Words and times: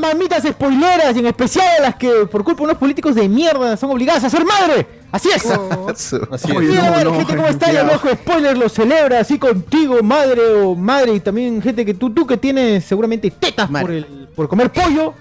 Las 0.00 0.14
mamitas 0.14 0.42
spoileras 0.42 1.14
y 1.16 1.18
en 1.20 1.26
especial 1.26 1.66
a 1.78 1.82
las 1.82 1.94
que 1.96 2.10
por 2.30 2.42
culpa 2.44 2.60
de 2.60 2.64
unos 2.64 2.78
políticos 2.78 3.14
de 3.14 3.28
mierda 3.28 3.76
son 3.76 3.90
obligadas 3.90 4.24
a 4.24 4.30
ser 4.30 4.44
madre. 4.44 4.86
Así 5.12 5.28
es. 5.34 5.44
Así 5.46 6.48
Feliz 6.48 6.70
día 6.70 6.80
de 6.82 6.82
la 6.82 6.90
madre, 6.90 7.12
gente, 7.14 7.36
¿cómo 7.36 7.48
está? 7.48 7.70
El 7.70 7.86
loco 7.86 8.08
spoiler 8.10 8.56
lo 8.58 8.68
celebra 8.68 9.20
así 9.20 9.38
contigo, 9.38 10.02
madre 10.02 10.40
o 10.62 10.74
madre. 10.74 11.14
Y 11.14 11.20
también 11.20 11.62
gente 11.62 11.84
que 11.86 11.94
tú, 11.94 12.10
tú 12.10 12.26
que 12.26 12.36
tienes 12.36 12.84
seguramente 12.84 13.30
tetas 13.30 13.68
por 13.70 13.90
el 13.90 14.04
por 14.34 14.48
comer 14.48 14.70
pollo. 14.72 15.14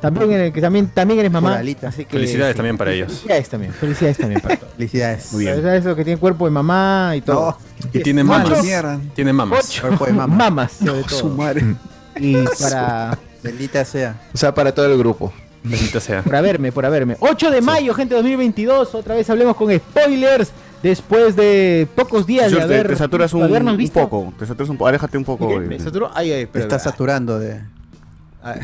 También, 0.00 0.32
eres- 0.32 0.52
que 0.52 0.60
también, 0.60 0.88
también 0.88 1.20
eres 1.20 1.30
mamá. 1.30 1.60
Así 1.82 2.04
que, 2.06 2.16
Felicidades 2.16 2.54
sí. 2.54 2.56
también 2.56 2.76
para 2.76 2.90
ellos. 2.92 3.08
Felicidades 3.12 3.48
también. 3.48 3.72
Felicidades 3.72 4.16
también 4.18 4.40
para 4.40 4.56
todos. 4.56 4.72
Felicidades. 4.74 5.32
Muy 5.32 5.44
bien. 5.44 5.62
¿Sabes 5.62 5.80
Eso 5.86 5.94
que 5.94 6.02
tiene 6.02 6.18
cuerpo 6.18 6.44
de 6.46 6.50
mamá 6.50 7.12
y 7.14 7.20
todo. 7.20 7.56
Y 7.92 8.00
tiene 8.00 8.24
Macho. 8.24 8.48
mamas. 8.50 8.64
Mierda. 8.64 8.98
Tiene 9.14 9.32
mamas. 9.32 9.80
Cuerpo 9.80 10.06
de 10.06 10.12
mamá. 10.12 10.34
mamas, 10.34 10.72
sobre 10.84 11.04
Su 11.08 11.28
madre. 11.28 11.76
Y 12.18 12.34
para, 12.60 13.16
Bendita 13.42 13.84
sea. 13.84 14.20
O 14.34 14.36
sea, 14.36 14.54
para 14.54 14.72
todo 14.74 14.86
el 14.92 14.98
grupo. 14.98 15.32
Bendita 15.62 15.98
sea. 16.00 16.22
por 16.22 16.36
haberme, 16.36 16.70
por 16.72 16.86
haberme. 16.86 17.16
8 17.20 17.50
de 17.50 17.60
mayo, 17.60 17.92
gente, 17.94 18.14
2022. 18.14 18.94
Otra 18.94 19.14
vez 19.16 19.28
hablemos 19.30 19.56
con 19.56 19.72
spoilers. 19.76 20.50
Después 20.82 21.34
de 21.34 21.88
pocos 21.96 22.26
días 22.26 22.44
de 22.46 22.58
George, 22.58 22.68
te- 22.68 22.74
haber, 22.74 22.88
te 22.88 22.96
saturas 22.96 23.32
un, 23.32 23.42
habernos 23.42 23.72
un 23.72 23.78
visto. 23.78 23.98
poco, 24.08 24.32
te 24.38 24.46
saturas 24.46 24.68
un 24.68 24.76
poco, 24.76 24.88
aléjate 24.88 25.18
un 25.18 25.24
poco. 25.24 25.48
De- 25.48 25.60
¿Me 25.66 25.78
saturó? 25.80 26.10
Ay, 26.14 26.30
ay, 26.32 26.44
Te 26.46 26.52
pero- 26.52 26.62
está 26.64 26.78
saturando 26.78 27.38
de. 27.38 27.60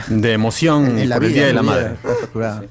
De 0.09 0.33
emoción 0.33 0.97
en 0.99 1.09
la 1.09 1.17
por 1.17 1.25
el 1.25 1.31
vida, 1.33 1.39
Día 1.41 1.47
de 1.49 1.55
la 1.55 1.63
vida, 1.63 1.73
Madre. 1.73 1.95
Está 1.95 2.15
saturado. 2.21 2.65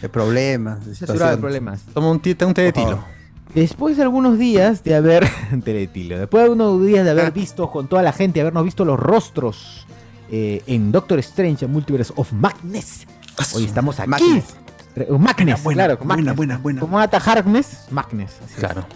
De 0.00 0.08
problemas. 0.08 0.86
De 0.86 0.94
saturado 0.94 1.30
de 1.32 1.36
problemas. 1.38 1.80
Toma 1.92 2.10
un, 2.10 2.20
té- 2.20 2.36
un 2.46 2.54
té 2.54 2.62
de 2.62 2.72
tilo. 2.72 3.04
Después 3.54 3.96
de 3.96 4.02
algunos 4.04 4.38
días 4.38 4.82
de 4.84 4.94
haber. 4.94 5.26
Teletilo. 5.64 6.18
Después 6.18 6.40
de 6.40 6.44
algunos 6.44 6.86
días 6.86 7.04
de 7.04 7.10
Ah. 7.10 7.12
haber 7.12 7.32
visto 7.32 7.70
con 7.70 7.88
toda 7.88 8.02
la 8.02 8.12
gente, 8.12 8.40
habernos 8.40 8.64
visto 8.64 8.84
los 8.86 8.98
rostros 8.98 9.85
eh, 10.30 10.62
en 10.66 10.92
Doctor 10.92 11.18
Strange, 11.20 11.66
Multiverse 11.66 12.12
of 12.16 12.32
Madness. 12.32 13.06
Hoy 13.54 13.64
estamos 13.64 13.98
aquí. 14.00 14.08
Madness. 14.10 14.56
Uh, 15.08 15.18
Madness, 15.18 15.62
Buena, 15.62 15.84
claro. 15.84 15.98
buena, 16.04 16.32
buena, 16.32 16.56
buena. 16.58 16.80
Como 16.80 16.98
Ata 16.98 17.18
Harkness, 17.18 17.84
Madness. 17.90 18.32
así 18.42 18.54
es. 18.54 18.58
Claro. 18.60 18.86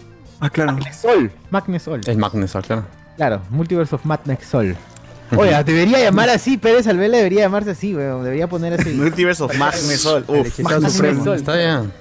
Ah, 0.40 0.48
claro. 0.48 0.78
Sol. 0.98 1.30
Madness 1.50 1.82
Sol. 1.82 2.00
El 2.06 2.16
Magnesol, 2.16 2.62
claro. 2.62 2.84
Claro, 3.16 3.42
Multiverse 3.50 3.94
of 3.94 4.04
Madness 4.06 4.46
Sol. 4.46 4.74
Oye, 5.36 5.62
debería 5.62 6.00
llamar 6.00 6.30
así, 6.30 6.56
Pérez 6.56 6.86
Alvela 6.86 7.18
debería 7.18 7.42
llamarse 7.42 7.70
así, 7.72 7.94
weón. 7.94 8.24
Debería 8.24 8.48
poner 8.48 8.80
así. 8.80 8.88
Multiverse 8.94 9.42
of 9.42 9.54
Magnesol. 9.58 10.24
Uf, 10.26 10.58
Magnesol. 10.60 10.90
supremo. 10.90 11.24
Sol. 11.24 11.36
Está 11.36 11.56
bien. 11.56 11.92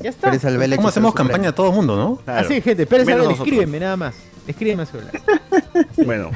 Ya 0.00 0.10
está. 0.10 0.26
Pérez 0.28 0.44
Alvela, 0.44 0.76
¿Cómo 0.76 0.88
hacemos 0.88 1.10
supremo. 1.12 1.28
campaña 1.30 1.48
a 1.48 1.52
todo 1.54 1.70
el 1.70 1.74
mundo, 1.76 1.96
no? 1.96 2.16
claro. 2.24 2.46
Así, 2.46 2.60
gente, 2.60 2.86
Pérez 2.86 3.08
Alvela, 3.08 3.32
escríbeme 3.32 3.80
nada 3.80 3.96
más. 3.96 4.14
Escríbeme 4.46 4.82
a 4.82 4.86
su 4.86 4.92
celular. 4.92 5.12
Bueno, 6.04 6.30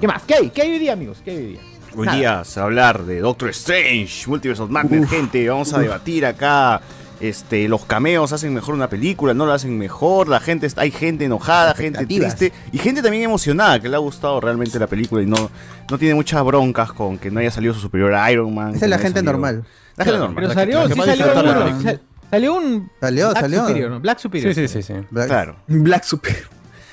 ¿Qué 0.00 0.06
más? 0.06 0.22
¿Qué 0.24 0.34
hay? 0.34 0.50
¿Qué 0.50 0.62
hay 0.62 0.72
hoy 0.72 0.78
día, 0.78 0.92
amigos? 0.92 1.18
¿Qué 1.24 1.30
hay 1.30 1.36
hoy 1.36 1.46
día? 1.52 1.60
hoy 1.96 2.06
Nada. 2.06 2.18
día 2.18 2.44
se 2.44 2.60
va 2.60 2.64
a 2.64 2.66
hablar 2.66 3.04
de 3.04 3.20
Doctor 3.20 3.48
Strange, 3.50 4.26
Multiverse 4.28 4.62
of 4.62 4.70
Madness, 4.70 5.08
gente. 5.08 5.48
Vamos 5.48 5.72
a 5.72 5.78
debatir 5.78 6.26
acá. 6.26 6.80
Este, 7.18 7.66
los 7.66 7.86
cameos 7.86 8.30
hacen 8.34 8.52
mejor 8.52 8.74
una 8.74 8.90
película, 8.90 9.32
no 9.32 9.46
lo 9.46 9.52
hacen 9.54 9.78
mejor, 9.78 10.28
la 10.28 10.38
gente 10.38 10.66
está- 10.66 10.82
hay 10.82 10.90
gente 10.90 11.24
enojada, 11.24 11.72
gente 11.74 12.04
triste 12.04 12.52
y 12.72 12.76
gente 12.78 13.00
también 13.00 13.22
emocionada 13.22 13.80
que 13.80 13.88
le 13.88 13.96
ha 13.96 14.00
gustado 14.00 14.38
realmente 14.38 14.78
la 14.78 14.86
película 14.86 15.22
y 15.22 15.26
no, 15.26 15.50
no 15.90 15.96
tiene 15.98 16.14
muchas 16.14 16.44
broncas 16.44 16.92
con 16.92 17.16
que 17.16 17.30
no 17.30 17.40
haya 17.40 17.50
salido 17.50 17.72
su 17.72 17.80
superior 17.80 18.12
Iron 18.30 18.54
Man. 18.54 18.74
Esa 18.74 18.84
es 18.84 18.90
la 18.90 18.98
gente 18.98 19.20
salido- 19.20 19.32
normal. 19.32 19.64
La 19.96 20.04
gente 20.04 20.18
normal. 20.18 20.34
Pero 20.34 20.48
la 20.48 20.54
salió, 20.54 20.78
la 20.80 20.86
que 20.88 20.92
sí 20.92 21.00
salió 21.00 21.14
disfrutar 21.14 21.44
la 21.44 21.50
uno. 21.52 21.60
película. 21.64 21.90
Sal- 21.92 22.00
Salió 22.28 22.54
un 22.54 22.90
Salió, 23.00 23.28
Black 23.30 23.40
salió. 23.40 23.60
Superior, 23.60 23.90
¿no? 23.92 24.00
Black 24.00 24.18
Superior. 24.18 24.54
Sí, 24.54 24.68
sí, 24.68 24.82
sí, 24.82 24.82
sí. 24.82 24.94
Black- 25.10 25.28
Claro. 25.28 25.56
Black 25.68 26.02
Super. 26.02 26.36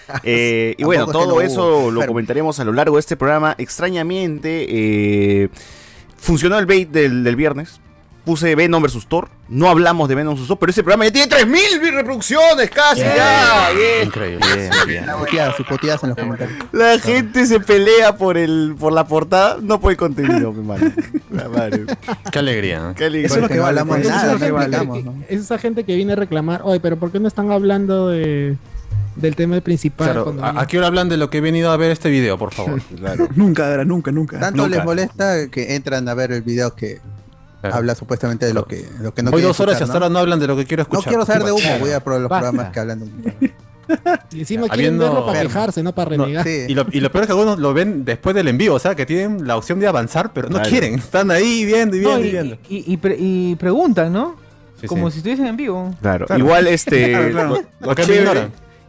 Eh, 0.24 0.75
y 0.78 0.84
bueno, 0.84 1.06
Tampoco 1.06 1.19
es 1.41 1.50
que 1.50 1.56
todo 1.56 1.75
no 1.75 1.86
eso 1.86 1.91
lo 1.91 2.06
comentaremos 2.06 2.59
a 2.59 2.64
lo 2.66 2.74
largo 2.74 2.96
de 2.97 3.00
este 3.02 3.16
programa. 3.18 3.56
Extrañamente, 3.58 4.66
eh, 4.69 5.50
funcionó 6.18 6.58
el 6.59 6.66
bait 6.66 6.90
del, 6.90 7.24
del 7.24 7.36
viernes. 7.36 7.80
Puse 8.25 8.56
Venom 8.56 8.81
vs. 8.81 9.08
Thor. 9.09 9.28
No 9.50 9.68
hablamos 9.69 10.08
de 10.08 10.16
Venom 10.16 10.36
vs. 10.36 10.47
Thor, 10.47 10.58
pero 10.58 10.69
ese 10.69 10.81
programa 10.81 11.03
ya 11.06 11.12
tiene 11.12 11.28
3000 11.28 11.94
reproducciones 11.94 12.69
casi. 12.69 13.02
Ya, 13.02 13.69
bien. 13.75 14.08
Increíble. 14.08 14.46
Bien, 14.56 14.69
bien. 14.88 15.06
Puteadas 15.19 15.59
y 15.59 15.64
puteadas 15.64 16.03
en 16.03 16.09
los 16.09 16.18
comentarios. 16.18 16.58
La 16.72 16.97
gente 17.00 17.46
se 17.46 17.59
pelea 17.59 18.16
por 18.16 18.38
el 18.38 18.75
por 18.80 18.94
la 18.94 19.06
portada, 19.06 19.58
no 19.62 19.81
por 19.81 19.91
el 19.91 19.97
contenido, 19.97 20.53
mi. 20.53 20.66
La 21.31 21.50
madre. 21.50 21.84
Qué 22.31 22.40
alegría. 22.40 22.91
¿eh? 22.91 22.94
Qué 22.96 23.06
alegría. 23.06 23.25
Eso 23.25 23.35
es 23.35 23.41
lo 23.41 23.47
que 23.50 23.56
no 23.56 23.66
hablamos 23.66 24.00
nada, 24.00 24.34
no 24.34 24.40
que- 24.40 25.03
¿no? 25.03 25.16
Es 25.28 25.41
esa 25.41 25.58
gente 25.58 25.84
que 25.84 25.94
viene 25.96 26.14
a 26.14 26.16
reclamar, 26.16 26.62
oye, 26.64 26.80
pero 26.80 26.96
¿por 26.96 27.12
qué 27.12 27.20
no 27.20 27.28
están 27.28 27.52
hablando 27.52 28.08
de, 28.08 28.56
del 29.16 29.35
tema 29.35 29.59
principal? 29.62 30.07
Claro, 30.07 30.24
cuando 30.25 30.44
¿a, 30.46 30.62
a 30.62 30.68
qué 30.68 30.78
hora 30.78 30.88
hablan 30.88 31.09
de 31.09 31.18
lo 31.18 31.29
que 31.29 31.38
he 31.40 31.41
venido 31.41 31.72
a 31.72 31.78
ver 31.78 31.91
este 31.91 32.09
video, 32.09 32.38
por 32.38 32.53
favor? 32.53 32.81
Claro. 32.97 33.28
Nunca, 33.35 33.69
era 33.72 33.85
nunca, 33.85 34.12
nunca. 34.12 34.40
Tanto 34.40 34.63
Nunca. 34.63 34.75
les 34.78 34.85
molesta 34.85 35.47
que 35.50 35.75
entran 35.75 36.07
a 36.09 36.13
ver 36.13 36.31
el 36.31 36.41
video 36.41 36.74
que 36.75 37.00
Claro. 37.62 37.78
habla 37.78 37.96
supuestamente 37.96 38.46
de 38.46 38.53
lo 38.53 38.66
que, 38.66 38.85
lo 39.00 39.13
que 39.13 39.23
no 39.23 39.31
Voy 39.31 39.40
quieren 39.40 39.50
dos 39.52 39.59
horas 39.62 39.79
y 39.79 39.84
hasta 39.84 39.94
ahora 39.94 40.09
no 40.09 40.19
hablan 40.19 40.38
de 40.38 40.47
lo 40.47 40.57
que 40.57 40.66
quiero 40.66 40.84
No 40.84 40.90
escuchar. 40.90 41.07
quiero 41.07 41.25
saber 41.25 41.44
de 41.44 41.52
humo, 41.53 41.62
Claro. 41.62 41.79
voy 41.79 41.91
a 41.91 42.00
por 42.03 42.19
los 42.19 42.29
Basta. 42.29 42.50
programas 42.50 42.73
que 42.73 42.79
hablan 42.81 43.00
de 43.00 43.06
humo. 43.06 43.13
Y 44.31 44.40
encima 44.40 44.68
quieren 44.69 44.96
Habiendo- 44.96 45.03
verlo 45.06 45.25
para 45.25 45.41
quejarse, 45.41 45.84
no 45.84 45.94
para 45.94 46.16
No, 46.18 46.23
renegar. 46.25 46.46
Sí. 46.46 46.66
Y 46.69 46.73
lo, 46.73 46.85
y 46.91 47.00
lo 47.02 47.12
peor 47.12 47.23
es 47.23 47.28
que 47.28 47.31
algunos 47.34 47.59
lo 47.59 47.73
ven 47.73 48.06
después 48.06 48.34
del 48.35 48.47
envío, 48.47 48.73
o 48.73 48.79
sea, 48.79 48.96
que 48.96 49.06
tienen 49.06 49.46
la 49.46 49.57
opción 49.57 49.79
de 49.79 49.88
avanzar, 49.88 50.31
pero 50.34 50.47
no 50.50 50.56
Claro. 50.56 50.69
quieren. 50.69 50.96
Están 50.96 51.31
ahí 51.31 51.66
viendo 51.66 51.96
y 51.97 52.02
No, 52.02 52.18
viendo 52.18 52.25
y, 52.25 52.28
y, 52.28 52.31
viendo. 52.31 52.57
y- 52.69 52.94
y 52.94 52.97
pre- 52.97 53.18
y 53.19 53.56
preguntan, 53.56 54.12
¿no? 54.13 54.35
Sí, 54.79 54.88
Como 54.88 55.09
sí. 55.09 55.13
si 55.16 55.18
estuviesen 55.19 55.46
en 55.47 55.57
vivo. 55.57 55.94
Claro. 56.02 56.25
Claro. 56.25 56.40
Igual 56.44 56.68
este 56.68 57.09
Claro, 57.12 57.31
claro. 57.31 57.63
lo, 57.81 57.94
chévere. 57.96 58.47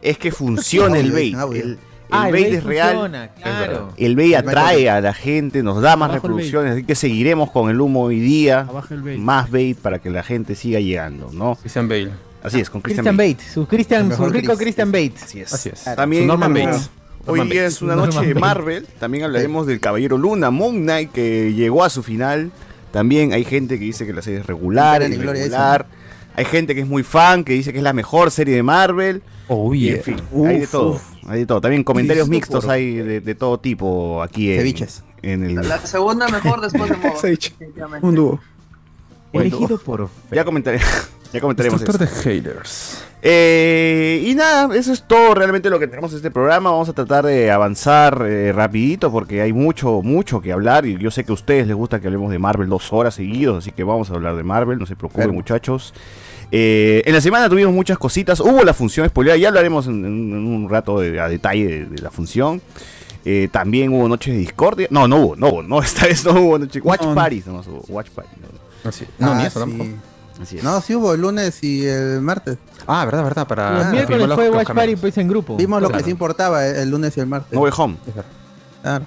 Es 0.09 0.17
que 0.17 0.31
funciona 0.31 0.97
el 0.99 1.07
Audio, 1.35 1.39
bait. 1.43 1.63
El, 1.63 1.69
el 1.71 1.79
Ah, 2.11 2.29
bait 2.29 2.31
bait 2.33 2.53
es 2.53 2.63
real. 2.63 3.31
claro. 3.41 3.93
El 3.97 4.15
bait 4.15 4.27
El 4.33 4.35
atrae 4.35 4.89
a 4.89 5.01
la 5.01 5.13
gente, 5.13 5.63
nos 5.63 5.81
da 5.81 5.95
más 5.95 6.09
Abajo 6.11 6.27
el 6.27 6.33
reproducciones, 6.33 6.71
así 6.73 6.83
que 6.83 6.93
seguiremos 6.95 7.49
con 7.51 7.69
el 7.71 7.81
humo 7.81 8.03
hoy 8.03 8.19
día. 8.19 8.59
Abajo 8.61 8.93
el 8.93 9.01
bait. 9.01 9.17
Más 9.19 9.49
bait 9.49 9.77
para 9.77 9.99
que 9.99 10.09
la 10.11 10.21
gente 10.23 10.53
siga 10.55 10.79
llegando, 10.79 11.31
¿no? 11.33 11.55
Christian 11.55 11.87
Bale. 11.89 12.11
Así 12.43 12.59
es, 12.59 12.69
con 12.69 12.81
Christian, 12.81 13.03
Christian 13.05 13.17
Bale. 13.17 13.33
Bate, 13.33 13.43
su, 13.51 13.65
Christian, 13.67 14.11
El 14.11 14.17
su 14.17 14.25
rico 14.29 14.47
Chris. 14.53 14.59
Christian 14.59 14.91
Bate. 14.91 15.13
Así 15.23 15.39
es. 15.41 15.51
Así 15.51 15.69
es. 15.69 15.83
También 15.95 16.23
Su 16.23 16.27
Norman 16.27 16.53
Bates. 16.53 16.89
Hoy 17.25 17.39
Norman 17.39 17.49
día 17.49 17.61
Bates. 17.63 17.75
es 17.75 17.81
una 17.81 17.95
Norman 17.95 18.09
noche 18.15 18.27
de 18.27 18.33
Bates. 18.35 18.41
Marvel. 18.41 18.87
También 18.99 19.23
hablaremos 19.23 19.65
del 19.65 19.79
Caballero 19.79 20.17
Luna, 20.19 20.51
Moon 20.51 20.83
Knight, 20.83 21.11
que 21.11 21.53
llegó 21.55 21.83
a 21.83 21.89
su 21.89 22.03
final. 22.03 22.51
También 22.91 23.33
hay 23.33 23.43
gente 23.45 23.79
que 23.79 23.85
dice 23.85 24.05
que 24.05 24.13
la 24.13 24.21
serie 24.21 24.41
es 24.41 24.45
regular, 24.45 25.01
irregular. 25.01 25.87
Hay 26.35 26.45
gente 26.45 26.75
que 26.75 26.81
es 26.81 26.87
muy 26.87 27.01
fan, 27.01 27.43
que 27.43 27.53
dice 27.53 27.71
que 27.71 27.79
es 27.79 27.83
la 27.83 27.93
mejor 27.93 28.29
serie 28.29 28.53
de 28.55 28.61
Marvel. 28.61 29.23
Oh, 29.47 29.73
Y 29.73 29.81
yeah. 29.81 29.95
en 29.97 30.03
fin, 30.03 30.15
hay 30.47 30.59
de 30.59 30.67
todo. 30.67 30.99
Hay 31.27 31.39
de 31.41 31.45
todo. 31.45 31.61
También 31.61 31.83
comentarios 31.83 32.27
mixtos 32.29 32.65
por- 32.65 32.73
hay 32.73 32.95
de, 32.95 33.21
de 33.21 33.35
todo 33.35 33.59
tipo 33.59 34.21
aquí 34.23 34.51
en, 34.51 34.59
Ceviches. 34.59 35.03
en 35.21 35.43
el. 35.43 35.55
La 35.67 35.79
segunda 35.85 36.27
mejor 36.29 36.61
después 36.61 36.89
de 36.89 36.97
Modo. 36.97 37.99
Un 38.01 38.15
dúo. 38.15 38.39
Elegido 39.33 39.77
por 39.77 40.07
fe. 40.07 40.35
Ya 40.35 40.45
comentaré, 40.45 40.79
ya 41.33 41.41
comentaremos 41.41 41.81
eso. 41.81 41.97
De 41.97 42.07
haters. 42.07 43.03
Eh, 43.27 44.23
y 44.27 44.35
nada, 44.35 44.73
eso 44.75 44.93
es 44.93 45.01
todo 45.07 45.33
realmente 45.33 45.69
lo 45.69 45.79
que 45.79 45.87
tenemos 45.87 46.11
en 46.11 46.17
este 46.17 46.31
programa. 46.31 46.69
Vamos 46.71 46.87
a 46.89 46.93
tratar 46.93 47.25
de 47.25 47.51
avanzar 47.51 48.23
eh, 48.27 48.51
rapidito 48.53 49.11
porque 49.11 49.41
hay 49.41 49.51
mucho, 49.51 50.01
mucho 50.03 50.41
que 50.41 50.51
hablar. 50.53 50.85
Y 50.85 50.97
yo 50.99 51.11
sé 51.11 51.23
que 51.25 51.31
a 51.31 51.33
ustedes 51.33 51.67
les 51.67 51.75
gusta 51.75 51.99
que 51.99 52.07
hablemos 52.07 52.31
de 52.31 52.39
Marvel 52.39 52.69
dos 52.69 52.93
horas 52.93 53.15
seguidos, 53.15 53.57
así 53.57 53.71
que 53.71 53.83
vamos 53.83 54.09
a 54.09 54.13
hablar 54.13 54.35
de 54.35 54.43
Marvel, 54.43 54.77
no 54.79 54.85
se 54.85 54.95
preocupen 54.95 55.23
Claro. 55.23 55.33
muchachos. 55.33 55.93
Eh, 56.51 57.01
en 57.05 57.13
la 57.13 57.21
semana 57.21 57.49
tuvimos 57.49 57.73
muchas 57.73 57.97
cositas. 57.97 58.39
Hubo 58.39 58.63
la 58.63 58.73
función 58.73 59.07
spoiler, 59.07 59.37
ya 59.39 59.47
hablaremos 59.49 59.87
en, 59.87 60.05
en- 60.05 60.31
en 60.31 60.47
un 60.47 60.69
rato 60.69 60.99
de- 60.99 61.19
a 61.19 61.27
detalle 61.27 61.67
de, 61.67 61.85
de 61.85 62.01
la 62.01 62.11
función. 62.11 62.61
Eh, 63.25 63.49
también 63.51 63.91
hubo 63.91 64.07
noches 64.07 64.33
de 64.33 64.39
discordia. 64.39 64.87
No, 64.91 65.07
no 65.07 65.17
hubo, 65.17 65.35
no 65.35 65.47
hubo, 65.49 65.63
no, 65.63 65.79
esta 65.83 66.05
vez 66.05 66.23
no 66.25 66.31
hubo 66.39 66.59
noche. 66.59 66.79
Watch 66.81 67.01
No. 67.01 67.15
Parties, 67.15 67.47
nomás 67.47 67.67
hubo. 67.67 67.83
Watch 67.89 68.09
Parties. 68.09 68.37
No, 68.39 68.89
Así. 68.89 69.05
No, 69.17 69.31
Ah, 69.31 69.35
ni 69.35 69.45
eso 69.45 69.65
sí. 69.65 69.69
tampoco. 69.71 69.89
Así 70.41 70.57
es. 70.57 70.63
No, 70.63 70.81
sí 70.81 70.93
hubo 70.95 71.13
el 71.13 71.21
lunes 71.21 71.63
y 71.63 71.85
el 71.87 72.21
martes. 72.21 72.57
Ah, 72.85 73.03
verdad, 73.05 73.23
verdad. 73.23 73.47
Para 73.47 73.71
Los 73.79 73.91
miércoles 73.91 74.27
fue 74.35 74.49
Watch 74.49 74.67
Party 74.71 74.95
pues 74.97 75.17
en 75.17 75.27
grupo. 75.27 75.55
Vimos 75.55 75.81
lo 75.81 75.87
Claro. 75.87 75.99
que 75.99 76.05
sí 76.05 76.11
importaba 76.11 76.67
el, 76.67 76.75
el 76.75 76.89
lunes 76.91 77.15
y 77.17 77.19
el 77.21 77.25
martes. 77.27 77.53
No 77.53 77.61
Way 77.61 77.71
Home. 77.77 77.95
Claro. 78.83 79.05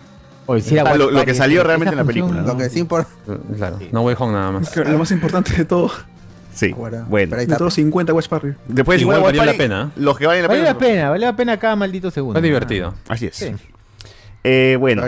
Sí 0.62 0.79
Ah, 0.79 0.94
lo- 0.96 1.11
lo 1.11 1.25
que 1.26 1.34
salió 1.34 1.62
realmente 1.62 1.93
en 1.93 1.99
la 1.99 2.05
película, 2.05 2.41
Lo 2.43 2.56
que 2.56 2.70
sí 2.70 2.79
importa. 2.81 3.11
Claro, 3.56 3.79
No 3.93 4.00
Way 4.02 4.17
Home 4.19 4.32
nada 4.32 4.50
más. 4.52 4.75
Lo 4.75 4.99
más 4.99 5.11
importante 5.12 5.52
de 5.55 5.64
todo. 5.67 5.91
Sí, 6.58 6.72
Bueno, 6.72 7.06
bueno. 7.08 7.31
pero 7.31 7.40
ahí 7.40 7.46
De 7.46 7.52
está. 7.52 7.58
todos 7.58 7.75
50 7.75 8.12
Watch 8.12 8.28
Party. 8.28 8.49
Después 8.66 8.99
de 8.99 9.02
Igual 9.02 9.19
50 9.19 9.38
valió 9.38 9.52
la 9.52 9.56
pena. 9.58 9.93
Los 9.96 10.19
que 10.19 10.26
valen 10.26 10.43
la 10.43 10.49
Vale 10.49 10.60
pena. 10.60 10.72
la 10.72 10.78
pena, 10.78 11.10
vale 11.10 11.26
la 11.26 11.37
pena 11.37 11.56
cada 11.58 11.76
maldito 11.76 12.10
segundo. 12.10 12.38
Fue 12.40 12.46
divertido. 12.49 12.94
Así 13.08 13.26
es. 13.26 13.37
Sí. 13.37 13.55
Eh, 14.44 14.76
bueno, 14.78 15.02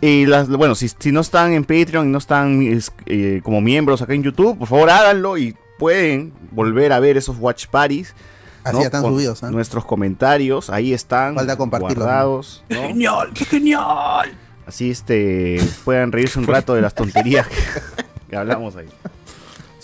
y 0.00 0.26
las, 0.26 0.48
bueno, 0.48 0.74
si, 0.74 0.88
si 0.88 1.10
no 1.12 1.20
están 1.20 1.52
en 1.52 1.64
Patreon 1.64 2.08
y 2.08 2.10
no 2.10 2.18
están 2.18 2.60
es, 2.62 2.92
eh, 3.06 3.40
como 3.42 3.60
miembros 3.60 4.02
acá 4.02 4.12
en 4.14 4.22
YouTube, 4.24 4.58
por 4.58 4.68
favor 4.68 4.90
háganlo 4.90 5.38
y 5.38 5.56
pueden 5.78 6.32
volver 6.50 6.92
a 6.92 7.00
ver 7.00 7.16
esos 7.16 7.36
watch 7.38 7.66
parties. 7.68 8.14
Así 8.64 8.82
están 8.82 9.02
Con 9.02 9.12
subidos. 9.14 9.42
¿eh? 9.44 9.46
Nuestros 9.50 9.84
comentarios, 9.84 10.68
ahí 10.70 10.92
están 10.92 11.36
Falta 11.36 11.56
compartirlos, 11.56 11.96
guardados. 11.96 12.64
¿no? 12.68 12.82
¡Genial! 12.82 13.30
¡Qué 13.34 13.44
genial! 13.44 14.32
Así 14.66 14.90
este 14.90 15.60
puedan 15.84 16.10
reírse 16.10 16.38
un 16.38 16.46
rato 16.48 16.74
de 16.74 16.82
las 16.82 16.94
tonterías 16.94 17.46
que, 17.46 17.54
que 18.30 18.36
hablamos 18.36 18.74
ahí. 18.76 18.88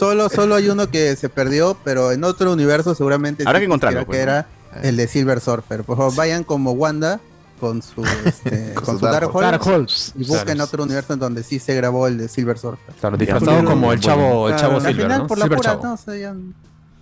Solo, 0.03 0.29
solo 0.29 0.55
hay 0.57 0.69
uno 0.69 0.89
que 0.91 1.15
se 1.17 1.29
perdió, 1.29 1.77
pero 1.85 2.11
en 2.13 2.25
otro 2.25 2.53
universo 2.53 2.95
seguramente 2.95 3.45
Habrá 3.47 3.59
sí 3.59 3.61
que 3.63 3.67
encontrarlo, 3.67 4.05
pues, 4.05 4.19
que 4.19 4.27
¿no? 4.27 4.31
era 4.33 4.47
el 4.83 4.97
de 4.97 5.07
Silver 5.07 5.41
Surfer. 5.41 5.85
Por 5.85 5.97
favor, 5.97 6.15
vayan 6.17 6.43
como 6.45 6.73
Wanda 6.73 7.21
con 7.61 7.81
su, 7.83 8.03
este, 8.25 8.75
con 8.75 8.99
su 8.99 9.07
Dark 9.07 9.29
Horse 9.33 9.51
Darkholz. 9.51 10.13
y 10.17 10.25
busquen 10.25 10.45
Claro. 10.57 10.65
otro 10.65 10.83
universo 10.83 11.13
en 11.13 11.21
donde 11.21 11.43
sí 11.45 11.61
se 11.61 11.75
grabó 11.77 12.09
el 12.09 12.19
de 12.19 12.27
Silver 12.29 12.59
Surfer. 12.59 12.95
Claro, 13.01 13.17
disfrazado 13.17 13.65
como 13.65 13.93
el 13.93 14.01
chavo, 14.01 14.49
el 14.49 14.57
chavo 14.57 14.81
Silver, 14.81 14.97
final, 14.97 15.19
¿no? 15.21 15.27
por 15.29 15.39
la 15.39 15.45
Silver 15.45 15.59
pura, 15.59 15.71
Chavo. 15.71 16.35
no, 16.35 16.53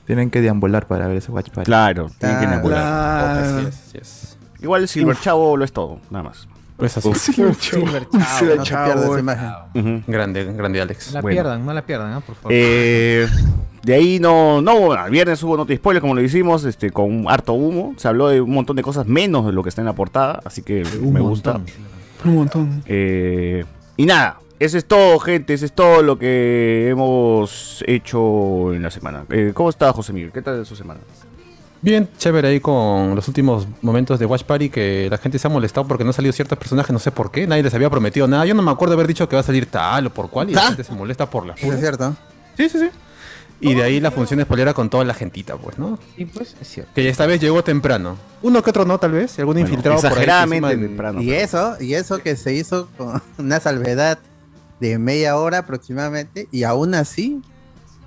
Tienen 0.04 0.30
que 0.30 0.40
deambular 0.42 0.86
para 0.86 1.08
ver 1.08 1.16
ese 1.16 1.32
Watch 1.32 1.48
Party. 1.50 1.64
Claro, 1.64 2.10
tienen 2.18 2.38
que 2.60 2.68
Ah. 2.74 3.40
Así 3.58 3.66
es, 3.66 3.74
así 3.88 3.98
es. 3.98 4.36
Igual 4.60 4.82
el 4.82 4.88
Silver 4.88 5.18
Chavo 5.18 5.56
lo 5.56 5.64
es 5.64 5.72
todo, 5.72 6.00
nada 6.10 6.24
más. 6.24 6.46
Pues 6.80 6.96
así. 6.96 7.14
Silver 7.14 7.56
Chavo. 7.56 7.86
Silver 8.38 8.56
no 8.58 8.64
Chavo. 8.64 9.16
Grande, 10.06 10.44
grande 10.52 10.80
Alex. 10.80 11.08
No 11.08 11.14
la 11.14 11.20
Bueno. 11.20 11.34
pierdan, 11.36 11.66
no 11.66 11.72
la 11.72 11.82
pierdan, 11.82 12.12
¿ah? 12.14 12.20
por 12.20 12.34
favor. 12.34 12.52
Eh, 12.52 13.28
de 13.82 13.94
ahí 13.94 14.18
no, 14.18 14.60
no, 14.60 14.92
el 14.94 15.10
viernes 15.10 15.42
hubo 15.42 15.56
nota 15.56 15.74
spoiler, 15.74 16.00
como 16.00 16.14
lo 16.14 16.20
hicimos, 16.22 16.64
este, 16.64 16.90
con 16.90 17.04
un 17.12 17.30
harto 17.30 17.52
humo. 17.52 17.94
Se 17.96 18.08
habló 18.08 18.28
de 18.28 18.40
un 18.40 18.50
montón 18.50 18.76
de 18.76 18.82
cosas 18.82 19.06
menos 19.06 19.46
de 19.46 19.52
lo 19.52 19.62
que 19.62 19.68
está 19.68 19.80
en 19.82 19.86
la 19.86 19.94
portada, 19.94 20.40
así 20.44 20.62
que 20.62 20.82
Un 21.00 21.12
me 21.12 21.20
gusta. 21.20 21.52
montón. 21.54 21.74
Un 22.24 22.34
montón. 22.34 22.82
Eh, 22.86 23.64
y 23.96 24.04
nada, 24.06 24.38
eso 24.58 24.76
es 24.76 24.84
todo, 24.84 25.18
gente, 25.20 25.54
eso 25.54 25.64
es 25.64 25.72
todo 25.72 26.02
lo 26.02 26.18
que 26.18 26.88
hemos 26.90 27.82
hecho 27.86 28.74
en 28.74 28.82
la 28.82 28.90
semana. 28.90 29.24
Eh, 29.30 29.52
¿Cómo 29.54 29.70
está 29.70 29.92
José 29.92 30.12
Miguel? 30.12 30.32
¿Qué 30.32 30.42
tal 30.42 30.64
su 30.66 30.76
semana? 30.76 31.00
Bien 31.82 32.08
chévere 32.18 32.48
ahí 32.48 32.60
con 32.60 33.14
los 33.14 33.26
últimos 33.28 33.66
momentos 33.80 34.18
de 34.18 34.26
Watch 34.26 34.42
Party 34.44 34.68
que 34.68 35.08
la 35.10 35.16
gente 35.16 35.38
se 35.38 35.46
ha 35.46 35.50
molestado 35.50 35.88
porque 35.88 36.04
no 36.04 36.10
han 36.10 36.14
salido 36.14 36.32
ciertos 36.32 36.58
personajes, 36.58 36.92
no 36.92 36.98
sé 36.98 37.10
por 37.10 37.30
qué, 37.30 37.46
nadie 37.46 37.62
les 37.62 37.72
había 37.72 37.88
prometido 37.88 38.28
nada. 38.28 38.44
Yo 38.44 38.54
no 38.54 38.62
me 38.62 38.70
acuerdo 38.70 38.94
haber 38.94 39.06
dicho 39.06 39.26
que 39.28 39.36
va 39.36 39.40
a 39.40 39.44
salir 39.44 39.64
tal 39.66 40.06
o 40.08 40.10
por 40.12 40.28
cual 40.28 40.50
y 40.50 40.54
la 40.54 40.62
¿Ah? 40.64 40.68
gente 40.68 40.84
se 40.84 40.92
molesta 40.92 41.28
por 41.30 41.46
la 41.46 41.54
es 41.54 41.80
cierto. 41.80 42.14
Sí, 42.56 42.68
sí, 42.68 42.78
sí. 42.78 42.90
Y 43.62 43.74
de 43.74 43.82
ahí 43.82 44.00
la 44.00 44.10
función 44.10 44.40
spoilera 44.40 44.72
con 44.72 44.88
toda 44.88 45.04
la 45.04 45.12
gentita, 45.14 45.56
pues, 45.56 45.78
¿no? 45.78 45.98
Sí, 46.16 46.24
pues, 46.24 46.56
es 46.60 46.66
cierto. 46.68 46.92
Que 46.94 47.08
esta 47.10 47.26
vez 47.26 47.40
llegó 47.40 47.62
temprano. 47.62 48.16
Uno 48.40 48.62
que 48.62 48.70
otro 48.70 48.86
no, 48.86 48.96
tal 48.98 49.12
vez. 49.12 49.38
Algún 49.38 49.54
Bueno, 49.54 49.68
infiltrado 49.68 50.00
por 50.00 50.18
ahí. 50.18 50.60
del- 50.60 50.80
temprano. 50.80 51.20
Y 51.20 51.32
eso, 51.32 51.76
y 51.78 51.92
eso 51.92 52.18
que 52.20 52.36
se 52.36 52.54
hizo 52.54 52.88
con 52.96 53.20
una 53.38 53.60
salvedad 53.60 54.18
de 54.80 54.98
media 54.98 55.36
hora 55.36 55.58
aproximadamente, 55.58 56.48
y 56.50 56.62
aún 56.62 56.94
así 56.94 57.42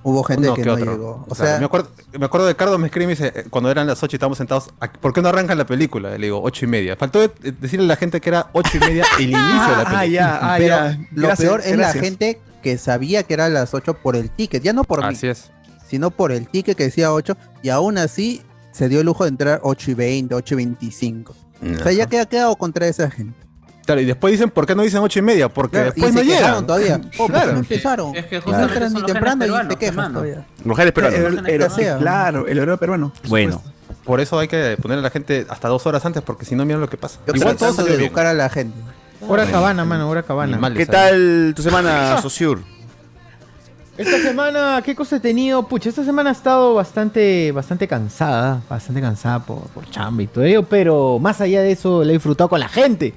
hubo 0.03 0.23
gente 0.23 0.47
Uno 0.47 0.55
que 0.55 0.61
que 0.61 0.67
no 0.67 0.73
otro. 0.73 0.91
llegó. 0.91 1.25
O 1.29 1.35
Claro, 1.35 1.51
sea, 1.51 1.59
me, 1.59 1.65
acuerdo, 1.65 1.89
me 2.19 2.25
acuerdo 2.25 2.47
de 2.47 2.55
Cardo 2.55 2.77
me 2.77 2.87
escribe 2.87 3.11
y 3.13 3.15
dice, 3.15 3.31
eh, 3.35 3.45
cuando 3.49 3.71
eran 3.71 3.87
las 3.87 4.01
8 4.03 4.15
y 4.15 4.17
estábamos 4.17 4.37
sentados, 4.37 4.69
"¿A- 4.79 4.91
¿por 4.91 5.13
qué 5.13 5.21
no 5.21 5.29
arrancan 5.29 5.57
la 5.57 5.65
película? 5.65 6.17
Le 6.17 6.25
digo, 6.27 6.41
8 6.43 6.65
y 6.65 6.67
media. 6.67 6.95
Faltó 6.95 7.19
de- 7.21 7.31
de- 7.41 7.51
decirle 7.53 7.85
a 7.85 7.87
la 7.89 7.95
gente 7.95 8.19
que 8.21 8.29
era 8.29 8.49
8 8.53 8.77
y 8.77 8.79
media 8.79 9.05
el 9.17 9.23
inicio 9.29 9.37
de 9.37 9.77
la 9.77 9.83
película. 9.85 9.99
Ah, 9.99 10.05
ya, 10.05 10.39
ah, 10.41 10.55
pero 10.57 10.75
ya. 10.75 10.97
lo 11.13 11.27
Gracias, 11.27 11.39
peor 11.49 11.59
es 11.61 11.71
la 11.71 11.75
gracias. 11.77 12.03
gente 12.03 12.41
que 12.61 12.77
sabía 12.77 13.23
que 13.23 13.33
era 13.33 13.49
las 13.49 13.73
8 13.73 13.93
por 13.95 14.15
el 14.15 14.29
ticket, 14.29 14.61
ya 14.63 14.73
no 14.73 14.83
por 14.83 14.99
mí, 15.01 15.13
Así 15.13 15.27
es. 15.27 15.51
sino 15.87 16.11
por 16.11 16.31
el 16.31 16.47
ticket 16.47 16.77
que 16.77 16.83
decía 16.85 17.11
8, 17.13 17.35
y 17.61 17.69
aún 17.69 17.97
así 17.97 18.41
se 18.71 18.89
dio 18.89 18.99
el 19.01 19.05
lujo 19.05 19.23
de 19.25 19.29
entrar 19.29 19.59
8 19.63 19.91
y 19.91 19.93
20, 19.93 20.33
8 20.35 20.53
y 20.55 20.57
25. 20.57 21.35
O 21.79 21.83
sea, 21.83 21.91
ya 21.93 22.07
que 22.07 22.19
ha 22.19 22.25
quedado 22.25 22.55
contra 22.57 22.87
esa 22.87 23.09
gente. 23.09 23.37
Claro, 23.85 23.99
y 24.01 24.05
después 24.05 24.31
dicen, 24.31 24.49
¿por 24.49 24.65
qué 24.65 24.75
no 24.75 24.81
dicen 24.83 25.01
8 25.01 25.19
y 25.19 25.21
media? 25.21 25.49
Porque 25.49 25.77
Claro, 25.77 25.91
después 25.93 26.11
y 26.13 26.15
no 26.15 26.21
llegan. 26.23 26.65
todavía. 26.65 27.01
Oh, 27.17 27.25
Claro. 27.27 27.27
claro. 27.27 27.51
no 27.53 27.59
empezaron. 27.59 28.15
Es 28.15 28.25
que 28.27 28.39
justamente 28.39 28.73
entran 28.75 28.91
son 28.91 29.05
temprano 29.05 29.45
y 29.45 29.67
te 29.67 29.75
quejas 29.75 30.11
todavía. 30.13 30.45
Los 30.63 30.77
genes 30.77 30.93
peruanos. 30.93 31.19
El, 31.19 31.61
el- 31.61 31.97
claro, 31.99 32.47
el 32.47 32.57
horario 32.59 32.77
peruano. 32.77 33.11
Bueno. 33.27 33.61
Por 34.05 34.19
eso 34.19 34.37
hay 34.37 34.49
que 34.49 34.77
ponerle 34.81 34.99
a 34.99 35.03
la 35.03 35.09
gente 35.09 35.45
hasta 35.49 35.69
dos 35.69 35.85
horas 35.85 36.05
antes, 36.05 36.21
porque 36.23 36.43
si 36.43 36.55
no, 36.55 36.65
mira 36.65 36.77
lo 36.77 36.89
que 36.89 36.97
pasa. 36.97 37.19
Yo 37.25 37.33
Igual 37.35 37.55
todo 37.55 37.71
de 37.73 37.89
bien. 37.91 38.01
educar 38.01 38.25
a 38.25 38.33
la 38.33 38.49
gente. 38.49 38.77
Hora 39.25 39.45
cabana, 39.45 39.85
mano, 39.85 40.09
hora 40.09 40.23
cabana. 40.23 40.57
Mal 40.57 40.73
¿qué 40.73 40.85
tal 40.85 41.53
tu 41.55 41.61
semana, 41.61 42.17
Sociur? 42.21 42.59
Esta 43.97 44.17
semana, 44.19 44.81
¿qué 44.83 44.95
cosa 44.95 45.17
he 45.17 45.19
tenido? 45.19 45.67
Pucha, 45.67 45.87
esta 45.89 46.03
semana 46.03 46.31
ha 46.31 46.33
estado 46.33 46.73
bastante, 46.73 47.51
bastante 47.51 47.87
cansada, 47.87 48.59
bastante 48.67 48.99
cansada 49.01 49.39
por, 49.45 49.59
por 49.67 49.87
chamba 49.89 50.23
y 50.23 50.27
todo 50.27 50.43
ello, 50.43 50.63
pero 50.63 51.19
más 51.19 51.39
allá 51.41 51.61
de 51.61 51.71
eso, 51.73 52.03
la 52.03 52.09
he 52.09 52.13
disfrutado 52.13 52.49
con 52.49 52.59
la 52.59 52.67
gente. 52.67 53.13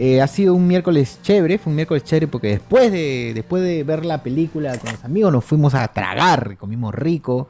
Eh, 0.00 0.22
ha 0.22 0.28
sido 0.28 0.54
un 0.54 0.66
miércoles 0.68 1.18
chévere, 1.22 1.58
fue 1.58 1.70
un 1.70 1.76
miércoles 1.76 2.04
chévere 2.04 2.28
porque 2.28 2.48
después 2.48 2.92
de, 2.92 3.32
después 3.34 3.62
de 3.64 3.82
ver 3.82 4.04
la 4.04 4.22
película 4.22 4.78
con 4.78 4.92
los 4.92 5.04
amigos 5.04 5.32
nos 5.32 5.44
fuimos 5.44 5.74
a 5.74 5.88
tragar, 5.88 6.56
comimos 6.56 6.94
rico. 6.94 7.48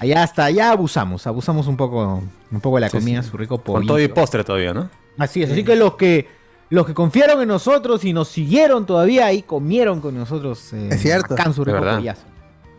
Allá 0.00 0.24
hasta 0.24 0.44
allá 0.46 0.72
abusamos, 0.72 1.26
abusamos 1.28 1.68
un 1.68 1.76
poco, 1.76 2.22
un 2.50 2.60
poco 2.60 2.76
de 2.78 2.80
la 2.82 2.88
Sí, 2.88 2.98
comida, 2.98 3.22
sí. 3.22 3.30
su 3.30 3.36
rico 3.36 3.58
Con 3.62 3.86
todo 3.86 3.98
y 4.00 4.02
pollito. 4.08 4.14
postre 4.14 4.42
todavía, 4.42 4.74
¿no? 4.74 4.90
Así 5.16 5.42
es, 5.44 5.50
así 5.52 5.62
que 5.62 5.76
los 5.76 5.94
que 5.94 6.28
los 6.70 6.84
que 6.84 6.94
confiaron 6.94 7.40
en 7.42 7.46
nosotros 7.48 8.04
y 8.04 8.12
nos 8.12 8.26
siguieron 8.26 8.84
todavía 8.86 9.26
ahí 9.26 9.42
comieron 9.42 10.00
con 10.00 10.16
nosotros. 10.16 10.72
eh, 10.72 10.88
Es 10.90 11.00
cierto. 11.02 11.34
acá 11.34 11.44
en 11.44 11.54
su 11.54 11.64
rico 11.64 11.78
pollazo. 11.78 12.22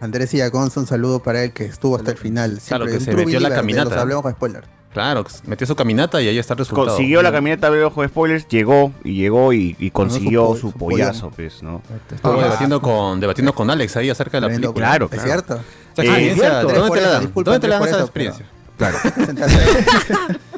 Andrés 0.01 0.33
Illaconza, 0.33 0.81
un 0.81 0.85
saludo 0.85 1.23
para 1.23 1.43
él 1.45 1.53
que 1.53 1.63
estuvo 1.63 1.95
hasta 1.95 2.11
el 2.11 2.17
final. 2.17 2.59
Claro, 2.67 2.85
Siempre 2.87 2.93
que 2.99 2.99
se 3.05 3.15
metió 3.15 3.39
la 3.39 3.49
caminata. 3.55 3.89
los 3.91 3.99
Hablemos 3.99 4.21
con 4.23 4.33
spoiler. 4.33 4.65
Claro, 4.97 5.25
metió 5.45 5.65
su 5.67 5.75
caminata 5.75 6.21
y 6.21 6.27
ahí 6.27 6.37
está 6.39 6.53
el 6.53 6.59
resultado. 6.59 6.87
Consiguió 6.87 7.21
la 7.21 7.31
camioneta 7.31 7.69
de 7.71 7.83
ojo 7.83 8.01
de 8.01 8.07
spoilers, 8.09 8.47
llegó 8.47 8.91
y 9.03 9.13
llegó 9.15 9.53
y, 9.53 9.75
y 9.79 9.91
consiguió 9.91 10.47
su 10.55 10.71
su 10.71 10.71
pollazo, 10.71 11.31
pues, 11.35 11.61
¿no? 11.63 11.81
Estuvo 12.13 12.39
Ah. 12.39 12.43
debatiendo 12.43 12.81
con, 12.81 13.19
debatiendo 13.19 13.53
con 13.53 13.69
Alex 13.69 13.95
ahí 13.97 14.09
acerca 14.09 14.37
de 14.37 14.41
la 14.41 14.47
Tremendo, 14.47 14.73
película. 14.73 14.87
Claro, 14.87 15.05
Es 15.05 15.11
claro. 15.11 15.27
cierto. 15.27 15.53
Esa 15.93 16.01
Eh, 16.03 16.05
experiencia, 16.05 16.49
cierto. 16.49 16.67
¿de 16.67 16.73
Tres 16.73 16.79
¿dónde 16.81 16.99
te 16.99 17.01
la 17.05 17.09
dan? 17.11 17.31
¿Dónde 17.33 17.59
te 17.59 17.67
la 17.69 17.79
dan 17.79 17.87
esa 17.89 17.99
experiencia? 18.01 18.45
Claro. 18.77 18.97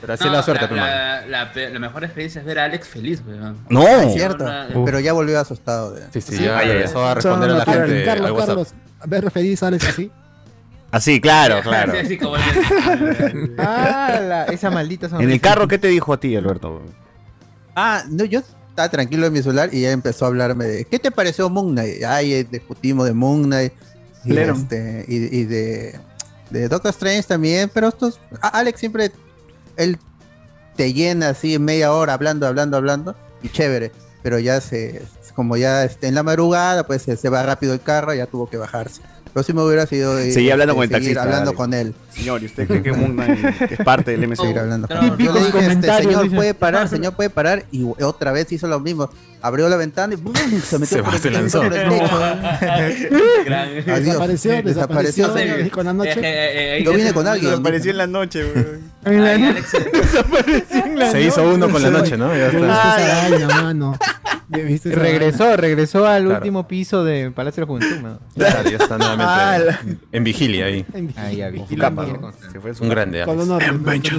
Pero 0.01 0.13
así 0.13 0.23
No, 0.25 0.31
la 0.33 0.43
suerte, 0.43 0.63
la, 0.63 0.69
pero 0.69 0.81
la, 0.81 1.25
la 1.27 1.69
la 1.69 1.79
mejor 1.79 2.03
experiencia 2.03 2.39
es 2.41 2.45
ver 2.45 2.59
a 2.59 2.65
Alex 2.65 2.87
feliz, 2.87 3.21
weón. 3.25 3.57
No. 3.69 3.87
Es 3.87 4.13
cierto. 4.13 4.45
Uf. 4.75 4.85
Pero 4.85 4.99
ya 4.99 5.13
volvió 5.13 5.39
asustado. 5.39 5.91
de- 5.91 6.03
Sí, 6.11 6.21
sí, 6.21 6.37
Sí, 6.37 6.43
ya 6.43 6.61
empezó 6.63 7.05
a 7.05 7.13
responder 7.15 7.49
a 7.51 7.53
la 7.53 7.65
Carlos, 7.65 7.87
gente 7.89 8.05
Carlos. 8.05 8.45
Carlos, 8.45 8.67
ver 9.05 9.31
feliz 9.31 9.63
Alex 9.63 9.87
así. 9.87 10.11
Así, 10.91 11.21
claro, 11.21 11.61
claro. 11.61 11.93
Sí, 11.93 11.97
así 11.99 12.17
como 12.17 12.35
el- 12.35 13.55
Ah, 13.57 14.19
la- 14.21 14.45
esa 14.51 14.69
maldita 14.71 15.07
En 15.19 15.29
el 15.29 15.39
carro, 15.41 15.67
¿qué 15.67 15.77
te 15.77 15.87
dijo 15.87 16.13
a 16.13 16.19
ti, 16.19 16.35
Alberto? 16.35 16.81
Ah, 17.75 18.03
no, 18.09 18.25
yo 18.25 18.39
estaba 18.39 18.89
tranquilo 18.89 19.27
en 19.27 19.33
mi 19.33 19.41
celular 19.41 19.69
y 19.71 19.81
ya 19.81 19.91
empezó 19.91 20.25
a 20.25 20.29
hablarme 20.29 20.65
de 20.65 20.85
¿qué 20.85 20.99
te 20.99 21.11
pareció 21.11 21.49
Moon 21.49 21.71
Knight? 21.73 22.03
Ay, 22.03 22.33
eh, 22.33 22.47
discutimos 22.49 23.05
de 23.05 23.13
Moon 23.13 23.43
Knight 23.43 23.73
y, 24.25 24.35
este, 24.37 25.05
y, 25.07 25.15
y 25.39 25.43
de, 25.45 25.99
de 26.49 26.67
Doctor 26.67 26.89
Strange 26.91 27.23
también, 27.23 27.69
pero 27.73 27.87
estos, 27.89 28.19
Alex 28.41 28.79
siempre, 28.79 29.11
él 29.77 29.97
te 30.75 30.91
llena 30.93 31.29
así 31.29 31.55
en 31.55 31.63
media 31.65 31.93
hora 31.93 32.13
hablando, 32.13 32.47
hablando, 32.47 32.77
hablando 32.77 33.15
y 33.43 33.49
chévere, 33.49 33.91
pero 34.23 34.39
ya 34.39 34.59
se, 34.59 35.03
como 35.35 35.55
ya 35.55 35.83
este, 35.85 36.07
en 36.07 36.15
la 36.15 36.23
madrugada, 36.23 36.85
pues 36.85 37.03
se, 37.03 37.15
se 37.15 37.29
va 37.29 37.43
rápido 37.43 37.73
el 37.73 37.81
carro, 37.81 38.13
ya 38.13 38.25
tuvo 38.25 38.49
que 38.49 38.57
bajarse. 38.57 39.01
Si 39.45 39.53
me 39.53 39.61
hubiera 39.63 39.85
sido 39.85 40.15
de- 40.15 40.31
Seguí 40.31 40.49
hablando 40.51 40.75
con 40.75 40.83
el 40.83 40.89
seguir 40.89 41.01
taxista, 41.15 41.23
hablando 41.23 41.53
con 41.53 41.73
él. 41.73 41.93
Señor, 42.13 42.43
¿y 42.43 42.45
usted 42.47 42.67
cree 42.67 42.81
que 42.83 42.91
Moon 42.93 43.13
Knight 43.13 43.61
es 43.71 43.77
parte 43.85 44.11
del 44.11 44.27
MCU? 44.27 44.41
seguir 44.43 44.59
hablando. 44.59 44.87
Pero 44.87 45.17
Yo 45.17 45.33
le 45.33 45.39
dije, 45.45 45.65
este, 45.67 45.93
señor, 45.97 46.29
puede 46.33 46.53
parar, 46.53 46.87
señor, 46.89 47.13
puede 47.13 47.29
parar. 47.29 47.65
Y 47.71 47.85
otra 48.01 48.31
vez 48.31 48.51
hizo 48.51 48.67
lo 48.67 48.79
mismo. 48.79 49.09
Abrió 49.41 49.69
la 49.69 49.77
ventana 49.77 50.13
y 50.13 50.17
¡bum! 50.17 50.33
se 50.35 50.79
metió 50.79 50.97
Se 50.97 51.03
por 51.03 51.11
va, 51.11 51.15
el, 51.15 51.21
se 51.21 51.29
lanzó. 51.31 51.61
por 51.61 51.73
el 51.73 51.89
techo. 51.89 52.19
Gran- 53.45 53.69
Adiós. 53.69 54.03
Desapareció, 54.05 54.51
Sí, 54.55 54.61
desapareció, 54.63 55.33
dijo 55.63 55.79
en 55.79 55.85
la 55.85 55.93
noche. 55.93 56.11
Eh, 56.11 56.21
eh, 56.23 56.77
eh, 56.79 56.83
Yo 56.83 56.91
vine 56.91 57.07
ahí- 57.07 57.13
con 57.13 57.27
alguien. 57.27 57.53
Apareció 57.53 57.91
en 57.91 57.97
la 57.97 58.07
noche, 58.07 58.43
weón. 58.45 58.91
ahí 59.05 59.43
Alex- 59.43 61.11
Se 61.11 61.21
hizo 61.23 61.43
uno 61.53 61.69
con 61.69 61.81
la 61.81 61.89
noche, 61.89 62.17
¿no? 62.17 62.35
Ya 62.35 62.49
¿Viste 62.49 62.57
está. 62.61 62.97
esa 63.27 63.29
vaina, 63.29 63.47
mano? 63.63 63.97
¿Viste 64.49 64.89
esa 64.89 64.99
Regresó, 64.99 65.55
regresó 65.57 66.07
al 66.07 66.23
Claro. 66.23 66.37
último 66.39 66.67
piso 66.67 67.03
de 67.03 67.29
Palacio 67.31 67.61
de 67.61 67.65
la 67.65 67.67
Juventud. 67.67 68.01
¿no? 68.01 68.19
Ya 68.35 68.47
está, 68.47 68.63
ya 68.63 68.77
está 68.77 68.97
nuevamente 68.97 69.97
en 70.11 70.23
vigilia 70.23 70.65
ahí. 70.65 70.85
vaina? 70.91 71.13
Ahí 71.17 71.37
ya 71.37 71.49
vi. 71.49 71.63
Su 71.69 71.77
capa, 71.77 72.05
¿no? 72.05 72.31
Se 72.51 72.59
fue 72.59 72.71
Un 72.79 72.89
grande. 72.89 73.23
Con 73.25 73.37
con. 73.37 73.59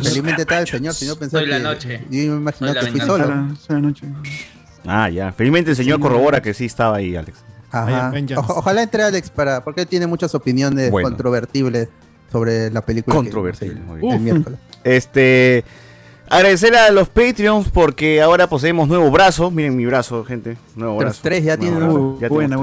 Felizmente 0.03 0.43
estaba 0.43 0.61
el 0.61 0.69
señor, 0.69 0.95
si 0.95 1.07
no 1.07 1.17
pensaba 1.17 1.41
Soy 1.43 1.51
la 1.51 1.57
que- 1.59 1.63
noche. 1.65 2.05
Yo 2.11 2.19
me 2.33 2.37
imaginaba 2.37 2.75
Soy 2.75 2.83
la 2.83 2.87
que 2.93 2.99
fui 2.99 3.01
solo. 3.07 3.25
Sala- 3.25 3.55
sala 3.67 3.81
noche. 3.81 4.07
Ah, 4.87 5.09
ya. 5.11 5.33
Felizmente 5.33 5.71
el 5.71 5.77
señor 5.77 6.01
corrobora 6.01 6.41
que 6.43 6.55
sí 6.55 6.65
estaba 6.67 6.97
ahí, 6.97 7.17
Alex. 7.17 7.39
Ajá. 7.73 8.13
Ojalá 8.49 8.83
entre 8.83 9.03
Alex 9.05 9.31
para, 9.31 9.63
porque 9.63 9.83
él 9.83 9.87
tiene 9.87 10.07
muchas 10.07 10.35
opiniones 10.35 10.91
Bueno. 10.91 11.09
controvertibles 11.09 11.89
sobre 12.33 12.71
la 12.71 12.81
película. 12.85 13.21
que- 13.23 13.53
sí, 13.55 13.73
muy 13.87 14.11
el 14.13 14.21
miércoles. 14.21 14.59
Este. 14.85 15.65
Agradecer 16.33 16.73
a 16.77 16.91
los 16.93 17.09
Patreons 17.09 17.69
porque 17.71 18.23
ahora 18.23 18.49
poseemos 18.49 18.87
nuevo 18.87 19.11
brazo. 19.11 19.51
Miren 19.51 19.77
mi 19.77 19.85
brazo, 19.85 20.25
gente. 20.25 20.57
Nuevo 20.77 20.99
Pero 20.99 21.09
brazo. 21.11 21.21
tres 21.25 21.43
ya 21.43 21.57
tienen. 21.57 21.81
brazo. 21.81 21.95
Uh, 21.99 22.21
Ya 22.21 22.29
buena. 22.29 22.57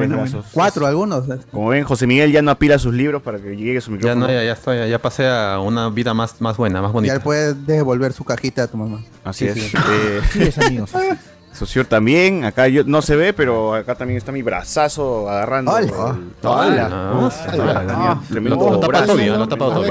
Cuatro 0.54 0.88
algunos. 0.88 1.26
Como 1.52 1.68
ven, 1.70 1.84
José 1.84 2.08
Miguel 2.08 2.32
ya 2.32 2.42
no 2.42 2.52
apila 2.52 2.80
sus 2.80 2.94
libros 2.94 3.22
para 3.22 3.40
que 3.40 3.58
llegue 3.58 3.82
su 3.82 3.92
Ya 3.92 3.96
micrófono. 3.98 4.28
no, 4.28 4.32
ya, 4.34 4.42
ya 4.44 4.54
estoy, 4.54 4.90
ya 4.90 5.00
pasé 5.02 5.28
a 5.28 5.60
una 5.60 5.90
vida 5.90 6.14
más, 6.14 6.40
más 6.40 6.56
buena, 6.56 6.82
más 6.82 6.92
Ya 6.92 6.94
bonita. 6.94 7.14
le 7.16 7.20
puedes 7.20 7.68
devolver 7.68 8.14
su 8.14 8.24
cajita 8.24 8.64
a 8.64 8.68
tu 8.68 8.78
mamá. 8.78 9.02
Así 9.26 9.50
Sí, 9.52 9.60
es. 9.60 9.72
sí. 9.72 9.78
Eh, 9.78 10.22
Sí, 10.32 10.44
es 10.44 10.58
amigos. 10.60 10.92
Socior 11.58 11.86
también. 11.86 12.46
Acá 12.46 12.68
yo, 12.68 12.84
no 12.86 13.02
se 13.02 13.16
ve, 13.16 13.34
pero 13.34 13.74
acá 13.74 13.96
también 13.96 14.18
está 14.18 14.32
mi 14.32 14.42
brazazo 14.44 15.30
agarrando. 15.30 15.72
Ah, 15.72 16.16
Hola, 16.44 17.84
Daniel. 17.86 18.18
Tremendo 18.30 18.56
Lo, 18.56 18.80
brazo. 18.80 19.16
tapa 19.48 19.48
tapa. 19.48 19.86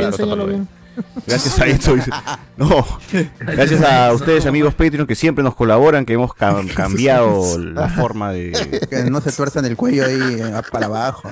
Gracias 1.27 1.59
a 1.61 1.67
esto. 1.67 1.95
No. 2.57 2.87
Gracias 3.41 3.83
a 3.83 4.13
ustedes, 4.15 4.47
amigos 4.47 4.75
Patreon, 4.75 5.07
que 5.07 5.15
siempre 5.15 5.45
nos 5.45 5.55
colaboran, 5.55 6.07
que 6.07 6.15
hemos 6.15 6.31
cam- 6.31 6.73
cambiado 6.73 7.59
la 7.59 7.89
forma 7.89 8.33
de. 8.33 8.53
Que 8.89 9.05
no 9.11 9.21
se 9.21 9.31
tuerzan 9.33 9.65
el 9.67 9.77
cuello 9.77 10.07
ahí 10.07 10.19
eh, 10.41 10.63
para 10.73 10.87
abajo. 10.87 11.31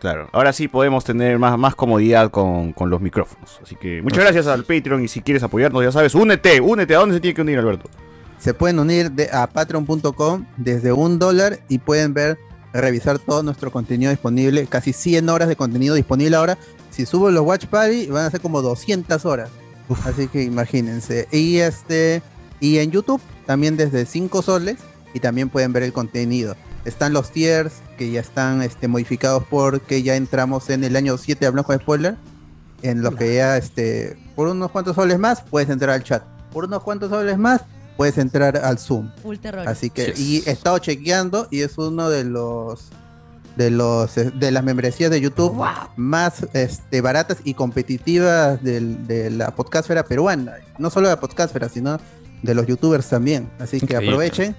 Claro. 0.00 0.28
Ahora 0.32 0.52
sí 0.54 0.66
podemos 0.66 1.04
tener 1.04 1.38
más, 1.38 1.58
más 1.58 1.74
comodidad 1.74 2.30
con, 2.30 2.72
con 2.72 2.88
los 2.90 3.00
micrófonos. 3.02 3.60
Así 3.62 3.76
que 3.76 4.00
muchas 4.02 4.24
gracias 4.24 4.46
al 4.46 4.64
Patreon 4.64 5.04
y 5.04 5.08
si 5.08 5.20
quieres 5.20 5.42
apoyarnos, 5.42 5.84
ya 5.84 5.92
sabes, 5.92 6.14
únete, 6.14 6.60
únete. 6.60 6.94
¿A 6.96 7.00
dónde 7.00 7.16
se 7.16 7.20
tiene 7.20 7.34
que 7.34 7.42
unir, 7.42 7.58
Alberto? 7.58 7.88
Se 8.40 8.54
pueden 8.54 8.78
unir 8.78 9.10
de- 9.12 9.30
a 9.30 9.46
patreon.com 9.46 10.46
desde 10.56 10.92
un 10.92 11.18
dólar 11.18 11.60
y 11.68 11.78
pueden 11.78 12.14
ver, 12.14 12.38
revisar 12.72 13.18
todo 13.18 13.42
nuestro 13.42 13.70
contenido 13.70 14.10
disponible. 14.10 14.66
Casi 14.66 14.92
100 14.92 15.28
horas 15.28 15.48
de 15.48 15.56
contenido 15.56 15.94
disponible 15.94 16.36
ahora. 16.36 16.56
Si 16.90 17.04
subo 17.06 17.30
los 17.30 17.44
Watch 17.44 17.66
Party 17.66 18.06
van 18.06 18.24
a 18.26 18.30
ser 18.30 18.40
como 18.40 18.62
200 18.62 19.24
horas. 19.26 19.50
Así 20.04 20.28
que 20.28 20.42
imagínense. 20.42 21.28
Y 21.30 21.58
este 21.58 22.22
y 22.60 22.78
en 22.78 22.90
YouTube 22.90 23.20
también 23.46 23.76
desde 23.76 24.06
5 24.06 24.42
soles 24.42 24.78
y 25.12 25.20
también 25.20 25.48
pueden 25.50 25.72
ver 25.72 25.82
el 25.82 25.92
contenido. 25.92 26.56
Están 26.84 27.12
los 27.12 27.30
tiers 27.30 27.74
que 27.98 28.10
ya 28.10 28.20
están 28.20 28.62
este, 28.62 28.88
modificados 28.88 29.44
porque 29.50 30.02
ya 30.02 30.16
entramos 30.16 30.70
en 30.70 30.82
el 30.84 30.96
año 30.96 31.18
7 31.18 31.44
de 31.44 31.50
Blanco 31.50 31.72
de 31.72 31.78
Spoiler. 31.80 32.16
En 32.82 33.02
los 33.02 33.14
que 33.16 33.34
ya 33.34 33.58
este, 33.58 34.16
por 34.34 34.48
unos 34.48 34.70
cuantos 34.70 34.96
soles 34.96 35.18
más 35.18 35.42
puedes 35.42 35.68
entrar 35.68 35.90
al 35.90 36.02
chat. 36.02 36.22
Por 36.50 36.64
unos 36.64 36.82
cuantos 36.82 37.10
soles 37.10 37.36
más 37.36 37.60
puedes 38.00 38.16
entrar 38.16 38.56
al 38.56 38.78
Zoom. 38.78 39.10
Full 39.22 39.36
terror. 39.36 39.68
Así 39.68 39.90
que, 39.90 40.06
Yes. 40.06 40.18
y 40.18 40.42
he 40.46 40.52
estado 40.52 40.78
chequeando 40.78 41.48
y 41.50 41.60
es 41.60 41.76
uno 41.76 42.08
de 42.08 42.24
los 42.24 42.88
de 43.56 43.68
los 43.70 44.16
eh, 44.16 44.30
de 44.34 44.50
las 44.52 44.64
membresías 44.64 45.10
de 45.10 45.20
YouTube 45.20 45.62
más 45.96 46.46
este, 46.54 47.02
baratas 47.02 47.38
y 47.44 47.52
competitivas 47.52 48.62
del- 48.62 49.06
de 49.06 49.28
la 49.28 49.50
podcastfera 49.54 50.02
peruana. 50.04 50.54
No 50.78 50.88
solo 50.88 51.08
de 51.08 51.14
la 51.16 51.20
podcastfera, 51.20 51.68
sino 51.68 51.98
de 52.42 52.54
los 52.54 52.66
youtubers 52.66 53.06
también. 53.10 53.50
Así 53.58 53.78
que 53.82 53.96
aprovechen 53.96 54.56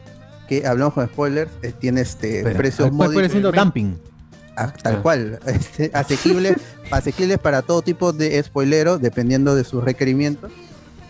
que 0.48 0.68
hablamos 0.68 0.94
con 0.94 1.08
spoilers, 1.08 1.50
eh, 1.64 1.74
tiene 1.80 2.02
este 2.02 2.44
Pero, 2.44 2.58
precios 2.60 2.92
módicos, 2.92 3.32
siendo 3.32 3.52
dumping. 3.52 3.98
ah, 4.56 4.72
tal 4.84 4.98
Ah. 4.98 5.02
cual, 5.02 5.40
este, 5.48 5.90
asequibles, 5.96 6.58
asequibles 6.92 7.40
para 7.40 7.64
todo 7.64 7.82
tipo 7.82 8.14
de 8.14 8.44
spoileros, 8.44 9.02
dependiendo 9.02 9.56
de 9.56 9.64
sus 9.64 9.84
requerimientos, 9.84 10.52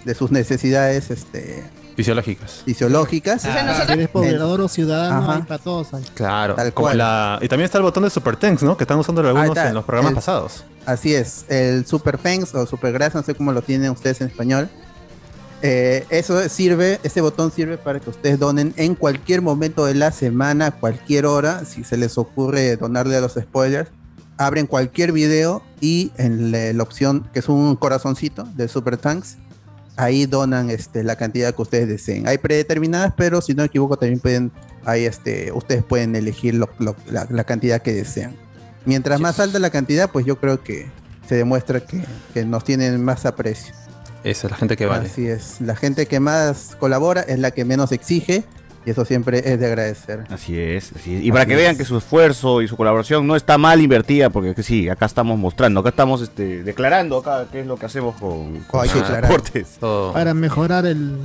de 0.05 0.15
sus 0.15 0.31
necesidades 0.31 1.11
este, 1.11 1.61
Fisiológicas. 2.01 2.61
fisiológicas. 2.65 3.41
Si 3.41 3.47
eres 3.93 4.09
poderador 4.09 4.61
o 4.61 4.67
ciudadano, 4.67 5.19
Ajá. 5.23 5.35
hay 5.37 5.41
para 5.43 5.63
todos. 5.63 5.93
hay. 5.93 6.03
Claro. 6.13 6.55
Tal 6.55 6.73
como 6.73 6.87
cual. 6.87 6.97
la- 6.97 7.39
y 7.41 7.47
también 7.47 7.65
está 7.65 7.77
el 7.77 7.83
botón 7.83 8.03
de 8.03 8.09
Super 8.09 8.35
Thanks, 8.35 8.63
¿no? 8.63 8.75
Que 8.77 8.83
están 8.83 8.97
usando 8.99 9.21
algunos 9.21 9.49
está, 9.49 9.67
en 9.69 9.73
los 9.75 9.85
programas 9.85 10.11
el- 10.11 10.15
pasados. 10.15 10.63
Así 10.85 11.13
es, 11.13 11.45
el 11.49 11.85
Super 11.85 12.17
Thanks 12.17 12.55
o 12.55 12.65
Super 12.65 12.91
Grass, 12.93 13.13
no 13.15 13.21
sé 13.23 13.35
cómo 13.35 13.51
lo 13.51 13.61
tienen 13.61 13.91
ustedes 13.91 14.19
en 14.21 14.27
español. 14.27 14.69
Eh, 15.63 16.05
eso 16.09 16.47
sirve, 16.49 16.99
ese 17.03 17.21
botón 17.21 17.51
sirve 17.51 17.77
para 17.77 17.99
que 17.99 18.09
ustedes 18.09 18.39
donen 18.39 18.73
en 18.77 18.95
cualquier 18.95 19.43
momento 19.43 19.85
de 19.85 19.93
la 19.93 20.11
semana, 20.11 20.71
cualquier 20.71 21.27
hora, 21.27 21.65
si 21.65 21.83
se 21.83 21.97
les 21.97 22.17
ocurre 22.17 22.77
donarle 22.77 23.15
a 23.17 23.21
los 23.21 23.33
spoilers. 23.33 23.89
Abren 24.37 24.65
cualquier 24.65 25.11
video 25.11 25.61
y 25.79 26.11
en 26.17 26.51
la, 26.51 26.73
la 26.73 26.81
opción 26.81 27.29
que 27.31 27.39
es 27.39 27.47
un 27.49 27.75
corazoncito 27.75 28.43
de 28.55 28.67
Super 28.67 28.97
Thanks, 28.97 29.37
ahí 30.01 30.25
donan 30.25 30.69
este, 30.69 31.03
la 31.03 31.15
cantidad 31.15 31.53
que 31.53 31.61
ustedes 31.61 31.87
deseen. 31.87 32.27
Hay 32.27 32.37
predeterminadas, 32.39 33.13
pero 33.15 33.39
si 33.41 33.53
no 33.53 33.61
me 33.61 33.67
equivoco 33.67 33.97
también 33.97 34.19
pueden, 34.19 34.51
ahí 34.85 35.05
este, 35.05 35.51
ustedes 35.51 35.83
pueden 35.83 36.15
elegir 36.15 36.55
lo- 36.55 36.69
lo- 36.79 36.95
la, 37.09 37.27
la 37.29 37.43
cantidad 37.43 37.81
que 37.81 37.93
desean. 37.93 38.35
Mientras 38.85 39.19
más 39.19 39.39
alta 39.39 39.59
la 39.59 39.69
cantidad, 39.69 40.09
pues 40.09 40.25
yo 40.25 40.39
creo 40.39 40.63
que 40.63 40.89
se 41.29 41.35
demuestra 41.35 41.81
que, 41.81 42.03
que 42.33 42.45
nos 42.45 42.63
tienen 42.63 43.03
más 43.03 43.25
aprecio. 43.27 43.73
Esa 44.23 44.47
es 44.47 44.51
la 44.51 44.57
gente 44.57 44.75
que 44.77 44.85
vale. 44.87 45.05
Así 45.07 45.27
es. 45.27 45.61
La 45.61 45.75
gente 45.75 46.05
que 46.07 46.19
más 46.19 46.75
colabora 46.79 47.21
es 47.21 47.39
la 47.39 47.51
que 47.51 47.63
menos 47.65 47.91
exige 47.91 48.43
y 48.85 48.91
eso 48.91 49.05
siempre 49.05 49.41
es 49.53 49.59
de 49.59 49.65
agradecer. 49.67 50.23
Así 50.29 50.59
es, 50.59 50.91
así 50.95 51.15
es. 51.15 51.23
Y 51.23 51.29
para 51.31 51.41
Así 51.43 51.49
que 51.49 51.55
vean 51.55 51.71
es. 51.73 51.77
que 51.77 51.85
su 51.85 51.97
esfuerzo 51.97 52.61
y 52.61 52.67
su 52.67 52.75
colaboración 52.77 53.27
no 53.27 53.35
está 53.35 53.57
mal 53.57 53.79
invertida, 53.81 54.29
porque 54.29 54.55
que 54.55 54.63
sí, 54.63 54.89
acá 54.89 55.05
estamos 55.05 55.37
mostrando, 55.37 55.79
acá 55.81 55.89
estamos 55.89 56.21
este, 56.21 56.63
declarando 56.63 57.17
acá 57.17 57.45
qué 57.51 57.61
es 57.61 57.67
lo 57.67 57.77
que 57.77 57.85
hacemos 57.85 58.15
con, 58.15 58.59
con 58.61 58.81
que 58.87 58.93
declarar. 58.95 59.25
aportes. 59.25 59.77
Todo- 59.79 60.13
Para 60.13 60.33
mejorar 60.33 60.85
el. 60.85 61.15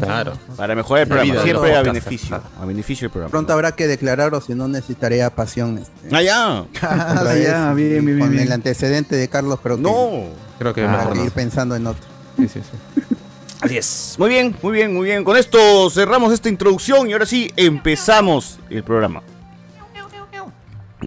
Claro. 0.00 0.34
Para 0.56 0.76
mejorar 0.76 1.02
el 1.02 1.08
programa, 1.08 1.42
siempre 1.42 1.70
los 1.70 1.78
a 1.78 1.82
beneficio, 1.82 2.40
a 2.60 2.64
beneficio 2.64 3.06
del 3.06 3.10
programa. 3.10 3.30
Pronto 3.32 3.52
habrá 3.52 3.72
que 3.72 3.88
declarar 3.88 4.32
o 4.32 4.40
si 4.40 4.54
no 4.54 4.68
necesitaré 4.68 5.28
pasión. 5.30 5.78
Este, 5.78 6.14
Ah, 6.14 6.22
ya. 6.22 6.64
Ah, 6.82 7.34
ya, 7.34 7.72
bien, 7.74 8.04
bien, 8.06 8.20
con 8.20 8.30
bien, 8.30 8.44
el 8.44 8.52
antecedente 8.52 9.16
de 9.16 9.26
Carlos, 9.26 9.58
pero 9.60 9.76
No. 9.76 10.24
Creo 10.60 10.72
que 10.72 10.84
para 10.84 10.98
mejor 10.98 11.12
que 11.14 11.18
no. 11.18 11.24
ir 11.24 11.30
pensando 11.32 11.74
en 11.74 11.86
otro. 11.88 12.04
Sí, 12.38 12.46
sí, 12.48 12.60
sí. 12.60 13.15
Así 13.60 13.78
es. 13.78 14.16
Muy 14.18 14.28
bien, 14.28 14.54
muy 14.62 14.72
bien, 14.72 14.94
muy 14.94 15.04
bien. 15.06 15.24
Con 15.24 15.36
esto 15.36 15.90
cerramos 15.90 16.32
esta 16.32 16.48
introducción 16.48 17.08
y 17.08 17.12
ahora 17.12 17.26
sí 17.26 17.50
empezamos 17.56 18.58
el 18.70 18.82
programa. 18.82 19.22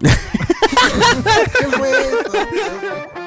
¿Qué 1.58 1.66
fue 1.66 3.19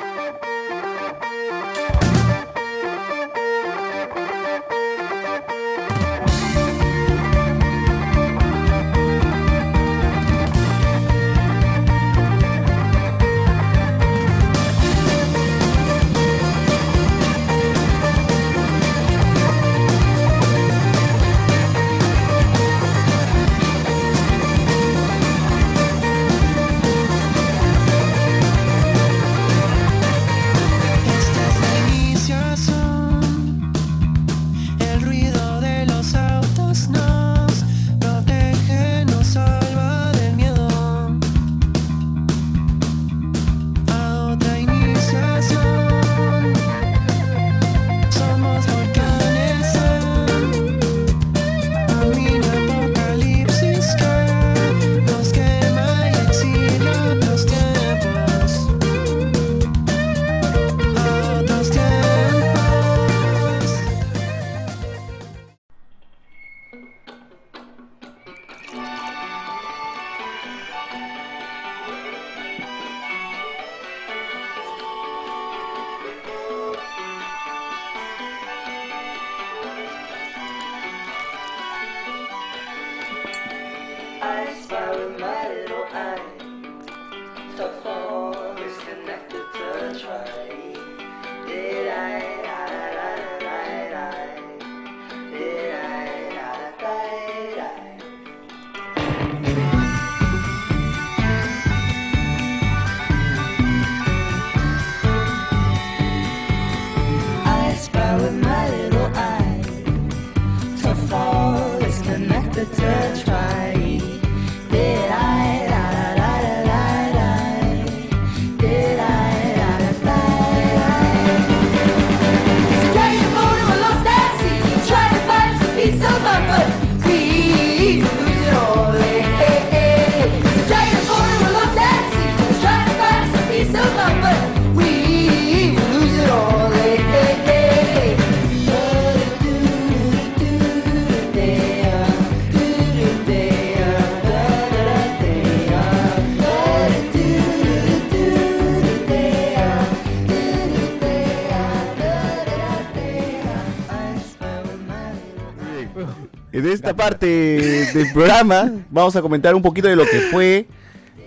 En 156.63 156.71
esta 156.71 156.95
parte 156.95 157.25
del 157.27 158.13
programa 158.13 158.71
vamos 158.89 159.13
a 159.17 159.21
comentar 159.21 159.53
un 159.53 159.61
poquito 159.61 159.89
de 159.89 159.97
lo 159.97 160.05
que 160.05 160.19
fue 160.31 160.65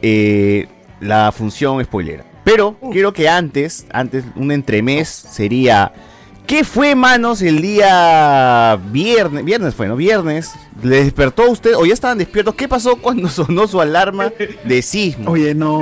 eh, 0.00 0.66
la 0.98 1.30
función 1.30 1.84
spoilera. 1.84 2.24
Pero 2.42 2.78
quiero 2.90 3.12
que 3.12 3.28
antes, 3.28 3.86
antes, 3.92 4.24
un 4.34 4.50
entremés 4.50 5.08
sería... 5.08 5.92
¿Qué 6.46 6.62
fue, 6.62 6.94
manos, 6.94 7.42
el 7.42 7.60
día 7.60 8.78
viernes? 8.92 9.44
Viernes 9.44 9.74
fue, 9.74 9.88
¿no? 9.88 9.96
Viernes. 9.96 10.52
¿Le 10.82 11.02
despertó 11.02 11.42
a 11.44 11.48
usted 11.48 11.74
o 11.74 11.84
ya 11.86 11.94
estaban 11.94 12.18
despiertos? 12.18 12.54
¿Qué 12.54 12.68
pasó 12.68 12.96
cuando 12.96 13.28
sonó 13.30 13.66
su 13.66 13.80
alarma 13.80 14.30
de 14.62 14.82
sismo? 14.82 15.32
Oye, 15.32 15.54
no. 15.54 15.80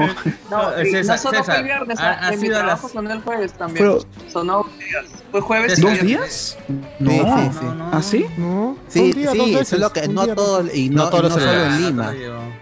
No, 0.51 0.73
Eh, 0.79 0.89
y 0.89 0.91
César, 0.93 1.19
no 1.23 1.31
César, 1.31 1.45
fue 1.45 1.63
viernes, 1.65 1.99
ha- 1.99 2.29
ha 2.29 2.33
en 2.33 2.41
mi 2.41 2.49
trabajo 2.49 2.83
las- 2.85 2.93
sonó 2.93 3.13
el 3.13 3.21
jueves 3.21 3.53
también. 3.53 3.87
Fue- 3.91 4.31
Sonó 4.33 4.57
dos 4.59 4.79
días. 4.79 5.05
Fue 5.31 5.41
jueves 5.43 5.79
y 5.79 5.83
¿Dos 5.83 6.01
días? 6.01 6.59
No, 6.99 7.11
sí, 7.11 7.51
sí. 7.61 7.67
¿Ah, 7.93 8.03
sí? 8.03 8.27
No, 8.39 8.79
Sí, 8.89 9.13
día, 9.13 9.33
sí, 9.33 9.39
veces, 9.55 9.69
solo 9.69 9.93
que 9.93 10.09
no 10.09 10.25
día, 10.25 10.35
todo 10.35 10.65
y 10.73 10.89
no, 10.89 11.05
No 11.05 11.11
todos 11.11 11.25
y 11.25 11.29
no 11.29 11.41
solo 11.41 11.65
en. 11.67 11.83
Lima 11.85 12.15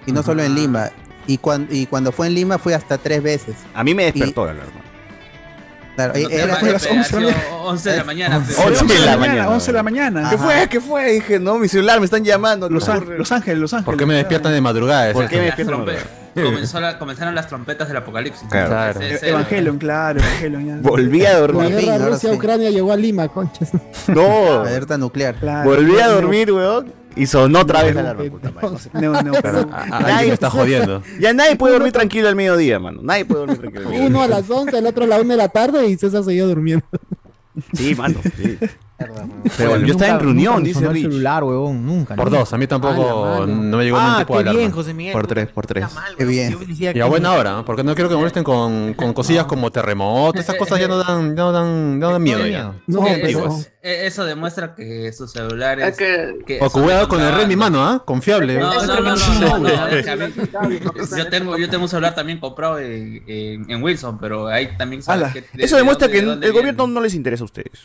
y 0.06 0.12
no 0.12 0.22
solo 0.24 0.42
en 0.42 0.54
Lima 0.56 0.90
y 1.28 1.38
cuando 1.38 1.72
y 1.72 1.86
cuando 1.86 2.10
fue 2.10 2.26
en 2.26 2.34
Lima 2.34 2.58
fue 2.58 2.74
hasta 2.74 2.98
tres 2.98 3.22
veces. 3.22 3.54
A 3.74 3.84
mí 3.84 3.94
me 3.94 4.04
despertó 4.06 4.46
la 4.46 4.52
alarma. 4.52 4.81
Claro, 5.94 6.12
No 6.16 6.28
te 6.28 6.34
era- 6.34 6.54
vayas, 6.54 6.72
las 6.72 6.82
pe, 6.82 6.88
ha 6.88 6.92
11 6.92 7.16
de 7.16 7.22
la 7.22 7.32
sido 7.32 7.62
11 7.64 7.90
de 7.90 7.96
la 7.98 8.04
mañana. 8.04 8.38
pe. 8.46 8.54
11 8.66 8.84
de 8.94 9.06
la 9.06 9.16
mañana. 9.18 9.48
11 9.50 9.66
de 9.66 9.72
la 9.76 9.82
mañana. 9.82 10.30
¿Qué 10.30 10.38
fue? 10.38 10.68
¿Qué 10.68 10.80
fue? 10.80 11.12
Dije, 11.12 11.38
no, 11.38 11.58
mi 11.58 11.68
celular 11.68 11.98
me 12.00 12.06
están 12.06 12.24
llamando. 12.24 12.68
Los, 12.70 12.84
¿qué 12.84 12.90
Ángel- 12.92 13.02
ocurre? 13.02 13.18
Los 13.18 13.32
Ángeles, 13.32 13.58
Los 13.58 13.72
Ángeles. 13.74 13.84
¿Por 13.86 13.96
qué 13.98 14.06
me 14.06 14.14
despiertan 14.14 14.52
de 14.52 14.60
madrugada? 14.60 15.12
¿Por 15.12 15.28
qué 15.28 15.36
me 15.36 15.42
despiertan? 15.44 15.84
trompe- 15.84 15.98
comenzó 16.34 16.80
la- 16.80 16.98
comenzaron 16.98 17.34
las 17.34 17.46
trompetas 17.46 17.88
del 17.88 17.96
apocalipsis. 17.98 18.48
Claro. 18.50 18.68
Claro. 18.68 19.00
Ese- 19.00 19.14
ese- 19.16 19.28
Evangelion, 19.28 19.76
claro, 19.78 20.18
Evangelion. 20.20 20.66
Ya. 20.82 20.88
Volví 20.88 21.26
a 21.26 21.32
La 21.34 21.38
dormir. 21.40 21.74
fin, 21.76 21.86
guerra. 21.90 22.06
Rusia-Ucrania 22.08 22.70
llegó 22.70 22.90
a 22.92 22.96
Lima, 22.96 23.28
conchas. 23.28 23.70
No. 24.08 24.60
alerta 24.62 24.96
nuclear. 24.96 25.34
Claro. 25.34 25.68
Volví 25.70 26.00
a 26.00 26.08
dormir, 26.08 26.50
weón. 26.52 27.01
Y 27.16 27.26
sonó 27.26 27.60
otra 27.60 27.82
vez 27.82 27.94
la 27.94 28.00
alarma. 28.00 28.24
puta 28.24 28.50
madre, 28.50 28.68
no 28.94 29.14
alguien 29.14 30.28
me 30.28 30.34
está 30.34 30.50
jodiendo. 30.50 31.02
Ya 31.20 31.32
nadie 31.32 31.56
puede 31.56 31.74
dormir 31.74 31.92
tranquilo 31.92 32.28
al 32.28 32.36
mediodía, 32.36 32.78
mano. 32.78 33.00
Nadie 33.02 33.24
puede 33.24 33.40
dormir 33.40 33.58
tranquilo 33.58 33.84
al 33.84 33.88
mediodía. 33.90 34.08
Uno 34.08 34.22
a 34.22 34.28
las 34.28 34.48
11, 34.48 34.78
el 34.78 34.86
otro 34.86 35.04
a 35.04 35.06
la 35.06 35.20
1 35.20 35.28
de 35.28 35.36
la 35.36 35.48
tarde 35.48 35.86
y 35.88 35.96
César 35.96 36.24
seguía 36.24 36.44
durmiendo. 36.44 36.86
Sí, 37.74 37.94
mano. 37.94 38.18
sí. 38.36 38.58
Pero 39.56 39.76
yo 39.78 39.92
estaba 39.92 40.12
en 40.12 40.20
reunión, 40.20 40.62
dice 40.64 40.88
Rich. 40.88 41.02
celular, 41.02 41.44
huevón, 41.44 41.84
nunca. 41.84 42.14
Por 42.16 42.30
dos, 42.30 42.52
a 42.52 42.58
mí 42.58 42.66
tampoco 42.66 43.24
Ah, 43.42 43.46
no 43.46 43.76
me 43.78 43.84
llegó 43.84 44.00
ningún 44.00 44.18
tipo 44.18 44.34
de 44.34 44.40
alarma. 44.40 44.58
bien, 44.58 44.70
José 44.72 44.94
Miguel. 44.94 45.12
Por 45.12 45.26
tres, 45.26 45.48
por 45.48 45.66
tres. 45.66 45.86
Qué 46.16 46.24
bien. 46.24 46.56
Y 46.94 47.00
a 47.00 47.06
buena 47.06 47.32
hora, 47.32 47.52
¿no? 47.52 47.64
porque 47.64 47.82
no 47.84 47.94
quiero 47.94 48.08
que 48.08 48.14
me 48.14 48.20
molesten 48.20 48.44
con, 48.44 48.94
con 48.94 49.12
cosillas 49.12 49.44
como 49.46 49.70
terremotos, 49.70 50.40
esas 50.42 50.56
cosas 50.56 50.78
ya 50.80 50.88
no 50.88 50.98
dan, 50.98 51.36
ya 51.36 51.42
no 51.42 51.52
dan, 51.52 52.00
ya 52.00 52.06
no 52.06 52.12
dan 52.12 52.22
miedo 52.22 52.46
ya. 52.46 52.72
No, 52.86 53.06
Eh, 53.06 53.14
antiguas. 53.14 53.60
eso, 53.60 53.68
eh, 53.82 54.06
eso 54.06 54.24
demuestra 54.24 54.74
que 54.74 55.12
sus 55.12 55.32
celulares. 55.32 55.88
Es 55.88 55.96
que 55.96 56.38
que 56.46 56.58
O 56.62 56.70
cuidado 56.70 57.08
con 57.08 57.20
el 57.20 57.32
red 57.32 57.42
en 57.42 57.48
mi 57.48 57.56
mano, 57.56 57.82
¿ah? 57.84 58.02
Confiable. 58.04 58.58
No, 58.58 58.72
no, 58.84 59.00
no, 59.00 59.58
no, 59.58 59.90
Yo 59.90 61.16
yo 61.16 61.28
tengo, 61.28 61.56
yo 61.58 61.68
tengo 61.68 61.84
un 61.84 61.88
celular 61.88 62.14
también 62.14 62.38
comprado 62.38 62.78
en, 62.78 63.22
en- 63.26 63.70
en 63.70 63.82
Wilson, 63.82 64.18
pero 64.18 64.46
ahí 64.48 64.76
también 64.76 65.00
Eso 65.00 65.76
de 65.76 65.76
demuestra 65.76 66.08
que 66.08 66.18
el 66.18 66.52
gobierno 66.52 66.86
no 66.86 67.00
les 67.00 67.14
interesa 67.14 67.42
a 67.44 67.46
ustedes. 67.46 67.80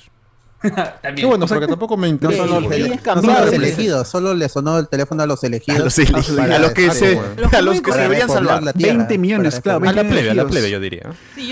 Qué 1.16 1.26
bueno, 1.26 1.46
porque 1.46 1.68
tampoco 1.68 1.98
me 1.98 2.08
interesa. 2.08 2.48
solo, 2.48 2.72
el 2.72 2.90
no 2.90 3.22
solo 3.22 3.34
a 3.38 3.42
los 3.46 3.54
elegidos, 3.54 4.08
solo 4.08 4.34
le 4.34 4.50
sonó 4.50 4.80
el 4.80 4.88
teléfono 4.88 5.22
a 5.22 5.28
los 5.28 5.44
elegidos. 5.44 5.80
A 5.82 5.84
los 5.84 5.98
elegidos, 6.00 6.32
para 6.38 6.56
a 6.56 6.60
los 6.60 6.72
que 6.72 6.92
se, 6.92 7.20
a 7.52 7.62
los 7.62 7.82
que 7.82 7.92
se 7.92 8.00
deberían 8.00 8.28
salvar. 8.28 8.64
la 8.64 8.74
tierra, 8.74 8.98
20 8.98 9.18
millones, 9.20 9.60
claro, 9.60 9.78
A 9.88 9.94
la 9.94 10.02
20 10.04 10.12
plebe, 10.12 10.32
a 10.32 10.34
la 10.34 10.68
yo 10.68 10.80
diría. 10.80 11.04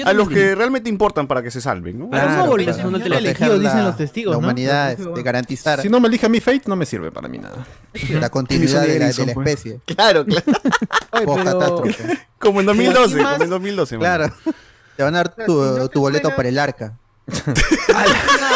A 0.05 0.13
los 0.13 0.27
que 0.29 0.55
realmente 0.55 0.89
importan 0.89 1.27
para 1.27 1.43
que 1.43 1.51
se 1.51 1.61
salven, 1.61 1.99
¿no? 1.99 2.09
Claro, 2.09 2.27
Claro, 2.27 2.49
porque 2.49 2.65
para 2.65 2.81
son 2.81 2.95
elegidos, 3.01 3.61
la- 3.61 3.69
dicen 3.69 3.85
los 3.85 3.97
testigos, 3.97 4.31
La 4.35 4.41
¿no? 4.41 4.47
humanidad, 4.47 4.97
Los- 4.97 5.07
este, 5.09 5.21
garantizar 5.23 5.81
Si 5.81 5.89
no 5.89 5.99
me 5.99 6.07
elige 6.07 6.25
a 6.25 6.29
mi 6.29 6.39
Fate, 6.39 6.63
no 6.65 6.75
me 6.75 6.85
sirve 6.85 7.11
para 7.11 7.27
mí 7.27 7.37
nada. 7.37 7.65
la 8.19 8.29
continuidad 8.29 8.81
de 8.81 8.99
la, 8.99 9.07
de 9.11 9.25
la 9.25 9.33
pues. 9.33 9.47
especie. 9.47 9.79
Claro, 9.85 10.25
claro. 10.25 10.45
Como 12.39 12.59
en 12.59 12.65
2012, 12.65 13.19
¿Y 13.19 13.23
más? 13.23 13.33
como 13.33 13.43
en 13.43 13.49
2012. 13.49 13.97
mano. 13.97 14.03
Claro. 14.17 14.35
Te 14.97 15.03
van 15.03 15.15
a 15.15 15.17
dar 15.23 15.35
tu 15.45 15.99
boleto 15.99 16.35
para 16.35 16.49
el 16.49 16.57
arca. 16.59 16.93
Ah, 17.93 18.05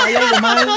hay 0.06 0.16
algo 0.16 0.40
mal. 0.42 0.68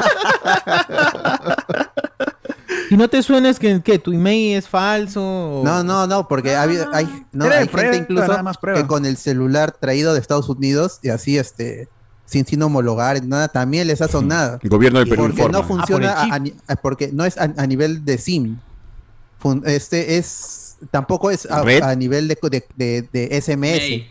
Y 2.90 2.96
no 2.96 3.08
te 3.08 3.22
suenes 3.22 3.58
que, 3.58 3.80
que 3.82 3.98
tu 3.98 4.12
email 4.12 4.56
es 4.58 4.68
falso. 4.68 5.22
o- 5.22 5.62
No, 5.64 5.82
no, 5.82 6.06
no, 6.06 6.28
porque 6.28 6.54
habido- 6.56 6.88
hay, 6.92 7.06
no, 7.32 7.44
hay 7.46 7.66
prueba, 7.68 7.92
gente 7.92 8.12
incluso 8.12 8.42
más 8.42 8.58
que 8.58 8.86
con 8.86 9.06
el 9.06 9.16
celular 9.16 9.72
traído 9.72 10.12
de 10.14 10.20
Estados 10.20 10.48
Unidos 10.48 10.98
y 11.02 11.08
así, 11.10 11.38
este, 11.38 11.88
sin, 12.26 12.44
sin 12.46 12.62
homologar, 12.62 13.22
nada, 13.24 13.48
también 13.48 13.86
les 13.86 14.00
ha 14.02 14.08
sonado. 14.08 14.58
El 14.62 14.68
gobierno 14.70 14.98
del 14.98 15.08
Perú 15.08 15.22
porque 15.22 15.42
informa. 15.42 15.58
no 15.58 15.64
funciona, 15.64 16.14
Ah, 16.18 16.38
por 16.38 16.52
a- 16.68 16.76
porque 16.76 17.10
no 17.12 17.24
es 17.24 17.38
a, 17.38 17.44
a 17.56 17.66
nivel 17.66 18.04
de 18.04 18.18
SIM. 18.18 18.58
Fun- 19.38 19.62
este 19.66 20.18
es, 20.18 20.76
tampoco 20.90 21.30
es 21.30 21.46
a, 21.50 21.94
nivel 21.94 22.28
de, 22.28 22.38
de, 22.50 22.64
de- 22.76 23.08
de 23.12 23.40
SMS. 23.40 24.04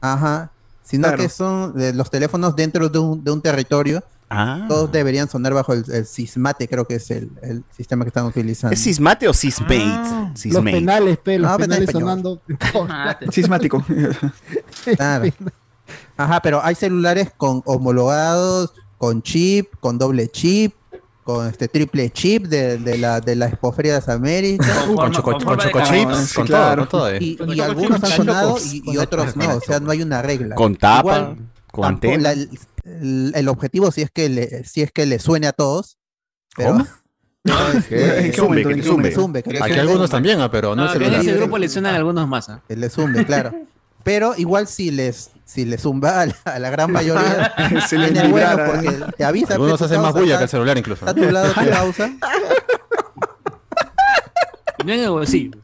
Ajá. 0.00 0.50
Sino 0.84 1.08
Claro. 1.08 1.22
que 1.22 1.28
son 1.28 1.74
de 1.74 1.92
los 1.94 2.10
teléfonos 2.10 2.54
dentro 2.54 2.88
de 2.88 2.98
un, 3.00 3.24
de 3.24 3.30
un 3.32 3.40
territorio. 3.42 4.04
Ah. 4.30 4.64
Todos 4.68 4.90
deberían 4.92 5.28
sonar 5.28 5.52
bajo 5.54 5.72
el, 5.72 5.84
el 5.90 6.06
Sismate, 6.06 6.66
creo 6.68 6.86
que 6.86 6.96
es 6.96 7.10
el, 7.10 7.30
el 7.42 7.62
sistema 7.76 8.04
que 8.04 8.08
están 8.10 8.26
utilizando. 8.26 8.72
¿Es 8.74 8.80
Sismate 8.80 9.28
o 9.28 9.32
Sismate? 9.34 9.82
Ah, 9.84 10.32
Los 10.44 10.62
penales, 10.64 11.18
pe, 11.18 11.38
los 11.38 11.50
No, 11.50 11.56
penal 11.58 11.84
penales 11.84 11.88
español. 11.88 12.08
sonando. 12.08 12.42
Ah, 12.90 13.18
Sismático. 13.30 13.84
Claro. 14.96 15.32
Ajá, 16.16 16.40
pero 16.42 16.60
hay 16.64 16.74
celulares 16.74 17.30
con 17.36 17.62
homologados, 17.64 18.72
con 18.98 19.22
chip, 19.22 19.74
con 19.80 19.98
doble 19.98 20.28
chip, 20.28 20.74
con 21.24 21.46
este 21.48 21.68
triple 21.68 22.10
chip 22.10 22.46
de, 22.46 22.78
de 22.78 22.98
la 22.98 23.20
de 23.20 23.34
la 23.34 23.46
Expoferia 23.46 23.94
de 23.94 23.98
las 24.00 24.08
Américas. 24.08 24.68
Con 24.94 25.10
choco, 25.10 25.32
con 25.32 25.58
choco 25.58 25.80
chips, 25.82 26.16
Sí, 26.28 26.34
con 26.34 26.46
claro. 26.46 26.86
todo, 26.86 27.00
con 27.04 27.10
todo. 27.10 27.10
eh. 27.10 27.18
Y, 27.20 27.38
y 27.54 27.60
algunos 27.60 28.02
han 28.04 28.10
sonado 28.10 28.56
y, 28.62 28.96
otros 28.98 29.34
no, 29.36 29.56
o 29.56 29.60
sea, 29.60 29.80
no 29.80 29.90
hay 29.90 30.02
una 30.02 30.22
regla. 30.22 30.54
Con 30.54 30.76
tapa, 30.76 31.00
Igual, 31.00 31.36
con 31.72 31.84
antena. 31.86 32.22
la- 32.22 32.32
el, 32.32 32.48
el- 32.84 33.32
el 33.34 33.48
objetivo 33.48 33.90
sí 33.90 34.02
es 34.02 34.10
que 34.10 34.28
le, 34.28 34.64
sí 34.64 34.82
es 34.82 34.92
que 34.92 35.06
le 35.06 35.18
suene 35.18 35.46
a 35.46 35.52
todos. 35.52 35.96
Pero, 36.56 36.72
¿Cómo? 36.72 36.86
No, 37.44 37.68
es 37.72 37.86
que- 37.86 38.04
¿En 38.18 38.24
Que 38.24 38.30
qué 38.30 38.36
zumbe, 39.12 39.42
Aquí 39.62 39.78
algunos 39.78 40.10
también, 40.10 40.38
pero 40.50 40.76
no 40.76 40.84
No, 40.84 40.88
es 40.90 40.94
en 40.96 41.00
celular. 41.02 41.20
ese 41.20 41.32
Sí, 41.32 41.36
grupo 41.38 41.58
le 41.58 41.68
suenan 41.68 41.94
algunos 41.94 42.28
más. 42.28 42.48
¿ah? 42.48 42.62
Le 42.68 42.88
zumbe, 42.90 43.24
claro. 43.26 43.52
Pero 44.04 44.34
igual 44.36 44.68
si 44.68 44.90
les 44.90 45.30
si 45.44 45.64
le 45.64 45.76
zumba 45.78 46.20
a 46.22 46.26
la, 46.26 46.34
a 46.44 46.58
la 46.58 46.70
gran 46.70 46.90
mayoría, 46.92 47.52
Se 47.88 47.98
les 47.98 48.12
tiene 48.12 48.28
bueno 48.28 48.56
porque 48.66 49.00
te 49.16 49.24
avisa. 49.24 49.54
Algunos 49.54 49.78
tu 49.78 49.84
hacen 49.84 50.00
más 50.00 50.12
bulla 50.12 50.38
que 50.38 50.44
el 50.44 50.48
celular 50.50 50.78
incluso. 50.78 51.06
Está 51.06 51.10
a 51.20 51.24
tu 51.24 51.30
lado 51.32 51.52
tu 51.52 51.70
causa. 51.70 52.10
No 54.84 54.92
en 54.92 55.00
el 55.00 55.10
bolsillo. 55.10 55.58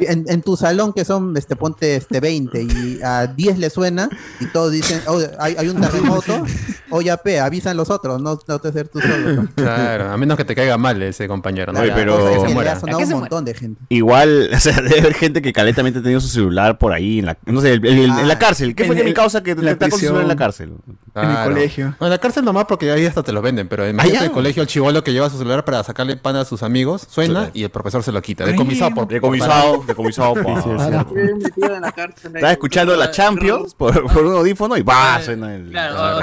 En, 0.00 0.24
en 0.28 0.42
tu 0.42 0.56
salón 0.56 0.92
que 0.92 1.04
son, 1.04 1.36
este, 1.36 1.56
ponte 1.56 1.96
este 1.96 2.20
20 2.20 2.62
y 2.62 3.00
a 3.02 3.26
10 3.26 3.58
le 3.58 3.70
suena 3.70 4.08
y 4.40 4.46
todos 4.46 4.72
dicen, 4.72 5.00
oh, 5.06 5.20
hay, 5.38 5.56
hay 5.58 5.68
un 5.68 5.80
terremoto, 5.80 6.44
oye, 6.90 7.16
pe, 7.18 7.40
avisan 7.40 7.76
los 7.76 7.90
otros, 7.90 8.20
no, 8.20 8.38
no 8.46 8.58
te 8.58 8.72
ser 8.72 8.88
tú 8.88 9.00
solo. 9.00 9.46
Claro, 9.54 10.10
a 10.10 10.16
menos 10.16 10.36
que 10.36 10.44
te 10.44 10.54
caiga 10.54 10.76
mal 10.78 11.02
ese 11.02 11.26
compañero. 11.28 11.72
¿no? 11.72 11.80
Oye, 11.80 11.88
Ya, 11.88 11.94
pero- 11.94 12.16
que 12.18 12.24
Es 12.28 12.34
se 12.34 12.42
que 12.42 12.48
le 12.48 12.54
muera. 12.54 12.72
ha 12.72 12.80
sonado 12.80 12.98
un 13.00 13.10
montón 13.10 13.44
de 13.44 13.54
gente. 13.54 13.80
Igual, 13.88 14.50
o 14.54 14.60
sea, 14.60 14.80
debe 14.80 15.00
haber 15.00 15.14
gente 15.14 15.42
que 15.42 15.52
calentamente 15.52 15.98
ha 15.98 16.02
tenido 16.02 16.20
su 16.20 16.28
celular 16.28 16.78
por 16.78 16.92
ahí, 16.92 17.18
en 17.20 17.26
la, 17.26 17.38
no 17.46 17.60
sé, 17.60 17.74
el- 17.74 17.86
el- 17.86 17.98
en 18.04 18.10
Ah, 18.10 18.22
la 18.22 18.38
cárcel. 18.38 18.74
¿Qué 18.74 18.84
fue 18.84 18.94
mi 19.02 19.12
causa 19.12 19.42
que 19.42 19.52
está 19.52 19.76
con 19.88 19.90
su 19.92 19.98
celular 20.06 20.22
en 20.22 20.28
la 20.28 20.36
cárcel? 20.36 20.72
En 21.14 21.30
el 21.30 21.44
colegio. 21.44 21.84
Bueno, 21.98 22.06
en 22.06 22.10
la 22.10 22.18
cárcel 22.18 22.44
nomás 22.44 22.66
porque 22.66 22.90
ahí 22.92 23.04
hasta 23.06 23.22
te 23.22 23.32
lo 23.32 23.42
venden, 23.42 23.68
pero 23.68 23.84
en 23.86 23.98
Ah, 24.00 24.04
el 24.04 24.30
colegio 24.30 24.62
el 24.62 24.68
chivolo 24.68 25.02
que 25.02 25.12
lleva 25.12 25.28
su 25.30 25.38
celular 25.38 25.64
para 25.64 25.82
sacarle 25.82 26.16
pan 26.16 26.36
a 26.36 26.44
sus 26.44 26.62
amigos, 26.62 27.06
suena 27.10 27.50
y 27.54 27.64
el 27.64 27.70
profesor 27.70 28.02
se 28.02 28.12
lo 28.12 28.22
quita. 28.22 28.44
Decomisado 28.44 28.94
por... 28.94 29.08
Decomisado, 29.08 29.84
decomisado. 29.88 30.34
pa. 30.34 30.58
Estaba 32.24 32.52
escuchando 32.52 32.94
la 32.96 33.10
Champions 33.10 33.74
por, 33.74 34.10
por 34.12 34.24
un 34.24 34.34
audífono 34.36 34.76
y 34.76 34.82
va, 34.82 35.20
suena 35.20 35.54
el... 35.54 35.70
Claro, 35.70 36.20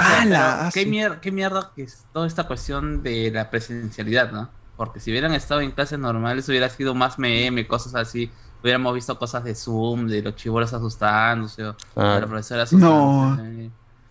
¿qué, 0.72 0.86
mier- 0.86 1.20
qué 1.20 1.30
mierda 1.32 1.70
que 1.74 1.82
es 1.82 2.06
toda 2.12 2.26
esta 2.26 2.44
cuestión 2.44 3.02
de 3.02 3.30
la 3.30 3.50
presencialidad, 3.50 4.30
¿no? 4.32 4.48
Porque 4.76 5.00
si 5.00 5.10
hubieran 5.10 5.32
estado 5.34 5.60
en 5.60 5.70
clases 5.70 5.98
normales 5.98 6.48
hubiera 6.48 6.68
sido 6.68 6.94
más 6.94 7.18
meme, 7.18 7.66
cosas 7.66 7.94
así. 7.94 8.30
Hubiéramos 8.62 8.94
visto 8.94 9.18
cosas 9.18 9.44
de 9.44 9.54
Zoom, 9.54 10.06
de 10.08 10.22
los 10.22 10.34
chibolos 10.34 10.72
asustándose, 10.72 11.62
o 11.64 11.76
de 11.94 12.20
la 12.20 12.26
profesora 12.26 12.64
No. 12.72 13.38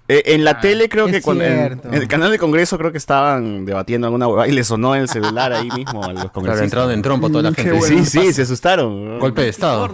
Eh, 0.07 0.21
en 0.27 0.43
la 0.43 0.51
Ah, 0.51 0.59
tele 0.61 0.87
creo 0.87 1.07
que 1.07 1.19
cuando 1.23 1.43
en, 1.45 1.79
el 1.91 2.07
canal 2.07 2.29
de 2.31 2.37
Congreso 2.37 2.77
creo 2.77 2.91
que 2.91 2.99
estaban 2.99 3.65
debatiendo 3.65 4.05
alguna 4.05 4.27
huevada 4.27 4.47
y 4.47 4.51
le 4.51 4.63
sonó 4.63 4.93
el 4.93 5.09
celular 5.09 5.51
ahí 5.51 5.67
mismo 5.71 6.03
a 6.03 6.07
los 6.09 6.13
Claro, 6.15 6.31
congresistas. 6.31 6.63
entraron 6.63 6.91
en 6.91 7.01
trompo 7.01 7.29
toda 7.29 7.41
la 7.41 7.51
Mm, 7.51 7.55
gente. 7.55 7.71
bueno. 7.71 8.03
Sí, 8.03 8.05
sí, 8.05 8.31
se 8.33 8.43
asustaron. 8.43 9.17
Golpe 9.19 9.41
de 9.41 9.49
estado. 9.49 9.87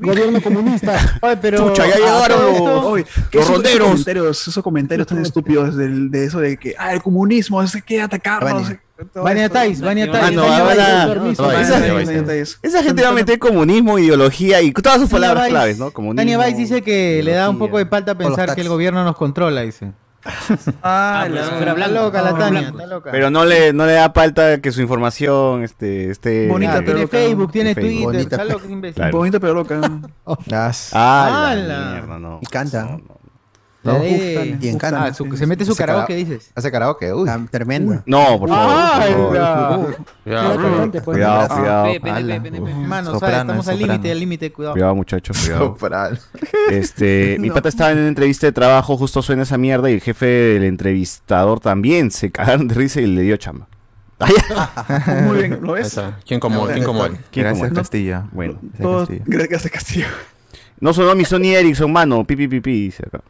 Gobierno 0.00 0.40
comunista. 0.42 1.18
Oye, 1.20 1.36
pero. 1.36 1.58
Chucha, 1.68 1.86
ya 1.86 1.94
a 1.94 1.98
llegaron 1.98 2.40
los- 2.42 2.54
esto- 2.56 2.88
Oye, 2.88 3.04
¿qué 3.30 3.38
Los 3.38 3.44
esos- 3.44 3.56
ronderos. 3.56 3.76
Esos 3.76 3.92
comentarios, 3.92 4.48
esos 4.48 4.64
comentarios 4.64 5.06
tan 5.06 5.18
estúpidos 5.18 5.76
del, 5.76 6.10
de 6.10 6.24
eso 6.24 6.40
de 6.40 6.56
que 6.56 6.74
ah, 6.78 6.94
el 6.94 7.02
comunismo 7.02 7.62
es 7.62 7.76
que 7.84 8.00
atacarnos. 8.00 8.62
Vania. 8.62 8.80
Vania. 9.14 9.48
Tais, 9.48 9.80
Vania 9.80 10.04
Ah, 10.08 10.12
Tais. 10.12 10.36
Vania 10.36 10.62
Vania. 10.64 11.94
Vania 11.94 12.24
Tais. 12.24 12.58
Esa 12.62 12.82
gente 12.82 13.02
va 13.02 13.08
a 13.08 13.12
meter 13.12 13.38
comunismo, 13.38 13.98
ideología 13.98 14.60
y 14.62 14.72
todas 14.72 15.00
sus 15.00 15.10
palabras 15.10 15.48
claves, 15.48 15.78
¿no? 15.78 15.90
Comunismo. 15.90 16.20
Tania 16.20 16.38
Weiss 16.38 16.56
dice 16.56 16.82
que 16.82 17.22
le 17.22 17.32
da 17.32 17.50
un 17.50 17.58
poco 17.58 17.78
de 17.78 17.86
falta 17.86 18.14
pensar 18.16 18.54
que 18.54 18.60
el 18.60 18.68
gobierno 18.68 19.04
nos 19.04 19.16
controla, 19.16 19.62
dice. 19.62 19.92
Ah, 20.84 21.26
pero 21.58 21.76
la- 21.76 21.86
Está 21.86 22.00
loca 22.00 22.22
la 22.22 22.30
Ah, 22.30 22.38
Tania, 22.38 22.60
está 22.68 22.86
loca. 22.86 23.10
Pero 23.10 23.30
no 23.30 23.44
le, 23.44 23.72
no 23.72 23.86
le 23.86 23.92
da 23.94 24.12
falta 24.12 24.60
que 24.60 24.70
su 24.70 24.80
información 24.80 25.64
este, 25.64 26.10
esté... 26.10 26.46
Bonita, 26.46 26.74
pero 26.74 26.84
tiene 26.84 27.00
loca. 27.02 27.16
Facebook, 27.18 27.52
tiene 27.52 27.74
Facebook. 27.74 27.90
Twitter, 27.90 28.04
Bonita. 28.04 28.36
está 28.36 28.44
loca, 28.44 28.64
es 28.64 28.70
imbécil. 28.70 28.94
Claro. 28.94 29.18
Bonito 29.18 29.40
pero 29.40 29.54
loca. 29.54 29.80
Ah, 30.92 31.54
la 31.56 31.90
mierda, 31.94 32.18
no. 32.20 32.38
Y 32.40 32.46
canta. 32.46 32.98
No, 33.84 33.96
Uf, 33.96 34.02
y 34.60 34.68
en 34.68 34.78
Cana. 34.78 35.06
Ah, 35.06 35.14
su- 35.14 35.36
se 35.36 35.44
mete 35.46 35.64
su 35.64 35.74
karaoke, 35.74 36.14
dices. 36.14 36.52
Hace 36.54 36.70
karaoke, 36.70 37.12
uy. 37.12 37.28
Ah, 37.28 37.40
tremenda. 37.50 38.02
No, 38.06 38.38
por 38.38 38.48
favor. 38.48 38.74
por 38.74 39.36
favor. 39.36 39.96
¡Hala! 40.24 41.02
Cuidado. 41.02 41.02
Cuidado. 41.04 41.84
Pe, 41.92 42.00
pe, 42.00 42.50
pe. 42.50 42.60
Mano, 42.60 43.14
estamos 43.14 43.66
al 43.68 43.78
límite, 43.78 44.10
al 44.12 44.20
límite, 44.20 44.52
cuidado. 44.52 44.74
Cuidado, 44.74 44.94
muchachos, 44.94 45.36
cuidado. 45.40 45.76
Este, 46.70 47.36
mi 47.40 47.50
pata 47.50 47.68
estaba 47.68 47.90
en 47.90 47.98
una 47.98 48.08
entrevista 48.08 48.46
de 48.46 48.52
trabajo, 48.52 48.96
justo 48.96 49.20
suena 49.20 49.42
esa 49.42 49.58
mierda 49.58 49.90
y 49.90 49.94
el 49.94 50.00
jefe 50.00 50.26
del 50.26 50.64
entrevistador 50.64 51.58
también 51.60 52.10
se 52.10 52.30
cagaron 52.30 52.68
de 52.68 52.74
risa 52.74 53.00
y 53.00 53.06
le 53.06 53.22
dio 53.22 53.36
chamba. 53.36 53.66
Ay, 54.20 54.34
Muy 55.24 55.38
bien, 55.38 55.58
¿lo 55.60 55.72
ves? 55.72 56.00
¿Quién 56.24 56.38
como, 56.38 56.66
quién 56.66 56.84
como 56.84 57.04
él? 57.06 57.16
¿Quién 57.32 57.46
como 57.46 57.58
Gracias, 57.58 57.68
él? 57.70 57.74
Castillo. 57.76 58.22
Bueno, 58.30 58.58
Gracias, 58.62 58.80
Todos, 58.82 59.08
Castillo. 59.08 59.24
gracias 59.26 59.72
Castillo. 59.72 60.06
no 60.78 60.92
sonó 60.94 61.14
mi 61.16 61.24
Sony 61.24 61.54
Ericsson, 61.56 61.90
mano. 61.92 62.24
Pi, 62.24 62.36
pi, 62.36 62.46
pi, 62.46 62.60
pi, 62.60 62.84
dice 62.84 63.02
acá. 63.06 63.20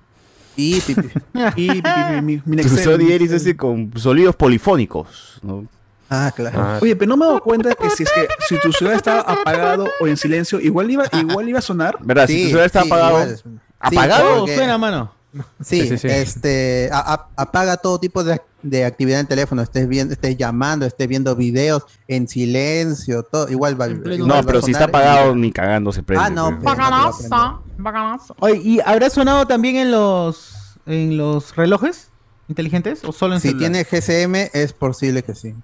Y, 0.57 0.81
pi, 0.81 0.95
pi. 0.95 1.11
Y 1.57 1.83
mi, 2.23 2.43
Ericsson 2.59 3.37
ese 3.37 3.57
con 3.57 3.91
sonidos 3.97 4.37
polifónicos. 4.37 5.41
¿no? 5.43 5.67
Ah, 6.11 6.31
claro. 6.35 6.61
Ah, 6.61 6.79
Oye, 6.83 6.95
pero 6.95 7.09
no 7.09 7.17
me 7.17 7.25
he 7.25 7.29
dado 7.29 7.41
cuenta 7.41 7.75
que 7.75 7.89
si 7.91 8.03
es 8.03 8.11
que 8.13 8.29
si 8.47 8.59
tu 8.61 8.71
celular 8.73 8.97
estaba 8.99 9.21
apagado 9.21 9.89
o 10.01 10.07
en 10.07 10.17
silencio, 10.17 10.61
igual 10.61 10.91
iba, 10.91 11.05
igual 11.13 11.49
iba 11.49 11.59
a 11.59 11.63
sonar. 11.63 11.97
¿Verdad? 12.01 12.27
si 12.27 12.43
tu 12.43 12.49
celular 12.49 12.67
está 12.67 12.81
apagado. 12.83 13.21
igual. 13.23 13.37
Sí, 13.39 13.43
¿Apagado? 13.81 14.39
porque- 14.41 14.55
Suena, 14.57 14.79
mano. 14.79 15.13
Sí, 15.65 15.81
Sí, 15.81 15.89
sí, 15.89 15.99
sí. 15.99 16.09
este 16.09 16.91
a- 16.93 17.15
a- 17.15 17.29
apaga 17.43 17.79
todo 17.79 17.99
tipo 17.99 18.23
de, 18.23 18.39
de 18.63 18.85
actividad 18.85 19.21
en 19.21 19.27
teléfono, 19.27 19.61
estés 19.63 19.89
viendo, 19.89 20.15
estés 20.15 20.37
llamando, 20.37 20.87
estés 20.87 21.09
viendo 21.09 21.35
videos 21.37 21.85
en 22.09 22.29
silencio, 22.29 23.23
todo 23.25 23.49
igual 23.51 23.81
va. 23.81 23.89
igual 23.89 24.23
va 24.23 24.27
No, 24.27 24.35
a 24.37 24.43
pero 24.43 24.63
si 24.63 24.71
está 24.73 24.85
apagado, 24.85 25.35
ni 25.35 25.51
cagando 25.53 25.93
se 25.93 26.03
prende. 26.03 26.25
Ah, 26.27 26.31
no, 26.31 26.51
pues. 26.61 26.63
pues, 26.63 26.79
a 26.79 27.61
prender. 27.77 28.37
Oye, 28.39 28.57
¿y 28.63 28.81
habrá 28.85 29.11
sonado 29.11 29.47
también 29.47 29.77
en 29.77 29.91
los 29.91 30.79
en 30.87 31.17
los 31.17 31.55
relojes 31.57 32.11
inteligentes 32.49 33.05
o 33.05 33.13
solo 33.13 33.35
en 33.35 33.41
Si 33.41 33.49
celular? 33.51 33.73
tiene 33.73 33.85
GSM 33.85 34.51
es 34.53 34.73
posible 34.73 35.23
que 35.23 35.35
sí. 35.35 35.55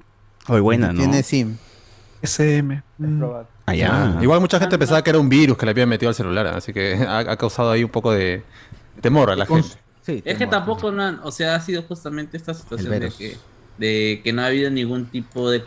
Oye, 0.48 0.60
buena, 0.60 0.92
¿no? 0.92 0.98
Tiene 1.00 1.22
SIM. 1.22 1.56
SM. 2.22 2.82
Mm. 2.98 3.22
Allá. 3.66 3.90
Ah, 3.92 4.18
Igual 4.22 4.40
mucha 4.40 4.58
gente 4.58 4.78
pensaba 4.78 5.02
que 5.02 5.10
era 5.10 5.18
un 5.18 5.28
virus 5.28 5.56
que 5.56 5.66
le 5.66 5.70
habían 5.70 5.88
metido 5.88 6.08
al 6.08 6.14
celular, 6.14 6.46
así 6.48 6.72
que 6.72 6.94
ha, 7.08 7.18
ha 7.18 7.36
causado 7.36 7.70
ahí 7.70 7.84
un 7.84 7.90
poco 7.90 8.12
de 8.12 8.42
temor 9.00 9.30
a 9.30 9.36
la 9.36 9.46
Con- 9.46 9.62
gente. 9.62 9.78
Sí, 10.14 10.22
Es 10.24 10.38
que 10.38 10.46
tampoco, 10.50 10.90
no 10.92 11.02
han- 11.02 11.20
o 11.22 11.30
sea, 11.30 11.54
ha 11.54 11.60
sido 11.60 11.82
justamente 11.82 12.36
esta 12.36 12.54
situación 12.54 12.92
de 13.00 13.00
que, 13.18 13.36
de 13.78 14.20
que 14.24 14.32
no 14.32 14.42
ha 14.42 14.46
habido 14.46 14.70
ningún 14.70 15.10
tipo 15.10 15.50
de 15.50 15.62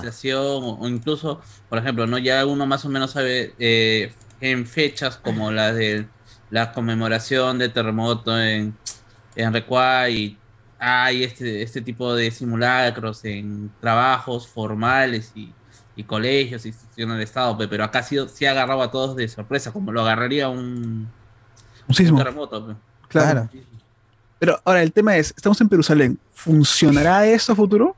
concienciación 0.00 0.40
o, 0.64 0.78
o 0.80 0.88
incluso, 0.88 1.40
por 1.68 1.78
ejemplo, 1.78 2.06
no 2.06 2.18
ya 2.18 2.44
uno 2.46 2.66
más 2.66 2.84
o 2.84 2.88
menos 2.88 3.12
sabe 3.12 3.54
eh, 3.58 4.12
en 4.40 4.66
fechas 4.66 5.16
como 5.16 5.50
la 5.50 5.72
de 5.72 6.06
la 6.50 6.72
conmemoración 6.72 7.58
del 7.58 7.72
terremoto 7.72 8.38
en, 8.40 8.76
en 9.36 9.52
Recuá 9.52 10.08
y 10.10 10.36
hay 10.78 11.24
este, 11.24 11.62
este 11.62 11.80
tipo 11.82 12.14
de 12.14 12.30
simulacros 12.30 13.24
en 13.24 13.70
trabajos 13.80 14.48
formales 14.48 15.32
y, 15.34 15.52
y 15.96 16.04
colegios, 16.04 16.64
instituciones 16.66 17.14
del 17.16 17.24
Estado, 17.24 17.56
pe, 17.58 17.68
pero 17.68 17.84
acá 17.84 18.02
sí 18.02 18.16
ha 18.46 18.50
agarrado 18.52 18.82
a 18.82 18.90
todos 18.90 19.16
de 19.16 19.28
sorpresa, 19.28 19.72
como 19.72 19.92
lo 19.92 20.00
agarraría 20.02 20.48
un, 20.48 21.08
Un 22.12 22.18
terremoto. 22.24 22.76
Claro. 23.08 23.48
Pero 24.38 24.60
ahora 24.64 24.82
el 24.82 24.92
tema 24.92 25.16
es, 25.16 25.34
estamos 25.36 25.60
en 25.60 25.68
Jerusalén. 25.68 26.18
¿Funcionará 26.32 27.26
esto 27.26 27.52
a 27.52 27.56
futuro? 27.56 27.96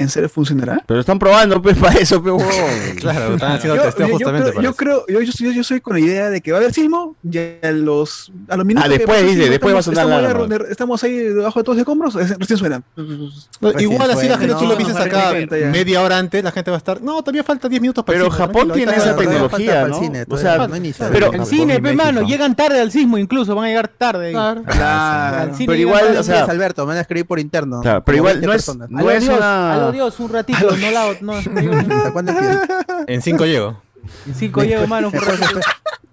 ¿En 0.00 0.08
serio 0.08 0.28
funcionará? 0.28 0.82
Pero 0.86 1.00
están 1.00 1.18
probando, 1.18 1.60
pues, 1.62 1.76
para 1.78 1.98
eso, 1.98 2.22
pues. 2.22 2.34
Claro, 3.00 3.34
están 3.34 3.52
haciendo 3.52 3.76
Yo, 3.76 3.82
testeo 3.82 4.06
yo- 4.06 4.10
yo 4.12 4.16
justamente 4.16 4.50
creo, 4.50 4.54
para 4.54 4.64
yo 4.64 4.70
eso. 4.70 4.76
creo, 4.76 5.04
yo, 5.08 5.20
yo, 5.20 5.32
soy- 5.32 5.54
yo 5.54 5.64
soy 5.64 5.80
con 5.80 5.94
la 5.94 6.00
idea 6.00 6.30
de 6.30 6.40
que 6.40 6.52
va 6.52 6.58
a 6.58 6.60
haber 6.60 6.72
sismo, 6.72 7.16
ya 7.22 7.42
a 7.62 7.70
los, 7.70 8.32
a 8.48 8.56
los 8.56 8.66
minutos. 8.66 8.86
Ah, 8.86 8.90
después, 8.90 9.22
dice, 9.22 9.34
sismo, 9.36 9.50
después 9.50 9.74
va 9.74 9.78
a 9.78 9.82
sonar 9.82 10.04
estamos, 10.06 10.22
la 10.22 10.28
estamos, 10.28 10.46
alarma. 10.46 10.64
ahí- 10.66 10.72
estamos 10.72 11.04
ahí 11.04 11.12
debajo 11.18 11.60
de 11.60 11.64
todos 11.64 11.76
los 11.76 11.80
escombros, 11.82 12.16
es- 12.16 12.38
recién 12.38 12.58
suena. 12.58 12.82
Recién 12.96 13.80
igual 13.92 14.10
así 14.10 14.28
la 14.28 14.38
gente, 14.38 14.54
tú 14.54 14.66
lo 14.66 14.76
dices 14.76 14.94
no, 14.94 15.00
acá 15.00 15.32
media 15.50 16.02
hora 16.02 16.18
antes, 16.18 16.42
la 16.42 16.50
gente 16.52 16.70
va 16.70 16.76
a 16.76 16.78
estar, 16.78 17.00
no, 17.02 17.20
todavía 17.22 17.44
falta 17.44 17.68
10 17.68 17.80
minutos 17.82 18.04
para 18.04 18.18
el 18.18 18.24
Pero 18.24 18.34
cine, 18.34 18.46
Japón 18.46 18.70
tiene 18.72 18.92
esa 18.96 19.16
tecnología, 19.16 19.48
falta 19.48 19.72
para 19.72 19.88
¿no? 19.88 19.96
el 19.96 20.02
cine, 20.04 20.24
O 20.28 20.36
sea, 20.38 20.68
no 20.68 20.76
inicia. 20.76 21.08
pero- 21.12 21.32
El 21.32 21.46
cine, 21.46 21.80
pe, 21.80 21.94
mano, 21.94 22.22
llegan 22.22 22.54
tarde 22.56 22.80
al 22.80 22.90
sismo 22.90 23.18
incluso, 23.18 23.54
van 23.54 23.66
a 23.66 23.68
llegar 23.68 23.88
tarde. 23.88 24.32
Claro. 24.32 24.62
Claro. 24.64 25.36
Al 25.36 25.54
cine 25.54 25.66
Pero 25.66 25.78
igual, 25.80 26.16
o 26.16 26.22
sea, 26.22 26.44
Alberto, 26.44 26.82
me 26.82 26.88
van 26.88 26.98
a 26.98 27.00
escribir 27.02 27.26
por 27.26 27.38
interno. 27.38 27.80
Claro, 27.80 28.02
pero 28.04 28.16
igual 28.18 28.34
20 28.40 28.46
no 28.46 28.52
es, 28.52 28.90
no 28.90 29.10
es 29.10 29.28
una... 29.28 29.89
Dios, 29.92 30.20
un 30.20 30.32
ratito, 30.32 30.76
no 30.76 30.90
la 30.90 31.16
no, 31.20 31.32
¿Hasta 31.32 32.12
cuándo 32.12 32.32
quieres? 32.32 32.58
En 33.06 33.22
5 33.22 33.46
llego. 33.46 33.82
En 34.26 34.34
cinco 34.34 34.62
llego, 34.62 34.86
mano, 34.86 35.10
ratito. 35.10 35.60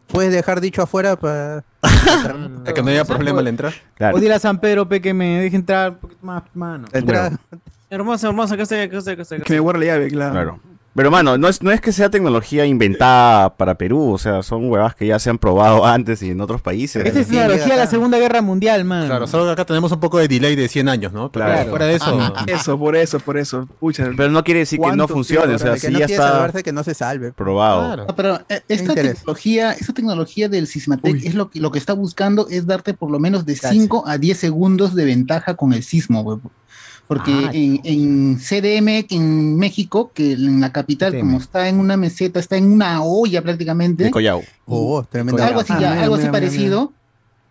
Puedes 0.07 0.31
dejar 0.31 0.61
dicho 0.61 0.81
afuera 0.81 1.15
para. 1.15 1.63
Que 2.73 2.81
no 2.81 2.89
haya 2.89 3.05
problema 3.05 3.39
al 3.39 3.47
entrar. 3.47 3.73
Claro. 3.95 4.17
O 4.17 4.19
dile 4.19 4.33
a 4.33 4.39
San 4.39 4.59
Pedro, 4.59 4.87
pe, 4.87 5.01
que 5.01 5.13
me 5.13 5.41
deje 5.41 5.55
entrar 5.55 5.91
un 5.91 5.97
poquito 5.97 6.25
más, 6.25 6.43
mano. 6.53 6.87
Entra- 6.91 7.37
Hermoso, 7.89 8.27
hermoso, 8.27 8.55
que 8.57 8.63
estoy, 8.63 8.89
que 8.89 8.97
estoy, 8.97 9.15
que 9.15 9.21
estoy. 9.21 9.39
Que 9.41 9.53
me 9.53 9.59
guarde 9.59 9.85
la 9.85 9.93
llave, 9.93 10.07
claro. 10.09 10.31
Claro. 10.33 10.59
Pero, 10.97 11.11
mano, 11.11 11.37
no 11.37 11.47
es, 11.47 11.61
no 11.61 11.71
es 11.71 11.79
que 11.79 11.91
sea 11.91 12.09
tecnología 12.09 12.65
inventada 12.65 13.55
para 13.55 13.75
Perú, 13.75 14.13
o 14.13 14.17
sea, 14.17 14.41
son 14.41 14.69
huevas 14.69 14.95
que 14.95 15.05
ya 15.05 15.19
se 15.19 15.29
han 15.29 15.37
probado 15.37 15.85
antes 15.85 16.23
y 16.23 16.31
en 16.31 16.41
otros 16.41 16.59
países. 16.59 17.05
Esta 17.05 17.19
es 17.19 17.27
tecnología 17.27 17.75
de 17.75 17.79
la. 17.81 17.87
Segunda 17.87 18.17
Guerra 18.17 18.41
Mundial, 18.41 18.83
man. 18.83 19.05
Claro, 19.05 19.27
solo 19.27 19.45
que 19.45 19.51
acá 19.51 19.63
tenemos 19.63 19.91
un 19.91 19.99
poco 19.99 20.17
de 20.17 20.27
delay 20.27 20.55
de 20.55 20.67
100 20.67 20.89
años, 20.89 21.13
¿no? 21.13 21.31
Pero 21.31 21.45
Claro. 21.45 21.69
fuera 21.69 21.85
de 21.85 21.95
eso. 21.95 22.33
Eso, 22.47 22.79
por 22.79 22.95
eso, 22.95 23.19
por 23.19 23.37
eso. 23.37 23.67
Pucha. 23.79 24.09
Pero 24.17 24.29
no 24.31 24.43
quiere 24.43 24.61
decir 24.61 24.79
que 24.79 24.87
no 24.87 24.89
¿Cuánto 24.89 25.07
funcione, 25.07 25.53
o 25.53 25.59
sea, 25.59 25.73
que 25.73 25.79
sí 25.79 25.91
no 25.91 25.99
ya 25.99 26.05
está 26.05 26.51
que 26.63 26.71
no 26.73 26.83
se 26.83 26.95
salve. 26.95 27.31
probado. 27.31 27.85
Claro. 27.85 28.05
No, 28.07 28.15
pero 28.15 28.39
eh, 28.49 28.61
esta 28.67 28.95
tecnología, 28.95 29.73
esta 29.73 29.93
tecnología 29.93 30.49
del 30.49 30.65
Sismatec 30.65 31.13
Uy. 31.13 31.27
es 31.27 31.35
lo 31.35 31.51
que, 31.51 31.59
lo 31.59 31.71
que 31.71 31.77
está 31.77 31.93
buscando 31.93 32.47
es 32.49 32.65
darte 32.65 32.95
por 32.95 33.11
lo 33.11 33.19
menos 33.19 33.45
de 33.45 33.53
Gracias. 33.53 33.73
5 33.73 34.03
a 34.07 34.17
10 34.17 34.37
segundos 34.37 34.95
de 34.95 35.05
ventaja 35.05 35.55
con 35.55 35.73
el 35.73 35.83
sismo, 35.83 36.23
güey. 36.23 36.39
Porque 37.07 37.31
Ah, 37.31 37.51
en, 37.53 37.79
en 37.85 38.37
CDM, 38.37 39.05
en 39.09 39.55
México, 39.57 40.11
que 40.13 40.33
en 40.33 40.59
la 40.59 40.71
capital, 40.73 41.13
CDM. 41.13 41.19
como 41.21 41.37
está 41.37 41.69
en 41.69 41.79
una 41.79 41.95
meseta, 41.95 42.39
está 42.39 42.57
en 42.57 42.69
una 42.71 43.01
olla 43.01 43.41
prácticamente, 43.41 44.03
De 44.05 44.11
Collao. 44.11 44.41
Oh, 44.65 45.03
tremendo. 45.09 45.41
algo 45.41 45.61
así, 45.61 45.71
Ah, 45.73 45.79
ya, 45.79 45.89
mira, 45.91 46.03
algo 46.03 46.15
mira, 46.15 46.15
así 46.15 46.21
mira, 46.23 46.31
parecido, 46.31 46.93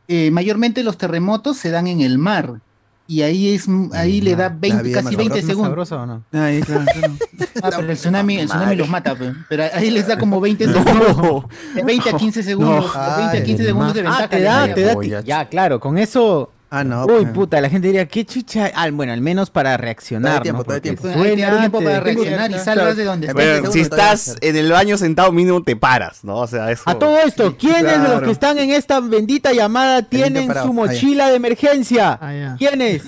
eh, 0.08 0.30
mayormente 0.30 0.82
los 0.82 0.98
terremotos 0.98 1.56
se 1.56 1.70
dan 1.70 1.86
en 1.86 2.00
el 2.02 2.18
mar. 2.18 2.60
y 3.08 3.22
ahí 3.22 3.54
es 3.54 3.66
ahí 3.92 4.20
le 4.20 4.34
da 4.36 4.48
20, 4.50 4.82
vida 4.82 5.00
casi 5.00 5.16
más 5.16 5.28
20 5.30 5.42
sabrosa, 5.42 5.94
segundos. 5.96 6.22
o 6.32 6.36
no? 6.36 6.44
Ahí, 6.44 6.60
claro, 6.60 6.84
claro. 6.92 7.14
Ah, 7.62 7.70
pero 7.76 7.90
el 7.90 7.96
tsunami, 7.96 8.36
el 8.40 8.46
tsunami 8.48 8.76
los 8.76 8.88
mata, 8.90 9.14
pe. 9.14 9.32
pero 9.48 9.62
ahí 9.72 9.90
les 9.90 10.06
da 10.06 10.18
como 10.18 10.38
20 10.40 10.66
segundos. 10.66 11.44
De 11.74 11.82
20 11.82 12.10
a 12.10 12.12
15 12.12 12.42
segundos, 12.42 12.92
de 12.92 13.16
20 13.22 13.38
a 13.38 13.42
15 13.44 13.64
segundos 13.64 13.94
de 13.94 14.02
ventaja. 14.02 14.24
Ah, 14.24 14.28
te 14.28 14.40
da, 14.42 14.74
te 14.74 14.82
da. 14.82 15.20
Ya, 15.22 15.48
claro, 15.48 15.80
con 15.80 15.96
eso. 15.98 16.50
Ah, 16.68 16.82
no. 16.82 17.04
Uy, 17.06 17.22
pues. 17.22 17.28
puta, 17.32 17.60
la 17.60 17.70
gente 17.70 17.86
diría, 17.86 18.06
qué 18.06 18.24
chucha. 18.24 18.70
Ah, 18.74 18.90
bueno, 18.90 19.12
al 19.12 19.20
menos 19.20 19.50
para 19.50 19.76
reaccionar. 19.76 20.42
tiempo, 20.42 20.58
¿no? 20.58 20.64
todo 20.64 20.74
el 20.76 20.82
tiempo. 20.82 21.06
Hay 21.08 21.36
te- 21.36 21.70
para 21.70 22.00
reaccionar 22.00 22.50
y 22.50 22.58
salgas 22.58 22.96
de 22.96 23.04
donde 23.04 23.32
Bueno, 23.32 23.52
estés. 23.54 23.72
si 23.72 23.80
estás 23.80 24.36
en 24.40 24.56
el 24.56 24.72
baño 24.72 24.98
sentado 24.98 25.30
mínimo 25.30 25.62
te 25.62 25.76
paras, 25.76 26.24
¿no? 26.24 26.36
O 26.38 26.46
sea, 26.46 26.70
eso... 26.72 26.82
A 26.86 26.98
todo 26.98 27.18
esto, 27.20 27.56
¿quiénes 27.56 28.02
de 28.02 28.08
los 28.08 28.22
que 28.22 28.30
están 28.32 28.58
en 28.58 28.70
esta 28.70 28.98
bendita 29.00 29.52
llamada 29.52 30.02
tienen 30.02 30.52
su 30.52 30.58
Ah, 30.58 30.64
mochila 30.66 31.28
de 31.30 31.36
emergencia? 31.36 32.18
¿Quiénes? 32.58 33.04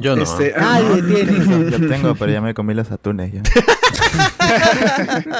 Yo 0.00 0.16
no. 0.16 0.22
Este, 0.22 0.54
Nadie 0.58 1.02
tiene. 1.02 1.70
Yo 1.70 1.88
tengo, 1.88 2.14
pero 2.14 2.32
ya 2.32 2.40
me 2.40 2.54
comí 2.54 2.72
los 2.74 2.90
atunes 2.90 3.32
ya. 3.32 3.42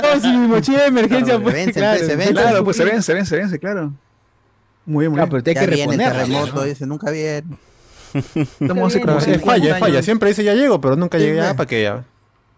No, 0.02 0.20
si 0.20 0.28
mi 0.28 0.46
mochila 0.48 0.80
de 0.82 0.86
emergencia 0.86 1.34
Claro, 1.38 1.42
fue. 1.42 1.52
se 1.52 1.80
vence, 1.80 2.06
se 2.06 2.16
vence. 2.16 2.32
Claro, 2.32 2.64
pues 2.64 2.76
se 2.76 2.84
vence, 2.84 3.02
se 3.02 3.14
vence, 3.14 3.28
se 3.30 3.36
vence, 3.36 3.58
claro. 3.58 3.92
Muy 4.86 5.02
bien, 5.04 5.12
muy 5.12 5.18
bien. 5.20 5.28
pero 5.30 5.42
te 5.42 5.50
hay 5.50 5.54
Ya 5.54 5.60
que 5.60 5.66
reponer. 5.68 6.12
terremoto, 6.12 6.64
dice, 6.64 6.86
nunca 6.86 7.10
viene. 7.10 7.44
Estamos 8.34 8.94
como 8.96 9.18
Es 9.18 9.24
50 9.24 9.38
falla, 9.46 9.76
falla. 9.78 10.02
Siempre 10.02 10.28
dice 10.30 10.44
ya 10.44 10.54
llego, 10.54 10.80
pero 10.80 10.96
nunca 10.96 11.18
Sí, 11.18 11.24
llegué. 11.24 11.40
Ah, 11.40 11.54
¿para 11.56 11.66
qué 11.66 11.82
ya? 11.82 12.04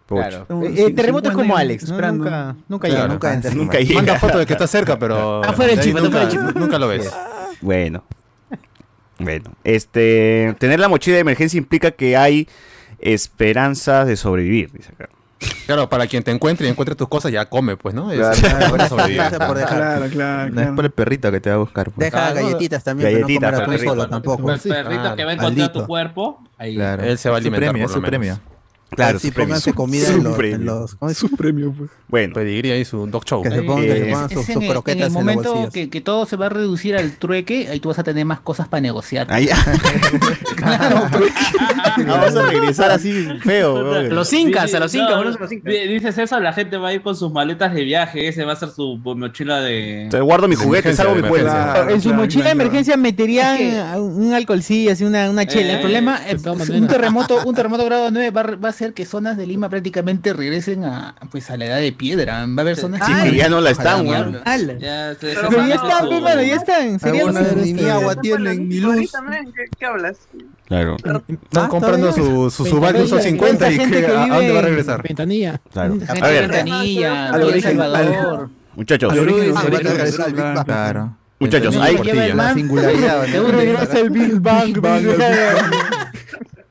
Claro. 0.07 0.45
Eh, 0.63 0.73
eh, 0.87 0.93
terremoto 0.93 1.29
es 1.29 1.33
50 1.33 1.33
como 1.33 1.57
Alex. 1.57 1.89
Nunca, 1.89 2.11
nunca 2.67 2.87
Claro. 2.87 3.07
llega. 3.07 3.07
Nunca. 3.07 3.49
Nunca 3.55 3.79
llega. 3.79 3.95
Manda 3.95 4.19
foto 4.19 4.37
de 4.39 4.45
que 4.45 4.53
está 4.53 4.67
cerca, 4.67 4.99
pero. 4.99 5.43
Ah, 5.43 5.53
fuera 5.53 5.73
el 5.73 5.79
chip, 5.79 5.95
nunca 6.55 6.77
lo 6.79 6.87
ves. 6.87 7.11
Bueno. 7.61 8.03
Bueno, 9.17 9.53
este, 9.63 10.55
tener 10.59 10.79
la 10.81 10.89
mochila 10.89 11.15
de 11.15 11.21
emergencia 11.21 11.57
implica 11.57 11.91
que 11.91 12.17
hay 12.17 12.49
esperanzas 12.99 14.07
de 14.07 14.17
sobrevivir, 14.17 14.71
dice 14.73 14.91
acá. 14.91 15.09
Claro, 15.65 15.89
para 15.89 16.05
quien 16.07 16.21
te 16.23 16.31
encuentre 16.31 16.67
y 16.67 16.69
encuentre 16.69 16.95
tus 16.95 17.07
cosas, 17.07 17.31
ya 17.31 17.45
come, 17.49 17.75
pues, 17.75 17.93
¿no? 17.95 18.11
Es- 18.11 18.19
Claro. 18.39 18.69
para 18.71 18.87
sobrevivir. 18.89 19.17
Gracias 19.17 19.45
por 19.47 19.57
dejar. 19.57 19.77
Claro, 19.77 20.05
claro, 20.09 20.51
No 20.53 20.61
es 20.61 20.67
por 20.69 20.85
el 20.85 20.91
perrito 20.91 21.31
que 21.31 21.41
te 21.41 21.49
va 21.49 21.55
a 21.55 21.59
buscar. 21.59 21.91
pues. 21.91 21.97
Deja 22.11 22.31
Claro. 22.31 22.35
galletitas 22.47 22.83
también, 22.83 23.11
Galletitas, 23.11 23.39
pero 23.49 23.51
no 23.51 23.65
comer 23.65 23.77
perrito, 23.79 23.91
solo 23.95 24.09
tampoco. 24.09 24.51
El 24.51 24.59
perrito 24.59 25.15
que 25.15 25.25
va 25.25 25.31
a 25.31 25.33
encontrar 25.33 25.41
Maldito. 25.41 25.81
tu 25.81 25.87
cuerpo. 25.87 26.43
Ahí. 26.57 26.75
Claro. 26.75 27.03
Él 27.03 27.17
se 27.17 27.29
va 27.29 27.35
a 27.35 27.39
Es 27.39 27.43
su 27.43 27.47
alimentar, 27.47 27.69
premio, 27.71 27.83
por 27.87 27.91
es 27.91 27.95
lo 27.95 27.95
su 27.95 28.01
menos. 28.01 28.37
premio. 28.37 28.54
Claro, 28.91 29.19
sí, 29.19 29.31
pónganse 29.31 29.73
comida 29.73 30.05
Su 30.05 30.13
en 30.13 30.23
los, 30.23 30.35
premio. 30.37 30.55
en 30.57 30.65
los 30.65 30.95
¿cómo 30.95 31.11
es? 31.11 31.17
Su 31.17 31.29
premio, 31.31 31.73
pues. 31.77 31.89
Bueno, 32.07 32.33
Pedigrí 32.35 32.71
ahí 32.71 32.85
su 32.85 33.07
dog 33.07 33.25
show. 33.25 33.41
Que 33.41 33.49
se 33.49 33.55
Ahí. 33.59 33.65
pongan, 33.65 33.83
que 33.83 33.91
se 33.91 33.97
Eh, 33.97 34.11
pongan 34.11 34.29
sus, 34.29 34.37
Es 34.39 34.45
sus 34.45 34.55
en, 34.55 34.61
el- 34.63 34.83
en 34.87 35.01
el 35.01 35.11
momento 35.11 35.69
que, 35.73 35.89
que 35.89 36.01
todo 36.01 36.25
se 36.25 36.35
va 36.37 36.45
a 36.45 36.49
reducir 36.49 36.95
al 36.95 37.11
trueque, 37.17 37.67
ahí 37.69 37.79
tú 37.79 37.89
vas 37.89 37.99
a 37.99 38.03
tener 38.03 38.23
más 38.25 38.39
cosas 38.41 38.67
para 38.67 38.81
negociar. 38.81 39.27
ahí 39.31 39.49
vamos 42.07 42.35
a 42.35 42.41
regresar 42.49 42.91
así 42.91 43.27
feo. 43.43 44.01
Los 44.09 44.31
incas, 44.33 44.73
a 44.73 44.79
los 44.79 44.93
No, 44.93 45.01
incas, 45.01 45.15
a 45.37 45.39
los 45.39 45.51
incas. 45.51 45.71
di- 45.73 45.87
Dices 45.87 46.17
eso, 46.17 46.39
la 46.39 46.53
gente 46.53 46.77
va 46.77 46.89
a 46.89 46.93
ir 46.93 47.01
con 47.01 47.15
sus 47.15 47.31
maletas 47.31 47.73
de 47.73 47.83
viaje. 47.83 48.27
Ese 48.27 48.45
va 48.45 48.53
a 48.53 48.55
ser 48.55 48.69
su 48.69 48.97
mochila 49.03 49.61
de. 49.61 50.07
Sea, 50.11 50.21
guardo 50.21 50.47
mi 50.47 50.55
juguete, 50.55 50.93
salvo 50.93 51.15
mi. 51.15 51.21
Claro, 51.21 51.89
En 51.89 52.01
su 52.01 52.09
claro, 52.09 52.23
mochila 52.23 52.45
de 52.45 52.51
claro. 52.51 52.61
emergencia 52.61 52.97
meterían 52.97 53.57
un 53.99 54.33
alcoholcillo, 54.33 54.91
así 54.91 55.03
una, 55.03 55.29
una 55.29 55.45
chela. 55.45 55.73
El 55.73 55.79
problema, 55.79 56.19
Eh, 56.27 56.35
de 56.35 56.41
todas 56.41 56.69
un 56.69 56.87
terremoto, 56.87 57.39
un 57.45 57.55
terremoto 57.55 57.85
grado 57.85 58.11
9 58.11 58.31
va, 58.31 58.41
a- 58.41 58.55
va 58.55 58.69
a 58.69 58.73
hacer 58.75 58.93
que 58.93 59.05
zonas 59.05 59.37
de 59.37 59.47
Lima 59.47 59.69
prácticamente 59.69 60.33
regresen 60.33 60.83
a, 60.83 61.15
pues, 61.31 61.49
a 61.49 61.57
la 61.57 61.65
edad 61.65 61.77
de 61.79 61.91
piedra. 61.91 62.45
Va 62.45 62.53
a 62.57 62.61
haber 62.61 62.75
zonas 62.75 63.01
Sí, 63.05 63.13
que- 63.23 63.31
que 63.31 63.37
ya 63.37 63.49
no 63.49 63.61
la 63.61 63.71
están, 63.71 64.07
weón. 64.07 64.31
diablo. 64.43 64.77
Ya, 64.79 65.13
se- 65.15 65.19
Pero 65.33 65.49
se 65.49 65.67
ya 65.67 65.75
están, 65.75 66.01
su- 66.03 66.07
pues, 66.09 66.21
mano, 66.21 66.41
ya 66.43 66.55
están. 66.55 66.99
Sería 66.99 67.23
ni 67.25 67.89
agua 67.89 68.15
tienen, 68.21 68.69
ni 68.69 68.79
luz. 68.79 69.11
¿Qué, 69.79 69.85
hablas? 69.85 70.17
Claro, 70.67 70.97
Están 71.27 71.67
comprando 71.69 72.11
su, 72.11 72.49
su 72.49 72.65
Subaru 72.65 72.99
Ventanilla, 72.99 73.21
50 73.21 73.71
y 73.71 73.77
que, 73.77 73.89
que 73.89 74.05
¿a, 74.07 74.27
dónde 74.27 74.51
va 74.51 74.59
a 74.59 74.61
regresar? 74.63 75.03
Ventanilla. 75.03 75.61
claro. 75.71 75.97
A 76.21 76.27
ver, 76.27 76.47
Ventanilla, 76.49 77.29
El 77.35 77.61
Salvador. 77.61 78.49
muchachos. 78.75 79.13
Claro. 80.65 81.17
muchachos, 81.39 81.75
hay, 81.77 81.97
La 82.33 82.53
singularidad. 82.53 83.21
¿de 83.27 83.37
¿no? 83.39 83.47
Regresa 83.51 83.99
el 83.99 84.09
Big 84.09 84.39
Bang. 84.39 84.73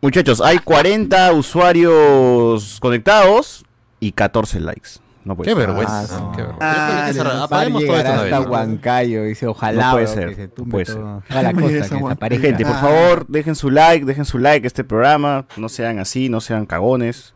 Muchachos, 0.04 0.42
hay 0.42 0.58
40 0.58 1.32
usuarios 1.32 2.78
conectados 2.78 3.64
y 4.00 4.12
14 4.12 4.60
likes. 4.60 4.90
No 5.24 5.34
puede 5.34 5.48
Qué 5.48 5.56
ser. 5.58 5.66
vergüenza. 5.66 6.00
Ah, 6.02 6.20
no. 6.20 6.32
qué 6.32 6.42
vergüenza. 6.42 6.58
Ah, 6.60 7.10
que 7.10 7.42
Apaguemos 7.42 7.86
todo 7.86 7.96
esto 7.96 8.12
una 8.12 8.22
vez. 8.22 8.46
Huancayo, 8.46 9.22
dice, 9.24 9.46
ojalá 9.46 9.86
No 9.86 9.92
puede 9.92 10.06
ser, 10.06 10.28
que 10.28 10.34
se 10.34 10.48
puede 10.48 10.84
todo. 10.84 11.22
Toda 11.26 11.42
la 11.42 11.52
costa, 11.54 12.28
que. 12.28 12.38
Gente, 12.38 12.66
por 12.66 12.74
favor, 12.74 13.26
dejen 13.28 13.54
su 13.54 13.70
like, 13.70 14.04
dejen 14.04 14.26
su 14.26 14.38
like 14.38 14.66
a 14.66 14.68
este 14.68 14.84
programa. 14.84 15.46
No 15.56 15.70
sean 15.70 15.98
así, 15.98 16.28
no 16.28 16.42
sean 16.42 16.66
cagones. 16.66 17.32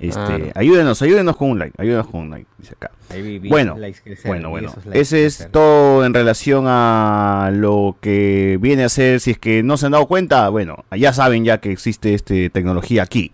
Este, 0.00 0.12
Claro. 0.14 0.46
ayúdenos, 0.54 1.02
ayúdenos 1.02 1.36
con 1.36 1.50
un 1.50 1.58
like, 1.58 1.74
ayúdenos 1.80 2.06
con 2.06 2.20
un 2.22 2.30
like, 2.30 2.46
dice 2.58 2.72
acá. 2.74 2.90
Ahí 3.10 3.20
vi- 3.20 3.38
vi 3.38 3.48
Bueno, 3.50 3.76
likes 3.76 4.00
Bueno, 4.24 4.48
bueno, 4.48 4.70
esos 4.70 4.86
likes 4.86 5.00
ese 5.00 5.26
es 5.26 5.36
crecer. 5.36 5.52
todo 5.52 6.04
en 6.06 6.14
relación 6.14 6.64
a 6.68 7.50
lo 7.52 7.96
que 8.00 8.58
viene 8.62 8.84
a 8.84 8.88
ser, 8.88 9.20
si 9.20 9.32
es 9.32 9.38
que 9.38 9.62
no 9.62 9.76
se 9.76 9.86
han 9.86 9.92
dado 9.92 10.06
cuenta, 10.06 10.48
bueno, 10.48 10.84
ya 10.96 11.12
saben 11.12 11.44
ya 11.44 11.58
que 11.58 11.70
existe 11.70 12.14
este 12.14 12.48
tecnología 12.48 13.02
aquí. 13.02 13.32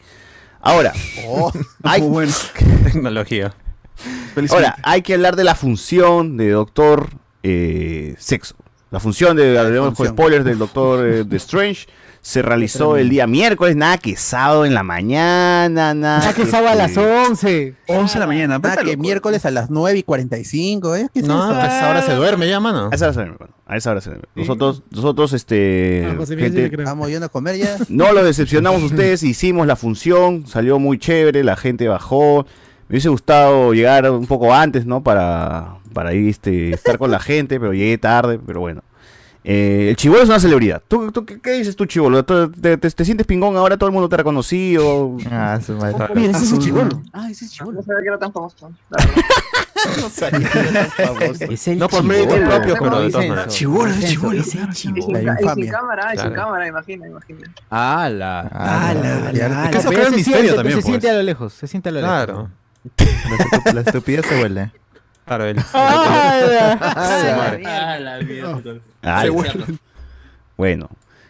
Ahora, 0.61 0.93
Oh, 1.29 1.53
hay, 1.85 2.03
Muy. 2.03 2.27
Tecnología. 2.85 3.55
Ahora, 4.51 4.77
hay 4.83 5.03
que 5.03 5.15
hablar 5.15 5.37
de 5.37 5.45
la 5.45 5.55
función 5.55 6.37
de 6.37 6.51
Doctor 6.51 7.11
eh, 7.43 8.15
Sexo. 8.19 8.57
La 8.91 9.01
función 9.01 9.37
de, 9.37 9.59
hablemos 9.59 9.95
spoilers 9.97 10.45
del 10.45 10.59
Doctor 10.59 11.07
eh, 11.07 11.25
de 11.25 11.37
Strange, 11.37 11.87
se 12.27 12.43
realizó 12.43 12.97
el 12.97 13.09
día 13.09 13.29
miércoles, 13.29 13.77
nada 13.77 13.99
que 13.99 14.17
sábado 14.17 14.65
en 14.65 14.75
la 14.75 14.83
mañana, 14.83 15.95
nada 15.95 16.29
Ah, 16.29 16.35
que 16.35 16.45
sábado 16.45 16.71
a 16.71 16.75
las 16.75 16.91
este, 16.91 17.01
11. 17.01 17.75
11 17.87 18.15
de 18.15 18.19
la 18.21 18.27
mañana. 18.27 18.59
Pata 18.61 18.83
que 18.83 18.91
loco. 18.91 19.01
miércoles 19.03 19.47
a 19.47 19.53
las 19.53 19.71
9 19.71 19.97
y 20.01 20.03
45, 20.03 20.97
¿eh? 20.97 21.09
¿Qué 21.15 21.21
es 21.21 21.25
No, 21.27 21.49
eso? 21.49 21.61
pues 21.61 21.73
ahora 21.75 22.03
se 22.03 22.15
duerme 22.17 22.49
ya, 22.49 22.59
mano. 22.59 22.89
A 22.91 22.95
esa 22.97 23.05
hora 23.07 23.13
se 23.15 23.21
duerme, 23.21 23.37
bueno, 23.39 23.55
a 23.65 23.77
esa 23.77 23.93
hora 23.93 24.01
se 24.01 24.11
duerme. 24.11 24.27
Nosotros, 24.35 24.83
nosotros, 24.91 25.33
este, 25.35 26.05
Ah, 26.05 26.27
gente. 26.27 26.69
Vamos 26.79 27.09
yendo 27.11 27.27
a 27.27 27.29
comer 27.29 27.59
ya. 27.59 27.77
No 27.89 28.13
lo 28.13 28.25
decepcionamos 28.25 28.83
a 28.83 28.87
ustedes, 28.87 29.23
hicimos 29.23 29.65
la 29.69 29.77
función, 29.77 30.49
salió 30.49 30.81
muy 30.81 30.99
chévere, 30.99 31.45
la 31.45 31.55
gente 31.55 31.87
bajó. 31.87 32.45
Me 32.89 32.95
hubiese 32.95 33.09
gustado 33.09 33.73
llegar 33.73 34.11
un 34.11 34.27
poco 34.27 34.53
antes, 34.53 34.85
¿no? 34.85 35.01
Para, 35.05 35.77
para 35.93 36.13
ir, 36.13 36.29
este, 36.29 36.71
estar 36.75 36.99
con 36.99 37.13
la 37.13 37.21
gente, 37.21 37.61
pero 37.61 37.73
llegué 37.73 37.99
tarde, 37.99 38.41
pero 38.45 38.59
bueno. 38.59 38.83
Eh, 39.49 39.91
el 39.91 39.97
Chibolo 39.97 40.23
es 40.23 40.29
una 40.29 40.41
celebridad. 40.41 40.83
¿Tú, 40.89 41.13
tú 41.13 41.25
qué, 41.25 41.41
qué 41.41 41.53
dices 41.53 41.77
tú, 41.77 41.87
Chibolo? 41.87 42.25
¿Tú- 42.25 42.51
te, 42.51 42.77
te- 42.79 42.91
te 42.91 43.05
sientes 43.05 43.25
pingón 43.29 43.57
ahora? 43.57 43.77
¿Todo 43.77 43.89
el 43.89 43.93
mundo 43.93 44.09
te 44.09 44.17
ha 44.17 44.19
reconocido? 44.19 45.17
Ah, 45.31 45.61
su 45.65 45.75
madre. 45.75 45.97
Mira, 46.17 46.31
ese 46.33 46.39
es 46.47 46.51
el 46.51 46.59
Azul. 46.59 46.59
chibolo. 46.65 47.03
Ah, 47.13 47.31
ese 47.31 47.45
es 47.45 47.53
chibolo. 47.53 47.77
No 47.81 47.83
sabía 47.85 48.03
que 48.03 48.09
era 48.09 48.19
tan 48.19 48.33
famoso. 48.33 48.71
Es 51.49 51.69
el 51.69 51.79
No 51.79 51.89
por 51.89 52.03
méritos 52.03 52.35
chibolo. 52.35 52.51
propios, 52.57 52.79
pero 52.81 53.01
de 53.01 53.11
todas 53.11 53.29
maneras. 53.29 53.55
Chibolo, 53.55 53.91
es 53.93 53.97
ese 53.99 54.07
es 54.15 54.15
La 55.09 55.37
ca- 55.37 55.39
y 55.43 55.55
sin 55.55 55.71
cámara, 55.71 56.07
y 56.15 56.19
sin 56.19 56.27
Claro. 56.31 56.35
cámara, 56.35 56.67
imagina, 56.67 57.07
imagina. 57.07 57.53
¡Hala! 57.71 58.49
Ah, 58.53 58.95
la- 58.95 59.33
la- 59.33 59.65
Es 59.67 59.71
que 59.71 59.79
eso 59.79 59.89
crea 59.91 60.03
el 60.07 60.11
se 60.11 60.17
misterio 60.17 60.41
siente, 60.41 60.57
también, 60.57 60.77
Se 60.79 60.83
pues. 60.83 60.87
siente 60.87 61.11
a 61.11 61.15
lo 61.15 61.23
lejos, 61.23 61.53
se 61.53 61.67
siente 61.67 61.89
a 61.89 61.93
lo 61.93 62.01
lejos. 62.01 62.17
Claro. 62.17 62.51
La 63.75 63.81
estupidez 63.81 64.27
se 64.27 64.43
huele. 64.43 64.71
Claro, 65.27 65.45
él. 65.45 65.59
¡Hala! 65.73 66.79
Ah. 69.03 69.23
Ah. 69.23 69.25
Bueno, 70.57 70.89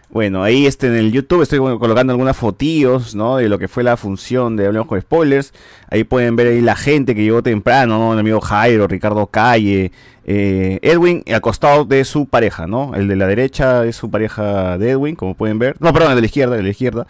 bueno, 0.08 0.42
ahí 0.42 0.66
este, 0.66 0.86
en 0.86 0.94
el 0.94 1.12
YouTube 1.12 1.42
estoy 1.42 1.58
bueno, 1.58 1.78
colocando 1.78 2.12
algunas 2.12 2.36
fotillos, 2.36 3.14
¿no? 3.14 3.36
De 3.36 3.48
lo 3.48 3.58
que 3.58 3.68
fue 3.68 3.82
la 3.82 3.96
función 3.96 4.56
de 4.56 4.66
Hablemos 4.66 4.88
con 4.88 5.00
Spoilers. 5.00 5.52
Ahí 5.90 6.04
pueden 6.04 6.36
ver 6.36 6.46
ahí 6.46 6.60
la 6.60 6.76
gente 6.76 7.14
que 7.14 7.22
llegó 7.22 7.42
temprano, 7.42 7.98
¿no? 7.98 8.12
El 8.14 8.20
amigo 8.20 8.40
Jairo, 8.40 8.86
Ricardo 8.86 9.26
Calle, 9.26 9.92
eh, 10.24 10.78
Edwin 10.82 11.22
al 11.26 11.40
costado 11.40 11.84
de 11.84 12.04
su 12.04 12.26
pareja, 12.26 12.66
¿no? 12.66 12.94
El 12.94 13.08
de 13.08 13.16
la 13.16 13.26
derecha 13.26 13.84
es 13.84 13.96
su 13.96 14.10
pareja 14.10 14.78
de 14.78 14.92
Edwin, 14.92 15.16
como 15.16 15.34
pueden 15.34 15.58
ver. 15.58 15.76
No, 15.80 15.92
perdón, 15.92 16.12
el 16.12 16.16
de 16.16 16.22
la 16.22 16.26
izquierda, 16.26 16.54
el 16.54 16.60
de 16.60 16.64
la 16.64 16.70
izquierda. 16.70 17.06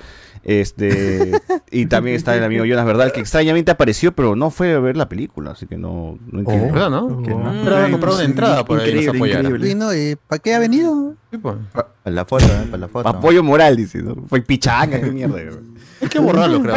Este, 0.49 1.33
y 1.73 1.87
también 1.87 2.15
está 2.15 2.37
el 2.37 2.45
amigo 2.45 2.65
Jonas 2.65 2.87
Verdal, 2.87 3.11
que 3.11 3.19
extrañamente 3.19 3.73
apareció, 3.73 4.13
pero 4.13 4.37
no 4.37 4.51
fue 4.51 4.75
a 4.75 4.79
ver 4.79 4.97
la 4.97 5.09
película, 5.09 5.51
así 5.51 5.67
que 5.67 5.77
no, 5.77 6.21
no 6.31 6.39
entiendo. 6.39 6.73
¿Verdad, 6.73 6.89
no? 6.89 7.09
No. 7.09 7.23
Pero 7.65 7.75
van 7.75 7.85
a 7.87 7.91
comprar 7.91 8.15
una 8.15 8.23
entrada 8.23 8.65
por 8.65 8.79
ahí 8.79 8.97
Increíble, 8.97 9.75
¿no? 9.75 9.93
¿Y 9.93 10.15
¿Para 10.15 10.41
qué 10.41 10.55
ha 10.55 10.61
venido? 10.61 11.15
Sí, 11.33 11.39
pues. 11.39 11.57
Para 11.73 11.91
la 12.05 12.25
foto, 12.25 12.45
¿eh? 12.45 12.67
Para 12.71 12.79
la 12.79 12.87
foto. 12.87 13.09
Apoyo 13.09 13.43
moral, 13.43 13.77
dice, 13.77 14.01
¿no? 14.01 14.15
Fue 14.29 14.41
pichanga, 14.41 15.01
qué 15.01 15.11
mierda. 15.11 15.41
Hay 16.01 16.09
que 16.09 16.19
borrarlo, 16.19 16.61
creo. 16.63 16.75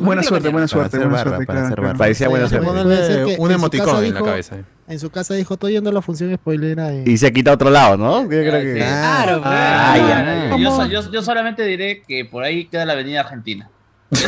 Buena, 0.00 0.22
su- 0.22 0.28
suerte, 0.28 0.48
buena 0.50 0.68
suerte, 0.68 0.96
hacer 0.96 1.00
buena 1.08 1.16
barra, 1.16 1.30
suerte. 1.30 1.46
para 1.46 1.60
claro, 1.66 1.82
barra. 1.82 1.98
Parecía 1.98 2.28
buena 2.28 2.48
suerte. 2.48 3.36
un 3.38 3.50
emoticón 3.52 4.04
en 4.04 4.14
la 4.14 4.22
cabeza. 4.22 4.56
En 4.88 4.98
su 4.98 5.08
casa 5.10 5.34
dijo, 5.34 5.54
estoy 5.54 5.72
yendo 5.74 5.90
a 5.90 5.92
la 5.92 6.02
función 6.02 6.34
spoilera. 6.34 6.92
Y... 6.92 7.04
Y 7.10 7.16
se 7.18 7.28
ha 7.28 7.30
quitado 7.30 7.52
a 7.52 7.54
otro 7.54 7.70
lado, 7.70 7.96
¿no? 7.96 8.22
Yo 8.22 8.28
creo 8.28 8.60
que... 8.60 8.74
Claro, 8.74 9.40
Ah. 9.44 10.56
Yo, 10.58 10.70
so- 10.72 10.86
yo- 10.86 11.10
yo 11.12 11.22
solamente 11.22 11.62
diré 11.64 12.02
que 12.02 12.24
por 12.24 12.42
ahí 12.42 12.66
queda 12.66 12.84
la 12.84 12.94
avenida 12.94 13.20
Argentina. 13.20 13.70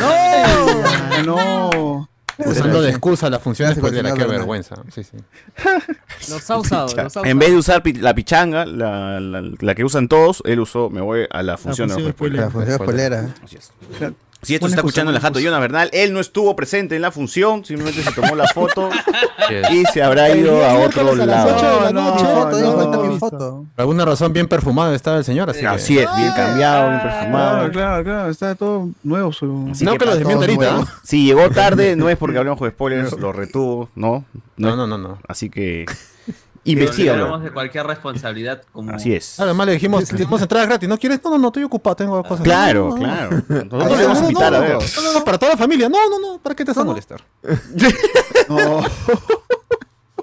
Ah, 0.01 1.21
no. 1.25 2.09
Usando 2.45 2.81
de 2.81 2.89
excusa 2.89 3.29
la 3.29 3.39
función 3.39 3.67
Gracias, 3.67 3.83
spoilera, 3.85 4.09
señor 4.11 4.27
qué 4.27 4.31
vergüenza. 4.31 4.75
Sí, 4.93 5.03
sí. 5.03 5.17
Los 6.29 6.49
ha 6.49 6.57
usado, 6.57 6.87
los 6.87 6.97
ha 6.97 7.07
usado. 7.07 7.25
En 7.25 7.37
vez 7.39 7.49
de 7.51 7.57
usar 7.57 7.83
pi- 7.83 7.93
la 7.93 8.15
pichanga, 8.15 8.65
la, 8.65 9.19
la- 9.19 9.43
la 9.59 9.75
que 9.75 9.83
usan 9.83 10.07
todos, 10.07 10.41
él 10.45 10.59
usó, 10.59 10.89
me 10.89 11.01
voy 11.01 11.27
a 11.29 11.43
la 11.43 11.57
función 11.57 11.89
de 11.89 11.93
función 11.95 12.07
los 12.07 12.15
spoilers. 12.15 12.43
La 12.45 12.49
función 12.51 12.75
spoilera. 12.77 13.35
Así 13.43 13.57
es. 13.57 13.71
Si 14.43 14.55
esto 14.55 14.67
está 14.67 14.81
escuchando 14.81 15.09
en 15.11 15.15
la 15.15 15.21
jato 15.21 15.39
Jonas 15.39 15.59
Bernal, 15.61 15.89
él 15.93 16.13
no 16.13 16.19
estuvo 16.19 16.55
presente 16.55 16.95
en 16.95 17.01
la 17.01 17.11
función, 17.11 17.63
simplemente 17.65 18.03
se 18.03 18.11
tomó 18.11 18.35
la 18.35 18.47
foto 18.47 18.89
y 19.71 19.85
se 19.85 20.03
habrá 20.03 20.35
ido 20.35 20.63
a 20.63 20.75
otro 20.75 21.15
lado. 21.15 21.57
Por 23.19 23.65
alguna 23.77 24.05
razón 24.05 24.33
bien 24.33 24.47
perfumado 24.47 24.93
estaba 24.93 25.17
el 25.17 25.23
señor, 25.23 25.49
así 25.49 25.61
que... 25.61 25.67
Así 25.67 25.97
es, 25.97 26.07
bien 26.15 26.31
cambiado, 26.35 26.89
bien 26.89 27.01
perfumado. 27.01 27.57
Claro, 27.57 27.71
claro, 27.71 28.03
claro. 28.03 28.29
Está 28.29 28.55
todo 28.55 28.89
nuevo. 29.03 29.31
Su... 29.31 29.69
Así 29.71 29.85
No 29.85 29.97
que 29.97 30.05
lo 30.05 30.15
desmienta 30.15 30.45
todos 30.45 30.65
ahorita. 30.67 30.93
Si 31.03 31.25
llegó 31.25 31.49
tarde, 31.49 31.95
no 31.95 32.09
es 32.09 32.17
porque 32.17 32.37
hablamos 32.39 32.59
de 32.59 32.69
spoilers, 32.69 33.13
lo 33.13 33.31
retuvo, 33.31 33.89
¿no? 33.95 34.25
No, 34.57 34.75
no, 34.75 34.87
no, 34.87 34.97
no. 34.97 35.19
Así 35.27 35.49
que 35.49 35.85
Hablamos 36.65 36.81
investigalo. 36.97 37.39
de 37.39 37.51
cualquier 37.51 37.85
responsabilidad 37.85 38.63
como... 38.71 38.91
Así 38.91 39.13
es. 39.13 39.37
Además 39.39 39.67
le 39.67 39.73
dijimos, 39.73 40.05
tenemos 40.05 40.41
entradas 40.41 40.67
gratis. 40.67 40.87
¿No 40.87 40.97
quieres? 40.97 41.21
No, 41.23 41.31
no, 41.31 41.37
no, 41.37 41.47
estoy 41.47 41.63
ocupado, 41.63 41.95
tengo 41.97 42.23
cosas. 42.23 42.43
Claro, 42.43 42.89
No, 42.89 42.95
no, 42.95 42.95
no. 42.95 43.03
claro. 43.03 43.29
Nosotros 43.31 43.71
No, 43.71 43.77
le 43.79 44.01
no, 44.01 44.07
vamos 44.07 44.17
a 44.17 44.21
no, 44.21 44.27
invitar 44.29 44.51
no, 44.51 44.57
a 44.57 44.61
no, 44.61 44.67
ver. 44.67 44.73
no, 44.95 45.01
no, 45.03 45.13
no, 45.19 45.25
para 45.25 45.37
toda 45.37 45.51
la 45.51 45.57
familia. 45.57 45.89
No, 45.89 46.09
no, 46.09 46.19
no, 46.19 46.37
¿para 46.41 46.55
qué 46.55 46.63
te 46.63 46.71
vas 46.71 46.77
a 46.77 46.83
molestar? 46.83 47.21
No. 48.49 48.83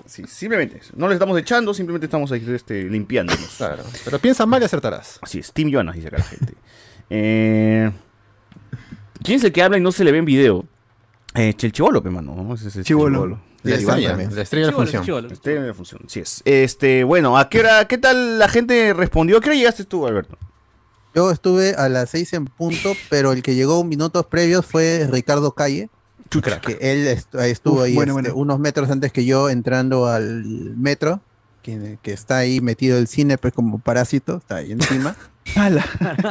Sí, 0.07 0.25
simplemente 0.27 0.79
eso. 0.79 0.93
No 0.97 1.07
le 1.07 1.15
estamos 1.15 1.39
echando, 1.39 1.73
simplemente 1.73 2.07
estamos 2.07 2.33
ahí 2.33 2.45
este, 2.49 2.83
limpiándonos. 2.83 3.55
Claro. 3.57 3.85
Pero 4.05 4.19
piensa 4.19 4.45
mal 4.45 4.61
y 4.61 4.65
acertarás. 4.65 5.21
Así 5.23 5.39
es, 5.39 5.53
Tim 5.53 5.71
Jonas, 5.71 5.95
dice 5.95 6.09
acá 6.09 6.17
la 6.19 6.25
gente. 6.25 6.55
Eh, 7.11 7.93
¿Quién 9.23 9.39
es 9.39 9.45
el 9.45 9.53
que 9.53 9.63
habla 9.63 9.79
y 9.79 9.81
no 9.81 9.93
se 9.93 10.03
le 10.03 10.11
ve 10.11 10.19
en 10.19 10.25
video? 10.25 10.65
Eh, 11.37 11.55
el 11.57 11.73
chivolo, 11.73 12.03
pe, 12.03 12.11
mano. 12.11 12.57
Chibolo. 12.83 13.39
La 13.63 13.75
estrella, 13.77 14.17
la 14.17 14.43
estrella 14.43 14.67
de 14.67 14.73
la 14.73 14.77
función. 14.77 15.05
chivolo. 15.05 15.29
Este 15.29 15.57
en 15.57 15.67
la 15.67 15.75
función, 15.75 16.01
sí 16.07 16.21
es. 16.21 16.41
Este, 16.45 17.05
bueno, 17.05 17.37
¿a 17.37 17.49
qué 17.49 17.61
hora, 17.61 17.87
qué 17.87 17.99
tal 17.99 18.39
la 18.39 18.49
gente 18.49 18.93
respondió? 18.95 19.37
¿A 19.39 19.41
qué 19.41 19.51
hora 19.51 19.57
llegaste 19.59 19.85
tú, 19.85 20.07
Alberto? 20.07 20.39
Yo 21.15 21.31
estuve 21.31 21.75
a 21.75 21.89
las 21.89 22.11
seis 22.11 22.33
en 22.33 22.47
punto, 22.47 22.95
pero 23.11 23.33
el 23.33 23.43
que 23.43 23.55
llegó 23.55 23.83
minutos 23.85 24.27
previos 24.27 24.65
fue 24.65 25.09
Ricardo 25.11 25.53
Calle, 25.53 25.91
que 26.65 26.79
él 26.81 27.09
est- 27.09 27.35
estuvo 27.35 27.79
Uf, 27.79 27.83
ahí 27.85 27.95
bueno, 27.95 28.13
este, 28.19 28.31
bueno. 28.31 28.41
unos 28.41 28.59
metros 28.61 28.89
antes 28.91 29.13
que 29.13 29.25
yo 29.25 29.51
entrando 29.51 30.07
al 30.07 30.45
metro, 30.77 31.21
que, 31.63 31.99
que 32.01 32.13
está 32.13 32.39
ahí 32.39 32.61
metido 32.61 32.97
el 32.97 33.09
cine 33.09 33.37
pues 33.39 33.53
como 33.53 33.79
parásito, 33.81 34.37
está 34.37 34.57
ahí 34.57 34.73
encima. 34.73 35.17
Ala. 35.57 35.85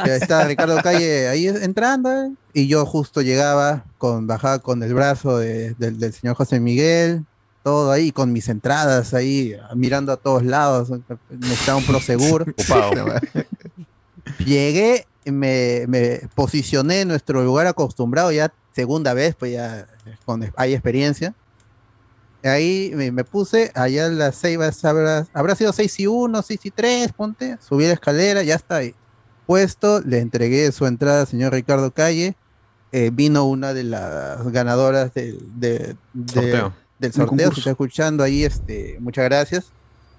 Ya 0.06 0.16
está 0.16 0.44
Ricardo 0.46 0.80
Calle 0.82 1.28
ahí 1.28 1.46
entrando 1.48 2.10
eh, 2.10 2.30
y 2.52 2.66
yo 2.68 2.84
justo 2.86 3.22
llegaba 3.22 3.84
con 3.98 4.26
bajaba 4.26 4.58
con 4.58 4.82
el 4.82 4.94
brazo 4.94 5.38
de- 5.38 5.74
del, 5.74 5.98
del 5.98 6.12
señor 6.12 6.36
José 6.36 6.60
Miguel, 6.60 7.24
todo 7.62 7.90
ahí 7.92 8.12
con 8.12 8.32
mis 8.32 8.48
entradas 8.48 9.12
ahí 9.14 9.54
mirando 9.74 10.12
a 10.12 10.16
todos 10.16 10.42
lados, 10.44 10.90
necesitaba 11.30 11.78
un 11.78 11.84
prosegur. 11.84 12.54
Llegué, 14.44 15.06
me, 15.24 15.84
me 15.88 16.20
posicioné 16.34 17.02
en 17.02 17.08
nuestro 17.08 17.42
lugar 17.42 17.66
acostumbrado 17.66 18.32
ya 18.32 18.52
segunda 18.74 19.12
vez, 19.14 19.34
pues 19.38 19.52
ya 19.52 19.86
con, 20.24 20.50
hay 20.56 20.72
experiencia. 20.74 21.34
Ahí 22.42 22.92
me, 22.94 23.12
me 23.12 23.22
puse, 23.22 23.70
allá 23.74 24.06
en 24.06 24.18
las 24.18 24.34
seis, 24.36 24.58
habrá, 24.84 25.26
habrá 25.34 25.54
sido 25.54 25.74
6 25.74 26.00
y 26.00 26.06
1, 26.06 26.40
6 26.40 26.60
y 26.64 26.70
3, 26.70 27.12
ponte, 27.12 27.58
subí 27.60 27.86
la 27.86 27.92
escalera, 27.92 28.42
ya 28.42 28.54
está 28.54 28.76
ahí. 28.76 28.94
Puesto, 29.54 30.00
le 30.02 30.20
entregué 30.20 30.70
su 30.70 30.86
entrada 30.86 31.22
al 31.22 31.26
señor 31.26 31.52
Ricardo 31.52 31.90
Calle. 31.90 32.36
eh, 32.92 33.10
vino 33.12 33.44
una 33.46 33.74
de 33.74 33.82
las 33.82 34.46
ganadoras 34.52 35.12
del, 35.12 35.40
de- 35.58 35.96
de- 36.12 36.32
Sorteo. 36.32 36.72
del 37.00 37.12
sorteo. 37.12 37.50
Si 37.52 37.58
está 37.58 37.70
escuchando 37.70 38.22
ahí, 38.22 38.44
este, 38.44 38.96
muchas 39.00 39.24
gracias 39.24 39.72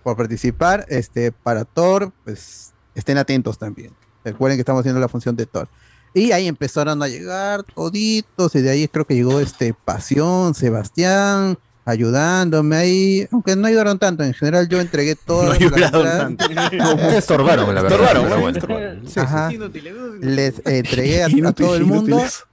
por 0.04 0.18
participar. 0.18 0.86
Este, 0.90 1.32
para 1.32 1.64
Thor, 1.64 2.12
pues 2.26 2.74
estén 2.94 3.18
atentos 3.18 3.58
también. 3.58 3.92
Recuerden 4.26 4.58
que 4.58 4.64
estamos 4.64 4.82
haciendo 4.82 5.00
la 5.00 5.08
función 5.08 5.38
de 5.38 5.46
Thor. 5.46 5.70
Y 6.14 6.34
ahí 6.34 6.48
empezaron 6.48 7.02
a 7.02 7.08
llegar 7.08 7.64
toditos, 7.64 8.54
y 8.56 8.62
de 8.62 8.70
ahí 8.70 8.88
creo 8.90 9.06
que 9.08 9.16
llegó 9.16 9.40
este 9.40 9.74
Pasión, 9.74 10.54
Sebastián, 10.56 11.58
ayudándome 11.92 12.76
ahí, 12.76 13.28
aunque 13.32 13.56
no 13.56 13.68
ayudaron 13.68 14.00
tanto, 14.00 14.24
en 14.24 14.34
general 14.34 14.68
yo 14.68 14.80
entregué 14.82 15.16
todo. 15.26 15.44
No 15.46 15.52
ayudaron 15.52 16.38
tanto. 16.38 16.46
No, 16.72 17.10
estorbaron, 17.12 17.74
la 17.76 17.82
verdad. 17.82 18.02
Estorbaron, 18.02 18.56
estorbaron. 18.56 19.08
Sí, 19.08 19.20
Ajá. 19.20 19.50
sí. 19.50 19.56
Inútiles, 19.56 19.94
inútiles. 19.96 20.36
Les 20.36 20.62
entregué 20.66 21.24
a, 21.24 21.52
todo 21.54 21.76
el 21.76 21.86
mundo. 21.86 22.08
inútiles. 22.18 22.44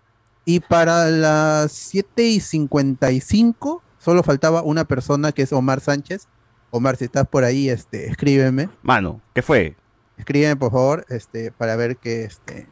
Y 0.44 0.61
para 0.61 1.07
las 1.11 1.72
7 1.72 2.22
y 2.22 2.40
55, 2.40 3.83
solo 3.98 4.22
faltaba 4.22 4.62
una 4.62 4.85
persona 4.85 5.33
que 5.33 5.42
es 5.42 5.53
Omar 5.53 5.81
Sánchez. 5.81 6.27
Omar, 6.70 6.96
si 6.96 7.05
estás 7.05 7.27
por 7.29 7.44
ahí, 7.44 7.68
este, 7.68 8.09
escríbeme. 8.09 8.68
Mano, 8.83 9.20
¿qué 9.35 9.42
fue? 9.42 9.77
Escríbeme, 10.16 10.57
por 10.57 10.72
favor, 10.72 11.05
este, 11.09 11.53
para 11.53 11.77
ver 11.77 11.96
qué, 11.96 12.24
este, 12.24 12.66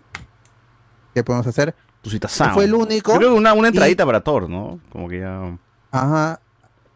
qué 1.15 1.23
podemos 1.23 1.47
hacer. 1.47 1.75
Tu 2.03 2.11
cita 2.11 2.29
Fue 2.29 2.65
el 2.65 2.75
único. 2.75 3.17
Creo 3.17 3.31
que 3.33 3.39
una, 3.39 3.53
una 3.53 3.69
y- 3.69 3.71
entradita 3.73 4.07
para 4.07 4.21
Thor, 4.21 4.49
¿no? 4.49 4.81
Como 4.91 5.09
que 5.09 5.21
ya. 5.21 5.59
Ajá. 5.91 6.41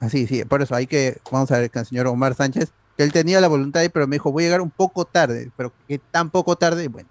Así, 0.01 0.27
sí, 0.27 0.45
por 0.45 0.63
eso 0.63 0.75
hay 0.75 0.87
que, 0.87 1.19
vamos 1.31 1.51
a 1.51 1.59
ver 1.59 1.71
con 1.71 1.81
el 1.81 1.87
señor 1.87 2.07
Omar 2.07 2.35
Sánchez, 2.35 2.71
que 2.97 3.05
él 3.05 3.13
tenía 3.13 3.41
la 3.41 3.49
voluntad 3.49 3.83
ahí, 3.83 3.91
pero 3.91 4.07
me 4.07 4.17
dijo, 4.17 4.33
voy 4.33 4.45
a 4.45 4.47
llegar 4.47 4.61
un 4.63 4.71
poco 4.71 5.05
tarde, 5.05 5.51
pero 5.57 5.73
que 5.87 5.99
tan 5.99 6.31
poco 6.31 6.57
tarde, 6.57 6.89
bueno, 6.89 7.09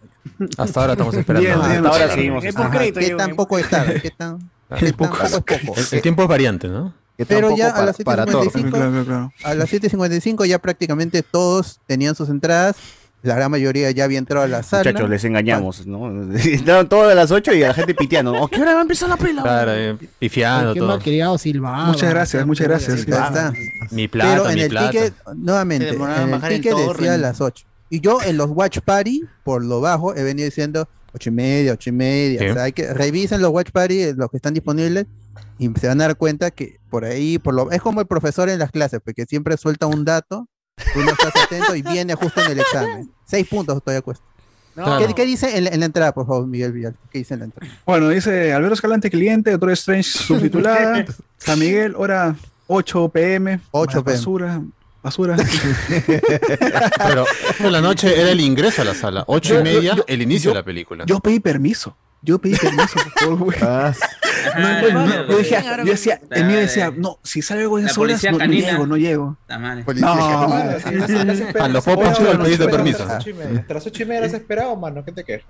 Hasta 0.58 0.82
ahora 0.82 0.94
estamos 0.94 1.14
esperando. 1.14 1.48
Bien, 1.48 1.60
Hasta 1.60 1.72
bien, 1.72 1.86
ahora 1.86 2.06
bien. 2.06 2.16
seguimos. 2.16 2.46
Ajá, 2.56 2.80
qué 2.80 3.16
tan 3.16 3.36
poco 3.36 3.58
es 3.60 3.70
tarde, 3.70 4.02
qué 4.02 4.12
tan, 4.12 4.40
qué 4.78 4.92
tan 4.92 5.10
poco 5.10 5.24
es 5.24 5.32
poco. 5.32 5.80
El, 5.80 5.86
el 5.92 6.02
tiempo 6.02 6.24
es 6.24 6.28
variante, 6.28 6.68
¿no? 6.68 6.94
Pero 7.28 7.56
ya 7.56 7.70
a 7.70 7.74
para, 7.74 7.86
las 7.88 7.98
para 7.98 8.26
Thor. 8.26 8.46
7.55 8.48 8.70
Claro, 8.70 8.92
claro, 8.92 9.06
claro. 9.06 9.34
a 9.44 9.54
las 9.54 9.72
7.55 9.72 10.46
ya 10.46 10.60
prácticamente 10.60 11.22
todos 11.22 11.80
tenían 11.86 12.16
sus 12.16 12.30
entradas, 12.30 12.78
la 13.22 13.36
gran 13.36 13.52
mayoría 13.52 13.92
ya 13.92 14.06
había 14.06 14.18
entrado 14.18 14.46
a 14.46 14.48
la 14.48 14.64
sala. 14.64 14.92
Muchachos, 14.92 15.10
les 15.10 15.24
engañamos, 15.26 15.86
¿no? 15.86 16.10
Entraron 16.34 16.88
todas 16.88 17.12
a 17.12 17.16
las 17.16 17.32
8 17.32 17.54
y 17.54 17.60
la 17.60 17.74
gente 17.74 17.94
piteando. 17.94 18.34
¿O 18.34 18.48
qué 18.48 18.62
hora 18.62 18.74
va 18.74 18.80
a 18.80 18.82
empezar 18.84 19.10
la 19.10 19.18
pela? 19.18 19.42
Claro, 19.42 19.72
eh, 19.74 19.98
pifiando 20.20 20.74
Qué 20.74 20.80
todo. 20.80 20.90
malcriado 20.90 21.38
silbaba. 21.38 21.86
Muchas 21.86 22.10
gracias, 22.10 22.46
muchas 22.46 22.68
gracias. 22.68 23.06
Ya 23.06 23.28
está. 23.28 23.54
Mi 23.92 24.08
plata, 24.08 24.30
Pero 24.32 24.50
en 24.50 24.56
mi 24.56 24.62
el 24.62 24.70
plata. 24.70 24.92
ticket, 24.92 25.14
nuevamente, 25.36 25.90
en 25.90 26.02
el 26.34 26.42
ticket 26.42 26.74
decía 26.74 26.86
torrent. 26.86 27.22
las 27.22 27.42
8. 27.42 27.66
Y 27.90 28.00
yo 28.02 28.20
en 28.22 28.38
los 28.38 28.50
Watch 28.52 28.80
Party, 28.86 29.24
por 29.44 29.66
lo 29.66 29.82
bajo, 29.82 30.16
he 30.16 30.24
venido 30.24 30.46
diciendo 30.46 30.88
8 31.14 31.30
y 31.30 31.34
media, 31.34 31.74
8 31.74 31.90
y 31.90 31.94
media. 31.94 32.40
Sí. 32.40 32.48
O 32.50 32.54
sea, 32.54 32.64
hay 32.64 32.72
que 32.72 32.94
revisen 32.94 33.42
los 33.42 33.52
Watch 33.52 33.72
Party, 33.72 34.02
eh, 34.04 34.14
los 34.16 34.30
que 34.30 34.38
están 34.38 34.54
disponibles, 34.54 35.08
y 35.58 35.70
se 35.80 35.88
van 35.88 36.00
a 36.02 36.06
dar 36.08 36.16
cuenta 36.16 36.52
que 36.52 36.78
por 36.90 37.04
ahí, 37.04 37.40
por 37.40 37.54
lo 37.56 37.72
es 37.72 37.82
como 37.82 38.00
el 38.00 38.08
profesor 38.08 38.48
en 38.48 38.60
las 38.60 38.72
clases, 38.72 39.00
porque 39.04 39.26
siempre 39.26 39.58
suelta 39.58 39.88
un 39.88 40.06
dato, 40.06 40.48
tú 40.94 41.00
no 41.04 41.12
estás 41.12 41.34
atento 41.44 41.76
y 41.76 41.82
viene 41.82 42.16
justo 42.16 42.42
en 42.42 42.52
el 42.52 42.60
examen. 42.60 43.12
Seis 43.26 43.48
puntos 43.48 43.82
todavía 43.84 44.02
cuesta. 44.02 44.24
No, 44.76 44.98
¿Qué, 45.00 45.14
qué 45.14 45.26
dice 45.26 45.58
en 45.58 45.66
la, 45.66 45.70
en 45.72 45.80
la 45.82 45.86
entrada, 45.88 46.14
por 46.14 46.26
favor, 46.26 46.48
Miguel 46.48 46.72
Villar? 46.72 46.94
¿Qué 47.12 47.20
dice 47.20 47.34
en 47.34 47.42
la 47.42 47.46
entrada? 47.48 47.74
Bueno, 47.86 48.08
dice 48.10 48.54
Alberto 48.54 48.76
Escalante, 48.76 49.10
cliente, 49.10 49.52
Doctor 49.52 49.72
Strange 49.72 50.04
subtitulada. 50.10 51.06
San 51.38 51.60
Miguel, 51.60 51.96
hora 51.98 52.36
8 52.68 53.10
pm. 53.10 53.60
8 53.72 54.04
p.m. 54.04 54.18
Basura, 54.18 54.62
basura. 55.04 55.36
Pero 57.08 57.26
por 57.62 57.72
la 57.72 57.82
noche 57.82 58.20
era 58.20 58.32
el 58.32 58.40
ingreso 58.42 58.82
a 58.82 58.86
la 58.86 58.94
sala. 58.94 59.24
Ocho 59.28 59.56
Yo- 59.56 59.60
y 59.60 59.64
media, 59.64 59.96
yo- 59.96 60.04
el 60.08 60.22
inicio 60.22 60.50
yo- 60.50 60.54
de 60.54 60.60
la 60.60 60.64
película. 60.66 61.04
Yo 61.06 61.20
pedí 61.20 61.40
permiso. 61.40 61.96
Yo 62.22 62.38
pedí 62.40 62.56
permiso, 62.56 62.94
por 62.94 63.12
favor, 63.12 63.38
güey. 63.38 63.58
Ah, 63.62 63.94
No, 64.58 64.92
no, 64.92 65.06
no, 65.06 65.24
yo, 65.24 65.26
yo 65.28 65.38
decía, 65.92 66.20
el 66.32 66.46
mío 66.46 66.58
decía, 66.60 66.92
no, 66.96 67.18
si 67.24 67.42
salgo 67.42 67.78
de 67.78 67.84
La 67.84 67.88
esas 67.90 67.98
horas, 67.98 68.24
no, 68.24 68.38
no 68.38 68.46
llego, 68.46 68.88
no 68.88 68.96
llego. 68.98 69.38
No, 69.48 70.08
A 71.60 71.68
los 71.68 71.88
el 71.88 72.40
pedido 72.40 72.66
de 72.66 72.72
permiso. 72.72 73.06
Las 73.68 73.88
ocho 73.88 74.04
y 74.04 74.06
media 74.06 74.26
has 74.26 74.34
esperado, 74.34 74.76
mano. 74.76 75.04
¿Qué 75.04 75.12
te 75.12 75.24
quejas? 75.24 75.50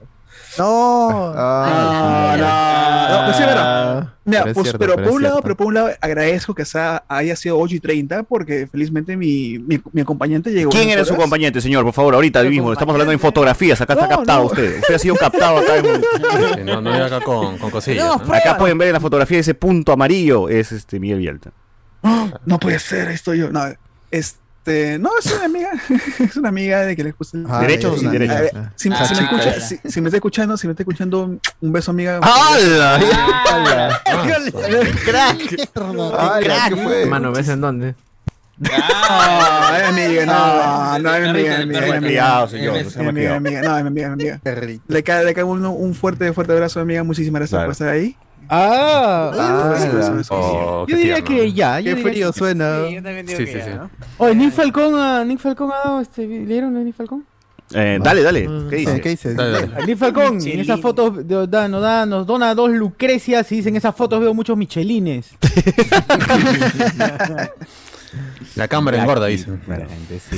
No, 0.58 1.34
ah, 1.36 2.36
no, 2.38 3.18
no, 3.20 3.26
pues 3.26 3.38
sí, 3.38 3.44
verdad. 3.44 4.14
Mira, 4.30 4.42
Pero 4.44 4.52
es 4.52 4.54
pues, 4.56 4.64
cierto, 4.66 4.80
pero, 4.80 4.96
pero 4.96 5.04
por 5.04 5.10
es 5.12 5.16
un 5.16 5.24
lado, 5.24 5.42
pero 5.42 5.58
por 5.58 5.68
un 5.68 5.74
lado 5.74 5.90
agradezco 6.02 6.54
que 6.56 6.66
sea, 6.66 7.04
haya 7.08 7.36
sido 7.36 7.58
8 7.60 7.76
y 7.76 7.80
30 7.80 8.24
porque 8.24 8.68
felizmente 8.68 9.18
mi, 9.18 9.60
mi, 9.60 9.82
mi 9.92 10.02
acompañante 10.02 10.52
llegó. 10.52 10.70
¿Quién 10.72 10.90
era 10.90 11.04
su 11.06 11.14
acompañante, 11.14 11.62
señor? 11.62 11.84
Por 11.84 11.94
favor, 11.94 12.16
ahorita 12.16 12.44
mismo. 12.44 12.72
Estamos 12.72 12.94
hablando 12.94 13.12
en 13.12 13.20
fotografías. 13.20 13.82
Acá 13.82 13.94
está 13.94 14.08
captado 14.08 14.40
no. 14.42 14.46
usted. 14.46 14.80
Usted 14.80 14.96
ha 14.96 15.00
sido 15.00 15.16
captado 15.16 15.58
acá. 15.58 15.78
en- 15.78 15.86
Sí, 16.56 16.62
no, 16.64 16.82
no 16.82 16.94
era 16.96 17.08
acá 17.08 17.22
con, 17.22 17.58
con 17.58 17.72
cosillas. 17.72 18.06
¿no? 18.26 18.34
Acá 18.34 18.58
pueden 18.58 18.78
ver 18.78 18.90
en 18.90 18.94
la 18.94 19.00
fotografía 19.00 19.40
ese 19.40 19.54
punto 19.54 19.92
amarillo. 19.92 20.50
Es 20.50 20.72
este 20.72 21.00
Miguel 21.00 21.20
Villalta. 21.20 21.52
¡Ah! 22.04 22.28
No 22.46 22.60
puede 22.60 22.80
ser, 22.80 23.08
ahí 23.10 23.16
estoy 23.16 23.40
yo. 23.40 23.52
No, 23.52 23.62
este, 24.70 25.00
no, 25.00 25.10
es 25.20 25.26
una 25.32 25.46
amiga, 25.46 25.72
es 26.20 26.38
una 26.38 26.50
amiga 26.50 26.82
de 26.82 26.96
que 26.96 27.04
le 27.04 27.12
gusta. 27.12 27.38
Ah, 27.50 27.62
¿Derechos 27.62 28.00
sin 28.00 28.12
derechos? 28.12 28.38
Si, 28.76 28.90
Ah, 28.92 29.06
si 29.06 29.16
me 29.16 29.22
escucha, 29.22 29.60
si, 29.60 29.80
si 29.84 30.02
me 30.02 30.10
está 30.10 30.18
escuchando, 30.18 30.58
si 30.58 30.68
me 30.68 30.72
está 30.74 30.84
escuchando, 30.84 31.38
un 31.62 31.72
beso 31.72 31.92
amiga. 31.92 32.20
¡Hala! 32.22 33.00
¡Crack! 35.06 35.70
¡Ah, 36.18 36.40
¿Qué 36.70 36.76
fue? 36.76 37.06
Mano, 37.06 37.32
¿ves 37.32 37.50
en 37.50 37.62
dónde? 37.62 37.96
No, 38.58 38.70
es 38.70 39.84
amiga, 39.84 40.26
no, 40.26 41.00
no, 41.00 41.16
es 41.16 41.30
amiga, 41.30 41.56
es 41.56 41.62
amiga, 41.62 42.44
es 42.44 42.98
amiga. 42.98 43.36
Amiga, 43.36 43.62
no, 43.62 43.78
es 43.78 44.06
amiga. 44.06 44.40
Le 44.88 45.04
cae, 45.04 45.24
le 45.24 45.34
cae 45.34 45.44
un, 45.46 45.66
un 45.66 45.96
fuerte, 45.96 46.32
fuerte 46.34 46.54
abrazo, 46.54 46.82
amiga. 46.82 47.04
Muchísimas 47.04 47.40
gracias 47.40 47.62
por 47.64 47.72
estar 47.72 47.90
ahí. 47.90 48.16
Ah, 48.52 49.32
Ah, 49.36 49.76
oh, 50.32 50.86
yo 50.88 50.98
diría 50.98 51.16
tierno. 51.24 51.28
que 51.30 51.54
ya. 51.54 51.80
yo 51.80 51.96
Qué 51.96 52.02
frío 52.02 52.32
que- 52.34 52.40
suena. 52.40 52.90
yo 52.90 53.04
también 53.04 53.26
digo 53.28 53.38
Sí, 53.38 53.46
que 53.46 53.52
sí, 53.52 53.58
ya, 53.60 53.66
sí. 53.66 53.72
¿no? 53.76 53.90
Oye, 54.18 54.36
Nick 54.36 54.52
Falcón, 54.54 54.96
ha- 54.96 55.24
Nick 55.24 55.40
Falcón 55.40 55.72
ha 55.72 55.78
dado 55.88 56.02
este, 56.02 56.26
¿leyeron 56.28 56.76
a 56.76 56.80
Nick 56.80 56.96
Falcón? 56.96 57.26
Eh, 57.76 58.00
dale, 58.02 58.24
dale. 58.24 58.50
¿Qué 58.68 58.76
dice? 58.78 59.00
¿Qué 59.02 59.10
dices? 59.10 59.36
Dale, 59.36 59.68
dale. 59.68 59.86
Nick 59.86 59.98
Falcón, 60.00 60.40
en 60.42 60.60
esas 60.60 60.82
fotos 60.82 61.28
de- 61.28 61.46
da- 61.46 61.68
nos, 61.68 61.82
da, 61.84 62.06
nos 62.08 62.26
dona 62.26 62.56
dos 62.56 62.72
Lucrecias 62.72 63.52
y 63.52 63.58
dicen 63.58 63.74
en 63.74 63.78
esas 63.78 63.96
fotos 63.96 64.20
veo 64.20 64.34
muchos 64.34 64.58
Michelines. 64.58 65.30
La 68.56 68.68
cámara 68.68 68.98
engorda, 69.00 69.28
dicen. 69.28 69.62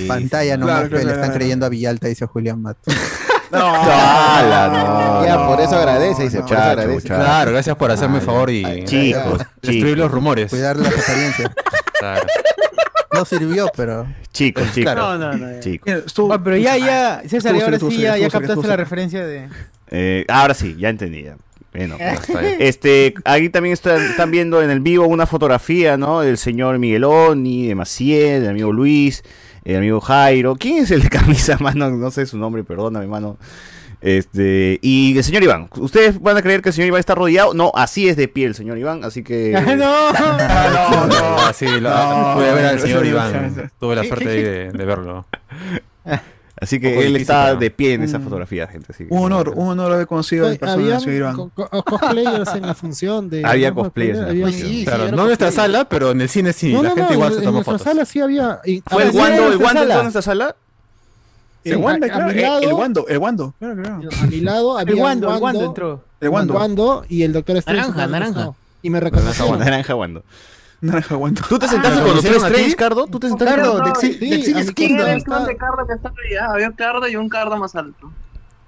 Pantalla 0.07 0.57
nomás, 0.57 0.75
Claro, 0.75 0.89
que 0.89 0.95
le 0.95 1.01
claro, 1.03 1.09
están 1.15 1.29
claro. 1.29 1.33
creyendo 1.33 1.65
a 1.65 1.69
Villalta, 1.69 2.07
dice 2.09 2.25
Julián 2.25 2.61
Mato. 2.61 2.91
¡Hala, 3.59 4.67
no! 4.69 5.25
Ya, 5.25 5.35
no. 5.37 5.47
por 5.47 5.61
eso 5.61 5.75
agradece, 5.75 6.23
dice, 6.23 6.37
por 6.39 6.45
eso 6.47 6.55
Muchacho, 6.55 6.61
agradece. 6.69 6.93
muchacho. 6.93 7.15
Claro, 7.21 7.51
gracias 7.51 7.75
por 7.75 7.91
hacerme 7.91 8.17
el 8.19 8.23
favor 8.23 8.49
y 8.49 8.63
Chicos, 8.85 9.37
destruir 9.61 9.83
chicos, 9.83 9.97
los 9.97 10.11
rumores. 10.11 10.49
Cuidar 10.49 10.77
las 10.77 10.93
apariencias. 10.97 11.51
Claro. 12.01 12.25
No 13.13 13.25
sirvió, 13.25 13.69
pero. 13.77 14.07
chicos, 14.31 14.63
chicos. 14.73 14.95
No, 14.95 15.15
no, 15.19 15.33
no. 15.33 15.51
ya. 15.51 15.59
chicos. 15.59 15.85
Mira, 15.85 15.99
estuvo- 16.03 16.33
Ah, 16.33 16.41
pero 16.43 16.57
ya, 16.57 16.77
ya, 16.77 17.21
César, 17.27 17.53
Estuvo 17.53 17.63
ahora 17.65 17.77
sí, 17.79 17.97
ya, 17.99 18.13
estuvo 18.15 18.31
captaste 18.31 18.53
estuvo 18.53 18.67
la 18.67 18.77
referencia 18.77 19.23
de... 19.25 19.49
Eh, 19.91 20.25
ahora 20.29 20.55
sí, 20.55 20.75
ya 20.79 20.89
entendí. 20.89 21.23
ya. 21.25 21.35
Bueno, 21.73 21.95
Está 21.99 22.39
bien. 22.41 22.55
este, 22.59 23.13
aquí 23.23 23.49
también 23.49 23.73
están, 23.73 24.01
están 24.01 24.31
viendo 24.31 24.63
en 24.63 24.71
el 24.71 24.79
vivo 24.79 25.05
una 25.05 25.27
fotografía, 25.27 25.95
¿no? 25.95 26.21
Del 26.21 26.37
señor 26.39 26.79
Migueloni, 26.79 27.67
de 27.67 27.75
Maciel, 27.75 28.41
del 28.41 28.49
amigo 28.49 28.71
Luis, 28.73 29.23
el 29.63 29.77
amigo 29.77 29.99
Jairo. 30.01 30.55
¿Quién 30.55 30.77
es 30.83 30.91
el 30.91 31.01
de 31.03 31.09
camisa, 31.09 31.57
mano? 31.59 31.89
No 31.91 32.11
sé 32.11 32.25
su 32.25 32.37
nombre, 32.37 32.63
perdóname, 32.63 33.07
mano. 33.07 33.37
Este, 34.01 34.79
y 34.81 35.15
el 35.15 35.23
señor 35.23 35.43
Iván. 35.43 35.69
¿Ustedes 35.77 36.19
van 36.19 36.35
a 36.35 36.41
creer 36.41 36.63
que 36.63 36.69
el 36.69 36.73
señor 36.73 36.87
Iván 36.87 36.99
está 36.99 37.13
rodeado? 37.13 37.53
No, 37.53 37.71
así 37.75 38.09
es 38.09 38.17
de 38.17 38.27
pie 38.27 38.47
el 38.47 38.55
señor 38.55 38.79
Iván, 38.79 39.03
así 39.03 39.21
que... 39.23 39.51
no. 39.65 39.75
no, 39.75 41.07
no. 41.07 41.15
Ah, 41.37 41.51
sí, 41.53 41.67
lo- 41.67 42.33
pude 42.35 42.51
ver 42.53 42.65
al 42.65 42.79
señor 42.79 43.03
no, 43.03 43.09
Iván. 43.09 43.55
no. 43.55 43.63
Tuve 43.79 43.95
la 43.95 44.03
suerte 44.03 44.29
ahí 44.29 44.41
de, 44.41 44.71
de 44.71 44.85
verlo. 44.85 45.25
Así 46.61 46.79
que 46.79 46.89
él 46.93 46.95
difícil, 47.13 47.21
está 47.21 47.55
de 47.55 47.71
pie 47.71 47.93
en 47.95 48.03
esa 48.03 48.19
fotografía, 48.19 48.67
gente. 48.67 48.93
Así 48.93 49.05
que- 49.07 49.13
Un 49.13 49.23
honor, 49.23 49.49
un 49.55 49.67
honor 49.69 49.91
haber 49.93 50.05
conocido 50.07 50.47
al 50.47 50.57
personaje 50.59 51.15
Iván. 51.17 51.35
co- 51.35 51.49
co- 51.55 51.83
cosplayers 51.83 52.53
en 52.55 52.61
la 52.67 52.75
función 52.75 53.29
de. 53.31 53.43
Había 53.43 53.69
¿no? 53.71 53.75
cosplayers 53.77 54.19
en 54.19 54.23
la 54.25 54.29
Había- 54.29 54.45
función. 54.45 54.69
sí, 54.69 54.79
sí, 54.79 54.85
Claro, 54.85 55.03
era 55.07 55.11
no 55.15 55.21
en 55.23 55.27
nuestra 55.27 55.51
sala, 55.51 55.85
pero 55.89 56.11
en 56.11 56.21
el 56.21 56.29
cine 56.29 56.53
sí. 56.53 56.71
No, 56.71 56.83
la 56.83 56.89
no, 56.89 56.95
gente 56.95 57.09
no, 57.09 57.13
igual 57.15 57.27
en, 57.29 57.33
se 57.33 57.39
en 57.39 57.45
tomó 57.45 57.53
nuestra 57.57 57.73
fotos. 57.73 57.83
sala 57.85 58.05
sí 58.05 58.19
había. 58.21 58.59
y- 58.63 58.81
¿Fue 58.87 59.03
el 59.03 59.09
Wando, 59.09 59.43
el 59.51 59.57
nuestra 59.57 59.65
Wando 59.81 59.99
en 60.01 60.07
esta 60.07 60.21
sala? 60.21 60.55
El 61.63 61.77
Wanda, 61.77 62.07
claro. 62.09 62.29
el- 62.29 62.73
Wando, 62.73 63.07
el 63.07 63.17
Wando. 63.17 63.53
Claro, 63.59 63.81
claro. 63.81 64.09
A 64.21 64.25
mi 64.27 64.41
lado 64.41 64.77
había 64.77 64.93
El 64.93 64.99
un 64.99 65.05
Wando, 65.05 65.35
el 65.35 65.41
Wando 65.41 65.65
entró. 65.65 66.03
El 66.19 66.29
Wando. 66.29 66.53
Wando 66.53 67.05
y 67.09 67.23
el 67.23 67.33
doctor 67.33 67.57
Strange. 67.57 67.81
Naranja, 67.89 68.07
naranja. 68.07 68.53
Y 68.83 68.89
me. 68.91 68.99
Wando. 68.99 69.65
Naranja 69.65 69.95
Wando. 69.95 70.23
Naranja. 70.81 71.15
¿Tú 71.47 71.59
te 71.59 71.67
sentaste 71.67 71.99
¿lo 71.99 72.05
con 72.07 72.15
los 72.15 72.23
tres 72.23 72.33
conocieron 72.37 72.43
a 72.43 72.47
ti? 72.47 72.53
Strange, 72.53 72.75
Cardo? 72.75 73.07
¿Tú 73.07 73.19
te 73.19 73.27
sentaste 73.29 73.55
Cardo, 73.55 73.77
con 73.81 73.93
de 73.93 73.99
Sí, 73.99 74.07
Exi- 74.07 74.19
de 74.19 74.25
a 74.25 74.29
mi 74.29 74.35
Exigis 74.35 74.71
¿Quién 74.73 74.99
era 74.99 75.13
el 75.13 75.23
Kingdom. 75.23 75.45
de 75.45 75.57
Cardo 75.57 75.87
que 75.87 75.93
estaba 75.93 76.15
allá? 76.29 76.45
Había 76.53 76.67
un 76.69 76.73
Cardo 76.73 77.07
y 77.07 77.15
un 77.15 77.29
Cardo 77.29 77.57
más 77.57 77.75
alto. 77.75 78.11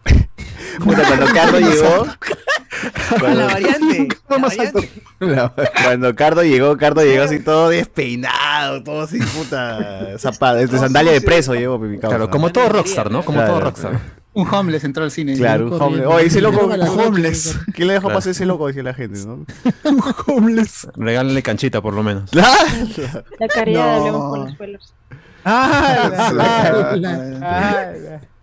Puta, 0.84 1.03
cuando 1.07 1.26
Cardo 1.34 1.59
llegó. 1.59 2.05
La 2.05 3.20
Cuando, 3.20 3.45
variante. 3.47 4.07
la 5.20 5.47
variante. 5.47 5.72
cuando 5.84 6.16
Cardo 6.16 6.43
llegó, 6.43 6.78
Cardo 6.78 7.01
llegó 7.03 7.24
así 7.24 7.39
todo 7.39 7.70
despeinado, 7.70 8.84
todo 8.84 9.01
así, 9.03 9.20
puta. 9.20 10.18
Zapada, 10.20 10.55
de 10.55 10.68
sandalia 10.68 11.11
de 11.14 11.22
preso 11.22 11.53
llegó, 11.55 11.78
mi. 11.80 11.97
Claro, 11.99 12.30
como 12.30 12.51
todo 12.51 12.70
rockstar, 12.70 13.09
¿no? 13.11 13.24
Como 13.24 13.38
Claro. 13.39 13.53
todo 13.53 13.61
rockstar. 13.61 13.99
Un 14.36 14.48
homeless 14.52 14.84
entró 14.84 15.04
al 15.04 15.12
cine. 15.12 15.36
Claro, 15.38 15.68
un 15.68 15.82
homeless. 15.82 16.08
Oye, 16.08 16.26
ese 16.26 16.42
loco. 16.42 16.66
Ocho, 16.66 16.94
homeless. 16.94 17.60
¿Quién 17.74 17.88
le 17.88 17.94
dejó 17.96 18.08
Claro. 18.08 18.18
pasar 18.18 18.32
ese 18.32 18.46
loco? 18.46 18.66
Decía 18.68 18.82
la 18.84 18.94
gente, 18.96 19.20
¿no? 19.26 19.46
Homeless. 20.28 20.88
Regálale 20.96 21.44
canchita, 21.44 21.82
por 21.82 21.94
lo 21.94 22.02
menos. 22.04 22.34
La 22.34 23.48
caridad 23.54 23.86
No. 23.86 23.92
hablemos 24.00 24.30
con 24.32 24.40
los 24.42 24.52
spoilers. 24.54 24.94
Ah, 25.46 26.12
ah, 27.42 27.92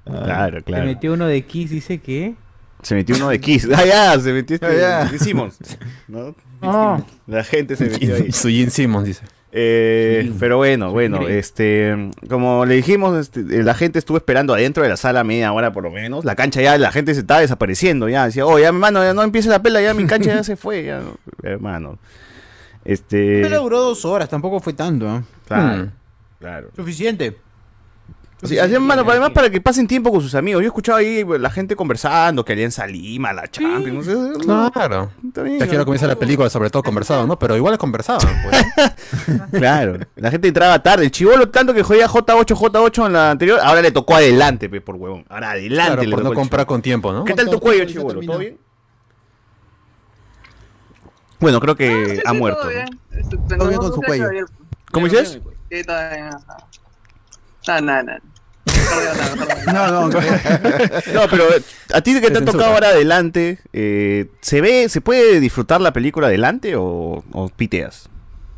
Claro, 0.05 0.59
Se 0.59 0.65
claro. 0.65 0.85
metió 0.87 1.13
uno 1.13 1.27
de 1.27 1.43
Kiss, 1.43 1.71
dice 1.71 1.99
que... 1.99 2.35
Se 2.83 2.95
metió 2.95 3.17
uno 3.17 3.29
de 3.29 3.41
Kiss. 3.41 3.69
Ah, 3.75 3.85
ya, 3.85 4.19
se 4.21 4.33
metió 4.33 4.55
este. 4.55 4.67
Ah, 4.67 5.05
ya. 5.05 5.11
de 5.11 5.19
Simmons. 5.19 5.59
¿no? 6.09 6.35
Ah. 6.63 7.01
La 7.27 7.45
gente 7.45 7.77
se 7.77 7.85
metió 7.87 8.15
ahí. 8.17 8.33
Su 8.33 8.49
Gene 8.49 8.71
Simmons, 8.71 9.07
dice. 9.07 9.23
Eh, 9.53 10.33
pero 10.39 10.59
bueno, 10.59 10.93
bueno, 10.93 11.27
este, 11.29 12.11
como 12.29 12.65
le 12.67 12.77
dijimos, 12.77 13.17
este, 13.19 13.41
eh, 13.41 13.63
la 13.65 13.75
gente 13.75 13.99
estuvo 13.99 14.17
esperando 14.17 14.55
adentro 14.55 14.83
de 14.85 14.89
la 14.89 14.97
sala 14.97 15.25
media 15.25 15.53
hora 15.53 15.73
por 15.73 15.83
lo 15.83 15.91
menos. 15.91 16.25
La 16.25 16.37
cancha 16.37 16.63
ya, 16.63 16.79
la 16.79 16.93
gente 16.93 17.15
se 17.15 17.21
estaba 17.21 17.41
desapareciendo 17.41 18.09
ya. 18.09 18.27
Decía, 18.27 18.47
oh, 18.47 18.59
ya, 18.59 18.69
hermano, 18.69 19.03
ya 19.03 19.13
no 19.13 19.23
empiece 19.23 19.49
la 19.49 19.61
pela, 19.63 19.81
ya 19.83 19.93
mi 19.95 20.07
cancha 20.07 20.35
ya 20.35 20.45
se 20.45 20.57
fue, 20.57 20.85
ya, 20.85 21.01
no, 21.01 21.17
hermano. 21.43 21.99
Este, 22.85 23.41
Pero 23.43 23.63
duró 23.63 23.81
dos 23.81 24.05
horas, 24.05 24.29
tampoco 24.29 24.61
fue 24.61 24.73
tanto. 24.73 25.07
¿eh? 25.17 25.21
claro, 25.47 25.83
Hmm. 25.85 25.91
claro. 26.39 26.69
Suficiente. 26.77 27.37
Sí, 28.43 28.59
además 28.59 29.31
para 29.35 29.51
que 29.51 29.61
pasen 29.61 29.87
tiempo 29.87 30.11
con 30.11 30.21
sus 30.23 30.35
amigos. 30.35 30.63
Yo 30.63 30.65
he 30.65 30.69
escuchado 30.69 30.99
ahí 30.99 31.23
pues, 31.25 31.41
la 31.41 31.51
gente 31.51 31.77
conversando 31.77 32.43
que 32.45 32.55
Alianza 32.55 32.87
Lima, 32.87 33.33
la 33.35 33.47
Champions, 33.49 34.07
no 34.07 34.33
sé. 34.39 34.47
no, 34.47 34.71
Claro. 34.73 35.11
Ya 35.59 35.67
quiero 35.67 35.85
comienza 35.85 36.07
la 36.07 36.17
película, 36.17 36.49
sobre 36.49 36.71
todo 36.71 36.83
conversado, 36.83 37.27
¿no? 37.27 37.39
Pero 37.39 37.55
igual 37.57 37.77
conversaban, 37.77 38.27
pues. 38.43 38.65
Claro, 39.53 39.99
la 40.17 40.31
gente 40.31 40.49
entraba 40.49 40.83
tarde. 40.83 41.05
El 41.05 41.11
chivolo 41.11 41.51
tanto 41.51 41.75
que 41.75 41.83
jodía 41.83 42.09
J8, 42.09 42.47
J8 42.57 43.07
en 43.07 43.13
la 43.13 43.31
anterior, 43.33 43.61
ahora 43.63 43.83
le 43.83 43.93
tocó 43.93 44.15
adelante, 44.17 44.69
pe, 44.71 44.81
por 44.81 44.97
huevón. 44.97 45.25
Ahora 45.29 45.51
adelante 45.51 45.93
Claro, 45.97 46.03
le 46.03 46.11
por 46.11 46.21
tocó 46.21 46.31
no 46.31 46.35
comprar 46.41 46.67
con 46.67 46.81
tiempo, 46.81 47.13
¿no? 47.13 47.25
¿Qué 47.25 47.35
tal 47.35 47.51
tu 47.51 47.61
cuello, 47.61 47.85
chivolo? 47.85 48.21
¿Todo 48.23 48.39
bien? 48.39 48.57
Bueno, 51.41 51.61
creo 51.61 51.75
que 51.77 52.23
ha 52.25 52.31
Sí, 52.33 52.37
muerto. 52.37 52.61
todo 52.61 52.71
bien. 52.71 52.89
Todo 53.11 53.29
bien 53.31 53.49
tenemos 53.49 53.79
con 53.81 53.95
su 53.95 54.01
cuello. 54.03 54.29
¿Cómo 54.93 55.07
dices? 55.09 55.41
Sí, 55.71 55.83
todo 55.85 55.97
bien, 56.11 56.25
ajá. 56.27 56.39
Ah, 56.49 56.67
nada, 57.81 58.03
nada. 58.03 58.21
Nada, 58.67 59.15
nada. 59.15 59.89
No, 59.89 60.09
no, 60.09 60.21
No, 61.15 61.29
pero 61.31 61.45
a 61.95 62.01
ti 62.01 62.15
que 62.15 62.21
te 62.21 62.27
ha 62.27 62.37
censura. 62.37 62.53
tocado 62.53 62.75
ahora 62.75 62.89
adelante, 62.89 63.59
eh, 63.73 64.31
¿se 64.41 64.61
ve, 64.61 64.89
se 64.89 65.01
puede 65.01 65.39
disfrutar 65.41 65.81
la 65.81 65.93
película 65.93 66.27
adelante 66.29 66.75
o, 66.77 67.23
o 67.33 67.49
piteas? 67.51 68.09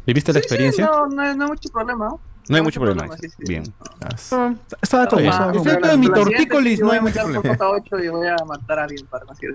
¿Viviste 0.07 0.33
la 0.33 0.39
Sí, 0.41 0.43
sí, 0.43 0.47
experiencia? 0.47 0.87
no, 0.87 1.07
no, 1.09 1.23
hay- 1.23 1.37
no 1.37 1.45
hay 1.45 1.51
mucho 1.51 1.69
problema. 1.71 2.07
¿no? 2.07 2.21
No 2.49 2.57
hay 2.57 2.63
mucho 2.63 2.81
problema. 2.81 3.17
sí, 3.19 3.29
sí. 3.29 3.37
Bien. 3.47 3.63
Estaba 4.81 5.07
todo. 5.09 5.21
Está 5.21 5.21
bien. 5.21 5.31
estaba 5.31 5.53
todo. 5.53 5.63
Excepto 5.63 5.87
La- 5.87 5.93
de 5.93 5.99
mi 5.99 6.07
tortícolis, 6.11 6.81
no 6.81 6.91
hay 6.93 7.01
mucho 7.01 7.21
problema. 7.23 7.43
por 7.43 7.57
J8 7.85 8.05
y 8.05 8.09
voy 8.09 8.27
a 8.29 8.37
matar 8.45 8.79
a 8.81 8.85
alguien 8.85 9.07
para 9.07 9.25
conseguir 9.27 9.53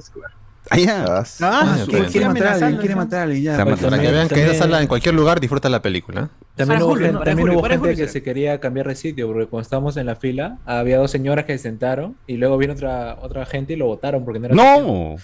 lugar. 0.75 0.87
Ah, 0.99 1.23
ya. 1.39 1.47
Ah, 1.47 1.75
Ah, 1.81 1.85
Quiere 1.87 2.05
quiere 2.07 2.27
matar 2.27 2.47
a 2.47 2.53
alguien, 2.53 2.77
quiere 2.77 2.95
matar 2.95 3.19
a 3.19 3.23
alguien. 3.23 3.43
Ya, 3.43 3.57
para-. 3.57 3.75
Para 3.77 3.99
que 4.01 4.11
vean 4.11 4.27
que 4.27 4.43
en 4.43 4.49
esa 4.49 4.59
sala, 4.59 4.81
en 4.81 4.87
cualquier 4.87 5.15
lugar, 5.15 5.39
disfruta 5.39 5.69
la 5.69 5.81
película. 5.81 6.29
También 6.55 6.79
Para 6.79 6.85
hubo, 6.85 6.93
julio, 6.93 7.05
gente, 7.07 7.19
¿no? 7.19 7.25
También 7.25 7.37
julio, 7.47 7.59
hubo 7.59 7.67
gente 7.67 7.77
julio 7.79 7.95
que 7.95 8.07
se 8.07 8.23
quería 8.23 8.59
cambiar 8.59 8.87
de 8.87 8.95
sitio, 8.95 9.27
porque 9.27 9.45
cuando 9.47 9.61
estábamos 9.63 9.95
en 9.97 10.05
la 10.05 10.15
fila, 10.15 10.57
había 10.65 10.97
dos 10.97 11.11
señoras 11.11 11.45
que 11.45 11.53
se 11.57 11.63
sentaron 11.63 12.15
y 12.27 12.37
luego 12.37 12.57
vino 12.57 12.73
otra, 12.73 13.17
otra 13.21 13.45
gente 13.45 13.73
y 13.73 13.75
lo 13.75 13.85
votaron 13.85 14.23
porque 14.25 14.39
no 14.39 14.45
era. 14.47 14.55
No. 14.55 15.17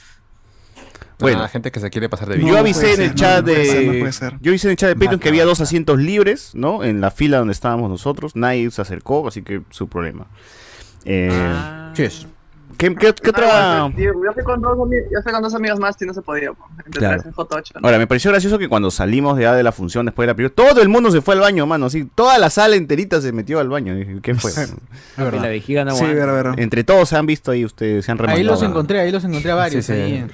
Bueno, 1.19 1.37
Bueno, 1.37 1.47
gente 1.47 1.71
que 1.71 1.79
se 1.79 1.89
quiere 1.89 2.09
pasar 2.09 2.27
de 2.27 2.35
No, 2.37 2.41
yo 2.41 2.47
vida. 2.49 2.59
avisé 2.59 2.93
en 2.95 3.01
el 3.01 3.07
ser, 3.09 3.15
chat 3.15 3.45
no, 3.45 3.51
no 3.51 3.99
puede 3.99 4.11
ser, 4.11 4.33
no 4.33 4.39
de. 4.39 4.43
Yo 4.43 4.51
avisé 4.51 4.67
en 4.67 4.71
el 4.71 4.77
chat 4.77 4.89
de 4.89 4.95
Patreon 4.95 5.19
que 5.19 5.29
había 5.29 5.45
dos 5.45 5.61
asientos 5.61 5.97
libres, 5.99 6.51
¿no? 6.53 6.83
En 6.83 7.01
la 7.01 7.11
fila 7.11 7.37
donde 7.37 7.53
estábamos 7.53 7.89
nosotros. 7.89 8.35
Nadie 8.35 8.69
se 8.71 8.81
acercó, 8.81 9.27
así 9.27 9.41
que 9.41 9.61
su 9.69 9.87
problema. 9.87 10.27
Eh, 11.05 11.29
Yes. 11.95 12.27
¿Qué, 12.77 12.95
qué- 12.95 13.13
qué 13.13 13.29
otra.? 13.29 13.83
Ah, 13.85 13.91
yo, 13.95 14.11
fui 14.33 14.43
con 14.43 14.61
dos, 14.61 14.77
yo 15.11 15.21
fui 15.23 15.31
con 15.31 15.41
dos 15.41 15.53
amigos 15.55 15.79
más 15.79 15.95
y 16.01 16.05
no 16.05 16.13
se 16.13 16.21
podía. 16.21 16.51
Claro. 16.91 17.21
tres 17.21 17.25
en 17.25 17.33
J8. 17.33 17.71
¿no? 17.75 17.81
Ahora, 17.87 17.97
me 17.97 18.07
pareció 18.07 18.31
gracioso 18.31 18.57
que 18.59 18.67
cuando 18.69 18.91
salimos 18.91 19.37
de, 19.37 19.43
ya 19.43 19.53
de 19.53 19.63
la 19.63 19.71
función 19.71 20.05
después 20.05 20.25
de 20.25 20.33
la 20.33 20.35
película, 20.35 20.67
todo 20.69 20.81
el 20.81 20.89
mundo 20.89 21.11
se 21.11 21.21
fue 21.21 21.33
al 21.35 21.39
baño, 21.41 21.65
mano. 21.65 21.85
Así, 21.87 22.05
toda 22.15 22.37
la 22.37 22.49
sala 22.49 22.75
enterita 22.75 23.21
se 23.21 23.31
metió 23.31 23.59
al 23.59 23.69
baño. 23.69 23.95
¿Qué 24.21 24.35
fue? 24.35 24.51
Y 25.17 25.39
la 25.39 25.47
vejiga 25.49 25.85
no 25.85 25.91
Sí, 25.95 26.03
aguanta. 26.03 26.25
ver, 26.31 26.43
ver. 26.51 26.59
Entre 26.59 26.83
todos 26.83 27.09
se 27.09 27.15
han 27.17 27.25
visto 27.25 27.51
ahí 27.51 27.63
ustedes, 27.65 28.05
se 28.05 28.11
han 28.11 28.17
Ahí 28.19 28.27
remangado. 28.27 28.51
los 28.51 28.63
encontré, 28.63 28.99
ahí 28.99 29.11
los 29.11 29.23
encontré 29.23 29.51
a 29.51 29.55
varios. 29.55 29.85
Sí, 29.85 29.93
sí. 29.93 29.99
ahí. 29.99 30.27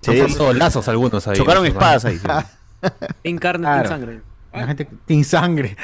Sí, 0.00 0.22
lazos 0.54 0.86
algunos 0.88 1.26
ahí. 1.26 1.36
chocaron 1.36 1.66
espadas 1.66 2.04
ahí. 2.04 2.18
sí. 2.18 2.26
En 3.24 3.38
carne, 3.38 3.64
Claro. 3.64 3.82
en 3.82 3.88
sangre. 3.88 4.20
La 4.60 4.66
gente 4.66 4.88
sin 5.06 5.24
sangre. 5.24 5.76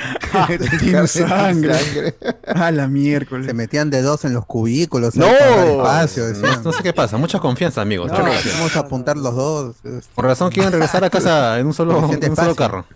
Tiene 0.81 1.07
sangre. 1.07 2.15
A 2.47 2.71
la 2.71 2.87
miércoles. 2.89 3.47
Se 3.47 3.55
metían 3.55 3.91
de 3.91 4.03
dos 4.03 4.25
en 4.25 4.35
los 4.35 4.45
cubículos. 4.47 5.17
No. 5.17 5.27
espacio. 5.27 6.25
No, 6.35 6.63
no 6.63 6.73
sé 6.73 6.83
qué 6.83 6.93
pasa, 6.93 7.17
mucha 7.17 7.39
confianza, 7.39 7.81
amigos. 7.83 8.11
No, 8.11 8.19
mucha 8.19 8.29
confianza. 8.31 8.59
vamos 8.59 8.77
a 8.77 8.81
apuntar 8.81 9.17
los 9.17 9.35
dos. 9.35 9.77
Por 10.15 10.25
razón 10.25 10.51
quieren 10.51 10.73
regresar 10.73 11.05
a 11.05 11.11
casa 11.11 11.59
en 11.59 11.67
un 11.67 11.75
solo, 11.75 11.93
en 11.93 12.01
Suficiente 12.01 12.31
un 12.31 12.37
solo 12.37 12.51
espacio. 12.53 12.71
carro. 12.71 12.87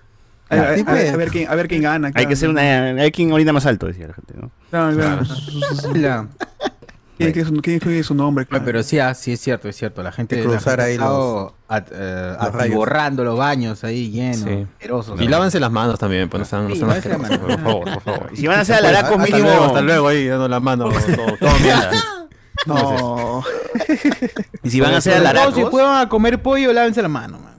A, 0.51 0.55
a- 0.55 0.75
Sí, 0.77 0.81
a- 0.81 0.85
pues. 0.87 1.13
a 1.13 1.17
ver 1.17 1.29
quién, 1.31 1.49
a 1.51 1.55
ver 1.55 1.69
quién 1.69 1.83
gana. 1.83 2.11
Hay 2.15 2.27
que 2.27 2.33
hacer 2.33 2.49
una. 2.49 2.61
Hay 2.63 3.11
quien 3.13 3.31
orina 3.33 3.53
más 3.53 3.67
alto, 3.67 3.87
decía 3.87 4.09
la 4.09 4.15
gente, 4.15 4.35
¿no? 4.41 4.51
Claro, 4.71 4.97
claro. 4.97 6.29
¿Quién, 7.19 7.39
es 7.39 7.47
su- 7.49 7.55
quién 7.63 7.77
escribe 7.77 8.03
su 8.03 8.15
nombre? 8.15 8.47
Claro. 8.47 8.65
Pero 8.65 8.83
sí, 8.83 8.99
ah, 8.99 9.13
sí 9.15 9.33
es 9.33 9.41
cierto, 9.41 9.69
es 9.69 9.77
cierto. 9.77 10.03
La 10.03 10.13
gente, 10.13 10.37
De 10.37 10.45
la 10.47 10.59
gente 10.61 10.83
ahí 10.83 10.93
estado 10.95 11.55
at- 11.69 11.89
eh, 11.93 12.31
los 12.41 12.53
rayos. 12.53 12.61
atiborrando 12.63 13.25
los 13.25 13.37
baños 13.39 13.85
ahí 13.85 14.11
llenos, 14.11 14.39
Sí. 14.41 14.67
asquerosos. 14.75 15.21
Y 15.21 15.29
lávense 15.29 15.61
las 15.61 15.71
manos 15.71 15.99
también, 15.99 16.29
pues 16.29 16.51
no 16.53 16.63
no 16.63 16.69
las 16.69 17.05
por 17.05 17.61
favor, 17.61 17.85
por 17.95 18.03
favor. 18.03 18.31
Y 18.33 18.37
si 18.37 18.47
van 18.47 18.59
a 18.59 18.61
hacer 18.63 18.77
alaracos 18.85 19.19
Hasta 19.19 19.25
mínimo. 19.25 19.49
luego, 19.49 19.65
hasta 19.67 19.81
luego 19.83 20.09
ahí, 20.09 20.27
dando 20.27 20.49
la 20.49 20.61
mano, 20.61 20.89
todo, 21.17 21.37
todo 21.39 21.59
mierda. 21.61 21.91
No. 22.67 23.45
Y 24.63 24.71
si 24.71 24.81
van 24.81 24.95
a 24.95 24.99
hacer 24.99 25.15
alaracos. 25.15 25.55
Si 25.55 25.65
puedan 25.65 26.01
a 26.01 26.09
comer 26.09 26.43
pollo, 26.43 26.73
lávense 26.73 27.01
la 27.03 27.09
mano, 27.09 27.39
man. 27.39 27.55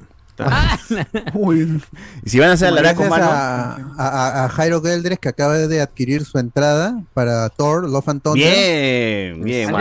Uy. 1.34 1.82
Y 2.24 2.30
si 2.30 2.40
van 2.40 2.50
a 2.50 2.54
hacer 2.54 2.72
la 2.74 2.82
Gracias 2.82 3.08
con 3.08 3.10
mano. 3.10 3.32
a, 3.32 3.76
a- 3.98 4.46
a 4.46 4.50
Jairo 4.50 4.82
Geldres 4.82 5.20
que 5.20 5.30
acaba 5.30 5.58
de 5.58 5.82
adquirir 5.82 6.26
su 6.26 6.38
entrada 6.40 7.02
para 7.14 7.50
Thor, 7.50 7.90
Love 7.90 8.10
and 8.10 8.22
Thunder. 8.22 8.44
Bien, 8.54 9.44
bien. 9.44 9.76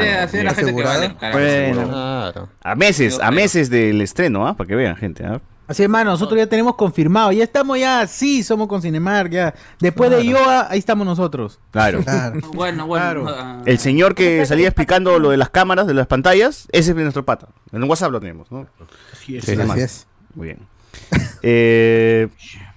A 2.62 2.74
meses, 2.74 3.18
a 3.22 3.30
meses 3.30 3.70
del 3.70 4.00
estreno, 4.00 4.46
¿ah? 4.46 4.56
Para 4.56 4.68
que 4.68 4.74
vean, 4.74 4.96
gente. 4.96 5.24
¿ah? 5.24 5.40
Así 5.66 5.82
es, 5.82 5.88
mano, 5.90 6.12
nosotros 6.12 6.38
ya 6.38 6.46
tenemos 6.46 6.76
confirmado, 6.76 7.30
ya 7.30 7.44
estamos 7.44 7.78
ya, 7.78 8.06
sí, 8.06 8.42
somos 8.42 8.68
con 8.68 8.80
Cinemark, 8.80 9.30
ya. 9.30 9.54
Después 9.80 10.10
de 10.10 10.24
Yoa, 10.24 10.66
ahí 10.70 10.78
estamos 10.78 11.06
nosotros. 11.06 11.60
Claro. 11.70 12.00
Bueno, 12.54 12.86
bueno. 12.86 13.26
ah, 13.28 13.60
El 13.66 13.78
señor 13.78 14.14
que 14.14 14.46
salía 14.46 14.68
explicando 14.68 15.18
lo 15.18 15.28
de 15.28 15.36
las 15.36 15.50
cámaras, 15.50 15.86
de 15.86 15.92
las 15.92 16.06
pantallas, 16.06 16.66
ese 16.72 16.92
es 16.92 16.96
nuestro 16.96 17.26
pata. 17.26 17.48
En 17.70 17.84
WhatsApp 17.84 18.12
lo 18.12 18.18
tenemos, 18.18 18.50
¿no? 18.50 18.66
Así 19.12 19.36
es. 19.36 19.44
Sí, 19.44 19.52
Así 19.60 19.80
es. 19.80 20.06
Muy 20.38 20.46
bien. 20.46 20.58
Eh, 21.42 22.26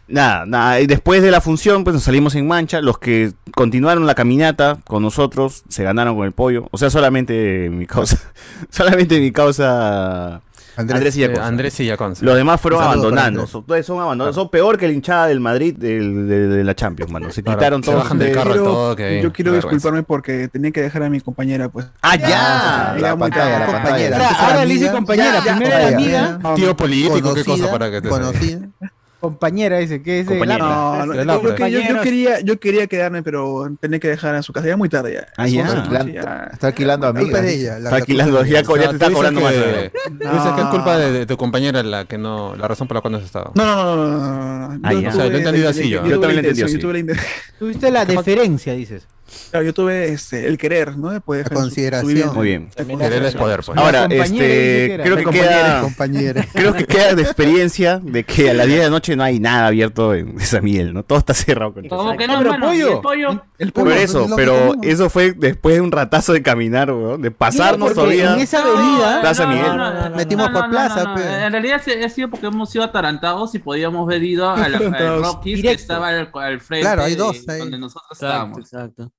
nada, 0.07 0.45
nada. 0.45 0.80
Y 0.80 0.86
después 0.86 1.24
de 1.24 1.32
la 1.32 1.41
función, 1.41 1.84
pues 1.84 1.95
nos 1.95 2.03
salimos 2.03 2.36
en 2.36 2.47
mancha. 2.47 2.80
Los 2.80 2.99
que 2.99 3.34
continuaron 3.55 4.05
la 4.05 4.14
caminata 4.14 4.78
con 4.86 5.01
nosotros 5.01 5.64
se 5.68 5.84
ganaron 5.84 6.16
con 6.16 6.26
el 6.28 6.32
pollo. 6.32 6.68
O 6.70 6.78
sea, 6.78 6.91
solamente 6.91 7.70
mi 7.72 7.88
causa. 7.88 8.20
solamente 8.70 9.20
mi 9.20 9.32
causa. 9.32 10.41
Andrés, 10.78 11.16
y 11.18 11.24
Eh, 11.24 11.28
Yaconza. 11.28 11.48
Andrés 11.48 11.80
y 11.80 11.86
Yaconza. 11.86 12.26
Los 12.26 12.36
demás 12.36 12.60
fueron 12.62 12.82
abandonando. 12.82 13.46
Son, 13.48 13.66
todos 13.66 13.86
son 13.86 14.00
abandonando. 14.00 14.34
Son 14.34 14.50
peor 14.50 14.78
que 14.78 14.88
la 14.88 14.94
hinchada 14.94 15.28
del 15.28 15.40
Madrid 15.40 15.76
del- 15.78 16.28
de, 16.28 16.48
de 16.48 16.64
la 16.64 16.76
Champions, 16.76 17.12
mano. 17.12 17.32
Se 17.32 17.44
Claro, 17.44 17.60
quitaron 17.60 17.84
se 17.84 17.92
todos. 17.92 18.04
bajan 18.04 18.20
del 18.20 18.28
de- 18.30 18.34
carro 18.34 18.52
Quiero- 18.52 18.64
todo, 18.66 18.98
yo 19.22 19.34
quiero 19.34 19.54
disculparme 19.54 20.04
porque 20.04 20.48
tenía 20.48 20.72
que 20.72 20.82
dejar 20.82 21.04
a 21.04 21.10
mi 21.10 21.20
compañera, 21.22 21.70
pues. 21.70 21.88
¡Ah, 22.02 22.16
ya! 22.16 22.96
Era 22.98 23.16
muy 23.16 23.30
pantalla, 23.30 23.58
tarde. 23.60 23.74
la 23.74 23.82
pantalla. 23.84 24.30
Ahora, 24.40 24.66
le 24.66 24.74
dice 24.74 24.92
compañera, 24.92 25.42
primero 25.42 25.66
era 25.66 25.82
compañera. 25.90 26.28
amiga, 26.36 26.56
Tío 26.56 26.76
político, 26.76 27.34
qué 27.34 27.44
cosa 27.44 27.70
para 27.72 27.92
que 27.92 28.02
te 28.02 28.10
conocida. 28.10 28.60
Compañera 29.22 29.80
ese, 29.80 30.02
que 30.02 30.20
es 30.20 30.28
Compañera. 30.28 30.58
No, 30.58 31.06
no, 31.06 31.14
yo, 31.16 31.24
yo- 31.24 31.68
yo- 31.68 31.80
yo 31.80 32.02
quería, 32.02 32.40
yo 32.42 32.60
quería 32.60 32.88
quedarme, 32.88 33.24
pero 33.24 33.72
tenía 33.80 34.00
que 34.00 34.10
dejar 34.10 34.36
a 34.36 34.42
su 34.44 34.52
casa. 34.52 34.68
Ya 34.68 34.76
muy 34.76 34.90
tarde 34.90 35.14
ya. 35.14 35.28
Ah, 35.38 35.48
ya. 35.48 35.68
Sí, 35.70 35.78
Alquilando- 35.78 36.12
ya. 36.14 36.50
Está 36.52 36.68
alquilando 36.68 37.08
Culpa 37.08 37.22
amigas. 37.22 37.42
de 37.44 37.54
ella. 37.54 37.72
la- 37.80 37.84
Está 37.86 37.96
alquilando, 37.96 38.44
ya, 38.44 38.64
te 38.64 38.84
está 38.92 39.12
cobrando 39.12 39.40
más. 39.42 39.54
que- 39.54 39.92
¿no? 40.10 40.34
dices 40.34 40.52
que 40.56 40.62
es 40.62 40.68
culpa 40.68 40.98
de, 40.98 41.12
de 41.12 41.26
tu 41.26 41.38
compañera 41.38 41.84
la 41.84 42.06
que 42.06 42.18
no, 42.18 42.56
la 42.56 42.68
razón 42.68 42.88
por 42.88 42.96
la 42.96 43.02
cual 43.02 43.12
no 43.14 43.18
has 43.20 43.24
estado. 43.26 43.52
No, 43.56 43.64
no, 43.64 43.96
no, 43.96 43.96
no, 43.96 44.20
no, 44.20 44.78
no. 44.78 44.80
Ah, 44.84 44.94
Yo. 44.94 45.10
O 45.10 45.12
sea, 45.14 45.26
lo 45.28 45.36
he 45.36 45.38
entendido 45.38 45.70
así 45.70 45.88
yo. 45.90 46.04
Yo 46.06 46.20
también 46.20 46.20
lo 46.20 46.28
la 46.28 46.34
he 46.34 46.38
entendido 46.40 46.68
intención, 46.68 46.68
así. 46.68 46.76
Yo 46.76 46.82
tuve 46.82 46.94
la 46.94 47.00
intención. 47.00 47.28
Tuviste 47.60 47.92
la 47.92 48.06
deferencia, 48.06 48.74
dices. 48.74 49.08
Claro, 49.52 49.66
yo 49.66 49.74
tuve 49.74 50.10
este, 50.10 50.48
el 50.48 50.58
querer, 50.58 50.98
¿no? 50.98 51.10
De 51.10 51.20
poder 51.22 51.46
La 51.46 51.50
dejar 51.50 51.58
su- 51.58 51.64
su 51.64 51.76
consideración. 51.76 52.36
Muy 52.36 52.48
bien. 52.48 52.70
Querer 52.70 53.24
es 53.26 53.36
poder, 53.36 53.62
pues. 53.66 53.78
Ahora, 53.78 54.06
este, 54.10 55.00
creo 55.04 55.18
que 55.18 55.26
queda, 55.26 55.84
creo 56.54 56.74
que 56.74 56.86
queda 56.86 57.16
de 57.16 57.22
experiencia 57.24 58.00
de 58.02 58.24
que 58.24 58.50
a 58.50 58.54
las 58.54 58.68
10 58.68 58.80
de 58.80 58.84
la 58.86 58.90
noche 58.90 59.16
no 59.16 59.24
hay 59.24 59.40
nada 59.40 59.68
abierto 59.68 60.14
en 60.14 60.40
San 60.42 60.64
Miguel, 60.64 60.94
¿no? 60.94 61.04
Todo 61.04 61.20
está 61.20 61.34
cerrado. 61.34 61.74
Con 61.74 61.88
¿Cómo 61.90 62.16
que 62.18 62.28
no, 62.28 62.38
Pero 62.38 62.54
hermano? 62.54 62.68
pollo. 62.68 62.88
¿Y 62.90 62.92
el 62.94 63.02
pollo? 63.02 63.46
El 63.58 63.72
Por 63.74 63.84
pollo, 63.86 63.96
eso, 63.96 64.28
pero 64.36 64.74
eso 64.82 65.10
fue 65.10 65.34
después 65.34 65.76
de 65.76 65.82
un 65.82 65.92
ratazo 65.92 66.34
de 66.34 66.42
caminar, 66.42 66.92
weón, 66.92 67.22
de 67.22 67.32
pasarnos 67.32 67.94
todavía. 67.94 68.34
en 68.34 68.40
esa 68.40 68.64
avenida, 68.64 69.22
Plaza 69.22 69.48
Miguel. 69.48 70.16
Metimos 70.16 70.50
por 70.50 70.70
plaza. 70.70 71.14
En 71.46 71.52
realidad 71.52 71.82
ha 72.04 72.10
sido 72.10 72.30
porque 72.30 72.48
hemos 72.48 72.70
sido 72.70 72.84
atarantados 72.84 73.54
y 73.56 73.60
podíamos 73.60 74.08
haber 74.08 74.24
ido 74.24 74.50
a 74.50 74.68
la. 74.68 74.78
Rockies 75.22 75.58
que 75.58 75.62
Directo. 75.62 75.82
estaba 75.82 76.10
al, 76.10 76.62
frente 76.62 76.82
Claro, 76.82 77.04
hay 77.04 77.16
dos 77.16 77.44
ahí. 77.48 77.60
donde 77.60 77.78
nosotros 77.78 78.12
estábamos. 78.14 78.60
exacto. 78.60 79.12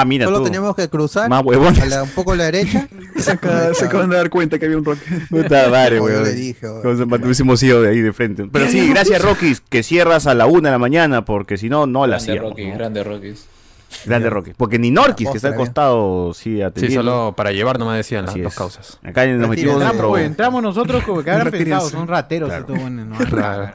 Ah, 0.00 0.04
mira 0.04 0.24
Solo 0.26 0.38
tú. 0.38 0.44
teníamos 0.44 0.74
que 0.76 0.88
cruzar 0.88 1.28
Más 1.28 1.42
huevones. 1.44 1.80
a 1.80 1.86
la- 1.86 2.02
un 2.04 2.10
poco 2.10 2.32
a 2.32 2.36
la 2.36 2.44
derecha. 2.44 2.88
Se 3.16 3.32
acaban, 3.32 3.74
se 3.74 3.84
acaban 3.84 4.08
de 4.08 4.16
dar 4.16 4.30
cuenta 4.30 4.58
que 4.58 4.64
había 4.64 4.78
un 4.78 4.84
rock. 4.84 4.98
Puta 5.30 5.68
madre, 5.68 6.00
weón. 6.00 6.24
le 6.24 6.32
dije, 6.32 6.66
weón. 6.68 6.82
Como 6.82 7.16
si 7.18 7.22
hubiésemos 7.24 7.62
ido 7.62 7.82
de 7.82 7.90
ahí 7.90 8.00
de 8.00 8.12
frente. 8.12 8.46
Pero 8.50 8.66
sí, 8.68 8.88
gracias, 8.88 9.20
Rockies, 9.22 9.60
que 9.60 9.82
cierras 9.82 10.26
a 10.26 10.34
la 10.34 10.46
una 10.46 10.68
de 10.70 10.72
la 10.72 10.78
mañana, 10.78 11.24
porque 11.24 11.58
si 11.58 11.68
no, 11.68 11.86
no 11.86 12.06
la 12.06 12.16
Grande 12.16 12.32
hacíamos. 12.32 12.50
Rocky, 12.52 12.66
¿no? 12.68 12.74
grande 12.78 13.04
Rockies. 13.04 13.46
Grande 14.06 14.30
Rockies. 14.30 14.54
Porque 14.56 14.78
ni 14.78 14.90
Norquis, 14.92 15.28
que 15.30 15.36
está 15.36 15.48
al 15.48 15.56
costado, 15.56 16.32
sí, 16.32 16.54
Sí, 16.56 16.62
atendiendo. 16.62 17.02
solo 17.02 17.34
para 17.36 17.50
llevar 17.52 17.78
nomás 17.78 17.96
decían 17.96 18.24
las 18.24 18.40
dos 18.40 18.54
causas. 18.54 18.98
Acá 19.02 19.26
nos 19.26 19.48
metimos 19.48 19.82
entramos, 19.82 20.06
pues, 20.06 20.24
entramos 20.26 20.62
nosotros 20.62 21.02
como 21.04 21.22
que 21.24 21.30
habrán 21.32 21.50
pensado, 21.50 21.90
son 21.90 22.06
rateros 22.08 22.48
Claro. 22.48 22.64
y 22.64 22.66
todo, 22.68 22.76
bueno, 22.80 23.04
no. 23.04 23.16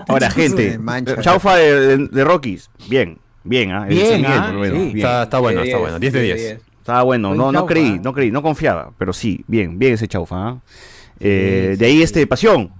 Ahora, 0.07 0.31
gente, 0.31 0.79
chaufa 1.21 1.57
de, 1.57 1.97
de, 1.97 2.07
de 2.07 2.23
Rockies. 2.23 2.69
Bien, 2.89 3.19
bien, 3.45 3.71
¿ah? 3.71 3.85
Miguel, 3.87 4.25
ah, 4.27 4.43
por 4.47 4.55
lo 4.55 4.59
menos, 4.61 4.77
sí. 4.77 4.83
bien. 4.85 4.97
Está, 4.97 5.23
está 5.23 5.39
bueno, 5.39 5.61
está 5.61 5.77
bueno. 5.77 5.99
10 5.99 6.13
de 6.13 6.21
10. 6.21 6.41
Estaba 6.79 7.03
bueno, 7.03 7.29
Buen 7.29 7.37
no, 7.39 7.51
no 7.51 7.65
creí, 7.65 7.95
¿eh? 7.95 8.01
no 8.03 8.13
creí, 8.13 8.29
no 8.31 8.41
confiaba, 8.43 8.91
pero 8.97 9.11
sí, 9.13 9.43
bien, 9.47 9.79
bien 9.79 9.93
ese 9.93 10.07
chaufa. 10.07 10.35
¿ah? 10.49 10.57
Eh, 11.19 11.75
de 11.79 11.85
ahí 11.85 12.03
este 12.03 12.27
pasión, 12.27 12.71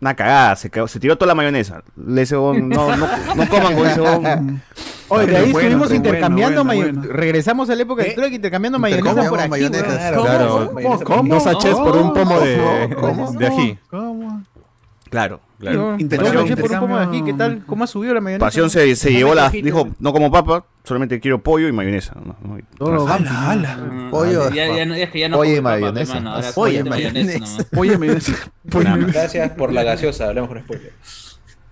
una 0.00 0.14
cagada, 0.14 0.56
se, 0.56 0.70
tiró 0.70 1.18
toda 1.18 1.26
la 1.28 1.34
mayonesa. 1.34 1.82
Ese 2.16 2.36
no, 2.36 2.54
no, 2.54 2.96
no 2.96 3.48
coman 3.48 3.74
con 3.74 3.86
ese. 3.86 4.00
Oye, 4.00 5.26
de 5.26 5.36
ahí 5.36 5.52
Bueno, 5.52 5.58
estuvimos 5.58 5.88
bueno, 5.88 5.94
intercambiando 5.96 6.64
bueno, 6.64 6.82
mayo- 6.86 7.00
bueno. 7.00 7.12
Regresamos 7.12 7.68
a 7.68 7.74
la 7.74 7.82
época 7.82 8.04
de 8.04 8.10
Trek 8.12 8.32
intercambiando 8.32 8.78
mayonesa 8.78 9.28
por 9.28 9.40
aquí. 9.40 9.50
mayonesa. 9.50 10.10
weón. 10.12 10.24
Claro, 10.24 10.70
mayonesa 10.72 11.04
¿Cómo? 11.04 11.34
Dos 11.34 11.42
sachets 11.42 11.78
por 11.78 11.96
un 11.96 12.14
pomo 12.14 12.40
de, 12.40 12.96
¿Cómo? 12.98 13.32
de 13.32 13.46
ají. 13.46 13.78
¿Cómo? 13.90 14.42
Claro, 15.10 15.40
claro. 15.60 15.96
Dos 16.00 16.32
noches 16.34 16.56
por 16.56 16.72
un 16.72 16.80
pomo 16.80 16.98
de 16.98 17.04
aquí, 17.04 17.22
¿qué 17.22 17.32
tal? 17.34 17.62
¿Cómo 17.66 17.84
ha 17.84 17.86
subido 17.86 18.14
la 18.14 18.20
mayonesa? 18.20 18.44
Pasión 18.46 18.70
se, 18.70 18.96
se 18.96 19.12
llevó 19.12 19.34
la, 19.34 19.50
dijo, 19.50 19.88
no 20.00 20.12
como 20.12 20.30
papa, 20.32 20.64
solamente 20.82 21.20
quiero 21.20 21.40
pollo 21.42 21.68
y 21.68 21.72
mayonesa. 21.72 22.14
¿no? 22.24 22.36
¿no? 22.42 22.58
Todo 22.76 23.06
Ala, 23.08 23.50
ala. 23.50 24.08
Pollo. 24.10 24.50
Ya, 24.50 24.74
ya, 24.74 24.84
no- 24.86 24.94
es 24.94 25.10
que 25.10 25.20
ya 25.20 25.28
no 25.28 25.36
Pollo 25.36 25.56
y 25.56 25.60
mayonesa. 25.60 26.18
ahora 26.18 26.50
Pollo 26.54 26.80
y 26.80 26.84
mayonesa. 26.84 27.64
Pollo 27.70 27.92
y 27.94 27.98
mayonesa. 27.98 28.32
Gracias 29.12 29.50
por 29.52 29.72
la 29.72 29.82
gaseosa, 29.84 30.28
hablamos 30.28 30.48
con 30.50 30.60
spoiler. 30.62 30.92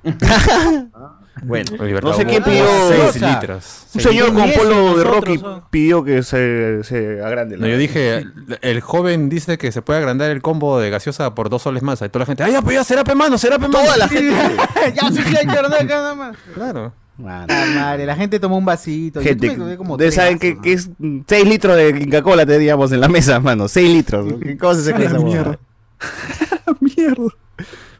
Bueno, 1.42 1.72
no 2.02 2.14
sé 2.14 2.24
quién 2.24 2.42
pidió. 2.42 2.64
6 3.12 3.22
litros. 3.22 3.86
Un 3.94 4.00
señor 4.00 4.34
con 4.34 4.50
polo 4.52 4.98
de 4.98 5.04
Rocky 5.04 5.40
pidió 5.70 6.04
que 6.04 6.22
se, 6.22 6.82
se 6.84 7.22
agrande. 7.22 7.56
No, 7.56 7.66
yo 7.66 7.76
dije, 7.76 8.24
el 8.60 8.80
joven 8.80 9.28
dice 9.28 9.58
que 9.58 9.72
se 9.72 9.82
puede 9.82 9.98
agrandar 9.98 10.30
el 10.30 10.42
combo 10.42 10.78
de 10.78 10.90
gaseosa 10.90 11.34
por 11.34 11.48
dos 11.48 11.62
soles 11.62 11.82
más. 11.82 12.00
Y 12.02 12.08
toda 12.08 12.20
la 12.20 12.26
gente, 12.26 12.42
¡ay, 12.42 12.52
ya, 12.52 12.62
pues 12.62 12.76
ya, 12.76 12.84
será 12.84 13.02
mano, 13.14 13.38
será 13.38 13.58
mano! 13.58 13.72
Toda 13.72 13.96
la 13.96 14.08
gente. 14.08 14.34
ya 14.94 15.10
sí, 15.10 15.22
carnal, 15.46 15.72
acá 15.80 15.84
nada 15.86 16.14
más. 16.14 16.36
Claro. 16.54 16.92
Madre, 17.18 18.06
la 18.06 18.14
gente 18.14 18.38
tomó 18.38 18.56
un 18.58 18.64
vasito. 18.64 19.20
Gente, 19.20 19.50
ustedes 19.50 20.14
saben 20.14 20.38
que, 20.38 20.54
vasos, 20.54 20.62
que 20.62 20.72
es 20.72 20.90
6 21.26 21.48
litros 21.48 21.76
de 21.76 21.90
Inca 21.90 22.22
Cola 22.22 22.46
teníamos 22.46 22.92
en 22.92 23.00
la 23.00 23.08
mesa, 23.08 23.40
mano. 23.40 23.66
6 23.66 23.90
litros. 23.90 24.34
¿Qué 24.40 24.56
cosa 24.56 24.82
se 24.82 24.90
esa 24.90 25.18
mierda. 25.18 25.58
Mierda. 26.80 27.34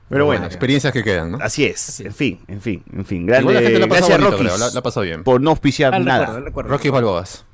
Pero 0.08 0.24
bueno, 0.24 0.46
experiencias 0.46 0.92
que 0.92 1.02
quedan, 1.04 1.32
¿no? 1.32 1.38
así 1.42 1.64
es. 1.66 2.00
En 2.00 2.14
fin, 2.14 2.40
en 2.48 2.60
fin, 2.62 2.82
en 2.92 3.04
fin. 3.04 3.26
Grande, 3.26 3.52
la 3.52 3.60
gente 3.60 3.78
gracias 3.80 4.08
bonito, 4.08 4.30
Rockies 4.30 4.46
creo, 4.52 4.58
la- 4.58 4.72
la 4.72 4.78
ha 4.78 4.82
pasado 4.82 5.04
bien. 5.04 5.22
por 5.22 5.40
no 5.40 5.50
auspiciar 5.50 5.94
Ah, 5.94 5.98
nada. 5.98 6.20
recuerdo, 6.26 6.44
recuerdo. 6.46 6.70
Rocky 6.70 6.88
Balboas. 6.88 7.44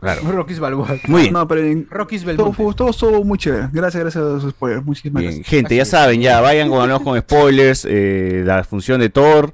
Claro. 0.00 0.20
Rockies 0.32 0.58
Balboa. 0.60 0.96
Muy 1.08 1.22
bien. 1.22 1.32
No, 1.32 1.46
pero 1.48 1.60
en- 1.62 1.86
Rockies 1.90 2.24
todo, 2.36 2.52
fue- 2.52 2.74
todo 2.74 2.90
estuvo 2.90 3.24
muy 3.24 3.36
chévere. 3.38 3.68
Gracias, 3.72 4.00
gracias 4.02 4.24
a 4.24 4.40
sus 4.40 4.50
spoilers. 4.52 4.84
Muchísimas 4.84 5.20
Bien, 5.22 5.32
gracias. 5.34 5.48
gente, 5.48 5.76
ya 5.76 5.84
saben, 5.84 6.20
ya 6.20 6.40
vayan 6.40 6.68
con 6.70 6.88
con 7.02 7.18
spoilers, 7.20 7.84
eh, 7.88 8.42
la 8.44 8.62
función 8.64 9.00
de 9.00 9.10
Thor. 9.10 9.52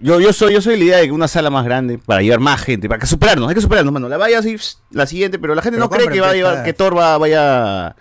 Yo, 0.00 0.20
yo 0.20 0.32
soy, 0.32 0.52
yo 0.54 0.60
soy 0.60 0.76
la 0.78 0.84
idea 0.84 0.96
de 0.98 1.06
que 1.06 1.12
una 1.12 1.26
sala 1.26 1.50
más 1.50 1.64
grande 1.64 1.98
para 1.98 2.22
llevar 2.22 2.38
más 2.38 2.62
gente, 2.62 2.88
para 2.88 3.00
que 3.00 3.06
superarnos, 3.06 3.48
hay 3.48 3.54
que 3.56 3.60
superarnos, 3.60 3.92
mano. 3.92 4.08
La 4.08 4.16
vaya 4.16 4.38
así, 4.38 4.56
la 4.90 5.06
siguiente, 5.06 5.38
pero 5.40 5.54
la 5.56 5.62
gente 5.62 5.78
Pero 5.78 5.86
no 5.86 5.90
cree 5.90 6.08
que 6.08 6.20
va 6.20 6.30
a 6.30 6.34
llevar, 6.34 6.62
que 6.64 6.72
Thor 6.72 6.96
va, 6.96 7.18
vaya 7.18 7.86
a, 7.88 7.94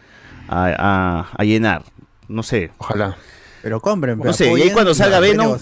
a- 0.47 1.28
a 1.36 1.43
llenar. 1.43 1.84
No 2.28 2.43
sé. 2.43 2.72
Ojalá. 2.78 3.18
Pero 3.64 3.80
compren, 3.80 4.18
No 4.18 4.24
pero 4.24 4.34
sé, 4.34 4.51
y 4.51 4.61
ahí 4.61 4.72
cuando 4.72 4.93
salga 4.93 5.20
que 5.22 5.30
Venom. 5.30 5.57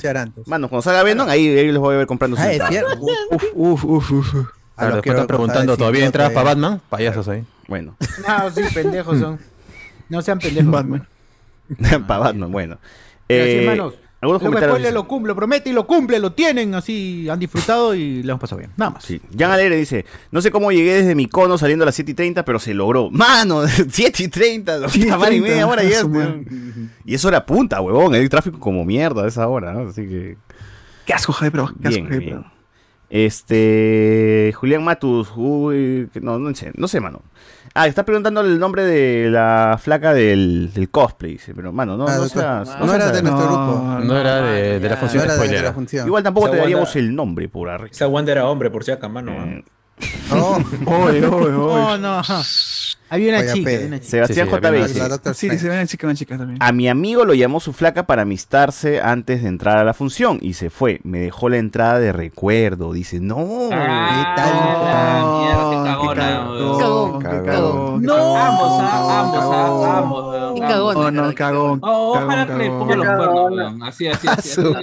Mano, 0.47 0.67
cuando 0.67 0.81
salga 0.81 1.03
Venom, 1.03 1.29
ahí, 1.29 1.47
ahí 1.57 1.71
los 1.71 1.79
voy 1.79 1.95
a 1.95 1.99
ver 1.99 2.07
comprando 2.07 2.35
sus 2.35 2.43
Ah, 2.45 2.51
es 2.51 2.59
entradas. 2.59 2.73
cierto. 2.73 3.05
Uf, 3.31 3.43
uf, 3.53 3.83
uf, 3.85 4.11
uf. 4.11 4.35
A 4.75 4.85
después 4.85 5.01
quiero 5.03 5.17
están 5.19 5.27
preguntando, 5.27 5.77
¿todavía 5.77 6.05
nota 6.05 6.29
para 6.31 6.43
Batman? 6.43 6.81
Payasos 6.89 7.27
ahí. 7.27 7.45
Bueno, 7.67 7.95
No, 8.27 8.49
sí, 8.51 8.61
pendejos 8.73 9.19
son. 9.19 9.39
No 10.09 10.21
sean 10.23 10.39
pendejos. 10.39 10.71
Batman. 10.71 11.07
para 12.07 12.19
Batman, 12.19 12.51
bueno. 12.51 12.77
Pero 13.27 13.45
sí, 13.45 13.51
Eh, 13.51 13.59
hermanos, 13.63 13.93
algunos 14.21 14.39
Luego 14.41 14.53
comentarios. 14.53 14.77
spoiler 14.77 14.93
lo 14.93 15.07
cumple, 15.07 15.29
lo 15.29 15.35
promete 15.35 15.69
y 15.71 15.73
lo 15.73 15.87
cumple, 15.87 16.19
lo 16.19 16.31
tienen, 16.33 16.75
así 16.75 17.27
han 17.27 17.39
disfrutado 17.39 17.95
y 17.95 18.21
le 18.21 18.29
hemos 18.29 18.39
pasado 18.39 18.59
bien. 18.59 18.71
Nada 18.77 18.91
más. 18.91 19.03
Sí. 19.03 19.19
Jan 19.35 19.49
Alegre 19.49 19.77
dice, 19.77 20.05
no 20.29 20.41
sé 20.41 20.51
cómo 20.51 20.71
llegué 20.71 20.93
desde 20.93 21.15
mi 21.15 21.25
cono 21.25 21.57
saliendo 21.57 21.83
a 21.83 21.87
las 21.87 21.95
7 21.95 22.11
y 22.11 22.13
30, 22.13 22.45
pero 22.45 22.59
se 22.59 22.75
logró. 22.75 23.09
Mano, 23.11 23.63
7 23.89 24.23
y 24.23 24.27
30, 24.27 24.77
una 24.77 24.89
7 24.89 25.07
y 25.07 25.11
hora 25.11 25.33
y 25.33 25.41
30, 25.41 25.47
media 25.49 25.67
hora 25.67 25.83
madre. 26.07 26.45
Y 27.03 27.15
es 27.15 27.25
hora 27.25 27.45
punta, 27.45 27.81
huevón. 27.81 28.13
Hay 28.13 28.29
tráfico 28.29 28.59
como 28.59 28.85
mierda 28.85 29.23
a 29.23 29.27
esa 29.27 29.47
hora, 29.47 29.73
¿no? 29.73 29.89
Así 29.89 30.07
que... 30.07 30.37
Qué 31.05 31.13
asco, 31.13 31.33
Jaime, 31.33 31.51
pero 31.51 31.73
qué 31.81 31.87
asco, 31.87 32.03
Bien, 32.03 32.23
pero. 32.23 32.51
Este... 33.09 34.53
Julián 34.55 34.83
Matus, 34.83 35.31
uy, 35.35 36.09
no, 36.21 36.37
no 36.37 36.53
sé, 36.53 36.71
no 36.75 36.87
sé, 36.87 36.99
mano. 36.99 37.23
Ah, 37.73 37.87
está 37.87 38.03
preguntando 38.03 38.41
el 38.41 38.59
nombre 38.59 38.83
de 38.83 39.29
la 39.29 39.79
flaca 39.81 40.13
del, 40.13 40.71
del 40.73 40.89
cosplay, 40.89 41.33
dice, 41.33 41.53
pero 41.55 41.71
mano, 41.71 41.95
no, 41.95 42.05
Ah, 42.05 42.17
no, 42.17 42.27
seas- 42.27 42.69
era 42.95 43.11
de 43.11 43.21
nuestro 43.21 43.47
grupo. 43.47 43.99
No 44.03 44.17
era 44.17 44.41
de, 44.41 44.79
de 44.81 44.89
la 44.89 44.97
función 44.97 45.19
No 45.25 45.25
era 45.25 45.33
de- 45.35 45.39
de 45.39 45.45
spoiler. 45.45 45.63
la 45.65 45.73
función. 45.73 46.05
Igual 46.07 46.23
tampoco 46.23 46.47
Esa 46.47 46.55
te 46.55 46.59
daríamos 46.61 46.89
Wanda- 46.89 46.99
el 46.99 47.15
nombre 47.15 47.47
por 47.49 47.69
arriba. 47.69 47.89
Esa 47.91 48.07
Wanda 48.09 48.31
era 48.33 48.47
hombre, 48.49 48.69
por 48.71 48.83
si 48.83 48.91
acá, 48.91 49.07
mano. 49.07 49.31
Eh, 49.31 49.63
Oye, 50.31 51.25
oye, 51.25 51.25
oye. 51.27 51.51
No, 51.51 51.97
no. 51.97 52.21
Había 53.09 53.29
una 53.29 53.39
Vaya 53.39 53.53
chica. 53.53 53.65
pe. 53.65 53.75
había 53.75 53.87
una 53.87 53.99
chica. 53.99 54.09
Sebastián 54.09 54.47
Sí, 54.47 54.51
sí, 54.51 54.57
había 54.65 54.69
JB. 54.69 55.05
una 55.05 55.17
dice, 55.17 55.33
Sí, 55.33 55.49
se 55.59 55.67
ve 55.69 55.75
una 55.75 55.85
chica, 55.87 56.07
una 56.07 56.15
chica 56.15 56.37
también. 56.37 56.57
A 56.63 56.71
mi 56.71 56.87
amigo 56.87 57.25
lo 57.25 57.33
llamó 57.33 57.59
su 57.59 57.73
flaca 57.73 58.07
para 58.07 58.21
amistarse 58.21 59.01
antes 59.01 59.41
de 59.43 59.49
entrar 59.49 59.77
a 59.77 59.83
la 59.83 59.93
función 59.93 60.37
y 60.41 60.53
se 60.53 60.69
fue. 60.69 61.01
Me 61.03 61.19
dejó 61.19 61.49
la 61.49 61.57
entrada 61.57 61.99
de 61.99 62.13
recuerdo. 62.13 62.93
Dice, 62.93 63.19
no. 63.19 63.69
Mierda, 63.69 64.35
qué. 64.35 65.51
Cagón, 67.45 68.01
No. 68.03 68.37
Ambos, 68.37 68.79
ah, 68.81 69.19
ambos, 69.21 69.39
ah, 69.43 69.97
ambos, 69.99 70.33
weón. 70.33 70.55
Qué 70.55 70.61
cagón. 70.61 70.95
Oh, 70.97 71.11
no, 71.11 71.35
cagón. 71.35 71.79
Oh, 71.83 72.11
ojalá 72.17 72.47
cagón, 72.47 72.57
que 72.57 72.63
le 72.63 72.69
cagón. 72.69 72.79
ponga 72.79 72.95
los 72.95 73.05
cuernos, 73.07 73.51
weón. 73.51 73.83
Así, 73.83 74.07
así, 74.07 74.27
así. 74.27 74.61
así. 74.61 74.73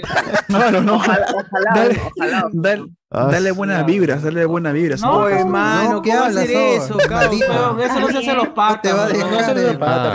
Claro, 0.47 0.81
no. 0.81 0.95
Ojalá, 0.95 1.25
ojalá, 1.33 1.71
Dale, 1.75 2.01
ojalá. 2.15 2.43
dale, 2.53 2.85
Ah, 3.11 3.27
dale 3.31 3.49
buenas 3.49 3.87
vibras, 3.87 4.21
dale 4.21 4.45
buenas 4.45 4.71
vibras. 4.71 5.01
No, 5.01 5.21
Oye, 5.21 5.43
mano, 5.43 5.93
No, 5.93 6.01
¿qué 6.03 6.11
¿cómo 6.11 6.19
va 6.21 6.25
a 6.25 6.29
hablas, 6.29 6.43
hacer 6.43 6.57
eso, 6.57 6.97
cabrón? 7.07 7.81
Eso 7.81 7.99
no 7.99 8.07
se 8.07 8.17
hace 8.19 8.29
a 8.29 8.33
los 8.35 8.47
patas. 8.49 8.81
te 8.83 8.93
va 8.93 9.07
dejar 9.07 9.31
No 9.31 9.39
se 9.39 9.39
hace 9.39 9.51
a 9.51 9.63
los 9.63 9.77
patas. 9.77 10.13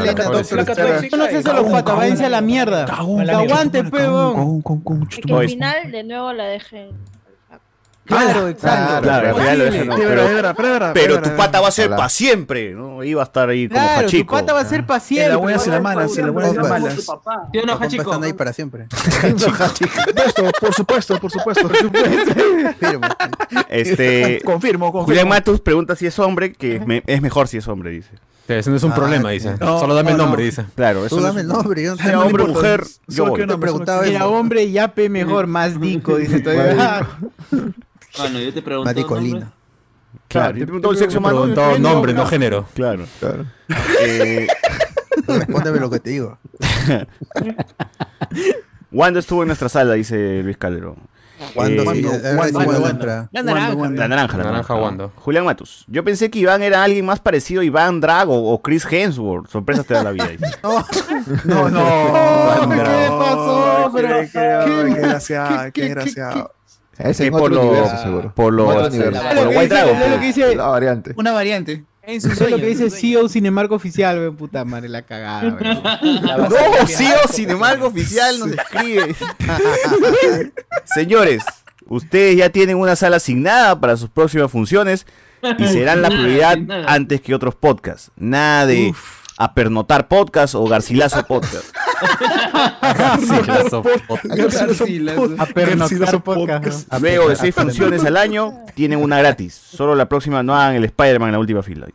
No 1.11 1.25
se 1.25 1.37
hace 1.37 1.51
a 1.51 1.55
los 1.55 1.73
patas, 1.73 1.97
váyanse 1.97 2.25
a 2.27 2.31
la 2.31 2.41
mierda. 2.41 2.85
Aguante, 2.85 3.83
pe, 3.83 4.09
weón. 4.09 4.35
Cagón, 4.35 4.63
con, 4.63 4.81
con, 4.83 5.09
Y 5.11 5.23
que 5.23 5.35
al 5.35 5.49
final 5.49 5.91
de 5.91 6.05
nuevo 6.05 6.33
la 6.33 6.45
dejen. 6.45 6.91
Claro, 8.05 8.49
exacto. 8.49 9.03
Claro, 9.03 9.35
verdad, 9.35 9.57
de 9.57 10.55
Pero, 10.55 10.93
pero 10.93 11.23
tu 11.23 11.31
pata 11.37 11.61
va 11.61 11.69
a 11.69 11.71
ser 11.71 11.89
para 11.91 12.09
siempre, 12.11 12.73
¿no? 12.75 13.03
Iba 13.03 13.23
a 13.23 13.25
estar 13.25 13.49
ahí 13.49 13.67
como 13.69 13.81
Claro, 13.81 14.01
tu 14.03 14.07
Hachiko. 14.09 14.35
pata 14.35 14.53
va 14.53 14.61
a 14.61 14.65
ser 14.67 14.85
para 14.85 14.99
En 15.01 15.05
siempre. 15.07 15.29
las 15.29 15.39
buenas 15.39 15.67
y 15.67 15.71
las 15.71 15.83
malas, 15.83 16.19
en 16.19 16.25
las 16.27 16.35
buenas 16.35 16.53
y 16.53 16.57
las 16.57 16.69
malas. 16.69 16.95
¿Sí 16.95 17.59
o 17.59 17.67
no, 17.67 17.73
Hachico? 17.81 18.03
están 18.03 18.25
ahí 18.25 18.33
para 18.35 18.53
siempre. 18.53 18.87
Por 20.61 20.75
supuesto, 20.75 21.19
por 21.19 21.31
supuesto, 21.31 21.69
por 21.69 21.77
supuesto. 21.77 22.35
Este, 23.69 24.41
Confirmo, 24.45 24.93
confirmo. 24.93 25.05
Julián 25.07 25.29
Matus 25.29 25.61
pregunta 25.61 25.97
si 25.97 26.07
es 26.07 26.19
hombre, 26.19 26.53
que 26.53 26.81
me- 26.81 27.03
es 27.07 27.21
mejor 27.23 27.49
si 27.49 27.57
es 27.59 27.69
hombre, 27.69 27.91
dice. 27.91 28.11
Sí, 28.47 28.53
Eso 28.53 28.71
no 28.71 28.77
es 28.77 28.83
un 28.83 28.93
Ah, 28.93 28.95
problema, 28.95 29.31
dice. 29.31 29.55
No, 29.59 29.81
Solo 29.81 29.95
dame 29.95 30.11
el 30.11 30.17
no, 30.19 30.25
nombre, 30.25 30.43
no. 30.43 30.47
dice. 30.51 30.65
Claro, 30.75 31.07
eso 31.07 31.17
Tú 31.17 31.23
dame 31.23 31.41
el 31.41 31.49
nombre. 31.49 31.83
Yo 31.83 31.97
sea 31.97 32.13
no 32.13 32.23
hombre 32.23 32.43
o 32.45 32.49
mujer, 32.49 32.85
solo 32.85 32.99
yo 33.09 33.25
que 33.25 33.31
voy. 33.47 33.47
Te 33.47 33.59
preguntaba 33.59 34.03
que- 34.03 34.11
Mira, 34.11 34.27
hombre, 34.27 34.71
yape 34.71 35.09
mejor, 35.09 35.47
más 35.47 35.81
dico, 35.81 36.17
dice 36.17 36.41
todavía. 36.41 37.07
Bueno, 38.19 38.39
yo 38.39 38.53
te 38.55 38.63
pregunto. 38.63 38.89
Mati 38.91 39.01
¿nombre? 39.01 39.17
Colina. 39.17 39.53
Claro, 40.29 40.53
yo 40.55 40.61
te 40.61 40.67
pregunto 40.67 40.91
el 40.93 40.97
sexo 40.97 41.19
humano. 41.19 41.43
Preguntó 41.43 41.79
nombre, 41.79 42.13
digo, 42.13 42.25
no 42.25 42.31
género. 42.31 42.67
Claro. 42.75 43.05
Claro. 43.21 43.45
Eh, 44.01 44.47
Respóndeme 45.27 45.79
lo 45.81 45.91
que 45.91 46.01
te 46.01 46.11
digo. 46.11 46.39
Wando 48.93 49.19
estuvo 49.19 49.43
en 49.43 49.49
nuestra 49.49 49.69
sala, 49.69 49.95
dice 49.95 50.43
Luis 50.43 50.57
Calderón. 50.57 50.97
Cuando 51.53 51.83
Eh, 51.83 51.87
sí, 51.97 52.05
Wando, 52.05 52.09
a 52.11 52.13
ver 52.19 52.37
Wando, 52.37 52.61
si 52.61 52.67
Wando, 52.67 52.81
me 52.85 52.91
entra. 52.91 53.29
La 53.33 53.43
naranja. 53.43 53.75
La 53.75 53.75
naranja, 53.75 53.99
la 53.99 54.09
Naranja 54.09 54.39
naranja. 54.45 54.75
Wando. 54.75 55.13
Julián 55.17 55.45
Matus. 55.45 55.85
Yo 55.89 56.05
pensé 56.05 56.31
que 56.31 56.39
Iván 56.39 56.63
era 56.63 56.85
alguien 56.85 57.05
más 57.05 57.19
parecido 57.21 57.61
a 57.63 57.65
Iván 57.65 58.01
Drago 58.01 58.51
o 58.53 58.63
Chris 58.63 58.87
Hemsworth. 58.89 59.49
Sorpresas 59.51 59.85
te 59.85 59.95
da 59.95 60.05
la 60.05 60.13
vida. 60.13 60.29
dice. 60.29 60.45
No, 61.45 61.69
no. 61.71 62.69
¿qué 62.71 62.77
no, 62.77 63.19
pasó? 63.19 63.91
Qué, 63.95 64.03
Pero- 64.03 64.19
qué, 64.21 64.31
qué 64.65 64.85
desgraciado, 64.85 65.73
qué- 65.73 65.73
qué 65.73 65.95
qué- 65.95 66.45
Es 66.99 67.21
por 67.31 67.43
otro 67.43 67.49
lo- 67.57 67.63
universo, 67.71 67.97
seguro. 68.03 68.33
Por 68.35 68.53
lo, 68.53 68.69
Otro 68.69 68.87
universo. 68.87 69.23
lo 69.23 69.45
Lo 69.45 69.51
que 69.51 69.57
White 69.57 69.61
dice- 69.63 69.75
Dragon. 69.75 70.03
es 70.03 70.11
lo 70.11 70.21
que 70.21 70.27
dice, 70.27 70.57
La 70.57 70.67
variante. 70.69 71.13
Una 71.17 71.33
variante. 71.33 71.85
En 72.07 72.21
su 72.21 72.29
eso 72.31 72.45
es 72.45 72.51
lo 72.51 72.59
que 72.59 72.67
dice 72.67 72.91
CEO 72.91 73.29
Cinemarco 73.31 73.75
Oficial, 73.77 74.19
weón, 74.19 74.37
puta 74.37 74.63
madre, 74.67 74.91
la 74.91 75.03
cagada, 75.03 75.57
weón. 75.59 75.83
No, 76.51 76.87
CEO, 76.87 77.17
sin 77.31 77.49
embargo, 77.51 77.87
oficial 77.87 78.39
nos 78.39 78.49
escribe. 78.51 79.15
Señores, 80.85 81.43
ustedes 81.87 82.37
ya 82.37 82.51
tienen 82.51 82.77
una 82.77 82.97
sala 82.97 83.17
asignada 83.17 83.79
para 83.81 83.97
sus 83.97 84.11
próximas 84.11 84.51
funciones 84.51 85.07
y 85.59 85.67
serán 85.69 86.03
la 86.03 86.09
prioridad 86.09 86.59
antes 86.87 87.21
que 87.21 87.35
otros 87.35 87.55
podcasts. 87.55 88.11
Nada 88.17 88.67
de 88.67 88.95
apernotar 89.37 90.09
podcast 90.09 90.55
o 90.55 90.65
garcilazo 90.67 91.25
podcast. 91.27 91.75
Garcilaso 92.83 93.83
podcast. 93.83 95.39
A 95.39 95.47
pernoctar 95.47 96.23
podcast. 96.23 96.93
Luego 97.01 97.29
de 97.29 97.37
seis 97.37 97.55
funciones 97.55 98.05
al 98.05 98.17
año, 98.17 98.55
tienen 98.75 99.03
una 99.03 99.19
gratis. 99.19 99.55
Solo 99.55 99.95
la 99.95 100.09
próxima 100.09 100.43
no 100.43 100.55
hagan 100.55 100.77
el 100.77 100.85
Spider-Man 100.85 101.29
en 101.29 101.33
la 101.33 101.39
última 101.39 101.63
fila. 101.63 101.87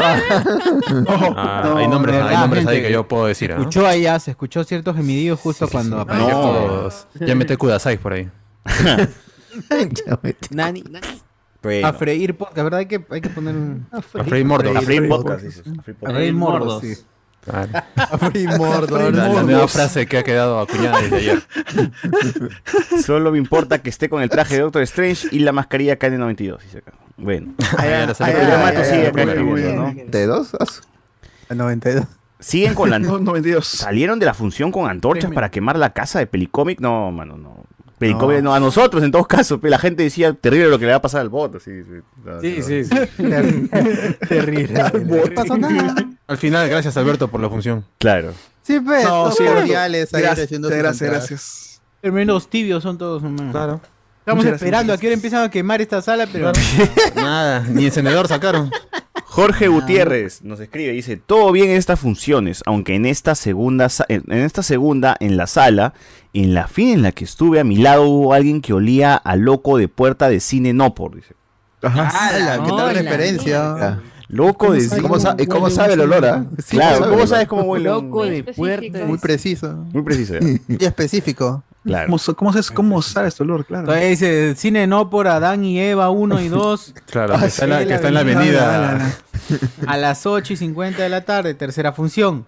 Ah, 0.00 1.74
hay 1.76 1.88
nombres, 1.88 2.22
hay 2.22 2.36
nombres 2.36 2.66
ahí 2.66 2.82
que 2.82 2.92
yo 2.92 3.06
puedo 3.06 3.26
decir. 3.26 3.52
¿ah? 3.52 3.56
Escuchó 3.58 3.86
allá, 3.86 4.18
se 4.18 4.30
escuchó 4.30 4.64
ciertos 4.64 4.96
gemididos 4.96 5.40
justo 5.40 5.68
cuando 5.68 6.00
apareció. 6.00 6.90
Ya 7.20 7.34
mete 7.34 7.56
Kudasai 7.56 7.98
por 7.98 8.14
ahí. 8.14 8.28
Nani, 10.50 10.84
A 11.84 11.92
freír 11.92 12.36
podcast, 12.36 12.62
¿verdad? 12.64 12.80
Hay 12.80 12.86
que, 12.86 13.04
hay 13.10 13.20
que 13.20 13.28
poner 13.28 13.54
un... 13.54 13.86
A 13.92 14.00
freír 14.00 14.44
mordo. 14.44 14.76
A 14.76 14.80
freír 14.80 15.08
podcast. 15.08 15.44
A 15.44 16.10
freír 16.10 16.32
mordos, 16.34 16.82
mordos. 16.82 16.82
sí. 16.82 16.94
Claro. 17.42 17.70
A 17.96 18.18
freír 18.18 18.48
mordos. 18.58 19.12
La, 19.12 19.28
la 19.28 19.42
nueva 19.42 19.66
frase 19.68 20.06
que 20.06 20.18
ha 20.18 20.22
quedado 20.22 20.58
acuñada 20.60 21.00
desde 21.00 21.16
ayer. 21.16 21.42
Solo 23.04 23.32
me 23.32 23.38
importa 23.38 23.80
que 23.82 23.90
esté 23.90 24.08
con 24.08 24.22
el 24.22 24.28
traje 24.28 24.54
de 24.54 24.60
Doctor 24.60 24.82
Strange 24.82 25.28
y 25.32 25.40
la 25.40 25.52
mascarilla 25.52 25.98
KN92. 25.98 26.58
dice 26.62 26.78
acá. 26.78 26.92
Bueno. 27.16 27.54
Ah, 27.76 27.84
ya, 27.86 28.06
la 28.06 28.14
sale 28.14 28.32
Ay, 28.32 28.38
primero. 28.38 28.56
ay, 28.56 28.62
Mato 28.64 28.78
Ya, 28.78 28.84
sigue 28.84 29.02
ya, 29.02 29.08
acá 29.08 29.12
primero. 29.12 29.40
escribiendo, 29.40 29.82
¿no? 29.82 29.94
¿De 30.10 30.26
dos? 30.26 30.56
Ah, 30.58 30.66
su- 30.66 30.82
El 31.48 31.58
92. 31.58 32.04
Siguen 32.38 32.74
con 32.74 32.90
la. 32.90 32.98
No, 32.98 33.18
92. 33.18 33.66
Salieron 33.66 34.18
de 34.18 34.26
la 34.26 34.34
función 34.34 34.72
con 34.72 34.88
antorchas 34.90 35.30
para 35.32 35.50
quemar 35.50 35.78
la 35.78 35.92
casa 35.92 36.18
de 36.18 36.26
Pelicomic. 36.26 36.80
No, 36.80 37.10
mano, 37.10 37.36
no. 37.36 37.64
No. 38.00 38.54
a 38.54 38.60
nosotros 38.60 39.02
en 39.02 39.10
todos 39.12 39.26
casos. 39.26 39.60
La 39.62 39.78
gente 39.78 40.02
decía 40.02 40.32
terrible 40.32 40.68
lo 40.68 40.78
que 40.78 40.86
le 40.86 40.92
va 40.92 40.96
a 40.98 41.02
pasar 41.02 41.20
al 41.20 41.28
bot. 41.28 41.56
así, 41.56 41.70
sí, 41.82 42.00
Sí, 42.40 42.62
sí, 42.62 42.84
sí. 42.84 42.96
Terrible. 44.28 44.82
No 45.04 45.34
pasó 45.34 45.56
nada. 45.58 45.94
Al 46.26 46.38
final, 46.38 46.68
gracias 46.68 46.96
Alberto 46.96 47.28
por 47.28 47.40
la 47.40 47.48
función. 47.48 47.84
Claro. 47.98 48.32
Sí, 48.62 48.80
pues. 48.80 49.04
No, 49.04 49.30
sí, 49.32 49.44
cordiales 49.44 50.10
gracias, 50.12 50.50
gracias, 50.60 51.00
gracias. 51.10 51.80
Tremendos 52.00 52.48
tibios 52.48 52.82
son 52.82 52.96
todos, 52.96 53.22
hermano. 53.22 53.52
Claro. 53.52 53.80
Estamos 54.20 54.44
Muchas 54.44 54.60
esperando 54.60 54.92
gracias. 54.92 54.98
a 54.98 55.00
que 55.00 55.06
ahora 55.06 55.14
empiezan 55.14 55.42
a 55.44 55.50
quemar 55.50 55.80
esta 55.80 56.02
sala, 56.02 56.26
pero... 56.30 56.52
Nada, 57.16 57.60
ni 57.68 57.86
encendedor 57.86 58.28
sacaron. 58.28 58.70
Jorge 59.30 59.68
Gutiérrez 59.68 60.42
nos 60.42 60.58
escribe, 60.58 60.90
dice, 60.90 61.16
todo 61.16 61.52
bien 61.52 61.70
en 61.70 61.76
estas 61.76 62.00
funciones, 62.00 62.64
aunque 62.66 62.96
en 62.96 63.06
esta 63.06 63.36
segunda, 63.36 63.86
en 64.08 64.32
esta 64.32 64.64
segunda, 64.64 65.16
en 65.20 65.36
la 65.36 65.46
sala, 65.46 65.94
en 66.34 66.52
la 66.52 66.66
fin 66.66 66.94
en 66.94 67.02
la 67.02 67.12
que 67.12 67.22
estuve 67.22 67.60
a 67.60 67.64
mi 67.64 67.76
lado 67.76 68.08
hubo 68.08 68.34
alguien 68.34 68.60
que 68.60 68.72
olía 68.72 69.14
a 69.14 69.36
loco 69.36 69.78
de 69.78 69.86
puerta 69.86 70.28
de 70.28 70.40
cine 70.40 70.72
Nopor, 70.72 71.14
dice. 71.14 71.36
Ala, 71.80 72.60
¿Qué 72.64 72.70
tal 72.70 72.92
referencia? 72.92 74.00
Loco 74.32 74.72
de 74.72 74.78
¿Y 74.78 74.82
cine. 74.82 75.02
cómo, 75.02 75.18
sa- 75.18 75.34
y 75.38 75.46
cómo 75.46 75.70
sabe 75.70 75.94
el 75.94 76.00
olor, 76.02 76.24
ah? 76.24 76.44
Claro, 76.68 77.10
¿cómo 77.10 77.26
sabes 77.26 77.48
cómo 77.48 77.62
huele? 77.62 77.86
Loco 77.86 78.24
de 78.24 78.44
puerta. 78.44 79.04
Muy 79.04 79.18
preciso. 79.18 79.72
Muy 79.92 80.02
preciso. 80.02 80.34
ya. 80.38 80.40
Y 80.68 80.84
específico. 80.84 81.62
Claro. 81.84 82.06
¿Cómo, 82.06 82.34
cómo, 82.36 82.52
sabes- 82.52 82.70
cómo 82.70 83.02
sabe 83.02 83.28
este 83.28 83.42
olor? 83.42 83.64
Claro. 83.64 83.86
Todavía 83.86 84.06
dice 84.08 84.54
cine 84.54 84.86
no 84.86 85.10
por 85.10 85.26
Adán 85.28 85.64
y 85.64 85.80
Eva 85.80 86.10
1 86.10 86.40
y 86.42 86.48
2 86.48 86.94
Claro, 87.10 87.38
que 87.40 87.46
está 87.46 87.64
en 87.64 87.70
la, 87.70 87.86
que 87.86 87.94
está 87.94 88.08
en 88.08 88.14
la 88.14 88.20
avenida. 88.20 89.12
a 89.86 89.96
las 89.96 90.26
8 90.26 90.52
y 90.52 90.56
50 90.56 91.02
de 91.02 91.08
la 91.08 91.24
tarde, 91.24 91.54
tercera 91.54 91.92
función. 91.92 92.46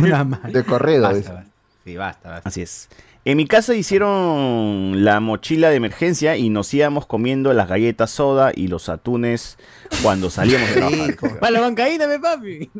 Una 0.00 0.24
madre. 0.24 0.52
De 0.52 0.64
corrido, 0.64 1.02
Basta, 1.02 1.32
basta. 1.32 1.50
Sí, 1.84 1.96
basta, 1.96 2.28
basta. 2.30 2.48
Así 2.48 2.62
es. 2.62 2.88
En 3.26 3.38
mi 3.38 3.46
casa 3.46 3.74
hicieron 3.74 5.02
la 5.02 5.18
mochila 5.20 5.70
de 5.70 5.76
emergencia 5.76 6.36
y 6.36 6.50
nos 6.50 6.72
íbamos 6.74 7.06
comiendo 7.06 7.54
las 7.54 7.68
galletas 7.68 8.10
soda 8.10 8.52
y 8.54 8.68
los 8.68 8.90
atunes 8.90 9.56
cuando 10.02 10.28
salíamos 10.28 10.68
de 10.68 10.74
trabajar. 11.16 11.38
Para 11.40 11.50
la 11.52 11.60
bancaína, 11.60 12.06
me 12.06 12.18
papi. 12.18 12.70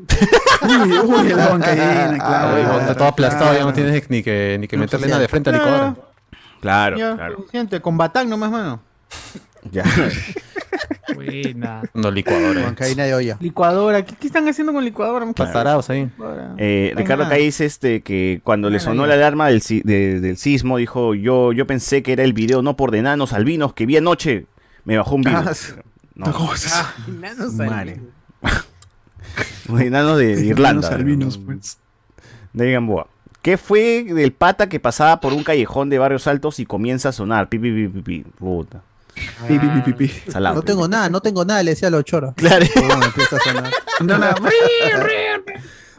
Uy, 0.63 0.99
uy, 0.99 1.29
la 1.33 1.49
bancaína, 1.49 2.11
Ah, 2.21 2.51
claro. 2.51 2.61
hijo, 2.63 2.81
está 2.81 2.95
todo 2.95 3.09
aplastado, 3.09 3.55
ya 3.55 3.65
no 3.65 3.73
tienes 3.73 4.11
ni 4.11 4.23
que, 4.23 4.59
ni 4.61 4.69
que 4.69 4.77
meterle 4.77 5.07
nada 5.09 5.21
de 5.21 5.29
frente 5.29 5.49
a. 5.51 5.95
Claro, 6.61 6.97
Ya, 6.99 7.15
claro. 7.15 7.47
Gente, 7.51 7.81
con 7.81 7.97
batán 7.97 8.29
nomás, 8.29 8.51
mano. 8.51 8.83
Ya. 9.71 9.85
Buena. 11.15 11.83
No 11.95 12.11
licuadora. 12.11 12.63
Bancaína 12.63 13.05
de 13.05 13.15
olla. 13.15 13.37
Licuadora. 13.41 14.05
¿Qué, 14.05 14.15
qué 14.17 14.27
están 14.27 14.49
haciendo 14.49 14.73
con 14.73 14.85
licuadora? 14.85 15.25
muchachos? 15.25 15.49
Patarados 15.53 15.91
ahí. 15.91 16.11
Eh, 16.59 16.93
Ricardo. 16.97 17.29
Caí 17.29 17.45
dice 17.47 17.65
este, 17.67 18.03
que 18.03 18.41
cuando 18.43 18.71
le 18.71 18.81
sonó 18.81 19.03
ya. 19.05 19.09
la 19.09 19.15
alarma 19.15 19.49
del, 19.49 19.63
si- 19.63 19.83
de- 19.83 20.21
del 20.21 20.37
sismo, 20.37 20.79
dijo, 20.79 21.15
yo, 21.15 21.53
yo 21.53 21.67
pensé 21.67 22.03
que 22.03 22.13
era 22.13 22.25
el 22.25 22.33
video 22.33 22.63
no 22.63 22.77
por 22.77 22.91
de 22.91 22.99
enanos 22.99 23.33
albinos 23.33 23.75
que 23.75 23.87
vi 23.87 23.97
anoche. 23.97 24.47
Me 24.85 24.97
bajó 24.99 25.15
un 25.15 25.23
video. 25.23 25.45
No, 26.15 26.33
¿Cómo 26.33 26.55
es 26.55 26.67
eso? 26.67 26.85
Madre. 27.65 28.01
de 29.69 29.87
enanos 29.87 30.19
de, 30.19 30.37
de 30.37 30.47
Irlanda. 30.47 30.89
Los 30.91 30.99
albinos, 30.99 31.39
pues. 31.39 31.79
De 32.53 32.73
Gamboa. 32.73 33.09
¿Qué 33.43 33.59
fue 33.59 34.05
del 34.05 34.33
pata 34.33 34.69
que 34.69 34.81
pasaba 34.81 35.21
por 35.21 35.33
un 35.35 35.45
callejón 35.45 35.91
de 35.91 35.99
barrios 35.99 36.27
altos 36.27 36.61
y 36.61 36.67
comienza 36.67 37.11
a 37.11 37.13
sonar? 37.13 37.49
Pi, 37.51 37.59
pi, 37.59 37.71
pi, 37.73 37.89
pi, 37.89 38.01
pi. 38.01 38.25
Puta. 38.39 38.83
Pi, 39.15 39.59
pi, 39.59 39.67
pi, 39.69 39.81
pi, 39.81 39.93
pi. 39.93 40.31
Salado. 40.31 40.57
No 40.57 40.63
tengo 40.63 40.89
nada, 40.89 41.09
no 41.09 41.21
tengo 41.21 41.45
nada, 41.45 41.63
le 41.63 41.71
decía 41.73 41.89
a 41.89 41.91
los 41.91 42.05
choros. 42.05 42.35
Claro. 42.35 42.67
Bueno, 42.75 43.05
empieza 43.05 43.37
a 43.37 43.41
sonar. 43.41 43.71
No, 44.01 44.19
no, 44.19 44.27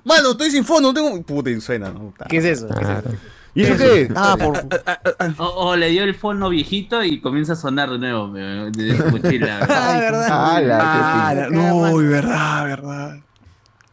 Mano, 0.04 0.32
estoy 0.32 0.52
sin 0.52 0.64
fondo, 0.66 0.90
no 0.90 0.94
tengo. 0.94 1.22
Puta, 1.24 1.50
y 1.50 1.60
suena, 1.62 1.90
¿no? 1.90 2.14
¿Qué 2.30 2.38
es 2.38 2.46
eso? 2.46 2.68
¿Qué 2.68 2.74
es 2.74 2.80
Claro. 2.80 3.10
eso? 3.10 3.18
¿Y 3.56 3.64
eso 3.64 3.78
qué? 3.78 4.10
Ah, 4.16 4.36
por. 4.40 4.62
O, 5.40 5.46
o 5.70 5.76
le 5.76 5.90
dio 5.90 6.04
el 6.04 6.14
fono 6.14 6.50
viejito 6.50 7.04
y 7.04 7.22
comienza 7.22 7.54
a 7.54 7.56
sonar 7.56 7.90
de 7.90 7.98
nuevo 7.98 8.28
de 8.34 8.98
su 8.98 9.06
mochila. 9.12 9.60
Ah, 9.70 9.98
verdad. 10.00 10.28
Ah, 10.30 11.34
la- 11.36 11.50
no, 11.50 11.78
uy, 11.92 12.06
verdad, 12.06 12.66
verdad. 12.66 13.18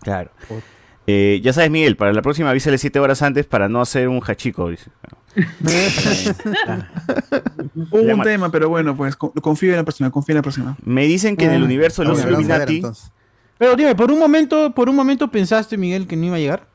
Claro. 0.03 0.31
Eh, 1.07 1.41
ya 1.43 1.53
sabes, 1.53 1.70
Miguel, 1.70 1.97
para 1.97 2.12
la 2.12 2.23
próxima 2.23 2.51
avísale 2.51 2.77
7 2.77 2.99
horas 2.99 3.23
antes 3.23 3.47
para 3.47 3.68
no 3.68 3.81
hacer 3.81 4.09
un 4.09 4.20
hachico. 4.27 4.68
Dice. 4.68 4.91
Hubo 7.91 8.01
un 8.14 8.22
tema, 8.22 8.51
pero 8.51 8.68
bueno, 8.68 8.97
pues 8.97 9.16
co- 9.16 9.33
confío 9.33 9.70
en 9.70 9.76
la 9.76 9.85
próxima, 9.85 10.11
confío 10.11 10.35
en 10.35 10.37
la 10.39 10.43
próxima. 10.43 10.76
Me 10.85 11.05
dicen 11.07 11.37
que 11.37 11.45
en 11.47 11.53
el 11.53 11.62
universo 11.62 12.03
de 12.03 12.09
los 12.09 12.22
Illuminati. 12.24 12.83
Pero 13.59 13.76
dime, 13.76 13.95
por 13.95 14.11
un 14.11 14.18
momento, 14.18 14.72
por 14.74 14.89
un 14.89 14.97
momento 14.97 15.28
pensaste, 15.30 15.76
Miguel, 15.76 16.07
que 16.07 16.16
no 16.16 16.26
iba 16.26 16.37
a 16.37 16.39
llegar. 16.39 16.66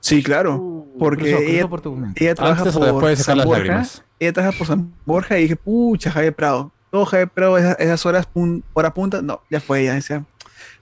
Sí, 0.00 0.22
claro. 0.22 0.84
Porque 0.98 1.22
cruzó, 1.24 1.36
cruzó 1.38 1.50
ella, 1.52 1.68
por 1.68 1.80
tu 1.80 1.96
ella 2.14 2.34
trabaja 2.34 2.58
Antes 2.62 2.74
por 2.74 2.84
después 2.84 3.18
de 3.18 3.24
sacar 3.24 3.24
San 3.32 3.38
las 3.38 3.46
Borja. 3.46 3.58
lágrimas. 3.62 4.04
Ella 4.18 4.32
trabaja 4.32 4.56
por 4.58 4.66
San 4.66 4.92
Borja 5.04 5.38
y 5.38 5.42
dije, 5.42 5.56
pucha, 5.56 6.10
Javier 6.10 6.34
Prado. 6.34 6.72
Todo 6.90 7.04
Javier 7.06 7.28
Prado, 7.28 7.58
esas, 7.58 7.76
esas 7.80 8.06
horas, 8.06 8.26
pun- 8.32 8.62
hora 8.72 8.94
punta, 8.94 9.20
no, 9.22 9.40
ya 9.50 9.60
fue, 9.60 9.84
ya 9.84 9.94
decía. 9.94 10.24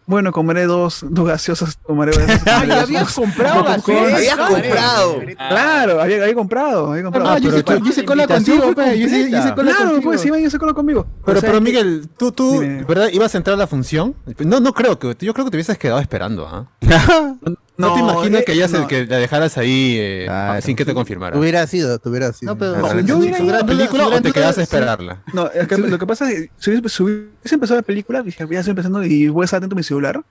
Bueno, 0.07 0.33
comeré 0.33 0.65
dos, 0.67 1.05
dos 1.09 1.27
gaseosas, 1.27 1.79
tomaré 1.79 2.11
esas. 2.13 2.47
Ah, 2.47 2.83
habías 2.83 3.13
comprado 3.15 3.65
gaseosas. 3.65 4.13
Habías 4.15 4.37
comprado. 4.37 5.21
Claro, 5.49 6.01
había, 6.03 6.23
había 6.23 6.35
comprado, 6.35 6.91
había 6.93 7.05
comprado. 7.05 7.29
Ah, 7.31 7.39
yo 7.39 7.49
hice- 7.49 7.65
yo 7.67 7.89
hice 7.91 8.05
cola 8.05 8.27
contigo, 8.27 8.75
pe, 8.75 8.99
yo 8.99 9.07
hice- 9.07 9.31
yo 9.31 9.39
hice 9.39 9.55
cola 9.55 9.71
Claro, 9.71 9.91
contigo. 9.93 10.11
pues, 10.11 10.27
iban 10.27 10.45
a 10.45 10.47
hacer 10.47 10.61
cola 10.61 10.75
conmigo. 10.75 11.07
Pero, 11.25 11.39
O 11.39 11.41
sea, 11.41 11.49
pero 11.51 11.61
Miguel, 11.63 12.09
tú, 12.19 12.33
tú, 12.33 12.61
¿verdad? 12.87 13.09
¿Ibas 13.13 13.35
a 13.35 13.39
entrar 13.39 13.55
a 13.55 13.57
la 13.57 13.67
función? 13.67 14.15
No, 14.41 14.61
no 14.61 14.75
creo 14.75 14.99
que, 14.99 15.17
yo 15.21 15.33
creo 15.33 15.47
que 15.47 15.51
te 15.51 15.57
hubieses 15.57 15.79
quedado 15.79 16.01
esperando, 16.01 16.47
¿ah? 16.47 16.67
No, 17.77 17.93
te 17.95 18.01
imaginas 18.01 18.43
eh, 18.43 18.45
que 18.45 18.57
ya 18.57 18.69
no. 18.69 18.87
que 18.87 19.05
la 19.07 19.17
dejaras 19.19 19.59
ahí 19.59 19.97
eh, 19.99 20.29
sin 20.63 20.77
que 20.77 20.85
te 20.85 20.95
confirmara. 20.95 21.37
Hubiera 21.39 21.67
sido, 21.67 21.99
te 21.99 22.09
hubiera 22.09 22.33
sido. 22.33 22.53
No, 22.55 22.59
pero- 22.59 23.01
yo 23.01 23.19
hubiera 23.19 23.41
ido 23.41 23.55
a 23.55 23.59
la 23.59 23.67
película 23.67 24.07
o 24.07 24.21
te 24.23 24.33
quedas 24.33 24.59
a 24.59 24.63
esperarla. 24.63 25.23
No, 25.33 25.51
es 25.51 25.67
que 25.67 25.77
lo 25.79 25.99
que 25.99 26.07
pasa 26.07 26.31
es 26.31 26.43
que 26.43 26.51
si 26.57 26.71
hubiese, 26.71 26.89
si 26.89 27.03
hubiese 27.03 27.55
empezado 27.55 27.81
la 27.81 27.83
película, 27.83 28.23
dije, 28.23 28.47
ya 28.51 28.59
estoy 28.61 28.71
empezando 28.71 29.03
y 29.05 29.29
voy 29.29 29.43
a 29.43 29.47
estar 29.47 29.59
atento 29.59 29.75
a 29.75 29.79
mi 29.79 29.83
celular. 29.83 30.23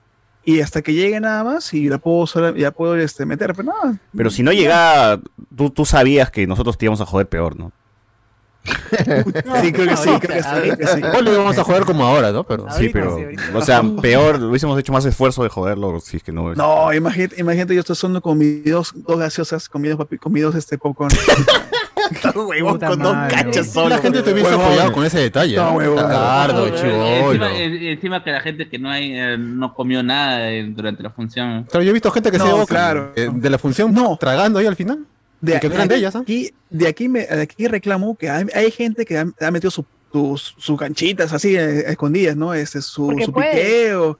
Y 0.46 0.60
hasta 0.60 0.82
que 0.82 0.92
llegue 0.92 1.18
nada 1.20 1.42
más 1.42 1.72
y 1.72 1.88
la 1.88 1.96
puedo 1.98 2.26
sola- 2.26 2.54
ya 2.56 2.70
puedo 2.70 2.96
este, 2.96 3.24
meter, 3.24 3.54
pero 3.54 3.72
nada. 3.72 3.98
Pero 4.14 4.30
si 4.30 4.42
no 4.42 4.52
llegaba, 4.52 5.18
tú, 5.56 5.70
tú 5.70 5.86
sabías 5.86 6.30
que 6.30 6.46
nosotros 6.46 6.76
te 6.76 6.84
íbamos 6.84 7.00
a 7.00 7.06
joder 7.06 7.26
peor, 7.28 7.56
¿no? 7.58 7.72
Sí, 8.64 9.72
creo 9.72 9.88
que 9.88 9.96
sí, 9.96 10.08
creo 10.20 10.36
que 10.36 10.42
sí, 10.42 10.48
creo 10.62 10.76
que 10.78 10.86
sí. 10.86 11.00
O 11.16 11.20
lo 11.22 11.32
íbamos 11.32 11.58
a 11.58 11.64
jugar 11.64 11.84
como 11.84 12.04
ahora, 12.04 12.32
¿no? 12.32 12.44
Pero, 12.44 12.66
Sí, 12.70 12.88
pero. 12.92 13.18
O 13.54 13.60
sea, 13.62 13.82
peor, 14.00 14.42
hubiésemos 14.42 14.78
hecho 14.78 14.92
más 14.92 15.04
esfuerzo 15.04 15.42
de 15.42 15.48
joderlo 15.50 16.00
si 16.00 16.16
es 16.16 16.22
que 16.22 16.32
no. 16.32 16.54
No, 16.54 16.92
imagínate, 16.92 17.40
imagínate 17.40 17.74
yo 17.74 17.80
estoy 17.80 17.96
sonando 17.96 18.20
con 18.22 18.38
mis 18.38 18.64
dos, 18.64 18.92
dos 18.94 19.18
gaseosas, 19.18 19.68
con 19.68 19.82
mis 19.82 19.90
dos, 19.96 20.00
papi- 20.00 20.18
con 20.18 20.32
mis 20.32 20.42
dos 20.42 20.54
este, 20.54 20.78
popcorn. 20.78 21.14
Huevón, 22.34 22.78
con 22.78 22.98
dos 22.98 23.16
cachas 23.30 23.66
La 23.68 23.72
solo. 23.72 23.98
gente 23.98 24.22
te 24.22 24.32
hubiese 24.32 24.52
apoyado 24.52 24.92
con 24.92 25.04
ese 25.04 25.18
detalle. 25.20 25.56
No, 25.56 25.70
¿no? 25.70 25.76
huevón. 25.76 25.96
Tacardo, 25.96 26.66
Encima, 26.66 26.90
chivolo. 26.90 27.46
eh, 27.46 27.92
encima 27.92 28.22
que 28.24 28.30
la 28.30 28.40
gente 28.40 28.68
que 28.68 28.78
no 28.78 28.90
hay 28.90 29.12
eh, 29.14 29.36
no 29.38 29.72
comió 29.74 30.02
nada 30.02 30.50
eh, 30.50 30.64
durante 30.68 31.02
la 31.02 31.10
función. 31.10 31.64
Claro, 31.64 31.82
yo 31.82 31.90
he 31.90 31.92
visto 31.92 32.10
gente 32.10 32.30
que 32.30 32.36
se 32.38 32.44
No, 32.44 32.50
llevó 32.52 32.66
claro. 32.66 33.12
eh, 33.16 33.30
de 33.32 33.50
la 33.50 33.58
función 33.58 33.94
tragando 34.18 34.58
ahí 34.58 34.66
al 34.66 34.76
final. 34.76 35.06
De, 35.44 35.56
aquí, 36.20 36.50
de 36.70 36.88
aquí 36.88 37.08
me, 37.08 37.26
de 37.26 37.42
aquí 37.42 37.66
reclamo 37.68 38.16
que 38.16 38.30
hay, 38.30 38.46
hay 38.54 38.70
gente 38.70 39.04
que 39.04 39.18
ha, 39.18 39.26
ha 39.40 39.50
metido 39.50 39.70
su- 39.70 39.84
tus 40.12 40.54
sus 40.58 40.78
canchitas 40.78 41.32
así 41.32 41.56
eh, 41.56 41.90
escondidas, 41.90 42.36
¿no? 42.36 42.54
Este, 42.54 42.80
su, 42.80 43.06
Porque 43.06 43.24
su 43.24 43.32
puede. 43.32 43.50
piqueo. 43.50 44.18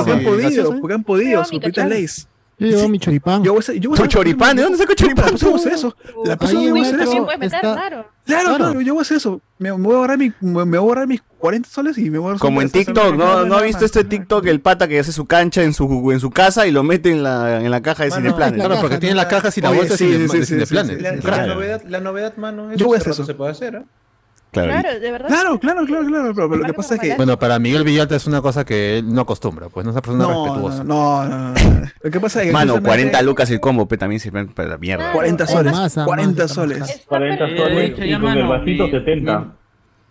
Porque 0.00 0.12
han 0.12 0.24
podido, 0.24 0.80
porque 0.80 0.94
han 0.94 1.04
podido, 1.04 1.30
Yo 1.40 1.44
su 1.44 1.52
mi 1.54 1.60
pita 1.60 1.70
cachán. 1.72 1.90
Lays. 1.90 2.28
Yo 2.58 2.66
llevo 2.66 2.88
mi 2.88 2.98
choripán. 2.98 3.44
Yo 3.44 3.52
voy 3.52 3.58
a 3.58 3.60
hacer- 3.60 3.78
yo 3.78 3.90
voy 3.90 3.98
a 3.98 4.02
¿Tu 4.02 4.08
choripán? 4.08 4.56
¿De 4.56 4.62
dónde 4.62 4.78
sacó 4.78 4.94
choripán? 4.94 5.26
A 5.32 5.54
hacer 5.56 5.72
eso. 5.72 5.94
La 6.24 6.36
próxima 6.36 6.60
Ahí 6.62 6.70
voy 6.70 6.80
a 6.80 6.88
en 6.88 6.94
hacer 6.96 7.00
eso. 7.08 7.26
meter, 7.26 7.44
está- 7.44 7.60
claro. 7.60 8.06
Claro, 8.26 8.56
Claro. 8.56 8.80
yo 8.80 8.94
voy 8.94 9.00
a 9.00 9.02
hacer 9.02 9.16
eso. 9.18 9.40
Me, 9.58 9.70
me 9.72 9.78
voy 9.78 9.94
a 9.94 9.98
ahorrar 9.98 10.18
mi, 10.18 10.32
me, 10.40 10.64
me 10.64 10.76
voy 10.76 10.76
a 10.76 10.80
ahorrar 10.80 11.06
mis 11.06 11.22
40 11.38 11.68
soles 11.68 11.96
y 11.98 12.10
me 12.10 12.18
voy 12.18 12.26
a 12.26 12.28
ahorrar 12.30 12.40
Como 12.40 12.60
en 12.60 12.70
TikTok, 12.70 13.14
¿no? 13.16 13.44
¿No 13.46 13.56
ha 13.56 13.62
visto 13.62 13.84
este 13.84 14.02
TikTok 14.04 14.44
el 14.46 14.60
pata 14.60 14.88
que 14.88 14.98
hace 14.98 15.12
su 15.12 15.24
cancha 15.26 15.62
en 15.62 15.72
su, 15.72 16.10
en 16.12 16.18
su 16.20 16.30
casa 16.30 16.66
y 16.66 16.72
lo 16.72 16.82
mete 16.82 17.10
en 17.12 17.22
la, 17.22 17.60
en 17.62 17.70
la 17.70 17.80
caja 17.80 18.04
de 18.04 18.10
Cineplanet? 18.10 18.56
Claro, 18.60 18.80
porque 18.80 18.98
tiene 18.98 19.14
la 19.14 19.28
caja 19.28 19.50
sin 19.50 19.62
la 19.64 19.70
bolsa 19.70 19.96
sí, 19.96 20.04
sin 20.04 20.28
sí, 20.28 20.38
de- 20.38 20.46
sí, 20.46 20.56
sí, 20.58 20.66
sí. 20.66 20.74
La, 20.74 21.46
novedad, 21.46 21.82
la 21.86 22.00
novedad, 22.00 22.36
mano, 22.36 22.74
Yo 22.74 22.86
voy 22.86 22.96
a 22.96 22.98
hace 22.98 23.10
hacer 23.10 23.12
rato 23.12 23.22
eso. 23.22 23.24
se 23.26 23.34
puede 23.34 23.52
hacer, 23.52 23.74
¿eh? 23.76 23.82
Claro. 24.50 24.72
Claro, 24.80 25.00
de 25.00 25.10
verdad. 25.12 25.28
Claro, 25.28 25.58
claro, 25.58 25.84
claro, 25.86 26.06
claro. 26.06 26.34
Pero, 26.34 26.48
pero 26.48 26.56
lo 26.62 26.64
que 26.66 26.72
pasa 26.72 26.94
es 26.94 27.00
que. 27.00 27.14
Bueno, 27.16 27.38
para 27.38 27.58
Miguel 27.58 27.84
Villalta 27.84 28.16
es 28.16 28.26
una 28.26 28.40
cosa 28.40 28.64
que 28.64 28.98
él 28.98 29.12
no 29.12 29.20
acostumbra, 29.20 29.68
pues 29.68 29.84
no 29.84 29.90
es 29.90 29.94
una 29.94 30.02
persona 30.02 30.24
No, 30.24 30.44
respetuosa. 30.46 30.84
no, 30.84 31.24
no, 31.28 31.38
no. 31.52 31.54
Lo 32.02 32.10
que 32.10 32.20
pasa 32.20 32.40
es 32.40 32.46
que. 32.46 32.52
Mano, 32.52 32.74
justamente- 32.74 32.88
40 33.10 33.22
lucas 33.22 33.50
el 33.50 33.60
combo, 33.60 33.86
pe, 33.86 33.98
también 33.98 34.20
sirve 34.20 34.46
para 34.46 34.68
la 34.70 34.78
mierda. 34.78 35.12
40 35.12 35.44
Claro, 35.44 35.58
soles. 35.58 35.72
masa, 35.72 36.04
40 36.06 36.42
masa, 36.44 36.54
soles. 36.54 36.78
Está 36.88 37.08
40 37.08 37.38
perfecto. 37.38 37.62
Eh, 37.62 37.68
de 37.68 37.74
soles 37.74 37.90
hecho, 37.90 38.04
y 38.04 38.20
con 38.20 38.38
el 38.38 38.46
vasito 38.46 38.84
mi- 38.86 38.90
70. 38.90 39.38
Mi, 39.40 39.46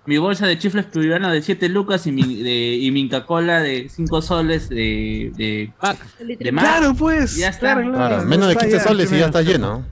mi 0.05 0.17
bolsa 0.19 0.47
de 0.47 0.57
chifles 0.59 0.85
peruviana 0.85 1.31
de 1.33 1.41
7 1.41 1.67
lucas 1.67 2.05
y 2.07 2.11
mi, 2.11 2.41
de, 2.43 2.75
y 2.75 2.91
mi 2.91 3.01
Inca-Cola 3.01 3.59
de 3.61 3.89
5 3.89 4.21
soles 4.21 4.69
de, 4.69 5.31
de 5.35 5.73
pack. 5.81 5.97
De 6.19 6.51
más. 6.51 6.63
Claro, 6.63 6.93
pues. 6.93 7.35
Ya 7.35 7.49
está. 7.49 7.73
Claro, 7.73 7.91
claro. 7.91 8.23
Menos 8.25 8.47
de 8.47 8.53
Está 8.53 8.65
15 8.65 8.77
ya, 8.77 8.83
soles 8.83 9.11
y 9.11 9.17
ya 9.17 9.25
está 9.25 9.41
lleno. 9.41 9.83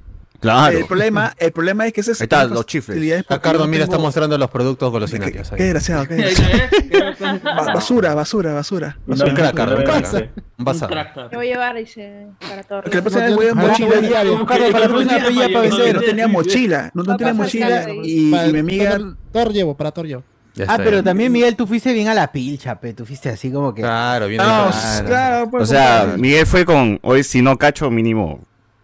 Claro. 0.45 0.77
El 0.77 0.85
problema, 0.85 1.33
el 1.37 1.51
problema 1.51 1.87
es 1.87 1.93
que 1.93 2.01
ese 2.01 2.11
es 2.11 2.21
Ahí 2.21 2.25
está, 2.25 2.45
los 2.45 2.65
chifles. 2.65 3.25
Ricardo, 3.27 3.67
mira, 3.67 3.83
está 3.83 3.97
mostrando 3.97 4.37
los 4.37 4.49
productos 4.51 4.91
golosinatios 4.91 5.51
ahí. 5.51 5.57
Qué 5.57 5.63
desgraciado, 5.63 6.07
qué 6.07 6.13
desgraciado. 6.15 7.39
Ba- 7.43 7.73
basura, 7.73 8.13
basura, 8.13 8.53
basura. 8.53 8.97
Un 9.07 9.17
crack, 9.17 9.57
un 9.59 9.83
crack. 9.83 10.29
Un 10.57 10.65
basado. 10.65 10.95
Me 11.31 11.37
voy 11.37 11.47
a 11.47 11.51
llevar, 11.51 11.75
dice, 11.75 12.27
para 12.47 12.63
todo. 12.63 12.81
Que 12.83 13.01
pasa 13.01 13.25
es 13.25 13.29
que 13.31 13.35
voy 13.35 13.47
a 13.47 13.49
Ahora 13.51 13.67
mochila. 13.67 13.87
a 13.97 14.23
la 14.23 14.87
próxima 14.87 15.19
no, 15.19 15.27
pilla 15.27 15.47
para 15.51 15.61
vender. 15.61 15.95
no 15.95 16.01
tenía 16.01 16.27
mochila, 16.27 16.91
no, 16.93 17.03
no 17.03 17.13
a 17.13 17.17
tenía 17.17 17.33
mochila 17.33 17.67
claro, 17.67 17.93
y, 18.03 18.31
mi 18.51 18.59
amiga. 18.59 18.97
Thor 19.31 19.51
llevo, 19.51 19.75
para 19.75 19.91
Thor 19.91 20.05
llevo. 20.05 20.23
Ya 20.53 20.65
Ah, 20.69 20.77
pero 20.77 20.91
bien. 20.91 21.03
también, 21.03 21.31
Miguel, 21.31 21.55
tú 21.57 21.67
fuiste 21.67 21.91
bien 21.91 22.07
a 22.07 22.13
la 22.13 22.31
pilcha, 22.31 22.79
pe. 22.79 22.93
Tú 22.93 23.05
fuiste 23.05 23.27
así 23.29 23.51
como 23.51 23.73
que. 23.73 23.81
Claro, 23.81 24.27
bien 24.27 24.41
No, 24.41 24.67
ahí. 24.71 25.03
claro, 25.05 25.49
pues, 25.51 25.63
O 25.63 25.65
sea. 25.65 26.13
Miguel 26.17 26.45
fue 26.45 26.63
con, 26.65 26.97
hoy 27.01 27.23
si 27.23 27.41
no 27.41 27.57
cacho, 27.57 27.89
mínimo. 27.91 28.39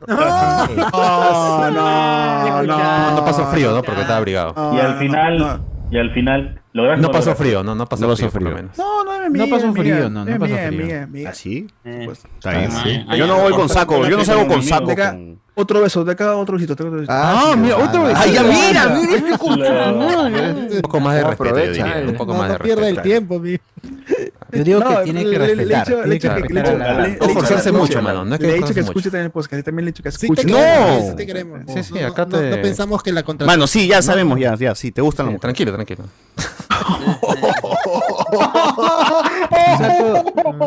No, 0.08 1.72
no, 1.72 2.64
no. 2.64 3.16
No 3.16 3.26
pasó 3.26 3.48
frío, 3.48 3.72
¿no? 3.72 3.82
Porque 3.84 4.02
estaba 4.02 4.18
abrigado. 4.18 4.54
Y 4.76 4.80
al 4.80 4.98
final, 5.00 5.38
no. 5.38 5.60
y 5.92 5.98
al 5.98 6.12
final, 6.14 6.62
lograste 6.74 7.02
No 7.02 7.12
pasó 7.12 7.30
lograr- 7.32 7.38
frío, 7.38 7.64
no, 7.64 7.76
no 7.76 7.86
pasó 7.86 8.02
No 8.04 8.08
pasó 8.10 8.18
frío, 8.30 8.32
por 8.32 8.42
lo 8.42 8.50
frío. 8.50 8.64
menos. 8.64 8.78
No, 8.78 9.04
no, 9.04 9.30
No 9.30 9.48
pasó 9.48 9.74
frío, 9.74 10.10
no, 10.10 10.26
no 10.26 10.40
pasó 10.40 10.54
mía, 10.54 10.68
frío. 10.68 10.86
mía, 10.86 11.08
mía. 11.10 11.30
¿Así? 11.30 11.68
Eh, 11.86 12.02
Pues, 12.06 12.24
Está 12.26 12.52
bien. 12.52 12.70
Ah, 12.74 12.82
sí. 12.84 13.06
ah, 13.08 13.16
Yo 13.16 13.28
no 13.28 13.38
voy 13.40 13.54
con 13.54 13.70
saco, 13.70 14.06
yo 14.08 14.18
no 14.18 14.26
salgo 14.26 14.48
con 14.48 14.64
saco. 14.64 14.86
De 14.88 14.94
acá, 14.94 15.12
con- 15.12 15.40
otro 15.54 15.82
beso, 15.82 16.04
de 16.06 16.12
acá 16.14 16.36
otro 16.36 16.56
besito, 16.56 16.74
otro 16.74 16.90
besito. 16.92 17.12
Ah, 17.14 17.54
mira, 17.58 17.78
otro 17.78 18.04
vez. 18.04 18.16
Ay, 18.18 18.32
ya 18.34 18.42
mira, 18.44 18.88
mira 18.88 19.16
este 19.16 19.32
Un 20.76 20.82
poco 20.82 21.00
más 21.00 21.16
de 21.16 21.24
respeto, 21.24 21.58
yo 21.60 21.72
diría. 21.72 22.04
Un 22.08 22.16
poco 22.16 22.34
No, 22.34 22.40
más 22.40 22.48
de 22.50 22.54
no 22.58 22.64
pierda 22.64 22.88
el 22.90 22.96
respeto. 22.96 23.04
tiempo, 23.04 23.40
mi. 23.40 23.58
Yo 24.54 24.64
digo 24.64 24.80
No, 24.80 24.98
que 24.98 25.04
tiene 25.06 25.24
que 25.24 25.38
respetar. 25.38 26.08
le 26.08 26.20
que- 26.20 27.18
No 27.20 27.30
forzarse 27.30 27.72
mucho, 27.72 28.02
mano, 28.02 28.26
no 28.26 28.36
es 28.36 28.40
que 28.42 28.48
Le 28.48 28.54
he 28.54 28.56
dicho 28.58 28.74
que 28.74 28.80
escuche 28.82 29.10
también 29.10 29.26
el 29.26 29.32
podcast, 29.32 29.64
también 29.66 29.86
le 29.86 29.90
he 29.90 29.94
dicho 29.94 30.04
que 30.04 30.10
escuche. 30.10 30.44
No. 30.46 31.10
sí 31.10 31.16
te 31.16 31.26
queremos. 31.26 31.62
Sí, 31.86 32.00
acá 32.00 32.26
no, 32.26 32.38
te- 32.38 32.50
no 32.50 32.62
pensamos 32.62 33.02
que 33.04 33.12
la 33.12 33.24
contra... 33.24 33.46
Mano, 33.48 33.68
sí, 33.68 33.88
ya 33.88 34.02
sabemos, 34.02 34.40
ya, 34.40 34.56
ya, 34.56 34.76
sí, 34.76 34.92
te 34.92 35.02
gustan 35.02 35.28
Sí, 35.28 35.32
los... 35.34 35.42
Tranquilo, 35.42 35.74
tranquilo. 35.74 36.04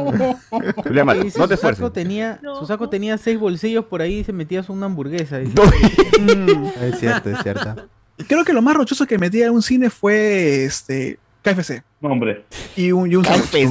Sí, 0.05 0.95
no 0.95 1.15
te 1.15 1.31
su 1.31 1.31
saco 1.39 1.55
esfuerces. 1.55 1.93
tenía, 1.93 2.39
No. 2.43 2.57
su 2.59 2.67
saco 2.67 2.89
tenía 2.89 3.19
seis 3.19 3.39
bolsillos 3.39 3.85
por 3.87 4.03
ahí 4.03 4.19
y 4.21 4.25
se 4.25 4.33
metías 4.33 4.69
una 4.69 4.87
hamburguesa. 4.87 5.39
dice. 5.39 5.55
Es 6.83 6.99
cierto, 7.01 7.31
es 7.31 7.39
cierto. 7.43 7.89
Creo 8.29 8.45
que 8.45 8.53
lo 8.53 8.63
más 8.63 8.77
rochoso 8.77 9.07
que 9.07 9.19
metí 9.19 9.43
a 9.43 9.51
un 9.51 9.63
cine 9.63 9.91
fue 9.91 10.65
este 10.65 11.19
KFC. 11.45 11.83
Hombre. 12.01 12.45
Y 12.75 12.91
un, 12.91 13.11
y 13.11 13.17
un 13.17 13.23
KFC. 13.23 13.65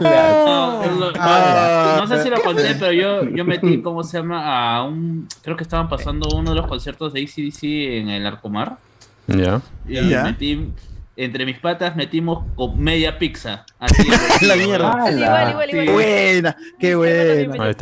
No, 0.00 1.12
Ah, 1.20 1.96
no 2.00 2.06
sé 2.06 2.22
si 2.22 2.30
lo 2.30 2.40
conté, 2.42 2.74
pero 2.78 2.92
yo, 2.92 3.28
yo 3.30 3.44
metí, 3.44 3.80
¿cómo 3.80 4.02
se 4.04 4.18
llama? 4.18 4.76
A 4.76 4.84
un. 4.84 5.26
Creo 5.42 5.56
que 5.56 5.62
estaban 5.62 5.88
pasando 5.88 6.28
uno 6.36 6.50
de 6.50 6.56
los 6.56 6.66
conciertos 6.66 7.12
de 7.12 7.22
ACDC 7.22 7.62
en 8.00 8.08
el 8.10 8.26
Arcomar. 8.26 8.78
Ya. 9.26 9.60
Y 9.86 10.08
Ya. 10.08 10.24
metí. 10.24 10.70
Entre 11.20 11.44
mis 11.44 11.58
patas 11.58 11.96
metimos 11.96 12.44
con 12.54 12.78
media 12.80 13.18
pizza. 13.18 13.66
Así. 13.80 14.06
La 14.46 14.54
mierda. 14.54 15.10
Igual, 15.10 15.18
igual, 15.50 15.70
igual. 15.70 15.86
Sí. 15.86 15.92
Buena, 15.92 16.56
qué 16.78 16.94
buena. 16.94 17.64
Ahí 17.64 17.74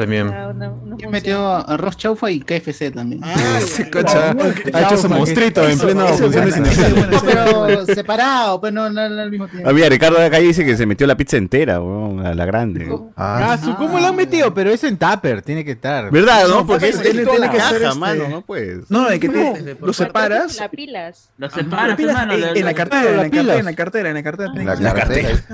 Yo 0.57 0.87
función. 0.89 1.11
metió 1.11 1.53
arroz 1.69 1.99
chaufa 1.99 2.31
y 2.31 2.41
KFC 2.41 2.93
también. 2.95 3.21
Sí, 3.61 3.91
cocha. 3.91 4.35
Ha 4.73 4.83
hecho 4.83 4.97
su 4.97 5.11
monstruito 5.11 5.63
en 5.65 5.71
es 5.73 5.79
función 6.19 6.47
de 6.47 7.21
pero 7.27 7.85
separado, 7.95 8.59
pues 8.59 8.73
no, 8.73 8.89
no, 8.89 9.07
no 9.07 9.21
al 9.21 9.31
mismo 9.31 9.49
tiempo. 9.49 9.69
Ah, 9.69 9.73
mira, 9.75 9.91
Ricardo 9.91 10.19
de 10.19 10.25
acá 10.25 10.39
dice 10.39 10.65
que 10.65 10.75
se 10.75 10.87
metió 10.87 11.07
la 11.07 11.17
pizza 11.19 11.37
entera, 11.37 11.79
weón, 11.81 12.25
a 12.25 12.33
la 12.33 12.47
grande. 12.47 12.89
Ah, 13.19 13.59
su- 13.63 13.77
¿Cómo 13.77 13.99
lo 14.01 14.07
han 14.07 14.17
metido? 14.17 14.55
Pero 14.55 14.71
es 14.71 14.83
en 14.85 14.97
tupper, 14.97 15.43
tiene 15.43 15.63
que 15.63 15.73
estar. 15.73 16.11
¿Verdad, 16.11 16.49
no? 16.49 16.67
Porque 16.67 16.89
es, 16.89 17.03
tiene- 17.03 17.21
es 17.31 17.39
la 17.39 17.51
que 17.51 17.61
ser 17.61 17.73
caja, 17.83 17.89
este- 17.89 17.99
mano, 18.01 18.29
no 18.31 18.41
puedes. 18.41 18.91
No, 18.91 19.11
de 19.11 19.21
que 19.21 19.29
te, 19.29 19.77
lo 19.79 19.93
separas 19.93 20.59
La 20.59 20.71
pilas. 20.71 21.29
Lo 21.37 21.49
la 21.49 21.53
separas, 21.55 22.01
hermano. 22.01 22.33
en, 22.33 22.41
de- 22.41 22.61
en 22.61 23.26
en 23.27 23.65
la 23.65 23.75
cartera, 23.75 24.09
en 24.09 24.15
la 24.15 24.23
cartera. 24.23 24.53
En 24.55 24.65
la 24.65 24.95
cartera. 24.95 25.45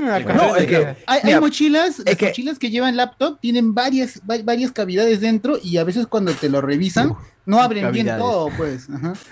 Ah, 0.00 0.20
no, 0.20 0.54
es 0.54 0.66
que, 0.66 0.96
hay, 1.06 1.40
mochilas, 1.40 1.98
las 1.98 2.16
que, 2.16 2.26
mochilas 2.26 2.58
que 2.58 2.70
llevan 2.70 2.96
laptop 2.96 3.40
tienen 3.40 3.74
varias, 3.74 4.20
varias 4.24 4.70
cavidades 4.70 5.20
dentro 5.20 5.58
y 5.60 5.76
a 5.78 5.84
veces 5.84 6.06
cuando 6.06 6.32
te 6.32 6.48
lo 6.48 6.60
revisan, 6.60 7.16
no 7.48 7.62
abren 7.62 7.90
bien 7.92 8.06
todo, 8.18 8.50
pues. 8.58 8.90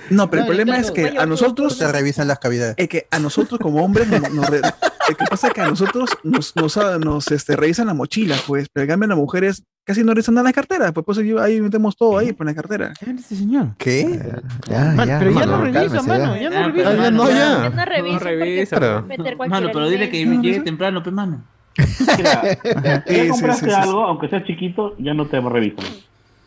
No, 0.09 0.31
pero 0.31 0.43
el 0.43 0.47
problema 0.47 0.79
es 0.79 0.91
que 0.91 1.19
a 1.19 1.27
nosotros. 1.27 1.77
Se 1.77 1.93
revisan 1.93 2.27
las 2.27 2.39
cavidades. 2.39 2.75
Es 2.79 2.89
que 2.89 3.07
a 3.11 3.19
nosotros, 3.19 3.61
como 3.61 3.85
hombres, 3.85 4.09
nos, 4.09 4.33
nos 4.33 4.51
que 4.51 5.25
pasa 5.29 5.51
que 5.51 5.61
a 5.61 5.69
nosotros 5.69 6.09
nos, 6.23 6.55
ah, 6.79 6.99
nos, 6.99 7.31
este, 7.31 7.57
revisan 7.57 7.89
la 7.89 7.93
mochila, 7.93 8.37
pues. 8.47 8.69
Pero 8.73 8.85
en 8.85 8.89
cambio, 8.89 9.09
las 9.09 9.19
mujeres 9.19 9.65
casi 9.85 10.03
no 10.03 10.15
revisan 10.15 10.35
nada 10.35 10.49
la 10.49 10.55
cartera. 10.55 10.93
Pues, 10.93 11.05
pues 11.05 11.19
ahí 11.19 11.61
metemos 11.61 11.95
todo 11.95 12.17
ahí, 12.17 12.29
pues, 12.29 12.37
por 12.39 12.47
la 12.47 12.55
cartera. 12.55 12.95
¿Qué 12.99 13.11
este 13.11 13.37
señor? 13.37 13.75
¿Qué? 13.77 14.19
Ya, 14.67 14.95
pero 15.19 15.31
ya, 15.33 15.45
no 15.45 15.61
revisa, 15.61 16.03
mano. 16.03 16.37
Ya 16.39 16.49
no 16.49 16.67
revisa. 16.69 16.97
Ya 16.97 17.11
no, 17.11 17.31
ya. 17.31 17.69
No 17.69 17.85
revisa. 17.85 19.05
Mano, 19.47 19.69
pero, 19.75 19.91
dile 19.91 20.09
que 20.09 20.25
llegue 20.25 20.61
temprano, 20.61 21.03
pues, 21.03 21.15
mano. 21.15 21.45
Si 23.07 23.29
compraste 23.29 23.75
algo, 23.75 24.05
aunque 24.05 24.31
sea 24.31 24.43
chiquito, 24.43 24.95
ya 24.99 25.13
no 25.13 25.27
te 25.27 25.39
revisan. 25.39 25.85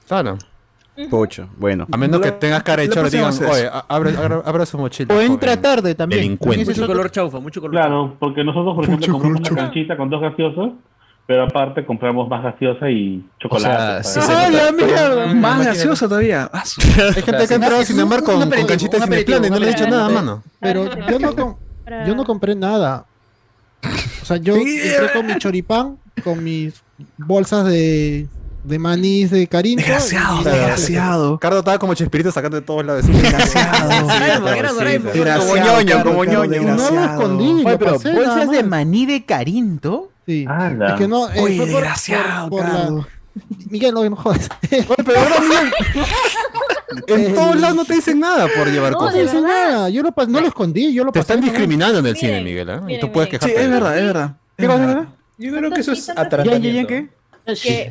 Ah, 0.09 0.23
claro. 0.23 0.39
Pocho, 1.09 1.47
bueno. 1.57 1.87
A 1.91 1.97
menos 1.97 2.19
que 2.19 2.31
tengas 2.33 2.61
cara 2.63 2.81
de 2.81 2.89
chorro, 2.89 3.09
digan, 3.09 3.31
oye, 3.49 3.69
abre, 3.87 4.15
abre, 4.17 4.41
abre, 4.43 4.65
su 4.65 4.77
mochila. 4.77 5.15
O 5.15 5.21
entra 5.21 5.55
tarde 5.55 5.95
también. 5.95 6.21
Delincuente. 6.21 6.65
Mucho 6.65 6.87
color 6.87 7.09
chaufa, 7.11 7.39
mucho 7.39 7.61
color 7.61 7.75
Claro, 7.75 8.15
porque 8.19 8.43
nosotros, 8.43 8.75
por 8.75 8.83
ejemplo, 8.83 9.13
compramos 9.13 9.49
una 9.49 9.61
canchita 9.61 9.95
con 9.95 10.09
dos 10.09 10.21
gaseosas, 10.21 10.71
pero 11.25 11.43
aparte 11.43 11.85
compramos 11.85 12.27
más 12.27 12.43
gaseosa 12.43 12.89
y 12.89 13.23
chocolate. 13.39 14.07
O 14.19 14.51
la 14.51 14.71
mierda! 14.73 15.33
Más 15.33 15.65
gaseosa 15.65 16.07
todavía. 16.09 16.49
Ah, 16.51 16.63
Hay 17.15 17.21
gente 17.21 17.47
que 17.47 17.53
ha 17.53 17.55
entrado 17.55 17.79
a 17.79 17.85
Cinemar 17.85 18.23
con, 18.23 18.49
con 18.49 18.65
canchitas 18.65 19.03
sin 19.03 19.25
plan 19.25 19.45
y 19.45 19.49
no 19.49 19.57
le 19.57 19.67
ha 19.67 19.69
dicho 19.69 19.87
nada, 19.87 20.09
mano. 20.09 20.43
Pero 20.59 20.89
yo 21.07 21.19
no, 21.19 21.59
yo 22.05 22.15
no 22.15 22.25
compré 22.25 22.55
nada. 22.55 23.05
O 24.21 24.25
sea, 24.25 24.37
yo 24.37 24.55
entré 24.57 25.13
con 25.13 25.25
mi 25.25 25.37
choripán, 25.37 25.97
con 26.23 26.43
mis 26.43 26.83
bolsas 27.17 27.65
de 27.65 28.27
de 28.63 28.79
manís 28.79 29.31
de 29.31 29.47
Carinto. 29.47 29.81
Desgraciado, 29.81 30.43
desgraciado. 30.43 31.39
Cardo 31.39 31.59
estaba 31.59 31.79
como 31.79 31.93
Chespirito 31.93 32.31
sacando 32.31 32.59
de 32.59 32.65
todos 32.65 32.85
lados. 32.85 33.07
Desgraciado. 33.07 34.07
Como 35.39 35.57
ñoño, 35.57 36.03
como 36.03 36.25
ñoño. 36.25 36.61
No 36.75 36.91
lo 36.91 37.03
escondí, 37.03 37.63
pero 37.63 37.99
bolsas 37.99 38.51
de 38.51 38.63
maní 38.63 39.05
de 39.05 39.25
Carinto. 39.25 40.11
Sí. 40.25 40.45
Es 40.45 40.93
que 40.93 41.07
no, 41.07 41.29
eh, 41.29 41.39
Oye, 41.39 41.65
desgraciado, 41.65 42.55
Cardo. 42.55 43.07
Miguel, 43.69 43.93
no, 43.93 44.07
no 44.07 44.15
jodas. 44.15 44.49
pero 44.69 45.19
ahora 45.19 45.39
Miguel. 45.39 45.73
En 47.07 47.35
todos 47.35 47.55
lados 47.59 47.75
no 47.75 47.85
te 47.85 47.93
dicen 47.93 48.19
nada 48.19 48.47
por 48.57 48.67
llevar 48.67 48.93
cosas. 48.93 49.13
No 49.13 49.19
te 49.19 49.23
dicen 49.23 49.43
nada. 49.43 49.89
Yo 49.89 50.01
no 50.01 50.41
lo 50.41 50.47
escondí. 50.47 50.91
Yo 50.91 51.03
lo 51.03 51.11
te 51.11 51.19
están 51.19 51.39
discriminando 51.39 51.99
en 51.99 52.05
el 52.07 52.17
cine, 52.17 52.41
Miguel. 52.41 52.69
¿eh? 52.69 52.79
Y 52.95 52.99
tú 52.99 53.11
puedes 53.11 53.29
quejarte. 53.29 53.55
Sí, 53.55 53.61
es 53.61 53.69
verdad, 53.69 53.97
es 53.97 54.05
verdad. 54.05 54.35
Yo 55.37 55.55
creo 55.55 55.71
que 55.71 55.81
eso 55.81 55.91
es 55.91 56.09
atractivo. 56.09 56.57
¿Ya, 56.57 56.71
ya, 56.71 56.87
qué? 56.87 57.09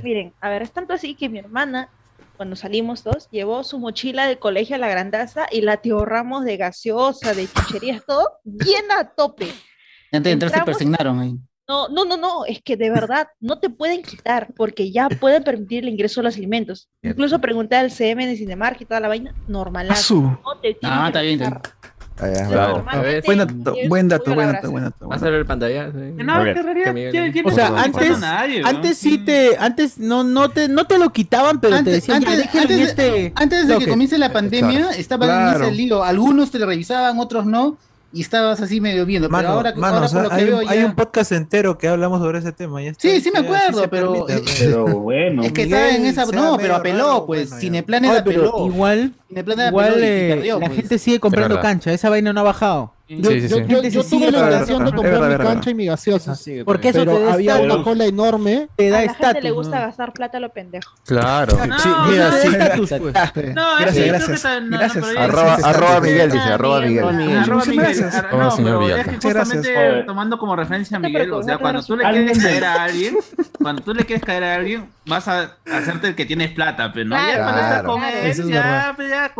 Miren, 0.03 0.33
a 0.41 0.49
ver, 0.49 0.63
es 0.63 0.73
tanto 0.73 0.93
así 0.93 1.15
que 1.15 1.29
mi 1.29 1.39
hermana, 1.39 1.89
cuando 2.37 2.57
salimos 2.57 3.05
dos, 3.05 3.29
llevó 3.31 3.65
su 3.65 3.79
mochila 3.79 4.27
del 4.27 4.39
colegio 4.39 4.77
a 4.77 4.79
la 4.79 4.89
grandaza 4.89 5.47
y 5.51 5.61
la 5.61 5.81
ahorramos 5.85 6.45
de 6.45 6.57
gaseosa, 6.57 7.35
de 7.35 7.49
chucherías, 7.49 8.05
todo 8.07 8.39
llena 8.45 9.01
a 9.01 9.15
tope. 9.15 9.53
Antes 10.13 10.25
de 10.25 10.31
entrar 10.31 10.53
se 10.53 10.63
persignaron 10.63 11.21
ahí. 11.21 11.31
Eh. 11.31 11.49
No, 11.69 11.87
no, 11.89 12.07
no, 12.07 12.17
no, 12.17 12.47
es 12.47 12.63
que 12.63 12.79
de 12.79 12.89
verdad 12.89 13.29
no 13.41 13.59
te 13.59 13.69
pueden 13.69 14.03
quitar 14.03 14.55
porque 14.57 14.91
ya 14.91 15.11
pueden 15.11 15.45
permitir 15.45 15.85
el 15.85 15.91
ingreso 15.91 16.23
de 16.23 16.25
los 16.25 16.37
alimentos. 16.37 16.89
Incluso 17.03 17.41
pregunté 17.41 17.77
al 17.77 17.91
CM 17.91 18.27
de 18.27 18.37
Cinemark 18.37 18.81
y 18.81 18.87
toda 18.87 19.01
la 19.01 19.09
vaina, 19.09 19.35
normal. 19.47 19.89
No 20.43 20.57
te 20.63 20.79
ah, 20.83 21.09
está 21.09 21.21
bien, 21.21 21.43
está 21.43 21.51
bien. 21.51 21.78
Ah, 22.21 22.47
claro. 22.49 22.85
Claro. 22.85 23.23
Buen 23.25 23.39
dato, 23.39 23.77
buen 23.89 24.09
dato, 24.09 24.35
buen 24.35 24.53
dato, 24.53 24.71
buen 24.71 24.85
dato. 24.85 25.09
Vas 25.09 25.23
a 25.23 25.27
ver 25.27 25.35
el 25.35 25.47
pantalla. 25.47 25.91
Sí. 25.93 26.25
No, 26.25 26.43
¿Qué, 26.43 27.43
o 27.45 27.51
sea, 27.51 27.69
antes, 27.77 28.19
nadie, 28.19 28.63
¿no? 28.63 28.69
antes 28.69 28.99
sí 28.99 29.19
te, 29.19 29.57
antes 29.59 29.99
no, 29.99 30.25
no 30.25 30.51
te, 30.51 30.69
no 30.69 30.87
te 30.87 30.99
lo 30.99 31.11
quitaban, 31.11 31.61
pero 31.61 31.77
antes, 31.77 31.93
te 31.93 31.97
decían 31.97 32.17
antes, 32.17 32.53
ya, 32.53 32.63
antes, 32.63 32.81
este... 32.81 33.33
antes 33.37 33.69
de 33.69 33.79
que 33.79 33.89
comience 33.89 34.19
la 34.19 34.33
pandemia, 34.33 34.91
estaban 34.91 35.55
en 35.55 35.63
ese 35.63 35.73
lío. 35.73 36.03
Algunos 36.03 36.51
te 36.51 36.59
lo 36.59 36.67
revisaban, 36.67 37.19
otros 37.19 37.47
no 37.47 37.79
y 38.13 38.23
estabas 38.23 38.61
así 38.61 38.81
medio 38.81 39.05
viendo. 39.05 39.29
Pero 39.29 39.49
ahora, 39.49 39.75
mano, 39.77 39.99
ahora 39.99 40.23
lo 40.23 40.29
que 40.31 40.35
hay, 40.35 40.79
hay 40.79 40.85
un 40.85 40.95
podcast 40.95 41.33
entero 41.33 41.77
que 41.77 41.89
hablamos 41.89 42.21
sobre 42.21 42.39
ese 42.39 42.53
tema. 42.53 42.83
Ya 42.83 42.95
sí, 42.95 43.21
sí 43.21 43.31
me 43.31 43.41
acuerdo, 43.41 43.89
pero... 43.91 44.27
Bueno. 44.99 45.43
Es 45.43 45.53
que 45.53 45.63
esa... 45.63 46.27
No, 46.27 46.57
pero 46.57 46.77
apeló, 46.77 47.25
pues. 47.27 47.51
Bueno, 47.51 47.61
Cineplanet 47.61 48.11
Oye, 48.11 48.23
pero 48.23 48.49
apeló. 48.49 48.67
Igual, 48.67 49.15
eh, 49.31 50.43
la 50.47 50.67
pues. 50.67 50.77
gente 50.77 50.99
sigue 50.99 51.21
comprando 51.21 51.61
cancha. 51.61 51.93
Esa 51.93 52.09
vaina 52.09 52.33
no 52.33 52.41
ha 52.41 52.45
bajado. 52.45 52.98
Yo, 53.09 54.05
tuve 54.05 54.31
la 54.31 54.39
intención 54.39 54.85
de 54.85 54.93
comprar 54.93 55.31
mi 55.31 55.45
cancha 55.45 55.71
y 55.71 55.75
mi 55.75 55.87
gaseosa. 55.87 56.35
Porque, 56.65 56.91
eso 56.91 57.05
te 57.07 57.45
da 57.45 57.61
una 57.61 57.83
cola 57.83 58.05
enorme. 58.05 58.69
Te 58.77 58.91
da 58.91 58.99
a 58.99 59.05
la 59.07 59.15
gente 59.15 59.43
le 59.43 59.51
gusta 59.51 59.81
gastar 59.81 60.13
plata 60.13 60.37
a 60.37 60.41
lo 60.41 60.51
pendejo. 60.51 60.95
Claro. 61.07 61.57
No, 61.67 61.79
sí, 61.79 61.89
mira, 62.11 62.33
sí. 62.33 62.49
Estatus, 62.49 62.91
pues. 63.01 63.55
No, 63.55 63.77
gracias. 63.79 64.45
Arroba, 65.65 66.01
Miguel, 66.01 66.31
dice. 66.31 66.49
Arroba 66.49 66.81
Miguel. 66.81 67.05
Arroba 67.05 67.65
Miguel. 68.57 70.05
Tomando 70.07 70.39
como 70.39 70.55
referencia 70.55 70.99
a 70.99 71.01
Miguel, 71.01 71.33
o 71.33 71.43
sea, 71.43 71.59
cuando 71.59 71.83
tú 71.83 71.97
le 71.97 72.05
quieres 72.05 72.39
caer 72.39 72.65
a 72.65 72.83
alguien, 72.85 73.17
cuando 73.59 73.83
tú 73.83 73.95
le 73.95 74.05
quieres 74.05 74.25
caer 74.25 74.45
a 74.45 74.55
alguien, 74.57 74.89
vas 75.07 75.29
a 75.29 75.57
hacerte 75.73 76.09
el 76.09 76.15
que 76.15 76.27
tienes 76.27 76.51
plata, 76.53 76.93
pero 76.93 77.09
no. 77.09 77.17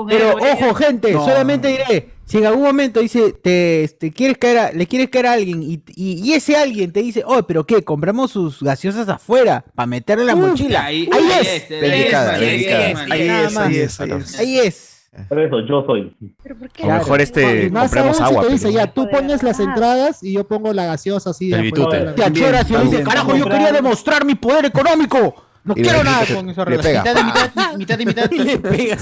Pero 0.09 0.37
ojo, 0.37 0.75
gente, 0.75 1.13
solamente 1.13 1.69
diré. 1.69 2.18
Si 2.29 2.37
en 2.37 2.45
algún 2.45 2.63
momento 2.63 3.01
dice, 3.01 3.33
te, 3.33 3.89
te 3.99 4.13
quieres 4.13 4.37
caer 4.37 4.59
a, 4.59 4.71
le 4.71 4.87
quieres 4.87 5.09
caer 5.09 5.27
a 5.29 5.33
alguien 5.33 5.63
y, 5.63 5.83
y, 5.97 6.23
y, 6.23 6.35
ese 6.35 6.57
alguien 6.57 6.93
te 6.93 7.01
dice, 7.01 7.23
oh, 7.25 7.43
pero 7.45 7.65
qué, 7.65 7.83
compramos 7.83 8.33
sus 8.33 8.63
gaseosas 8.63 9.09
afuera 9.09 9.65
para 9.75 9.87
meterle 9.87 10.27
la 10.27 10.37
mm, 10.37 10.41
mochila. 10.41 10.85
Ahí, 10.85 11.09
ahí, 11.11 11.23
ahí, 11.23 11.31
es. 11.41 11.71
Ahí 11.71 12.03
es, 12.03 13.57
ahí 13.57 13.77
es. 13.79 14.01
Ahí 14.01 14.11
es. 14.11 14.39
Ahí 14.39 14.59
es. 14.59 15.11
Pero 15.27 15.47
eso, 15.47 15.61
yo 15.67 15.87
soy. 15.87 16.15
¿Pero 16.43 16.59
por 16.59 16.69
qué? 16.69 16.83
O 16.83 16.85
claro. 16.85 17.03
mejor 17.03 17.21
este, 17.23 17.71
más 17.71 17.85
compramos 17.85 18.21
agua. 18.21 18.45
Si 18.45 18.53
dice, 18.53 18.73
ya, 18.75 18.87
tú 18.89 19.09
pones 19.09 19.43
las 19.43 19.59
entradas 19.59 20.23
y 20.23 20.35
yo 20.35 20.47
pongo 20.47 20.75
la 20.75 20.85
gaseosa 20.85 21.31
así. 21.31 21.49
De 21.49 21.73
Te 22.15 22.25
achoras 22.25 22.71
y 22.71 22.77
dice, 22.77 23.03
carajo, 23.05 23.37
yo 23.37 23.47
quería 23.47 23.73
demostrar 23.73 24.27
mi 24.27 24.35
poder 24.35 24.67
económico. 24.67 25.48
No 25.69 25.75
y 25.77 25.83
quiero 25.83 26.03
nada 26.03 26.25
con 26.35 26.49
esa 26.49 26.65
relación. 26.65 27.03
Mitad, 27.03 27.15
de 27.15 27.25
mitad, 27.25 27.51
mitad, 27.77 27.99
mitad, 27.99 27.99
mitad. 27.99 28.31
le 28.31 28.59
pega. 28.59 28.97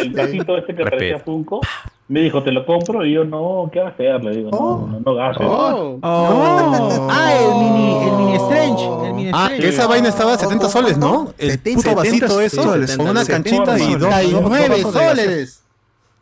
El 0.00 0.14
casito 0.14 0.56
este 0.56 0.74
que 0.74 0.84
parecía 0.84 1.18
Funko. 1.18 1.60
Me 2.08 2.20
dijo, 2.20 2.42
te 2.42 2.50
lo 2.50 2.64
compro. 2.64 3.04
Y 3.04 3.12
yo, 3.12 3.24
no, 3.24 3.68
¿qué 3.70 3.80
va 3.80 3.88
a 3.88 3.90
hacer? 3.90 4.24
Le 4.24 4.36
digo, 4.36 4.48
oh, 4.52 4.88
no, 4.90 5.00
no 5.00 5.14
gastes. 5.14 5.46
Oh, 5.46 5.98
oh, 6.00 7.08
ah, 7.10 7.34
el 7.38 7.54
mini, 7.62 8.04
el 8.04 8.12
mini 8.16 8.36
Strange. 8.36 9.06
El 9.06 9.12
mini 9.14 9.30
ah, 9.34 9.48
strange. 9.50 9.68
esa 9.68 9.86
vaina 9.86 10.08
estaba 10.08 10.32
a 10.32 10.38
70 10.38 10.68
soles, 10.70 10.96
¿no? 10.96 11.34
El 11.36 11.58
puto 11.58 11.94
vasito 11.94 12.40
eso, 12.40 12.62
con 12.96 13.08
una 13.10 13.26
canchita 13.26 13.78
y 13.78 13.96
dos. 13.96 14.14
9 14.48 14.82
soles. 14.82 15.62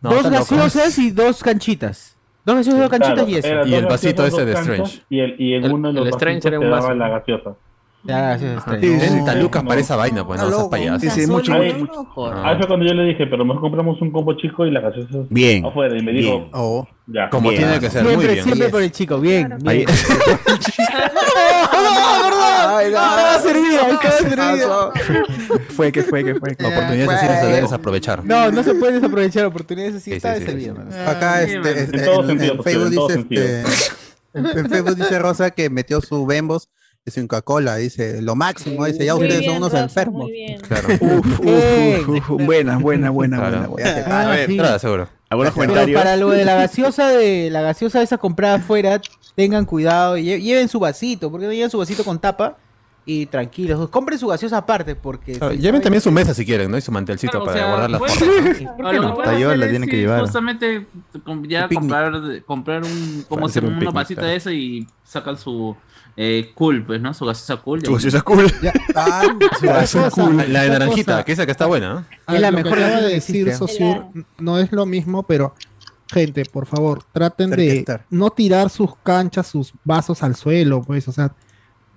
dos 0.01 0.29
gaseosas 0.29 0.99
y 0.99 1.13
dos 1.13 1.45
canchitas. 1.45 2.12
Dos 2.45 2.57
gaseosas, 2.57 2.81
dos 2.81 2.91
canchitas 2.91 3.15
claro, 3.15 3.31
y 3.31 3.35
eso. 3.37 3.67
Y 3.67 3.75
el 3.75 3.87
vasito 3.87 4.27
ese 4.27 4.45
de 4.45 4.53
Strange. 4.53 5.03
Y, 5.09 5.21
el, 5.21 5.41
y 5.41 5.55
en 5.55 5.73
uno 5.73 5.89
de 5.89 5.95
los 5.95 6.07
el 6.07 6.15
Strange 6.15 6.49
era 6.49 6.61
un 6.61 6.71
vaso. 6.71 6.95
la 6.95 7.09
gaseosa. 7.09 7.55
Ya, 8.05 8.37
sí, 8.37 8.47
sí, 8.47 8.99
30 8.99 9.35
lucas 9.37 9.63
no. 9.63 9.69
para 9.69 9.81
esa 9.81 9.95
vaina, 9.95 10.27
pues 10.27 10.41
no, 10.41 10.51
no 10.51 10.57
seas 10.57 10.69
payaso. 10.69 10.99
Sí, 10.99 11.11
sí, 11.11 11.31
mucho, 11.31 11.53
mucho, 11.53 11.79
mucho. 11.79 12.33
Ah. 12.33 12.51
Ah, 12.51 12.57
fue 12.59 12.67
cuando 12.67 12.85
yo 12.85 12.95
le 12.95 13.05
dije, 13.05 13.29
pero 13.29 13.45
mejor 13.45 13.61
compramos 13.61 14.03
un 14.03 14.11
combo 14.11 14.33
chico 14.35 14.67
y 14.67 14.73
la 14.73 14.81
gaseosa 14.81 15.19
Bien. 15.31 15.65
afuera. 15.65 15.97
Y 15.97 16.03
me 16.03 16.11
dijo, 16.11 16.49
oh. 16.53 16.89
Como 17.31 17.51
tiene 17.51 17.81
que 17.81 17.91
ser. 17.91 18.05
Siempre, 18.05 18.17
muy 18.17 18.27
bien. 18.27 18.45
siempre 18.45 18.69
por 18.69 18.83
el 18.83 18.93
chico, 18.93 19.21
bien. 19.21 19.59
Fue 25.77 25.93
que 25.93 26.03
fue 26.03 26.25
que 26.25 26.35
fue. 26.35 26.55
Que. 26.55 26.67
Oportunidades 26.67 27.09
así 27.09 27.27
no 27.27 27.41
se 27.41 27.47
deben 27.47 27.63
desaprovechar. 27.63 28.25
No, 28.25 28.51
no 28.51 28.63
se 28.63 28.75
pueden 28.75 28.97
desaprovechar 28.97 29.45
oportunidades 29.47 29.97
así. 29.97 30.13
Está 30.13 30.37
servida. 30.37 30.75
Acá 31.07 31.43
este, 31.43 31.85
en, 31.85 32.63
Facebook 32.63 32.91
dice 32.91 33.65
en 34.35 34.71
Facebook 34.71 34.97
dice 34.97 35.19
Rosa 35.19 35.51
que 35.51 35.69
metió 35.71 36.01
su 36.01 36.25
Bembos 36.27 36.69
es 37.05 37.17
un 37.17 37.27
Coca-Cola, 37.27 37.77
dice, 37.77 38.23
lo 38.23 38.37
máximo, 38.37 38.85
dice, 38.85 39.05
ya 39.05 39.15
ustedes 39.17 39.45
son 39.45 39.57
unos 39.57 39.75
enfermos. 39.75 40.31
Claro. 40.69 40.89
Uf, 41.01 41.41
uf, 41.41 42.31
uf, 42.31 42.45
buena, 42.45 42.79
buena, 42.79 43.11
buena, 43.11 43.41
buena, 43.41 43.67
buena. 43.67 44.23
A 44.23 44.31
ver, 44.31 44.61
ah, 44.61 44.75
sí. 44.75 44.81
seguro. 44.81 45.09
Algunos 45.33 45.55
para 45.95 46.17
lo 46.17 46.31
de 46.31 46.45
la 46.45 46.55
gaseosa 46.57 47.09
de 47.09 47.49
la 47.51 47.63
gaseosa 47.63 48.03
esa 48.03 48.19
comprada 48.19 48.57
afuera, 48.57 49.01
tengan 49.35 49.65
cuidado 49.65 50.19
y 50.19 50.25
lleven 50.25 50.69
su 50.69 50.79
vasito, 50.79 51.31
porque 51.31 51.47
no 51.47 51.53
lleven 51.53 51.71
su 51.71 51.79
vasito 51.79 52.05
con 52.05 52.19
tapa 52.19 52.59
y 53.07 53.27
tranquilos. 53.27 53.89
Compren 53.89 54.19
su 54.19 54.29
gaseosa 54.29 54.59
aparte, 54.59 54.95
porque 54.95 55.39
lleven 55.59 55.81
también 55.81 56.03
su 56.03 56.13
mesa 56.13 56.35
si 56.35 56.45
quieren, 56.45 56.71
¿no? 56.71 56.77
Y 56.77 56.83
su 56.83 56.93
mantelcito 56.93 57.43
para 57.45 57.57
sea, 57.57 57.69
guardar 57.69 57.91
las 57.91 57.99
puedes- 57.99 58.19
fotos. 58.19 58.61
¿no? 58.61 58.89
a 58.89 58.93
lo 59.57 59.67
que 59.67 59.87
que 59.89 59.97
llevar. 59.97 60.21
Justamente 60.21 60.87
ya 61.49 61.67
comprar, 61.69 62.43
comprar 62.45 62.83
un, 62.85 63.25
como 63.27 63.49
se 63.49 63.61
un 63.61 63.75
una 63.77 63.91
vasita 63.91 64.27
de 64.27 64.37
esa 64.37 64.53
y 64.53 64.87
sacan 65.03 65.39
su, 65.39 65.75
eh, 66.17 66.53
cool, 66.55 66.85
pues, 66.85 67.01
¿no? 67.01 67.15
Su 67.15 67.25
gaseosa 67.25 67.63
cool. 67.63 67.85
Su 67.85 67.93
gaseosa 67.95 68.23
cool. 68.23 68.53
Ya, 68.63 68.73
tan, 68.93 69.39
su 69.61 69.67
gaseosa 69.67 70.11
cool. 70.11 70.37
La, 70.53 70.63
de 70.63 70.69
naranjita, 70.71 71.25
que 71.25 71.33
esa 71.33 71.47
que 71.47 71.53
está 71.53 71.67
buena. 71.67 72.07
Es 72.29 72.41
la 72.41 72.51
mejor. 72.51 72.79
De 72.79 73.09
decir, 73.09 73.55
Sosur, 73.55 74.07
no 74.39 74.59
es 74.59 74.73
lo 74.73 74.87
mismo, 74.87 75.23
pero 75.23 75.55
gente, 76.13 76.45
por 76.45 76.67
favor, 76.67 77.03
traten 77.13 77.51
de 77.51 77.85
no 78.11 78.31
tirar 78.31 78.69
sus 78.69 78.95
canchas, 79.03 79.47
sus 79.47 79.73
vasos 79.85 80.23
al 80.23 80.37
suelo, 80.37 80.83
pues, 80.83 81.09
o 81.09 81.13
sea. 81.13 81.33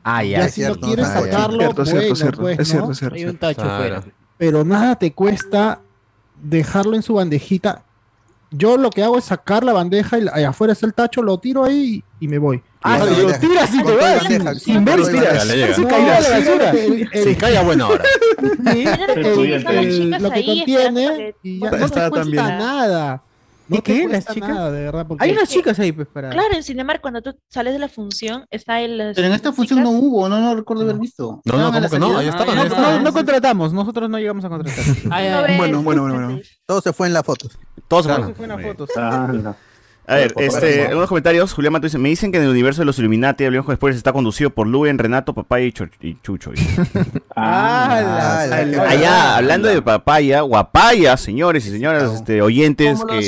Ah, 0.03 0.23
ya, 0.23 0.41
ya 0.41 0.49
si 0.49 0.61
no 0.61 0.75
quieres 0.75 1.07
sacarlo, 1.07 1.59
cierto, 1.59 1.83
bueno, 1.83 2.15
cierto, 2.15 2.41
pues, 2.41 2.67
cierto, 2.67 2.87
¿no? 2.87 3.15
Hay 3.15 3.25
un 3.25 3.37
tacho 3.37 3.61
fuera. 3.61 4.03
Pero 4.37 4.63
nada 4.63 4.95
te 4.97 5.13
cuesta 5.13 5.81
dejarlo 6.41 6.95
en 6.95 7.01
su 7.01 7.15
bandejita 7.15 7.84
yo 8.57 8.77
lo 8.77 8.89
que 8.89 9.03
hago 9.03 9.17
es 9.17 9.25
sacar 9.25 9.63
la 9.63 9.73
bandeja 9.73 10.17
y 10.17 10.21
la- 10.21 10.31
allá 10.33 10.49
afuera 10.49 10.73
está 10.73 10.85
el 10.85 10.93
tacho, 10.93 11.21
lo 11.21 11.37
tiro 11.39 11.63
ahí 11.63 12.03
y 12.19 12.27
me 12.27 12.37
voy. 12.37 12.61
Ah, 12.83 12.99
lo 12.99 13.33
tiras 13.39 13.73
y 13.73 13.83
te 13.83 13.95
vas 13.95 14.23
sin, 14.61 14.85
ver 14.85 14.99
llega. 14.99 15.39
se 15.73 15.85
caerá 15.87 16.19
la 16.21 16.29
basura. 16.29 16.73
Si 17.23 17.35
cae 17.35 17.57
a 17.57 17.61
buena 17.63 17.87
hora. 17.87 18.03
Lo 20.19 20.29
que 20.31 20.45
contiene 20.45 21.35
y 21.41 21.59
ya 21.59 21.65
no 21.65 21.71
te 21.71 21.79
cuesta 21.79 22.09
también. 22.11 22.43
No 23.67 23.77
¿Y 23.77 23.81
te 23.81 23.93
qué? 23.93 24.07
¿Las 24.07 24.25
chicas? 24.27 24.49
nada, 24.49 24.71
de 24.71 24.83
verdad. 24.83 25.05
porque- 25.07 25.23
Hay 25.25 25.31
unas 25.31 25.49
chicas 25.49 25.79
ahí, 25.79 25.91
pues, 25.91 26.07
para. 26.07 26.29
Claro, 26.29 26.53
en 26.55 26.63
Cinemark 26.63 27.01
cuando 27.01 27.21
tú 27.21 27.35
sales 27.49 27.73
de 27.73 27.79
la 27.79 27.89
función 27.89 28.45
está 28.51 28.79
el 28.81 28.97
las 28.97 29.15
Pero 29.15 29.27
en 29.27 29.33
esta 29.33 29.51
función 29.51 29.81
no 29.81 29.89
hubo, 29.89 30.29
no, 30.29 30.39
no 30.39 30.55
recuerdo 30.55 30.83
haber 30.83 30.97
visto. 30.97 31.41
No, 31.45 31.57
no, 31.57 31.71
¿cómo 31.71 31.89
que 31.89 31.99
no? 31.99 32.17
Ahí 32.17 32.27
estaban, 32.27 32.55
No, 32.55 32.61
ahí 32.61 32.69
no, 32.69 32.75
estaban. 32.75 33.03
no 33.03 33.13
contratamos, 33.13 33.73
nosotros 33.73 34.09
no 34.09 34.19
llegamos 34.19 34.45
a 34.45 34.49
contratar. 34.49 34.83
Ay, 35.11 35.29
No 35.31 35.37
ay, 35.39 35.43
ves, 35.47 35.57
Bueno, 35.57 35.81
bueno, 35.81 36.01
bueno, 36.03 36.19
no 36.19 36.25
bueno. 36.27 36.41
Todo 36.65 36.81
se 36.81 36.93
fue 36.93 37.07
en 37.07 37.13
la 37.13 37.23
foto. 37.23 37.47
Todos 37.87 38.05
Claro. 38.05 38.21
bueno. 38.23 38.35
Fue 38.35 38.45
una 38.45 38.55
Muy 38.55 38.63
bien. 38.63 38.75
A 40.07 40.15
ver, 40.15 40.33
este, 40.37 40.93
unos 40.95 41.07
comentarios, 41.09 41.51
Julián 41.53 41.73
Mato 41.73 41.85
dice, 41.87 41.97
me 41.97 42.09
dicen 42.09 42.31
que 42.31 42.37
en 42.37 42.43
el 42.43 42.49
universo 42.49 42.81
de 42.81 42.85
los 42.85 42.99
Illuminati, 42.99 43.43
hablemos 43.45 43.67
después, 43.67 43.95
está 43.95 44.13
conducido 44.13 44.49
por 44.51 44.67
Luen, 44.67 44.97
Renato, 44.99 45.33
Papaya 45.33 45.65
y, 45.65 45.71
Cho- 45.71 45.87
y 46.01 46.17
Chucho. 46.21 46.51
Ah, 47.35 47.99
Ah, 48.55 48.63
la- 48.65 48.83
Allá, 48.83 49.37
hablando 49.37 49.67
de 49.67 49.81
Papaya, 49.81 50.41
Guapaya, 50.41 51.17
señores 51.17 51.65
y 51.65 51.71
señoras, 51.71 52.13
este, 52.13 52.41
oyentes 52.41 52.99
Como 52.99 53.07
que... 53.19 53.21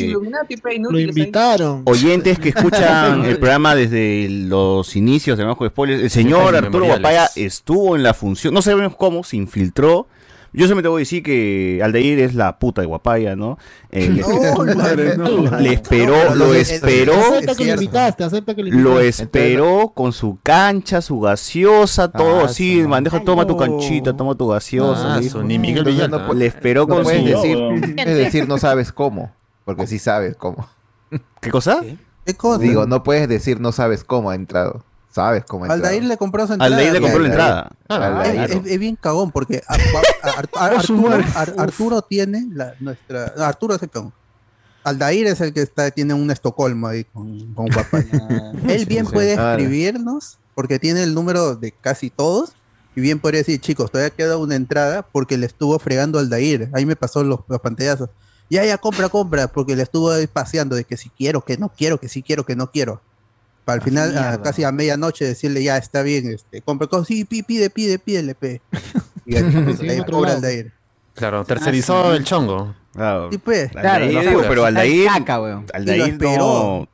Lo 0.80 0.98
ahí. 0.98 1.04
invitaron. 1.06 1.82
Oyentes 1.86 2.40
que 2.40 2.50
escuchan 2.50 3.26
el 3.26 3.38
programa 3.38 3.76
desde 3.76 4.28
los 4.30 4.96
inicios 4.96 5.38
de 5.38 5.46
de 5.46 5.70
Spoilers, 5.70 6.04
el 6.04 6.10
señor 6.10 6.56
Arturo. 6.56 6.86
Guapaya 6.86 7.30
estuvo 7.36 7.96
en 7.96 8.04
la 8.04 8.14
función, 8.14 8.54
no 8.54 8.62
sabemos 8.62 8.96
cómo, 8.96 9.24
se 9.24 9.38
infiltró. 9.38 10.08
Yo 10.58 10.66
solamente 10.66 10.90
voy 10.90 11.00
a 11.00 11.04
decir 11.04 11.22
que 11.24 11.80
Aldair 11.84 12.20
es 12.20 12.34
la 12.34 12.58
puta 12.58 12.82
de 12.82 12.88
Guapaya, 12.88 13.36
¿no? 13.36 13.58
Eh, 13.92 14.10
le, 14.10 14.22
No, 14.66 14.76
Madre, 14.76 15.16
no. 15.16 15.28
le 15.60 15.74
esperó, 15.74 16.16
No, 16.30 16.36
lo 16.36 16.54
es- 16.54 16.72
es- 16.72 16.84
esperó, 16.84 17.14
Acepta 17.14 17.52
es 17.52 17.58
que 17.58 17.66
lo 17.66 17.74
invitaste, 17.74 18.24
acepta 18.24 18.56
que 18.56 18.64
lo 18.64 18.70
lo 18.72 18.90
invitaste. 19.00 19.24
esperó 19.24 19.92
con 19.94 20.12
su 20.14 20.40
cancha, 20.42 21.02
su 21.02 21.20
gaseosa, 21.20 22.12
todo 22.12 22.40
Ah, 22.42 22.46
así, 22.46 22.82
su 22.82 22.90
bandeja, 22.90 23.24
toma 23.24 23.46
tu 23.46 23.56
canchita, 23.56 24.14
toma 24.18 24.34
tu 24.36 24.48
gaseosa. 24.48 25.14
Ah, 25.14 25.18
le 25.18 25.24
dijo. 25.24 25.44
ni 25.44 25.60
Miguel 25.60 25.88
Entonces 25.88 25.94
Villalta. 26.08 26.18
no 26.28 26.34
pu- 26.34 26.36
Le 26.38 26.46
esperó 26.48 26.82
No 26.88 26.96
con 26.96 27.06
su... 27.06 27.12
decir, 27.12 27.96
es 27.98 28.18
decir, 28.18 28.48
no 28.48 28.58
sabes 28.58 28.92
cómo, 28.92 29.32
porque 29.64 29.86
sí 29.86 30.00
sabes 30.00 30.36
cómo. 30.36 30.68
¿Qué 31.40 31.52
cosa? 31.52 31.82
¿Qué 32.26 32.34
cosa? 32.34 32.62
Digo, 32.62 32.86
no 32.88 33.04
puedes 33.04 33.30
decir 33.30 33.62
no 33.62 33.72
sabes 33.72 34.04
cómo 34.04 34.32
ha 34.32 34.36
entrado. 34.36 34.84
Sabes 35.18 35.44
cómo 35.46 35.64
ha 35.66 35.68
entrado. 35.68 35.84
Aldair 35.86 36.04
le 36.06 36.18
compró 36.18 36.48
su 36.48 36.54
entrada. 36.54 36.76
Aldair 36.76 36.94
le 36.94 37.02
compró 37.02 37.20
la 37.20 37.28
entrada. 37.28 37.70
Ah, 37.90 38.22
Es, 38.24 38.30
Aldair. 38.30 38.52
es- 38.66 38.72
es 38.72 38.80
bien 38.80 38.96
cagón 38.96 39.32
porque 39.32 39.62
a- 39.68 39.74
a- 39.74 40.66
a- 40.66 40.68
a- 40.78 40.82
su 40.84 41.08
Arturo, 41.58 42.02
tiene 42.02 42.46
la, 42.54 42.74
nuestra 42.80 43.34
no, 43.36 43.44
Arturo 43.44 43.76
es 43.76 43.84
el 43.84 43.90
cagón. 43.90 44.14
Aldair 44.84 45.28
es 45.28 45.42
el 45.42 45.54
que 45.54 45.62
está 45.62 45.92
tiene 45.92 46.14
un 46.14 46.32
Estocolmo 46.32 46.88
ahí 46.88 47.04
con, 47.04 47.54
con. 47.54 47.68
Él 48.70 48.86
bien 48.86 49.06
sí. 49.06 49.12
puede 49.12 49.34
Claro. 49.34 49.60
escribirnos 49.62 50.38
porque 50.56 50.80
tiene 50.80 51.04
el 51.04 51.14
número 51.14 51.56
de 51.56 51.72
casi 51.74 52.10
todos 52.10 52.54
y 52.96 53.02
bien 53.02 53.20
podría 53.20 53.40
decir, 53.42 53.60
chicos, 53.60 53.92
todavía 53.92 54.10
queda 54.16 54.38
una 54.38 54.56
entrada 54.56 55.04
porque 55.04 55.38
le 55.38 55.46
estuvo 55.46 55.78
fregando 55.78 56.18
Aldair. 56.20 56.70
Ahí 56.74 56.86
me 56.86 56.96
pasó 56.96 57.24
los, 57.24 57.42
los 57.48 57.60
pantallazos. 57.60 58.10
Ya, 58.50 58.64
ya, 58.64 58.78
compra, 58.78 59.10
compra, 59.10 59.48
porque 59.50 59.76
le 59.76 59.84
estuvo 59.84 60.10
ahí 60.10 60.26
paseando 60.26 60.76
de 60.76 60.84
que 60.86 60.96
si 60.96 61.10
quiero, 61.10 61.42
que 61.44 61.58
no 61.58 61.70
quiero, 61.70 62.00
que 62.00 62.08
sí 62.08 62.24
quiero, 62.24 62.46
que 62.46 62.56
no 62.56 62.72
quiero. 62.72 63.02
Para 63.68 63.76
al 63.80 63.82
final, 63.82 64.18
a- 64.18 64.42
casi 64.42 64.64
a 64.64 64.72
medianoche, 64.72 65.26
decirle, 65.26 65.62
ya, 65.62 65.76
está 65.76 66.02
bien, 66.02 66.32
este, 66.32 66.62
compra, 66.62 66.88
co- 66.88 67.04
sí, 67.04 67.26
pi- 67.26 67.44
pide, 67.44 67.70
pide, 67.70 68.00
pídele, 68.00 68.34
pe. 68.34 68.62
Y 69.26 69.36
ahí, 69.36 69.44
cobra 70.10 70.30
lado. 70.30 70.38
Aldair. 70.38 70.72
Claro, 71.14 71.44
tercerizó 71.44 72.14
el 72.14 72.24
chongo. 72.24 72.74
Claro. 72.94 73.30
Sí, 73.30 73.38
pues. 73.40 73.64
Aldair, 73.76 73.82
Claro, 73.82 74.08
digo, 74.08 74.42
no, 74.42 74.48
pero 74.48 74.64
Aldair, 74.66 75.08
caca, 75.10 75.42
weón. 75.42 75.66
Aldair 75.74 76.18
no... 76.22 76.88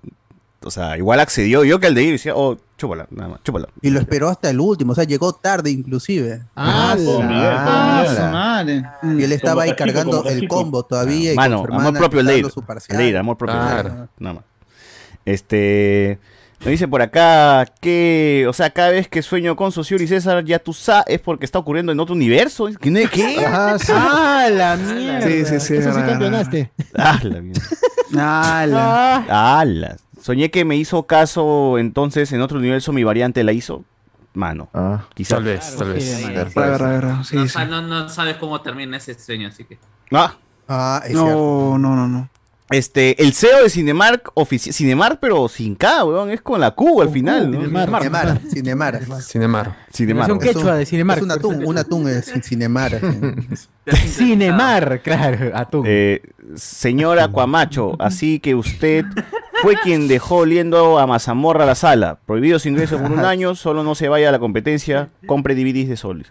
O 0.65 0.71
sea, 0.71 0.97
igual 0.97 1.19
accedió. 1.19 1.63
Yo 1.63 1.79
que 1.79 1.85
Aldair 1.85 2.13
decía, 2.13 2.33
oh, 2.35 2.57
chúpala, 2.75 3.05
nada 3.11 3.29
más, 3.29 3.43
chúpala. 3.43 3.67
Y 3.83 3.91
lo 3.91 3.99
esperó 3.99 4.29
hasta 4.29 4.49
el 4.49 4.59
último, 4.59 4.93
o 4.93 4.95
sea, 4.95 5.03
llegó 5.03 5.31
tarde 5.33 5.69
inclusive. 5.69 6.41
Ah, 6.55 6.93
Ah, 6.93 6.95
Miguel. 6.97 8.15
su 8.15 8.21
madre. 8.23 8.83
Y 9.19 9.23
él 9.25 9.31
estaba 9.33 9.61
ahí 9.63 9.75
cargando 9.75 10.23
el 10.25 10.47
combo 10.47 10.81
todavía. 10.83 11.33
y 11.33 11.35
Mano, 11.35 11.65
amor 11.69 11.93
propio 11.99 12.21
Aldair. 12.21 12.47
Aldair, 12.89 13.17
amor 13.17 13.37
propio. 13.37 13.55
Claro. 13.55 13.89
Aldair, 13.89 14.09
Nada 14.17 14.33
más. 14.35 14.43
Este... 15.25 16.17
Me 16.65 16.71
dice 16.71 16.87
por 16.87 17.01
acá 17.01 17.65
que, 17.81 18.45
o 18.47 18.53
sea, 18.53 18.69
cada 18.69 18.91
vez 18.91 19.09
que 19.09 19.21
sueño 19.21 19.57
con 19.57 19.73
Socio 19.73 19.97
y 20.01 20.07
César, 20.07 20.45
ya 20.45 20.59
tú 20.59 20.71
sabes, 20.71 21.03
es 21.07 21.19
porque 21.19 21.43
está 21.45 21.59
ocurriendo 21.59 21.91
en 21.91 21.99
otro 21.99 22.15
universo. 22.15 22.67
¿Qué? 22.79 23.09
¿Qué? 23.11 23.45
Ah, 23.45 23.75
sí. 23.77 23.91
Ah, 23.93 24.47
la 24.49 24.77
mierda. 24.77 25.21
Sí, 25.27 25.45
sí, 25.45 25.59
sí. 25.59 25.75
Eso 25.75 25.91
sí 25.93 25.99
campeonaste. 25.99 26.71
Ah, 26.97 27.19
la 27.21 27.41
mierda. 27.41 27.61
Ala. 28.61 29.25
Ah, 29.29 29.59
Ala. 29.59 29.97
Soñé 30.21 30.51
que 30.51 30.63
me 30.63 30.77
hizo 30.77 31.03
caso, 31.03 31.77
entonces 31.77 32.31
en 32.31 32.39
otro 32.41 32.59
universo 32.59 32.93
mi 32.93 33.03
variante 33.03 33.43
la 33.43 33.51
hizo. 33.51 33.83
Mano, 34.33 34.69
Ah, 34.73 35.03
quizás. 35.13 35.35
Tal 35.39 35.43
vez, 35.43 35.75
tal 35.77 35.93
vez. 35.93 36.03
Sí, 36.03 36.23
Rara, 36.33 36.49
rara, 36.55 36.77
rara. 36.77 37.23
Sí, 37.25 37.35
no, 37.35 37.47
sí. 37.47 37.59
no, 37.69 37.81
no 37.81 38.07
sabes 38.09 38.37
cómo 38.37 38.61
termina 38.61 38.95
ese 38.97 39.19
sueño, 39.19 39.49
así 39.49 39.65
que. 39.65 39.77
Ah, 40.13 40.33
Ah, 40.67 41.01
es 41.03 41.11
cierto. 41.11 41.27
No, 41.27 41.77
no, 41.77 41.95
no, 41.95 42.07
no. 42.07 42.29
Este, 42.69 43.21
el 43.21 43.33
CEO 43.33 43.63
de 43.63 43.69
Cinemark, 43.69 44.31
ofici- 44.35 44.71
Cinemark, 44.71 45.19
pero 45.19 45.47
sin 45.47 45.75
K, 45.75 46.03
weón, 46.05 46.29
es 46.31 46.41
con 46.41 46.59
la 46.61 46.71
Q 46.71 47.01
al 47.01 47.09
final, 47.09 47.51
¿no? 47.51 47.57
Cinemark. 47.61 47.97
Cinemar, 48.01 48.39
Cinemar. 48.49 49.01
Cinemar. 49.21 49.75
Cinemark. 49.93 50.27
versión 50.29 50.37
Es 50.49 50.55
un- 50.55 50.61
quechua 50.61 50.75
de 50.77 50.85
Cinemark. 50.85 51.17
Es 51.19 51.23
un 51.23 51.31
atún, 51.31 51.65
un 51.65 51.77
atún 51.77 52.07
es 52.09 52.31
Cinemar. 52.43 52.99
Cinemar, 54.07 55.01
claro, 55.01 55.51
atún. 55.55 55.83
Eh, 55.87 56.21
señor 56.55 57.19
Aquamacho, 57.19 57.95
así 57.99 58.39
que 58.39 58.55
usted 58.55 59.05
fue 59.61 59.75
quien 59.83 60.07
dejó 60.07 60.37
oliendo 60.37 60.99
a 60.99 61.07
mazamorra 61.07 61.65
la 61.65 61.75
sala. 61.75 62.17
Prohibido 62.25 62.59
su 62.59 62.69
ingreso 62.69 62.97
por 62.97 63.11
un 63.11 63.19
año, 63.25 63.55
solo 63.55 63.83
no 63.83 63.93
se 63.95 64.07
vaya 64.09 64.29
a 64.29 64.31
la 64.31 64.39
competencia, 64.39 65.09
compre 65.25 65.53
DVDs 65.55 65.89
de 65.89 65.97
Sol. 65.97 66.25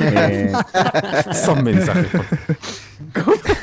Eh, 0.00 0.52
Son 1.44 1.64
mensajes. 1.64 2.08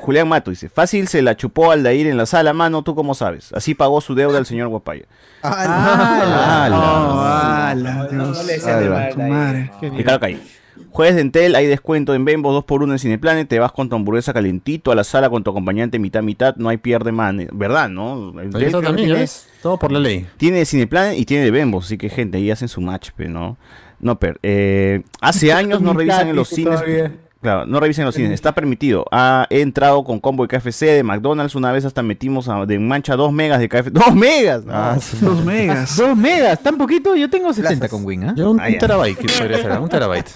Julián 0.00 0.28
Mato 0.28 0.50
dice, 0.50 0.68
fácil 0.68 1.08
se 1.08 1.22
la 1.22 1.36
chupó 1.36 1.72
Aldair 1.72 2.06
en 2.06 2.16
la 2.16 2.26
sala, 2.26 2.52
mano, 2.52 2.82
¿tú 2.82 2.94
cómo 2.94 3.14
sabes? 3.14 3.52
Así 3.52 3.74
pagó 3.74 4.00
su 4.00 4.14
deuda 4.14 4.38
el 4.38 4.46
señor 4.46 4.68
Guapaya. 4.68 5.06
No, 5.42 5.50
Ala. 5.50 7.70
ala, 7.70 8.08
Dios. 8.10 8.36
No 8.38 8.42
le 8.44 8.52
decían 8.52 8.80
de 8.80 8.86
Ala. 8.86 8.94
mal 8.96 9.14
Tu 9.14 9.20
ahí. 9.20 9.30
madre. 9.30 9.70
Y 9.82 10.02
claro 10.04 10.20
que 10.20 10.26
hay. 10.26 10.42
Jueves 10.90 11.14
de 11.16 11.20
Entel, 11.22 11.54
hay 11.54 11.66
descuento 11.66 12.14
en 12.14 12.24
Bembo 12.24 12.52
2x1 12.64 12.92
en 12.92 12.98
Cineplanet, 12.98 13.48
te 13.48 13.58
vas 13.58 13.72
con 13.72 13.88
tu 13.88 13.96
hamburguesa 13.96 14.32
calentito 14.32 14.92
a 14.92 14.94
la 14.94 15.04
sala 15.04 15.28
con 15.28 15.42
tu 15.42 15.50
acompañante 15.50 15.98
mitad 15.98 16.22
mitad, 16.22 16.54
no 16.56 16.68
hay 16.68 16.76
pierde 16.76 17.12
man, 17.12 17.48
¿verdad? 17.52 17.88
¿No? 17.88 18.40
Entel 18.40 18.66
que 18.66 18.70
también, 18.70 18.96
tiene, 18.96 19.12
ves. 19.14 19.48
Todo 19.62 19.78
por 19.78 19.92
la 19.92 19.98
ley. 19.98 20.26
tiene 20.36 20.64
Cineplanet 20.64 21.18
y 21.18 21.24
tiene 21.24 21.44
de 21.44 21.50
Bembo, 21.50 21.80
así 21.80 21.98
que 21.98 22.08
gente, 22.08 22.38
ahí 22.38 22.50
hacen 22.50 22.68
su 22.68 22.80
match, 22.80 23.10
¿no? 23.18 23.56
No, 24.00 24.18
per, 24.18 24.38
eh, 24.42 25.02
hace 25.20 25.52
años 25.52 25.80
no 25.80 25.92
revisan 25.92 26.28
en 26.28 26.36
los 26.36 26.48
cines. 26.48 26.80
Claro, 27.42 27.66
no 27.66 27.78
revisen 27.80 28.04
los 28.04 28.14
cines, 28.14 28.32
está 28.32 28.52
permitido. 28.54 29.04
Ha 29.12 29.46
he 29.50 29.60
entrado 29.60 30.02
con 30.04 30.18
combo 30.20 30.46
de 30.46 30.56
KFC, 30.58 30.86
de 30.86 31.02
McDonald's, 31.02 31.54
una 31.54 31.70
vez 31.70 31.84
hasta 31.84 32.02
metimos 32.02 32.48
a- 32.48 32.64
de 32.66 32.78
mancha 32.78 33.14
2 33.14 33.32
megas 33.32 33.60
de 33.60 33.68
KFC. 33.68 33.92
¡2 33.92 34.14
megas! 34.14 34.62
Ah, 34.68 34.96
No. 35.20 35.28
Dos 35.30 35.44
megas. 35.44 35.96
Dos 35.98 36.16
megas, 36.16 36.60
tan 36.60 36.76
poquito. 36.78 37.14
Yo 37.14 37.28
tengo 37.30 37.52
70 37.52 37.88
con 37.88 38.04
Wing, 38.04 38.24
¿ah? 38.24 38.34
Yo 38.36 38.50
un, 38.50 38.60
Ah, 38.60 38.66
un 38.68 38.78
terabyte, 38.78 39.18
que 39.18 39.26
podría 39.28 39.58
ser, 39.58 39.78
un 39.78 39.88
terabyte. 39.88 40.28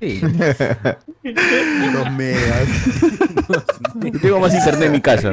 Sí. 0.00 0.20
Dos 1.92 2.10
megas. 2.12 2.68
Yo 4.02 4.20
tengo 4.20 4.40
más 4.40 4.54
internet 4.54 4.84
en 4.86 4.92
mi 4.92 5.00
casa. 5.00 5.32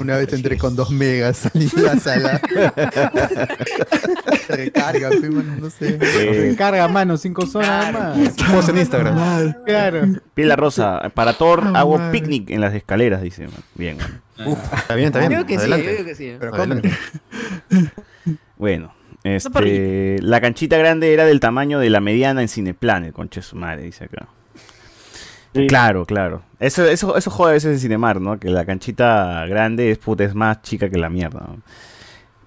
Una 0.00 0.16
vez 0.16 0.32
entré 0.32 0.56
con 0.58 0.74
dos 0.76 0.90
megas, 0.90 1.36
salí 1.38 1.66
de 1.66 1.82
la 1.82 1.96
sala. 1.98 2.40
Recarga, 4.48 5.10
mano, 5.10 5.56
no 5.60 5.70
sé. 5.70 5.98
Eh, 6.00 6.54
Carga 6.56 6.88
mano, 6.88 7.16
5 7.16 7.46
zonas 7.46 7.92
más. 7.92 8.18
Post 8.50 8.68
en 8.70 8.78
Instagram. 8.78 9.14
Madre. 9.14 9.56
Claro. 9.66 10.06
Piel 10.34 10.56
Rosa, 10.56 11.10
para 11.14 11.34
Thor 11.34 11.64
Oh, 11.66 11.76
hago 11.76 11.98
madre. 11.98 12.12
picnic 12.18 12.50
en 12.50 12.60
las 12.60 12.74
escaleras, 12.74 13.22
dice. 13.22 13.44
man. 13.46 13.54
Bien, 13.74 13.96
man. 13.98 14.20
Está 14.72 14.94
bien, 14.94 15.06
está 15.08 15.18
bien. 15.20 15.32
Creo 15.32 15.46
que 15.46 15.58
sí, 15.58 15.70
creo 15.70 16.04
que 16.04 16.14
sí. 16.14 16.36
Pero 16.38 16.54
Adelante. 16.54 16.90
Bueno, 18.56 18.94
este, 19.24 20.18
la 20.22 20.40
canchita 20.40 20.78
grande 20.78 21.12
era 21.12 21.24
del 21.26 21.40
tamaño 21.40 21.78
de 21.80 21.90
la 21.90 22.00
mediana 22.00 22.40
en 22.42 22.48
Cineplanet, 22.48 23.12
conche 23.12 23.42
su 23.42 23.56
madre, 23.56 23.82
dice 23.82 24.04
acá. 24.04 24.28
Sí. 25.54 25.66
Claro, 25.66 26.04
claro. 26.04 26.42
Eso, 26.60 26.84
eso, 26.84 27.16
eso 27.16 27.30
jode 27.30 27.50
a 27.50 27.52
veces 27.54 27.72
en 27.72 27.80
Cinemar, 27.80 28.20
¿no? 28.20 28.38
Que 28.38 28.50
la 28.50 28.64
canchita 28.64 29.46
grande 29.46 29.90
es, 29.90 29.98
puta, 29.98 30.24
es 30.24 30.34
más 30.34 30.62
chica 30.62 30.88
que 30.90 30.98
la 30.98 31.08
mierda. 31.08 31.40
¿no? 31.40 31.62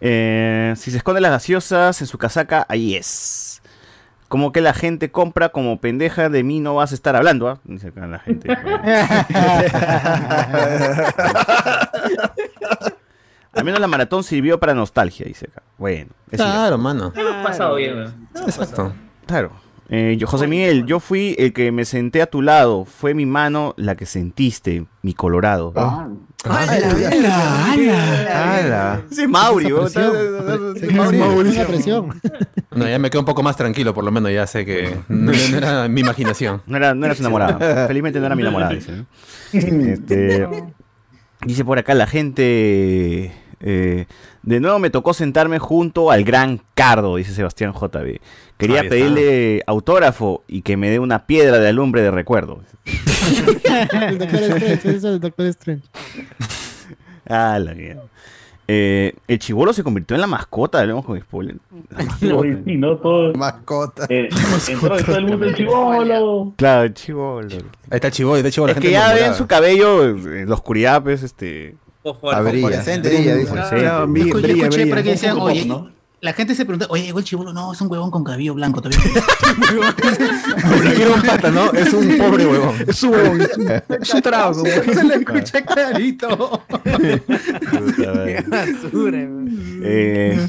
Eh, 0.02 0.74
si 0.78 0.91
se 0.91 0.97
esconde 0.97 1.22
las 1.22 1.32
gaseosas 1.32 2.02
en 2.02 2.08
su 2.08 2.18
casaca, 2.18 2.66
ahí 2.68 2.95
es. 2.95 3.62
Como 4.28 4.52
que 4.52 4.62
la 4.62 4.74
gente 4.74 5.12
compra 5.12 5.49
como 5.49 5.80
pendeja 5.80 6.30
de 6.30 6.43
mí 6.43 6.60
no 6.60 6.76
vas 6.76 6.91
a 6.91 6.95
estar 6.95 7.16
hablando, 7.16 7.49
¿ah? 7.49 7.60
Dice 7.66 7.89
acá 7.89 8.08
la 8.08 8.20
gente. 8.20 8.49
Al 13.54 13.66
menos 13.66 13.82
la 13.82 13.88
maratón 13.88 14.24
sirvió 14.24 14.60
para 14.60 14.74
nostalgia, 14.74 15.26
dice 15.26 15.47
acá. 15.52 15.62
Bueno, 15.78 16.12
es 16.32 16.38
Claro, 16.38 16.78
mano. 16.78 17.12
Pasado 17.43 17.76
bien. 17.76 18.28
Exacto. 18.36 18.93
Claro. 19.26 19.52
Eh, 19.94 20.16
yo, 20.18 20.26
José 20.26 20.48
Miguel, 20.48 20.86
yo 20.86 21.02
fui 21.02 21.36
el 21.38 21.52
que 21.52 21.74
me 21.74 21.84
senté 21.84 22.22
a 22.22 22.26
tu 22.26 22.42
lado. 22.42 22.86
Fue 22.86 23.14
mi 23.14 23.26
mano 23.26 23.74
la 23.76 23.96
que 23.96 24.06
sentiste, 24.06 24.86
mi 25.02 25.14
colorado. 25.14 25.74
Ah. 25.76 26.08
¡Hala! 26.46 27.76
Ese 29.12 29.24
es 29.24 29.30
Mauri, 29.30 29.68
Esa 31.50 31.68
presión. 31.68 32.22
No, 32.72 32.88
ya 32.88 32.98
me 33.00 33.10
quedo 33.10 33.20
un 33.20 33.26
poco 33.26 33.44
más 33.44 33.58
tranquilo, 33.58 33.94
por 33.94 34.06
lo 34.06 34.12
menos 34.12 34.32
ya 34.32 34.48
sé 34.48 34.66
que 34.66 34.98
no, 35.10 35.34
no 35.34 35.58
era 35.58 35.89
mi 35.89 36.00
imaginación. 36.00 36.62
No 36.66 36.78
era, 36.78 36.96
no 36.96 37.06
era 37.06 37.14
su 37.14 37.22
enamorada. 37.22 37.86
Felizmente 37.88 38.22
no 38.22 38.28
era 38.28 38.36
mi 38.36 38.44
enamorada, 38.44 38.72
dice. 38.74 39.04
Este, 39.52 40.48
dice 41.46 41.66
por 41.66 41.78
acá 41.78 41.94
la 41.96 42.08
gente. 42.08 43.34
Eh, 43.62 44.05
de 44.43 44.59
nuevo 44.59 44.80
me 44.80 44.89
tocó 44.89 45.14
sentarme 45.14 45.59
junto 45.59 46.12
al 46.12 46.24
gran 46.24 46.62
Cardo, 46.74 47.16
dice 47.18 47.34
Sebastián 47.34 47.74
JB. 47.74 48.20
Quería 48.57 48.82
Ahí 48.82 48.86
está. 48.88 48.89
pedirle 48.89 49.64
autógrafo 49.68 50.43
y 50.47 50.62
que 50.62 50.78
me 50.78 50.89
dé 50.89 50.99
una 50.99 51.26
piedra 51.26 51.59
de 51.59 51.70
alumbre 51.70 52.01
de 52.01 52.12
recuerdo. 52.12 52.62
El 53.91 54.18
Doctor 54.18 54.41
Strange, 54.43 54.89
es 54.97 55.03
el 55.03 55.20
Doctor 55.20 55.45
Strange. 55.47 55.84
Ah, 57.34 57.57
la 57.59 57.74
mierda. 57.74 58.03
Eh, 58.68 59.14
el 59.28 59.39
chivolo 59.39 59.72
se 59.74 59.84
convirtió 59.84 60.16
en 60.16 60.22
la 60.22 60.28
mascota 60.28 60.80
del 60.80 60.88
León 60.89 61.01
con 61.01 61.18
spoiler. 61.20 61.57
La 61.89 62.03
mascota. 62.03 62.59
Sí, 62.66 62.76
¿no? 62.78 62.97
Todo, 62.97 63.34
Mascota. 63.36 64.05
eh, 64.09 64.28
entró 64.68 64.97
en 64.97 65.05
todo 65.05 65.16
el 65.18 65.26
mundo 65.28 65.45
el 65.45 65.55
chivolo. 65.55 66.53
Claro, 66.57 66.84
el 66.84 66.93
chivolo. 66.93 67.47
Ahí 67.49 67.59
está 67.91 68.07
el 68.07 68.14
chivolo, 68.14 68.41
de 68.41 68.49
hecho 68.49 68.66
la 68.66 68.72
Es 68.72 68.76
gente 68.76 68.88
que 68.88 68.93
ya 68.93 69.14
ven 69.14 69.34
su 69.36 69.47
cabello 69.47 70.03
en 70.09 70.49
la 70.49 70.55
oscuridad, 70.55 71.01
pues, 71.03 71.24
este. 71.24 71.76
Ah, 72.32 72.41
brilla, 72.41 72.82
Fosforescente, 72.82 73.10
brilla, 73.10 73.32
¿no? 73.34 73.38
dice. 73.39 73.49
fosforescente. 73.49 73.84
Ya, 73.84 73.99
Yo 73.99 74.08
brilla, 74.08 74.26
escuché, 74.28 74.47
brilla, 74.47 74.64
escuché 74.64 74.88
por 74.88 74.97
ahí 74.97 75.04
que 75.04 75.10
brilla. 75.12 75.12
decían, 75.12 75.34
Un 75.34 75.39
poco 75.39 75.52
oye, 75.52 75.66
pop, 75.66 75.68
¿no? 75.68 75.91
La 76.22 76.34
gente 76.34 76.53
se 76.53 76.65
pregunta, 76.65 76.86
oye, 76.89 77.03
llegó 77.03 77.17
el 77.19 77.26
chivolo, 77.26 77.51
no, 77.51 77.74
es 77.74 77.82
un 77.82 77.91
huevón 77.91 78.11
con 78.11 78.24
cabello 78.24 78.53
blanco 78.53 78.80
todavía. 78.82 79.01
Un 81.15 81.22
pata, 81.26 81.49
¿no? 81.49 81.72
Es 81.74 81.91
un 81.93 82.15
pobre 82.17 82.45
huevón. 82.45 82.76
Es 82.88 83.01
un 83.03 83.09
huevón, 83.13 83.41
es 83.41 84.13
un, 84.13 84.22
trago. 84.22 84.53
Se 84.63 85.03
lo 85.03 85.13
escuché 85.15 85.65
clarito. 85.65 86.61
Puta 86.67 88.13
madre. 88.13 88.45
basura. 88.47 89.17
Eh, 89.84 90.47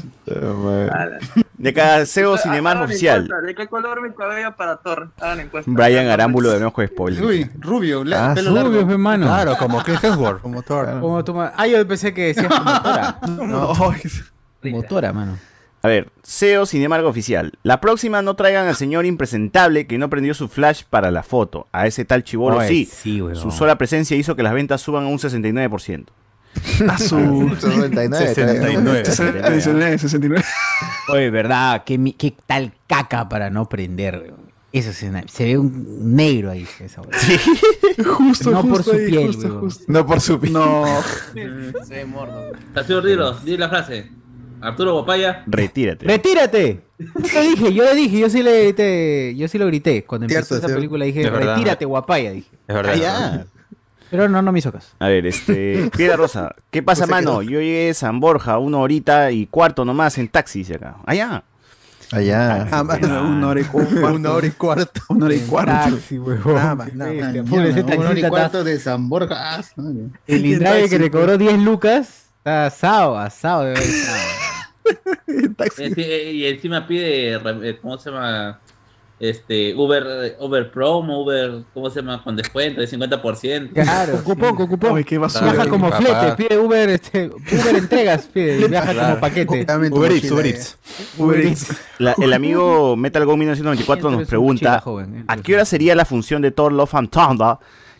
de 1.57 1.69
acá, 1.69 2.05
SEO 2.05 2.37
Cinemar 2.37 2.77
Hagan 2.77 2.89
oficial. 2.89 3.27
¿De 3.45 3.55
qué 3.55 3.67
color 3.67 4.01
mi 4.07 4.13
cabello 4.13 4.55
para 4.55 4.77
Thor? 4.77 5.09
Hagan 5.19 5.39
encuesta. 5.39 5.71
Brian 5.73 6.07
Arámbulo 6.07 6.51
de 6.51 6.71
con 6.71 6.85
spoiler. 6.87 7.23
Uy, 7.23 7.49
rubio, 7.59 8.03
la- 8.03 8.31
Ah, 8.31 8.33
pelo 8.35 8.51
Rubio, 8.51 8.63
largo. 8.79 8.91
hermano. 8.91 9.25
Claro, 9.25 9.57
como 9.57 9.83
que 9.83 9.93
Hemsworth. 9.93 10.41
Como 10.41 10.61
Thor. 10.61 10.99
Como 10.99 11.23
toma- 11.23 11.51
Ah, 11.57 11.65
yo 11.65 11.85
pensé 11.87 12.13
que 12.13 12.27
decías 12.27 12.49
motora. 12.49 13.17
No, 13.27 13.73
Motora, 14.63 15.11
mano. 15.11 15.37
A 15.83 15.89
ver, 15.89 16.11
SEO 16.23 16.65
Cinemark 16.65 17.05
Oficial. 17.05 17.53
La 17.61 17.81
próxima 17.81 18.21
no 18.21 18.35
traigan 18.37 18.67
al 18.67 18.75
señor 18.77 19.05
impresentable 19.05 19.85
que 19.85 19.97
no 19.97 20.09
prendió 20.09 20.33
su 20.33 20.47
flash 20.47 20.83
para 20.89 21.11
la 21.11 21.23
foto. 21.23 21.67
A 21.73 21.87
ese 21.87 22.05
tal 22.05 22.23
chivolo 22.23 22.57
Oye, 22.57 22.67
sí. 22.69 22.85
sí. 22.89 23.21
Su 23.33 23.51
sola 23.51 23.77
presencia 23.77 24.15
hizo 24.15 24.35
que 24.37 24.43
las 24.43 24.53
ventas 24.53 24.79
suban 24.81 25.03
a 25.03 25.07
un 25.07 25.17
69%. 25.19 26.05
A 26.87 26.97
su 26.97 27.19
99. 27.19 28.27
69. 28.27 29.05
69, 29.05 29.97
69. 29.97 30.43
Oye, 31.09 31.29
verdad, 31.29 31.83
qué, 31.85 31.97
mi- 31.97 32.13
qué 32.13 32.33
tal 32.47 32.73
caca 32.87 33.27
para 33.27 33.49
no 33.49 33.67
prender. 33.67 34.33
Eso 34.71 34.93
se, 34.93 35.11
se 35.27 35.43
ve 35.45 35.57
un 35.57 36.15
negro 36.15 36.49
ahí. 36.51 36.65
Esa 36.79 37.01
weón. 37.01 37.13
Justo, 38.05 38.51
No 38.51 38.63
por 38.65 38.83
su 38.83 38.91
ahí, 38.93 39.07
piel, 39.07 39.35
justo. 39.35 39.83
No 39.87 40.05
por 40.05 40.21
su 40.21 40.39
piel. 40.39 40.53
No. 40.53 40.85
Se 41.33 41.93
ve 41.95 42.05
mordo. 42.05 42.51
Dilo, 43.03 43.33
di 43.39 43.57
la 43.57 43.67
frase. 43.69 44.11
Arturo 44.63 44.93
Bopaya. 44.93 45.43
Retírate. 45.47 46.05
¡Retírate! 46.05 46.81
Yo 46.99 47.07
lo 47.33 47.41
dije, 47.41 47.73
yo 47.73 47.83
lo 47.83 47.93
dije, 47.93 48.19
yo 48.19 48.29
sí, 48.29 48.41
le, 48.43 48.71
te- 48.73 49.35
yo 49.35 49.47
sí 49.47 49.57
lo 49.57 49.67
grité. 49.67 50.03
Cuando 50.05 50.25
empezó 50.25 50.39
Cierto, 50.41 50.55
esa 50.55 50.67
cierto. 50.67 50.75
película 50.77 51.05
dije, 51.05 51.21
Es 51.23 51.31
verdad. 51.31 51.55
retírate, 51.55 51.85
guapaya, 51.85 52.31
dije. 52.31 52.49
Es 52.67 52.75
verdad. 52.75 52.95
Ah. 53.05 53.43
Pero 54.09 54.29
no, 54.29 54.41
no 54.41 54.51
me 54.51 54.59
hizo 54.59 54.71
caso. 54.71 54.89
A 54.99 55.07
ver, 55.07 55.25
este. 55.25 55.89
Piedra 55.97 56.15
Rosa. 56.15 56.55
¿Qué 56.71 56.81
pasa, 56.83 57.05
se 57.05 57.11
mano? 57.11 57.39
quedó. 57.39 57.41
Yo 57.41 57.59
llegué 57.59 57.89
a 57.89 57.93
San 57.93 58.19
Borja 58.19 58.57
una 58.59 58.77
horita 58.77 59.31
y 59.31 59.47
cuarto 59.47 59.83
nomás 59.85 60.17
en 60.17 60.27
taxi, 60.29 60.59
dice 60.59 60.75
acá. 60.75 60.97
Allá. 61.05 61.43
Allá. 62.11 62.67
Ah, 62.71 62.83
más- 62.83 62.99
Una 63.01 63.47
hora 63.47 63.59
y 63.59 63.63
cuarto. 63.63 64.13
Una 64.13 64.31
hora 64.31 64.45
y 64.47 64.51
cuarto. 64.51 65.01
Una 65.09 65.25
hora 65.25 65.35
y 65.35 65.39
cuarto. 65.39 65.71
Taxi, 65.95 66.19
huevón. 66.19 66.53
Nada 66.55 66.75
más, 66.75 66.93
nada 66.93 67.11
más. 67.11 67.51
Una 67.51 68.07
hora 68.09 68.19
y 68.19 68.23
cuarto 68.29 68.59
está- 68.59 68.63
de 68.63 68.79
San 68.79 69.09
Borja. 69.09 69.35
Ah. 69.57 69.61
El 70.27 70.45
Indrave 70.53 70.87
que 70.89 70.99
le 70.99 71.09
cobró 71.09 71.37
10 71.37 71.59
lucas 71.59 72.27
está 72.37 72.67
asado, 72.67 73.17
asado 73.17 73.63
de 73.63 73.71
haber 73.71 73.83
estado. 75.27 75.69
Enci- 75.77 76.05
eh, 76.05 76.31
Y 76.33 76.45
encima 76.45 76.87
pide, 76.87 77.35
eh, 77.35 77.79
¿cómo 77.81 77.97
se 77.97 78.09
llama? 78.11 78.59
Este, 79.19 79.73
Uber, 79.75 80.03
eh, 80.05 80.35
Uber 80.39 80.69
Promo, 80.69 81.21
Uber, 81.21 81.63
¿cómo 81.73 81.89
se 81.89 82.01
llama? 82.01 82.21
Con 82.21 82.35
descuento 82.35 82.81
de 82.81 82.87
50%. 82.87 83.71
Claro, 83.71 84.21
cupón, 84.23 84.55
con 84.55 84.67
cupón. 84.67 84.97
Ay, 84.97 85.03
qué 85.05 85.17
basura. 85.17 85.53
Viaja 85.53 85.69
como 85.69 85.89
papá. 85.89 86.01
flete, 86.01 86.35
pide 86.35 86.59
Uber, 86.59 86.89
este, 86.89 87.27
Uber 87.27 87.75
entregas, 87.75 88.25
pide, 88.25 88.59
y 88.59 88.67
viaja 88.67 88.93
como 88.93 89.19
paquete. 89.21 89.65
Uber 89.91 90.11
Eats, 90.11 90.31
Uber 90.31 90.45
eh. 90.45 90.49
Eats. 90.49 90.77
Uber 91.17 91.39
Eats. 91.39 91.67
El 92.17 92.33
amigo 92.33 92.97
Metal 92.97 93.25
Go 93.25 93.37
1994 93.37 94.11
nos 94.11 94.27
pregunta: 94.27 94.51
mochila 94.53 94.79
joven, 94.81 95.15
¿eh? 95.19 95.23
¿A 95.27 95.37
qué 95.37 95.53
hora 95.53 95.63
sería 95.63 95.95
la 95.95 96.03
función 96.03 96.41
de 96.41 96.51
Thor 96.51 96.73
Love 96.73 96.95
and 96.95 97.09
Thunder? 97.09 97.55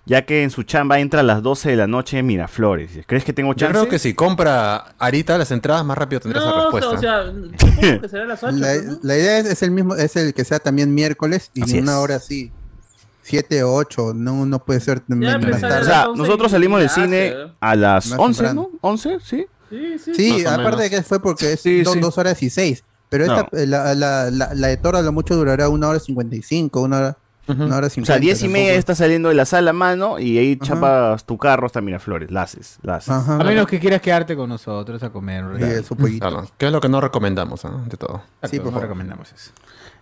Ya 0.06 0.26
que 0.26 0.44
en 0.44 0.50
su 0.50 0.64
chamba 0.64 1.00
entra 1.00 1.22
a 1.22 1.24
las 1.24 1.42
12 1.42 1.70
de 1.70 1.76
la 1.78 1.88
noche 1.88 2.18
en 2.20 2.26
Miraflores. 2.26 2.92
¿Crees 3.08 3.24
que 3.24 3.32
tengo 3.32 3.52
Yo 3.54 3.56
chance? 3.68 3.72
creo 3.80 3.88
que 3.90 4.00
si 4.00 4.14
compra 4.14 4.94
ahorita 5.00 5.38
las 5.38 5.50
entradas, 5.52 5.86
más 5.86 5.98
rápido 5.98 6.20
tendrás 6.20 6.44
la 6.44 6.50
No, 6.52 6.68
o 6.68 6.72
sea, 6.72 6.80
respuesta. 6.82 6.90
o 6.90 7.00
sea, 7.00 7.58
supongo 7.58 8.02
que 8.02 8.10
será 8.10 8.24
a 8.24 8.28
las 8.28 8.44
8. 8.44 8.56
La, 8.58 8.74
la 9.02 9.18
idea 9.18 9.38
es, 9.40 9.46
es 9.46 9.64
el 9.64 9.72
mismo, 9.72 9.96
es 9.96 10.16
el 10.18 10.34
que 10.34 10.44
sea 10.44 10.60
también 10.60 10.94
miércoles 10.94 11.52
y 11.54 11.62
Así 11.64 11.80
una 11.80 11.94
es. 11.94 11.98
hora 12.00 12.16
así. 12.16 12.52
Siete 13.22 13.64
o 13.64 13.74
ocho, 13.74 14.14
no, 14.14 14.46
no 14.46 14.60
puede 14.66 14.82
ser 14.82 15.02
Ya, 15.08 15.38
más 15.38 15.62
tarde. 15.62 15.80
O 15.80 15.86
sea, 15.86 16.08
nosotros 16.14 16.52
salimos 16.52 16.82
del 16.82 16.90
cine 16.90 17.34
a 17.62 17.76
las 17.78 18.08
Más 18.08 18.20
11, 18.20 18.38
temprano. 18.44 18.70
¿no? 18.84 18.90
¿11? 18.90 19.20
Sí. 19.24 19.46
Sí, 19.70 19.98
sí. 19.98 20.14
Sí, 20.14 20.46
aparte 20.46 20.84
de 20.84 20.90
que 20.90 21.02
fue 21.04 21.22
porque 21.22 21.54
es 21.54 21.62
Sí, 21.62 21.82
do- 21.84 21.94
sí. 21.94 22.00
dos 22.02 22.18
horas 22.18 22.44
y 22.44 22.50
seis. 22.50 22.84
Pero 23.08 23.24
esta, 23.24 23.48
eh, 23.54 23.66
la, 23.66 23.96
la, 23.96 24.30
la, 24.30 24.54
la 24.54 24.68
de 24.68 24.76
Toro 24.76 24.98
a 24.98 25.02
lo 25.02 25.14
mucho 25.14 25.36
durará 25.38 25.70
una 25.70 25.88
hora 25.88 26.00
cincuenta 26.00 26.36
y 26.36 26.42
cinco, 26.42 26.82
una 26.82 26.98
hora, 26.98 27.18
una 27.48 27.76
hora 27.78 27.88
O 27.88 27.90
cincuenta. 27.90 28.14
sea, 28.14 28.20
10 28.20 28.44
y 28.44 28.48
media 28.48 28.66
tampoco- 28.68 28.80
estás 28.80 28.98
saliendo 29.00 29.30
de 29.30 29.36
la 29.36 29.46
sala, 29.46 29.74
mano, 29.74 30.20
y 30.20 30.38
ahí 30.38 30.58
Ajá. 30.62 30.74
chapas 30.74 31.26
tu 31.26 31.38
carro 31.38 31.66
hasta 31.66 31.82
Miraflores. 31.82 32.32
La 32.32 32.44
haces, 32.44 32.80
la 32.84 32.96
haces. 32.96 33.10
A 33.10 33.44
menos 33.44 33.68
que 33.68 33.80
quieras 33.80 34.02
quedarte 34.02 34.36
con 34.36 34.50
nosotros 34.50 35.02
a 35.04 35.10
comer. 35.10 35.44
Sí, 35.60 35.84
su 35.84 35.96
pollito. 35.96 36.28
Claro, 36.30 36.48
que 36.58 36.66
es 36.68 36.72
lo 36.72 36.80
que 36.82 36.90
no 36.90 37.02
recomendamos, 37.02 37.66
¿ah? 37.66 37.72
de 37.86 37.98
todo. 37.98 38.22
Sí, 38.44 38.58
por 38.58 38.66
no 38.68 38.72
favor. 38.72 38.84
recomendamos 38.84 39.32
eso. 39.34 39.52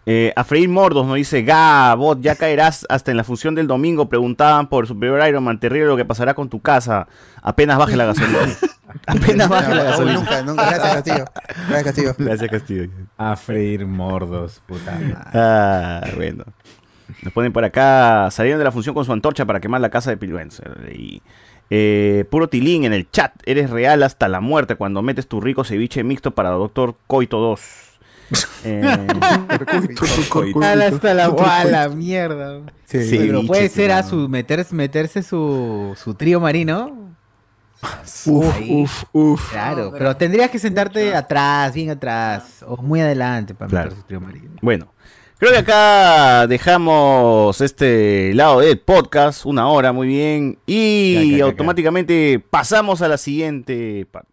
Eh, 0.07 0.33
a 0.35 0.43
Freír 0.43 0.67
Mordos 0.67 1.05
nos 1.05 1.15
dice, 1.15 1.43
Ga, 1.43 1.93
bot, 1.93 2.21
ya 2.21 2.35
caerás 2.35 2.87
hasta 2.89 3.11
en 3.11 3.17
la 3.17 3.23
función 3.23 3.53
del 3.53 3.67
domingo. 3.67 4.09
Preguntaban 4.09 4.67
por 4.67 4.87
Superior 4.87 5.27
Iron 5.27 5.43
Man, 5.43 5.59
terrible 5.59 5.85
lo 5.87 5.95
que 5.97 6.05
pasará 6.05 6.33
con 6.33 6.49
tu 6.49 6.59
casa. 6.59 7.07
Apenas 7.43 7.77
baje 7.77 7.95
la 7.95 8.05
gasolina. 8.05 8.39
Apenas 9.07 9.47
baje 9.47 9.69
la 9.75 9.83
No, 9.83 9.89
gasolina. 9.91 10.13
nunca, 10.19 10.41
nunca. 10.41 10.65
Gracias, 10.71 10.93
Castillo. 10.95 11.25
Gracias, 11.69 11.83
Castillo. 11.83 12.15
Gracias, 12.17 12.49
Castillo. 12.49 12.89
A 13.17 13.35
freír 13.35 13.85
mordos, 13.85 14.61
puta 14.65 14.91
madre. 14.91 15.15
Ah, 15.33 16.01
bueno. 16.15 16.45
Nos 17.23 17.33
ponen 17.33 17.53
por 17.53 17.63
acá, 17.63 18.29
salieron 18.31 18.59
de 18.59 18.63
la 18.65 18.71
función 18.71 18.93
con 18.95 19.05
su 19.05 19.13
antorcha 19.13 19.45
para 19.45 19.59
quemar 19.59 19.81
la 19.81 19.89
casa 19.89 20.09
de 20.09 20.17
Pilwenser. 20.17 20.91
Y, 20.95 21.21
eh, 21.69 22.25
puro 22.29 22.47
tilín 22.49 22.83
en 22.83 22.93
el 22.93 23.09
chat, 23.11 23.33
eres 23.45 23.69
real 23.69 24.03
hasta 24.03 24.27
la 24.27 24.41
muerte 24.41 24.75
cuando 24.75 25.01
metes 25.01 25.27
tu 25.27 25.39
rico 25.41 25.63
ceviche 25.63 26.03
mixto 26.03 26.31
para 26.31 26.49
Doctor 26.49 26.95
Coito 27.07 27.39
2. 27.39 27.61
Eh, 28.63 29.07
hasta 30.85 31.13
la 31.13 31.27
guala, 31.27 31.89
mierda. 31.89 32.61
Sí, 32.85 33.03
Sí, 33.03 33.17
pero 33.17 33.31
ceviche, 33.39 33.47
puede 33.47 33.69
ser 33.69 33.91
a 33.91 34.03
su 34.03 34.29
meterse, 34.29 34.75
meterse 34.75 35.23
su, 35.23 35.95
su 36.01 36.13
trío 36.13 36.39
marino. 36.39 37.09
Uf, 38.27 38.55
Ahí. 38.55 38.69
uf, 38.83 39.03
uf. 39.11 39.51
Claro, 39.51 39.91
pero 39.97 40.15
tendrías 40.15 40.51
que 40.51 40.59
sentarte 40.59 41.15
atrás, 41.15 41.73
bien 41.73 41.89
atrás, 41.89 42.63
o 42.67 42.77
muy 42.77 43.01
adelante 43.01 43.55
para 43.55 43.69
Claro. 43.69 43.89
meter 43.89 44.01
su 44.01 44.07
trío 44.07 44.21
marino. 44.21 44.51
Bueno, 44.61 44.93
creo 45.41 45.53
que 45.53 45.57
acá 45.57 46.45
dejamos 46.45 47.61
este 47.61 48.31
lado 48.35 48.59
del 48.59 48.77
podcast, 48.77 49.43
una 49.47 49.67
hora, 49.69 49.91
muy 49.91 50.07
bien. 50.07 50.59
Y 50.67 51.41
automáticamente 51.41 52.39
pasamos 52.39 53.01
a 53.01 53.07
la 53.07 53.17
siguiente 53.17 54.05
parte. 54.11 54.30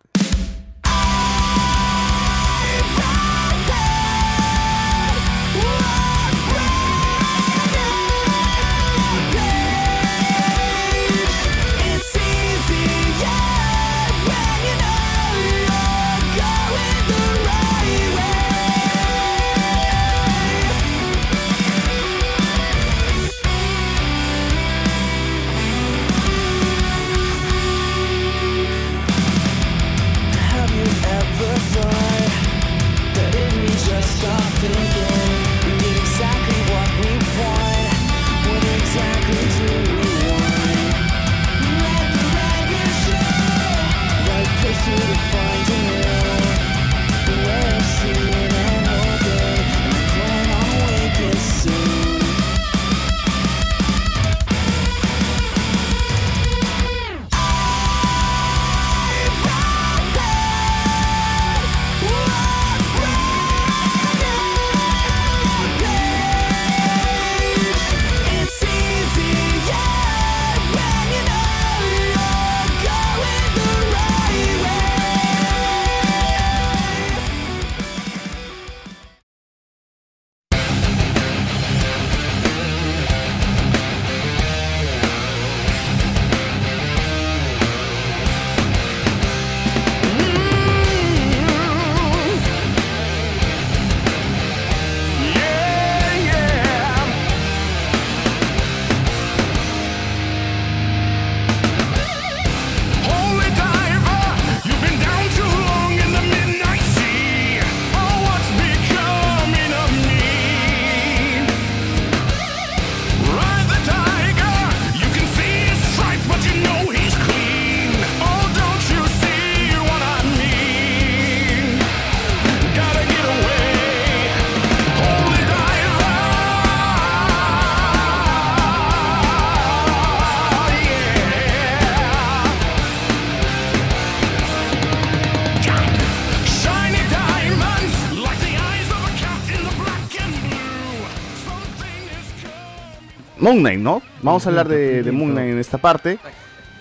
Moon 143.59 143.63
Knight, 143.63 143.81
¿no? 143.81 144.03
Vamos 144.23 144.47
a 144.47 144.51
hablar 144.51 144.69
de, 144.69 145.03
de 145.03 145.13
Moon 145.13 145.33
Knight 145.33 145.51
en 145.53 145.59
esta 145.59 145.79
parte. 145.79 146.19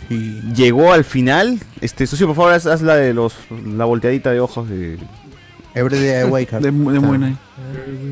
Llegó 0.09 0.93
al 0.93 1.03
final. 1.03 1.59
Este, 1.81 2.07
socio, 2.07 2.27
por 2.27 2.35
favor, 2.35 2.53
haz, 2.53 2.65
haz 2.65 2.81
la 2.81 2.95
de 2.95 3.13
los 3.13 3.35
la 3.65 3.85
volteadita 3.85 4.31
de 4.31 4.39
ojos 4.39 4.69
de. 4.69 4.97
Everyday 5.73 6.21
I 6.21 6.23
wake 6.23 6.53
up. 6.53 6.61
De, 6.61 6.67
de 6.67 6.71
Moon 6.71 7.17
Knight. 7.17 7.37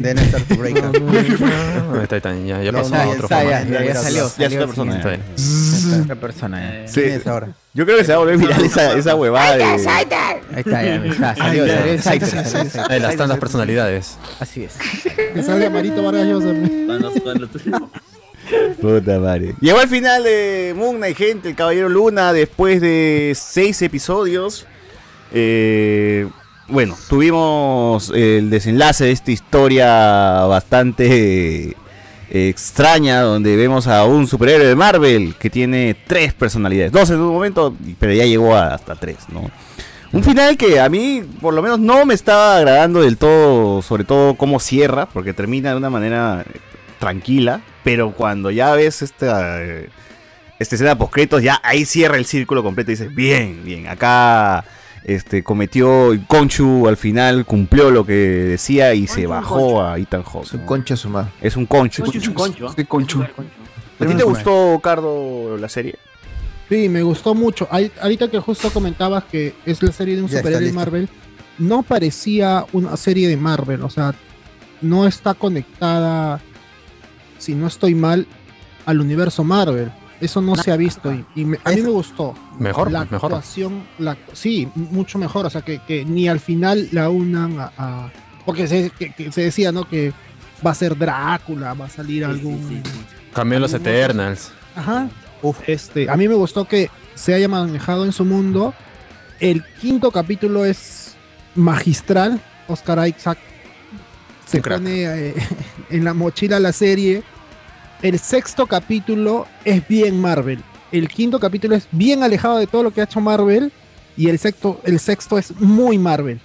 Then 0.02 0.18
I 0.18 0.26
start 0.26 0.48
to 0.48 0.56
break 0.56 0.78
up. 0.78 0.94
No, 1.96 2.02
está, 2.02 2.18
está, 2.18 2.36
ya, 2.36 2.72
pasó 2.72 2.90
no, 2.90 2.96
a 3.02 3.08
otro 3.08 3.24
está, 3.24 3.44
ya, 3.44 3.60
formato. 3.60 3.74
ya, 3.74 3.86
ya 3.86 3.94
salió, 3.96 4.22
Ya 4.22 4.26
es 4.28 4.34
salió 4.34 4.58
otra 4.58 4.68
persona. 4.68 4.98
Está 4.98 5.12
ya. 5.12 5.18
bien. 5.18 6.02
Otra 6.02 6.16
persona. 6.16 6.74
Sí. 6.88 7.02
¿Quién 7.02 7.14
es 7.14 7.28
ahora? 7.28 7.48
Yo 7.74 7.86
creo 7.86 7.98
que 7.98 8.04
se 8.04 8.12
va 8.12 8.16
a 8.16 8.20
volver 8.20 8.38
viral 8.38 8.66
esa, 8.66 8.94
esa 8.98 9.16
huevada 9.16 9.58
de. 9.58 9.64
Ahí 9.64 9.76
está, 9.78 10.84
ya, 10.84 11.04
ya, 11.04 11.36
salió, 11.36 12.00
salió 12.00 12.28
salió 12.28 12.44
sí. 12.44 12.70
Saiter. 12.70 12.92
Eh, 12.92 13.00
las 13.00 13.38
personalidades. 13.40 14.18
Así 14.40 14.64
es. 14.64 14.78
Que 15.34 15.42
salga 15.44 15.70
Marito 15.70 16.04
Vargas 16.04 16.28
Llosa. 16.28 16.54
Puta 18.82 19.20
madre. 19.20 19.56
Llegó 19.62 19.80
al 19.80 19.88
final 19.88 20.24
de 20.24 20.74
Moon 20.76 20.98
Knight, 20.98 21.18
gente, 21.18 21.50
el 21.50 21.56
Caballero 21.56 21.90
Luna, 21.90 22.34
después 22.34 22.82
de 22.82 23.34
seis 23.36 23.82
episodios. 23.82 24.66
Eh, 25.34 26.28
bueno, 26.68 26.96
tuvimos 27.10 28.12
el 28.14 28.50
desenlace 28.50 29.06
de 29.06 29.12
esta 29.12 29.32
historia 29.32 29.88
bastante 30.48 31.70
eh, 31.70 31.74
extraña, 32.50 33.22
donde 33.22 33.56
vemos 33.56 33.88
a 33.88 34.06
un 34.06 34.28
superhéroe 34.28 34.68
de 34.68 34.76
Marvel 34.76 35.36
que 35.40 35.50
tiene 35.50 35.96
tres 36.08 36.34
personalidades. 36.34 36.92
Dos 36.92 37.10
en 37.10 37.20
un 37.20 37.34
momento, 37.34 37.76
pero 38.00 38.14
ya 38.14 38.26
llegó 38.26 38.56
a- 38.56 38.74
hasta 38.74 38.96
tres, 38.96 39.18
¿no? 39.32 39.50
Un 40.12 40.24
final 40.24 40.56
que 40.56 40.80
a 40.80 40.88
mí, 40.88 41.24
por 41.42 41.54
lo 41.54 41.62
menos, 41.62 41.80
no 41.80 42.06
me 42.06 42.14
estaba 42.14 42.58
agradando 42.58 43.02
del 43.02 43.18
todo, 43.18 43.82
sobre 43.82 44.06
todo 44.06 44.36
cómo 44.36 44.60
cierra, 44.60 45.08
porque 45.08 45.34
termina 45.34 45.72
de 45.72 45.76
una 45.78 45.90
manera 45.90 46.46
tranquila, 47.06 47.62
pero 47.84 48.14
cuando 48.14 48.50
ya 48.50 48.74
ves 48.74 49.04
esta, 49.04 49.64
eh, 49.64 49.90
esta 50.58 50.74
escena 50.74 50.98
post 50.98 51.16
ya 51.40 51.62
ahí 51.64 51.86
cierra 51.86 52.18
el 52.18 52.26
círculo 52.26 52.64
completo 52.64 52.90
y 52.90 52.96
dices, 52.96 53.14
bien, 53.14 53.62
bien, 53.64 53.88
acá 53.88 54.66
este, 55.04 55.44
cometió 55.44 56.12
Conchu 56.28 56.88
al 56.88 56.98
final, 56.98 57.46
cumplió 57.46 57.92
lo 57.92 58.08
que 58.08 58.14
decía 58.14 58.96
y 58.96 59.06
se 59.06 59.28
bajó 59.28 59.84
a 59.84 60.00
Ethan 60.00 60.24
Hawke. 60.24 60.46
Es 60.46 60.54
un 60.54 60.66
concha 60.66 60.96
sumado. 60.96 61.30
Es 61.42 61.56
un 61.56 61.68
concho. 61.68 62.04
Es 62.06 62.28
un 62.28 62.34
concho. 62.34 63.22
¿A 64.00 64.06
ti 64.06 64.16
te 64.16 64.24
gustó, 64.24 64.80
Cardo, 64.82 65.58
la 65.60 65.70
serie? 65.70 65.96
Sí, 66.68 66.90
me 66.90 67.04
gustó 67.04 67.36
mucho. 67.36 67.68
Ahorita 68.02 68.32
que 68.32 68.40
justo 68.40 68.72
comentabas 68.72 69.26
que 69.26 69.54
es 69.64 69.84
la 69.84 69.92
serie 69.92 70.16
de 70.16 70.24
un 70.24 70.30
superhéroe 70.30 70.66
de. 70.66 70.74
Marvel, 70.74 71.10
no 71.60 71.84
parecía 71.84 72.66
una 72.74 72.98
serie 72.98 73.28
de 73.28 73.38
Marvel, 73.38 73.84
o 73.84 73.92
sea, 73.92 74.16
no 74.82 75.06
está 75.06 75.36
conectada, 75.36 76.42
si 77.46 77.56
no 77.56 77.68
estoy 77.68 77.96
mal, 77.96 78.26
al 78.86 79.00
universo 79.02 79.44
Marvel. 79.44 79.92
Eso 80.22 80.42
no 80.42 80.56
se 80.56 80.72
ha 80.72 80.78
visto 80.78 81.14
y, 81.14 81.26
y 81.36 81.44
me- 81.46 81.60
a 81.64 81.72
mí 81.72 81.82
me 81.82 81.90
gustó. 81.90 82.34
Mejor, 82.58 82.90
la 82.92 83.02
mejor. 83.06 83.34
actuación, 83.34 83.84
la, 84.00 84.18
sí, 84.34 84.68
mucho 84.76 85.20
mejor, 85.20 85.46
o 85.46 85.50
sea, 85.50 85.62
que, 85.62 85.80
que 85.86 86.06
ni 86.06 86.28
al 86.30 86.40
final 86.40 86.88
la 86.92 87.10
unan 87.10 87.60
a... 87.60 87.72
a- 87.78 88.12
porque 88.46 88.68
se, 88.68 88.92
que- 88.92 89.12
que 89.14 89.32
se 89.32 89.42
decía, 89.42 89.72
¿no? 89.72 89.88
Que 89.88 90.14
va 90.66 90.72
a 90.72 90.76
ser 90.76 90.98
Drácula, 90.98 91.74
va 91.74 91.86
a 91.86 91.90
salir 91.90 92.24
algún... 92.24 92.82
Cambió 93.34 93.60
los 93.60 93.74
Eternals. 93.74 94.52
Ajá. 94.76 95.10
Este, 95.68 96.10
a 96.10 96.16
mí 96.16 96.28
me 96.28 96.34
gustó 96.36 96.66
que 96.66 96.90
se 97.14 97.34
haya 97.34 97.48
manejado 97.48 98.06
en 98.06 98.12
su 98.14 98.24
mundo. 98.26 98.74
El 99.40 99.64
quinto 99.82 100.10
capítulo 100.12 100.64
es 100.66 101.16
magistral. 101.56 102.42
Oscar 102.68 103.06
Isaac 103.08 103.38
se 104.46 104.62
pone 104.62 105.04
eh, 105.04 105.34
en 105.90 106.04
la 106.04 106.14
mochila 106.14 106.60
la 106.60 106.72
serie. 106.72 107.22
El 108.02 108.20
sexto 108.20 108.68
capítulo 108.68 109.48
es 109.64 109.88
bien 109.88 110.20
Marvel. 110.20 110.62
El 110.92 111.08
quinto 111.08 111.40
capítulo 111.40 111.76
es 111.76 111.88
bien 111.92 112.24
alejado 112.24 112.58
de 112.58 112.68
todo 112.68 112.84
lo 112.84 112.92
que 112.92 113.02
ha 113.02 113.06
hecho 113.06 113.22
Marvel. 113.22 113.72
Y 114.18 114.30
el 114.30 114.40
sexto, 114.40 114.80
el 114.84 115.00
sexto 115.00 115.38
es 115.38 115.56
muy 115.60 115.98
Marvel. 115.98 116.40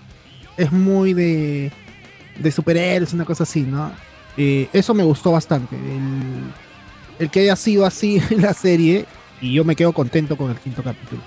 Es 0.57 0.73
muy 0.73 1.13
de, 1.13 1.71
de 2.39 2.51
superhéroes, 2.51 3.13
una 3.13 3.25
cosa 3.25 3.45
así, 3.45 3.63
¿no? 3.63 3.93
Eh, 4.37 4.69
eso 4.73 4.95
me 4.95 5.05
gustó 5.05 5.33
bastante. 5.33 5.77
El, 5.77 6.53
el 7.19 7.31
que 7.31 7.41
haya 7.41 7.57
sido 7.57 7.85
así 7.85 8.21
la 8.31 8.55
serie. 8.55 9.07
Y 9.41 9.55
yo 9.55 9.65
me 9.65 9.77
quedo 9.77 9.93
contento 9.93 10.37
con 10.37 10.51
el 10.51 10.57
quinto 10.59 10.83
capítulo. 10.83 11.23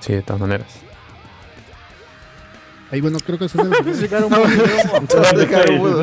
Sí, 0.00 0.12
de 0.14 0.22
todas 0.22 0.40
maneras. 0.40 0.66
Ahí 2.92 3.00
bueno, 3.00 3.18
creo 3.24 3.38
que 3.38 3.44
eso 3.44 3.60
es 3.62 3.68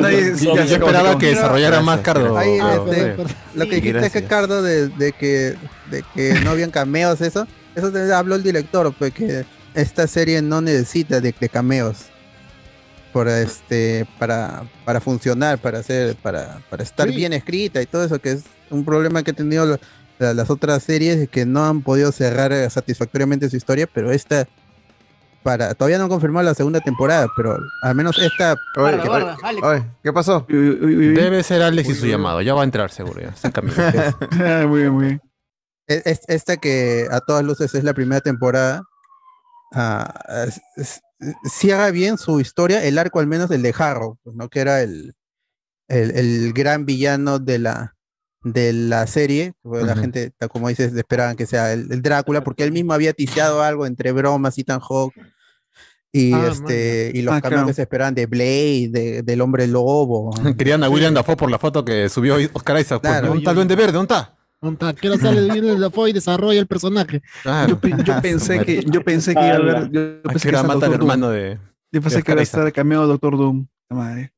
Nadie- 0.00 0.34
Yo, 0.36 0.54
esperaba 0.60 1.18
que 1.18 1.26
desarrollara 1.26 1.80
más 1.80 2.00
Cardo. 2.00 2.36
Ahí, 2.36 2.58
este. 2.58 3.16
Lo 3.54 3.64
que 3.64 3.74
dijiste, 3.76 3.92
Gracias. 3.98 4.22
Ricardo, 4.22 4.62
de, 4.62 4.88
de 4.88 5.12
que, 5.12 5.56
de 5.90 6.04
que 6.14 6.40
no 6.42 6.50
habían 6.50 6.70
cameos, 6.70 7.20
eso, 7.20 7.46
eso 7.74 7.92
te 7.92 8.12
habló 8.12 8.34
el 8.36 8.42
director, 8.42 8.92
pues 8.98 9.12
que 9.12 9.44
esta 9.74 10.06
serie 10.06 10.40
no 10.42 10.60
necesita 10.60 11.20
de, 11.20 11.34
de 11.38 11.48
cameos 11.48 12.06
por 13.12 13.28
este 13.28 14.06
para, 14.18 14.64
para 14.84 15.00
funcionar, 15.00 15.58
para 15.58 15.78
hacer, 15.80 16.14
para, 16.16 16.60
para 16.70 16.82
estar 16.82 17.08
Sí. 17.08 17.16
bien 17.16 17.32
escrita 17.32 17.80
y 17.82 17.86
todo 17.86 18.04
eso, 18.04 18.18
que 18.18 18.32
es 18.32 18.42
un 18.70 18.84
problema 18.84 19.22
que 19.22 19.30
han 19.30 19.36
tenido 19.36 19.66
la- 19.66 19.80
la- 20.18 20.34
las 20.34 20.50
otras 20.50 20.82
series 20.82 21.28
que 21.28 21.46
no 21.46 21.64
han 21.64 21.82
podido 21.82 22.12
cerrar 22.12 22.52
satisfactoriamente 22.70 23.48
su 23.50 23.56
historia, 23.56 23.86
pero 23.92 24.10
esta 24.12 24.46
para 25.42 25.74
todavía 25.74 25.98
no 25.98 26.04
han 26.04 26.10
confirmado 26.10 26.44
la 26.44 26.54
segunda 26.54 26.80
temporada, 26.80 27.26
pero 27.36 27.58
al 27.82 27.94
menos 27.94 28.18
esta 28.18 28.52
Oye, 28.52 28.58
Guarda, 28.96 29.02
¿qué, 29.02 29.08
guarda, 29.08 29.36
Alex. 29.42 29.66
oye, 29.66 29.84
¿qué 30.02 30.12
pasó? 30.12 30.46
Uy, 30.48 30.56
uy, 30.56 30.78
uy, 30.96 31.08
uy. 31.10 31.14
Debe 31.14 31.42
ser 31.42 31.62
Alex 31.62 31.88
y 31.88 31.94
su 31.94 32.06
llamado. 32.06 32.42
Ya 32.42 32.54
va 32.54 32.62
a 32.62 32.64
entrar 32.64 32.90
seguro. 32.90 33.20
Ya. 33.20 33.28
Está 33.28 33.48
en 33.48 33.52
camino. 33.52 33.74
Muy 34.68 34.80
bien, 34.80 34.92
muy 34.92 35.04
bien. 35.06 35.20
Es- 35.86 36.06
es- 36.06 36.28
esta 36.28 36.56
que 36.58 37.06
a 37.10 37.20
todas 37.20 37.44
luces 37.44 37.74
es 37.74 37.82
la 37.84 37.94
primera 37.94 38.20
temporada, 38.20 38.82
ah, 39.74 40.44
es- 40.46 40.60
es- 40.76 41.00
si 41.50 41.70
haga 41.70 41.90
bien 41.90 42.18
su 42.18 42.40
historia, 42.40 42.84
el 42.84 42.98
arco 42.98 43.20
al 43.20 43.26
menos 43.26 43.50
el 43.50 43.62
de 43.62 43.74
Harrow, 43.76 44.18
¿no? 44.24 44.48
que 44.48 44.60
era 44.60 44.82
el, 44.82 45.14
el, 45.88 46.10
el 46.12 46.52
gran 46.52 46.84
villano 46.86 47.38
de 47.38 47.58
la, 47.58 47.96
de 48.42 48.72
la 48.72 49.06
serie. 49.06 49.54
pues, 49.62 49.84
La 49.84 49.96
gente, 49.96 50.32
como 50.50 50.68
dices, 50.68 50.94
esperaban 50.94 51.36
que 51.36 51.46
sea 51.46 51.72
el, 51.72 51.90
el 51.92 52.02
Drácula, 52.02 52.42
porque 52.44 52.64
él 52.64 52.72
mismo 52.72 52.92
había 52.92 53.12
ticiado 53.12 53.62
algo 53.62 53.86
entre 53.86 54.12
bromas 54.12 54.58
y 54.58 54.64
tan 54.64 54.80
Hawk. 54.80 55.12
Y, 56.10 56.32
Ah, 56.32 56.48
este, 56.50 57.12
y 57.14 57.20
los 57.22 57.34
Ah, 57.34 57.40
cambios 57.42 57.58
claro. 57.60 57.66
que 57.66 57.74
se 57.74 57.82
esperaban 57.82 58.14
de 58.14 58.24
Blade, 58.26 58.88
de- 58.90 59.22
del 59.22 59.40
hombre 59.42 59.66
lobo. 59.66 60.30
Querían 60.58 60.82
a 60.82 60.88
William 60.88 61.12
Dafoe 61.12 61.36
por 61.36 61.50
la 61.50 61.58
foto 61.58 61.84
que 61.84 62.08
subió 62.08 62.36
Oscar 62.54 62.80
Isaac. 62.80 63.00
Pues, 63.02 63.12
Claro. 63.12 63.26
¿Dónde 63.28 63.40
está 63.40 63.50
el 63.50 63.54
Duende 63.56 63.76
Verde? 63.76 63.92
¿Dónde 63.92 64.14
está? 64.14 64.34
Quiero 64.94 65.16
sale 65.18 65.42
bien 65.52 65.64
el 65.66 65.78
Dafoe 65.80 66.10
y 66.10 66.12
desarrolla 66.14 66.58
el 66.60 66.66
personaje. 66.66 67.22
Claro. 67.42 67.68
Yo, 67.68 67.80
pe- 67.80 67.90
yo 68.04 68.20
pensé 68.22 68.58
que 68.64 68.82
yo 68.84 69.04
pensé 69.04 69.34
que 69.34 69.40
iba 69.40 69.50
a 69.52 69.56
haber 69.56 69.90
yo, 69.90 70.00
Ay, 70.00 70.20
pensé 70.32 70.42
que 70.44 70.48
era 70.48 70.62
mata 70.62 70.86
al 70.86 70.94
hermano 70.94 71.28
de. 71.30 71.58
Yo 71.92 72.00
pensé 72.02 72.16
de 72.18 72.22
que 72.22 72.32
iba 72.32 72.40
a 72.40 72.42
estar 72.42 72.66
el 72.66 72.72
cameo 72.72 73.02
de 73.02 73.06
Doctor 73.08 73.36
Doom. 73.36 73.66
La 73.90 73.96
madre. 73.96 74.32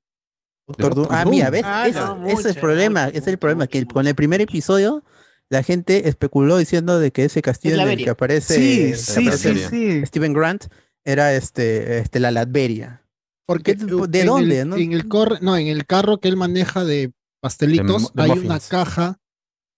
Doctor 0.70 0.94
Doom. 0.94 1.08
Ah, 1.10 1.24
mira, 1.24 1.50
¿ves? 1.50 1.64
eso, 1.86 2.18
ese 2.26 2.40
es 2.50 2.56
el 2.56 2.60
problema, 2.60 3.08
ese 3.08 3.18
es 3.18 3.26
el 3.28 3.38
problema, 3.38 3.66
que 3.66 3.84
con 3.86 4.06
el 4.06 4.14
primer 4.14 4.40
episodio 4.40 5.04
la 5.48 5.62
gente 5.62 6.08
especuló 6.08 6.58
diciendo 6.58 6.98
de 6.98 7.10
que 7.10 7.24
ese 7.24 7.42
castillo 7.42 7.74
Es 7.76 7.80
en 7.82 7.88
el 7.88 8.04
que 8.04 8.10
aparece, 8.10 8.54
Sí, 8.54 8.90
que 8.90 8.96
sí, 8.96 9.26
aparece 9.28 9.54
sí, 9.54 9.66
sí. 10.00 10.06
Steven 10.06 10.32
Grant 10.32 10.64
era 11.04 11.34
este, 11.34 11.98
este 11.98 12.20
la 12.20 12.30
Latveria. 12.30 13.02
Porque 13.46 13.74
¿Qué- 13.76 13.84
¿De 13.84 14.20
en 14.20 14.26
dónde? 14.26 14.60
el- 14.60 14.68
no? 14.68 14.76
En 14.76 14.92
el 14.92 15.08
corre, 15.08 15.38
no, 15.40 15.56
en 15.56 15.66
el 15.66 15.86
carro 15.86 16.18
que 16.20 16.28
él 16.28 16.36
maneja 16.36 16.84
de 16.84 17.12
pastelitos 17.40 18.12
De- 18.14 18.22
de 18.22 18.22
hay 18.22 18.28
muffins. 18.30 18.46
una 18.50 18.60
caja 18.60 19.16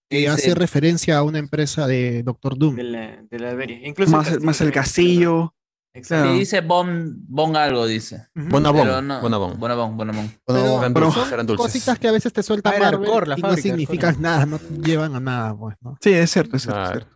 que 0.09 0.29
hace 0.29 0.53
referencia 0.53 1.17
a 1.17 1.23
una 1.23 1.39
empresa 1.39 1.87
de 1.87 2.21
Doctor 2.21 2.55
Doom. 2.55 2.75
De 2.75 2.83
la, 2.83 3.23
de 3.31 3.39
la 3.39 3.51
Iberia. 3.53 3.79
Incluso 3.87 4.11
Más, 4.11 4.39
más 4.41 4.61
el 4.61 4.71
castillo. 4.71 5.55
Exacto. 5.95 6.33
Sí, 6.33 6.39
dice 6.39 6.61
Bon, 6.61 7.13
bon 7.27 7.55
algo, 7.55 7.85
dice. 7.85 8.25
Bonabón. 8.33 9.07
No- 9.07 9.21
Bonabón. 9.21 9.59
Bonabón, 9.59 9.95
Bonabón. 9.97 10.31
Pero 10.45 10.79
Eran 10.79 10.93
dulces, 10.93 11.31
eran 11.31 11.45
dulces. 11.45 11.65
cositas 11.67 11.99
que 11.99 12.07
a 12.07 12.11
veces 12.11 12.33
te 12.33 12.41
suelta 12.41 12.71
Ah, 12.71 12.79
Marvel 12.79 13.09
la 13.27 13.37
y 13.37 13.41
no 13.41 13.47
fábrica, 13.49 13.61
significan 13.61 14.09
Arcor. 14.09 14.21
nada, 14.23 14.45
no 14.47 14.59
llevan 14.83 15.15
a 15.15 15.19
nada, 15.19 15.55
pues, 15.55 15.75
¿no? 15.81 15.95
Sí, 16.01 16.11
es 16.13 16.31
cierto, 16.31 16.57
es 16.57 16.63
cierto. 16.63 16.81
es 16.83 16.89
cierto. 16.89 17.07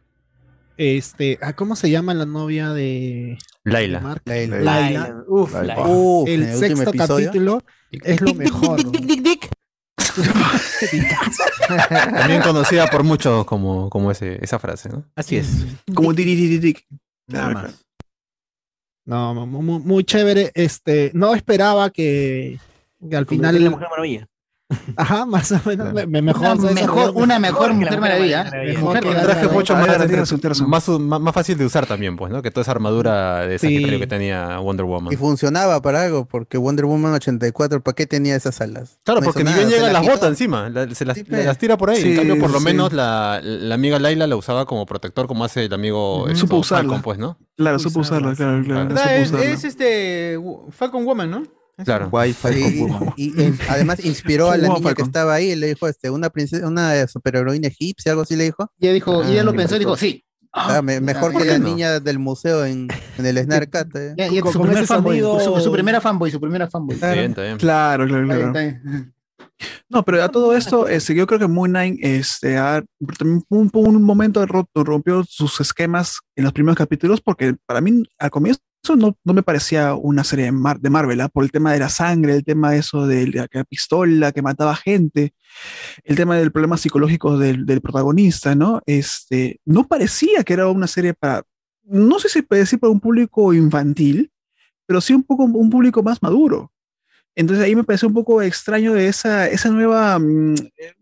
Este, 0.77 1.39
ah, 1.41 1.53
¿cómo 1.53 1.75
se 1.75 1.89
llama 1.89 2.13
la 2.13 2.27
novia 2.27 2.69
de 2.69 3.37
de 3.65 3.71
Laila. 3.71 3.99
Mark? 3.99 4.21
Laila. 4.25 4.57
Laila. 4.59 5.23
Uf, 5.27 5.53
Laila. 5.55 5.75
Uf, 5.87 6.29
El 6.29 6.55
sexto 6.55 6.89
episodio. 6.91 7.25
capítulo 7.27 7.63
es 7.91 8.21
lo 8.21 8.33
mejor. 8.35 8.85
¿no? 8.85 8.91
También 12.15 12.41
conocida 12.41 12.87
por 12.87 13.03
muchos 13.03 13.45
como, 13.45 13.89
como 13.89 14.11
ese, 14.11 14.43
esa 14.43 14.59
frase, 14.59 14.89
¿no? 14.89 15.03
Así 15.15 15.37
es. 15.37 15.65
Como. 15.93 16.13
Nada 17.27 17.49
más. 17.49 17.85
No, 19.07 19.33
mu- 19.33 19.61
mu- 19.61 19.79
muy, 19.79 20.03
chévere. 20.03 20.51
Este, 20.53 21.11
no 21.15 21.33
esperaba 21.33 21.89
que, 21.89 22.59
que 23.09 23.15
al 23.15 23.25
Final 23.25 23.55
final 23.55 23.63
la 23.63 23.69
Mujer 23.71 23.87
Maravilla. 23.89 24.27
Ajá, 24.97 25.25
más 25.25 25.49
o 25.53 25.61
menos. 25.65 25.93
me- 25.93 26.05
me- 26.07 26.21
mejor, 26.21 26.41
Una 26.41 26.55
mejor, 26.57 26.73
desarrollado. 26.75 27.13
una 27.13 27.39
mejor 27.39 27.73
Mujer 27.73 27.75
Mujer 27.77 28.01
Maravilla. 28.01 28.43
Maravilla. 28.43 28.79
Mujer 28.81 29.03
Mejor 29.03 29.15
Un 29.15 29.15
que 29.21 29.25
traje 29.25 29.45
la- 29.45 29.51
mucho 29.53 29.73
la- 29.73 29.79
más, 29.79 29.87
la- 29.87 30.67
más, 30.67 30.89
más, 30.99 31.21
más 31.21 31.33
fácil 31.33 31.57
de 31.57 31.65
usar 31.65 31.85
también, 31.85 32.17
pues, 32.17 32.33
¿no? 32.33 32.41
Que 32.41 32.51
toda 32.51 32.63
esa 32.63 32.71
armadura 32.71 33.47
de 33.47 33.59
Sí. 33.59 33.85
que 33.99 34.07
tenía 34.07 34.57
Wonder 34.59 34.85
Woman. 34.85 35.13
Y 35.13 35.15
funcionaba 35.15 35.81
para 35.81 36.03
algo, 36.03 36.25
porque 36.25 36.57
Wonder 36.57 36.85
Woman 36.85 37.13
84, 37.13 37.81
¿para 37.81 37.95
qué 37.95 38.07
tenía 38.07 38.35
esas 38.35 38.59
alas? 38.59 38.99
Claro, 39.05 39.21
No 39.21 39.25
porque 39.25 39.45
ni 39.45 39.51
bien 39.53 39.55
nada, 39.55 39.69
se 39.69 39.75
llega 39.75 39.83
las 39.85 39.93
las 39.93 40.01
quitó. 40.01 40.13
bota 40.15 40.27
encima, 40.27 40.69
la- 40.69 40.93
se 40.93 41.05
las, 41.05 41.17
pe. 41.19 41.43
las 41.45 41.57
tira 41.57 41.77
por 41.77 41.89
ahí. 41.91 42.01
Sí, 42.01 42.09
en 42.11 42.15
cambio, 42.17 42.37
por 42.39 42.51
lo 42.51 42.59
sí. 42.59 42.65
menos 42.65 42.91
la, 42.91 43.39
la 43.41 43.75
amiga 43.75 43.99
Laila 43.99 44.27
la 44.27 44.35
usaba 44.35 44.65
como 44.65 44.85
protector, 44.85 45.27
como 45.27 45.45
hace 45.45 45.63
el 45.65 45.73
amigo 45.73 46.27
esto, 46.27 46.41
Supo 46.41 46.57
usarla. 46.57 46.89
Falcon, 46.89 47.01
pues, 47.03 47.17
¿no? 47.19 47.37
Claro, 47.55 47.79
supo 47.79 48.01
usarla, 48.01 48.35
claro, 48.35 48.61
claro. 48.65 48.89
Supo 49.25 49.37
Es, 49.37 49.63
este 49.63 50.37
Falcon 50.71 51.05
Woman, 51.05 51.31
¿no? 51.31 51.43
Claro. 51.85 52.09
Sí, 52.33 52.85
y, 53.17 53.41
y 53.41 53.53
además 53.69 54.03
inspiró 54.03 54.49
a 54.51 54.57
la 54.57 54.67
niña 54.69 54.93
que 54.93 55.01
estaba 55.03 55.35
ahí, 55.35 55.55
le 55.55 55.67
dijo 55.67 55.87
este, 55.87 56.09
una 56.09 56.29
princesa, 56.29 56.67
una 56.67 57.07
superheroína 57.07 57.67
egipcia, 57.67 58.11
algo 58.13 58.23
así 58.23 58.35
le 58.35 58.45
dijo. 58.45 58.71
Y 58.79 58.85
ella 58.87 58.93
dijo, 58.93 59.23
y 59.23 59.33
ella 59.33 59.43
lo 59.43 59.53
pensó 59.53 59.75
y 59.75 59.79
dijo, 59.79 59.95
sí. 59.95 60.23
Ah, 60.53 60.81
me- 60.81 60.99
mejor 61.01 61.33
¿por 61.33 61.43
que 61.43 61.47
la 61.49 61.59
no? 61.59 61.67
niña 61.67 61.99
del 61.99 62.17
museo 62.17 62.65
en, 62.65 62.87
en 63.17 63.25
el 63.25 63.37
Snarkat. 63.37 63.95
eh. 63.95 64.39
Con- 64.41 64.53
su, 64.53 64.61
primer 64.61 64.87
fanboy, 64.87 65.19
su, 65.19 65.59
su 65.61 65.71
primera 65.71 66.01
fanboy, 66.01 66.31
su 66.31 66.39
primera 66.39 66.67
fanboy. 66.67 66.95
Está 66.95 67.11
bien, 67.11 67.29
está 67.31 67.43
bien. 67.43 67.57
Claro, 67.57 68.07
claro, 68.07 68.23
Está 68.23 68.35
bien, 68.37 68.51
claro. 68.53 68.69
está 68.71 68.89
bien. 68.89 69.13
No, 69.89 70.03
pero 70.03 70.21
a 70.23 70.29
todo 70.29 70.55
esto, 70.55 70.87
este, 70.87 71.15
yo 71.15 71.25
creo 71.25 71.39
que 71.39 71.47
Moon 71.47 71.71
Knight 71.71 71.97
este, 72.01 72.57
ha- 72.57 72.83
un, 73.49 73.69
un 73.73 74.03
momento 74.03 74.45
ro- 74.45 74.69
rompió 74.75 75.23
sus 75.27 75.59
esquemas 75.61 76.19
en 76.35 76.43
los 76.43 76.53
primeros 76.53 76.77
capítulos, 76.77 77.21
porque 77.21 77.55
para 77.65 77.81
mí 77.81 78.03
al 78.19 78.29
comienzo 78.29 78.59
no, 78.95 79.17
no 79.23 79.33
me 79.33 79.43
parecía 79.43 79.95
una 79.95 80.23
serie 80.23 80.45
de, 80.45 80.51
Mar- 80.51 80.79
de 80.79 80.89
Marvel, 80.89 81.19
¿ah? 81.21 81.27
por 81.29 81.43
el 81.43 81.51
tema 81.51 81.73
de 81.73 81.79
la 81.79 81.89
sangre, 81.89 82.33
el 82.33 82.43
tema 82.45 82.71
de 82.71 82.77
eso 82.79 83.05
de 83.05 83.27
la, 83.27 83.47
la 83.51 83.63
pistola 83.65 84.31
que 84.31 84.41
mataba 84.41 84.75
gente, 84.75 85.33
el 86.03 86.15
tema 86.15 86.37
del 86.37 86.51
problema 86.51 86.77
psicológico 86.77 87.37
del, 87.37 87.65
del 87.65 87.81
protagonista, 87.81 88.55
¿no? 88.55 88.81
Este, 88.85 89.59
no 89.65 89.85
parecía 89.87 90.43
que 90.43 90.53
era 90.53 90.67
una 90.69 90.87
serie 90.87 91.13
para, 91.13 91.43
no 91.83 92.17
sé 92.19 92.29
si 92.29 92.41
puede 92.41 92.61
decir 92.61 92.79
para 92.79 92.91
un 92.91 92.99
público 92.99 93.53
infantil, 93.53 94.31
pero 94.85 95.01
sí 95.01 95.13
un 95.13 95.23
poco 95.23 95.43
un 95.43 95.69
público 95.69 96.01
más 96.01 96.21
maduro. 96.23 96.71
Entonces 97.35 97.65
ahí 97.65 97.75
me 97.75 97.83
pareció 97.83 98.07
un 98.07 98.13
poco 98.13 98.41
extraño 98.41 98.93
de 98.93 99.07
esa, 99.09 99.47
esa 99.47 99.69
nueva, 99.69 100.17
mm, 100.17 100.55
eh, 100.77 100.93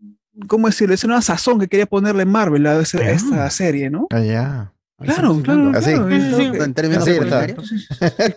¿cómo 0.48 0.66
decirlo? 0.66 0.94
Esa 0.94 1.06
nueva 1.06 1.22
sazón 1.22 1.58
que 1.60 1.68
quería 1.68 1.86
ponerle 1.86 2.24
Marvel 2.26 2.66
a, 2.66 2.80
ese- 2.80 2.98
a 2.98 3.10
esta 3.12 3.48
serie, 3.50 3.88
¿no? 3.90 4.06
Ah, 4.10 4.20
ya. 4.20 4.72
Claro, 4.98 5.42
claro, 5.42 5.72
Así. 5.74 5.92
claro. 5.92 6.08
Sí, 6.10 6.34
sí, 6.36 6.42
En 6.62 6.72
términos 6.72 7.02
Así 7.02 7.10
está. 7.10 7.46
culinarios. 7.46 7.72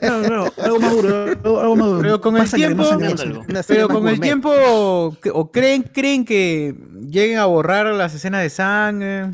Claro, 0.01 0.23
claro, 0.23 0.53
algo 0.61 0.79
maduro, 0.81 1.23
algo, 1.23 1.59
algo 1.61 1.75
maduro. 1.77 2.01
Pero 2.01 2.21
con 2.21 2.35
el 2.35 2.41
Más 2.41 2.51
tiempo, 2.51 2.83
más 2.83 2.99
más 3.47 3.65
pero 3.65 3.87
más 3.87 3.97
con 3.97 4.07
el 4.09 4.19
tiempo, 4.19 4.51
o 5.33 5.51
creen, 5.53 5.83
creen 5.83 6.25
que 6.25 6.75
lleguen 7.09 7.37
a 7.39 7.45
borrar 7.45 7.85
las 7.93 8.13
escenas 8.13 8.41
de 8.41 8.49
sangre. 8.49 9.31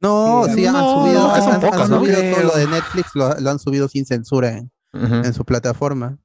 No, 0.00 0.44
sí, 0.54 0.64
han 0.66 0.72
No, 0.74 1.02
subido, 1.02 1.20
no, 1.20 1.34
han, 1.34 1.52
han 1.52 1.60
pocas, 1.60 1.90
¿no? 1.90 1.98
subido 1.98 2.20
todo 2.34 2.42
lo 2.44 2.56
de 2.56 2.66
Netflix, 2.68 3.10
lo, 3.14 3.38
lo 3.40 3.50
han 3.50 3.58
subido 3.58 3.88
sin 3.88 4.06
censura 4.06 4.56
en, 4.92 5.34
su 5.34 5.44
plataforma. 5.44 6.16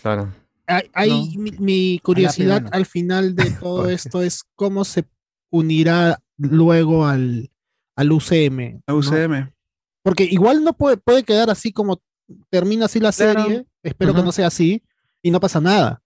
Claro. 0.00 0.32
Hay, 0.68 0.88
hay- 0.94 1.36
mi, 1.36 1.50
mi 1.58 1.98
curiosidad 2.02 2.64
al 2.70 2.86
final 2.86 3.34
de 3.34 3.50
todo 3.60 3.88
esto 3.90 4.22
es 4.22 4.44
cómo 4.54 4.84
se 4.84 5.04
unirá 5.50 6.20
luego 6.36 7.06
al, 7.06 7.50
al 7.98 8.12
UCM. 8.12 8.80
¿no? 8.86 8.96
UCM. 8.96 9.50
Porque 10.04 10.24
igual 10.24 10.62
no 10.62 10.72
puede, 10.72 10.96
puede 10.96 11.24
quedar 11.24 11.50
así 11.50 11.72
como 11.72 12.00
termina 12.48 12.84
así 12.84 13.00
la 13.00 13.10
Claro. 13.12 13.42
serie, 13.42 13.66
espero 13.82 14.14
que 14.14 14.22
no 14.22 14.30
sea 14.30 14.46
así, 14.46 14.82
y 15.20 15.30
no 15.32 15.40
pasa 15.40 15.60
nada. 15.60 16.00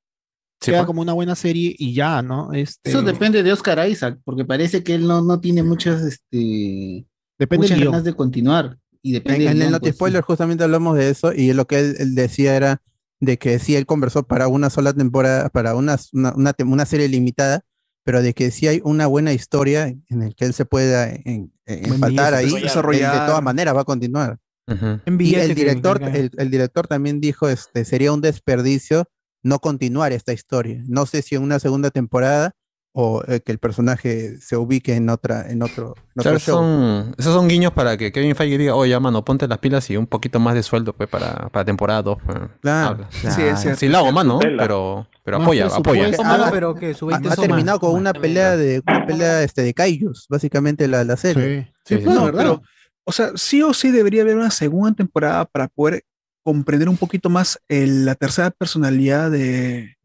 Sí, 0.61 0.71
Queda 0.71 0.81
pues. 0.81 0.87
como 0.87 1.03
una 1.03 1.13
buena 1.13 1.35
serie 1.35 1.75
y 1.77 1.93
ya, 1.93 2.23
¿no? 2.23 2.53
Este, 2.53 2.89
Eso 2.89 3.03
depende 3.03 3.43
de 3.43 3.53
Oscar 3.53 3.87
Isaac, 3.89 4.19
porque 4.25 4.45
parece 4.45 4.83
que 4.83 4.95
él 4.95 5.07
no, 5.07 5.21
no 5.21 5.41
tiene 5.41 5.63
muchas, 5.63 6.03
este, 6.03 7.05
depende 7.39 7.67
muchas 7.67 7.81
ganas 7.81 8.05
de 8.05 8.15
continuar. 8.15 8.79
Y 9.03 9.13
depende 9.13 9.47
En, 9.47 9.61
el 9.61 9.71
Noti 9.73 9.81
pues, 9.81 9.93
sí. 9.93 9.97
Spoiler 9.97 10.23
justamente 10.23 10.65
hablamos 10.65 10.97
de 10.97 11.11
eso 11.11 11.33
y 11.33 11.53
lo 11.53 11.67
que 11.67 11.81
él, 11.81 11.97
él 11.99 12.15
decía 12.15 12.57
era 12.57 12.81
de 13.21 13.37
que 13.37 13.59
sí, 13.59 13.77
él 13.77 13.85
conversó 13.85 14.23
para 14.23 14.49
una 14.49 14.71
sola 14.71 14.93
temporada, 14.93 15.49
para 15.51 15.75
una, 15.75 15.99
una, 16.13 16.55
una 16.65 16.87
serie 16.87 17.09
limitada, 17.09 17.65
pero 18.05 18.23
de 18.23 18.35
que 18.35 18.51
sí 18.51 18.67
hay 18.69 18.81
una 18.85 19.07
buena 19.07 19.33
historia 19.33 19.87
en 19.87 20.23
el 20.23 20.35
que 20.35 20.45
él 20.45 20.53
se 20.55 20.65
pueda 20.65 21.09
en- 21.11 21.53
en- 21.67 21.93
empatar 21.95 22.35
ahí, 22.35 22.47
billete, 22.47 22.55
de, 22.57 22.61
de 22.61 22.69
desarrollar. 22.69 23.27
todas 23.27 23.43
maneras 23.43 23.77
va 23.77 23.81
a 23.83 23.85
continuar. 23.85 24.39
Ujú. 24.69 25.01
En 25.07 25.21
Y 25.21 25.35
el 25.35 25.55
director, 25.55 26.03
el, 26.03 26.31
el 26.37 26.51
director 26.51 26.87
también 26.87 27.21
dijo, 27.21 27.49
este, 27.49 27.85
sería 27.85 28.13
un 28.13 28.21
desperdicio 28.21 29.05
no 29.43 29.59
continuar 29.59 30.13
esta 30.13 30.33
historia. 30.33 30.83
No 30.87 31.05
sé 31.07 31.21
si 31.23 31.35
en 31.35 31.43
una 31.43 31.59
segunda 31.59 31.91
temporada 31.91 32.53
o 32.95 33.23
eh, 33.27 33.41
que 33.41 33.53
el 33.53 33.59
personaje 33.59 34.37
se 34.39 34.57
ubique 34.57 34.95
en 34.95 35.09
otra, 35.09 35.51
en 35.51 35.63
otro, 35.63 35.95
en 35.97 36.21
otro 36.21 36.23
Claro, 36.23 36.39
show. 36.39 36.57
son, 36.59 37.15
esos 37.19 37.35
son 37.35 37.49
guiños 37.49 37.73
para 37.73 37.97
que 37.97 38.13
Kevin 38.13 38.37
Feige 38.37 38.59
diga, 38.59 38.75
oye, 38.75 38.99
mano, 39.01 39.25
ponte 39.25 39.49
las 39.49 39.59
pilas 39.59 39.89
y 39.91 39.97
un 39.97 40.07
poquito 40.07 40.39
más 40.41 40.55
de 40.55 40.63
sueldo 40.63 40.93
pues 40.93 41.09
para, 41.09 41.49
para 41.49 41.65
temporada 41.65 42.03
2. 42.03 42.19
Claro. 42.61 43.07
Sí, 43.11 43.27
es 43.43 43.61
cierto, 43.61 43.81
sí, 43.81 43.89
lo 43.89 43.99
hago, 43.99 44.13
mano, 44.13 44.39
pero, 44.59 45.07
pero 45.25 45.39
apoya, 45.39 45.67
apoya. 45.67 46.09
Pues, 46.09 46.19
Mano, 46.27 46.45
Ah, 46.45 46.51
pero 46.53 46.75
que 46.75 46.93
su 46.95 47.07
Ha, 47.09 47.13
20 47.19 47.29
ha 47.31 47.35
son 47.35 47.47
terminado 47.47 47.81
con 47.81 47.95
una 47.95 48.13
pelea 48.13 48.57
de 48.57 48.83
una 48.87 49.07
pelea 49.07 49.43
este 49.43 49.63
de 49.63 49.73
Kaijus, 49.73 50.27
básicamente 50.29 50.87
la, 50.87 51.03
la 51.05 51.17
serie. 51.17 51.63
Sí. 51.63 51.63
Sí, 51.65 51.73
Sí, 51.85 51.97
sí, 51.97 52.05
pues, 52.05 52.17
No, 52.17 52.27
¿verdad? 52.27 52.39
pero, 52.43 52.63
o 53.05 53.13
sea, 53.13 53.31
sí 53.37 53.63
o 53.63 53.73
sí 53.73 53.91
debería 53.91 54.23
haber 54.23 54.37
una 54.37 54.51
segunda 54.51 54.95
temporada 54.95 55.45
para 55.47 55.67
poder 55.69 56.05
comprender 56.45 56.89
un 56.89 56.97
poquito 56.97 57.31
más 57.31 57.59
el- 57.69 58.05
la 58.05 58.15
tercera 58.15 58.51
personalidad 58.51 59.31
de 59.31 59.97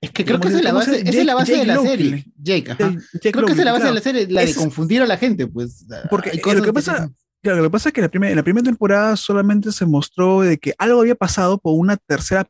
Es 0.00 0.10
que 0.10 0.24
creo 0.24 0.38
¿Cómo 0.38 0.42
que 0.42 0.48
esa 0.48 0.58
es 0.58 0.64
la 0.64 0.72
base, 0.72 1.00
esa 1.00 1.18
es 1.20 1.24
la 1.26 1.34
base 1.34 1.56
de 1.56 1.66
la 1.66 1.78
serie. 1.80 2.24
Jake, 2.36 2.70
ajá. 2.72 2.88
de 2.90 2.98
Jake 3.14 3.32
Creo 3.32 3.46
que 3.46 3.52
esa 3.52 3.62
es 3.62 3.64
la 3.66 3.72
base 3.72 3.86
de 3.86 3.94
la 3.94 4.00
serie, 4.00 4.26
la 4.28 4.40
de 4.42 4.50
es- 4.50 4.56
confundir 4.56 5.02
a 5.02 5.06
la 5.06 5.16
gente, 5.16 5.46
pues. 5.46 5.86
Porque 6.10 6.30
eh, 6.30 6.54
lo 6.54 6.62
que 6.62 6.72
pasa, 6.72 7.10
claro, 7.42 7.58
lo 7.58 7.64
que 7.64 7.70
pasa 7.70 7.88
es 7.88 7.92
que 7.94 8.00
la 8.02 8.08
primera, 8.08 8.30
en 8.30 8.36
la 8.36 8.42
primera 8.42 8.64
temporada 8.64 9.16
solamente 9.16 9.72
se 9.72 9.86
mostró 9.86 10.42
de 10.42 10.58
que 10.58 10.74
algo 10.78 11.00
había 11.00 11.14
pasado 11.14 11.58
por 11.58 11.78
una 11.78 11.96
tercera, 11.96 12.46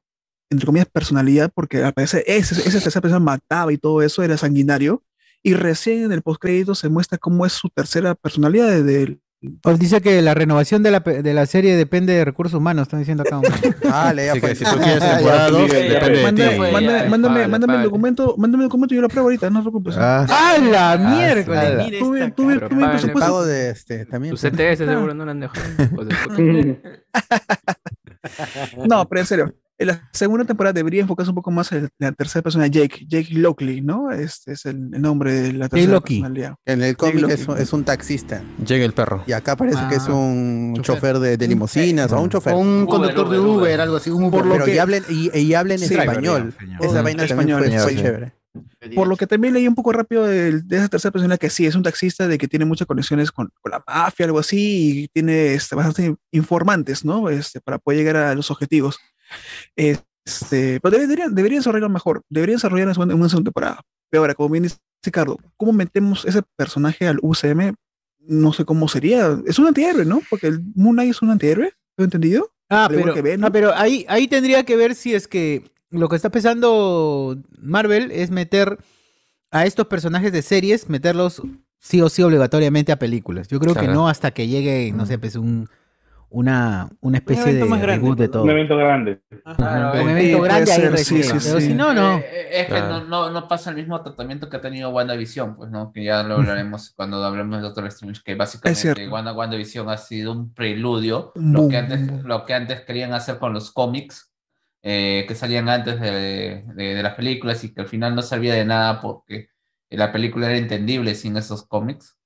entre 0.50 0.66
comillas, 0.66 0.88
personalidad, 0.92 1.50
porque 1.54 1.82
al 1.84 1.92
parecer 1.92 2.24
ese, 2.26 2.54
esa 2.60 2.80
tercera 2.80 3.00
persona 3.00 3.20
mataba 3.20 3.72
y 3.72 3.78
todo 3.78 4.02
eso, 4.02 4.22
era 4.22 4.36
sanguinario. 4.36 5.02
Y 5.42 5.54
recién 5.54 6.02
en 6.04 6.12
el 6.12 6.20
postcrédito 6.22 6.74
se 6.74 6.88
muestra 6.90 7.16
cómo 7.16 7.46
es 7.46 7.52
su 7.54 7.68
tercera 7.70 8.14
personalidad 8.14 8.68
de, 8.68 8.82
de- 8.82 9.18
Os 9.64 9.78
dice 9.78 10.02
que 10.02 10.20
la 10.20 10.34
renovación 10.34 10.82
de 10.82 10.90
la, 10.90 11.00
de 11.00 11.32
la 11.32 11.46
serie 11.46 11.74
depende 11.74 12.12
de 12.12 12.26
recursos 12.26 12.52
humanos, 12.58 12.82
están 12.82 12.98
diciendo 13.00 13.22
acá. 13.22 13.40
Ah, 13.90 14.12
le 14.14 14.26
ya 14.26 14.32
Así 14.32 14.40
que 14.42 14.46
fue. 14.48 14.54
si 14.54 14.64
tú 14.66 14.76
quieres 14.76 15.00
temporada 15.14 15.48
2, 15.48 15.72
ya, 15.72 15.78
ya, 15.78 15.82
depende 15.94 16.18
de 16.18 16.22
Mándame, 16.24 16.52
ti. 16.52 16.58
mándame, 16.72 16.98
ya, 17.04 17.08
mándame, 17.08 17.34
vale, 17.36 17.48
mándame 17.48 17.74
el 17.76 17.82
documento, 17.84 18.34
mándame 18.36 18.64
el 18.64 18.68
documento 18.68 18.94
y 18.94 18.96
yo 18.96 19.00
lo 19.00 19.08
pruebo 19.08 19.28
ahorita, 19.28 19.48
no 19.48 19.60
te 19.60 19.62
preocupes. 19.62 19.94
Ah, 19.96 20.26
¡A 20.28 20.58
la 20.58 20.90
Ah, 20.90 20.92
ala. 20.92 21.16
Mira 21.16 21.42
Tuve, 21.98 22.30
tuve, 22.32 22.58
tuve 22.60 22.88
presupuesto. 22.90 23.18
Pago 23.18 23.46
de 23.46 23.70
este 23.70 24.04
también. 24.04 24.34
Tu 24.34 24.40
CTS 24.46 24.76
seguro 24.78 25.14
no 25.14 25.24
lo 25.24 25.30
han 25.30 25.40
dejado. 25.40 25.62
No, 28.88 29.08
pero 29.08 29.20
en 29.20 29.26
serio, 29.26 29.54
en 29.78 29.86
la 29.86 30.10
segunda 30.12 30.44
temporada 30.44 30.74
debería 30.74 31.00
enfocarse 31.00 31.30
un 31.30 31.34
poco 31.36 31.50
más 31.50 31.72
en 31.72 31.88
la 31.98 32.12
tercera 32.12 32.42
persona, 32.42 32.66
Jake, 32.66 33.06
Jake 33.08 33.28
Lockley, 33.32 33.80
¿no? 33.80 34.10
Este 34.10 34.52
es 34.52 34.66
el, 34.66 34.90
el 34.92 35.00
nombre 35.00 35.32
de 35.32 35.52
la 35.54 35.68
tercera 35.70 36.00
personalidad. 36.00 36.54
En 36.66 36.82
el 36.82 36.96
cómic 36.98 37.20
Jake 37.22 37.32
es, 37.34 37.48
un- 37.48 37.58
es 37.58 37.72
un 37.72 37.84
taxista 37.84 38.42
Llega 38.66 38.84
el 38.84 38.92
perro. 38.92 39.24
y 39.26 39.32
acá 39.32 39.56
parece 39.56 39.78
que 39.88 39.94
es 39.94 40.04
Ah, 40.06 40.12
un 40.12 40.74
chofer. 40.82 40.96
chofer 40.96 41.18
de, 41.18 41.36
de 41.38 41.48
limusinas 41.48 42.12
o 42.12 42.20
un 42.20 42.28
chofer. 42.28 42.52
O 42.54 42.58
un 42.58 42.68
Uber, 42.82 42.86
conductor 42.88 43.30
de 43.30 43.38
Uber, 43.38 43.80
algo 43.80 43.96
así. 43.96 44.10
Un 44.10 44.30
Por 44.30 44.40
Uber. 44.42 44.46
lo 44.46 44.52
Pero 44.52 44.64
que- 44.66 44.74
y 44.74 44.78
hablen, 44.78 45.04
y, 45.08 45.38
y 45.38 45.54
hablen 45.54 45.78
Sí, 45.78 45.94
español. 45.94 46.54
Esa 46.80 47.02
vaina 47.02 47.26
también 47.26 47.56
fue, 47.58 47.66
español, 47.66 47.80
fue 47.82 47.92
sí. 47.92 47.96
chévere. 48.02 48.32
Por 48.94 49.06
lo 49.06 49.16
que 49.16 49.26
también 49.26 49.54
leí 49.54 49.68
un 49.68 49.74
poco 49.74 49.92
rápido 49.92 50.24
del- 50.26 50.66
de, 50.66 50.76
esa 50.78 50.88
tercera 50.88 51.12
persona 51.12 51.36
que 51.38 51.50
sí, 51.50 51.66
es 51.66 51.74
un 51.76 51.82
taxista 51.82 52.26
de 52.26 52.36
que 52.38 52.48
tiene 52.48 52.64
muchas 52.64 52.86
conexiones 52.86 53.30
con, 53.30 53.50
con 53.60 53.70
la 53.72 53.82
mafia, 53.86 54.26
algo 54.26 54.38
así, 54.40 55.02
y 55.04 55.08
tiene 55.08 55.54
este, 55.54 55.76
bastante 55.76 56.16
informantes, 56.32 57.04
¿no? 57.04 57.28
Este, 57.28 57.60
para 57.60 57.78
poder 57.78 57.98
llegar 58.00 58.16
a 58.16 58.34
los 58.34 58.50
objetivos. 58.50 58.98
Este, 59.76 60.80
pero 60.80 60.98
deberían, 60.98 61.34
deberían 61.34 61.60
desarrollarlo 61.60 61.88
mejor, 61.92 62.22
deberían 62.28 62.56
desarrollar 62.56 62.88
en 62.88 62.94
segunda- 62.94 63.14
en 63.14 63.20
una 63.20 63.28
segunda 63.28 63.48
temporada. 63.48 63.80
Pero 64.10 64.22
ahora, 64.22 64.34
como 64.34 64.48
bien 64.50 64.64
dice 64.64 64.76
Ricardo, 65.04 65.38
¿cómo 65.56 65.72
metemos 65.72 66.24
ese 66.24 66.42
personaje 66.56 67.06
al 67.06 67.18
UCM? 67.22 67.74
No 68.26 68.52
sé 68.52 68.64
cómo 68.64 68.88
sería. 68.88 69.38
Es 69.46 69.58
un 69.58 69.66
antihéroe, 69.68 70.04
¿no? 70.04 70.20
Porque 70.28 70.48
el 70.48 70.60
Moon 70.74 70.94
Knight 70.96 71.10
es 71.12 71.22
un 71.22 71.30
antihéroe, 71.30 71.72
¿lo 71.96 72.04
he 72.04 72.06
entendido? 72.06 72.52
Ah, 72.68 72.86
pero, 72.90 73.14
que 73.14 73.38
ah, 73.40 73.50
pero 73.50 73.74
ahí, 73.74 74.04
ahí 74.08 74.28
tendría 74.28 74.64
que 74.64 74.76
ver 74.76 74.94
si 74.94 75.14
es 75.14 75.26
que 75.26 75.70
lo 75.90 76.08
que 76.08 76.16
está 76.16 76.30
pensando 76.30 77.36
Marvel 77.60 78.10
es 78.10 78.30
meter 78.30 78.78
a 79.50 79.66
estos 79.66 79.86
personajes 79.86 80.32
de 80.32 80.42
series, 80.42 80.88
meterlos 80.88 81.42
sí 81.78 82.00
o 82.00 82.08
sí 82.08 82.22
obligatoriamente 82.22 82.92
a 82.92 82.98
películas. 82.98 83.48
Yo 83.48 83.58
creo 83.58 83.74
que 83.74 83.88
no 83.88 84.08
hasta 84.08 84.30
que 84.30 84.46
llegue, 84.46 84.92
no 84.92 85.06
sé, 85.06 85.18
pues 85.18 85.34
un, 85.34 85.68
una, 86.28 86.88
una 87.00 87.18
especie 87.18 87.44
de 87.44 87.50
evento 87.50 87.66
más 87.66 87.80
grande, 87.82 88.02
reboot 88.02 88.18
de 88.18 88.28
todo. 88.28 88.42
Un 88.44 88.50
evento 88.50 88.76
grande. 88.76 89.20
Un 89.58 90.08
evento 90.10 90.42
grande 90.42 90.72
ahí 90.72 90.98
sí, 90.98 91.22
sí, 91.22 91.32
pero 91.42 91.60
sí. 91.60 91.66
si 91.66 91.74
no, 91.74 91.92
no. 91.92 92.18
Eh, 92.18 92.24
eh, 92.30 92.48
es 92.52 92.66
que 92.66 92.74
Claro. 92.74 93.00
no, 93.00 93.04
no, 93.06 93.30
no 93.30 93.48
pasa 93.48 93.70
el 93.70 93.76
mismo 93.76 94.00
tratamiento 94.00 94.48
que 94.48 94.56
ha 94.58 94.60
tenido 94.60 94.90
WandaVision, 94.90 95.56
pues, 95.56 95.70
¿no? 95.70 95.90
Que 95.92 96.04
ya 96.04 96.22
lo 96.22 96.36
hablaremos 96.36 96.92
cuando 96.94 97.22
hablemos 97.24 97.56
de 97.56 97.62
Doctor 97.62 97.86
Strange, 97.86 98.20
que 98.24 98.36
básicamente. 98.36 99.08
Wanda, 99.08 99.32
WandaVision 99.32 99.88
ha 99.88 99.96
sido 99.96 100.30
un 100.30 100.54
preludio, 100.54 101.32
Un 101.34 101.52
lo 101.52 101.68
que, 101.68 101.78
un 101.78 101.84
antes, 101.92 102.24
lo 102.24 102.44
que 102.44 102.54
antes 102.54 102.80
querían 102.82 103.12
hacer 103.12 103.38
con 103.38 103.52
los 103.52 103.72
cómics, 103.72 104.29
eh, 104.82 105.24
que 105.28 105.34
salían 105.34 105.68
antes 105.68 106.00
de, 106.00 106.64
de- 106.74 106.94
de 106.94 107.02
las 107.02 107.14
películas 107.14 107.62
y 107.64 107.72
que 107.74 107.80
al 107.82 107.88
final 107.88 108.14
no 108.14 108.22
servía 108.22 108.54
de 108.54 108.64
nada 108.64 109.00
porque 109.00 109.48
la 109.90 110.12
película 110.12 110.48
era 110.48 110.56
entendible 110.58 111.14
sin 111.14 111.36
esos 111.36 111.66
cómics. 111.66 112.16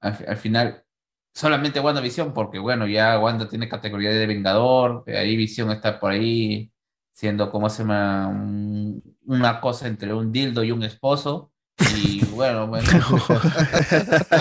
Al, 0.00 0.14
fi- 0.14 0.24
al 0.26 0.36
final, 0.36 0.84
solamente 1.32 1.80
WandaVision, 1.80 2.34
porque 2.34 2.58
bueno, 2.58 2.86
ya 2.86 3.18
Wanda 3.18 3.48
tiene 3.48 3.68
categoría 3.68 4.10
de 4.10 4.26
Vengador, 4.26 5.04
ahí 5.08 5.36
Visión 5.36 5.70
está 5.70 5.98
por 6.00 6.10
ahí 6.12 6.70
siendo, 7.12 7.50
como 7.50 7.68
se 7.70 7.82
llama? 7.82 8.28
Un- 8.28 9.02
una 9.26 9.60
cosa 9.60 9.86
entre 9.86 10.12
un 10.12 10.32
dildo 10.32 10.64
y 10.64 10.72
un 10.72 10.82
esposo. 10.82 11.52
Y 11.96 12.24
bueno, 12.26 12.66
bueno. 12.66 12.88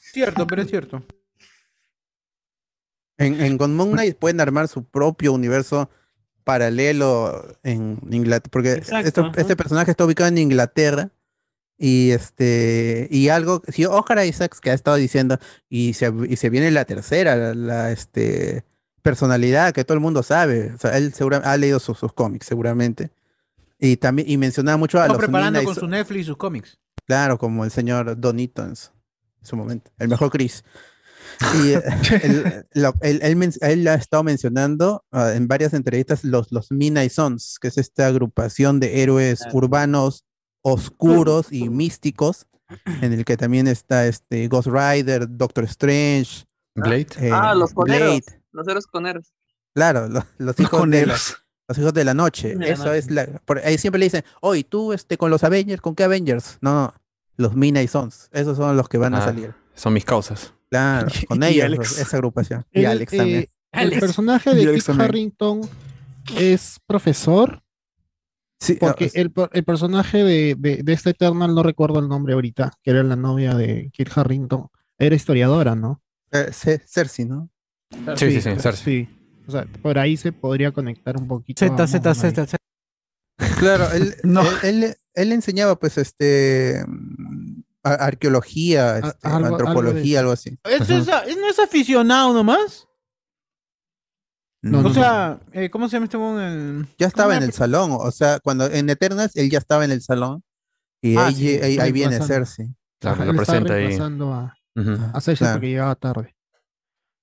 Cierto, 0.00 0.46
pero 0.46 0.62
es 0.62 0.68
cierto. 0.70 1.02
En, 3.16 3.40
en 3.40 3.58
con 3.58 3.76
Moon 3.76 3.92
Knight 3.92 4.18
pueden 4.18 4.40
armar 4.40 4.68
su 4.68 4.84
propio 4.84 5.32
universo 5.32 5.88
paralelo 6.44 7.44
en 7.62 7.98
Inglaterra, 8.10 8.50
porque 8.50 8.72
Exacto, 8.72 9.08
esto- 9.08 9.20
ajá. 9.26 9.40
este 9.40 9.56
personaje 9.56 9.90
está 9.90 10.04
ubicado 10.04 10.28
en 10.28 10.38
Inglaterra 10.38 11.10
y 11.76 12.10
este 12.12 13.08
y 13.10 13.28
algo, 13.30 13.62
si 13.68 13.84
Oscar 13.84 14.24
Isaacs 14.24 14.60
que 14.60 14.70
ha 14.70 14.74
estado 14.74 14.96
diciendo 14.96 15.38
y 15.68 15.94
se, 15.94 16.12
y 16.28 16.36
se 16.36 16.50
viene 16.50 16.70
la 16.70 16.84
tercera, 16.84 17.34
la, 17.36 17.54
la, 17.54 17.90
este 17.90 18.64
personalidad 19.02 19.72
que 19.74 19.84
todo 19.84 19.94
el 19.94 20.00
mundo 20.00 20.22
sabe, 20.22 20.72
o 20.74 20.78
sea, 20.78 20.96
él 20.96 21.12
segura- 21.12 21.38
ha 21.44 21.56
leído 21.56 21.78
sus, 21.80 21.98
sus 21.98 22.12
cómics 22.12 22.46
seguramente 22.46 23.10
y 23.78 23.96
también 23.96 24.30
y 24.30 24.36
mencionaba 24.38 24.76
mucho 24.76 25.00
a 25.00 25.08
los 25.08 25.18
preparando 25.18 25.58
con 25.64 25.74
Su- 25.74 25.80
su 25.80 25.88
Netflix 25.88 26.20
y 26.20 26.24
sus 26.24 26.36
cómics. 26.36 26.78
Claro, 27.06 27.36
como 27.38 27.64
el 27.64 27.70
señor 27.70 28.18
su, 28.18 28.92
en 29.40 29.46
su 29.46 29.56
momento, 29.56 29.90
el 29.98 30.08
mejor 30.08 30.30
Chris. 30.30 30.64
Y 31.62 31.72
eh, 31.72 31.82
él, 32.22 32.66
lo- 32.74 32.94
él- 33.00 33.20
él 33.22 33.36
men- 33.36 33.52
él 33.60 33.86
ha 33.88 33.94
estado 33.94 34.22
mencionando 34.22 35.04
ah, 35.12 35.32
en 35.34 35.48
varias 35.48 35.74
entrevistas 35.74 36.24
los, 36.24 36.50
los 36.52 36.70
Midnight 36.70 37.10
Sons, 37.12 37.58
que 37.60 37.68
es 37.68 37.78
esta 37.78 38.06
agrupación 38.06 38.80
de 38.80 39.02
héroes 39.02 39.42
urbanos 39.52 40.24
oscuros 40.62 41.52
y 41.52 41.68
místicos, 41.68 42.46
en 43.02 43.12
el 43.12 43.24
que 43.24 43.36
también 43.36 43.66
está 43.68 44.06
este 44.06 44.48
Ghost 44.48 44.68
Rider, 44.68 45.26
Doctor 45.28 45.64
Strange, 45.64 46.44
Blade. 46.74 47.06
eh, 47.20 47.30
ah, 47.32 47.54
los 47.54 47.72
coneros. 47.74 48.08
Blade. 48.24 48.42
Los 48.52 48.68
héroes 48.68 48.86
coneros. 48.86 49.32
Claro, 49.74 50.08
lo- 50.08 50.24
los, 50.38 50.58
hijos 50.60 50.70
de 50.72 50.76
la, 50.76 50.80
coneros. 50.80 51.36
los 51.68 51.78
hijos 51.78 51.92
de 51.94 52.04
la 52.04 52.14
noche. 52.14 52.48
De 52.56 52.66
la 52.66 52.66
Eso 52.68 52.84
noche. 52.86 52.98
es 52.98 53.10
la. 53.10 53.26
Por 53.44 53.58
ahí 53.58 53.76
siempre 53.78 53.98
le 53.98 54.06
dicen, 54.06 54.24
oye, 54.40 54.64
tú 54.64 54.92
este, 54.92 55.18
con 55.18 55.30
los 55.30 55.44
Avengers, 55.44 55.80
¿con 55.82 55.94
qué 55.94 56.04
Avengers? 56.04 56.58
No, 56.60 56.72
no, 56.72 56.94
los 57.36 57.54
Midnight 57.54 57.90
Sons. 57.90 58.28
Esos 58.32 58.56
son 58.56 58.76
los 58.76 58.88
que 58.88 58.96
van 58.98 59.14
a 59.14 59.18
Ah, 59.18 59.24
salir. 59.24 59.54
Son 59.74 59.92
mis 59.92 60.04
causas. 60.04 60.54
Claro, 60.74 61.08
con 61.28 61.42
y 61.42 61.46
ellos, 61.46 61.64
Alex. 61.64 61.78
los- 61.90 61.98
esa 62.00 62.16
agrupación. 62.16 62.64
Y 62.72 62.80
El, 62.80 62.86
Alex 62.86 63.12
eh, 63.12 63.16
también. 63.16 63.48
El 63.72 63.98
personaje 64.00 64.50
Y 64.52 64.54
de 64.56 64.62
Alex 64.70 64.86
Kit. 64.86 65.00
Harrington 65.00 65.60
es 66.38 66.78
profesor. 66.86 67.60
Sí, 68.60 68.74
porque 68.74 69.10
el, 69.14 69.30
per- 69.30 69.50
el 69.52 69.64
personaje 69.64 70.18
de, 70.24 70.54
de, 70.58 70.82
de 70.82 70.92
esta 70.92 71.10
Eternal, 71.10 71.54
no 71.54 71.62
recuerdo 71.62 71.98
el 71.98 72.08
nombre 72.08 72.34
ahorita, 72.34 72.72
que 72.82 72.90
era 72.92 73.02
la 73.02 73.16
novia 73.16 73.54
de 73.54 73.90
Kit 73.92 74.08
Harrington, 74.16 74.68
era 74.98 75.14
historiadora, 75.14 75.74
¿no? 75.74 76.00
Eh, 76.32 76.48
Ce- 76.52 76.82
Cersei, 76.86 77.26
¿no? 77.26 77.50
Sí, 78.16 78.30
sí, 78.30 78.40
sí, 78.40 78.50
Cersei. 78.58 79.04
Sí. 79.04 79.08
O 79.46 79.50
sea, 79.50 79.66
por 79.82 79.98
ahí 79.98 80.16
se 80.16 80.32
podría 80.32 80.70
conectar 80.72 81.16
un 81.18 81.28
poquito. 81.28 81.58
Z, 81.58 81.86
Z. 81.86 82.14
Z, 82.14 82.46
Z. 82.46 82.56
Claro, 83.58 83.90
él, 83.92 84.14
él, 84.62 84.84
él- 84.84 84.96
él 85.14 85.32
enseñaba, 85.32 85.78
pues, 85.78 85.98
este. 85.98 86.84
Arqueología, 87.84 88.98
este, 88.98 89.28
algo- 89.28 89.36
algo 89.46 89.56
antropología, 89.56 90.20
algo, 90.20 90.32
así. 90.32 90.58
¿Es 90.64 90.88
esa- 90.90 91.24
¿No 91.26 91.48
es 91.48 91.58
aficionado 91.58 92.32
nomás? 92.32 92.88
No, 94.62 94.78
o 94.78 94.82
no, 94.82 94.94
sea, 94.94 95.40
eh, 95.52 95.68
¿cómo 95.68 95.88
se 95.88 95.96
llama 95.96 96.04
este? 96.06 96.16
El- 96.40 96.86
Ya 96.98 97.06
estaba 97.06 97.28
¿cómo 97.34 97.38
en 97.38 97.42
el 97.44 97.52
salón, 97.52 97.90
o 97.92 98.10
sea, 98.10 98.40
cuando 98.40 98.66
en 98.66 98.88
Eternals 98.88 99.36
él 99.36 99.50
ya 99.50 99.58
estaba 99.58 99.84
en 99.84 99.90
el 99.90 100.00
salón 100.00 100.42
y 101.02 101.16
Ah, 101.16 101.26
ahí, 101.26 101.34
sí, 101.34 101.48
ahí, 101.62 101.78
ahí 101.78 101.92
viene. 101.92 102.18
Cersei. 102.22 102.74
Claro, 102.98 103.24
lo 103.26 103.34
presenta 103.36 103.74
ahí. 103.74 103.94
a, 103.98 104.56
Ujú. 104.74 104.92
a 105.12 105.20
Cersei 105.20 105.36
Claro. 105.44 105.54
porque 105.56 105.68
llegaba 105.68 105.94
tarde. 105.96 106.34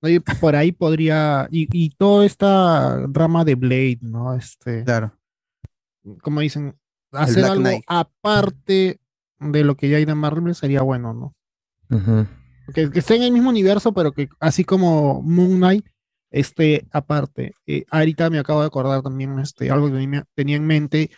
Y 0.04 0.18
por 0.20 0.54
ahí 0.56 0.70
podría. 0.72 1.48
Y, 1.50 1.68
y 1.72 1.90
toda 1.90 2.24
esta 2.26 3.04
rama 3.08 3.44
de 3.44 3.54
Blade, 3.56 3.98
¿no? 4.02 4.34
Este. 4.34 4.84
Claro. 4.84 5.16
Como 6.22 6.40
dicen, 6.40 6.76
hacer 7.12 7.44
algo 7.44 7.60
Knight. 7.60 7.84
aparte 7.86 9.00
de 9.50 9.64
lo 9.64 9.76
que 9.76 9.88
ya 9.88 9.96
hay 9.96 10.04
de 10.04 10.14
Marvel 10.14 10.54
sería 10.54 10.82
bueno, 10.82 11.12
¿no? 11.14 11.34
Que, 12.74 12.90
que 12.90 13.00
esté 13.00 13.16
en 13.16 13.22
el 13.24 13.32
mismo 13.32 13.50
universo, 13.50 13.92
pero 13.92 14.12
que 14.12 14.28
así 14.40 14.64
como 14.64 15.20
Moon 15.22 15.56
Knight 15.56 15.84
esté 16.30 16.86
aparte. 16.92 17.52
Eh, 17.66 17.84
ahorita 17.90 18.30
me 18.30 18.38
acabo 18.38 18.60
de 18.60 18.66
acordar 18.68 19.02
también 19.02 19.38
este, 19.40 19.70
algo 19.70 19.88
que 19.88 19.94
tenía, 19.98 20.24
tenía 20.34 20.56
en 20.56 20.66
mente, 20.66 21.10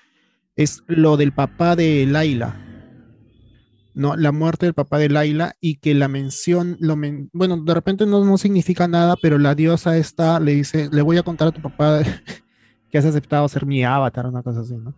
es 0.56 0.82
lo 0.86 1.16
del 1.16 1.32
papá 1.32 1.76
de 1.76 2.06
Laila. 2.06 2.60
No, 3.94 4.16
la 4.16 4.32
muerte 4.32 4.66
del 4.66 4.74
papá 4.74 4.98
de 4.98 5.08
Laila 5.08 5.54
y 5.60 5.76
que 5.76 5.94
la 5.94 6.08
mención, 6.08 6.76
lo 6.80 6.96
men- 6.96 7.30
bueno, 7.32 7.58
de 7.58 7.74
repente 7.74 8.06
no, 8.06 8.24
no 8.24 8.38
significa 8.38 8.88
nada, 8.88 9.14
pero 9.22 9.38
la 9.38 9.54
diosa 9.54 9.96
esta 9.96 10.40
le 10.40 10.52
dice, 10.54 10.88
le 10.90 11.02
voy 11.02 11.16
a 11.18 11.22
contar 11.22 11.48
a 11.48 11.52
tu 11.52 11.60
papá 11.62 12.00
que 12.90 12.98
has 12.98 13.04
aceptado 13.04 13.48
ser 13.48 13.66
mi 13.66 13.84
avatar, 13.84 14.26
una 14.26 14.42
cosa 14.42 14.60
así, 14.60 14.74
¿no? 14.74 14.94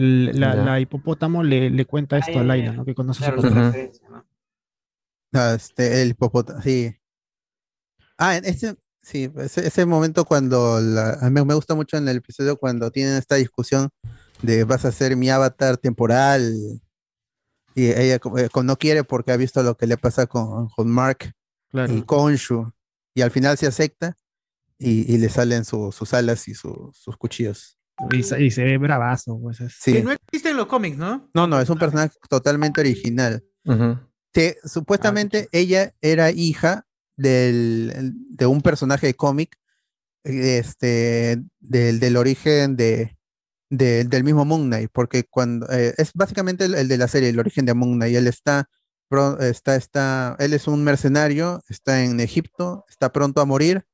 La, 0.00 0.78
hipopótamo 0.80 1.42
le, 1.42 1.70
le 1.70 1.84
cuenta 1.84 2.18
esto 2.18 2.38
a 2.38 2.44
Laila. 2.44 2.72
¿no? 2.72 2.84
Que 2.84 2.94
conoce 2.94 3.24
su 3.24 3.30
Claro, 3.32 3.42
referencia, 3.50 4.08
¿no? 4.08 4.24
Ah, 5.32 5.54
este, 5.56 6.02
el 6.02 6.14
popota, 6.14 6.62
sí. 6.62 6.94
Ah, 8.16 8.36
en 8.36 8.44
ese, 8.44 8.76
sí, 9.02 9.30
ese, 9.36 9.66
ese 9.66 9.86
momento 9.86 10.24
cuando 10.24 10.80
la, 10.80 11.14
a 11.20 11.30
mí 11.30 11.44
me 11.44 11.54
gusta 11.54 11.74
mucho 11.74 11.96
en 11.96 12.08
el 12.08 12.18
episodio 12.18 12.56
cuando 12.56 12.90
tienen 12.90 13.14
esta 13.16 13.34
discusión 13.34 13.90
de 14.42 14.64
vas 14.64 14.84
a 14.84 14.92
ser 14.92 15.16
mi 15.16 15.28
avatar 15.30 15.76
temporal 15.76 16.54
y 17.74 17.86
ella 17.90 18.14
eh, 18.36 18.48
co- 18.50 18.62
no 18.62 18.76
quiere 18.76 19.04
porque 19.04 19.32
ha 19.32 19.36
visto 19.36 19.62
lo 19.62 19.76
que 19.76 19.86
le 19.86 19.96
pasa 19.98 20.26
con, 20.26 20.68
con 20.68 20.88
Mark 20.88 21.32
y 21.90 22.02
Konshu 22.02 22.72
y 23.14 23.22
al 23.22 23.30
final 23.30 23.58
se 23.58 23.66
acepta 23.66 24.16
y, 24.78 25.12
y 25.12 25.18
le 25.18 25.28
salen 25.28 25.64
su- 25.64 25.92
sus 25.92 26.14
alas 26.14 26.46
y 26.48 26.54
su- 26.54 26.90
sus 26.94 27.16
cuchillos. 27.16 27.77
Y 28.10 28.22
se, 28.22 28.42
y 28.42 28.50
se 28.50 28.64
ve 28.64 28.78
bravazo, 28.78 29.38
pues. 29.40 29.60
es- 29.60 29.74
Sí. 29.80 29.92
Que 29.92 30.02
no 30.02 30.12
existe 30.12 30.50
en 30.50 30.56
los 30.56 30.66
cómics, 30.66 30.96
¿no? 30.96 31.28
No, 31.34 31.46
no, 31.46 31.60
es 31.60 31.68
un 31.70 31.78
personaje 31.78 32.14
totalmente 32.28 32.80
original. 32.80 33.44
Que 34.32 34.56
supuestamente 34.64 35.48
ella 35.52 35.94
era 36.00 36.30
hija 36.30 36.86
del, 37.16 38.12
de 38.30 38.46
un 38.46 38.60
personaje 38.62 39.06
de 39.08 39.14
cómic, 39.14 39.56
este, 40.24 41.42
del, 41.60 42.00
del 42.00 42.16
origen 42.16 42.76
de, 42.76 43.16
de- 43.70 44.04
del 44.04 44.24
mismo 44.24 44.44
Moon 44.44 44.66
Knight, 44.68 44.90
porque 44.92 45.24
cuando 45.24 45.66
eh, 45.70 45.94
es 45.98 46.12
básicamente 46.14 46.64
el, 46.66 46.74
el 46.74 46.88
de 46.88 46.98
la 46.98 47.08
serie, 47.08 47.28
el 47.30 47.38
origen 47.38 47.66
de 47.66 47.74
Moon 47.74 47.94
Knight, 47.96 48.16
él 48.16 48.26
está, 48.26 48.68
pro- 49.08 49.38
está, 49.40 49.76
está, 49.76 50.36
él 50.38 50.52
es 50.54 50.68
un 50.68 50.84
mercenario, 50.84 51.62
está 51.68 52.02
en 52.04 52.20
Egipto, 52.20 52.84
está 52.88 53.12
pronto 53.12 53.40
a 53.40 53.44
morir 53.46 53.84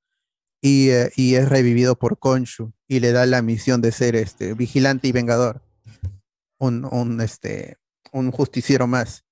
y, 0.64 0.88
eh, 0.88 1.12
y 1.14 1.34
es 1.34 1.46
revivido 1.50 1.98
por 1.98 2.18
Khonshu 2.18 2.72
y 2.88 3.00
le 3.00 3.12
da 3.12 3.26
la 3.26 3.42
misión 3.42 3.82
de 3.82 3.92
ser 3.92 4.16
este 4.16 4.54
vigilante 4.54 5.08
y 5.08 5.12
vengador, 5.12 5.60
un, 6.58 6.86
un, 6.86 7.20
este, 7.20 7.76
un 8.12 8.30
justiciero 8.30 8.86
más 8.86 9.24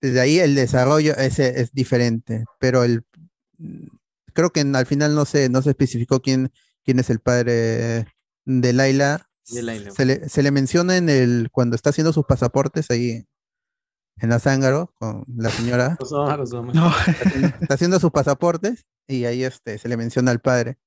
desde 0.00 0.20
ahí 0.20 0.38
el 0.38 0.54
desarrollo 0.54 1.14
ese 1.16 1.60
es 1.60 1.72
diferente, 1.72 2.44
pero 2.58 2.84
el 2.84 3.04
creo 4.32 4.50
que 4.50 4.60
al 4.60 4.86
final 4.86 5.14
no 5.14 5.24
se, 5.24 5.48
no 5.48 5.60
se 5.62 5.70
especificó 5.70 6.20
quién, 6.20 6.52
quién 6.84 6.98
es 6.98 7.10
el 7.10 7.20
padre 7.20 8.06
de 8.44 8.72
Laila. 8.72 9.28
De. 9.48 9.90
Se 9.92 10.04
le, 10.04 10.28
se 10.28 10.42
le 10.42 10.50
menciona 10.50 10.96
en 10.96 11.08
el 11.08 11.48
cuando 11.52 11.76
está 11.76 11.90
haciendo 11.90 12.12
sus 12.12 12.26
pasaportes 12.26 12.90
ahí 12.90 13.26
en 14.20 14.30
la 14.30 14.38
zángaro 14.38 14.92
con 14.98 15.24
la 15.36 15.50
señora. 15.50 15.96
Rosoma, 16.00 16.36
Rosoma. 16.36 16.72
Está 17.60 17.74
haciendo 17.74 18.00
sus 18.00 18.10
pasaportes 18.10 18.86
y 19.08 19.24
ahí 19.24 19.44
este 19.44 19.78
se 19.78 19.88
le 19.88 19.96
menciona 19.96 20.30
al 20.30 20.40
padre. 20.40 20.78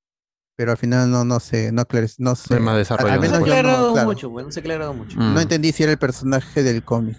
Pero 0.56 0.72
al 0.72 0.76
final 0.76 1.10
no, 1.10 1.24
no 1.24 1.40
sé, 1.40 1.72
no 1.72 1.84
no 2.18 2.34
sé. 2.36 2.54
hay 2.54 2.60
más 2.60 2.76
desarrollo, 2.76 3.14
al 3.14 3.20
no 3.20 3.26
No 3.26 3.30
se 3.30 3.36
se 3.36 3.42
aclarado 3.42 3.92
claro, 3.94 4.08
mucho, 4.08 4.28
güey. 4.28 4.44
No 4.44 4.52
se 4.52 4.60
ha 4.60 4.62
aclarado 4.62 4.92
mucho. 4.92 5.18
Mm. 5.18 5.34
no 5.34 5.40
entendí 5.40 5.72
si 5.72 5.84
era 5.84 5.92
el 5.92 5.98
personaje 5.98 6.62
del 6.62 6.84
cómic. 6.84 7.16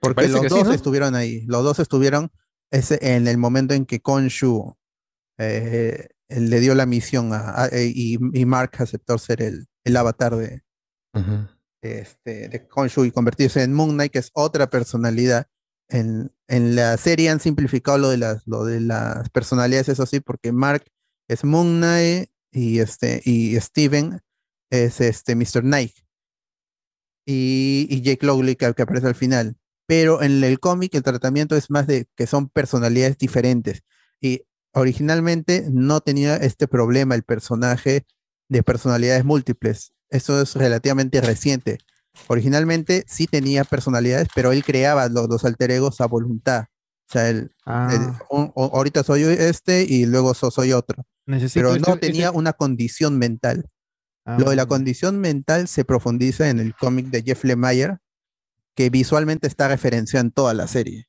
Porque 0.00 0.28
los 0.28 0.40
sí, 0.42 0.48
dos 0.48 0.64
¿no? 0.66 0.72
estuvieron 0.72 1.14
ahí. 1.14 1.42
Los 1.46 1.64
dos 1.64 1.78
estuvieron 1.78 2.30
ese, 2.70 2.98
en 3.16 3.28
el 3.28 3.38
momento 3.38 3.72
en 3.72 3.86
que 3.86 4.00
Konshu 4.00 4.76
eh, 5.38 6.08
le 6.28 6.60
dio 6.60 6.74
la 6.74 6.84
misión 6.86 7.32
a, 7.32 7.62
a- 7.64 7.68
y, 7.72 8.18
y 8.32 8.44
Mark 8.44 8.72
aceptó 8.78 9.16
ser 9.16 9.40
el, 9.42 9.66
el 9.84 9.96
avatar 9.96 10.36
de, 10.36 10.62
de 11.14 11.48
este, 11.82 12.48
de 12.48 12.66
Khonshu 12.66 13.04
y 13.04 13.10
convertirse 13.10 13.62
en 13.62 13.72
Moon 13.72 13.90
Knight, 13.90 14.12
que 14.12 14.18
es 14.18 14.30
otra 14.34 14.70
personalidad. 14.70 15.46
En, 15.88 16.32
en 16.48 16.76
la 16.76 16.96
serie 16.96 17.30
han 17.30 17.40
simplificado 17.40 17.98
lo 17.98 18.08
de 18.10 18.18
las, 18.18 18.46
lo 18.46 18.64
de 18.64 18.80
las 18.80 19.28
personalidades, 19.30 19.88
eso 19.88 20.06
sí, 20.06 20.20
porque 20.20 20.52
Mark 20.52 20.84
es 21.28 21.44
Moon 21.44 21.78
Knight 21.78 22.30
y, 22.52 22.78
este, 22.80 23.22
y 23.24 23.58
Steven 23.60 24.20
es 24.70 25.00
este 25.00 25.34
Mr. 25.34 25.62
Knight. 25.62 25.94
Y, 27.26 27.86
y 27.90 28.00
Jake 28.02 28.24
Lowley 28.24 28.56
que, 28.56 28.72
que 28.74 28.82
aparece 28.82 29.06
al 29.06 29.14
final. 29.14 29.56
Pero 29.86 30.22
en 30.22 30.42
el 30.42 30.60
cómic 30.60 30.94
el 30.94 31.02
tratamiento 31.02 31.56
es 31.56 31.70
más 31.70 31.86
de 31.86 32.06
que 32.16 32.26
son 32.26 32.48
personalidades 32.48 33.18
diferentes. 33.18 33.82
Y 34.20 34.42
originalmente 34.72 35.66
no 35.70 36.00
tenía 36.00 36.36
este 36.36 36.68
problema 36.68 37.14
el 37.14 37.22
personaje 37.22 38.06
de 38.48 38.62
personalidades 38.62 39.24
múltiples. 39.24 39.92
Eso 40.10 40.40
es 40.42 40.54
relativamente 40.54 41.20
reciente. 41.20 41.78
Originalmente 42.26 43.04
sí 43.08 43.26
tenía 43.26 43.64
personalidades, 43.64 44.28
pero 44.34 44.52
él 44.52 44.64
creaba 44.64 45.08
los, 45.08 45.28
los 45.28 45.44
alter 45.44 45.70
egos 45.70 46.00
a 46.00 46.06
voluntad. 46.06 46.64
O 47.08 47.12
sea, 47.12 47.28
él, 47.28 47.52
Ah. 47.64 47.88
él- 47.92 48.00
un- 48.30 48.52
o- 48.54 48.70
ahorita 48.76 49.02
soy 49.02 49.22
este 49.22 49.84
y 49.88 50.06
luego 50.06 50.34
so- 50.34 50.50
soy 50.50 50.72
otro. 50.72 51.04
Necesito 51.26 51.68
pero 51.68 51.78
no 51.80 51.92
ese- 51.92 51.98
tenía 52.00 52.30
una 52.32 52.52
condición 52.52 53.18
mental. 53.18 53.68
Ah, 54.24 54.36
Lo 54.38 54.50
de 54.50 54.56
la 54.56 54.66
condición 54.66 55.18
mental 55.18 55.66
se 55.66 55.84
profundiza 55.84 56.50
en 56.50 56.60
el 56.60 56.74
cómic 56.74 57.06
de 57.06 57.22
Jeff 57.22 57.42
Lemire, 57.44 57.98
que 58.76 58.90
visualmente 58.90 59.46
está 59.46 59.68
referenciado 59.68 60.26
en 60.26 60.30
toda 60.32 60.54
la 60.54 60.66
serie. 60.66 61.06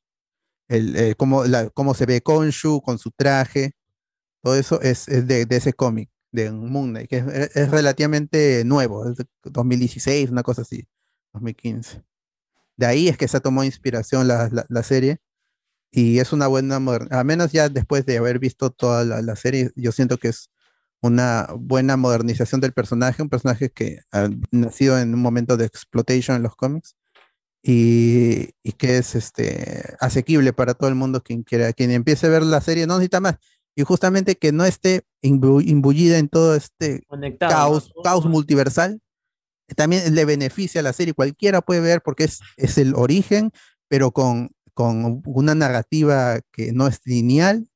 El, 0.68 0.96
eh, 0.96 1.14
cómo, 1.16 1.44
la- 1.44 1.68
cómo 1.70 1.94
se 1.94 2.06
ve 2.06 2.20
Konshu 2.22 2.80
con 2.82 2.98
su 2.98 3.10
traje, 3.10 3.72
todo 4.42 4.56
eso 4.56 4.80
es, 4.80 5.08
es 5.08 5.26
de, 5.26 5.44
de 5.46 5.56
ese 5.56 5.72
cómic, 5.72 6.10
de 6.32 6.50
Moon 6.52 6.90
Knight, 6.90 7.08
que 7.10 7.18
es, 7.18 7.56
es 7.56 7.70
relativamente 7.70 8.64
nuevo, 8.64 9.08
es 9.10 9.16
de 9.16 9.26
2016, 9.44 10.30
una 10.30 10.42
cosa 10.42 10.62
así, 10.62 10.86
2015. 11.32 12.02
De 12.76 12.86
ahí 12.86 13.08
es 13.08 13.18
que 13.18 13.28
se 13.28 13.40
tomó 13.40 13.64
inspiración 13.64 14.28
la, 14.28 14.48
la- 14.52 14.66
la 14.68 14.82
serie 14.82 15.18
y 15.90 16.18
es 16.20 16.32
una 16.32 16.46
buena, 16.46 16.76
al 17.10 17.24
menos 17.24 17.52
ya 17.52 17.68
después 17.68 18.06
de 18.06 18.18
haber 18.18 18.38
visto 18.38 18.70
toda 18.70 19.04
la, 19.04 19.22
la 19.22 19.36
serie, 19.36 19.70
yo 19.76 19.92
siento 19.92 20.18
que 20.18 20.28
es 20.28 20.50
una 21.02 21.48
buena 21.58 21.96
modernización 21.96 22.60
del 22.60 22.72
personaje, 22.72 23.22
un 23.22 23.28
personaje 23.30 23.70
que 23.70 24.00
ha 24.12 24.28
nacido 24.52 24.98
en 24.98 25.14
un 25.14 25.20
momento 25.22 25.56
de 25.56 25.66
exploitation 25.66 26.36
en 26.36 26.42
los 26.44 26.56
cómics 26.56 26.96
y, 27.62 28.50
y 28.62 28.72
que 28.72 28.98
es 28.98 29.14
este 29.14 29.96
asequible 30.00 30.52
para 30.52 30.74
todo 30.74 30.88
el 30.88 30.96
mundo 30.96 31.22
quien 31.22 31.42
quiera, 31.44 31.72
quien 31.72 31.90
empiece 31.92 32.26
a 32.26 32.30
ver 32.30 32.42
la 32.44 32.60
serie 32.60 32.86
no 32.86 32.94
necesita 32.96 33.20
más. 33.20 33.36
Y 33.74 33.82
justamente 33.84 34.36
que 34.36 34.52
no 34.52 34.64
esté 34.64 35.04
imbu- 35.22 35.66
imbuida 35.66 36.18
en 36.18 36.28
todo 36.28 36.54
este 36.54 37.02
Conectado, 37.06 37.52
caos, 37.52 37.92
caos 38.04 38.26
multiversal, 38.26 39.00
también 39.76 40.14
le 40.14 40.24
beneficia 40.24 40.80
a 40.80 40.84
la 40.84 40.92
serie. 40.92 41.14
Cualquiera 41.14 41.62
puede 41.62 41.80
ver 41.80 42.02
porque 42.02 42.24
es, 42.24 42.40
es 42.56 42.76
el 42.78 42.94
origen, 42.94 43.50
pero 43.88 44.10
con, 44.10 44.50
con 44.74 45.22
una 45.24 45.54
narrativa 45.54 46.40
que 46.52 46.72
no 46.72 46.86
es 46.86 47.00
lineal 47.04 47.68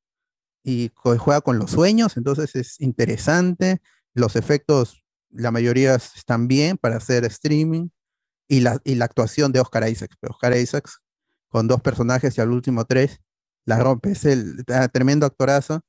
y 0.63 0.91
juega 0.95 1.41
con 1.41 1.59
los 1.59 1.71
sueños, 1.71 2.17
entonces 2.17 2.55
es 2.57 2.81
interesante. 2.81 3.81
Los 4.15 4.37
efectos, 4.37 5.05
la 5.31 5.51
mayoría 5.51 5.95
están 5.95 6.49
bien 6.49 6.77
para 6.77 6.97
hacer 6.97 7.25
streaming. 7.25 7.89
Y 8.49 8.61
la, 8.61 8.81
y 8.85 8.95
la 8.95 9.07
actuación 9.07 9.51
de 9.51 9.59
Oscar 9.59 9.89
Isaacs. 9.89 10.15
Pero 10.21 10.33
Oscar 10.33 10.57
Isaacs, 10.57 11.01
con 11.49 11.67
dos 11.67 11.81
personajes 11.81 12.39
y 12.39 12.41
al 12.41 12.53
último 12.53 12.85
tres, 12.85 13.21
la 13.67 13.79
rompe. 13.81 14.13
Es 14.13 14.25
el 14.25 14.65
ah, 14.73 14.89
tremendo 14.89 15.27
actorazo. 15.27 15.83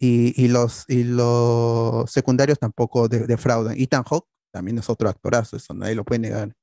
Y, 0.00 0.34
y 0.42 0.48
los, 0.48 0.84
y 0.88 1.04
los 1.04 2.10
secundarios 2.10 2.58
tampoco 2.58 3.08
de- 3.08 3.26
defraudan. 3.26 3.76
Ethan 3.78 4.04
Hawke 4.04 4.28
también 4.52 4.78
es 4.78 4.90
otro 4.90 5.08
actorazo, 5.10 5.56
eso 5.58 5.74
nadie 5.74 5.94
lo 5.94 6.04
puede 6.04 6.20
negar. 6.20 6.54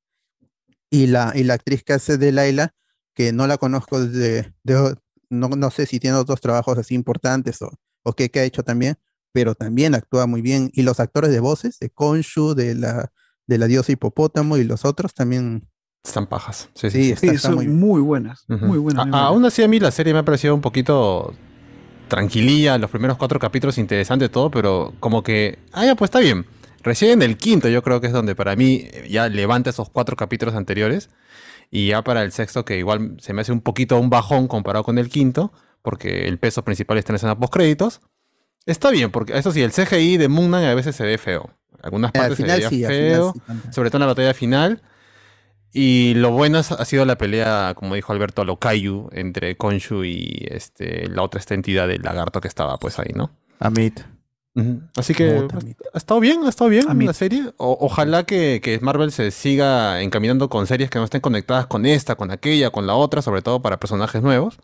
Y 0.90 1.08
la, 1.08 1.34
y 1.36 1.44
la 1.44 1.56
actriz 1.56 1.84
que 1.84 1.94
hace 1.94 2.18
de 2.18 2.32
Laila, 2.32 2.74
que 3.14 3.34
no 3.34 3.48
la 3.48 3.58
conozco 3.58 4.00
desde, 4.06 4.54
de- 4.64 4.96
no, 5.30 5.50
no 5.50 5.72
sé 5.72 5.86
si 5.86 6.00
tiene 6.00 6.18
otros 6.18 6.42
trabajos 6.42 6.78
así 6.78 6.96
importantes 6.96 7.62
o, 7.62 7.72
o 8.04 8.14
qué, 8.14 8.30
qué 8.30 8.40
ha 8.42 8.44
hecho 8.46 8.64
también, 8.64 8.96
pero 9.34 9.56
también 9.56 9.96
actúa 9.96 10.26
muy 10.28 10.42
bien. 10.42 10.70
Y 10.74 10.84
los 10.84 11.00
actores 11.00 11.32
de 11.32 11.40
voces, 11.40 11.78
de 11.80 11.90
Konshu, 11.90 12.56
de 12.56 12.76
la, 12.76 13.12
de 13.48 13.58
la 13.58 13.68
diosa 13.68 13.92
hipopótamo 13.92 14.58
y 14.58 14.64
los 14.64 14.86
otros 14.86 15.14
también. 15.14 15.70
Están 16.04 16.28
pajas. 16.28 16.70
Sí, 16.74 16.90
Sí, 16.90 17.04
sí, 17.04 17.12
está- 17.12 17.28
está 17.28 17.48
son 17.50 17.56
muy 17.56 17.68
muy, 17.68 18.02
buenas, 18.02 18.46
muy 18.48 18.78
buenas. 18.78 19.08
A- 19.14 19.26
aún 19.28 19.44
así 19.46 19.62
a 19.64 19.68
mí 19.68 19.80
la 19.80 19.92
serie 19.92 20.14
me 20.14 20.20
ha 20.20 20.24
parecido 20.26 20.56
un 20.56 20.62
poquito 20.62 21.34
tranquililla, 22.08 22.78
los 22.78 22.90
primeros 22.90 23.18
cuatro 23.18 23.40
capítulos 23.40 23.78
interesante 23.78 24.30
todo, 24.30 24.50
pero 24.50 24.94
como 25.00 25.24
que, 25.24 25.60
ah, 25.74 25.86
ya, 25.86 25.96
pues 25.96 26.08
está 26.08 26.20
bien. 26.20 26.46
Recién 26.84 27.12
en 27.12 27.22
el 27.24 27.38
quinto 27.38 27.68
yo 27.68 27.84
creo 27.84 28.00
que 28.00 28.08
es 28.08 28.14
donde 28.14 28.36
para 28.36 28.56
mí 28.56 28.84
eh, 28.94 29.08
ya 29.10 29.28
levanta 29.28 29.70
esos 29.72 29.90
cuatro 29.90 30.16
capítulos 30.16 30.56
anteriores 30.56 31.10
y 31.70 31.88
ya 31.88 32.02
para 32.04 32.24
el 32.24 32.32
sexto 32.32 32.64
que 32.64 32.78
igual 32.78 33.18
se 33.20 33.34
me 33.34 33.42
hace 33.42 33.52
un 33.52 33.60
poquito 33.60 34.00
un 34.00 34.10
bajón 34.10 34.48
comparado 34.48 34.86
con 34.86 34.98
el 34.98 35.10
quinto, 35.10 35.52
porque 35.82 36.28
el 36.30 36.38
peso 36.40 36.64
principal 36.64 36.98
está 36.98 37.12
en 37.12 37.16
la 37.16 37.18
escena 37.18 37.38
post 37.38 37.54
créditos. 37.54 38.00
Está 38.66 38.90
bien, 38.92 39.12
porque 39.12 39.38
eso 39.38 39.52
sí, 39.52 39.62
el 39.62 39.72
CGI 39.74 40.16
de 40.18 40.30
Moon 40.30 40.48
Knight 40.48 40.68
a 40.68 40.76
veces 40.76 40.96
se 40.96 41.04
ve 41.04 41.18
feo. 41.18 41.50
Algunas 41.82 42.10
Al 42.10 42.22
partes 42.22 42.38
se 42.38 42.44
final 42.44 42.58
veía 42.58 42.70
sí, 42.70 42.86
al 42.86 42.92
final 42.94 43.10
feo, 43.12 43.34
sí, 43.34 43.40
también. 43.46 43.74
sobre 43.74 43.90
todo 43.90 43.98
en 43.98 44.02
la 44.02 44.08
batalla 44.08 44.34
final. 44.34 44.82
Y 45.74 46.14
lo 46.16 46.32
bueno 46.32 46.58
ha 46.60 46.86
sido 46.86 47.06
la 47.06 47.18
pelea, 47.18 47.74
como 47.76 47.96
dijo 47.96 48.12
Alberto, 48.14 48.42
a 48.42 48.46
lo 48.46 48.58
Kaiju 48.58 49.10
entre 49.12 49.58
Konshu 49.58 50.04
y 50.06 50.48
este, 50.50 51.08
la 51.10 51.22
otra 51.22 51.40
esta 51.40 51.54
entidad 51.54 51.88
del 51.88 52.02
lagarto 52.02 52.42
que 52.42 52.48
estaba 52.48 52.78
pues 52.78 52.98
ahí, 53.00 53.12
¿no? 53.14 53.32
Amit. 53.60 54.00
Así 54.96 55.14
que 55.14 55.48
ha 55.94 55.98
estado 56.00 56.20
bien, 56.20 56.44
ha 56.46 56.50
estado 56.50 56.70
bien 56.72 56.90
la 57.06 57.14
serie. 57.14 57.54
O- 57.58 57.78
ojalá 57.80 58.24
que, 58.24 58.60
que 58.64 58.80
Marvel 58.80 59.12
se 59.12 59.30
siga 59.30 60.02
encaminando 60.02 60.50
con 60.50 60.66
series 60.66 60.90
que 60.90 60.98
no 60.98 61.06
estén 61.06 61.22
conectadas 61.22 61.68
con 61.68 61.86
esta, 61.86 62.16
con 62.16 62.32
aquella, 62.32 62.72
con 62.72 62.88
la 62.88 62.96
otra, 62.96 63.22
sobre 63.22 63.44
todo 63.44 63.62
para 63.62 63.80
personajes 63.80 64.24
nuevos. 64.24 64.58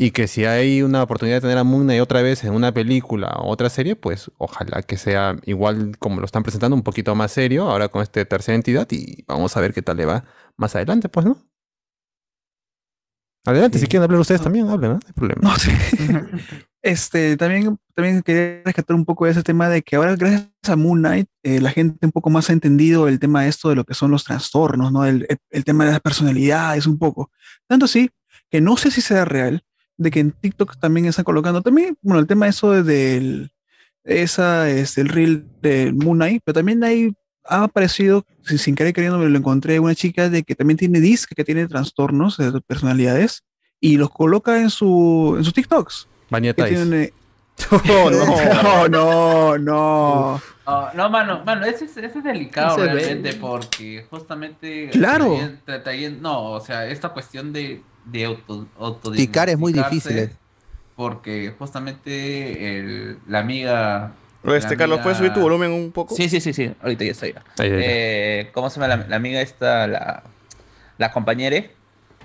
Y 0.00 0.12
que 0.12 0.28
si 0.28 0.44
hay 0.44 0.82
una 0.82 1.02
oportunidad 1.02 1.38
de 1.38 1.40
tener 1.40 1.58
a 1.58 1.64
Moon 1.64 1.82
Knight 1.82 2.00
otra 2.00 2.22
vez 2.22 2.44
en 2.44 2.52
una 2.54 2.72
película 2.72 3.30
o 3.40 3.50
otra 3.50 3.68
serie, 3.68 3.96
pues 3.96 4.30
ojalá 4.38 4.82
que 4.82 4.96
sea 4.96 5.36
igual 5.44 5.98
como 5.98 6.20
lo 6.20 6.24
están 6.26 6.44
presentando, 6.44 6.76
un 6.76 6.84
poquito 6.84 7.16
más 7.16 7.32
serio, 7.32 7.64
ahora 7.68 7.88
con 7.88 8.02
esta 8.02 8.24
tercera 8.24 8.54
entidad, 8.54 8.86
y 8.92 9.24
vamos 9.26 9.56
a 9.56 9.60
ver 9.60 9.74
qué 9.74 9.82
tal 9.82 9.96
le 9.96 10.04
va 10.06 10.24
más 10.56 10.76
adelante, 10.76 11.08
pues, 11.08 11.26
¿no? 11.26 11.36
Adelante, 13.44 13.78
si 13.78 13.86
quieren 13.86 14.04
hablar 14.04 14.20
ustedes 14.20 14.42
también, 14.42 14.68
hablen, 14.68 14.90
¿no? 14.92 14.96
No 14.98 15.06
hay 15.06 15.12
problema. 15.12 15.40
No 15.42 15.56
sé. 15.56 15.72
Este, 16.80 17.36
también, 17.36 17.76
también 17.92 18.22
quería 18.22 18.62
rescatar 18.64 18.94
un 18.94 19.04
poco 19.04 19.24
de 19.24 19.32
ese 19.32 19.42
tema 19.42 19.68
de 19.68 19.82
que 19.82 19.96
ahora, 19.96 20.14
gracias 20.14 20.48
a 20.68 20.76
Moon 20.76 21.00
Knight, 21.00 21.26
eh, 21.42 21.60
la 21.60 21.70
gente 21.72 22.06
un 22.06 22.12
poco 22.12 22.30
más 22.30 22.48
ha 22.48 22.52
entendido 22.52 23.08
el 23.08 23.18
tema 23.18 23.42
de 23.42 23.48
esto 23.48 23.68
de 23.68 23.74
lo 23.74 23.82
que 23.84 23.94
son 23.94 24.12
los 24.12 24.22
trastornos, 24.22 24.92
¿no? 24.92 25.04
El, 25.04 25.26
el- 25.28 25.38
el 25.50 25.64
tema 25.64 25.84
de 25.84 25.90
las 25.90 26.00
personalidades, 26.00 26.86
un 26.86 26.96
poco. 26.96 27.32
Tanto 27.66 27.86
así 27.86 28.10
que 28.48 28.60
no 28.60 28.76
sé 28.76 28.92
si 28.92 29.00
sea 29.00 29.24
real, 29.24 29.64
de 29.98 30.10
que 30.10 30.20
en 30.20 30.30
TikTok 30.32 30.78
también 30.78 31.06
están 31.06 31.24
colocando 31.24 31.60
también, 31.60 31.96
bueno, 32.00 32.20
el 32.20 32.26
tema 32.26 32.46
de 32.46 32.50
eso 32.50 32.70
de- 32.72 32.82
del, 32.84 33.50
esa 34.04 34.70
es 34.70 34.96
el 34.96 35.08
reel 35.08 35.46
de 35.60 35.92
Moon 35.92 36.16
Knight, 36.18 36.42
pero 36.44 36.54
también 36.54 36.82
hay, 36.84 37.12
ha 37.44 37.64
aparecido, 37.64 38.24
si- 38.46 38.58
sin 38.58 38.74
querer 38.74 38.92
queriendo 38.94 39.18
me 39.18 39.28
lo 39.28 39.38
encontré, 39.38 39.78
una 39.80 39.94
chica 39.94 40.30
de 40.30 40.42
que 40.44 40.54
también 40.54 40.78
tiene 40.78 41.00
disc, 41.00 41.30
que 41.36 41.44
tiene 41.44 41.66
trastornos 41.68 42.36
de 42.38 42.60
personalidades, 42.62 43.42
y 43.80 43.96
los 43.96 44.10
coloca 44.10 44.60
en 44.60 44.70
su, 44.70 45.34
en 45.36 45.44
sus 45.44 45.52
TikToks. 45.54 46.08
Eh, 46.30 47.12
Oh, 47.72 48.08
no. 48.10 48.88
no, 48.88 48.88
no, 48.88 49.58
no. 49.58 50.42
Ah, 50.64 50.92
no, 50.94 51.10
mano, 51.10 51.42
mano, 51.44 51.64
ese 51.66 51.86
es, 51.86 51.96
ese 51.96 52.18
es 52.18 52.24
delicado 52.24 52.76
Ese 52.84 52.86
ve- 52.94 53.00
realmente 53.00 53.32
porque 53.34 54.06
justamente... 54.08 54.90
Claro. 54.90 55.36
no, 56.20 56.52
o 56.52 56.60
sea, 56.60 56.86
esta 56.86 57.08
cuestión 57.08 57.52
de, 57.52 57.82
de 58.10 58.24
auto, 58.24 58.66
Ticar 59.14 59.48
es 59.48 59.58
muy 59.58 59.72
autodiagnosticarse, 59.72 59.94
difícil, 59.94 60.18
eh. 60.18 60.36
Porque 60.96 61.54
justamente 61.58 62.78
el- 62.78 63.18
la 63.28 63.40
amiga... 63.40 64.12
Este, 64.42 64.74
la 64.74 64.76
Carlos, 64.76 65.00
¿puedes 65.02 65.18
subir 65.18 65.32
tu 65.32 65.40
volumen 65.40 65.70
un 65.72 65.92
poco? 65.92 66.16
Sí, 66.16 66.28
sí, 66.28 66.40
sí, 66.40 66.52
sí, 66.52 66.72
ahorita 66.80 67.04
ya 67.04 67.10
estoy. 67.10 67.32
ya. 67.32 67.44
Ahí, 67.58 67.68
ahí, 67.70 67.72
ahí. 67.72 67.84
Eh, 67.84 68.50
¿Cómo 68.54 68.70
se 68.70 68.80
llama 68.80 68.96
la, 68.96 69.06
la 69.08 69.16
amiga 69.16 69.40
esta, 69.40 69.86
la, 69.86 70.22
la 70.96 71.12
compañera? 71.12 71.64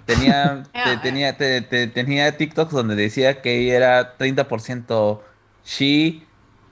Tenía, 0.05 0.63
te- 0.73 0.97
tenía, 0.97 1.37
te- 1.37 1.61
te- 1.61 1.87
tenía 1.87 2.35
TikToks 2.37 2.71
donde 2.71 2.95
decía 2.95 3.41
que 3.41 3.59
ella 3.59 3.75
era 3.75 4.17
30% 4.17 5.21
she, 5.65 6.23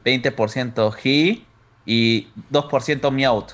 20% 0.06 0.94
he 1.04 1.44
y 1.86 2.28
2% 2.50 3.12
meowth. 3.12 3.54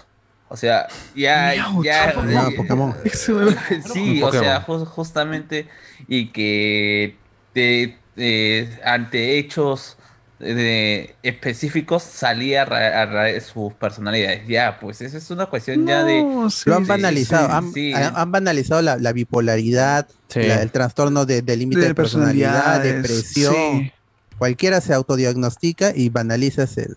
O 0.49 0.55
sea, 0.57 0.87
ya, 1.15 1.53
Meowth. 1.57 1.85
ya, 1.85 2.09
Ah, 2.09 2.49
Pokémon. 2.55 2.95
sí, 3.13 4.21
o 4.21 4.31
sea, 4.31 4.65
Pokémon. 4.65 4.85
justamente, 4.85 5.67
y 6.07 6.27
que 6.29 7.15
te- 7.53 7.97
eh, 8.15 8.79
ante 8.83 9.37
hechos 9.37 9.97
de- 10.39 11.15
específicos 11.23 12.03
salía 12.03 12.61
a 12.61 12.65
ra- 12.65 13.01
a 13.01 13.05
ra- 13.07 13.23
de 13.25 13.41
sus 13.41 13.73
personalidades. 13.73 14.47
Ya, 14.47 14.79
pues 14.79 15.01
eso 15.01 15.17
es 15.17 15.29
una 15.31 15.47
cuestión 15.47 15.85
ya 15.87 16.03
de... 16.03 16.23
Sí, 16.51 16.69
Lo 16.69 16.75
han 16.75 16.85
banalizado, 16.87 17.47
sí, 17.47 17.53
han, 17.53 17.73
sí. 17.73 17.93
han- 17.93 18.15
han 18.15 18.31
banalizado 18.31 18.81
la, 18.81 18.97
la 18.97 19.11
bipolaridad, 19.13 20.07
Sí. 20.29 20.43
la- 20.43 20.61
el 20.61 20.71
trastorno 20.71 21.25
de, 21.25 21.41
de 21.41 21.57
límite 21.57 21.81
de, 21.81 21.87
De 21.89 21.95
personalidad, 21.95 22.81
depresión. 22.83 23.53
sí. 23.53 23.91
Cualquiera 24.37 24.79
se 24.81 24.93
autodiagnostica 24.93 25.91
y 25.95 26.09
banalizas 26.09 26.77
el, 26.77 26.95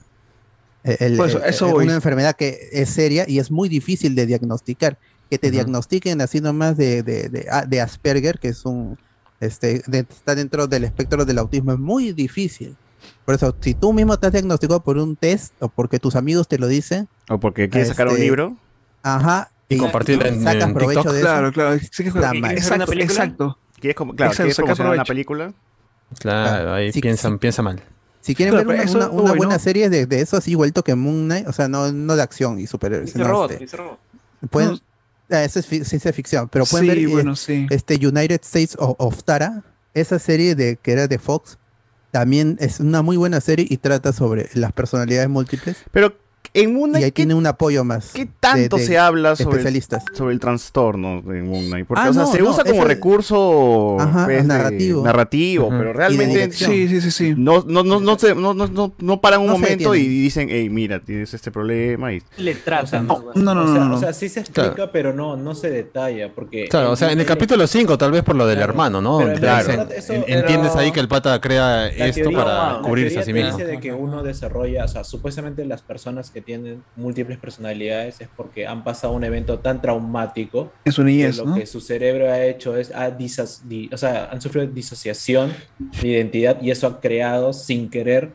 el- 0.85 1.17
Por 1.17 1.29
eso, 1.29 1.39
el- 1.43 1.51
eso 1.51 1.67
el- 1.67 1.73
voy. 1.73 1.85
una 1.85 1.95
enfermedad 1.95 2.35
que 2.37 2.69
es 2.73 2.89
seria 2.91 3.25
y 3.29 3.39
es 3.39 3.51
muy 3.51 3.69
difícil 3.69 4.15
de 4.15 4.27
diagnosticar. 4.27 4.99
Que 5.31 5.39
te 5.39 5.47
Ujú. 5.49 5.55
diagnostiquen 5.55 6.21
así 6.21 6.41
nomás 6.41 6.77
de, 6.77 7.03
de, 7.03 7.29
de- 7.29 7.47
ah, 7.51 7.65
de 7.65 7.81
Asperger, 7.81 8.39
que 8.39 8.49
es 8.49 8.65
un 8.65 8.99
este, 9.41 9.83
de- 9.87 10.01
está 10.01 10.35
dentro 10.35 10.67
del 10.67 10.85
espectro 10.85 11.25
del 11.25 11.39
autismo, 11.39 11.73
es 11.73 11.79
muy 11.79 12.13
difícil. 12.13 12.77
Por 13.25 13.35
eso, 13.35 13.57
si 13.61 13.73
tú 13.73 13.93
mismo 13.95 14.13
estás 14.13 14.33
diagnosticado 14.33 14.81
por 14.83 14.99
un 14.99 15.17
test 15.17 15.55
o 15.61 15.69
porque 15.71 15.99
tus 15.99 16.15
amigos 16.17 16.47
te 16.49 16.59
lo 16.59 16.67
dicen, 16.67 17.09
O 17.29 17.39
porque 17.39 17.71
quieres 17.71 17.89
sacar 17.89 18.09
un 18.09 18.15
Este, 18.15 18.25
libro. 18.25 18.57
ajá, 19.03 19.51
Y 19.71 19.79
compartirla 19.79 20.29
en- 20.29 20.43
sacas 20.43 20.65
en 20.69 20.75
provecho 20.75 21.01
TikTok. 21.01 21.13
de 21.15 21.19
eso. 21.21 21.27
Claro, 21.29 21.53
claro. 21.53 21.75
Exacto, 21.75 22.93
exacto. 22.93 23.59
¿Quieres, 23.81 23.97
como, 23.97 24.15
claro, 24.15 24.33
Exacto, 24.33 24.53
¿quieres 24.55 24.77
sacar 24.79 24.93
una 24.95 25.05
película? 25.05 25.53
Claro, 26.19 26.75
ahí 26.75 26.93
Sí, 26.93 27.01
piensan, 27.01 27.39
piensa 27.39 27.63
mal. 27.63 27.81
Si 28.21 28.35
quieren 28.35 28.55
Claro, 28.55 28.69
ver 28.69 28.81
una, 28.81 28.83
una- 28.83 28.91
es 28.91 28.95
una 28.95 29.09
bueno. 29.23 29.35
buena 29.37 29.59
serie 29.59 29.89
de, 29.89 30.07
de 30.07 30.21
eso 30.21 30.37
así 30.37 30.55
vuelto 30.55 30.85
que 30.85 30.95
Moon 30.95 31.25
Knight, 31.25 31.47
o 31.49 31.53
sea, 31.53 31.69
no, 31.69 31.91
no 31.93 32.17
de 32.17 32.23
acción 32.23 32.59
y 32.61 32.67
superhéroes. 32.67 33.15
Robot, 33.15 33.53
este. 33.53 33.77
Robot. 33.77 33.99
pueden, 34.51 34.79
ah, 35.31 35.43
eso 35.45 35.59
es 35.59 35.67
ciencia 35.67 36.13
ficción, 36.13 36.49
pero 36.49 36.65
pueden 36.67 36.91
Sí, 36.95 37.07
ver 37.15 37.27
eh, 37.29 37.37
sí. 37.37 37.67
este 37.71 37.95
United 37.95 38.41
States 38.43 38.77
of, 38.79 38.95
of 38.99 39.23
Tara, 39.25 39.63
esa 39.95 40.19
serie 40.19 40.55
de 40.55 40.77
que 40.77 40.93
era 40.93 41.09
de 41.09 41.19
Fox, 41.19 41.59
también 42.11 42.57
es 42.61 42.81
una 42.81 43.03
muy 43.03 43.17
buena 43.17 43.41
serie 43.41 43.67
y 43.69 43.77
trata 43.79 44.13
sobre 44.13 44.51
las 44.55 44.73
personalidades 44.73 45.29
múltiples. 45.29 45.77
Pero 45.93 46.15
en 46.53 46.75
Moon 46.75 46.89
y 46.91 46.93
Knight, 46.95 47.05
ahí 47.05 47.13
tiene 47.13 47.35
un 47.35 47.47
apoyo 47.47 47.85
más. 47.85 48.11
¿Qué 48.13 48.29
tanto 48.41 48.77
de- 48.77 48.83
de 48.83 48.89
se 48.89 48.99
habla 48.99 49.37
sobre 49.37 49.51
el, 49.51 49.59
especialistas. 49.59 50.03
sobre 50.15 50.35
el 50.35 50.41
trastorno 50.41 51.23
de 51.23 51.43
Moon 51.43 51.67
Knight? 51.67 51.87
Porque, 51.87 52.03
Ah, 52.05 52.11
o 52.11 52.13
sea, 52.13 52.23
no, 52.25 52.33
se 52.33 52.41
no, 52.41 52.51
usa 52.51 52.65
como 52.65 52.77
eso- 52.81 52.85
recurso 52.89 53.97
Ajá, 54.01 54.25
pues, 54.25 54.43
de- 54.43 54.49
narrativo. 54.49 55.05
narrativo, 55.05 55.67
Ujú. 55.67 55.77
Y 55.77 55.79
pero 55.79 55.93
realmente. 55.93 56.51
Sí, 56.53 56.89
sí, 56.89 57.01
sí, 57.01 57.11
sí. 57.11 57.35
No, 57.37 57.65
no, 57.67 57.83
no, 57.85 58.01
no, 58.01 58.19
se- 58.19 58.35
no, 58.35 58.53
no, 58.55 58.67
no, 58.67 58.93
no 58.99 59.21
paran 59.21 59.41
un 59.43 59.51
momento 59.51 59.95
y 59.95 60.07
dicen, 60.09 60.49
hey, 60.51 60.69
mira, 60.71 60.99
tienes 61.01 61.33
este 61.35 61.51
problema. 61.51 62.13
Y... 62.13 62.23
Le 62.39 62.55
tratan. 62.57 63.07
no, 63.07 63.23
no, 63.35 63.55
no, 63.55 63.63
o, 63.63 63.67
sea, 63.67 63.75
no, 63.81 63.89
no. 63.91 63.97
o 63.97 64.01
sea, 64.01 64.13
sí 64.13 64.29
se 64.29 64.41
explica, 64.41 64.75
Claro. 64.75 64.91
pero 64.93 65.13
no, 65.13 65.37
no 65.37 65.55
se 65.55 65.71
detalla. 65.71 66.33
Porque 66.35 66.69
Claro, 66.69 66.91
o 66.93 66.97
sea, 66.97 67.13
en 67.13 67.21
el 67.21 67.27
capítulo 67.27 67.67
5 67.67 67.97
tal 67.97 68.11
vez 68.11 68.23
por 68.25 68.35
lo 68.35 68.47
del 68.47 68.59
hermano, 68.61 69.01
¿no? 69.01 69.19
Pero 69.19 69.31
dicen, 69.31 69.43
realidad 69.43 69.93
eso- 69.93 70.13
en- 70.15 70.25
entiendes 70.27 70.71
pero- 70.73 70.81
ahí 70.81 70.93
que 70.93 71.01
el 71.01 71.09
pata 71.09 71.41
crea 71.41 71.87
esto 71.89 72.31
para 72.33 72.81
cubrirse 72.83 73.21
a 73.21 73.23
sí 73.23 73.33
mismo. 73.33 73.57
dice 73.57 73.67
de 73.69 73.79
que 73.79 73.93
uno 73.93 74.23
desarrolla, 74.23 74.85
o 74.85 74.89
sea, 74.89 75.05
supuestamente 75.05 75.65
las 75.65 75.83
personas 75.83 76.30
que 76.31 76.41
tienen 76.41 76.83
múltiples 76.97 77.39
personalidades 77.39 78.21
es 78.21 78.29
porque 78.37 78.67
han 78.67 78.83
pasado 78.85 79.13
un 79.13 79.25
evento 79.25 79.59
tan 79.59 79.81
traumático 79.83 80.73
En 80.85 80.93
su 80.93 81.03
que 81.03 81.07
niñez, 81.11 81.37
lo 81.39 81.47
¿no? 81.47 81.55
que 81.57 81.67
su 81.67 81.81
cerebro 81.81 82.31
ha 82.31 82.43
hecho 82.45 82.77
es, 82.77 82.91
ha 82.95 83.09
o 83.93 83.97
sea, 83.97 84.31
han 84.31 84.41
sufrido 84.41 84.67
disociación 84.67 85.53
de 86.01 86.09
identidad 86.09 86.61
y 86.63 86.71
eso 86.71 86.87
ha 86.87 87.01
creado 87.01 87.53
sin 87.53 87.91
querer 87.91 88.33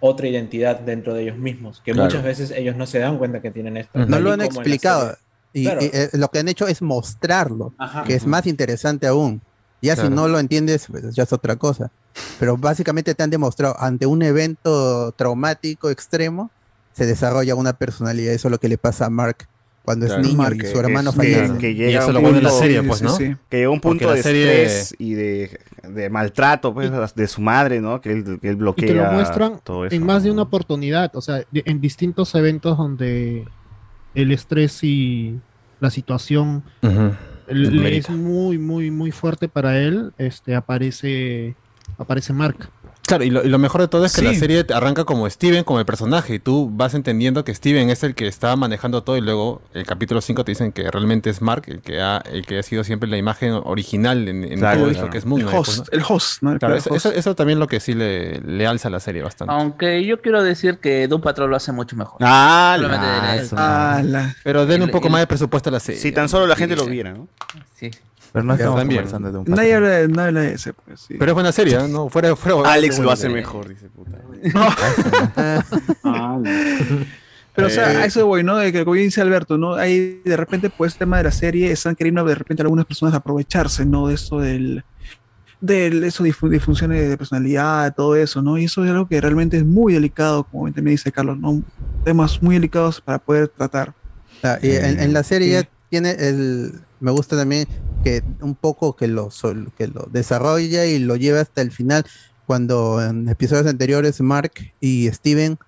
otra 0.00 0.28
identidad 0.28 0.80
dentro 0.80 1.12
de 1.14 1.22
ellos 1.24 1.36
mismos, 1.36 1.80
que 1.84 1.92
Claro. 1.92 2.06
muchas 2.08 2.24
veces 2.24 2.50
ellos 2.52 2.74
no 2.76 2.86
se 2.86 2.98
dan 2.98 3.18
cuenta 3.18 3.40
que 3.42 3.50
tienen 3.50 3.76
esto. 3.76 3.98
No 4.06 4.18
lo 4.20 4.32
han 4.32 4.40
explicado. 4.40 5.16
Y, 5.52 5.64
Claro. 5.64 5.80
y, 5.82 5.90
eh, 5.92 6.08
lo 6.12 6.28
que 6.28 6.38
han 6.38 6.48
hecho 6.48 6.66
es 6.68 6.80
mostrarlo, 6.80 7.74
Ajá. 7.76 8.04
que 8.04 8.14
es 8.14 8.24
más 8.26 8.46
interesante 8.46 9.06
aún. 9.06 9.42
Ya 9.82 9.94
Claro. 9.94 10.08
si 10.08 10.14
no 10.14 10.28
lo 10.28 10.38
entiendes, 10.38 10.86
pues 10.90 11.14
ya 11.14 11.22
es 11.24 11.32
otra 11.32 11.56
cosa. 11.56 11.90
Pero 12.38 12.56
básicamente 12.56 13.14
te 13.14 13.22
han 13.22 13.30
demostrado, 13.30 13.74
ante 13.78 14.06
un 14.06 14.22
evento 14.22 15.12
traumático 15.12 15.90
extremo, 15.90 16.50
se 16.92 17.06
desarrolla 17.06 17.54
una 17.54 17.72
personalidad. 17.74 18.32
Eso 18.34 18.48
es 18.48 18.52
lo 18.52 18.58
que 18.58 18.68
le 18.68 18.78
pasa 18.78 19.06
a 19.06 19.10
Mark 19.10 19.46
cuando 19.84 20.06
Claro. 20.06 20.20
es 20.20 20.26
niño 20.28 20.38
Mark, 20.38 20.56
y 20.62 20.66
su 20.66 20.78
hermano 20.78 21.10
fallece. 21.12 21.56
que 21.58 21.70
Y 21.70 21.74
llega 21.74 22.00
a 22.00 22.02
eso 22.02 22.08
un 22.08 22.14
lo 22.14 22.20
la 22.20 22.28
punto- 22.30 22.50
serie, 22.58 22.82
pues, 22.82 23.02
¿no? 23.02 23.16
Que 23.16 23.36
llega 23.50 23.70
un 23.70 23.80
punto 23.80 24.06
la 24.06 24.14
de 24.14 24.22
serie- 24.22 24.64
estrés 24.66 24.94
y 24.98 25.14
de, 25.14 25.58
de 25.88 26.10
maltrato 26.10 26.74
pues, 26.74 26.90
de 27.14 27.26
su 27.26 27.40
madre, 27.40 27.80
¿no? 27.80 28.00
Que 28.00 28.12
él, 28.12 28.38
que 28.40 28.48
él 28.48 28.54
Y 28.54 28.58
bloquea 28.58 28.88
te 28.88 28.94
lo 28.94 29.12
muestran 29.12 29.60
todo 29.64 29.86
eso. 29.86 29.96
en 29.96 30.04
más 30.04 30.22
de 30.22 30.30
una 30.30 30.42
oportunidad, 30.42 31.10
o 31.16 31.20
sea, 31.22 31.36
de- 31.50 31.62
en 31.64 31.80
distintos 31.80 32.34
eventos 32.34 32.76
donde 32.76 33.46
el 34.14 34.32
estrés 34.32 34.84
y 34.84 35.40
la 35.80 35.88
situación 35.90 36.62
es 37.48 38.10
muy, 38.10 38.58
muy, 38.58 38.90
muy 38.90 39.10
fuerte 39.10 39.48
para 39.48 39.78
él, 39.78 40.12
este 40.18 40.54
aparece, 40.54 41.54
aparece 41.98 42.32
Mark. 42.32 42.68
Claro, 43.10 43.24
y 43.24 43.30
lo, 43.30 43.44
y 43.44 43.48
lo 43.48 43.58
mejor 43.58 43.80
de 43.82 43.88
todo 43.88 44.04
es 44.04 44.14
que 44.14 44.22
la 44.22 44.32
serie 44.34 44.64
arranca 44.72 45.04
como 45.04 45.28
Steven, 45.28 45.64
como 45.64 45.78
el 45.80 45.84
personaje, 45.86 46.34
y 46.34 46.38
tú 46.38 46.70
vas 46.72 46.94
entendiendo 46.94 47.44
que 47.44 47.54
Steven 47.54 47.90
es 47.90 48.02
el 48.04 48.14
que 48.14 48.26
está 48.28 48.54
manejando 48.56 49.02
todo, 49.02 49.16
y 49.16 49.20
luego 49.20 49.62
el 49.74 49.84
capítulo 49.84 50.20
5 50.20 50.44
te 50.44 50.52
dicen 50.52 50.72
que 50.72 50.90
realmente 50.90 51.28
es 51.28 51.42
Mark, 51.42 51.64
el 51.66 51.80
que 51.80 52.00
ha, 52.00 52.18
el 52.18 52.46
que 52.46 52.58
ha 52.58 52.62
sido 52.62 52.84
siempre 52.84 53.08
la 53.08 53.16
imagen 53.16 53.52
original 53.64 54.28
en, 54.28 54.44
en 54.44 54.58
Claro, 54.60 54.80
todo 54.80 54.88
claro. 54.90 55.04
esto 55.06 55.10
que 55.10 55.18
es 55.18 55.26
Moon 55.26 55.40
El 55.40 55.46
pues, 55.48 55.68
host, 55.68 55.78
¿no? 55.92 55.98
el 55.98 56.04
host, 56.08 56.42
¿no? 56.42 56.48
Claro, 56.50 56.58
claro, 56.60 56.74
eso, 56.76 56.90
host. 56.94 57.06
eso, 57.06 57.14
eso 57.18 57.34
también 57.34 57.58
lo 57.58 57.66
que 57.66 57.80
sí 57.80 57.94
le, 57.94 58.40
le 58.40 58.66
alza 58.66 58.88
a 58.88 58.90
la 58.90 59.00
serie 59.00 59.22
bastante. 59.22 59.52
Aunque 59.52 60.04
yo 60.06 60.20
quiero 60.20 60.42
decir 60.42 60.78
que 60.78 61.08
Doom 61.08 61.20
Patrol 61.20 61.50
lo 61.50 61.56
hace 61.56 61.72
mucho 61.72 61.96
mejor. 61.96 62.18
Ah, 62.20 62.76
la- 62.80 63.36
eso. 63.36 63.56
Ah, 63.58 64.02
la- 64.04 64.36
Pero 64.44 64.66
den 64.66 64.82
un 64.82 64.90
poco 64.90 65.08
el- 65.08 65.12
más 65.12 65.20
de 65.22 65.26
presupuesto 65.26 65.68
a 65.68 65.72
la 65.72 65.80
serie. 65.80 66.00
Si 66.00 66.12
tan 66.12 66.28
solo 66.28 66.46
la 66.46 66.54
gente 66.56 66.76
lo 66.76 66.86
viera, 66.86 67.12
¿no? 67.12 67.26
Sí. 67.76 67.90
Pero 68.32 68.44
no 68.44 68.54
estamos 68.54 68.76
también. 68.78 69.00
conversando 69.02 69.32
de 69.32 69.38
un 69.38 69.44
Nadie 69.56 69.74
habla, 69.74 69.88
de- 69.88 70.08
nadie 70.08 70.28
habla 70.28 70.40
de 70.42 70.54
ese, 70.54 70.72
pues, 70.72 71.00
sí. 71.00 71.14
Pero 71.18 71.32
es 71.32 71.34
buena 71.34 71.52
serie, 71.52 71.76
¿eh? 71.78 71.88
¿no? 71.88 72.08
Fuera, 72.08 72.36
fuera, 72.36 72.72
Alex 72.72 72.98
lo 73.00 73.10
hace 73.10 73.28
mejor, 73.28 73.68
dice 73.68 73.88
puta. 73.88 74.18
Pero, 77.54 77.66
o 77.66 77.70
sea, 77.70 77.92
Eh, 77.92 77.96
a 77.96 78.04
eso 78.04 78.26
voy, 78.26 78.44
¿no? 78.44 78.56
De 78.56 78.72
que, 78.72 78.84
como 78.84 78.94
dice 78.94 79.20
Alberto, 79.20 79.58
¿no? 79.58 79.74
Hay 79.74 80.20
de 80.24 80.36
repente, 80.36 80.70
pues, 80.70 80.94
tema 80.96 81.18
de 81.18 81.24
la 81.24 81.32
serie, 81.32 81.72
están 81.72 81.96
queriendo 81.96 82.24
de 82.24 82.34
repente 82.36 82.62
algunas 82.62 82.86
personas 82.86 83.14
aprovecharse, 83.14 83.84
¿no? 83.84 84.06
De 84.08 84.14
eso 84.14 84.38
del. 84.38 84.84
De 85.60 85.88
eso 86.06 86.24
difu- 86.24 86.48
disfunciones 86.48 87.06
de 87.10 87.18
personalidad, 87.18 87.94
todo 87.94 88.16
eso, 88.16 88.40
¿no? 88.40 88.56
Y 88.56 88.64
eso 88.64 88.82
es 88.84 88.90
algo 88.90 89.06
que 89.08 89.20
realmente 89.20 89.58
es 89.58 89.64
muy 89.66 89.92
delicado, 89.92 90.44
como 90.44 90.64
también 90.72 90.94
dice 90.94 91.12
Carlos, 91.12 91.38
¿no? 91.38 91.62
Temas 92.04 92.42
muy 92.42 92.54
delicados 92.54 93.00
para 93.02 93.18
poder 93.18 93.48
tratar. 93.48 93.92
Ah, 94.42 94.58
y 94.62 94.70
en, 94.70 95.00
en 95.00 95.12
la 95.12 95.22
serie 95.22 95.48
Sí. 95.48 95.52
ya 95.64 95.68
tiene 95.90 96.10
el. 96.12 96.72
Me 97.00 97.10
gusta 97.10 97.36
también 97.36 97.66
que 98.02 98.22
un 98.40 98.54
poco 98.54 98.96
que 98.96 99.06
lo, 99.08 99.30
sol- 99.30 99.70
que 99.76 99.86
lo 99.88 100.08
desarrolla 100.10 100.86
y 100.86 100.98
lo 100.98 101.16
lleva 101.16 101.40
hasta 101.40 101.62
el 101.62 101.70
final. 101.70 102.04
Cuando 102.46 103.00
en 103.04 103.28
episodios 103.28 103.66
anteriores 103.66 104.20
Mark 104.20 104.52
y 104.80 105.08
Steven 105.10 105.58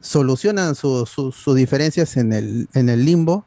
solucionan 0.00 0.74
su- 0.74 1.06
su- 1.06 1.32
sus 1.32 1.54
diferencias 1.56 2.16
en 2.16 2.32
el, 2.32 2.68
en 2.74 2.88
el 2.88 3.04
limbo 3.04 3.44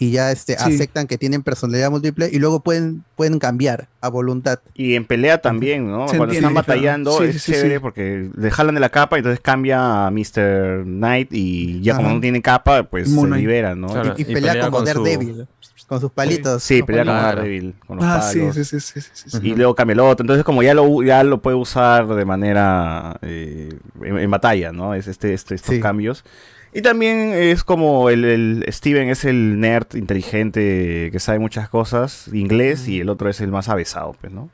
y 0.00 0.10
ya 0.10 0.32
este, 0.32 0.58
Sí. 0.58 0.64
aceptan 0.74 1.06
que 1.06 1.16
tienen 1.16 1.44
personalidad 1.44 1.92
múltiple 1.92 2.28
y 2.32 2.40
luego 2.40 2.58
pueden, 2.58 3.04
pueden 3.14 3.38
cambiar 3.38 3.88
a 4.00 4.08
voluntad. 4.08 4.58
Y 4.74 4.96
en 4.96 5.06
pelea 5.06 5.40
también, 5.40 5.86
¿no? 5.88 6.08
Se 6.08 6.16
Cuando 6.16 6.34
entiende, 6.34 6.48
están 6.48 6.52
claro. 6.64 6.66
batallando 6.66 7.18
Sí, 7.18 7.24
es 7.26 7.32
sí, 7.34 7.38
sí, 7.38 7.52
chévere 7.52 7.74
sí. 7.76 7.78
porque 7.78 8.30
le 8.36 8.50
jalan 8.50 8.74
de 8.74 8.80
la 8.80 8.88
capa 8.88 9.16
y 9.16 9.20
entonces 9.20 9.38
cambia 9.38 10.06
a 10.06 10.10
Mr. 10.10 10.82
Knight 10.86 11.28
y 11.32 11.80
ya 11.82 11.94
como 11.94 12.08
no 12.10 12.20
tiene 12.20 12.42
capa, 12.42 12.82
pues 12.82 13.08
Moon 13.10 13.30
se 13.32 13.36
libera, 13.38 13.76
¿no? 13.76 13.86
Claro. 13.86 14.14
y, 14.18 14.22
y 14.22 14.24
y 14.28 14.34
pelea, 14.34 14.58
como 14.58 14.78
con 14.78 14.86
su- 14.88 15.04
Daredevil, 15.04 15.46
con 15.90 16.00
sus 16.00 16.12
palitos. 16.12 16.62
Sí, 16.62 16.82
pelea 16.84 17.04
con 17.04 17.12
palitos. 17.12 17.34
Daredevil, 17.36 17.74
con 17.86 17.96
los 17.96 18.06
Ah, 18.06 18.22
sí, 18.22 18.38
palos. 18.38 18.54
sí, 18.54 18.64
sí, 18.64 18.80
sí, 18.80 19.00
sí, 19.00 19.10
sí, 19.12 19.30
sí. 19.30 19.38
Y 19.42 19.54
luego 19.56 19.74
cambia 19.74 19.92
el 19.94 20.00
otro. 20.00 20.22
Entonces, 20.22 20.44
como 20.44 20.62
ya 20.62 20.72
lo, 20.72 21.02
ya 21.02 21.22
lo 21.24 21.42
puede 21.42 21.56
usar 21.56 22.06
de 22.06 22.24
manera 22.24 23.18
eh, 23.22 23.70
en, 24.02 24.18
en 24.18 24.30
batalla, 24.30 24.70
¿no? 24.72 24.94
Es 24.94 25.08
este, 25.08 25.34
este- 25.34 25.56
estos 25.56 25.74
Sí. 25.74 25.80
cambios. 25.80 26.24
Y 26.72 26.82
también 26.82 27.32
es 27.34 27.64
como 27.64 28.08
el, 28.08 28.24
el 28.24 28.64
Steven 28.68 29.08
es 29.08 29.24
el 29.24 29.58
nerd 29.58 29.96
inteligente 29.96 31.08
que 31.10 31.18
sabe 31.18 31.40
muchas 31.40 31.68
cosas, 31.68 32.30
inglés, 32.32 32.86
y 32.86 33.00
el 33.00 33.08
otro 33.08 33.28
es 33.28 33.40
el 33.40 33.50
más 33.50 33.68
avesado, 33.68 34.14
pues, 34.20 34.32
¿no? 34.32 34.48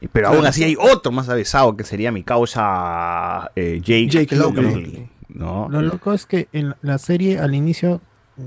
Y- 0.00 0.06
Pero 0.06 0.28
aún 0.28 0.46
así 0.46 0.62
hay 0.62 0.76
otro 0.78 1.10
más 1.10 1.28
avesado 1.28 1.76
que 1.76 1.82
sería 1.82 2.12
mi 2.12 2.22
causa 2.22 3.50
eh, 3.56 3.80
Jake, 3.82 4.06
Jake 4.08 4.36
Lockley. 4.36 5.08
¿no? 5.28 5.68
Lo 5.68 5.82
loco 5.82 6.12
es 6.14 6.24
que 6.26 6.46
en 6.52 6.74
la 6.82 6.98
serie 6.98 7.38
al 7.40 7.54
inicio 7.56 8.00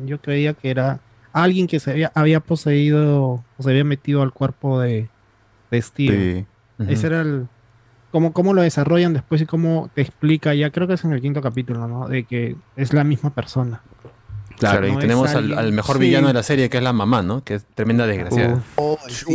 yo 0.05 0.19
creía 0.22 0.53
que 0.53 0.69
era 0.72 0.99
alguien 1.34 1.68
que 1.68 1.80
se 1.80 1.91
había, 1.91 2.12
había 2.16 2.40
poseído 2.40 3.44
o 3.58 3.64
se 3.64 3.70
había 3.70 3.84
metido 3.84 4.22
al 4.22 4.32
cuerpo 4.34 4.80
de, 4.80 5.10
de 5.70 5.82
Steven. 5.82 6.48
Sí. 6.80 6.86
Ese 6.90 7.08
era 7.08 7.22
el. 7.22 7.48
Cómo, 8.12 8.34
cómo 8.34 8.53
lo 8.53 8.62
desarrollan 8.62 9.14
después 9.14 9.41
y 9.41 9.45
cómo 9.45 9.90
te 9.95 10.02
explica, 10.02 10.53
ya 10.53 10.70
creo 10.70 10.86
que 10.88 10.95
es 10.95 11.03
en 11.06 11.14
el 11.14 11.22
quinto 11.22 11.41
capítulo, 11.41 11.88
¿no? 11.88 12.10
De 12.10 12.24
que 12.26 12.58
es 12.76 12.91
la 12.94 13.06
misma 13.06 13.30
persona. 13.34 13.82
Claro, 14.60 14.86
y 14.86 14.91
no 14.91 14.99
tenemos 14.99 15.30
al, 15.32 15.38
alguien- 15.38 15.58
al 15.60 15.72
mejor 15.72 15.95
sí. 15.95 16.02
villano 16.03 16.28
de 16.28 16.34
la 16.34 16.44
serie, 16.44 16.70
que 16.70 16.78
es 16.78 16.84
la 16.84 16.91
mamá, 16.94 17.24
¿no? 17.24 17.44
Que 17.44 17.56
es 17.56 17.66
tremenda 17.74 18.06
desgraciada. 18.06 18.62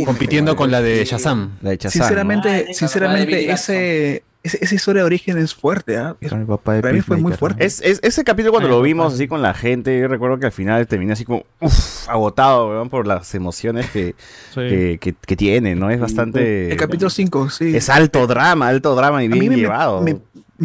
Compitiendo 0.05 0.55
con 0.55 0.69
la 0.71 0.81
de 0.81 1.03
Shazam. 1.05 1.57
La 1.61 1.71
de 1.71 1.77
Shazam, 1.77 1.99
¿no? 1.99 2.05
Sinceramente, 2.05 2.73
sinceramente, 2.73 3.51
ese, 3.51 4.23
ese- 4.47 4.57
esa 4.63 4.75
historia 4.75 5.01
de 5.03 5.05
origen 5.05 5.37
es 5.37 5.53
fuerte, 5.53 5.97
¿ah? 5.97 6.15
Es- 6.19 6.29
Con 6.29 6.41
el 6.41 6.47
papá 6.47 6.73
de 6.73 6.81
Para 6.81 6.93
mí 6.93 7.01
fue 7.01 7.17
muy 7.17 7.33
fuerte. 7.33 7.59
¿no? 7.59 7.65
Es, 7.65 7.81
es- 7.81 7.99
ese 8.03 8.23
capítulo 8.23 8.51
cuando 8.51 8.67
Ay, 8.67 8.71
lo 8.71 8.77
papá. 8.79 8.85
vimos 8.87 9.13
así 9.13 9.27
con 9.27 9.41
la 9.41 9.53
gente, 9.53 9.99
yo 9.99 10.07
recuerdo 10.07 10.39
que 10.39 10.47
al 10.47 10.51
final 10.51 10.87
terminé 10.87 11.13
así 11.13 11.23
como 11.25 11.43
uf, 11.59 12.09
agotado, 12.09 12.69
weón, 12.69 12.89
por 12.89 13.05
las 13.07 13.33
emociones 13.35 13.89
que, 13.91 14.15
que, 14.55 14.97
que- 14.99 15.13
que 15.13 15.35
tiene, 15.35 15.75
¿no? 15.75 15.89
Es 15.89 15.99
bastante... 15.99 16.71
El 16.71 16.77
capítulo 16.77 17.09
5, 17.09 17.49
sí. 17.49 17.75
Es 17.75 17.89
alto 17.89 18.25
drama, 18.27 18.67
alto 18.67 18.95
drama 18.95 19.23
y 19.23 19.27
A 19.27 19.29
bien 19.29 19.39
mí 19.39 19.49
me, 19.49 19.55
llevado. 19.57 20.01
me, 20.01 20.13
me 20.13 20.19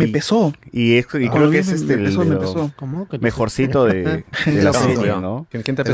Y- 0.07 0.13
pesó. 0.13 0.53
Y, 0.73 0.97
es- 0.97 1.07
y 1.15 1.29
creo 1.29 1.51
que 1.51 1.59
es 1.59 1.69
me- 1.69 1.75
este 1.75 1.97
me 1.97 2.03
el 2.03 2.09
pesó, 2.09 2.25
de 2.25 2.31
me 2.31 2.37
pesó. 2.37 2.73
¿Cómo? 2.77 3.07
mejorcito 3.21 3.85
de, 3.85 4.25
de 4.47 4.63
la 4.63 4.73
serie. 4.73 5.15
¿no? 5.21 5.47
¿Quién, 5.51 5.63
te 5.77 5.85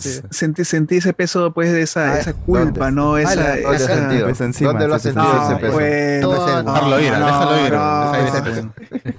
sí. 0.00 0.20
Sentí, 0.30 0.64
sentí 0.64 0.96
ese 0.96 1.12
peso, 1.12 1.52
pues, 1.52 1.72
de 1.72 1.82
esa, 1.82 2.12
Ah, 2.14 2.18
esa 2.18 2.32
culpa. 2.34 2.90
¿no? 2.90 3.16
Esa, 3.18 3.34
la- 3.36 3.48
¿Dónde 3.56 3.66
has 3.68 3.80
esa- 3.82 3.94
sentido? 3.96 4.24
Pues 4.26 4.40
encima, 4.40 4.70
¿Dónde 4.70 4.88
lo 4.88 4.94
has 4.94 5.02
sentido 5.02 5.42
ese 5.46 5.56
peso? 5.56 5.78
Todo- 6.20 6.62
Déjalo 6.62 7.00
ir, 7.00 7.12
no, 7.12 7.26
déjalo 7.26 7.56
ir, 7.58 7.72
déjalo 7.72 8.22
ir 8.22 8.28
peso. 8.42 8.72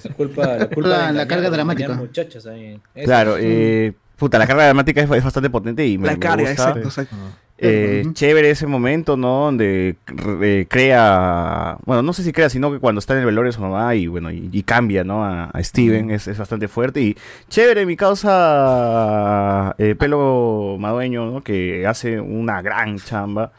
Es 0.08 0.14
culpa, 0.16 0.46
la, 0.58 0.68
culpa 0.70 0.90
La- 0.90 1.08
de 1.08 1.14
la 1.14 1.28
carga 1.28 1.50
dramática. 1.50 1.86
engañar 1.86 2.06
muchachas 2.08 2.46
ahí. 2.46 2.80
Claro, 3.04 3.36
eh, 3.40 3.94
puta, 4.18 4.38
la 4.38 4.46
carga 4.48 4.66
dramática 4.66 5.02
es, 5.02 5.10
es 5.10 5.24
bastante 5.24 5.50
potente 5.50 5.86
y 5.88 5.98
me, 5.98 6.08
La 6.08 6.14
me 6.14 6.20
carga, 6.20 6.52
exacto, 6.52 6.88
exacto. 6.88 7.16
Eh, 7.62 8.06
chévere 8.14 8.50
ese 8.52 8.68
momento, 8.68 9.18
¿no? 9.18 9.46
Donde 9.46 9.96
eh, 10.42 10.66
crea, 10.70 11.78
bueno, 11.86 12.02
no 12.02 12.14
sé 12.14 12.24
si 12.24 12.32
crea, 12.32 12.50
sino 12.50 12.72
que 12.72 12.80
cuando 12.80 13.00
está 13.00 13.14
en 13.14 13.20
el 13.20 13.26
velorio 13.26 13.50
de 13.50 13.56
su 13.56 13.62
mamá 13.62 13.96
y 13.96 14.08
bueno, 14.08 14.32
y, 14.32 14.50
y 14.52 14.64
cambia, 14.64 15.04
¿no? 15.04 15.24
A, 15.26 15.46
a 15.46 15.64
Steven, 15.64 16.10
es, 16.12 16.28
es 16.28 16.38
bastante 16.38 16.68
fuerte 16.68 17.02
y 17.02 17.18
chévere 17.50 17.86
mi 17.86 17.96
causa 17.98 19.76
eh, 19.78 19.96
Pelo 19.96 20.78
Madueño, 20.80 21.32
¿no? 21.32 21.44
Que 21.44 21.86
hace 21.88 22.20
una 22.20 22.62
gran 22.62 22.98
chamba 22.98 23.52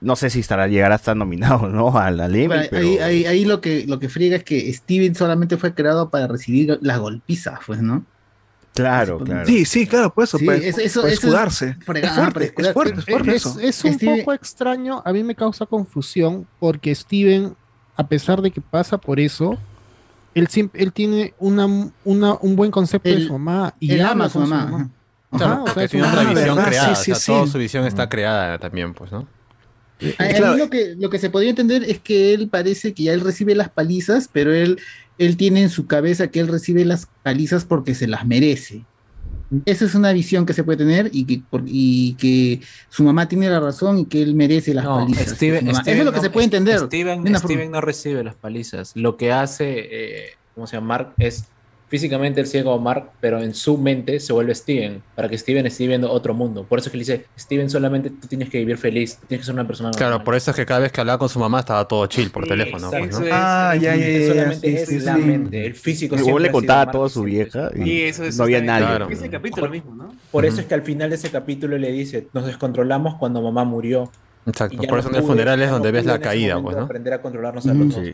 no 0.00 0.14
sé 0.14 0.30
si 0.30 0.38
estará 0.38 0.68
llegará 0.68 0.94
a 0.94 0.98
estar 0.98 1.16
nominado, 1.16 1.68
¿no? 1.70 1.96
Al, 1.98 2.20
al 2.20 2.34
Emmy, 2.34 2.46
Bueno, 2.46 2.62
pero- 2.70 2.86
ahí, 2.86 2.98
ahí, 2.98 3.26
ahí 3.26 3.44
lo 3.44 3.60
que 3.60 3.84
lo 3.86 3.98
que 3.98 4.08
friega 4.08 4.36
es 4.36 4.44
que 4.44 4.72
Steven 4.72 5.14
solamente 5.14 5.56
fue 5.56 5.74
creado 5.74 6.10
para 6.10 6.28
recibir 6.28 6.78
las 6.82 6.98
golpizas, 7.00 7.58
pues, 7.66 7.82
¿no? 7.82 8.04
Claro, 8.74 9.18
claro. 9.20 9.46
Sí, 9.46 9.64
sí, 9.64 9.86
claro, 9.86 10.12
por 10.12 10.24
eso, 10.24 10.36
Sí, 10.36 10.46
para, 10.46 10.58
eso- 10.58 10.80
eso- 10.80 11.00
para 11.02 11.06
eso 11.06 11.06
es 11.06 11.12
escudarse. 11.14 11.76
Es 11.78 11.84
fuerte, 11.84 12.52
para 12.52 12.68
es 12.68 12.72
fuerte, 12.74 12.98
es 12.98 13.04
fuerte 13.04 13.30
Es, 13.30 13.46
eso. 13.46 13.60
es 13.60 13.84
un 13.84 13.92
Steven- 13.94 14.18
poco 14.20 14.32
extraño, 14.32 15.00
a 15.04 15.12
mí 15.12 15.22
me 15.22 15.34
causa 15.36 15.64
confusión 15.64 16.46
porque 16.58 16.92
Steven, 16.94 17.54
a 17.96 18.06
pesar 18.06 18.42
de 18.42 18.50
que 18.50 18.60
pasa 18.60 18.98
por 18.98 19.20
eso, 19.20 19.56
él 20.34 20.48
siempre, 20.48 20.82
él 20.82 20.92
tiene 20.92 21.34
una, 21.38 21.66
una- 22.04 22.34
un 22.40 22.56
buen 22.56 22.72
concepto 22.72 23.08
de 23.08 23.24
su 23.24 23.32
mamá 23.38 23.74
y 23.78 23.92
él 23.92 24.00
ama 24.04 24.24
a 24.24 24.28
su 24.28 24.40
mamá, 24.40 24.62
Ajá, 24.64 24.74
ajá. 24.76 24.88
Claro, 25.36 25.52
o 25.62 25.64
sea, 25.66 25.74
porque 25.74 25.84
es 25.84 25.90
tiene 25.92 26.06
una 26.06 26.12
otra 26.12 26.24
mamá, 26.24 26.34
visión 26.40 26.56
¿verdad? 26.56 26.68
creada. 26.70 26.94
Sí, 26.96 27.04
sí, 27.04 27.12
o 27.12 27.14
sea, 27.14 27.34
toda 27.34 27.46
sí. 27.46 27.52
su 27.52 27.58
visión 27.58 27.86
está 27.86 28.08
creada 28.08 28.58
también, 28.58 28.92
pues, 28.94 29.12
¿no? 29.12 29.26
A, 30.18 30.24
a 30.24 30.50
mí 30.52 30.58
lo 30.58 30.68
que, 30.68 30.94
lo 30.98 31.08
que 31.08 31.18
se 31.20 31.30
podría 31.30 31.50
entender 31.50 31.84
es 31.84 32.00
que 32.00 32.34
él 32.34 32.48
parece 32.48 32.92
que 32.92 33.04
ya 33.04 33.12
él 33.12 33.20
recibe 33.20 33.54
las 33.54 33.68
palizas, 33.70 34.28
pero 34.32 34.52
él, 34.52 34.78
él 35.18 35.36
tiene 35.36 35.62
en 35.62 35.70
su 35.70 35.86
cabeza 35.86 36.28
que 36.28 36.40
él 36.40 36.48
recibe 36.48 36.84
las 36.84 37.08
palizas 37.22 37.64
porque 37.64 37.94
se 37.94 38.06
las 38.06 38.26
merece. 38.26 38.84
Esa 39.66 39.84
es 39.84 39.94
una 39.94 40.12
visión 40.12 40.46
que 40.46 40.52
se 40.52 40.64
puede 40.64 40.78
tener 40.78 41.10
y 41.12 41.24
que, 41.26 41.42
por- 41.48 41.62
y 41.66 42.14
que 42.14 42.60
su 42.88 43.04
mamá 43.04 43.28
tiene 43.28 43.48
la 43.48 43.60
razón 43.60 43.98
y 43.98 44.04
que 44.06 44.22
él 44.22 44.34
merece 44.34 44.74
las 44.74 44.84
No, 44.84 44.96
palizas. 44.96 45.28
Steven, 45.36 45.68
Eso 45.68 45.80
es 45.84 45.98
lo 46.04 46.10
que 46.12 46.16
no- 46.16 46.22
se 46.22 46.30
puede 46.30 46.44
entender. 46.46 46.78
Steven, 46.80 47.36
Steven 47.36 47.70
no 47.70 47.80
recibe 47.80 48.24
las 48.24 48.34
palizas. 48.34 48.92
Lo 48.96 49.16
que 49.16 49.30
hace, 49.32 49.74
eh, 49.78 50.24
¿cómo 50.54 50.66
se 50.66 50.76
llama? 50.76 50.86
Mark 50.88 51.14
es 51.18 51.44
físicamente 51.94 52.40
el 52.40 52.48
ciego 52.48 52.76
Mark, 52.80 53.10
pero 53.20 53.40
en 53.40 53.54
su 53.54 53.78
mente 53.78 54.18
se 54.18 54.32
vuelve 54.32 54.52
Steven, 54.52 55.00
para 55.14 55.28
que 55.28 55.38
Steven 55.38 55.64
esté 55.66 55.84
viviendo 55.84 56.10
otro 56.10 56.34
mundo. 56.34 56.64
Por 56.68 56.80
eso 56.80 56.88
es 56.88 56.90
que 56.90 56.98
le 56.98 57.02
dice, 57.02 57.26
Steven, 57.38 57.70
solamente 57.70 58.10
tú 58.10 58.26
tienes 58.26 58.50
que 58.50 58.58
vivir 58.58 58.76
feliz, 58.78 59.16
tienes 59.28 59.42
que 59.42 59.46
ser 59.46 59.54
una 59.54 59.64
persona 59.64 59.90
normal. 59.90 60.08
Claro, 60.08 60.24
por 60.24 60.34
eso 60.34 60.50
es 60.50 60.56
que 60.56 60.66
cada 60.66 60.80
vez 60.80 60.90
que 60.90 61.00
hablaba 61.00 61.20
con 61.20 61.28
su 61.28 61.38
mamá 61.38 61.60
estaba 61.60 61.86
todo 61.86 62.04
chill 62.06 62.30
por 62.32 62.48
teléfono. 62.48 62.90
pues, 62.90 63.00
¿no? 63.00 63.06
Exacto. 63.06 63.28
Ah, 63.32 63.76
ya, 63.80 63.94
ya, 63.94 64.08
ya, 64.08 64.26
Solamente 64.28 64.68
sí, 64.70 64.76
es 64.76 64.88
sí, 64.88 64.98
la 65.00 65.14
sí. 65.14 65.20
mente, 65.22 65.66
el 65.66 65.74
físico. 65.74 66.14
Y 66.16 66.18
vos 66.18 66.24
siempre 66.24 66.44
le 66.46 66.50
contaba 66.50 66.82
a 67.04 67.08
su 67.08 67.24
siempre. 67.24 67.32
vieja 67.32 67.70
y 67.76 68.00
eso, 68.02 68.24
eso 68.24 68.38
no 68.38 68.44
había 68.44 68.60
nadie. 68.60 68.84
en 68.86 68.90
Claro. 68.96 69.08
ese 69.10 69.30
capítulo 69.30 69.68
mismo, 69.70 69.94
¿no? 69.94 70.14
Por 70.32 70.44
eso 70.44 70.60
es 70.60 70.66
que 70.66 70.74
al 70.74 70.82
final 70.82 71.10
de 71.10 71.16
ese 71.16 71.30
capítulo 71.30 71.78
le 71.78 71.92
dice, 71.92 72.26
nos 72.32 72.44
descontrolamos 72.46 73.14
cuando 73.20 73.40
mamá 73.40 73.62
murió. 73.62 74.10
Exacto. 74.46 74.76
Ya 74.82 74.88
Por 74.88 74.94
no 74.96 75.00
eso 75.00 75.08
en 75.10 75.14
el 75.16 75.22
funeral 75.22 75.60
es 75.60 75.66
ya 75.66 75.70
no 75.70 75.74
donde 75.74 75.90
ves 75.92 76.04
la 76.04 76.18
caída, 76.18 76.60
pues, 76.60 76.76
¿no? 76.76 76.82
Aprender 76.82 77.14
a 77.14 77.22
controlarnos 77.22 77.64
a 77.66 77.72
los 77.72 77.94
dos. 77.94 78.04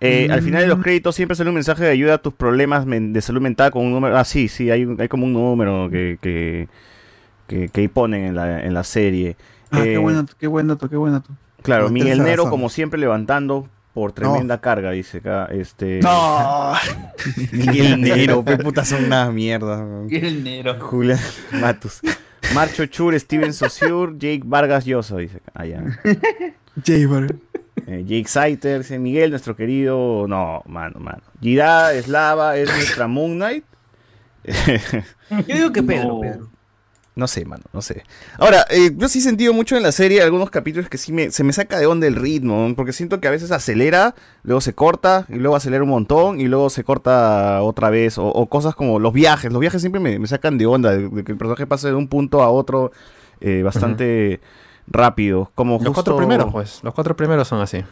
Eh, 0.00 0.28
Al 0.30 0.42
final 0.42 0.60
de 0.62 0.66
Mm. 0.66 0.70
los 0.70 0.82
créditos 0.82 1.14
siempre 1.14 1.34
sale 1.36 1.48
un 1.50 1.54
mensaje 1.54 1.84
de 1.84 1.90
ayuda 1.90 2.14
a 2.14 2.18
tus 2.18 2.34
problemas 2.34 2.84
de 2.86 3.20
salud 3.22 3.40
mental 3.40 3.70
con 3.70 3.86
un 3.86 3.92
número. 3.92 4.18
Ah, 4.18 4.24
sí, 4.24 4.48
sí, 4.48 4.70
hay, 4.70 4.84
un- 4.84 5.00
hay 5.00 5.08
como 5.08 5.24
un 5.24 5.32
número 5.32 5.88
que, 5.90 6.18
que, 6.20 7.68
que, 7.70 7.88
ponen 7.88 8.24
en 8.24 8.34
la, 8.34 8.62
en 8.64 8.74
la 8.74 8.84
serie. 8.84 9.36
Ah, 9.70 9.80
qué 9.82 9.94
Eh, 9.94 9.98
bueno, 9.98 10.26
qué 10.38 10.46
buen 10.46 10.66
dato, 10.68 10.88
qué 10.90 10.96
buen 10.96 11.12
dato. 11.14 11.30
Claro, 11.62 11.88
Miguel 11.88 12.18
Nero, 12.22 12.42
razón. 12.44 12.50
como 12.50 12.68
siempre, 12.68 13.00
levantando 13.00 13.66
por 13.94 14.12
tremenda 14.12 14.60
carga, 14.60 14.90
dice 14.90 15.18
acá. 15.18 15.46
Este... 15.46 16.00
No. 16.02 16.72
Miguel 17.52 18.00
Nero, 18.00 18.44
qué 18.44 18.58
puta 18.58 18.84
son 18.84 19.04
una 19.04 19.30
mierda. 19.30 19.86
El 20.10 20.44
negro. 20.44 20.76
Julián 20.80 21.18
Matus. 21.52 22.00
Marcho 22.54 22.84
Chur, 22.86 23.18
Steven 23.18 23.52
Saussure, 23.54 24.12
Jake 24.18 24.42
Vargas 24.44 24.84
Llosa, 24.84 25.16
dice 25.16 25.38
acá. 25.38 25.52
Ah, 25.54 25.64
ya. 25.66 25.82
Jay 26.84 27.06
Bar- 27.06 27.34
Eh, 27.86 28.04
Jake 28.06 28.28
Saiter, 28.28 28.78
dice 28.78 28.98
Miguel, 28.98 29.30
nuestro 29.30 29.56
querido. 29.56 30.26
No, 30.28 30.62
mano, 30.66 31.00
mano. 31.00 31.22
Gira 31.40 31.92
Eslava 31.92 32.56
es 32.56 32.70
nuestra 32.70 33.06
Moon 33.06 33.36
Knight. 33.36 33.64
Yo 35.46 35.54
digo 35.54 35.72
que 35.72 35.82
Pedro, 35.82 36.20
Pedro. 36.20 36.48
No 37.16 37.28
sé, 37.28 37.44
mano, 37.44 37.62
no 37.72 37.80
sé. 37.80 38.02
Ahora, 38.38 38.66
eh, 38.70 38.90
yo 38.96 39.08
sí 39.08 39.20
he 39.20 39.22
sentido 39.22 39.52
mucho 39.52 39.76
en 39.76 39.84
la 39.84 39.92
serie 39.92 40.20
algunos 40.20 40.50
capítulos 40.50 40.88
que 40.88 40.98
sí 40.98 41.12
me, 41.12 41.30
se 41.30 41.44
me 41.44 41.52
saca 41.52 41.78
de 41.78 41.86
onda 41.86 42.08
el 42.08 42.16
ritmo, 42.16 42.66
¿no? 42.66 42.74
porque 42.74 42.92
siento 42.92 43.20
que 43.20 43.28
a 43.28 43.30
veces 43.30 43.52
acelera, 43.52 44.16
luego 44.42 44.60
se 44.60 44.74
corta, 44.74 45.24
y 45.28 45.36
luego 45.36 45.54
acelera 45.54 45.84
un 45.84 45.90
montón, 45.90 46.40
y 46.40 46.48
luego 46.48 46.70
se 46.70 46.82
corta 46.82 47.62
otra 47.62 47.88
vez, 47.88 48.18
o, 48.18 48.26
o 48.26 48.48
cosas 48.48 48.74
como 48.74 48.98
los 48.98 49.12
viajes. 49.12 49.52
Los 49.52 49.60
viajes 49.60 49.80
siempre 49.80 50.00
me, 50.00 50.18
me 50.18 50.26
sacan 50.26 50.58
de 50.58 50.66
onda, 50.66 50.90
de, 50.90 51.08
de 51.08 51.22
que 51.22 51.30
el 51.30 51.38
personaje 51.38 51.68
pase 51.68 51.86
de 51.86 51.94
un 51.94 52.08
punto 52.08 52.42
a 52.42 52.50
otro 52.50 52.90
eh, 53.40 53.62
bastante 53.62 54.40
rápido. 54.86 55.50
Como 55.54 55.74
Los 55.74 55.94
cuatro 55.94 56.14
justo- 56.14 56.16
primeros, 56.16 56.52
pues. 56.52 56.80
Los 56.82 56.94
cuatro 56.94 57.16
primeros 57.16 57.48
son 57.48 57.60
así. 57.60 57.82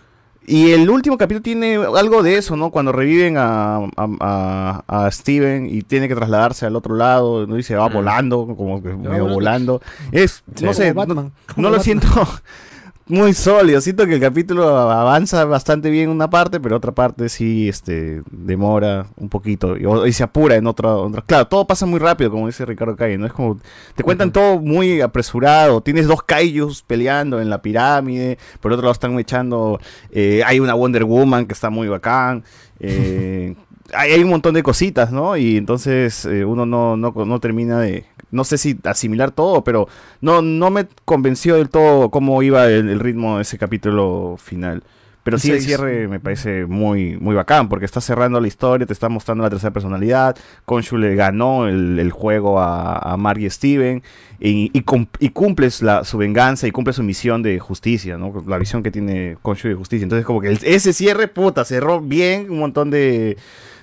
y 0.44 0.72
el 0.72 0.90
último 0.90 1.16
capítulo 1.16 1.40
tiene 1.42 1.76
algo 1.76 2.22
de 2.24 2.36
eso, 2.36 2.56
¿no? 2.56 2.70
Cuando 2.70 2.90
reviven 2.90 3.36
a, 3.38 3.76
a, 3.76 3.82
a- 4.20 5.04
a 5.06 5.10
Steven 5.12 5.68
y 5.70 5.82
tiene 5.82 6.08
que 6.08 6.16
trasladarse 6.16 6.66
al 6.66 6.74
otro 6.74 6.96
lado, 6.96 7.46
¿no? 7.46 7.56
Y 7.58 7.62
se 7.62 7.76
va 7.76 7.88
volando, 7.88 8.46
como 8.56 8.82
que 8.82 8.88
medio 8.92 9.26
volando. 9.28 9.80
Es, 10.10 10.42
Sí. 10.56 10.64
no 10.64 10.74
sé, 10.74 10.92
no, 10.94 11.04
lo 11.06 11.14
Batman. 11.14 11.80
siento 11.80 12.08
muy 13.12 13.34
sólido. 13.34 13.80
Siento 13.80 14.06
que 14.06 14.14
el 14.14 14.20
capítulo 14.20 14.66
avanza 14.66 15.44
bastante 15.44 15.90
bien 15.90 16.04
en 16.04 16.10
una 16.10 16.30
parte, 16.30 16.58
pero 16.60 16.76
otra 16.76 16.92
parte 16.92 17.28
sí 17.28 17.68
este, 17.68 18.22
demora 18.30 19.06
un 19.16 19.28
poquito 19.28 19.76
y 20.06 20.12
se 20.12 20.22
apura 20.22 20.56
en 20.56 20.66
otra, 20.66 20.94
otra. 20.96 21.22
Claro, 21.22 21.46
todo 21.46 21.66
pasa 21.66 21.84
muy 21.84 22.00
rápido, 22.00 22.30
como 22.30 22.46
dice 22.46 22.64
Ricardo 22.64 22.96
Calle, 22.96 23.18
¿no? 23.18 23.26
Es 23.26 23.32
como, 23.32 23.58
te 23.94 24.02
cuentan 24.02 24.32
todo 24.32 24.58
muy 24.58 25.02
apresurado. 25.02 25.82
Tienes 25.82 26.06
dos 26.06 26.22
kaijus 26.22 26.82
peleando 26.82 27.40
en 27.40 27.50
la 27.50 27.60
pirámide, 27.60 28.38
por 28.60 28.72
otro 28.72 28.84
lado 28.84 28.92
están 28.92 29.18
echando, 29.18 29.78
eh, 30.10 30.42
hay 30.46 30.58
una 30.58 30.72
Wonder 30.72 31.04
Woman 31.04 31.46
que 31.46 31.52
está 31.52 31.68
muy 31.68 31.88
bacán. 31.88 32.44
eh, 32.80 33.54
hay, 33.92 34.12
hay 34.12 34.22
un 34.22 34.30
montón 34.30 34.54
de 34.54 34.62
cositas, 34.62 35.12
¿no? 35.12 35.36
Y 35.36 35.56
entonces 35.58 36.24
eh, 36.24 36.44
uno 36.44 36.66
no, 36.66 36.96
no, 36.96 37.12
no 37.12 37.40
termina 37.40 37.78
de, 37.80 38.06
no 38.32 38.42
sé 38.44 38.58
si 38.58 38.76
asimilar 38.82 39.30
todo, 39.30 39.62
pero 39.62 39.86
no, 40.20 40.42
no 40.42 40.70
me 40.70 40.88
convenció 41.04 41.54
del 41.54 41.68
todo 41.68 42.10
cómo 42.10 42.42
iba 42.42 42.66
el, 42.66 42.88
el 42.88 42.98
ritmo 42.98 43.36
de 43.36 43.42
ese 43.42 43.56
capítulo 43.58 44.36
final. 44.42 44.82
Pero 45.24 45.38
sí, 45.38 45.52
el 45.52 45.58
cierre 45.62 46.08
me 46.08 46.18
parece 46.18 46.66
muy, 46.66 47.16
muy 47.16 47.36
bacán, 47.36 47.68
porque 47.68 47.84
está 47.84 48.00
cerrando 48.00 48.40
la 48.40 48.48
historia, 48.48 48.88
te 48.88 48.92
está 48.92 49.08
mostrando 49.08 49.44
la 49.44 49.50
tercera 49.50 49.72
personalidad. 49.72 50.36
Konshu 50.64 50.96
le 50.98 51.14
ganó 51.14 51.68
el, 51.68 52.00
el 52.00 52.10
juego 52.10 52.58
a, 52.58 52.98
a 52.98 53.16
Mark 53.16 53.38
y 53.40 53.48
Steven, 53.48 54.02
y, 54.40 54.72
y, 54.76 54.80
cum- 54.82 55.06
y 55.20 55.28
cumples 55.28 55.80
la, 55.80 56.02
su 56.02 56.18
venganza 56.18 56.66
y 56.66 56.72
cumple 56.72 56.92
su 56.92 57.04
misión 57.04 57.40
de 57.44 57.60
justicia, 57.60 58.18
¿no? 58.18 58.32
La 58.48 58.58
visión 58.58 58.82
que 58.82 58.90
tiene 58.90 59.36
Konshu 59.42 59.68
de 59.68 59.74
justicia. 59.76 60.02
Entonces, 60.02 60.26
como 60.26 60.40
que 60.40 60.48
el- 60.48 60.58
ese 60.64 60.92
cierre, 60.92 61.28
puta, 61.28 61.64
cerró 61.64 62.00
bien 62.00 62.50
un 62.50 62.58
montón 62.58 62.90
de, 62.90 63.36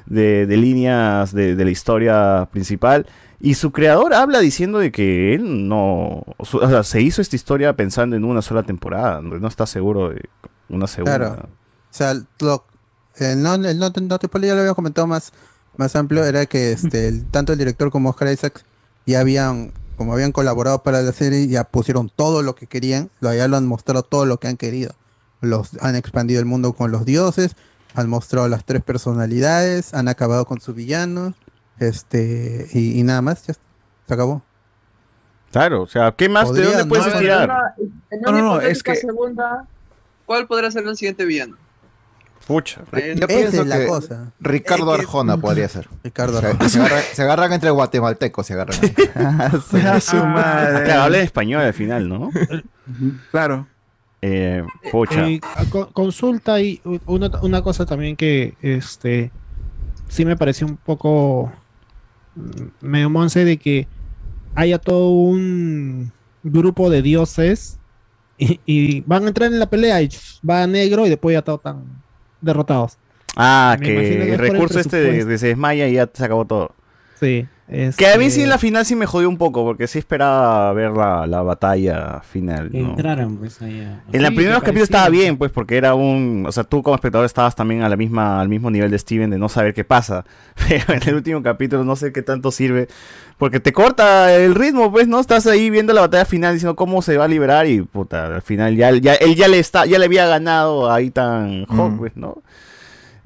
de, 0.08 0.46
de 0.46 0.58
líneas 0.58 1.34
de, 1.34 1.56
de 1.56 1.64
la 1.64 1.72
historia 1.72 2.50
principal. 2.52 3.06
Y 3.42 3.54
su 3.54 3.72
creador 3.72 4.14
habla 4.14 4.40
diciendo 4.40 4.80
de 4.80 4.92
que 4.92 5.34
él 5.34 5.68
no. 5.70 6.24
o 6.38 6.46
sea, 6.70 6.84
se 6.84 7.02
hizo 7.02 7.22
esta 7.22 7.36
historia 7.36 7.74
pensando 7.76 8.16
en 8.16 8.26
una 8.26 8.42
sola 8.42 8.64
temporada. 8.64 9.22
No 9.22 9.48
está 9.48 9.66
seguro 9.66 10.10
de 10.10 10.28
una 10.68 10.88
segunda. 10.88 11.18
Claro. 11.18 11.44
O 11.44 11.94
sea, 11.94 12.12
el 12.12 12.28
no, 13.42 13.56
el 13.56 13.80
no, 13.80 13.90
no 13.90 14.20
te 14.20 14.30
ya 14.48 14.54
lo 14.56 14.62
había 14.62 14.74
comentado 14.74 15.08
más, 15.08 15.32
más 15.78 15.96
amplio, 15.96 16.24
era 16.26 16.46
que 16.46 16.72
este, 16.72 17.08
el- 17.08 17.26
tanto 17.26 17.54
el 17.54 17.60
director 17.60 17.92
como 17.92 18.10
Oscar 18.10 18.32
Isaac 18.32 18.64
ya 19.06 19.20
habían, 19.22 19.74
como 19.98 20.14
habían 20.14 20.32
colaborado 20.32 20.84
para 20.84 21.02
la 21.02 21.12
serie, 21.12 21.48
ya 21.48 21.64
pusieron 21.64 22.10
todo 22.14 22.44
lo 22.44 22.56
que 22.56 22.68
querían, 22.68 23.10
ya 23.22 23.48
lo 23.48 23.58
han 23.58 23.66
mostrado 23.66 24.04
todo 24.04 24.26
lo 24.26 24.40
que 24.40 24.48
han 24.48 24.58
querido. 24.58 24.94
Los, 25.42 25.72
han 25.82 25.96
expandido 25.96 26.40
el 26.40 26.46
mundo 26.46 26.74
con 26.74 26.92
los 26.92 27.06
dioses, 27.06 27.56
han 27.96 28.10
mostrado 28.10 28.48
las 28.50 28.66
tres 28.66 28.84
personalidades, 28.84 29.94
han 29.94 30.08
acabado 30.08 30.46
con 30.46 30.60
su 30.62 30.74
villano, 30.74 31.34
este, 31.80 32.68
y, 32.74 33.00
y 33.00 33.04
nada 33.04 33.22
más, 33.22 33.46
ya 33.48 33.54
se 33.54 34.14
acabó. 34.14 34.42
Claro, 35.52 35.82
o 35.84 35.88
sea, 35.88 36.12
¿qué 36.12 36.30
más? 36.30 36.52
¿De 36.54 36.64
dónde 36.64 36.84
¿no? 36.84 36.90
puedes? 36.90 37.08
En 37.08 37.28
No, 37.28 38.30
una 38.30 38.32
no, 38.32 38.32
no, 38.32 38.52
hipotética 38.58 38.70
es 38.72 38.84
que- 38.84 39.08
segunda, 39.08 39.66
¿cuál 40.26 40.46
podría 40.48 40.70
ser 40.72 40.86
el 40.86 40.96
siguiente 40.96 41.26
villano? 41.26 41.56
Pucha. 42.46 42.82
Eh, 42.94 43.14
Yo 43.16 43.26
Esa 43.26 43.28
pienso 43.28 43.62
es 43.62 43.68
la 43.68 43.78
que 43.80 43.86
cosa. 43.88 44.32
Ricardo 44.40 44.92
Es 44.94 44.98
que- 45.00 45.06
Arjona 45.06 45.38
podría 45.38 45.68
ser. 45.70 45.88
Ricardo 46.04 46.40
Se, 46.40 46.48
Arjona. 46.48 46.70
se 46.70 46.80
agarran, 46.80 47.04
se 47.14 47.22
agarran 47.22 47.54
entre 47.54 47.70
guatemaltecos, 47.70 48.46
se 48.48 48.54
agarran. 48.54 48.76
Su 50.02 50.18
Ah, 50.18 50.24
madre. 50.26 50.84
claro, 50.86 51.02
habla 51.04 51.20
español 51.20 51.62
al 51.62 51.74
final, 51.74 52.10
¿no? 52.10 52.32
Claro. 53.32 53.68
Eh, 54.22 54.64
pucha. 54.92 55.28
Eh, 55.30 55.40
co- 55.70 55.90
consulta 55.94 56.60
y 56.60 56.82
una, 57.06 57.30
una 57.42 57.62
cosa 57.62 57.86
también 57.86 58.16
que 58.16 58.56
este 58.62 59.32
sí 60.08 60.26
me 60.26 60.36
pareció 60.36 60.66
un 60.68 60.78
poco 60.78 61.52
medio 62.82 63.10
monse 63.10 63.46
de 63.46 63.58
que 63.58 63.88
haya 64.56 64.80
todo 64.80 65.12
un 65.12 66.12
grupo 66.44 66.90
de 66.90 67.02
dioses 67.02 67.80
y, 68.38 68.60
y 68.66 69.02
van 69.02 69.26
a 69.26 69.28
entrar 69.28 69.52
en 69.52 69.60
la 69.60 69.70
pelea 69.70 70.02
y 70.02 70.10
va 70.48 70.66
negro 70.68 71.06
y 71.06 71.10
después 71.10 71.34
ya 71.34 71.42
todos 71.42 71.60
están 71.60 71.84
derrotados. 72.42 72.98
Ah, 73.36 73.78
Me 73.80 73.86
que 73.86 74.34
el 74.34 74.40
recurso 74.40 74.80
este 74.80 74.98
de 74.98 75.38
se 75.38 75.48
desmaya 75.48 75.88
y 75.88 75.94
ya 75.94 76.10
se 76.12 76.24
acabó 76.24 76.46
todo. 76.46 76.74
Sí. 77.20 77.48
Que 77.70 78.08
a 78.08 78.18
mí 78.18 78.26
Este, 78.26 78.30
sí 78.38 78.42
en 78.44 78.50
la 78.50 78.58
final 78.58 78.84
sí 78.84 78.96
me 78.96 79.06
jodió 79.06 79.30
un 79.30 79.38
poco, 79.38 79.64
porque 79.64 79.86
sí 79.86 80.00
esperaba 80.00 80.74
ver 80.74 80.90
la, 80.92 81.28
la 81.28 81.44
batalla 81.44 82.20
final. 82.22 82.70
¿no? 82.74 82.80
Entraran 82.80 83.38
pues 83.38 83.62
ahí 83.62 83.82
a- 83.82 84.02
En 84.12 84.24
la 84.24 84.30
Sí, 84.30 84.36
primera 84.36 84.56
que 84.56 84.62
capítulo 84.62 84.84
estaba 84.86 85.10
bien, 85.10 85.38
pues, 85.38 85.52
porque 85.52 85.78
era 85.78 85.94
un. 85.94 86.46
O 86.48 86.52
sea, 86.52 86.64
tú 86.64 86.82
como 86.82 86.96
espectador 86.96 87.26
estabas 87.26 87.56
también 87.56 87.84
a 87.84 87.90
la 87.90 87.96
misma, 87.96 88.42
al 88.42 88.50
mismo 88.50 88.72
nivel 88.72 88.90
de 88.90 88.98
Steven 88.98 89.30
de 89.30 89.38
no 89.38 89.50
saber 89.50 89.76
qué 89.76 89.84
pasa. 89.84 90.26
Pero 90.68 90.94
en 90.96 91.08
el 91.08 91.16
último 91.16 91.44
capítulo 91.44 91.84
no 91.84 91.96
sé 91.96 92.12
qué 92.12 92.24
tanto 92.24 92.50
sirve. 92.52 92.88
Porque 93.38 93.60
te 93.60 93.72
corta 93.72 94.34
el 94.36 94.56
ritmo, 94.56 94.92
pues, 94.92 95.08
¿no? 95.08 95.20
Estás 95.20 95.46
ahí 95.46 95.70
viendo 95.70 95.94
la 95.94 96.02
batalla 96.02 96.26
final 96.26 96.54
diciendo 96.54 96.76
cómo 96.76 97.02
se 97.04 97.18
va 97.18 97.26
a 97.26 97.28
liberar 97.28 97.68
y 97.68 97.82
puta, 97.84 98.26
al 98.36 98.42
final 98.42 98.76
ya, 98.76 98.92
ya 98.96 99.14
él 99.14 99.36
ya 99.36 99.48
le 99.48 99.60
está, 99.60 99.86
ya 99.86 100.00
le 100.00 100.06
había 100.06 100.26
ganado 100.28 100.92
ahí 100.92 101.10
tan 101.12 101.66
Hawk, 101.70 101.92
Mm. 101.94 101.98
pues, 102.00 102.16
¿no? 102.18 102.42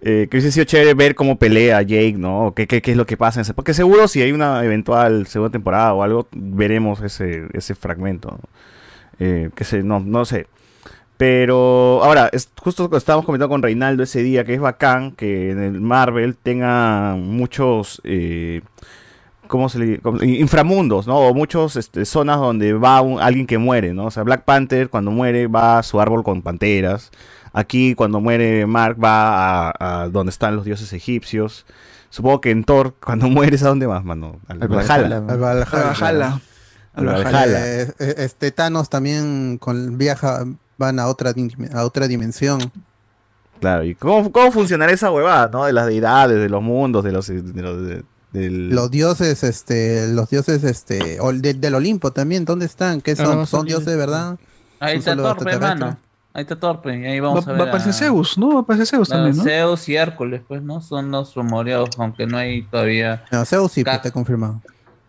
Eh, 0.05 0.27
que 0.30 0.35
hubiese 0.38 0.51
sido 0.51 0.65
chévere 0.65 0.93
ver 0.95 1.15
cómo 1.15 1.38
pelea 1.39 1.81
Jake, 1.81 2.15
¿no? 2.17 2.53
¿Qué, 2.53 2.67
qué, 2.67 2.81
qué 2.81 2.91
es 2.91 2.97
lo 2.97 3.05
que 3.05 3.15
pasa 3.15 3.39
en 3.39 3.43
ese... 3.43 3.53
Porque 3.53 3.73
seguro 3.73 4.09
si 4.09 4.21
hay 4.21 4.34
una 4.34 4.61
eventual 4.65 5.27
segunda 5.27 5.51
temporada 5.51 5.93
o 5.93 6.03
algo, 6.03 6.27
veremos 6.34 7.01
ese, 7.01 7.43
ese 7.53 7.73
fragmento. 7.73 8.38
Eh, 9.19 9.49
que 9.55 9.63
sé, 9.63 9.81
no, 9.81 10.01
no 10.01 10.25
sé. 10.25 10.47
Pero 11.15 12.03
ahora, 12.03 12.30
es 12.34 12.49
justo 12.59 12.89
estábamos 12.97 13.25
comentando 13.25 13.47
con 13.49 13.61
Reinaldo 13.63 14.03
ese 14.03 14.23
día, 14.23 14.43
que 14.43 14.55
es 14.55 14.59
bacán 14.59 15.13
que 15.13 15.51
en 15.51 15.63
el 15.63 15.80
Marvel 15.80 16.35
tenga 16.35 17.15
muchos... 17.17 18.01
Eh, 18.03 18.61
¿Cómo 19.47 19.69
se 19.69 19.77
le 19.77 19.99
cómo- 19.99 20.23
inframundos, 20.23 21.05
¿no? 21.05 21.17
O 21.17 21.34
muchas 21.34 21.77
zonas 22.05 22.39
donde 22.39 22.73
va 22.73 22.97
alguien 22.97 23.45
que 23.45 23.57
muere, 23.57 23.93
¿no? 23.93 24.05
O 24.05 24.11
sea, 24.11 24.23
Black 24.23 24.45
Panther 24.45 24.89
cuando 24.89 25.11
muere 25.11 25.47
va 25.47 25.77
a 25.80 25.84
su 25.84 26.01
árbol 26.01 26.23
con 26.23 26.41
panteras. 26.41 27.11
Aquí 27.53 27.93
cuando 27.95 28.19
muere 28.19 28.65
Mark 28.65 28.97
va 29.01 29.69
a, 29.69 30.01
a 30.03 30.09
donde 30.09 30.31
están 30.31 30.55
los 30.55 30.65
dioses 30.65 30.91
egipcios. 30.93 31.65
Supongo 32.09 32.41
que 32.41 32.51
en 32.51 32.63
Thor 32.63 32.95
cuando 33.03 33.27
mueres 33.30 33.63
a 33.63 33.69
dónde 33.69 33.85
vas, 33.85 34.03
mano? 34.03 34.39
Al 34.47 34.61
Al 34.63 34.67
Valhalla. 34.67 35.17
Al 35.17 35.38
Valhalla. 35.39 35.65
Valhalla. 35.71 36.41
Al 36.95 37.05
Valhalla. 37.05 37.67
Eh, 37.81 37.91
eh, 37.99 38.15
este 38.17 38.51
Thanos 38.51 38.89
también 38.89 39.57
con 39.59 39.97
viaja 39.97 40.45
van 40.77 40.99
a 40.99 41.07
otra 41.07 41.34
a 41.73 41.85
otra 41.85 42.07
dimensión. 42.07 42.59
Claro, 43.59 43.84
¿y 43.85 43.95
cómo, 43.95 44.31
cómo 44.31 44.51
funcionará 44.51 44.91
esa 44.91 45.09
huevada, 45.09 45.49
no? 45.53 45.63
De 45.65 45.71
las 45.73 45.85
deidades, 45.88 46.38
de 46.38 46.49
los 46.49 46.61
mundos, 46.61 47.03
de 47.03 47.11
los... 47.13 47.27
De 47.27 47.61
los 47.61 47.81
de- 47.88 48.03
del- 48.34 48.69
Los 48.71 48.89
dioses, 48.91 49.43
este, 49.43 50.07
los 50.07 50.30
dioses, 50.30 50.63
este, 50.63 51.19
o 51.21 51.31
de- 51.31 51.53
del 51.53 51.75
Olimpo 51.75 52.11
también, 52.11 52.45
¿dónde 52.45 52.65
están? 52.65 52.99
¿Qué 52.99 53.15
son? 53.15 53.25
¿Son 53.27 53.47
son- 53.47 53.65
dioses 53.67 53.85
de 53.85 53.95
verdad? 53.95 54.38
Ahí 54.80 54.99
¿Son 55.01 55.19
está 55.19 55.30
extraterrestres? 55.30 55.71
hermano. 55.71 55.97
Ahí 56.34 56.41
está 56.41 56.60
Torpe. 56.60 56.97
Y 56.97 57.05
ahí 57.05 57.19
Va, 57.19 57.27
vamos 57.30 57.47
a 57.47 57.51
ver. 57.51 57.61
va 57.61 57.65
a 57.65 57.68
aparecer 57.69 57.91
a- 57.91 57.93
Zeus, 57.93 58.38
¿no? 58.38 58.49
Va 58.53 58.60
a 58.60 58.61
aparecer 58.61 58.88
Zeus 58.88 59.10
también, 59.10 59.38
¿no? 59.38 59.43
Zeus 59.43 59.88
y 59.89 59.95
Hércules, 59.95 60.41
pues, 60.47 60.61
¿no? 60.64 60.81
Son 60.81 61.11
los 61.11 61.35
rumoreados, 61.35 61.89
aunque 61.99 62.26
no 62.26 62.38
hay 62.38 62.64
todavía. 62.64 63.23
No, 63.31 63.45
Zeus 63.45 63.72
sí, 63.72 63.84
pues, 63.84 63.95
está 63.95 64.11
confirmado. 64.11 64.61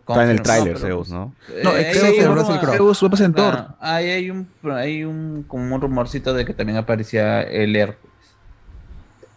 Está 0.07 0.23
en 0.23 0.29
el 0.29 0.41
tráiler, 0.43 0.77
Zeus, 0.77 1.09
¿no? 1.09 1.33
No, 1.63 1.75
Eh, 1.75 1.89
Zeus 1.93 2.03
hay 2.03 2.17
en 2.19 2.29
un 2.29 2.35
Russell 2.37 2.59
Crowe. 2.59 2.77
Zeus 2.77 3.03
va 3.03 3.07
a. 3.07 3.31
Claro, 3.33 3.75
ahí 3.79 4.09
hay 4.11 4.29
un, 4.29 4.47
hay 4.71 5.03
un, 5.03 5.43
como 5.47 5.73
un 5.73 5.81
rumorcito 5.81 6.31
de 6.35 6.45
que 6.45 6.53
también 6.53 6.77
aparecía 6.77 7.41
el 7.41 7.75
Hércules. 7.75 8.13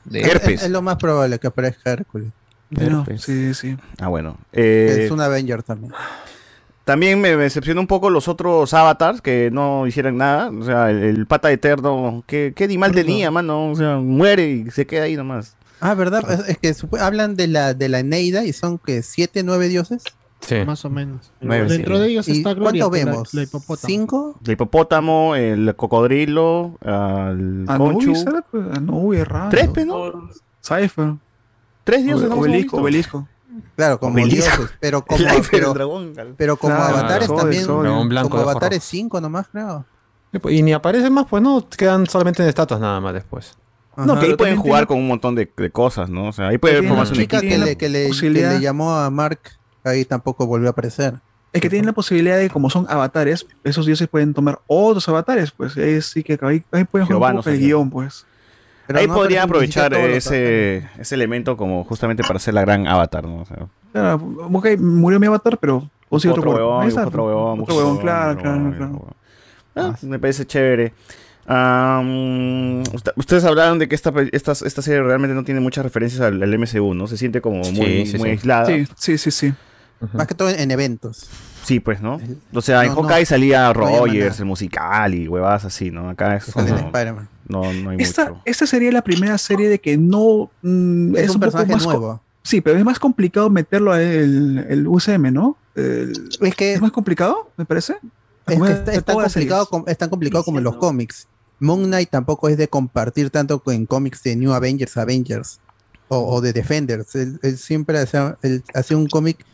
De- 0.05 0.21
Es- 0.21 0.35
Es, 0.47 0.63
es 0.65 0.71
lo 0.71 0.83
más 0.83 0.97
probable 0.97 1.39
que 1.39 1.47
aparezca 1.47 1.91
Hércules. 1.93 2.29
No, 2.71 3.01
Herpes. 3.01 3.23
sí, 3.23 3.55
sí. 3.55 3.79
Ah, 3.99 4.09
bueno. 4.09 4.37
Eh, 4.53 5.05
es 5.07 5.11
un 5.11 5.23
Avenger 5.23 5.63
también. 5.63 5.91
También 6.89 7.21
me 7.21 7.37
decepcionó 7.37 7.83
un 7.83 7.87
poco 7.87 8.09
los 8.09 8.29
otros 8.29 8.73
avatars 8.73 9.21
que 9.21 9.51
no 9.53 9.87
hicieron 9.87 10.17
nada. 10.17 10.49
O 10.49 10.65
sea, 10.65 10.89
el, 10.91 11.03
el 11.03 11.27
pata 11.27 11.53
eterno, 11.53 12.25
¿qué, 12.27 12.55
qué 12.57 12.65
animal 12.65 12.93
tenía, 12.93 13.31
mano? 13.31 13.71
O 13.71 13.75
sea, 13.77 13.97
muere 13.99 14.49
y 14.51 14.71
se 14.71 14.87
queda 14.87 15.03
ahí 15.03 15.15
nomás. 15.15 15.55
Ah, 15.81 15.93
¿verdad? 15.93 16.25
Es, 16.49 16.49
es 16.49 16.57
que 16.81 16.97
hablan 16.99 17.35
de 17.37 17.47
la 17.47 17.75
de 17.75 17.91
la 17.91 17.99
Eneida 17.99 18.47
y 18.47 18.55
son 18.55 18.79
que 18.79 19.03
siete, 19.03 19.43
nueve 19.43 19.69
dioses. 19.69 20.03
Sí. 20.41 20.55
Más 20.65 20.83
o 20.87 20.89
menos. 20.89 21.31
Nueve, 21.43 21.69
Dentro 21.69 21.97
sí. 21.97 22.01
de 22.01 22.09
ellos 22.09 22.27
¿Y 22.29 22.33
está 22.39 22.55
Gloria, 22.55 22.85
cuánto 22.85 22.97
la- 22.97 23.05
vemos? 23.13 23.35
la 23.35 23.43
hipopótamo. 23.43 23.87
¿Cinco? 23.87 24.41
El 24.47 24.53
hipopótamo, 24.53 25.35
el 25.37 25.75
cocodrilo, 25.77 26.79
el 26.81 27.65
conchu. 27.67 28.13
Anubis, 28.13 28.23
¿era? 28.27 28.43
Pues, 28.51 28.65
Anubis, 28.79 29.29
raro. 29.29 29.51
Tres, 29.51 29.87
¿no? 29.87 30.31
Cypher. 30.65 31.13
Tres 31.85 32.03
dioses, 32.05 32.29
Obe- 32.31 32.35
¿no? 32.35 32.41
Obelisco, 32.41 32.77
obelisco. 32.79 33.29
Claro, 33.77 33.99
como 34.01 34.17
dioses, 34.27 34.53
pero 34.81 35.05
como, 35.05 35.25
pero, 35.51 35.75
dragón. 35.75 36.13
pero 36.37 36.57
como 36.57 36.75
Claro, 36.77 36.97
avatares 36.99 37.29
también, 37.35 37.65
Sol. 37.65 37.83
Dragón 37.85 38.09
blanco 38.09 38.31
como 38.31 38.43
avatares 38.43 38.79
rojos. 38.79 38.89
cinco 38.89 39.21
nomás, 39.21 39.47
creo. 39.53 39.85
Pues, 40.43 40.55
Y 40.55 40.63
ni 40.63 40.73
aparecen 40.73 41.13
más, 41.13 41.27
pues 41.29 41.43
no, 41.43 41.67
quedan 41.69 42.07
solamente 42.07 42.43
en 42.43 42.49
estatuas 42.49 42.81
nada 42.81 43.01
más 43.01 43.15
después. 43.15 43.57
No, 43.97 44.19
que 44.21 44.27
ahí 44.27 44.35
pueden 44.37 44.57
jugar 44.57 44.81
tiene- 44.83 44.87
con 44.87 44.99
un 44.99 45.09
montón 45.09 45.35
de, 45.35 45.51
de 45.57 45.71
cosas, 45.71 46.09
¿no? 46.09 46.29
O 46.29 46.33
sea, 46.33 46.49
ahí 46.49 46.59
puede 46.59 46.83
formarse 46.87 47.13
una 47.13 47.19
un 47.21 47.25
chica 47.25 47.39
equipo. 47.39 47.51
que 47.53 47.59
le, 47.59 47.77
que, 47.77 47.89
le, 47.89 48.11
que 48.11 48.31
le 48.31 48.61
llamó 48.61 48.95
a 48.95 49.11
Mark, 49.11 49.41
ahí 49.85 50.05
tampoco 50.05 50.47
volvió 50.47 50.69
a 50.69 50.71
aparecer. 50.71 51.15
Es 51.53 51.61
que 51.63 51.71
tienen 51.71 51.87
la 51.87 51.93
posibilidad 51.93 52.37
de, 52.37 52.51
como 52.51 52.69
son 52.71 52.87
avatares, 52.89 53.47
esos 53.65 53.87
dioses 53.87 54.07
pueden 54.07 54.35
tomar 54.35 54.61
otros 54.69 55.09
avatares, 55.09 55.51
pues. 55.51 55.77
Ahí 55.79 56.01
sí 56.03 56.23
que 56.23 56.39
ahí, 56.43 56.63
ahí 56.71 56.85
pueden 56.85 57.07
jugar 57.09 57.33
un 57.33 57.39
poco 57.39 57.49
no 57.51 57.55
el 57.55 57.61
guion, 57.61 57.91
pues. 57.91 58.25
Pero 58.89 58.99
ahí 58.99 59.07
no 59.07 59.23
siquiera 59.23 59.45
aprovechar 59.45 59.95
ese, 59.95 60.89
ese 60.99 61.15
elemento 61.15 61.57
como 61.57 61.85
justamente 61.85 62.23
para 62.25 62.39
hacer 62.39 62.55
la 62.55 62.63
gran 62.63 62.89
avatar, 62.89 63.25
¿no? 63.25 63.43
O 63.43 63.45
sea, 63.45 63.67
Claro, 63.93 64.17
ok, 64.53 64.67
murió 64.79 65.21
mi 65.21 65.27
avatar, 65.29 65.59
pero 65.59 65.89
otro 66.09 66.33
otro, 66.33 66.51
huevón, 66.51 66.87
otro 66.99 67.27
huevón, 67.27 67.61
Otro 67.61 67.77
huevón, 67.77 67.99
claro, 67.99 68.41
claro, 68.41 68.71
claro. 68.77 68.93
huevón. 68.93 69.15
Ah, 69.77 69.95
me 70.03 70.19
parece 70.19 70.45
chévere. 70.47 70.93
Usted- 72.95 73.13
ustedes 73.17 73.45
hablaron 73.45 73.79
de 73.79 73.89
que 73.89 73.95
esta, 73.95 74.13
esta, 74.33 74.53
esta 74.53 74.83
serie 74.83 75.03
realmente 75.03 75.35
no 75.35 75.45
tiene 75.45 75.61
muchas 75.61 75.85
referencias 75.85 76.21
al, 76.21 76.43
al 76.43 76.59
MCU, 76.59 76.95
¿no? 76.95 77.07
Se 77.07 77.17
siente 77.17 77.41
como 77.41 77.59
muy, 77.59 77.73
Sí, 77.73 78.07
sí, 78.07 78.19
muy 78.19 78.29
sí. 78.29 78.31
aislada. 78.33 78.67
Sí. 78.67 78.87
Sí, 78.97 79.19
sí, 79.19 79.31
sí, 79.31 79.31
sí. 79.31 79.55
Más 80.15 80.27
que 80.27 80.35
todo 80.35 80.49
en 80.51 80.71
eventos. 80.71 81.29
pues, 81.81 82.01
¿no? 82.01 82.21
O 82.55 82.63
sea, 82.63 82.83
en 82.85 82.95
No, 82.95 83.03
no, 83.03 83.09
Hawkeye 83.09 83.27
salía 83.27 83.67
no 83.67 83.73
Rogers, 83.75 84.39
el 84.39 84.47
musical 84.47 85.15
y 85.15 85.29
huevadas 85.29 85.65
así, 85.65 85.91
¿no? 85.91 86.09
Acá 86.09 86.37
es 86.37 86.51
como... 86.53 86.67
en 86.67 86.75
Spider-Man. 86.75 87.29
No, 87.49 87.73
no 87.73 87.91
hay 87.91 87.97
Esta, 88.01 88.29
mucho. 88.31 88.43
esta 88.45 88.67
sería 88.67 88.93
la 88.93 89.03
primera 89.03 89.39
serie 89.39 89.69
de 89.69 89.79
que 89.81 89.97
no 89.97 90.51
mm, 90.63 91.17
Es 91.17 91.31
un 91.31 91.41
poco 91.41 91.41
personaje 91.41 91.73
más 91.73 91.85
nuevo. 91.87 92.21
Sí, 92.43 92.61
pero 92.61 92.79
es 92.79 92.85
más 92.85 92.99
complicado 92.99 93.51
meterlo 93.51 93.93
a 93.93 94.03
el, 94.03 94.65
el 94.69 94.87
UCM, 94.87 95.33
¿no? 95.33 95.57
El- 95.75 96.29
Es 96.41 96.55
que 96.55 96.73
¿Es 96.75 96.81
más 96.81 96.93
complicado, 96.93 97.51
me 97.57 97.65
parece? 97.65 97.97
Es, 98.47 98.61
que 98.61 98.73
está- 98.73 98.93
es 98.95 99.05
tan 99.05 99.17
complicado, 99.17 99.67
com- 99.67 99.85
es 99.87 99.99
tan 99.99 100.09
complicado 100.09 100.45
como 100.45 100.61
los 100.61 100.77
cómics. 100.77 101.27
Moon 101.61 101.85
Knight 101.85 102.09
tampoco 102.11 102.49
es 102.49 102.57
de 102.57 102.69
compartir 102.69 103.31
tanto 103.31 103.61
en 103.67 103.85
cómics 103.87 104.23
de 104.23 104.37
New 104.37 104.53
Avengers 104.53 104.97
Avengers 104.97 105.59
o, 106.09 106.19
o 106.37 106.41
de 106.41 106.53
Defenders. 106.53 107.15
Él, 107.17 107.39
él 107.43 107.59
siempre 107.59 107.99
hacía, 107.99 108.39
él 108.43 108.63
hacía 108.75 108.97
un 108.97 109.09
cómic. 109.09 109.45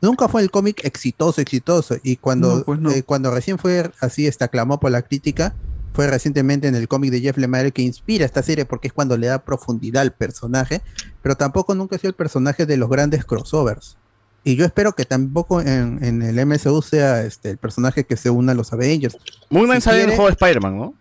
Nunca 0.00 0.26
fue 0.28 0.42
el 0.42 0.50
cómic 0.50 0.84
exitoso, 0.84 1.40
exitoso. 1.40 1.96
Y 2.02 2.16
cuando, 2.16 2.56
No, 2.58 2.64
pues 2.64 2.80
no. 2.80 2.90
eh, 2.90 3.02
cuando 3.02 3.30
recién 3.30 3.58
fue 3.58 3.90
así, 4.00 4.26
aclamó 4.40 4.80
por 4.80 4.90
la 4.90 5.02
crítica, 5.02 5.54
fue 5.94 6.08
recientemente 6.08 6.66
en 6.66 6.74
el 6.74 6.88
cómic 6.88 7.12
de 7.12 7.20
Jeff 7.20 7.38
Lemire 7.38 7.70
que 7.70 7.80
inspira 7.80 8.24
esta 8.24 8.42
serie 8.42 8.64
porque 8.64 8.88
es 8.88 8.92
cuando 8.92 9.16
le 9.16 9.28
da 9.28 9.44
profundidad 9.44 10.02
al 10.02 10.12
personaje. 10.12 10.82
Pero 11.22 11.36
tampoco 11.36 11.74
nunca 11.74 11.94
ha 11.94 11.98
sido 12.00 12.08
el 12.08 12.16
personaje 12.16 12.66
de 12.66 12.76
los 12.76 12.90
grandes 12.90 13.24
crossovers. 13.24 13.96
Y 14.42 14.56
yo 14.56 14.64
espero 14.66 14.92
que 14.92 15.04
tampoco 15.04 15.60
en, 15.60 16.04
en 16.04 16.20
el 16.20 16.44
MCU 16.44 16.82
sea 16.82 17.22
este, 17.22 17.50
el 17.50 17.58
personaje 17.58 18.04
que 18.04 18.16
se 18.16 18.28
una 18.28 18.52
a 18.52 18.54
los 18.54 18.72
Avengers. 18.72 19.16
Moon 19.48 19.66
Knight 19.66 19.82
Si 19.82 19.84
sale 19.84 20.02
el 20.02 20.10
juego 20.10 20.26
de 20.26 20.32
Spider-Man, 20.32 20.76
¿no? 20.76 20.94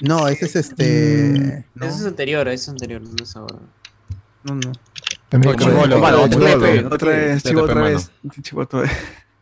No, 0.00 0.28
ese 0.28 0.46
es 0.46 0.56
este. 0.56 1.64
no, 1.74 1.86
Ese 1.86 1.98
es 1.98 2.06
anterior, 2.06 2.46
ese 2.46 2.62
es 2.62 2.68
anterior, 2.68 3.02
no 3.02 3.22
es 3.22 3.36
ahora. 3.36 3.58
no, 4.44 4.54
no. 4.54 4.72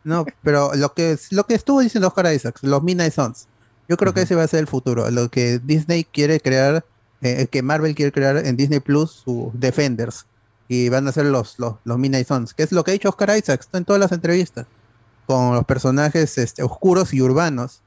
No, 0.03 0.25
pero 0.41 0.73
lo 0.75 0.93
que, 0.93 1.17
lo 1.31 1.45
que 1.45 1.53
estuvo 1.55 1.81
diciendo 1.81 2.07
Oscar 2.07 2.33
Isaacs, 2.33 2.63
los 2.63 2.81
Midnight 2.81 3.13
Suns, 3.13 3.47
yo 3.89 3.97
creo 3.97 4.13
que 4.13 4.21
ese 4.21 4.35
va 4.35 4.43
a 4.43 4.47
ser 4.47 4.59
el 4.59 4.67
futuro. 4.67 5.09
Lo 5.11 5.29
que 5.29 5.59
Disney 5.59 6.03
quiere 6.03 6.39
crear, 6.39 6.85
eh, 7.21 7.47
que 7.49 7.61
Marvel 7.61 7.95
quiere 7.95 8.11
crear 8.11 8.37
en 8.37 8.57
Disney 8.57 8.79
Plus, 8.79 9.11
sus 9.25 9.47
Defenders. 9.59 10.25
Y 10.69 10.89
van 10.89 11.07
a 11.07 11.11
ser 11.13 11.25
los, 11.27 11.57
los, 11.59 11.75
los 11.85 11.97
Midnight 11.97 12.27
Suns, 12.27 12.53
que 12.53 12.63
es 12.63 12.71
lo 12.73 12.83
que 12.83 12.91
ha 12.91 12.93
dicho 12.93 13.07
Oscar 13.09 13.37
Isaacs 13.37 13.69
en 13.73 13.85
todas 13.85 13.99
las 14.01 14.11
entrevistas. 14.11 14.65
Con 15.25 15.55
los 15.55 15.65
personajes 15.65 16.37
este, 16.37 16.63
oscuros 16.63 17.13
y 17.13 17.21
urbanos. 17.21 17.81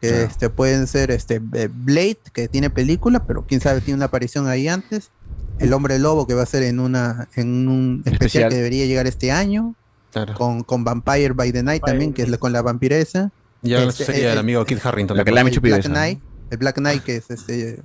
Que 0.00 0.22
este, 0.22 0.48
pueden 0.48 0.86
ser 0.86 1.10
este 1.10 1.38
Blade, 1.40 2.16
que 2.32 2.48
tiene 2.48 2.70
película, 2.70 3.26
pero 3.26 3.44
quién 3.46 3.60
sabe, 3.60 3.82
tiene 3.82 3.96
una 3.96 4.06
aparición 4.06 4.48
ahí 4.48 4.66
antes. 4.66 5.10
El 5.58 5.74
hombre 5.74 5.98
lobo, 5.98 6.26
que 6.26 6.32
va 6.32 6.42
a 6.42 6.46
ser 6.46 6.62
en 6.62 6.80
una 6.80 7.28
en 7.36 7.68
un 7.68 7.98
especial, 8.06 8.14
Especial. 8.14 8.48
que 8.50 8.56
debería 8.56 8.86
llegar 8.86 9.06
este 9.06 9.30
año. 9.30 9.74
Claro. 10.10 10.32
Con, 10.34 10.62
con 10.62 10.84
Vampire 10.84 11.34
by 11.34 11.52
the 11.52 11.62
Night 11.62 11.82
también, 11.84 12.14
que 12.14 12.22
es 12.22 12.28
la- 12.30 12.38
con 12.38 12.52
la 12.52 12.62
vampiresa. 12.62 13.30
Ya 13.64 13.82
Este, 13.82 14.04
sería 14.04 14.28
eh, 14.28 14.32
el 14.32 14.36
eh, 14.36 14.40
amigo 14.40 14.64
Kit 14.64 14.78
Harrington. 14.84 15.16
la 15.16 15.24
que 15.24 15.32
le 15.32 15.38
ha 15.38 15.42
el 15.42 15.48
hecho 15.48 15.60
Black. 15.60 15.84
Knight, 15.86 16.20
el 16.50 16.58
Black 16.58 16.76
Knight 16.76 17.02
que 17.02 17.16
es 17.16 17.30
este 17.30 17.82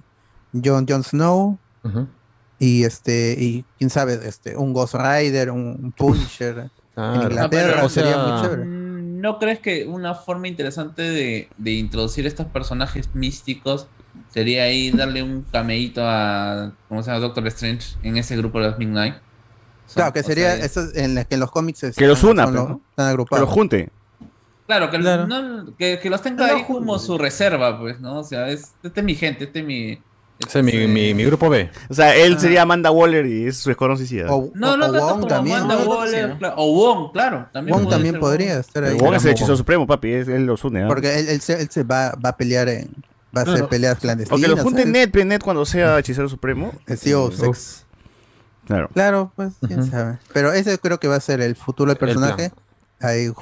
John 0.54 0.86
Jon 0.88 1.04
Snow 1.04 1.58
y 2.60 2.84
este 2.84 3.36
y 3.40 3.66
quién 3.78 3.90
sabe 3.90 4.20
este 4.28 4.56
un 4.58 4.74
Ghost 4.74 4.96
Rider, 4.96 5.50
un 5.52 5.80
un 5.82 5.92
Punisher 5.94 6.58
en 6.60 6.72
Claro. 6.96 7.24
Inglaterra 7.24 7.74
pero- 7.76 7.86
o 7.86 7.90
sea, 7.90 8.04
sería 8.04 8.18
muy 8.24 8.42
chévere. 8.42 8.66
Mm, 8.66 9.22
¿No 9.22 9.40
crees 9.40 9.60
que 9.60 9.86
una 9.86 10.16
forma 10.16 10.48
interesante 10.48 11.02
de, 11.02 11.50
de 11.58 11.72
introducir 11.72 12.26
estos 12.28 12.46
personajes 12.48 13.10
místicos 13.16 13.88
sería 14.30 14.64
ahí 14.64 14.92
darle 14.92 15.24
un 15.24 15.44
cameíto 15.52 16.02
a, 16.04 16.74
¿cómo 16.90 17.02
se 17.04 17.12
llama? 17.12 17.20
Doctor 17.22 17.48
Strange 17.48 17.96
en 18.04 18.18
ese 18.18 18.36
grupo 18.38 18.60
de 18.60 18.68
los 18.70 18.78
Midnight? 18.78 19.16
Claro, 19.94 20.14
que 20.14 20.20
O 20.20 20.24
sería 20.24 20.56
sea, 20.58 20.66
eso 20.66 20.82
en, 20.94 21.16
la 21.16 21.24
que 21.26 21.36
en 21.36 21.40
los 21.42 21.52
cómics 21.52 21.86
Que 21.98 22.08
los 22.08 22.24
una, 22.24 22.46
son 22.46 22.54
¿no? 22.54 22.62
están 22.90 23.06
Que 23.08 23.10
agrupados. 23.10 23.46
los 23.46 23.54
junte. 23.54 23.90
Claro, 24.70 24.92
que, 24.92 25.00
Claro. 25.00 25.26
no- 25.26 25.76
que, 25.78 25.98
que 26.00 26.10
los 26.12 26.22
tenga 26.22 26.46
ahí 26.46 26.64
como 26.68 27.00
su 27.00 27.18
reserva, 27.18 27.80
pues, 27.80 28.00
¿no? 28.00 28.20
O 28.20 28.24
sea, 28.24 28.50
es, 28.50 28.74
este 28.84 29.00
es 29.00 29.04
mi 29.04 29.16
gente, 29.16 29.46
este 29.46 29.62
es 29.62 29.66
mi... 29.66 30.00
Ese 30.48 30.60
es 30.60 30.64
mi, 30.64 30.88
mi, 30.88 31.16
mi 31.16 31.26
grupo 31.26 31.50
B. 31.50 31.72
O 31.90 31.94
sea, 31.96 32.16
él 32.16 32.36
Ah. 32.38 32.40
sería 32.40 32.62
Amanda 32.62 32.92
Waller 32.92 33.26
y 33.26 33.48
es 33.48 33.58
su 33.58 33.72
escuadrón 33.72 33.98
suicida. 33.98 34.28
O- 34.32 34.52
No, 34.54 34.78
no 34.78 34.86
o 34.86 34.92
tanto 34.92 35.00
Wong 35.02 35.12
como 35.16 35.28
también. 35.28 35.58
Amanda 35.58 35.84
¿no? 35.84 35.90
Waller, 35.90 36.38
claro, 36.38 36.54
o 36.60 36.72
Wong, 36.76 37.12
claro. 37.14 37.50
También 37.52 37.76
Wong 37.78 37.90
también 37.90 38.14
ser 38.14 38.20
podría 38.22 38.52
Wong. 38.54 38.60
estar 38.60 38.84
ahí. 38.84 38.98
Wong 39.00 39.16
es 39.16 39.26
el 39.26 39.32
hechizo 39.32 39.58
supremo, 39.58 39.88
papi. 39.88 40.12
es- 40.14 40.28
él 40.28 40.46
los 40.46 40.64
une. 40.64 40.84
¿ah? 40.84 40.88
Porque 40.88 41.18
él, 41.18 41.30
él 41.30 41.42
se, 41.42 41.60
él 41.60 41.70
se 41.72 41.82
va, 41.84 42.12
va 42.24 42.30
a 42.30 42.38
pelear 42.38 42.70
en. 42.70 42.90
Va 43.36 43.42
a 43.42 43.42
hacer 43.42 43.54
Claro. 43.56 43.70
peleas 43.70 43.98
O 43.98 44.02
clandestinas. 44.02 44.42
que 44.42 44.48
lo 44.48 44.58
junte. 44.64 44.86
Ned, 44.86 45.10
Ned 45.26 45.42
cuando 45.42 45.66
sea 45.66 45.98
hechicero 45.98 46.30
supremo. 46.30 46.74
El 46.86 46.98
CEO 47.00 47.26
Uf. 47.26 47.36
Sex. 47.36 47.86
Claro. 48.68 48.88
Claro, 48.94 49.32
pues, 49.36 49.54
quién 49.68 49.84
sabe. 49.84 50.20
Pero 50.32 50.54
ese 50.54 50.78
creo 50.78 51.00
que 51.00 51.08
va 51.08 51.16
a 51.16 51.20
ser 51.20 51.42
el 51.42 51.56
futuro 51.56 51.90
del 51.92 51.98
personaje. 51.98 52.52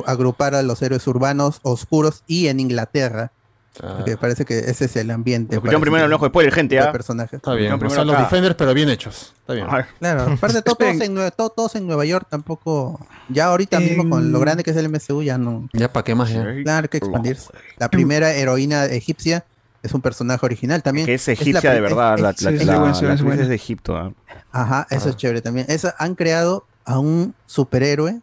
Agrupar 0.05 0.55
a 0.55 0.61
los 0.63 0.81
héroes 0.81 1.05
urbanos 1.07 1.59
oscuros 1.63 2.23
y 2.27 2.47
en 2.47 2.59
Inglaterra. 2.59 3.31
Porque 3.79 4.17
parece 4.17 4.43
que 4.43 4.57
ese 4.57 4.85
es 4.85 4.95
el 4.95 5.11
ambiente. 5.11 5.55
Escucharon 5.55 5.81
primero 5.81 6.05
el 6.05 6.11
ojo 6.13 6.25
de 6.25 6.29
spoiler, 6.29 6.51
gente. 6.51 6.79
¿ah? 6.79 6.91
personaje. 6.91 7.35
Está 7.35 7.53
bien. 7.53 7.71
Escucharon 7.73 7.91
O 7.91 7.93
sea, 7.93 8.01
primero 8.03 8.19
los. 8.21 8.29
Defenders, 8.31 8.55
pero 8.55 8.73
bien 8.73 8.89
hechos. 8.89 9.33
Está 9.41 9.53
bien. 9.53 9.67
Claro, 9.99 10.21
aparte 10.33 10.61
todo- 10.63 10.75
todos, 10.75 10.99
en 11.01 11.13
Nueva, 11.13 11.29
todo- 11.29 11.49
todos 11.51 11.75
en 11.75 11.85
Nueva 11.85 12.03
York 12.05 12.25
tampoco. 12.27 12.99
Ya 13.29 13.45
ahorita 13.45 13.79
mismo 13.79 14.09
con 14.09 14.31
lo 14.31 14.39
grande 14.39 14.63
que 14.63 14.71
es 14.71 14.77
el 14.77 14.89
MCU 14.89 15.21
ya 15.21 15.37
no. 15.37 15.69
Ya 15.73 15.93
para 15.93 16.03
qué 16.03 16.15
más 16.15 16.29
ya. 16.31 16.41
Claro, 16.63 16.85
hay 16.85 16.89
que 16.89 16.97
expandirse. 16.97 17.49
La 17.77 17.89
primera 17.89 18.33
heroína 18.33 18.85
egipcia 18.85 19.45
es 19.83 19.93
un 19.93 20.01
personaje 20.01 20.43
original 20.43 20.81
también. 20.81 21.05
Que 21.05 21.13
es 21.13 21.27
la 21.27 21.33
egipcia 21.33 21.71
de 21.71 21.81
verdad. 21.81 22.17
La, 22.17 22.31
es- 22.31 22.41
la, 22.41 22.49
es- 22.51 22.65
la- 22.65 22.79
la 22.79 23.35
es 23.35 23.47
de 23.47 23.53
Egipto. 23.55 23.95
¿ah? 23.95 24.11
Ajá, 24.51 24.87
eso 24.89 25.09
es 25.09 25.17
chévere 25.17 25.41
también. 25.41 25.67
Esa, 25.69 25.93
han 25.99 26.15
creado 26.15 26.65
a 26.83 26.97
un 26.97 27.35
superhéroe. 27.45 28.21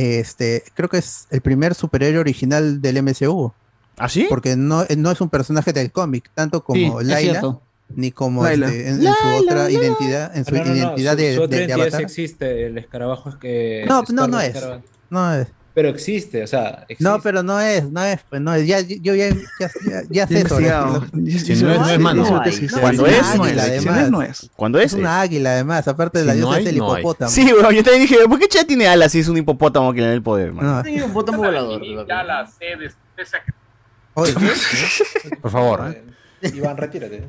Este, 0.00 0.62
creo 0.74 0.88
que 0.88 0.98
es 0.98 1.26
el 1.30 1.40
primer 1.42 1.74
superhéroe 1.74 2.20
original 2.20 2.80
del 2.80 3.02
MCU. 3.02 3.52
¿Ah, 3.98 4.08
sí? 4.08 4.26
Porque 4.28 4.56
no, 4.56 4.86
no 4.96 5.10
es 5.10 5.20
un 5.20 5.28
personaje 5.28 5.72
del 5.74 5.92
cómic, 5.92 6.30
tanto 6.34 6.64
como 6.64 7.00
Sí, 7.00 7.06
Laila, 7.06 7.58
ni 7.94 8.10
como 8.12 8.42
Laila. 8.44 8.68
este, 8.68 8.88
en, 8.88 8.94
en 9.06 9.12
su 9.12 9.28
otra 9.44 9.70
identidad, 9.70 10.34
en 10.36 10.44
su 10.46 10.54
No, 10.54 10.60
no, 10.64 10.70
no, 10.70 10.76
identidad 10.76 11.12
su- 11.12 11.18
de, 11.18 11.34
su 11.36 11.42
otra 11.42 11.50
de- 11.50 11.56
de 11.56 11.64
identidad 11.66 11.86
avatar. 11.88 12.00
existe, 12.02 12.66
el 12.66 12.78
escarabajo 12.78 13.28
es 13.28 13.36
que... 13.36 13.84
No, 13.86 14.02
no, 14.10 14.26
no 14.26 14.40
es. 14.40 14.56
No 15.10 15.34
es. 15.34 15.48
Pero 15.72 15.88
existe, 15.88 16.42
o 16.42 16.46
sea, 16.48 16.84
existe. 16.88 17.04
No, 17.04 17.20
pero 17.20 17.44
no 17.44 17.60
es, 17.60 17.88
no 17.90 18.02
es, 18.04 18.18
pues 18.28 18.42
no 18.42 18.52
es. 18.52 18.66
Ya, 18.66 18.80
yo 18.80 19.14
ya, 19.14 19.28
ya, 19.28 19.70
ya, 19.86 20.02
ya 20.10 20.26
sé 20.26 20.40
eso. 20.40 20.58
Si 20.58 21.62
no 21.62 21.72
es, 21.72 21.80
no 21.80 21.88
es 21.88 21.98
mano. 22.00 22.24
Cuando 22.80 23.06
es 23.06 23.36
no 23.36 23.46
es. 23.46 23.56
Si 23.56 23.86
no 23.86 23.92
además. 23.92 24.02
es, 24.02 24.10
no 24.10 24.22
es. 24.22 24.50
Cuando 24.56 24.78
es, 24.80 24.86
Es 24.86 24.92
una 24.94 25.20
águila, 25.20 25.52
además, 25.52 25.86
aparte 25.86 26.18
de 26.18 26.24
Si 26.24 26.28
la 26.28 26.34
diosa 26.34 26.56
hay, 26.56 26.62
es 26.64 26.68
el 26.70 26.78
no 26.78 26.92
hay. 26.92 27.00
hipopótamo. 27.00 27.30
Sí, 27.30 27.52
weón, 27.52 27.72
yo 27.74 27.84
también 27.84 28.02
dije, 28.02 28.16
¿por 28.28 28.38
qué 28.40 28.48
Chad 28.48 28.66
tiene 28.66 28.88
alas 28.88 29.12
si 29.12 29.20
es 29.20 29.28
un 29.28 29.36
hipopótamo 29.36 29.92
que 29.92 30.00
le 30.00 30.06
da 30.08 30.12
el 30.14 30.22
poder, 30.22 30.52
man? 30.52 30.66
No. 30.66 30.82
Sí, 30.84 31.00
un 31.00 31.12
botón 31.12 31.36
volador. 31.36 31.80
Oye, 34.14 34.34
¿qué? 34.34 35.36
Por 35.40 35.50
favor. 35.50 35.96
Iván, 36.42 36.76
retírate. 36.76 37.28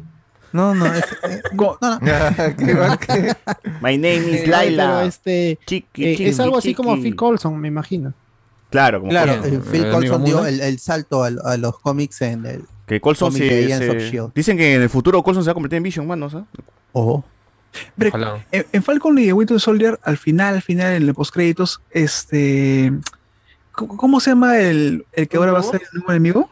No, 0.53 0.76
no, 0.76 0.85
es, 0.88 1.03
eh, 1.23 1.41
no, 1.53 1.77
no. 1.80 1.99
My 3.81 3.95
name 3.97 4.15
is 4.31 4.41
Eh, 4.41 4.47
Laila. 4.47 5.05
este, 5.05 5.57
Chiqui, 5.65 6.05
eh, 6.05 6.11
chiqui, 6.18 6.26
es 6.30 6.39
algo 6.41 6.57
así 6.57 6.73
como. 6.76 6.95
Phil 7.01 7.15
Coulson, 7.15 7.57
me 7.57 7.69
imagino. 7.69 8.13
Claro, 8.72 8.99
como 9.02 9.11
Claro, 9.11 9.34
eh, 9.34 9.60
Phil 9.72 9.84
el 9.85 9.91
Coulson 9.91 10.22
amigo 10.22 10.39
dio 10.39 10.48
el, 10.48 10.60
el 10.61 10.80
salto 10.80 11.23
al- 11.23 11.39
a, 11.43 11.57
los 11.57 11.77
cómics 11.80 12.22
en 12.22 12.45
el. 12.48 12.64
Que 12.88 12.99
Colson 12.99 13.31
se, 13.31 13.68
se-. 13.69 14.22
Dicen 14.34 14.57
que 14.57 14.73
en 14.76 14.81
el 14.81 14.89
futuro 14.89 15.22
Colson 15.22 15.43
se 15.43 15.48
va 15.49 15.52
a 15.52 15.53
convertir 15.53 15.77
en 15.77 15.84
Vision, 15.84 16.07
mano, 16.07 16.30
¿sabes? 16.30 16.48
Ojo. 16.93 17.23
Pero 17.98 18.41
en, 18.52 18.65
en 18.72 18.84
Falcon 18.84 19.18
y 19.19 19.31
Winter 19.31 19.60
Soldier, 19.60 19.98
al 20.03 20.18
final, 20.18 20.56
al 20.56 20.61
final, 20.61 20.93
en 20.93 21.06
los 21.07 21.15
postcréditos, 21.15 21.80
este. 21.91 22.91
¿Cómo, 23.72 23.95
cómo 23.95 24.19
se 24.19 24.31
llama 24.31 24.57
el, 24.60 25.06
el 25.14 25.27
que 25.30 25.38
ahora 25.38 25.53
va 25.53 25.60
a 25.60 25.64
ser 25.64 25.81
el 25.81 25.99
nuevo 25.99 26.11
enemigo? 26.11 26.49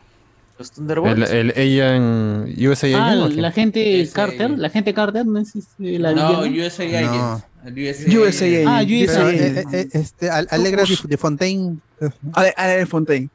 Los 0.58 0.70
El, 0.70 0.76
Thunderbolts. 0.76 1.30
el 1.32 1.54
ella 1.58 1.96
en 1.96 2.54
USA 2.68 2.88
Ah, 2.96 3.12
Agent, 3.12 3.36
la 3.36 3.52
gente 3.52 4.10
Carter, 4.14 4.50
la 4.52 4.70
gente 4.70 4.94
Carter, 4.94 5.26
no 5.26 5.40
es 5.40 5.56
este, 5.56 6.00
la 6.00 6.12
No, 6.14 6.42
villana? 6.44 6.68
USA 6.68 7.02
No. 7.02 7.44
USA, 7.66 8.20
USA 8.20 8.46
Agents. 8.46 8.46
Agents. 8.46 8.68
Ah, 8.68 8.84
USA 8.84 9.30
eh, 9.32 9.54
eh, 9.60 9.66
eh, 9.74 9.90
este, 9.94 10.30
Al- 10.30 10.48
Alegra 10.52 10.84
de, 10.84 10.98
de 11.04 11.18
Fontaine, 11.18 11.78
eh, 12.02 12.10
Ale, 12.34 12.54
Ale 12.58 12.86
Fontaine. 12.86 13.30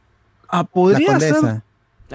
Ah, 0.49 0.59
la 0.59 0.65
podría 0.65 1.21
ser. 1.21 1.35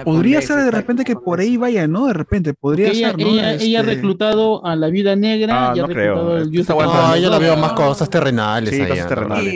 Podría 0.04 0.40
ser 0.40 0.56
de 0.64 0.70
repente 0.70 1.04
que 1.04 1.14
por 1.14 1.40
ahí 1.40 1.56
vaya, 1.58 1.86
¿no? 1.86 2.06
De 2.06 2.14
repente, 2.14 2.54
podría 2.54 2.88
ella, 2.88 3.10
ser, 3.10 3.18
¿no? 3.18 3.26
ella, 3.26 3.52
ella 3.54 3.78
ha 3.80 3.82
Este, 3.82 3.94
reclutado 3.96 4.64
a 4.64 4.74
la 4.76 4.88
Viuda 4.88 5.14
Negra 5.14 5.70
Ah, 5.70 5.72
y 5.76 5.78
ha 5.78 5.82
no 5.82 5.88
creo. 5.88 6.14
reclutado 6.14 6.36
al 6.36 6.42
Está 6.56 6.60
USA 6.60 6.74
bueno, 6.74 6.94
No, 7.08 7.14
ella 7.16 7.28
la 7.28 7.38
veo 7.38 7.56
más 7.56 7.72
cosas 7.72 8.08
terrenales 8.08 8.70
Sí, 8.74 8.80
cosas 8.80 8.98
¿no? 8.98 9.08
terrenales. 9.08 9.52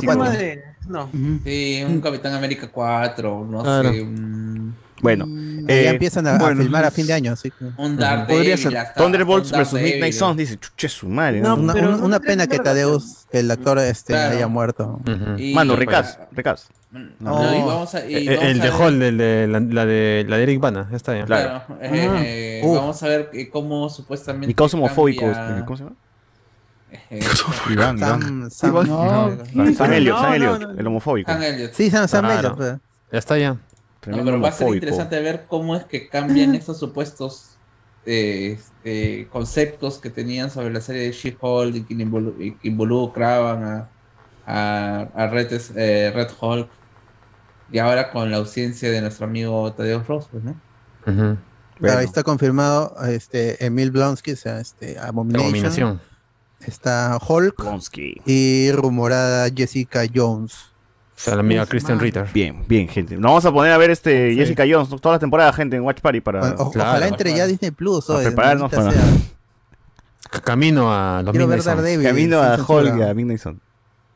Sí. 0.00 0.06
Más 0.06 0.38
de- 0.38 0.62
No. 0.86 1.08
Sí, 1.44 1.82
un 1.88 2.00
Capitán 2.00 2.34
América 2.34 2.68
4, 2.70 3.46
no 3.50 3.62
Claro. 3.62 3.92
sé, 3.92 4.02
un, 4.02 4.74
Bueno, 5.00 5.24
eh, 5.68 5.84
ya 5.84 5.90
empiezan 5.90 6.26
a, 6.26 6.36
a 6.36 6.38
bueno. 6.38 6.60
filmar 6.62 6.84
a 6.84 6.90
fin 6.90 7.06
de 7.06 7.12
año, 7.12 7.32
así 7.32 7.50
que- 7.50 7.64
un 7.76 7.96
Daredevil. 7.96 8.36
Podría 8.36 8.56
ser. 8.56 8.94
Thunderbolts 8.96 9.50
Daredevil. 9.50 9.82
Midnight 9.92 10.12
Suns, 10.14 10.36
dice, 10.36 10.58
chuche 10.58 10.88
su 10.88 11.08
madre. 11.08 11.40
No, 11.40 11.56
¿no? 11.56 11.62
Una, 11.62 11.72
una- 11.74 11.96
no 11.96 12.04
una 12.04 12.20
pena 12.20 12.46
que. 12.46 12.58
Tadeus, 12.58 13.26
que 13.30 13.40
el 13.40 13.50
actor 13.50 13.78
este, 13.78 14.12
Claro. 14.14 14.36
haya 14.36 14.48
muerto. 14.48 15.00
Ujú. 15.06 15.38
Y- 15.38 15.54
Mano, 15.54 15.74
y- 15.74 15.76
recast, 15.76 16.20
recast. 16.32 16.70
No, 17.18 17.42
y 17.54 17.60
vamos 17.62 17.92
a, 17.96 18.06
y 18.08 18.28
Eh, 18.28 18.36
vamos 18.36 18.44
el 18.50 18.60
a 18.60 18.64
de 18.64 18.70
ver- 18.70 18.80
Hall, 18.80 19.02
el 19.02 19.18
de 19.18 19.46
la, 19.48 19.58
la 19.60 19.84
de 19.86 20.26
la 20.28 20.36
de 20.36 20.42
Eric 20.44 20.60
Bana, 20.60 20.86
ya 20.90 20.96
está 20.96 21.16
ya. 21.18 21.24
Claro. 21.24 21.62
Claro, 21.66 21.78
eh, 21.82 22.60
Uf. 22.64 22.76
vamos 22.76 23.02
a 23.02 23.08
ver 23.08 23.30
cómo 23.50 23.88
supuestamente. 23.88 24.46
Mi 24.46 24.54
causa 24.54 24.76
homofóbico. 24.76 25.22
cambia- 25.30 25.64
¿Cómo 25.64 25.76
se 25.76 25.82
llama? 25.84 25.96
eh, 27.10 27.20
Iván, 27.72 27.98
Sam, 27.98 28.48
Sam, 28.50 28.70
Iván. 28.70 28.86
No, 28.88 29.74
Sam 29.74 29.92
Elliot, 29.92 30.14
No, 30.16 30.20
Sam 30.22 30.28
no, 30.30 30.34
Elliot, 30.36 30.60
no. 30.60 30.80
el 30.80 30.86
homofóbico. 30.86 31.32
Sam 31.32 31.42
Elliott. 31.42 31.72
Sí, 31.72 31.90
Sam, 31.90 32.06
Sam 32.06 32.24
Claro. 32.26 32.38
Elliott, 32.38 32.56
pues. 32.56 32.74
Ya 33.12 33.18
está 33.18 33.38
ya. 33.38 33.56
No, 34.06 34.24
pero 34.24 34.40
va 34.40 34.48
a 34.48 34.52
ser 34.52 34.68
interesante 34.74 35.20
ver 35.20 35.46
cómo 35.48 35.76
es 35.76 35.84
que 35.84 36.08
cambian 36.08 36.54
estos 36.54 36.78
supuestos 36.78 37.50
eh, 38.06 38.58
este, 38.58 39.28
conceptos 39.30 39.98
que 39.98 40.10
tenían 40.10 40.50
sobre 40.50 40.72
la 40.72 40.80
serie 40.80 41.02
de 41.02 41.12
She-Hulk 41.12 41.74
y 41.76 41.82
que 41.84 41.94
involu- 41.94 42.34
y 42.38 42.52
que 42.52 42.68
involucraban 42.68 43.64
a, 43.64 43.88
a, 44.46 45.08
a 45.14 45.26
Red, 45.28 45.52
eh, 45.76 46.12
Red 46.14 46.28
Hulk. 46.40 46.68
Y 47.72 47.78
ahora 47.78 48.10
con 48.10 48.30
la 48.30 48.36
ausencia 48.36 48.90
de 48.90 49.00
nuestro 49.00 49.24
amigo 49.26 49.72
Tadeo 49.72 50.02
Ross, 50.06 50.28
pues, 50.30 50.44
¿no? 50.44 50.54
Bueno. 51.06 51.98
ahí 51.98 52.04
está 52.04 52.22
confirmado 52.22 52.94
este, 53.08 53.64
Emil 53.64 53.90
Blonsky, 53.90 54.32
o 54.32 54.36
sea, 54.36 54.60
este, 54.60 54.98
Abomination. 54.98 55.46
Abominación. 55.46 56.00
Está 56.60 57.18
Hulk 57.26 57.56
Blonsky. 57.58 58.20
y 58.26 58.70
rumorada 58.72 59.48
Jessica 59.54 60.02
Jones. 60.14 60.54
O 61.16 61.20
sea, 61.24 61.34
la 61.36 61.40
amiga 61.40 61.64
Christian 61.66 62.00
Ritter. 62.00 62.26
Bien, 62.34 62.64
bien, 62.66 62.88
gente. 62.88 63.14
Nos 63.14 63.22
vamos 63.30 63.44
a 63.44 63.52
poner 63.52 63.72
a 63.72 63.78
ver 63.78 63.90
este 63.90 64.34
Jessica 64.34 64.64
Jones 64.68 64.88
toda 65.00 65.14
la 65.14 65.18
temporada, 65.20 65.52
gente, 65.52 65.76
en 65.76 65.82
Watch 65.82 66.00
Party 66.00 66.20
para 66.20 66.40
Bueno, 66.40 66.56
o- 66.58 66.70
claro. 66.72 66.90
ojalá 66.90 67.08
entre 67.08 67.34
ya 67.36 67.46
Disney 67.46 67.70
Plus 67.70 68.06
Para 68.06 68.18
hoy. 68.18 68.24
prepararnos 68.26 68.70
para- 68.72 68.90
sea. 68.90 69.02
Camino 70.42 70.92
a 70.92 71.22
los 71.22 71.30
Quiero 71.30 71.46
Midnight 71.46 72.02
camino 72.02 72.40
a 72.42 72.56
Hulk 72.56 72.96
y 72.98 73.02
a 73.02 73.14
Midnight 73.14 73.40
Sun. 73.40 73.60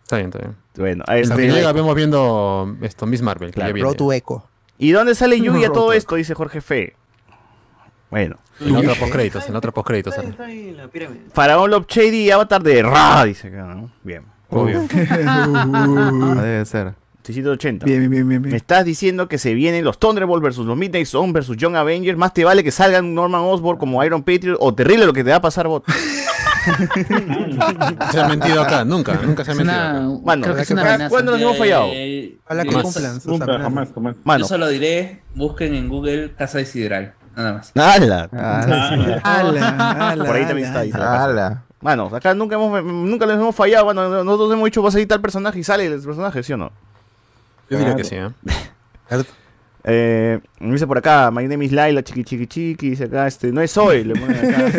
Está 0.02 0.16
bien, 0.16 0.28
está 0.28 0.38
bien. 0.40 0.56
Bueno, 0.76 1.04
Hasta 1.06 1.18
este, 1.18 1.36
que 1.36 1.52
llega, 1.52 1.72
vemos 1.72 1.94
viendo 1.94 2.76
esto, 2.82 3.06
Miss 3.06 3.22
Marvel. 3.22 3.52
Que 3.52 3.60
ya 3.60 3.66
viene. 3.66 3.82
Road 3.82 3.96
to 3.96 4.12
Echo. 4.12 4.44
¿Y 4.78 4.90
dónde 4.90 5.14
sale 5.14 5.36
Yugi 5.40 5.64
a 5.64 5.68
Roto. 5.68 5.80
todo 5.80 5.92
esto? 5.92 6.16
Dice 6.16 6.34
Jorge 6.34 6.60
Fe. 6.60 6.96
Bueno. 8.10 8.38
En 8.60 8.72
la 8.72 8.80
otra 8.80 8.94
postcréditos, 8.94 9.46
en 9.46 9.52
la 9.52 9.58
otra 9.58 9.70
postcréditos. 9.70 10.14
Faraón 11.32 11.70
Love 11.70 11.86
Shady, 11.88 12.30
avatar 12.32 12.62
de 12.62 12.82
Ra, 12.82 13.24
dice 13.24 13.48
acá, 13.48 13.62
¿no? 13.74 13.90
Bien. 14.02 14.24
Obvio. 14.50 14.82
No 15.26 16.34
debe 16.42 16.64
ser. 16.64 16.94
680. 17.24 17.84
Bien, 17.84 18.00
bien, 18.08 18.26
bien, 18.26 18.40
bien. 18.42 18.52
Me 18.52 18.56
estás 18.56 18.86
diciendo 18.86 19.28
que 19.28 19.36
se 19.36 19.52
vienen 19.52 19.84
los 19.84 19.98
Thunderbolts 19.98 20.42
versus 20.42 20.64
los 20.66 20.78
Midnight 20.78 21.06
Sun 21.06 21.34
versus 21.34 21.56
Young 21.58 21.76
Avengers. 21.76 22.16
Más 22.16 22.32
te 22.32 22.42
vale 22.44 22.64
que 22.64 22.70
salgan 22.70 23.14
Norman 23.14 23.42
Osborn 23.42 23.78
como 23.78 24.02
Iron 24.02 24.22
Patriot 24.22 24.56
o 24.60 24.74
terrible 24.74 25.04
lo 25.04 25.12
que 25.12 25.22
te 25.22 25.30
va 25.30 25.36
a 25.36 25.40
pasar, 25.42 25.68
bot. 25.68 25.84
Se 28.10 28.20
ha 28.20 28.28
mentido 28.28 28.60
acá, 28.62 28.84
nunca, 28.84 29.14
nunca 29.24 29.44
se 29.44 29.52
ha 29.52 29.54
mentido. 29.54 29.78
una, 29.78 29.90
acá. 29.98 30.20
Mano, 30.24 30.42
creo 30.42 30.56
que 30.56 30.62
es 30.62 30.70
una 30.70 31.08
¿cuándo 31.08 31.32
nos 31.32 31.40
hemos 31.40 31.56
fallado? 31.58 31.86
Eh, 31.92 32.36
Ojalá 32.44 32.62
que 32.64 32.70
yo- 32.70 32.82
cumplan 32.82 33.20
jamás, 33.62 33.88
jamás. 33.94 34.16
Mano. 34.24 34.40
Yo 34.40 34.48
solo 34.48 34.68
diré, 34.68 35.22
busquen 35.34 35.74
en 35.74 35.88
Google 35.88 36.32
Casa 36.36 36.58
de 36.58 36.66
Sideral, 36.66 37.14
nada 37.36 37.52
más. 37.54 37.72
¡Hala! 37.74 38.28
Ah, 38.32 39.20
Ala, 39.40 40.10
ala, 40.10 40.24
Por 40.24 40.36
ahí 40.36 40.44
también 40.46 40.68
ala. 40.68 40.84
está. 40.84 41.28
la 41.28 41.62
casa. 41.80 41.92
ala. 41.92 42.02
Mano, 42.04 42.16
acá 42.16 42.34
nunca 42.34 42.56
hemos, 42.56 42.84
nunca 42.84 43.26
les 43.26 43.36
hemos 43.36 43.54
fallado. 43.54 43.84
Bueno, 43.86 44.24
nosotros 44.24 44.52
hemos 44.52 44.64
dicho, 44.66 44.82
va 44.82 44.88
a 44.88 44.92
salir 44.92 45.08
tal 45.08 45.20
personaje 45.20 45.58
y 45.58 45.64
sale 45.64 45.86
el 45.86 46.00
personaje, 46.00 46.42
¿sí 46.42 46.52
o 46.52 46.56
no? 46.56 46.72
Yo 47.70 47.78
diría 47.78 47.96
que 47.96 48.04
sí, 48.04 48.16
¿eh? 48.16 48.30
Eh, 49.90 50.40
me 50.58 50.72
dice 50.72 50.86
por 50.86 50.98
acá, 50.98 51.30
my 51.30 51.46
name 51.46 51.64
is 51.64 51.72
Laila, 51.72 52.02
chiqui 52.02 52.22
chiqui 52.22 52.46
chiqui, 52.46 52.90
dice 52.90 53.04
acá, 53.04 53.26
este, 53.26 53.52
no 53.52 53.62
es 53.62 53.74
hoy, 53.78 54.04
le 54.04 54.14
ponen 54.16 54.54
acá. 54.54 54.70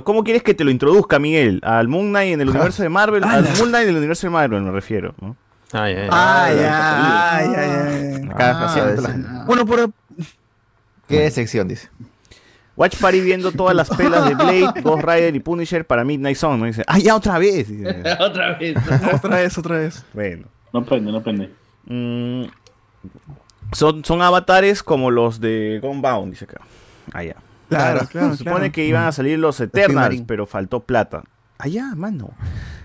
¿Cómo 0.04 0.24
quieres 0.24 0.42
que 0.42 0.54
te 0.54 0.64
lo 0.64 0.70
introduzca, 0.70 1.18
Miguel? 1.18 1.60
¿Al 1.62 1.88
Moon 1.88 2.08
Knight 2.08 2.34
en 2.34 2.40
el 2.40 2.48
universo 2.48 2.82
de 2.82 2.88
Marvel? 2.88 3.24
Al 3.28 3.42
Moon 3.58 3.68
Knight 3.68 3.84
en 3.84 3.90
el 3.90 3.96
universo 3.96 4.26
de 4.26 4.30
Marvel, 4.30 4.62
me 4.62 4.70
refiero. 4.70 5.14
¿no? 5.20 5.36
Ay, 5.72 5.94
ay, 5.94 6.08
ay. 6.10 6.10
Ay, 6.10 6.58
ay, 6.60 7.54
ay, 7.56 7.70
ay. 8.22 8.28
Acá 8.30 8.58
Ah, 8.62 9.44
Bueno, 9.46 9.66
por, 9.66 9.90
¿Qué 11.08 11.30
sección 11.30 11.68
dice? 11.68 11.90
Watch 12.80 12.96
Party 12.96 13.20
viendo 13.20 13.52
todas 13.52 13.76
las 13.76 13.90
pelas 13.90 14.26
de 14.26 14.34
Blade, 14.34 14.80
Ghost 14.82 15.04
Rider 15.04 15.36
y 15.36 15.40
Punisher 15.40 15.86
para 15.86 16.02
Midnight 16.02 16.38
Song. 16.38 16.58
¿no? 16.58 16.64
Dice, 16.64 16.82
¡ah, 16.86 16.98
ya 16.98 17.14
otra 17.14 17.38
vez! 17.38 17.68
Dice. 17.68 17.94
otra 18.18 18.56
vez. 18.56 18.74
otra 19.12 19.36
vez, 19.36 19.58
otra 19.58 19.76
vez. 19.76 20.04
Bueno. 20.14 20.46
No 20.72 20.82
prende, 20.82 21.12
no 21.12 21.22
prende. 21.22 21.50
Mm, 21.84 22.44
son, 23.72 24.02
son 24.02 24.22
avatares 24.22 24.82
como 24.82 25.10
los 25.10 25.40
de 25.40 25.78
Gunbound, 25.82 26.30
dice 26.32 26.46
acá. 26.46 26.62
Ah, 27.12 27.22
ya. 27.22 27.36
Claro, 27.68 28.06
claro, 28.10 28.30
Se 28.30 28.38
supone 28.38 28.56
claro. 28.56 28.72
que 28.72 28.86
iban 28.86 29.04
a 29.04 29.12
salir 29.12 29.38
los 29.38 29.60
Eternals, 29.60 30.22
pero 30.26 30.46
faltó 30.46 30.80
plata. 30.80 31.22
Allá, 31.58 31.94
mano. 31.94 32.30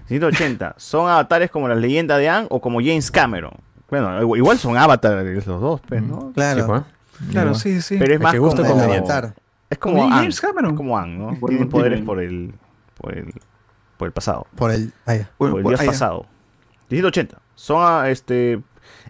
180. 0.09 0.75
¿Son 0.77 1.07
avatares 1.07 1.49
como 1.49 1.69
la 1.69 1.75
leyenda 1.75 2.17
de 2.17 2.27
Anne 2.27 2.47
o 2.49 2.59
como 2.59 2.79
James 2.81 3.09
Cameron? 3.11 3.53
Bueno, 3.89 4.35
igual- 4.35 4.57
son 4.57 4.75
avatares 4.75 5.47
los 5.47 5.61
dos, 5.61 5.79
pues, 5.87 6.01
¿no? 6.03 6.33
Claro. 6.33 6.59
Sí, 6.59 6.67
pues. 6.67 6.83
Claro, 7.31 7.55
sí, 7.55 7.81
sí. 7.81 7.95
Pero 7.97 8.15
es 8.15 8.19
más 8.19 8.33
que 8.33 8.39
gusta 8.39 8.61
como... 8.63 8.81
como- 8.81 8.93
Avatar. 8.93 9.35
Es 9.69 9.77
como 9.77 10.03
Anne. 10.03 10.15
James 10.15 10.41
Cameron. 10.41 10.71
Es 10.71 10.77
como 10.77 10.97
Anne, 10.97 11.17
¿no? 11.17 11.25
Bueno, 11.25 11.47
Tienen 11.47 11.69
poderes 11.69 12.01
por 12.01 12.19
el, 12.19 12.53
por 12.97 13.17
el, 13.17 13.33
por 13.97 14.07
el 14.07 14.11
pasado. 14.13 14.47
Por 14.55 14.71
el. 14.71 14.93
ah. 15.05 15.17
Por 15.37 15.59
el 15.59 15.77
ya. 15.77 15.85
pasado. 15.85 16.25
180. 16.89 17.39
Son, 17.55 17.77
ah, 17.81 18.09
este... 18.09 18.61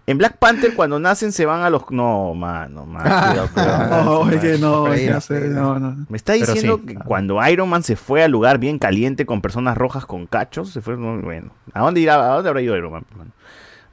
En 0.06 0.18
Black 0.18 0.38
Panther 0.38 0.74
cuando 0.74 1.00
nacen 1.00 1.32
se 1.32 1.44
van 1.44 1.62
a 1.62 1.68
los... 1.68 1.90
No, 1.90 2.32
mano, 2.32 2.86
mano. 2.86 3.04
cuidado, 3.26 3.48
cuidado. 3.52 4.04
No, 4.04 4.30
es 4.30 4.40
que 4.40 4.58
no, 4.58 4.86
es 4.86 4.92
que 4.92 4.96
Freír, 4.96 5.12
no 5.12 5.20
sé, 5.20 5.40
no, 5.48 5.78
no. 5.78 6.06
Me 6.08 6.16
está 6.16 6.34
diciendo 6.34 6.80
sí. 6.80 6.86
que 6.86 6.94
cuando 6.94 7.44
Iron 7.48 7.68
Man 7.68 7.82
se 7.82 7.96
fue 7.96 8.22
al 8.22 8.30
lugar 8.30 8.58
bien 8.58 8.78
caliente 8.78 9.26
con 9.26 9.42
personas 9.42 9.76
rojas 9.76 10.06
con 10.06 10.26
cachos, 10.26 10.70
se 10.70 10.80
fue 10.80 10.94
bueno. 10.96 11.50
¿A 11.74 11.80
dónde 11.80 12.00
irá? 12.00 12.14
¿A 12.14 12.34
dónde 12.36 12.48
habrá 12.48 12.62
ido 12.62 12.76
Iron 12.76 12.92
Man? 12.92 13.04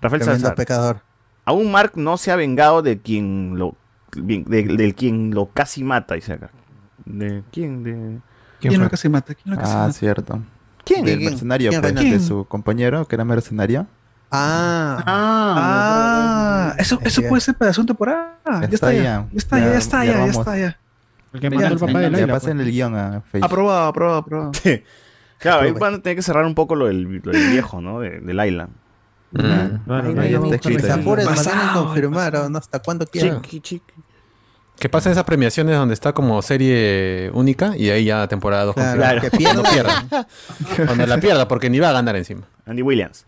Rafael 0.01 0.21
Tremendo 0.21 0.41
Salazar. 0.41 0.55
pecador. 0.55 1.01
Aún 1.45 1.71
Mark 1.71 1.93
no 1.95 2.17
se 2.17 2.31
ha 2.31 2.35
vengado 2.35 2.81
de 2.83 3.01
quien 3.01 3.57
lo 3.57 3.75
de- 4.15 4.43
del 4.63 4.95
quien 4.95 5.31
lo 5.33 5.47
casi 5.47 5.83
mata, 5.83 6.15
dice 6.15 6.33
acá. 6.33 6.49
¿De 7.05 7.43
quién? 7.51 7.83
De... 7.83 8.19
¿Quién 8.59 8.81
lo 8.81 8.89
casi 8.89 9.09
mata? 9.09 9.33
¿Quién 9.35 9.55
lo 9.55 9.59
casi 9.61 9.73
Ah, 9.73 9.77
mata? 9.79 9.93
cierto. 9.93 10.39
¿Quién? 10.85 11.03
¿Quién? 11.05 11.23
mercenario, 11.23 11.69
¿Quién, 11.69 11.81
pues, 11.81 11.95
de 11.95 12.19
su 12.19 12.45
compañero, 12.45 13.05
que 13.07 13.15
era 13.15 13.25
mercenario. 13.25 13.87
Ah, 14.31 15.03
Ah, 15.05 16.75
eso, 16.77 16.99
eso 17.03 17.21
Ya. 17.21 17.29
puede 17.29 17.41
ser 17.41 17.55
para 17.55 17.69
la 17.69 17.73
segunda 17.73 17.93
temporada. 17.93 18.37
Ya 18.45 18.67
está, 18.71 18.93
ya. 18.93 19.01
Ya 19.01 19.27
está, 19.35 19.59
ya, 19.59 19.65
ya 19.71 19.77
está, 19.77 20.05
ya, 20.05 20.11
ya 20.13 20.19
vamos. 20.19 20.37
está, 20.37 20.57
ya. 20.57 20.77
El 21.33 21.77
papá 21.79 21.99
de 21.99 22.09
Laila. 22.09 22.33
pasen 22.33 22.57
pues. 22.57 22.67
el 22.67 22.73
guion 22.73 22.95
a 22.95 23.21
Facebook. 23.21 23.45
Aprobado, 23.45 23.87
aprobado, 23.87 24.17
aprobado. 24.19 24.51
Claro, 25.39 25.63
ahí 25.63 25.71
van 25.73 25.95
a 25.95 26.01
tener 26.01 26.15
que 26.15 26.21
cerrar 26.21 26.45
un 26.45 26.55
poco 26.55 26.73
lo 26.73 26.85
del, 26.85 27.03
lo 27.21 27.31
del 27.33 27.49
viejo, 27.51 27.81
¿no? 27.81 27.99
De, 27.99 28.21
del 28.21 28.47
Island. 28.47 28.69
Mm. 29.31 29.41
Ahí 29.41 29.79
no, 29.85 29.95
ahí 29.97 30.13
ya 30.13 30.23
está 30.23 30.39
vamos 30.39 30.51
a 30.51 30.55
escrito. 30.55 30.61
que 30.61 30.61
se 30.63 30.71
buscar 30.87 30.99
apuren, 31.01 31.25
Pasado, 31.25 31.55
mantienen 31.57 31.83
confirmar, 31.85 32.49
¿no? 32.49 32.57
Hasta 32.59 32.79
cuándo 32.79 33.05
quieran. 33.07 33.41
Chiqui, 33.41 33.59
chiqui. 33.59 33.93
Que 34.79 34.89
pasen 34.89 35.11
esas 35.13 35.23
premiaciones 35.23 35.75
donde 35.77 35.93
está 35.93 36.11
como 36.13 36.41
serie 36.41 37.29
única 37.33 37.77
y 37.77 37.89
ahí 37.89 38.05
ya 38.05 38.27
temporada 38.27 38.65
2 38.65 38.75
Claro, 38.75 39.21
que 39.21 39.29
Cuando 39.29 39.63
pierdan. 39.63 40.09
pierda. 40.09 40.27
Cuando 40.85 41.05
la 41.07 41.17
pierda, 41.19 41.47
porque 41.47 41.69
ni 41.69 41.79
va 41.79 41.89
a 41.89 41.93
ganar 41.93 42.15
encima. 42.15 42.41
Andy 42.65 42.81
Williams. 42.81 43.25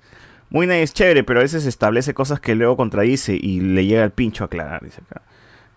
Muy 0.50 0.68
nice, 0.68 0.94
chévere, 0.94 1.24
pero 1.24 1.40
a 1.40 1.44
veces 1.44 1.66
establece 1.66 2.14
cosas 2.14 2.40
que 2.40 2.56
luego 2.56 2.76
contradice 2.78 3.36
y 3.40 3.62
le 3.62 3.86
llega 3.86 4.04
el 4.04 4.12
pincho 4.12 4.44
a 4.44 4.48
aclarar, 4.48 4.84
dice 4.84 5.02
acá. 5.10 5.22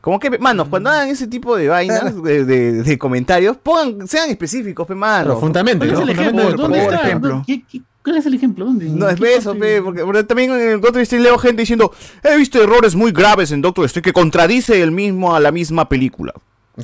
Como 0.00 0.20
que, 0.20 0.30
manos, 0.38 0.68
cuando 0.68 0.90
hagan 0.90 1.08
ese 1.08 1.26
tipo 1.26 1.56
de 1.56 1.68
vainas, 1.68 2.22
de, 2.22 2.44
de- 2.44 2.82
de 2.82 2.98
comentarios, 2.98 3.56
pongan, 3.56 4.06
sean 4.06 4.30
específicos, 4.30 4.86
pe, 4.86 4.94
mano. 4.94 5.24
Pero 5.30 5.40
fundamento, 5.40 5.84
¿Cuál 5.86 6.08
es 6.10 6.16
¿no? 6.16 6.22
ejemplo? 6.22 6.44
del 6.48 6.56
¿Dónde 6.56 6.78
por- 6.84 6.94
está? 6.94 7.06
ejemplo. 7.06 7.42
¿Qué- 7.46 7.64
qué- 7.70 7.82
¿Cuál 8.02 8.16
es 8.16 8.26
el 8.26 8.34
ejemplo? 8.34 8.64
¿Dónde? 8.64 8.86
No, 8.86 9.08
es 9.08 9.20
¿Qué 9.20 9.34
eso, 9.36 9.54
pe, 9.54 9.82
porque, 9.82 10.02
porque 10.04 10.24
también 10.24 10.50
en 10.52 10.68
el 10.72 10.80
Doctor 10.80 11.02
Strange 11.02 11.24
leo 11.24 11.38
gente 11.38 11.62
diciendo, 11.62 11.92
he 12.22 12.36
visto 12.36 12.62
errores 12.62 12.94
muy 12.94 13.12
graves 13.12 13.50
en 13.52 13.60
Doctor 13.60 13.84
Strange 13.86 14.04
que 14.04 14.12
contradice 14.12 14.80
el 14.82 14.92
mismo 14.92 15.34
a 15.34 15.40
la 15.40 15.50
misma 15.52 15.88
película. 15.88 16.32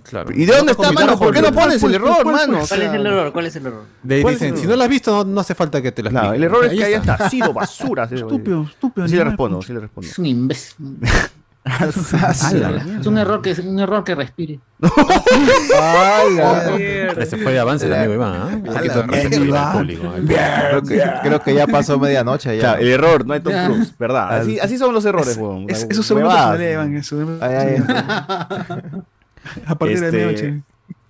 Claro. 0.02 0.30
¿Y 0.34 0.44
de 0.44 0.56
dónde 0.56 0.72
está, 0.72 0.90
mano? 0.90 1.16
¿Por 1.16 1.32
qué 1.32 1.40
no 1.40 1.52
pones 1.52 1.80
el 1.82 1.94
error, 1.94 2.26
mano? 2.26 2.62
O 2.64 2.66
¿Cuál 2.66 2.82
es 2.82 2.92
el 2.92 3.06
error? 3.06 3.32
¿Cuál 3.32 3.46
es 3.46 3.54
el 3.56 3.66
error? 3.66 3.84
De 4.02 4.16
ahí 4.16 4.22
¿Cuál 4.22 4.34
es 4.34 4.40
dicen, 4.40 4.56
si 4.58 4.66
no 4.66 4.74
la 4.74 4.84
has 4.84 4.90
visto, 4.90 5.12
no, 5.12 5.24
no 5.24 5.40
hace 5.40 5.54
falta 5.54 5.80
que 5.80 5.92
te 5.92 6.02
la 6.02 6.10
Claro, 6.10 6.26
explique. 6.34 6.46
el 6.46 6.52
error 6.52 6.64
es 6.64 6.78
que 6.78 6.84
haya 6.84 6.96
está. 6.98 7.12
está, 7.12 7.30
sido 7.30 7.52
basura. 7.52 8.04
Estúpido, 8.10 8.66
estúpido. 8.68 9.06
Sí 9.06 9.14
le 9.14 9.22
respondo, 9.24 9.62
sí 9.62 9.72
le 9.72 9.78
respondo. 9.80 10.10
Es 10.10 10.18
un 10.18 10.26
imbécil. 10.26 10.76
Es 11.64 13.06
un 13.06 13.16
error 13.16 13.40
que, 13.40 13.52
un 13.62 13.78
error 13.80 14.04
que 14.04 14.14
respire. 14.14 14.60
Ese 17.18 17.36
fue 17.38 17.52
de 17.52 17.58
avance 17.58 17.86
el 17.86 17.94
amigo 17.94 18.14
Iván. 18.14 18.54
Un 18.56 18.62
poquito 18.64 18.94
de 18.94 19.02
Ala, 19.02 19.06
respeto 19.12 19.40
mierda. 19.40 19.70
al 19.72 19.78
público. 19.78 20.10
al 20.10 20.26
Creo 20.26 20.82
que, 20.82 21.02
creo 21.22 21.40
que 21.42 21.54
ya 21.54 21.66
pasó 21.66 21.98
medianoche. 21.98 22.54
Ya. 22.56 22.60
Claro, 22.60 22.80
el 22.82 22.88
error, 22.88 23.26
no 23.26 23.34
hay 23.34 23.40
Tom 23.40 23.52
Cruise, 23.66 23.94
¿verdad? 23.98 24.36
Así, 24.40 24.58
así 24.60 24.76
son 24.78 24.92
los 24.92 25.04
errores, 25.06 25.36
weón. 25.38 25.66
Es, 25.68 25.86
es 25.88 25.96
su 25.96 26.02
segundo 26.02 26.28
Huevadas. 26.28 26.58
personalidad, 26.58 26.84
Iván. 26.84 26.96
es 26.96 27.06
su- 27.06 27.38
Ay, 27.40 27.54
ay. 27.54 27.82
A 29.66 29.74
partir 29.78 30.00
de 30.00 30.06
Este, 30.06 30.18
medianoche. 30.18 30.62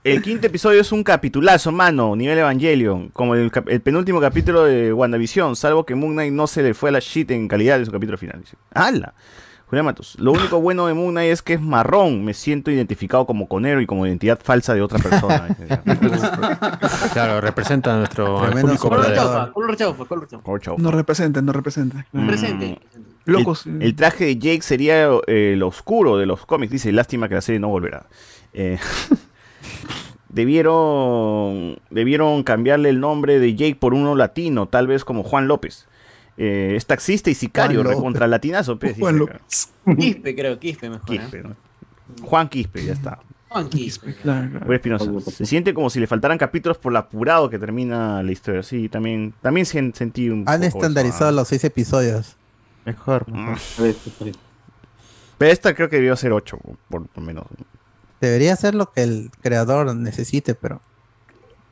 El 0.05 0.21
quinto 0.23 0.47
episodio 0.47 0.81
es 0.83 0.93
un 0.93 1.03
capitulazo, 1.03 1.73
mano, 1.73 2.15
nivel 2.15 2.37
Evangelion, 2.39 3.09
como 3.09 3.35
el, 3.35 3.51
el 3.69 3.81
penúltimo 3.81 4.21
capítulo 4.21 4.65
de 4.65 4.93
WandaVision, 4.93 5.57
salvo 5.57 5.87
que 5.87 5.95
Moon 5.95 6.13
Knight 6.13 6.33
no 6.33 6.47
se 6.47 6.63
le 6.63 6.75
fue 6.75 6.91
a 6.91 6.93
la 6.93 6.99
shit 7.01 7.31
en 7.31 7.49
calidad 7.49 7.79
de 7.79 7.87
su 7.87 7.91
capítulo 7.91 8.19
final. 8.19 8.43
¡Hala! 8.75 9.15
Julián 9.67 9.87
Matos, 9.87 10.15
lo 10.21 10.33
único 10.33 10.61
bueno 10.61 10.87
de 10.87 10.95
Moon 10.95 11.11
Knight 11.13 11.33
es 11.33 11.43
que 11.43 11.55
es 11.55 11.61
marrón, 11.61 12.25
me 12.25 12.35
siento 12.35 12.71
identificado 12.71 13.25
como 13.27 13.49
conero 13.49 13.81
y 13.81 13.87
como 13.87 14.07
identidad 14.07 14.39
falsa 14.43 14.75
de 14.75 14.83
otra 14.83 14.99
persona. 14.99 15.49
Claro, 17.13 17.41
representa 17.41 17.95
a 17.95 17.99
nuestro 17.99 18.41
público 18.51 18.89
sobre- 18.89 18.97
verdadero. 19.09 19.23
Chaufa, 19.23 19.53
color 19.53 19.77
chaufa, 19.77 20.05
color 20.05 20.29
chaufa. 20.29 20.45
Por 20.45 20.61
chau. 20.61 20.77
No 20.79 20.91
representa, 20.91 21.41
no 21.43 21.53
representa. 21.53 22.05
Mm. 22.13 22.27
Presente. 22.27 22.79
Locos. 23.25 23.67
El, 23.67 23.83
el 23.83 23.97
traje 23.97 24.27
de 24.27 24.37
Jake 24.39 24.63
sería 24.63 25.09
eh, 25.27 25.53
el 25.55 25.63
oscuro 25.63 26.19
de 26.19 26.27
los 26.27 26.45
cómics. 26.45 26.71
Dice, 26.73 26.93
lástima 26.93 27.29
que 27.29 27.37
la 27.37 27.41
serie 27.41 27.59
no 27.59 27.69
volverá. 27.69 28.05
Eh, 28.53 28.79
debieron, 30.29 31.79
debieron 31.91 32.43
cambiarle 32.43 32.91
el 32.91 33.01
nombre 33.01 33.39
de 33.39 33.55
Jake 33.55 33.77
por 33.77 33.95
uno 33.95 34.15
latino, 34.15 34.67
tal 34.67 34.87
vez 34.87 35.05
como 35.05 35.23
Juan 35.23 35.49
López. 35.49 35.87
Eh, 36.37 36.75
es 36.77 36.85
taxista 36.87 37.31
y 37.31 37.35
sicario, 37.35 37.83
recontra 37.83 38.27
latinazo. 38.27 38.79
pues, 38.79 38.97
Juan 38.99 39.19
dice. 39.21 39.69
Quispe, 39.99 40.35
creo, 40.35 40.59
Quispe 40.59 40.91
mejor. 40.91 41.15
¿eh? 41.15 41.19
Quispe, 41.21 41.43
¿no? 41.43 41.57
Juan 42.23 42.49
Quispe, 42.49 42.85
ya 42.85 42.93
está. 42.93 43.19
Juan 43.49 43.69
Quispe. 43.69 44.15
Claro, 44.17 44.51
claro. 44.51 44.67
Oye, 44.67 44.75
Espinosa, 44.77 45.31
se 45.31 45.47
siente 45.47 45.73
como 45.73 45.89
si 45.91 46.01
le 46.01 46.07
faltaran 46.09 46.37
capítulos 46.39 46.77
por 46.79 46.93
lo 46.93 46.99
apurado 46.99 47.49
que 47.49 47.59
termina 47.59 48.21
la 48.23 48.33
historia. 48.33 48.63
Sí, 48.65 48.89
también, 48.89 49.33
también 49.43 49.65
sen- 49.65 49.95
sentí 49.95 50.29
un 50.29 50.41
Han 50.41 50.57
poco 50.61 50.65
eso, 50.67 50.79
estandarizado 50.79 51.31
los 51.31 51.47
seis 51.47 51.63
episodios. 51.65 52.37
Mejor. 52.85 53.31
Mm. 53.31 53.53
Eso. 53.53 53.95
Pero 55.39 55.53
esta 55.53 55.75
creo 55.75 55.89
que 55.89 55.97
debió 55.97 56.17
ser 56.17 56.33
8, 56.33 56.59
por 56.89 57.07
lo 57.15 57.23
menos. 57.23 57.45
Debería 58.21 58.57
ser 58.57 58.75
lo 58.75 58.93
que 58.93 59.03
el 59.03 59.31
creador 59.41 59.95
necesite, 59.95 60.55
pero 60.55 60.81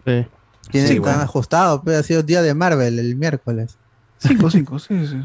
Sí. 0.05 0.27
tiene 0.71 0.87
Sí, 0.89 0.95
tan 0.95 1.03
bueno. 1.03 1.21
ajustado. 1.23 1.83
Pero 1.85 1.99
ha 1.99 2.03
sido 2.03 2.23
día 2.23 2.43
de 2.43 2.55
Marvel 2.55 2.99
el 2.99 3.17
miércoles. 3.17 3.77
Cinco, 4.29 4.51
cinco, 4.51 4.79
sí, 4.79 5.07
sí. 5.07 5.17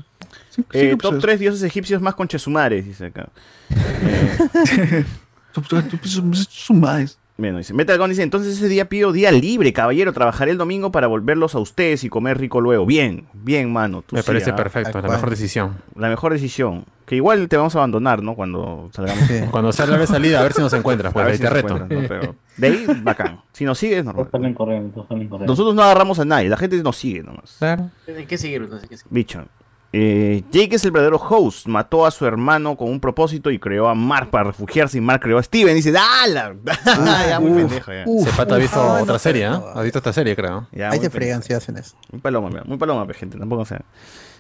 Cinco- 0.49 0.69
Eh, 0.73 0.79
cinco 0.81 0.97
top 0.97 1.13
episodios. 1.13 1.21
3 1.21 1.39
dioses 1.39 1.63
egipcios 1.63 2.01
más 2.01 2.15
conchesumares, 2.15 2.85
dice 2.85 3.05
acá. 3.07 3.29
Top- 5.53 5.67
top- 5.67 5.89
top- 5.89 6.05
son- 6.05 6.33
son 6.35 6.79
más. 6.79 7.17
Bueno, 7.37 7.59
dice, 7.59 7.73
Metalgon 7.73 8.09
dice, 8.09 8.23
entonces 8.23 8.57
ese 8.57 8.67
día 8.67 8.89
pido 8.89 9.11
día 9.11 9.31
libre, 9.31 9.71
caballero, 9.71 10.11
trabajaré 10.11 10.51
el 10.51 10.57
domingo 10.57 10.91
para 10.91 11.05
volverlos 11.05 11.53
a 11.53 11.59
ustedes 11.59 12.03
y 12.03 12.09
comer 12.09 12.39
rico 12.39 12.61
luego. 12.61 12.85
Bien, 12.87 13.27
bien, 13.33 13.71
mano. 13.71 14.01
tú 14.01 14.15
Me 14.15 14.23
sí, 14.23 14.27
parece 14.27 14.49
ah, 14.49 14.55
perfecto, 14.55 14.99
la 15.01 15.07
mejor 15.07 15.29
decisión. 15.29 15.77
La 15.95 16.09
mejor 16.09 16.33
decisión. 16.33 16.85
Que 17.05 17.15
igual 17.15 17.47
te 17.47 17.55
vamos 17.55 17.75
a 17.75 17.79
abandonar, 17.79 18.23
¿no? 18.23 18.35
Cuando 18.35 18.89
salgamos. 18.91 19.23
Sí. 19.27 19.41
Cuando 19.51 19.71
salga 19.71 19.97
de 19.97 20.07
salida, 20.07 20.39
a 20.39 20.43
ver 20.43 20.53
si 20.53 20.61
nos 20.61 20.73
encuentras, 20.73 21.11
A 21.11 21.13
pues 21.13 21.25
ver 21.25 21.31
ahí 21.31 21.37
si 21.37 21.43
te 21.43 21.49
reto. 21.49 21.79
¿no? 21.79 21.87
Pero 21.87 22.35
de 22.57 22.67
ahí, 22.67 22.85
bacán. 23.03 23.41
Si 23.53 23.65
nos 23.65 23.77
sigues, 23.77 24.03
Todos 24.03 24.27
normal. 24.27 25.45
Nosotros 25.45 25.75
no 25.75 25.83
agarramos 25.83 26.19
a 26.19 26.25
nadie, 26.25 26.49
la 26.49 26.57
gente 26.57 26.81
nos 26.81 26.97
sigue 26.97 27.21
nomás. 27.21 27.55
Claro. 27.59 27.91
Hay 28.07 28.25
que 28.25 28.35
hay. 28.35 28.67
Bicho. 29.09 29.45
Eh, 29.93 30.43
Jake 30.51 30.75
es 30.75 30.85
el 30.85 30.91
verdadero 30.91 31.17
host. 31.17 31.67
Mató 31.67 32.05
a 32.05 32.11
su 32.11 32.25
hermano 32.25 32.75
con 32.75 32.89
un 32.89 32.99
propósito 32.99 33.49
y 33.51 33.57
creó 33.59 33.87
a 33.87 33.95
Mark 33.95 34.29
para 34.29 34.45
refugiarse. 34.45 34.97
Y 34.97 35.01
Mark 35.01 35.21
creó 35.21 35.37
a 35.37 35.43
Steven. 35.43 35.71
Y 35.73 35.75
dice, 35.77 35.91
¡Dala! 35.91 36.55
ya, 37.29 37.39
muy 37.39 37.51
pendejo. 37.61 37.91
Ya, 37.93 38.03
Uf, 38.05 38.27
Ese 38.27 38.35
pata 38.37 38.55
ha 38.55 38.57
visto 38.57 38.79
ah, 38.81 39.01
otra 39.01 39.13
no, 39.13 39.19
serie, 39.19 39.47
no, 39.49 39.55
¿ah? 39.55 39.73
Ha 39.75 39.81
visto 39.81 39.99
esta 39.99 40.13
serie, 40.13 40.35
creo. 40.35 40.67
Ya, 40.71 40.89
Ahí 40.89 40.97
muy 40.99 41.05
se 41.05 41.09
fregan 41.09 41.41
si 41.41 41.53
hacen 41.53 41.77
eso. 41.77 41.95
Muy 42.11 42.21
paloma, 42.21 42.49
mira, 42.49 42.63
muy 42.65 42.77
paloma, 42.77 43.05
gente. 43.13 43.37
Tampoco 43.37 43.65
sé. 43.65 43.77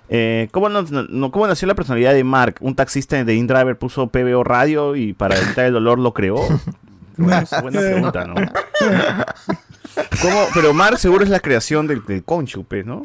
Eh, 0.09 0.47
¿cómo, 0.51 0.69
no- 0.69 0.83
no- 0.83 1.31
¿Cómo 1.31 1.47
nació 1.47 1.67
la 1.67 1.75
personalidad 1.75 2.13
de 2.13 2.23
Mark? 2.23 2.55
Un 2.61 2.75
taxista 2.75 3.21
de 3.23 3.33
InDriver 3.35 3.77
puso 3.77 4.07
PBO 4.07 4.43
radio 4.43 4.95
y 4.95 5.13
para 5.13 5.37
evitar 5.37 5.65
el 5.65 5.73
dolor 5.73 5.99
lo 5.99 6.13
creó. 6.13 6.37
Bueno, 7.19 7.39
es 7.39 7.61
buena 7.63 7.79
pregunta, 7.79 8.25
¿no? 8.25 8.35
¿Cómo? 10.21 10.45
Pero 10.53 10.73
Mark 10.73 10.99
seguro 10.99 11.23
es 11.23 11.31
la 11.31 11.39
creación 11.39 11.87
del, 11.87 12.05
del 12.05 12.23
Conchu, 12.23 12.63
pues, 12.63 12.85
¿no? 12.85 13.01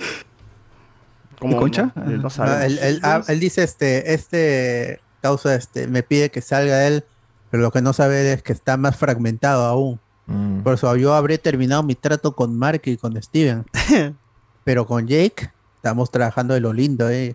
¿Cómo, 1.43 1.55
¿De 1.55 1.61
Concha? 1.61 1.93
No, 1.95 2.05
no 2.05 2.17
No, 2.23 2.31
sabemos. 2.31 2.63
él, 2.65 2.79
él- 2.83 3.01
ah, 3.03 3.23
él 3.29 3.41
dice 3.41 3.63
este, 3.63 4.15
este 4.15 5.01
causa 5.21 5.55
este, 5.55 5.87
me 5.87 6.03
pide 6.03 6.31
que 6.31 6.41
salga 6.41 6.87
él, 6.87 7.05
pero 7.51 7.63
lo 7.63 7.71
que 7.71 7.83
no 7.83 7.93
sabe 7.93 8.33
es 8.33 8.43
que 8.43 8.53
está 8.53 8.77
más 8.77 8.97
fragmentado 8.97 9.65
aún. 9.67 10.01
Mm. 10.27 10.61
Por 10.63 10.75
eso 10.75 10.95
yo 10.97 11.15
habré 11.15 11.39
terminado 11.39 11.83
mi 11.83 11.95
trato 11.95 12.35
con 12.35 12.57
Mark 12.59 12.83
y 12.87 12.97
con 12.97 13.21
Steven. 13.23 13.65
pero 14.65 14.87
con 14.87 15.07
Jake 15.07 15.51
estamos 15.77 16.11
trabajando 16.11 16.55
de 16.55 16.61
lo 16.61 16.73
lindo, 16.73 17.11
eh. 17.11 17.35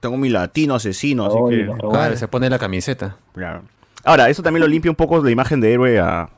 Tengo 0.00 0.16
mi 0.16 0.28
latino 0.28 0.74
asesino, 0.76 1.26
así 1.26 1.36
Oye, 1.38 1.66
que... 1.66 1.88
Claro, 1.88 2.16
se 2.16 2.28
pone 2.28 2.48
la 2.48 2.58
camiseta. 2.58 3.16
Claro. 3.34 3.62
Ahora, 4.04 4.28
eso 4.28 4.42
también 4.42 4.60
lo 4.62 4.68
limpia 4.68 4.90
un 4.90 4.96
poco 4.96 5.22
la 5.22 5.30
imagen 5.30 5.60
de 5.60 5.72
héroe 5.72 5.98
a, 5.98 6.30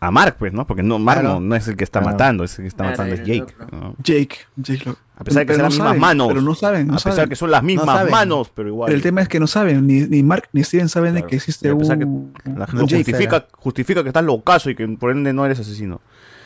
a 0.00 0.10
Mark, 0.10 0.36
pues, 0.38 0.52
¿no? 0.52 0.66
Porque 0.66 0.82
no, 0.82 0.98
Mark 0.98 1.20
Claro. 1.20 1.34
no, 1.34 1.40
no 1.48 1.54
es 1.56 1.68
el 1.68 1.76
que 1.76 1.84
está 1.84 2.00
Claro. 2.00 2.12
matando, 2.16 2.44
es 2.44 2.58
el 2.58 2.64
que 2.64 2.68
está 2.68 2.84
Claro, 2.84 2.90
matando 2.98 3.14
es 3.14 3.20
Jake. 3.24 3.54
¿no? 3.72 3.94
Jake, 4.02 4.36
Jake 4.56 4.82
lo- 4.86 4.96
A 5.20 5.24
pesar 5.24 5.44
de 5.44 5.52
que 5.52 5.56
no 5.58 5.62
las 5.64 5.72
mismas 5.72 5.86
saben, 5.88 6.00
manos. 6.00 6.28
Pero 6.28 6.40
no 6.40 6.54
saben, 6.54 6.86
no 6.86 6.94
a 6.94 6.96
pesar 6.96 7.12
saben. 7.12 7.28
que 7.28 7.36
son 7.36 7.50
las 7.50 7.62
mismas 7.62 8.10
manos, 8.10 8.50
pero 8.54 8.68
igual. 8.68 8.86
Pero 8.86 8.96
el 8.96 9.02
tema 9.02 9.20
es 9.20 9.28
que 9.28 9.38
no 9.38 9.46
saben, 9.46 9.86
ni, 9.86 10.00
ni 10.00 10.22
Mark 10.22 10.48
ni 10.52 10.64
Steven 10.64 10.88
saben 10.88 11.14
de 11.14 11.24
que 11.24 11.36
existe 11.36 11.68
Y 11.68 11.70
a 11.70 11.76
pesar 11.76 11.98
un, 11.98 12.32
que 12.32 12.50
la 12.50 12.66
gente 12.66 12.94
justifica, 12.96 13.46
justifica 13.52 14.02
que 14.02 14.08
estás 14.08 14.24
locazo 14.24 14.70
y 14.70 14.74
que 14.74 14.88
por 14.88 15.10
ende 15.10 15.32
no 15.32 15.44
eres 15.44 15.60
asesino. 15.60 16.00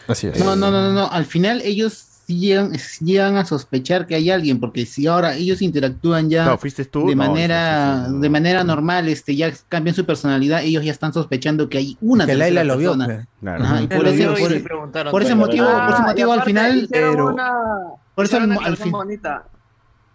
Así 0.08 0.28
No, 0.40 0.56
no, 0.56 0.70
no, 0.70 0.82
no, 0.82 0.92
no. 0.92 1.10
Al 1.10 1.24
final 1.24 1.62
ellos 1.64 1.92
sí 2.26 2.38
llegan, 2.38 2.72
llegan 3.00 3.36
a 3.36 3.44
sospechar 3.44 4.06
que 4.06 4.14
hay 4.16 4.30
alguien, 4.30 4.58
porque 4.58 4.86
si 4.86 5.06
ahora 5.06 5.36
ellos 5.36 5.62
interactúan 5.62 6.28
ya 6.30 6.42
Claro, 6.44 6.58
¿fuiste 6.58 6.84
tú? 6.86 7.06
de 7.06 7.14
No, 7.14 7.22
manera, 7.24 8.08
de 8.10 8.28
manera 8.30 8.64
normal, 8.64 9.08
este, 9.08 9.36
ya 9.36 9.52
cambian 9.68 9.94
su 9.94 10.04
personalidad, 10.04 10.62
ellos 10.64 10.84
ya 10.84 10.90
están 10.90 11.12
sospechando 11.12 11.68
que 11.68 11.78
hay 11.78 11.98
una 12.00 12.24
Que 12.24 12.32
tercera 12.32 12.46
Laila 12.46 12.64
lo 12.64 12.76
vio, 12.78 12.90
persona. 12.92 13.04
pues. 13.06 13.26
Claro. 13.40 13.64
Ajá, 13.64 13.82
y 13.82 13.86
por 13.88 14.08
ese, 14.08 14.26
por, 14.26 14.36
por 14.38 14.42
motivo, 14.42 15.10
por 15.10 15.22
ese 15.22 15.32
Ah, 16.02 16.04
motivo 16.06 16.32
al 16.32 16.42
final, 16.42 16.88
pero 16.90 17.26
una, 17.32 17.50
por 18.14 18.24
eso 18.24 18.36
al- 18.36 18.44
una 18.44 18.56
al 18.56 18.76
fin- 18.76 18.92
bonita. 18.92 19.48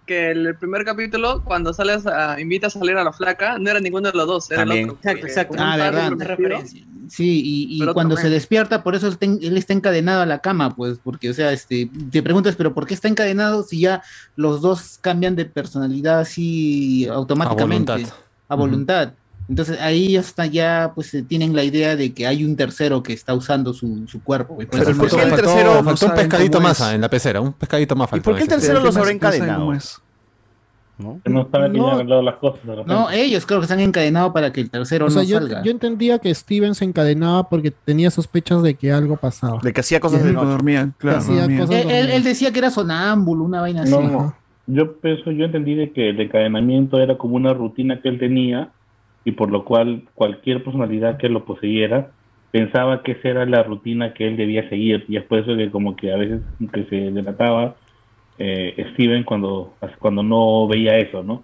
Que 0.05 0.31
el 0.31 0.55
primer 0.55 0.83
capítulo, 0.85 1.43
cuando 1.43 1.71
sales 1.71 2.07
a, 2.07 2.39
invita 2.41 2.65
a 2.65 2.69
salir 2.71 2.97
a 2.97 3.03
la 3.03 3.13
flaca, 3.13 3.59
no 3.59 3.69
era 3.69 3.79
ninguno 3.79 4.09
de 4.11 4.17
los 4.17 4.25
dos, 4.25 4.49
era 4.49 4.61
También. 4.61 4.85
el 4.85 4.89
otro. 4.89 4.99
Exacto, 5.03 5.27
exacto. 5.27 5.55
Ah, 5.59 5.77
verdad. 5.77 6.11
Sí, 7.09 7.41
y, 7.43 7.77
cuando 7.93 8.15
también- 8.15 8.17
se 8.17 8.29
despierta, 8.29 8.81
por 8.83 8.95
eso 8.95 9.07
él, 9.07 9.17
ten- 9.19 9.37
él 9.41 9.55
está 9.55 9.73
encadenado 9.73 10.21
a 10.23 10.25
la 10.25 10.39
cama, 10.39 10.75
pues, 10.75 10.97
porque, 11.03 11.29
o 11.29 11.33
sea, 11.33 11.51
este, 11.53 11.91
te 12.11 12.23
preguntas, 12.23 12.55
pero 12.55 12.73
¿por 12.73 12.87
qué 12.87 12.95
está 12.95 13.07
encadenado 13.07 13.61
si 13.63 13.81
ya 13.81 14.01
los 14.35 14.61
dos 14.61 14.97
cambian 14.99 15.35
de 15.35 15.45
personalidad 15.45 16.19
así 16.19 17.07
automáticamente? 17.07 17.91
voluntad. 17.91 18.13
A 18.47 18.55
voluntad. 18.55 19.13
Entonces 19.49 19.81
ahí 19.81 20.15
hasta 20.15 20.45
ya, 20.45 20.91
pues, 20.93 21.11
eh, 21.15 21.23
tienen 21.23 21.55
la 21.55 21.63
idea 21.63 21.95
de 21.95 22.13
que 22.13 22.27
hay 22.27 22.45
un 22.45 22.55
tercero 22.55 23.01
que 23.01 23.13
está 23.13 23.33
usando 23.33 23.73
su, 23.73 24.07
su 24.07 24.21
cuerpo. 24.23 24.55
pues, 24.55 24.67
Pero 24.69 24.83
por 24.83 24.91
eso- 24.91 24.99
faltó, 25.01 25.15
el 25.15 25.29
faltó- 25.31 25.35
tercero 25.37 25.69
no 25.73 25.83
faltó 25.83 25.89
un 25.89 25.97
saben 25.97 26.15
pescadito 26.29 26.61
más 26.61 26.93
en 26.93 27.01
la 27.01 27.09
pecera, 27.09 27.41
un 27.41 27.53
pescadito 27.53 27.95
más 27.95 28.09
faltó. 28.09 28.23
por 28.29 28.35
qué 28.35 28.43
el 28.43 28.47
tercero 28.49 28.79
los 28.79 28.95
habrá 28.95 29.09
no 29.09 29.15
encadenado? 29.15 29.73
¿No? 30.99 31.21
Que 31.23 31.29
no 31.31 31.47
saben 31.49 31.71
No. 31.73 31.91
han 31.97 32.25
las 32.25 32.35
cosas. 32.35 32.59
de. 32.65 32.83
No, 32.83 33.09
ellos 33.09 33.45
creo 33.45 33.59
que 33.59 33.63
están 33.63 33.79
encadenados 33.79 34.33
para 34.33 34.51
que 34.51 34.59
el 34.59 34.69
tercero 34.69 35.05
O 35.05 35.09
sea, 35.09 35.21
no 35.23 35.27
yo, 35.29 35.37
salga. 35.39 35.63
yo 35.63 35.71
entendía 35.71 36.19
que 36.19 36.35
Steven 36.35 36.75
se 36.75 36.83
encadenaba 36.83 37.47
porque 37.47 37.71
tenía 37.71 38.11
sospechas 38.11 38.61
de 38.63 38.73
que 38.73 38.91
algo 38.91 39.15
pasaba. 39.15 39.59
De 39.63 39.71
que 39.71 39.79
hacía 39.79 40.01
cosas 40.01 40.21
Y 40.21 40.25
de 40.27 40.33
noche. 40.33 40.45
dormían, 40.47 40.93
claro, 40.97 41.19
Hacía 41.19 41.41
dormían. 41.43 41.67
cosas 41.67 41.85
él, 41.85 42.09
él- 42.11 42.23
decía 42.23 42.51
que 42.51 42.59
era 42.59 42.69
sonámbulo, 42.69 43.45
una 43.45 43.61
vaina 43.61 43.83
así. 43.83 43.91
No, 43.91 44.01
no. 44.01 44.35
Yo 44.67 44.97
pienso, 44.99 45.31
yo 45.31 45.45
entendí 45.45 45.73
de 45.75 45.91
que 45.93 46.09
el 46.09 46.19
encadenamiento 46.19 46.99
era 46.99 47.17
como 47.17 47.35
una 47.37 47.53
rutina 47.53 48.01
que 48.01 48.09
él 48.09 48.19
tenía 48.19 48.69
y 49.29 49.31
por 49.31 49.51
lo 49.51 49.63
cual 49.63 50.03
cualquier 50.15 50.63
personalidad 50.63 51.17
que 51.17 51.29
lo 51.29 51.45
poseyera 51.45 52.11
pensaba 52.51 53.03
que 53.03 53.11
esa 53.11 53.29
era 53.29 53.45
la 53.45 53.61
rutina 53.61 54.13
que 54.13 54.27
él 54.27 54.37
debía 54.37 54.67
seguir 54.69 55.05
y 55.07 55.17
es 55.17 55.23
por 55.23 55.37
eso 55.37 55.55
que 55.55 55.69
como 55.69 55.95
que 55.95 56.11
a 56.11 56.17
veces 56.17 56.41
que 56.73 56.85
se 56.85 57.11
delataba 57.11 57.75
eh, 58.39 58.87
Steven 58.93 59.23
cuando, 59.23 59.75
cuando 59.99 60.23
no 60.23 60.67
veía 60.67 60.97
eso, 60.97 61.21
¿no? 61.23 61.43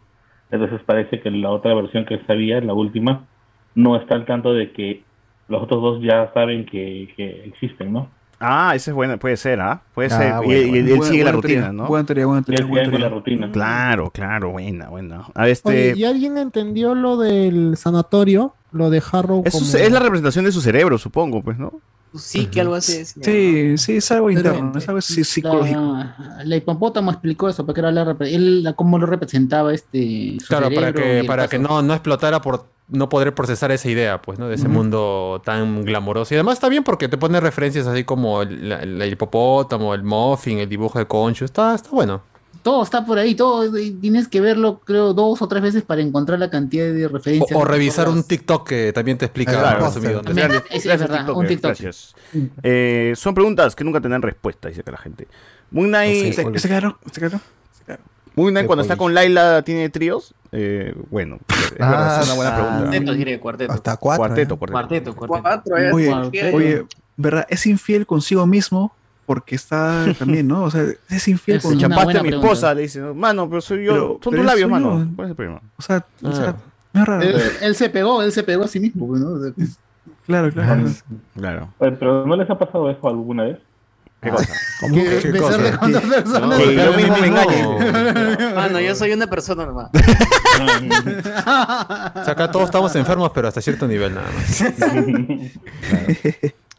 Entonces 0.50 0.82
parece 0.84 1.20
que 1.20 1.30
la 1.30 1.52
otra 1.52 1.76
versión 1.76 2.06
que 2.06 2.16
él 2.16 2.24
sabía, 2.26 2.60
la 2.62 2.74
última, 2.74 3.28
no 3.76 3.96
está 3.98 4.16
al 4.16 4.26
tanto 4.26 4.54
de 4.54 4.72
que 4.72 5.04
los 5.48 5.62
otros 5.62 5.82
dos 5.82 6.02
ya 6.02 6.32
saben 6.34 6.66
que, 6.66 7.14
que 7.16 7.46
existen, 7.46 7.94
¿no? 7.94 8.10
Ah, 8.40 8.74
ese 8.76 8.92
es 8.92 8.96
bueno, 8.96 9.18
puede 9.18 9.38
ser, 9.38 9.62
¿ah? 9.62 9.82
Puede 9.94 10.14
Ah, 10.14 10.18
ser. 10.18 10.28
Y- 10.28 10.46
bueno, 10.46 10.52
y, 10.62 10.70
bueno. 10.70 10.76
él 10.88 10.98
Buena- 10.98 11.12
sigue 11.12 11.24
la 11.24 11.32
rutina, 11.32 11.54
teoría, 11.62 11.72
¿no? 11.74 11.88
buena 11.88 12.06
teoría, 12.06 12.26
buena 12.26 12.42
teoría, 12.44 12.60
Y 12.60 12.64
él 12.64 12.70
buena 12.70 12.84
con 12.86 12.92
la 12.94 13.08
teoría. 13.08 13.18
rutina. 13.18 13.52
Claro, 13.52 14.10
claro, 14.12 14.52
buena, 14.52 14.90
buena. 14.90 15.26
A 15.34 15.48
este. 15.48 15.70
Oye, 15.70 15.94
¿y 15.96 16.04
alguien 16.06 16.38
entendió 16.38 16.96
lo 16.96 17.18
del 17.18 17.78
sanatorio? 17.78 18.54
Lo 18.72 18.90
de 18.90 19.02
Harrow 19.12 19.42
es, 19.46 19.54
como... 19.54 19.66
es 19.66 19.92
la 19.92 20.00
representación 20.00 20.44
de 20.46 20.52
su 20.52 20.60
cerebro, 20.62 20.98
supongo, 20.98 21.42
pues, 21.42 21.58
¿no? 21.58 21.80
Sí, 22.14 22.46
que 22.48 22.62
algo 22.62 22.76
así 22.76 22.98
es. 22.98 23.16
Sí, 23.22 23.78
sí, 23.78 23.98
es 23.98 24.12
algo 24.12 24.28
Pero- 24.28 24.40
interno, 24.40 24.78
es 24.78 24.88
algo 24.88 25.00
psi- 25.02 25.24
psicológico. 25.26 25.80
La, 25.80 26.44
la 26.46 26.56
hipopótamo 26.56 27.12
explicó 27.12 27.50
eso, 27.50 27.66
porque 27.66 27.82
era 27.82 27.92
la, 27.92 28.16
él, 28.22 28.64
la- 28.64 28.74
cómo 28.74 28.98
lo 28.98 29.06
representaba 29.06 29.74
este. 29.74 30.38
su 30.40 30.48
Claro, 30.48 30.70
para 30.74 30.94
que, 30.94 31.24
para 31.26 31.48
no, 31.60 31.82
no 31.82 31.94
explotara 31.94 32.42
por 32.42 32.68
no 32.88 33.10
poder 33.10 33.34
procesar 33.34 33.72
esa 33.72 33.90
idea, 33.90 34.22
pues, 34.22 34.38
¿no? 34.38 34.48
De 34.48 34.56
ese 34.56 34.68
mundo 34.68 35.42
tan 35.44 35.84
glamoroso. 35.84 36.34
Y 36.34 36.38
además 36.38 36.54
está 36.54 36.70
bien 36.70 36.84
porque 36.84 37.08
te 37.08 37.18
pone 37.18 37.40
referencias 37.40 37.88
así 37.88 38.04
como 38.04 38.42
el, 38.44 39.02
hipopótamo, 39.12 39.94
el 39.94 40.04
muffin, 40.04 40.60
el 40.60 40.70
dibujo 40.70 41.00
de 41.00 41.08
Concho. 41.08 41.46
Está, 41.46 41.74
está 41.76 41.90
bueno. 41.90 42.22
Todo 42.62 42.84
está 42.84 43.06
por 43.06 43.20
ahí, 43.20 43.36
todo. 43.36 43.72
Tienes 44.02 44.28
que 44.28 44.42
verlo, 44.42 44.80
creo, 44.84 45.14
dos 45.14 45.42
o 45.42 45.48
tres 45.48 45.62
veces 45.62 45.84
para 45.84 46.02
encontrar 46.02 46.40
la 46.40 46.50
cantidad 46.50 46.86
de 46.92 47.08
referencias. 47.08 47.60
o 47.60 47.64
revisar 47.66 48.10
un 48.10 48.24
TikTok 48.24 48.68
que 48.68 48.94
también 48.94 49.18
te 49.18 49.26
explica 49.26 49.52
Claro, 49.52 49.86
resumido. 49.86 50.22
gracias, 50.24 50.64
es 50.72 50.86
verdad, 50.86 51.18
TikToker, 51.18 51.36
un 51.36 51.48
TikTok. 51.48 51.70
gracias. 51.70 52.16
Eh, 52.64 53.14
son 53.16 53.36
preguntas 53.36 53.76
que 53.76 53.84
nunca 53.84 54.02
tendrán 54.02 54.22
respuesta, 54.22 54.68
dice 54.70 54.84
que 54.84 54.92
la 54.92 54.98
gente. 54.98 55.28
Moon 55.72 55.90
Knight, 55.90 56.34
¿Se, 56.34 56.60
se 56.60 56.68
quedaron? 56.68 56.96
¿Se 57.12 57.20
quedaron? 57.20 57.42
Knight 57.88 58.00
Qué 58.36 58.66
cuando 58.66 58.82
está 58.82 58.98
con 58.98 59.14
Laila 59.14 59.62
tiene 59.64 59.90
tríos. 59.90 60.34
Eh, 60.52 60.94
bueno, 61.10 61.40
es 61.50 61.74
Ah, 61.80 61.90
verdad, 61.92 62.22
es 62.22 62.26
una 62.28 62.36
buena 62.36 62.52
ah, 62.52 62.56
pregunta. 62.56 62.82
Cuarteto, 62.84 63.14
diré, 63.14 63.40
cuarteto. 63.40 63.74
Hasta 63.74 63.98
cuatro. 63.98 64.20
Cuarteto, 64.20 64.54
¿eh? 64.54 64.58
cuarteto. 64.58 64.74
Cuarteto, 64.74 65.16
cuarteto. 65.16 65.42
Cuatro, 65.42 65.76
Oye, 65.96 66.54
oye, 66.54 66.86
¿verdad? 67.18 67.46
Es 67.50 67.66
infiel 67.66 68.06
consigo 68.06 68.46
mismo 68.46 68.94
porque 69.26 69.56
está 69.56 70.06
también, 70.20 70.48
¿no? 70.48 70.64
O 70.64 70.72
sea, 70.72 70.86
es 71.10 71.28
infiel 71.28 71.58
Es 71.58 71.64
con 71.64 71.78
Chapaste 71.78 72.18
a 72.20 72.24
mi 72.24 72.30
pregunta. 72.30 72.48
esposa, 72.48 72.74
le 72.74 72.82
dice, 72.84 73.02
mano, 73.02 73.50
pero 73.50 73.62
soy 73.62 73.86
yo. 73.86 73.92
Pero- 73.94 74.08
son 74.22 74.32
pero 74.32 74.38
tus 74.38 74.46
labios, 74.46 74.70
mano. 74.70 75.00
yo. 75.00 75.08
¿Cuál 75.16 75.26
es 75.28 75.30
el 75.32 75.36
problema? 75.36 75.62
O 75.78 75.82
sea, 75.82 76.06
o 76.24 76.32
sea, 76.32 76.50
Ah. 76.50 76.56
no 76.94 77.02
es 77.02 77.08
raro. 77.08 77.22
Él, 77.24 77.42
él 77.62 77.76
se 77.76 77.90
pegó, 77.90 78.22
él 78.22 78.32
se 78.32 78.44
pegó 78.44 78.64
a 78.66 78.68
sí 78.68 78.80
mismo, 78.80 79.08
pues, 79.08 79.22
¿no? 79.22 79.40
Sea, 79.42 79.52
Claro, 80.28 80.52
claro. 80.52 80.84
Claro. 81.36 81.70
Oye, 81.80 81.92
Pero 81.94 82.26
¿no 82.26 82.36
les 82.36 82.50
ha 82.50 82.58
pasado 82.58 82.90
eso 82.90 83.08
alguna 83.08 83.44
vez? 83.44 83.58
¿Qué 84.26 84.32
cosa? 84.32 84.54
¿Cómo? 84.80 84.96
que 84.96 85.20
¿Qué 85.22 85.30
personas. 85.30 86.60
Que 86.60 86.76
yo 86.76 86.94
mismo 86.94 87.18
me. 87.18 87.30
Mano, 88.56 88.80
yo 88.80 88.96
soy 88.96 89.12
una 89.14 89.28
persona 89.28 89.66
nomás. 89.66 89.90
O 90.56 92.24
sea, 92.24 92.32
acá 92.32 92.50
todos 92.50 92.66
estamos 92.66 92.96
enfermos, 92.96 93.30
pero 93.36 93.50
hasta 93.50 93.62
cierto 93.62 93.88
nivel 93.88 94.16
nada 94.16 94.28
más. 94.32 94.64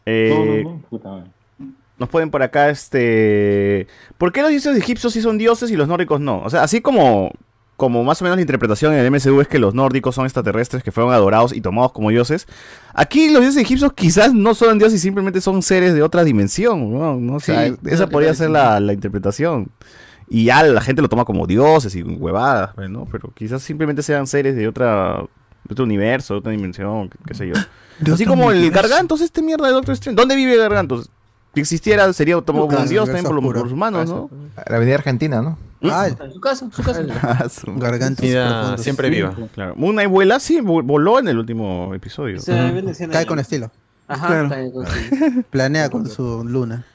Eh. 0.05 0.65
Nos 1.99 2.09
pueden 2.09 2.31
por 2.31 2.41
acá, 2.41 2.69
este... 2.69 3.87
¿Por 4.17 4.31
qué 4.31 4.41
los 4.41 4.49
dioses 4.49 4.75
egipcios 4.77 5.13
sí 5.13 5.21
son 5.21 5.37
dioses 5.37 5.69
y 5.69 5.75
los 5.75 5.87
nórdicos 5.87 6.19
no? 6.19 6.41
O 6.41 6.49
sea, 6.49 6.63
así 6.63 6.81
como, 6.81 7.31
como 7.77 8.03
más 8.03 8.21
o 8.21 8.25
menos 8.25 8.37
la 8.37 8.41
interpretación 8.41 8.93
en 8.93 8.99
el 8.99 9.11
MCU 9.11 9.39
es 9.39 9.47
que 9.47 9.59
los 9.59 9.73
nórdicos 9.73 10.15
son 10.15 10.25
extraterrestres 10.25 10.83
que 10.83 10.91
fueron 10.91 11.13
adorados 11.13 11.55
y 11.55 11.61
tomados 11.61 11.91
como 11.93 12.09
dioses, 12.09 12.47
aquí 12.93 13.29
los 13.29 13.41
dioses 13.41 13.61
egipcios 13.61 13.93
quizás 13.93 14.33
no 14.33 14.55
son 14.55 14.79
dioses 14.79 14.99
y 14.99 15.01
simplemente 15.01 15.39
son 15.39 15.61
seres 15.61 15.93
de 15.93 16.01
otra 16.01 16.23
dimensión, 16.23 17.25
¿no? 17.25 17.39
Sí, 17.39 17.53
esa 17.85 18.07
podría 18.07 18.33
ser 18.33 18.49
la, 18.49 18.79
la 18.79 18.93
interpretación. 18.93 19.69
Y 20.29 20.45
ya 20.45 20.63
la 20.63 20.81
gente 20.81 21.01
lo 21.01 21.07
toma 21.07 21.23
como 21.23 21.47
dioses 21.47 21.95
y 21.95 22.03
huevadas, 22.03 22.71
pues, 22.75 22.89
¿no? 22.89 23.07
Pero 23.09 23.31
quizás 23.33 23.61
simplemente 23.61 24.03
sean 24.03 24.27
seres 24.27 24.55
de 24.55 24.67
otra... 24.67 25.23
De 25.63 25.73
otro 25.73 25.83
universo, 25.83 26.35
de 26.35 26.39
otra 26.39 26.51
dimensión, 26.53 27.09
qué, 27.09 27.17
qué 27.27 27.33
sé 27.33 27.47
yo. 27.47 27.53
Así 28.13 28.25
como 28.25 28.51
el. 28.51 28.71
Gargantos, 28.71 29.19
este 29.19 29.41
mierda 29.41 29.67
de 29.67 29.73
Doctor 29.73 29.93
Strange. 29.95 30.15
¿Dónde 30.15 30.37
vive 30.37 30.55
Gargantos? 30.55 31.09
Si 31.57 31.61
existiera, 31.61 32.13
sería 32.13 32.39
tomado 32.41 32.67
como 32.67 32.79
un 32.79 32.87
dios 32.87 33.05
también 33.07 33.25
por, 33.25 33.41
por 33.41 33.57
los 33.63 33.71
humanos, 33.71 34.07
¿no? 34.07 34.29
La 34.69 34.75
avenida 34.75 34.95
Argentina, 34.95 35.41
¿no? 35.41 35.57
Ah, 35.83 36.07
En 36.07 36.31
su 36.31 36.39
casa, 36.39 36.65
en 36.65 36.71
su 36.71 36.83
casa. 36.83 37.01
Ah, 37.23 37.49
su- 37.49 38.83
siempre 38.83 39.09
viva. 39.09 39.35
Claro. 39.53 39.73
Knight 39.75 40.09
vuela, 40.09 40.39
sí, 40.39 40.59
vo- 40.59 40.83
voló 40.83 41.17
en 41.19 41.27
el 41.27 41.37
último 41.39 41.93
episodio. 41.95 42.37
O 42.37 42.41
sea, 42.41 42.71
ven 42.71 42.85
la 42.85 42.91
escena 42.91 43.13
Cae 43.13 43.25
con 43.25 43.39
estilo. 43.39 43.71
Ajá, 44.07 44.27
Claro. 44.27 44.49
cae 44.49 44.71
con. 44.71 45.43
Planea 45.49 45.89
con 45.89 46.07
su 46.07 46.43
luna. 46.43 46.85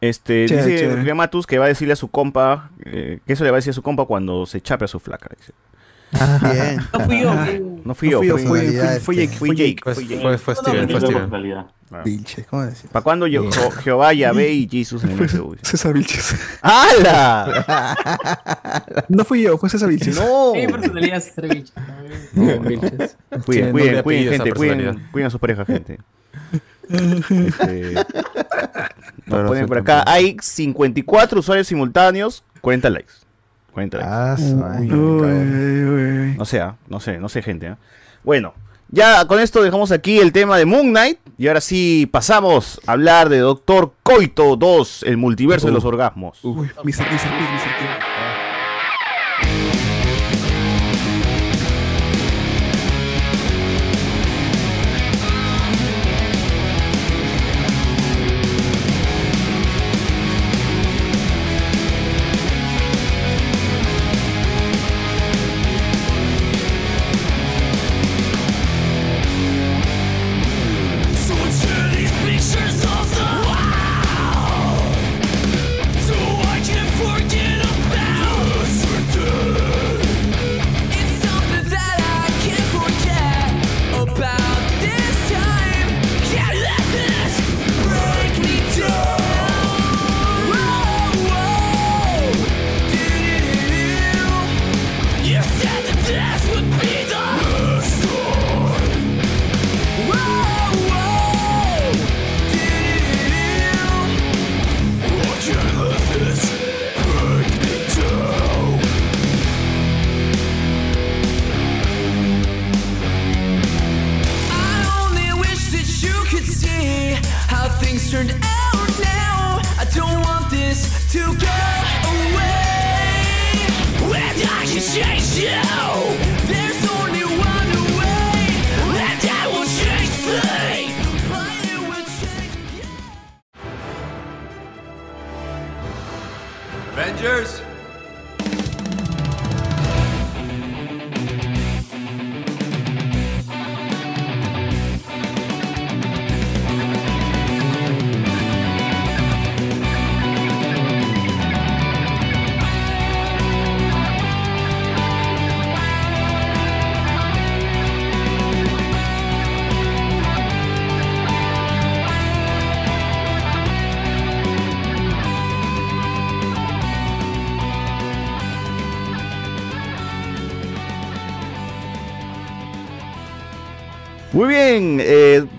Este, 0.00 0.46
Chévere, 0.46 0.66
dice 0.66 0.84
chévere. 0.86 1.14
Matus 1.14 1.46
que 1.46 1.58
va 1.58 1.64
a 1.64 1.68
decirle 1.68 1.94
a 1.94 1.96
su 1.96 2.08
compa, 2.08 2.70
eh, 2.84 3.20
que 3.26 3.32
eso 3.32 3.42
le 3.44 3.50
va 3.50 3.56
a 3.56 3.58
decir 3.60 3.70
a 3.70 3.74
su 3.74 3.82
compa 3.82 4.04
cuando 4.04 4.44
se 4.46 4.60
chape 4.60 4.84
a 4.84 4.88
su 4.88 5.00
flaca. 5.00 5.30
dice. 5.38 5.52
Bien. 6.12 6.80
No 6.92 7.00
fui 7.06 7.20
yo. 7.20 7.34
No 7.84 7.94
fui 7.94 8.10
yo, 8.10 8.18
fui 8.20 8.28
fue, 8.28 8.38
personalidad, 8.60 8.90
fue, 8.92 9.00
fue 9.00 9.16
Jake. 9.16 9.36
fue 9.38 9.48
Jake. 9.56 9.76
Fue, 9.82 9.94
fue 9.94 10.04
Jake. 10.06 10.22
fue, 10.22 10.38
fue 10.38 10.54
Steven, 10.54 10.88
fue 10.90 11.00
Steven. 11.00 11.64
Pinche, 12.02 12.44
¿cómo 12.44 12.62
decir? 12.64 12.90
¿Para 12.90 13.02
cuándo 13.04 13.26
yo, 13.26 13.44
Jo- 13.50 13.70
Jehová, 13.70 14.12
Yahvé 14.14 14.52
y 14.52 14.68
Jesús 14.68 15.04
en 15.04 15.10
el 15.10 15.20
MCU? 15.20 15.56
César 15.62 15.92
Vilches. 15.92 16.34
¡Hala! 16.62 17.94
No 19.08 19.24
fui 19.24 19.42
yo, 19.42 19.58
fue 19.58 19.68
César 19.68 19.88
Vilches. 19.90 20.16
¡No! 20.18 20.54
Mi 20.54 20.66
personalidad 20.66 21.18
es. 21.18 21.32
No, 22.32 22.58
Vilches. 22.60 23.16
Cuiden, 23.44 23.70
cuiden, 23.72 24.02
cuiden, 24.02 24.28
gente, 24.32 24.52
cuiden, 24.54 25.08
cuiden 25.12 25.26
a 25.26 25.30
sus 25.30 25.40
parejas, 25.40 25.66
gente. 25.66 25.98
Este, 26.86 27.94
nos 29.26 29.48
ponen 29.48 29.66
por 29.66 29.78
acá, 29.78 30.04
hay 30.06 30.36
54 30.38 31.40
usuarios 31.40 31.66
simultáneos, 31.66 32.44
40 32.60 32.90
likes. 32.90 33.12
40 33.74 33.98
likes. 33.98 34.10
Ah, 34.12 34.36
su- 34.38 34.64
ay, 34.64 34.80
Uy, 34.80 34.86
me 34.86 34.88
cago. 34.88 35.32
uy, 35.32 35.84
uy. 36.30 36.34
No 36.38 36.44
sé, 36.44 36.62
no 36.88 37.00
sé, 37.00 37.18
no 37.18 37.28
sé, 37.28 37.42
gente. 37.42 37.68
ah. 37.68 37.76
Bueno, 38.22 38.54
ya 38.88 39.26
con 39.26 39.40
esto 39.40 39.62
dejamos 39.62 39.90
aquí 39.92 40.18
el 40.18 40.32
tema 40.32 40.56
de 40.56 40.64
Moon 40.64 40.88
Knight. 40.90 41.18
Y 41.36 41.48
ahora 41.48 41.60
sí 41.60 42.08
pasamos 42.12 42.80
a 42.86 42.92
hablar 42.92 43.28
de 43.28 43.38
Doctor 43.38 43.92
Coito 44.04 44.54
2, 44.54 45.02
el 45.02 45.16
multiverso 45.16 45.66
de 45.66 45.72
los 45.72 45.84
orgasmos. 45.84 46.38
Uy, 46.44 46.68
Mr. 46.68 46.84
Mr. 46.84 47.02
Pig, 47.02 47.02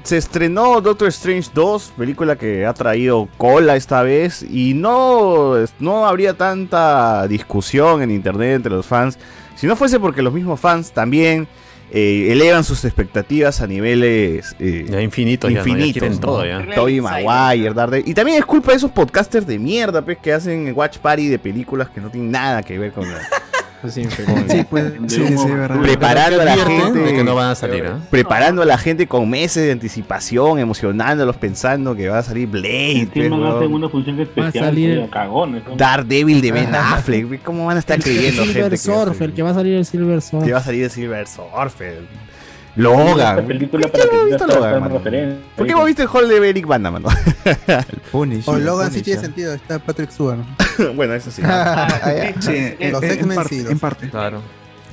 se 0.05 0.17
estrenó 0.17 0.81
Doctor 0.81 1.07
Strange 1.09 1.49
2, 1.53 1.93
película 1.97 2.35
que 2.35 2.65
ha 2.65 2.73
traído 2.73 3.27
cola 3.37 3.75
esta 3.75 4.03
vez 4.03 4.43
y 4.43 4.73
no, 4.73 5.55
no 5.79 6.05
habría 6.05 6.35
tanta 6.35 7.27
discusión 7.27 8.01
en 8.01 8.11
internet 8.11 8.57
entre 8.57 8.71
los 8.71 8.85
fans 8.85 9.17
si 9.55 9.67
no 9.67 9.75
fuese 9.75 9.99
porque 9.99 10.21
los 10.21 10.33
mismos 10.33 10.59
fans 10.59 10.91
también 10.91 11.47
eh, 11.91 12.31
elevan 12.31 12.63
sus 12.63 12.83
expectativas 12.83 13.61
a 13.61 13.67
niveles 13.67 14.55
eh, 14.59 14.85
infinitos 15.01 15.51
ya, 15.51 15.59
¿no? 15.59 15.65
Ya 15.65 15.71
infinitos, 15.71 16.09
¿no? 16.11 16.19
todo, 16.19 16.45
ya. 16.45 16.65
Tobey 16.75 16.99
Maguire, 16.99 17.73
Daredevil. 17.73 18.09
Y 18.09 18.13
también 18.13 18.37
es 18.39 18.45
culpa 18.45 18.71
de 18.71 18.77
esos 18.77 18.91
podcasters 18.91 19.47
de 19.47 19.57
mierda 19.57 20.03
pues, 20.03 20.17
que 20.17 20.33
hacen 20.33 20.73
watch 20.75 20.97
party 20.97 21.27
de 21.27 21.39
películas 21.39 21.89
que 21.89 22.01
no 22.01 22.09
tienen 22.09 22.31
nada 22.31 22.63
que 22.63 22.77
ver 22.77 22.91
con 22.91 23.09
la... 23.09 23.19
Sí, 24.49 24.65
pues, 24.69 24.93
sí, 25.07 25.37
sí, 25.37 25.51
verdad. 25.51 25.81
preparando 25.81 26.41
a 26.41 26.45
la 26.45 26.55
gente 26.57 26.99
de 26.99 27.13
que 27.13 27.23
no 27.23 27.35
van 27.35 27.51
a 27.51 27.55
salir, 27.55 27.85
¿ah? 27.85 27.99
preparando 28.09 28.61
a 28.61 28.65
la 28.65 28.77
gente 28.77 29.07
con 29.07 29.29
meses 29.29 29.65
de 29.65 29.71
anticipación 29.71 30.59
emocionándolos 30.59 31.35
pensando 31.37 31.95
que 31.95 32.09
va 32.09 32.19
a 32.19 32.23
salir 32.23 32.47
Blade 32.47 32.99
Encima 33.01 33.37
pues, 33.37 33.53
hacen 33.55 33.73
una 33.73 33.89
función 33.89 34.19
especial. 34.19 34.65
salir- 34.65 34.89
medio 34.89 35.09
cagones. 35.09 35.63
¿no? 35.67 35.75
Daredevil 35.75 36.41
de 36.41 36.51
Ben 36.51 36.75
Affleck 36.75 37.41
¿cómo 37.43 37.65
van 37.65 37.77
a 37.77 37.79
estar 37.79 37.97
El 37.97 38.03
creyendo 38.03 38.43
Silver 38.43 38.71
gente 38.71 38.91
va, 38.91 39.01
a 39.01 39.05
Surfer, 39.05 39.29
el 39.29 39.35
que 39.35 39.41
va 39.43 39.49
a 39.49 39.53
salir 39.53 39.73
el 39.75 39.85
Silver 39.85 40.21
salir, 40.21 40.31
Surfer. 40.41 40.45
que 40.47 40.53
va 40.53 40.59
a 40.59 40.63
salir 40.63 40.83
de 40.83 40.89
Silver 40.89 41.27
Surfer 41.27 42.01
Logan 42.75 43.45
película 43.47 43.87
¿Por 43.87 43.91
para 43.91 44.03
qué 44.03 44.09
que 44.09 44.25
visto 44.25 44.47
Logan, 44.47 44.79
mano? 44.81 44.99
¿Por 44.99 45.65
qué 45.65 45.71
hemos 45.71 45.85
visto 45.85 46.01
el 46.03 46.09
hall 46.09 46.27
de 46.27 46.49
Eric 46.49 46.65
Banda, 46.67 46.91
mano? 46.91 47.07
El 47.67 47.99
Punisher. 48.11 48.53
O 48.53 48.57
Logan 48.57 48.91
sí 48.91 49.01
tiene 49.01 49.21
sentido, 49.21 49.53
está 49.53 49.79
Patrick 49.79 50.11
Stewart. 50.11 50.39
bueno, 50.95 51.13
eso 51.13 51.31
sí. 51.31 51.41
Sí, 52.41 52.75
en, 52.79 52.91
Los 52.91 53.03
en- 53.03 53.09
en 53.11 53.15
X-Men 53.17 53.35
parte, 53.35 53.55
sí, 53.55 53.61
los- 53.63 53.71
en 53.71 53.79
parte. 53.79 54.09
Claro. 54.09 54.41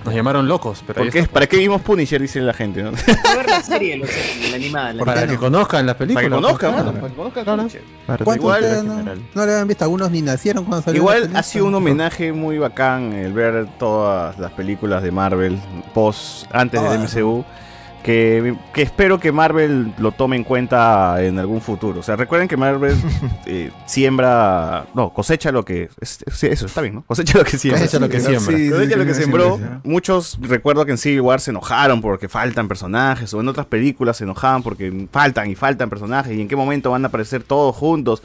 Nos 0.04 0.12
llamaron 0.14 0.48
locos, 0.48 0.82
pero 0.84 1.00
¿Por 1.04 1.12
qué? 1.12 1.20
está. 1.20 1.32
¿Para 1.32 1.46
qué 1.46 1.59
vimos 1.59 1.80
Punisher? 1.80 2.20
Dice 2.20 2.40
la 2.40 2.52
gente, 2.52 2.82
¿no? 2.82 2.90
Ver 2.90 3.48
la 3.48 3.62
serie, 3.62 3.96
lo 3.96 4.06
sé, 4.06 4.48
la 4.50 4.56
animada. 4.56 4.92
la 4.94 5.04
Para 5.04 5.26
que 5.28 5.36
conozcan 5.36 5.86
las 5.86 5.94
Para 5.94 5.98
películas. 6.09 6.24
que 6.24 6.30
conozcan, 6.34 6.72
pues, 6.72 6.84
mano, 6.84 6.90
claro. 6.90 7.00
para 7.00 7.10
que 7.10 7.16
conozcan 7.16 7.44
Claro. 7.44 7.59
Punisher. 7.62 7.82
Para 8.06 8.24
¿Cuántos 8.24 8.44
Igual, 8.44 8.86
no, 8.86 9.14
no 9.34 9.46
le 9.46 9.52
habían 9.52 9.68
visto? 9.68 9.84
Algunos 9.84 10.10
ni 10.10 10.20
nacieron 10.22 10.64
cuando 10.64 10.82
salió 10.84 11.04
la 11.09 11.16
Igual 11.18 11.36
ha 11.36 11.42
sido 11.44 11.66
un 11.66 11.74
homenaje 11.76 12.32
muy 12.32 12.59
bacán 12.59 13.12
el 13.12 13.32
ver 13.32 13.68
todas 13.78 14.36
las 14.40 14.50
películas 14.52 15.04
de 15.04 15.12
Marvel 15.12 15.56
post 15.94 16.46
antes 16.52 16.82
del. 16.82 16.98
MCU 17.02 17.44
que, 18.02 18.54
que 18.74 18.82
espero 18.82 19.20
que 19.20 19.30
Marvel 19.32 19.92
lo 19.98 20.12
tome 20.12 20.36
en 20.36 20.44
cuenta 20.44 21.22
en 21.22 21.38
algún 21.38 21.60
futuro. 21.60 22.00
O 22.00 22.02
sea, 22.02 22.16
recuerden 22.16 22.48
que 22.48 22.56
Marvel 22.56 22.96
eh, 23.46 23.70
siembra, 23.86 24.86
no, 24.94 25.12
cosecha 25.12 25.52
lo 25.52 25.64
que 25.64 25.88
es, 26.00 26.18
es- 26.26 26.42
eso 26.44 26.66
está 26.66 26.80
bien, 26.80 26.96
¿no? 26.96 27.02
Cosecha 27.02 27.38
lo 27.38 27.44
que 27.44 27.56
siembra. 27.58 27.80
Cosecha 27.80 27.98
lo 28.00 28.08
que 28.08 28.20
Sí, 28.20 28.26
siembra. 28.26 28.56
Sí, 28.58 28.70
Cosecha 28.70 28.92
sí, 28.94 28.98
lo 28.98 29.06
que 29.06 29.14
sí, 29.14 29.20
sembró. 29.22 29.56
sí, 29.56 29.62
sí. 29.62 29.68
Muchos 29.88 30.38
recuerdo 30.42 30.84
que 30.84 30.92
en 30.92 30.98
Civil 30.98 31.20
War 31.20 31.40
se 31.40 31.50
enojaron 31.52 32.00
porque 32.00 32.28
faltan 32.28 32.68
personajes 32.68 33.32
o 33.34 33.40
en 33.40 33.48
otras 33.48 33.66
películas 33.66 34.16
se 34.16 34.24
enojaban 34.24 34.62
porque 34.62 35.06
faltan 35.12 35.50
y 35.50 35.54
faltan 35.54 35.88
personajes 35.88 36.36
y 36.36 36.40
en 36.40 36.48
qué 36.48 36.56
momento 36.56 36.90
van 36.90 37.04
a 37.04 37.08
aparecer 37.08 37.42
todos 37.42 37.74
juntos. 37.76 38.22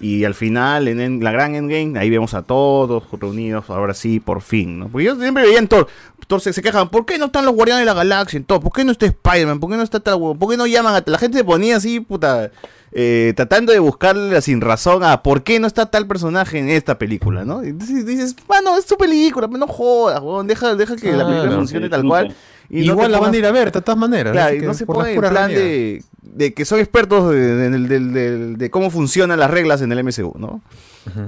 Y 0.00 0.24
al 0.24 0.34
final, 0.34 0.88
en, 0.88 0.98
en 0.98 1.22
la 1.22 1.30
gran 1.30 1.54
Endgame, 1.54 1.98
ahí 1.98 2.08
vemos 2.08 2.32
a 2.32 2.42
todos 2.42 3.04
reunidos, 3.12 3.68
ahora 3.68 3.92
sí, 3.92 4.18
por 4.18 4.40
fin, 4.40 4.78
¿no? 4.78 4.88
Porque 4.88 5.04
yo 5.04 5.16
siempre 5.16 5.44
veía 5.44 5.58
en 5.58 5.68
Thor, 5.68 5.88
Thor 6.26 6.40
se, 6.40 6.54
se 6.54 6.62
quejaban, 6.62 6.88
¿por 6.88 7.04
qué 7.04 7.18
no 7.18 7.26
están 7.26 7.44
los 7.44 7.54
Guardianes 7.54 7.82
de 7.82 7.86
la 7.86 7.94
Galaxia 7.94 8.38
en 8.38 8.44
Thor? 8.44 8.60
¿Por 8.60 8.72
qué 8.72 8.84
no 8.84 8.92
está 8.92 9.04
Spider-Man? 9.04 9.60
¿Por 9.60 9.70
qué 9.70 9.76
no 9.76 9.82
está 9.82 10.00
tal 10.00 10.14
huevo? 10.14 10.34
¿Por 10.36 10.50
qué 10.50 10.56
no 10.56 10.66
llaman 10.66 10.94
a... 10.94 11.02
La 11.04 11.18
gente 11.18 11.36
se 11.36 11.44
ponía 11.44 11.76
así, 11.76 12.00
puta, 12.00 12.50
eh, 12.92 13.34
tratando 13.36 13.72
de 13.72 13.78
buscarle 13.78 14.40
sin 14.40 14.60
razón 14.60 15.04
a 15.04 15.22
por 15.22 15.42
qué 15.42 15.60
no 15.60 15.66
está 15.66 15.86
tal 15.86 16.06
personaje 16.06 16.58
en 16.58 16.70
esta 16.70 16.98
película, 16.98 17.44
¿no? 17.44 17.62
Y 17.62 17.72
dices, 17.72 18.34
bueno, 18.48 18.76
es 18.76 18.86
tu 18.86 18.96
película, 18.96 19.46
no 19.46 19.66
jodas, 19.66 20.20
huevón, 20.20 20.46
deja, 20.46 20.74
deja 20.74 20.96
que 20.96 21.12
la 21.12 21.26
película 21.26 21.52
funcione 21.52 21.86
sí, 21.86 21.90
tal 21.90 22.04
cual. 22.04 22.34
Y 22.70 22.82
Igual 22.92 23.10
la 23.12 23.18
van 23.18 23.34
a 23.34 23.36
ir 23.38 23.46
a 23.46 23.52
ver, 23.52 23.72
de 23.72 23.80
todas 23.82 23.98
maneras. 23.98 24.32
Claro, 24.32 24.54
y 24.54 24.60
no 24.60 24.74
se 24.74 24.86
pone 24.86 25.10
en 25.10 25.14
plan 25.32 25.50
de, 25.60 26.02
de 26.22 26.54
que 26.54 26.64
son 26.64 26.78
expertos 26.78 27.30
de, 27.32 27.36
de- 27.56 27.70
de- 27.70 27.78
de- 27.88 28.00
de- 28.00 28.56
de 28.56 28.70
cómo 28.70 28.90
funcionan 28.90 29.38
las 29.40 29.50
reglas 29.50 29.82
en 29.82 29.90
el 29.92 30.04
MCU, 30.04 30.34
¿no? 30.38 30.62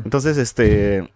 Entonces, 0.04 0.36
este. 0.38 1.10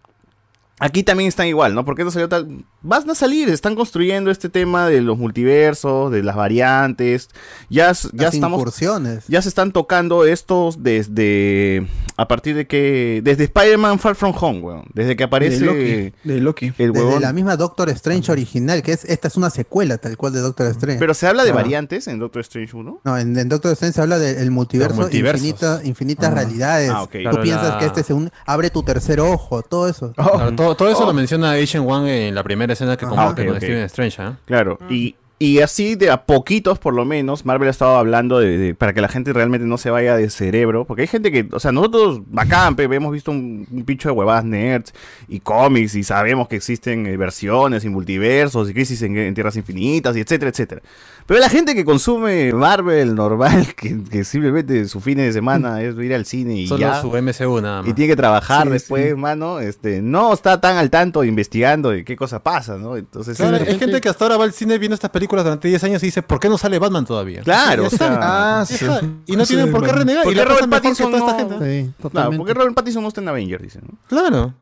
Aquí 0.79 1.03
también 1.03 1.29
están 1.29 1.47
igual, 1.47 1.75
¿no? 1.75 1.85
¿Por 1.87 1.97
qué 1.97 2.05
no 2.05 2.11
salió 2.11 2.29
tal? 2.29 2.65
Van 2.83 3.09
a 3.09 3.15
salir, 3.15 3.49
están 3.49 3.75
construyendo 3.75 4.31
este 4.31 4.51
tema 4.51 4.87
de 4.89 5.01
los 5.01 5.17
multiversos, 5.17 6.13
de 6.13 6.23
las 6.23 6.37
variantes. 6.37 7.31
Ya, 7.71 7.91
s- 7.91 8.09
ya 8.13 8.25
Las 8.25 8.35
estamos. 8.35 8.59
incursiones. 8.61 9.25
Ya 9.27 9.41
se 9.41 9.49
están 9.49 9.73
tocando 9.73 10.27
estos 10.27 10.83
desde. 10.83 11.87
A 12.19 12.29
partir 12.29 12.55
de 12.57 12.67
que. 12.67 13.21
Desde 13.25 13.45
Spider-Man 13.45 13.99
Far 13.99 14.15
From 14.15 14.35
Home, 14.39 14.61
weón. 14.61 14.85
Desde 14.95 15.17
que 15.17 15.25
aparece. 15.25 15.61
De 15.61 15.67
Loki. 15.67 16.13
De 16.25 16.41
Loki. 16.41 16.67
El 16.79 16.93
Desde 16.93 17.07
huevón. 17.07 17.23
la 17.23 17.33
misma 17.33 17.57
Doctor 17.57 17.89
Strange 17.91 18.31
original, 18.33 18.83
que 18.83 18.93
es 18.93 19.05
esta 19.05 19.29
es 19.29 19.37
una 19.37 19.51
secuela 19.51 19.99
tal 19.99 20.17
cual 20.17 20.33
de 20.33 20.41
Doctor 20.41 20.67
Strange. 20.69 20.99
Pero 20.99 21.15
se 21.15 21.27
habla 21.27 21.45
de 21.45 21.51
Ah. 21.51 21.55
variantes 21.55 22.07
en 22.09 22.19
Doctor 22.19 22.41
Strange 22.43 22.77
1. 22.77 23.01
No, 23.05 23.19
en, 23.19 23.37
en 23.39 23.49
Doctor 23.49 23.73
Strange 23.73 23.95
se 23.95 24.01
habla 24.03 24.19
del 24.19 24.51
multiverso, 24.51 24.91
Los 24.95 25.01
multiversos. 25.07 25.41
infinita- 25.47 25.81
infinitas 25.85 26.31
Ah. 26.31 26.35
realidades. 26.35 26.91
Ah, 26.91 27.03
ok. 27.03 27.13
Tú 27.13 27.19
Claro, 27.21 27.43
piensas 27.43 27.69
la- 27.75 27.79
que 27.79 27.87
este 27.87 28.01
es 28.03 28.11
un 28.11 28.31
abre 28.47 28.71
tu 28.71 28.83
tercer 28.83 29.21
ojo, 29.21 29.63
todo 29.63 29.89
eso. 29.89 30.13
Claro, 30.13 30.55
todo, 30.55 30.66
todo 30.75 30.89
eso 30.91 31.05
Oh. 31.05 31.07
lo 31.07 31.13
menciona 31.13 31.53
Agent 31.53 31.89
One 31.89 32.29
en 32.29 32.35
la 32.35 32.43
primera 32.43 32.73
escena 32.73 32.97
que 32.97 33.05
Ah, 33.05 33.09
comparte 33.09 33.43
ok, 33.43 33.47
con 33.49 33.57
ok. 33.57 33.63
Steven 33.63 33.83
Strange, 33.85 34.23
¿ah? 34.23 34.37
Claro, 34.47 34.79
y, 34.91 35.15
y 35.39 35.61
así 35.61 35.97
de 35.97 36.11
a 36.11 36.25
poquitos 36.25 36.79
por 36.79 36.95
lo 36.95 37.05
menos, 37.05 37.45
Marvel 37.45 37.69
ha 37.69 37.71
estado 37.71 37.97
hablando 37.99 38.39
de, 38.39 38.57
de- 38.57 38.75
para 38.75 38.95
que 38.95 39.03
la 39.03 39.09
gente 39.09 39.35
realmente 39.35 39.67
no 39.67 39.77
se 39.77 39.91
vaya 39.91 40.17
de 40.17 40.31
cerebro, 40.31 40.87
porque 40.87 41.03
hay 41.03 41.09
gente 41.09 41.31
que, 41.31 41.47
o 41.53 41.61
sea, 41.61 41.73
nosotros 41.73 42.23
bacán, 42.29 42.75
pe, 42.75 42.85
hemos 42.85 43.13
visto 43.13 43.31
un, 43.33 43.67
un 43.71 43.85
pincho 43.85 44.09
de 44.09 44.15
huevadas 44.15 44.47
nerds 44.47 44.95
y 45.29 45.41
cómics 45.41 45.95
y 45.95 46.05
sabemos 46.05 46.49
que 46.49 46.57
existen 46.57 47.05
eh, 47.07 47.19
versiones 47.19 47.85
y 47.85 47.91
multiversos 47.91 48.71
y 48.71 48.73
crisis 48.73 49.03
en, 49.03 49.15
en 49.19 49.35
tierras 49.35 49.57
infinitas 49.57 50.17
y 50.17 50.21
etcétera, 50.21 50.51
etcétera. 50.51 50.81
Pero 51.27 51.41
la 51.41 51.51
gente 51.51 51.75
que 51.75 51.85
consume 51.85 52.53
Marvel 52.55 53.15
normal, 53.15 53.75
que, 53.77 54.03
que 54.11 54.25
simplemente 54.25 54.87
su 54.89 55.01
fin 55.03 55.19
de 55.19 55.31
semana 55.35 55.83
es 55.83 55.97
ir 55.99 56.15
al 56.15 56.25
cine 56.25 56.55
y 56.55 56.67
Solo 56.67 56.81
ya, 56.81 57.03
su 57.03 57.09
MCU 57.11 57.61
nada 57.61 57.83
más. 57.83 57.91
y 57.91 57.93
tiene 57.93 58.13
que 58.13 58.17
trabajar 58.17 58.69
Sí, 58.69 58.73
después, 58.73 59.11
sí. 59.11 59.15
mano, 59.17 59.61
este, 59.61 60.01
no 60.01 60.33
está 60.33 60.63
tan 60.63 60.79
al 60.79 60.89
tanto 60.89 61.25
investigando 61.25 61.91
de 61.91 62.05
qué 62.07 62.17
cosa 62.17 62.43
pasa, 62.43 62.79
¿no? 62.79 62.97
Entonces, 62.97 63.37
Claro, 63.37 63.57
es- 63.59 63.69
hay 63.69 63.79
gente 63.79 64.01
que 64.01 64.09
hasta 64.09 64.25
ahora 64.25 64.39
va 64.39 64.45
al 64.45 64.53
cine 64.55 64.79
viendo 64.79 64.95
estas 64.95 65.11
películas 65.11 65.26
durante 65.29 65.69
10 65.69 65.85
años 65.85 66.03
y 66.03 66.07
dice, 66.07 66.23
¿por 66.23 66.39
qué 66.41 66.49
no 66.49 66.59
sale 66.59 66.79
Batman 66.79 67.05
todavía? 67.05 67.43
Claro, 67.43 67.87
o 67.87 67.91
sea, 67.91 68.13
está. 68.15 68.61
Ah, 68.61 68.67
sí. 68.67 68.87
Y 69.27 69.37
no 69.37 69.45
tienen 69.45 69.71
por 69.73 69.85
qué 69.85 69.93
renegar. 69.93 70.25
¿Por 70.25 70.33
y 70.33 70.37
qué 70.37 70.43
la 70.43 70.49
Robert 70.49 70.69
Pattinson 70.71 71.11
toda 71.11 71.19
esta 71.33 71.43
no- 71.45 71.59
gente. 71.59 71.85
Sí, 72.01 72.09
Claro, 72.11 72.31
porque 72.37 72.55
Robert 72.55 72.75
Pattinson 72.75 73.03
no 73.03 73.09
está 73.09 73.21
en 73.21 73.29
Avengers, 73.29 73.63
dicen, 73.63 73.83
¿no? 73.87 73.99
Claro. 74.09 74.55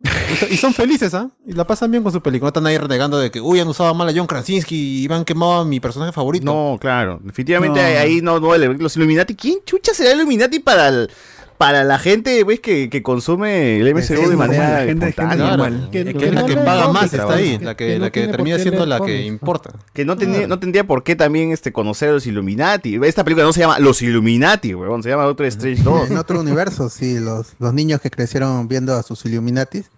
Y 0.51 0.57
son 0.57 0.73
felices, 0.75 1.13
¿ah? 1.15 1.29
Y 1.47 1.53
la 1.53 1.67
pasan 1.67 1.91
bien 1.91 2.03
con 2.03 2.13
su 2.13 2.21
película. 2.23 2.47
No 2.47 2.49
están 2.51 2.67
ahí 2.67 2.79
renegando 2.79 3.19
de 3.19 3.31
que, 3.31 3.41
uy, 3.41 3.61
han 3.61 3.69
usado 3.69 3.95
mal 3.95 4.09
a 4.09 4.13
John 4.15 4.27
Krasinski 4.27 5.05
y 5.05 5.09
me 5.09 5.15
han 5.17 5.25
quemado 5.25 5.53
a 5.61 5.65
mi 5.65 5.81
personaje 5.81 6.13
favorito. 6.13 6.45
No, 6.47 6.79
claro. 6.81 7.21
Definitivamente 7.23 7.81
No. 7.81 8.01
ahí 8.01 8.21
no 8.23 8.41
duele. 8.41 8.75
Los 8.79 8.97
Illuminati, 8.97 9.35
¿quién 9.35 9.59
chucha 9.65 9.93
será 9.95 10.15
Illuminati 10.15 10.59
para 10.61 10.89
el- 10.89 11.11
para 11.59 11.85
la 11.85 11.99
gente 11.99 12.45
pues, 12.45 12.61
que, 12.61 12.91
que 12.91 13.03
consume 13.03 13.79
el 13.81 13.95
MCU 13.95 14.29
de 14.29 14.37
manera 14.37 14.85
gente 14.85 15.15
normal. 15.37 15.89
Que, 15.91 16.05
Que- 16.05 16.15
que 16.15 16.27
es 16.27 16.35
la 16.35 16.47
que 16.47 16.57
paga 16.57 16.89
más, 16.93 17.13
está 17.13 17.35
ahí. 17.35 17.59
La 17.61 17.77
que, 17.77 17.87
Que 17.87 17.95
no 17.99 18.05
la 18.07 18.11
que 18.11 18.27
termina 18.29 18.59
siendo 18.59 18.87
la 18.87 19.01
que 19.01 19.23
importa. 19.25 19.73
Que 19.93 20.05
no, 20.05 20.17
tenía, 20.17 20.47
no 20.47 20.59
tendría 20.59 20.85
por 20.85 21.03
qué 21.05 21.17
también 21.17 21.53
este, 21.53 21.73
conocer 21.73 22.09
a 22.11 22.13
los 22.13 22.27
Illuminati. 22.27 22.99
Esta 23.05 23.25
película 23.25 23.45
no 23.47 23.53
se 23.53 23.61
llama 23.61 23.79
Los 23.79 24.03
Illuminati, 24.03 24.75
weón, 24.75 25.03
se 25.03 25.09
llama 25.11 25.25
Doctor 25.25 25.47
Strange 25.47 25.83
2. 25.85 26.11
En 26.11 26.17
otro 26.19 26.41
universo, 26.41 26.89
sí, 26.89 27.19
los, 27.21 27.55
los 27.59 27.73
niños 27.75 28.01
que 28.01 28.11
crecieron 28.11 28.69
viendo 28.69 28.95
a 28.95 29.03
sus 29.03 29.25
Illuminatis. 29.25 29.91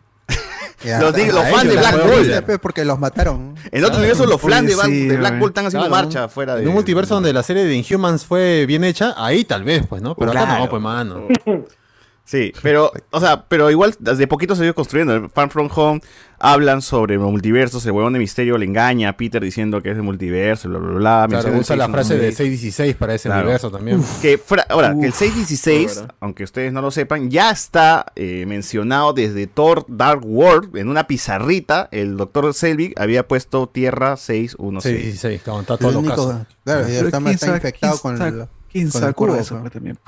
Ya, 0.85 1.01
Los 1.01 1.13
fans 1.13 1.25
ellos 1.65 1.65
de 1.65 1.77
Black 1.77 2.47
Bolt. 2.47 2.61
Porque 2.61 2.85
los 2.85 2.99
mataron. 2.99 3.55
En 3.73 3.85
otro 3.85 3.99
universo, 3.99 4.27
los 4.27 4.41
fans 4.41 4.69
de, 4.69 4.75
Black- 4.75 4.87
sí, 4.87 5.07
de 5.09 5.17
Black. 5.17 5.39
Bolt 5.39 5.51
están 5.53 5.67
haciendo 5.67 5.89
Claro, 5.89 6.05
marcha 6.05 6.29
fuera 6.29 6.55
de. 6.55 6.63
En 6.63 6.69
un 6.69 6.75
multiverso 6.75 7.15
donde 7.15 7.33
la 7.33 7.43
serie 7.43 7.65
de 7.65 7.75
Inhumans 7.75 8.25
fue 8.25 8.67
bien 8.67 8.85
hecha, 8.85 9.15
ahí 9.17 9.45
tal 9.45 9.65
vez, 9.65 9.87
pues, 9.89 10.03
¿no? 10.03 10.15
Pero 10.15 10.31
acá 10.33 10.45
Claro. 10.45 10.65
no, 10.65 10.71
pues, 10.71 10.83
mano. 10.83 11.29
Sí, 12.29 12.53
pero, 12.61 12.91
o 13.13 13.21
sea, 13.21 13.45
pero 13.47 13.71
igual 13.71 13.95
de 14.01 14.27
poquito 14.27 14.57
se 14.57 14.63
ha 14.63 14.65
ido 14.65 14.75
construyendo. 14.75 15.15
En 15.15 15.31
Far 15.31 15.49
From 15.49 15.69
Home 15.73 16.01
hablan 16.41 16.83
sobre 16.83 17.19
multiversos, 17.21 17.87
el 17.87 17.93
huevón 17.93 18.15
de 18.15 18.19
misterio 18.19 18.59
le 18.59 18.67
engaña 18.67 19.11
a 19.11 19.17
Peter 19.17 19.41
diciendo 19.41 19.81
que 19.81 19.91
es 19.93 19.97
de 19.97 20.03
multiverso, 20.03 20.69
bla, 20.69 20.81
bla, 20.81 20.91
bla. 20.99 21.27
Claro, 21.29 21.49
el 21.51 21.61
usa 21.61 21.77
la 21.77 21.85
616. 21.87 21.91
frase 21.93 22.15
de 22.19 22.33
616 22.33 22.97
para 22.97 23.15
ese 23.15 23.29
Claro. 23.29 23.43
universo 23.43 23.71
también. 23.71 24.03
Que 24.21 24.39
fra- 24.39 24.67
ahora, 24.69 24.89
que 24.99 25.05
el 25.07 25.11
Uf, 25.13 25.17
616, 25.19 25.87
qué 25.93 25.99
bueno. 26.01 26.15
aunque 26.19 26.43
ustedes 26.43 26.73
no 26.73 26.83
lo 26.83 26.91
sepan, 26.91 27.31
ya 27.31 27.51
está 27.53 28.07
eh, 28.17 28.45
mencionado 28.45 29.13
desde 29.13 29.47
Thor 29.47 29.85
Dark 29.87 30.23
World 30.27 30.77
en 30.77 30.89
una 30.89 31.07
pizarrita. 31.07 31.89
El 31.93 32.17
doctor 32.17 32.53
Selvig 32.55 32.93
había 33.01 33.29
puesto 33.29 33.69
Tierra 33.69 34.17
616. 34.17 34.83
616, 34.83 35.43
claro, 35.43 35.61
está 35.61 35.75
El 35.75 35.79
todo 35.79 35.93
lo 35.93 35.99
único- 36.01 36.17
caso. 36.17 36.47
claro, 36.65 36.81
ya 36.89 36.95
está, 37.03 37.31
está 37.31 37.55
infectado 37.55 37.99
con 38.01 38.21
el, 38.21 38.47
quién 38.73 38.91
con 38.91 39.05
el 39.05 39.15
cubo, 39.15 39.35
de 39.35 39.41
eso 39.43 39.51
pues. 39.55 39.61
pues, 39.63 39.73
también. 39.75 39.99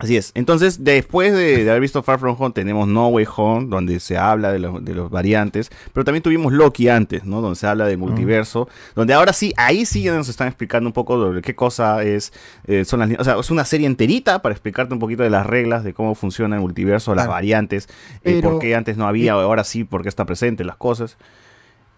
Así 0.00 0.16
es. 0.16 0.30
Entonces, 0.36 0.84
después 0.84 1.32
de, 1.32 1.64
de 1.64 1.70
haber 1.70 1.80
visto 1.80 2.04
Far 2.04 2.20
From 2.20 2.36
Home, 2.38 2.52
tenemos 2.54 2.86
No 2.86 3.08
Way 3.08 3.26
Home, 3.36 3.66
donde 3.68 3.98
se 3.98 4.16
habla 4.16 4.52
de, 4.52 4.60
los- 4.60 4.84
de 4.84 4.94
los 4.94 5.10
variantes. 5.10 5.70
Pero 5.92 6.04
también 6.04 6.22
tuvimos 6.22 6.52
Loki 6.52 6.88
antes, 6.88 7.24
¿no? 7.24 7.40
Donde 7.40 7.56
se 7.56 7.66
habla 7.66 7.84
de 7.86 7.96
multiverso. 7.96 8.68
Donde 8.94 9.12
ahora 9.14 9.32
sí, 9.32 9.52
ahí 9.56 9.84
sí 9.84 10.04
ya 10.04 10.14
nos 10.14 10.28
están 10.28 10.46
explicando 10.46 10.88
un 10.88 10.92
poco 10.92 11.32
de 11.32 11.42
qué 11.42 11.56
cosa 11.56 12.04
es. 12.04 12.32
eh, 12.68 12.84
son 12.84 13.00
las, 13.00 13.10
o 13.18 13.24
sea, 13.24 13.40
es 13.40 13.50
una 13.50 13.64
serie 13.64 13.88
enterita 13.88 14.40
para 14.40 14.52
explicarte 14.52 14.94
un 14.94 15.00
poquito 15.00 15.24
de 15.24 15.30
las 15.30 15.44
reglas, 15.44 15.82
de 15.82 15.92
cómo 15.94 16.14
funciona 16.14 16.54
el 16.54 16.62
multiverso, 16.62 17.12
las 17.16 17.24
Claro. 17.24 17.32
variantes, 17.32 17.88
eh, 18.22 18.38
Pero- 18.40 18.50
por 18.52 18.60
qué 18.60 18.76
antes 18.76 18.96
no 18.96 19.08
había, 19.08 19.32
ahora 19.32 19.64
sí, 19.64 19.82
por 19.82 20.02
qué 20.02 20.08
está 20.08 20.24
presente, 20.24 20.62
las 20.64 20.76
cosas. 20.76 21.16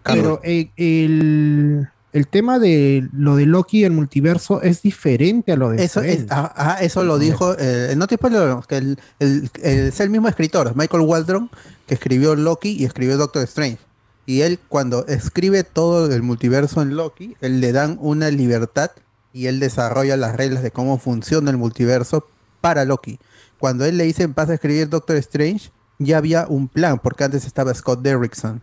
Pero 0.03 0.39
eh, 0.43 0.71
el, 0.77 1.87
el 2.13 2.27
tema 2.27 2.59
de 2.59 3.07
lo 3.13 3.35
de 3.37 3.45
Loki 3.45 3.79
y 3.79 3.83
el 3.85 3.91
multiverso 3.91 4.61
es 4.61 4.81
diferente 4.81 5.51
a 5.53 5.55
lo 5.55 5.69
de 5.69 5.83
Eso, 5.83 6.01
es, 6.01 6.15
Friends. 6.15 6.31
ah, 6.31 6.53
ah, 6.55 6.77
eso 6.81 7.03
lo 7.03 7.17
dijo, 7.19 7.55
eh, 7.57 7.93
no 7.95 8.07
te 8.07 8.15
spoileo, 8.15 8.63
que 8.67 8.77
el, 8.77 8.99
el- 9.19 9.49
el- 9.61 9.87
es 9.87 9.99
el 9.99 10.09
mismo 10.09 10.27
escritor, 10.27 10.73
Michael 10.75 11.03
Waldron, 11.03 11.49
que 11.87 11.93
escribió 11.93 12.35
Loki 12.35 12.71
y 12.71 12.85
escribió 12.85 13.17
Doctor 13.17 13.43
Strange. 13.43 13.79
Y 14.25 14.41
él 14.41 14.59
cuando 14.67 15.05
escribe 15.07 15.63
todo 15.63 16.13
el 16.13 16.21
multiverso 16.21 16.81
en 16.81 16.95
Loki, 16.95 17.35
él 17.41 17.59
le 17.61 17.71
dan 17.71 17.97
una 18.01 18.29
libertad 18.29 18.91
y 19.33 19.47
él 19.47 19.59
desarrolla 19.59 20.17
las 20.17 20.35
reglas 20.35 20.61
de 20.63 20.71
cómo 20.71 20.99
funciona 20.99 21.49
el 21.51 21.57
multiverso 21.57 22.27
para 22.59 22.85
Loki. 22.85 23.19
Cuando 23.59 23.85
él 23.85 23.97
le 23.97 24.03
dice 24.03 24.27
pasa 24.29 24.51
a 24.51 24.55
escribir 24.55 24.89
Doctor 24.89 25.15
Strange, 25.17 25.71
ya 25.97 26.17
había 26.17 26.45
un 26.47 26.67
plan, 26.67 26.99
porque 26.99 27.23
antes 27.23 27.45
estaba 27.45 27.73
Scott 27.73 28.01
Derrickson. 28.01 28.61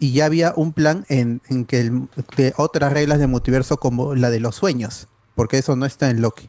Y 0.00 0.12
ya 0.12 0.24
había 0.24 0.52
un 0.56 0.72
plan 0.72 1.04
en, 1.08 1.40
en 1.48 1.64
que, 1.66 1.80
el- 1.80 2.08
otras 2.56 2.92
reglas 2.92 3.18
de 3.20 3.26
multiverso 3.28 3.76
como 3.76 4.14
la 4.16 4.30
de 4.30 4.40
los 4.40 4.56
sueños, 4.56 5.06
porque 5.36 5.58
eso 5.58 5.76
no 5.76 5.86
está 5.86 6.10
en 6.10 6.20
Loki. 6.22 6.48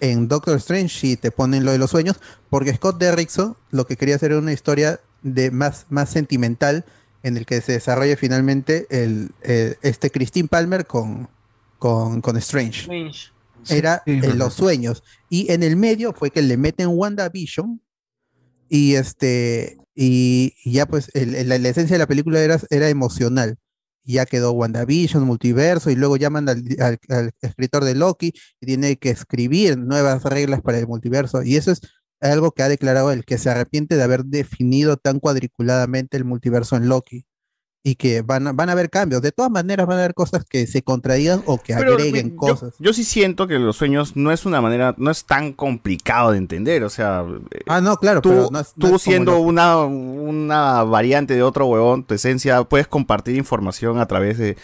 En 0.00 0.28
Doctor 0.28 0.56
Strange 0.58 0.88
sí 0.98 1.16
te 1.16 1.30
ponen 1.30 1.64
lo 1.64 1.72
de 1.72 1.78
los 1.78 1.90
sueños, 1.90 2.20
porque 2.50 2.74
Scott 2.74 2.98
Derrickson 2.98 3.56
lo 3.70 3.86
que 3.86 3.96
quería 3.96 4.16
hacer 4.16 4.32
era 4.32 4.40
una 4.40 4.52
historia 4.52 5.00
de 5.22 5.50
más, 5.50 5.86
más 5.88 6.10
sentimental 6.10 6.84
en 7.22 7.36
el 7.36 7.46
que 7.46 7.60
se 7.60 7.72
desarrolle 7.72 8.16
finalmente 8.16 8.86
el, 8.90 9.30
el- 9.42 9.76
este 9.82 10.10
Christine 10.10 10.48
Palmer 10.48 10.86
con, 10.86 11.28
con, 11.78 12.20
con 12.22 12.36
Strange. 12.38 12.88
Era 13.68 14.02
Sí, 14.06 14.12
en 14.12 14.20
verdad. 14.22 14.34
los 14.36 14.54
sueños. 14.54 15.02
Y 15.28 15.52
en 15.52 15.62
el 15.62 15.76
medio 15.76 16.14
fue 16.14 16.30
que 16.30 16.40
le 16.42 16.56
meten 16.56 16.88
WandaVision 16.88 17.80
y 18.70 18.94
este 18.94 19.76
y, 20.02 20.54
ya 20.64 20.86
pues 20.86 21.10
el- 21.14 21.34
el- 21.34 21.48
la, 21.48 21.56
esencia 21.56 21.94
de 21.94 21.98
la 21.98 22.06
película 22.06 22.40
era, 22.40 22.58
era 22.70 22.88
emocional. 22.88 23.56
Ya 24.04 24.24
quedó 24.26 24.52
WandaVision, 24.52 25.24
multiverso, 25.24 25.90
y 25.90 25.96
luego 25.96 26.16
llaman 26.16 26.48
al, 26.48 26.64
al- 26.80 26.98
al 27.10 27.32
escritor 27.42 27.84
de 27.84 27.94
Loki 27.94 28.32
y 28.60 28.66
tiene 28.66 28.96
que 28.98 29.10
escribir 29.10 29.78
nuevas 29.78 30.22
reglas 30.24 30.62
para 30.62 30.78
el 30.78 30.86
multiverso. 30.86 31.42
Y 31.42 31.56
eso 31.56 31.70
es 31.72 31.80
algo 32.20 32.52
que 32.52 32.62
ha 32.62 32.68
declarado 32.68 33.12
él, 33.12 33.24
que 33.24 33.38
se 33.38 33.50
arrepiente 33.50 33.96
de 33.96 34.02
haber 34.02 34.24
definido 34.24 34.96
tan 34.96 35.20
cuadriculadamente 35.20 36.16
el 36.16 36.24
multiverso 36.24 36.76
en 36.76 36.88
Loki. 36.88 37.24
Y 37.82 37.94
que 37.94 38.20
van 38.20 38.46
a, 38.46 38.52
van 38.52 38.68
a 38.68 38.72
haber 38.72 38.90
cambios. 38.90 39.22
De 39.22 39.32
todas 39.32 39.50
maneras 39.50 39.86
van 39.86 39.96
a 39.96 40.00
haber 40.00 40.12
cosas 40.12 40.44
que 40.44 40.66
se 40.66 40.82
contradigan 40.82 41.42
o 41.46 41.56
que 41.56 41.74
Pero, 41.74 41.94
agreguen 41.94 42.32
yo- 42.32 42.36
cosas. 42.36 42.74
Yo, 42.78 42.92
sí 42.92 43.04
siento 43.04 43.46
que 43.46 43.58
los 43.58 43.74
sueños 43.76 44.16
no 44.16 44.32
es 44.32 44.44
una 44.44 44.60
manera, 44.60 44.94
no 44.98 45.10
es 45.10 45.24
tan 45.24 45.54
complicado 45.54 46.32
de 46.32 46.38
entender. 46.38 46.84
O 46.84 46.90
sea, 46.90 47.24
Ah, 47.66 47.80
no, 47.80 47.96
claro, 47.96 48.20
tú, 48.20 48.28
pero 48.28 48.48
no 48.50 48.60
es- 48.60 48.74
no 48.76 48.80
tú 48.80 48.86
es 48.86 48.90
como 48.90 48.98
siendo 48.98 49.32
lo- 49.32 49.40
una, 49.40 49.78
una 49.78 50.82
variante 50.84 51.34
de 51.34 51.42
otro 51.42 51.66
huevón, 51.66 52.04
tu 52.04 52.12
esencia, 52.14 52.62
puedes 52.64 52.86
compartir 52.86 53.36
información 53.36 53.98
a 53.98 54.06
través 54.06 54.36
de 54.36 54.58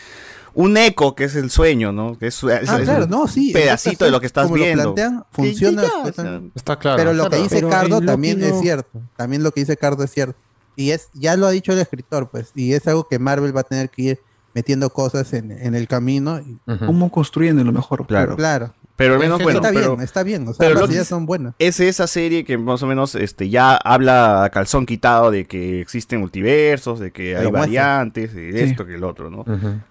un 0.52 0.76
eco 0.76 1.14
que 1.14 1.24
es 1.24 1.36
el 1.36 1.51
sueño, 1.51 1.93
¿no? 1.93 2.18
Que 2.18 2.26
es, 2.26 2.43
es- 2.44 2.68
Ah, 2.68 2.78
es 2.78 2.84
claro, 2.84 3.05
un 3.05 3.10
no, 3.10 3.28
sí. 3.28 3.51
pedacito 3.52 4.05
de 4.05 4.10
lo 4.10 4.20
que 4.20 4.26
estás 4.26 4.44
como 4.44 4.56
viendo. 4.56 4.84
Lo 4.84 4.94
plantean, 4.94 5.24
funciona. 5.30 5.82
ya, 5.84 5.88
o 6.09 6.12
sea, 6.12 6.40
Está 6.55 6.78
claro. 6.78 6.97
pero 6.98 7.12
lo 7.14 7.30
que 7.30 7.36
dice 7.36 7.56
Pero 7.56 7.70
Cardo 7.70 8.01
también 8.02 8.43
es 8.43 8.52
no- 8.55 8.60
cierto. 8.60 9.01
También 9.16 9.43
lo 9.43 9.52
que 9.52 9.60
dice 9.60 9.76
Cardo 9.78 10.05
es 10.05 10.10
cierto. 10.10 10.38
Y 10.77 10.90
es, 10.90 11.09
ya 11.15 11.36
lo 11.36 11.47
ha 11.47 11.51
dicho 11.51 11.73
el 11.73 11.78
escritor, 11.78 12.28
pues. 12.31 12.53
Y 12.55 12.74
es 12.74 12.86
algo 12.86 13.09
que 13.09 13.19
Marvel 13.19 13.57
va 13.57 13.61
a 13.62 13.65
tener 13.65 13.89
que 13.90 14.03
ir 14.03 14.19
metiendo 14.55 14.90
cosas 14.90 15.32
en, 15.32 15.51
en 15.51 15.74
el 15.74 15.89
camino. 15.89 16.39
y- 16.40 16.59
¿Cómo 16.86 17.11
construyen 17.11 17.62
lo 17.65 17.73
mejor? 17.73 18.07
Claro. 18.07 18.36
Claro. 18.36 18.74
Pero 18.97 19.12
al 19.15 19.20
menos, 19.20 19.43
bueno, 19.43 19.59
está 19.59 19.73
pero- 19.74 19.90
bien, 19.97 20.03
está 20.05 20.23
bien. 20.23 20.48
O 20.48 20.55
sea, 20.55 20.66
pero 20.69 20.81
las 20.81 20.90
ideas 20.90 21.07
son 21.07 21.27
buenas. 21.27 21.53
Es 21.59 21.81
esa 21.81 22.07
serie 22.07 22.47
que 22.47 22.57
más 22.57 22.82
o 22.82 22.86
menos 22.86 23.15
este, 23.15 23.51
ya 23.51 23.77
habla 23.77 24.44
a 24.44 24.48
calzón 24.48 24.86
quitado 24.86 25.31
de 25.31 25.44
que 25.44 25.82
existen 25.82 26.20
multiversos, 26.20 26.98
de 26.98 27.11
que 27.11 27.36
hay 27.36 27.44
Pero 27.44 27.53
variantes, 27.53 28.32
de 28.35 28.53
Sí. 28.53 28.59
esto, 28.61 28.86
que 28.86 28.94
el 28.94 29.05
otro, 29.05 29.28
¿no? 29.31 29.44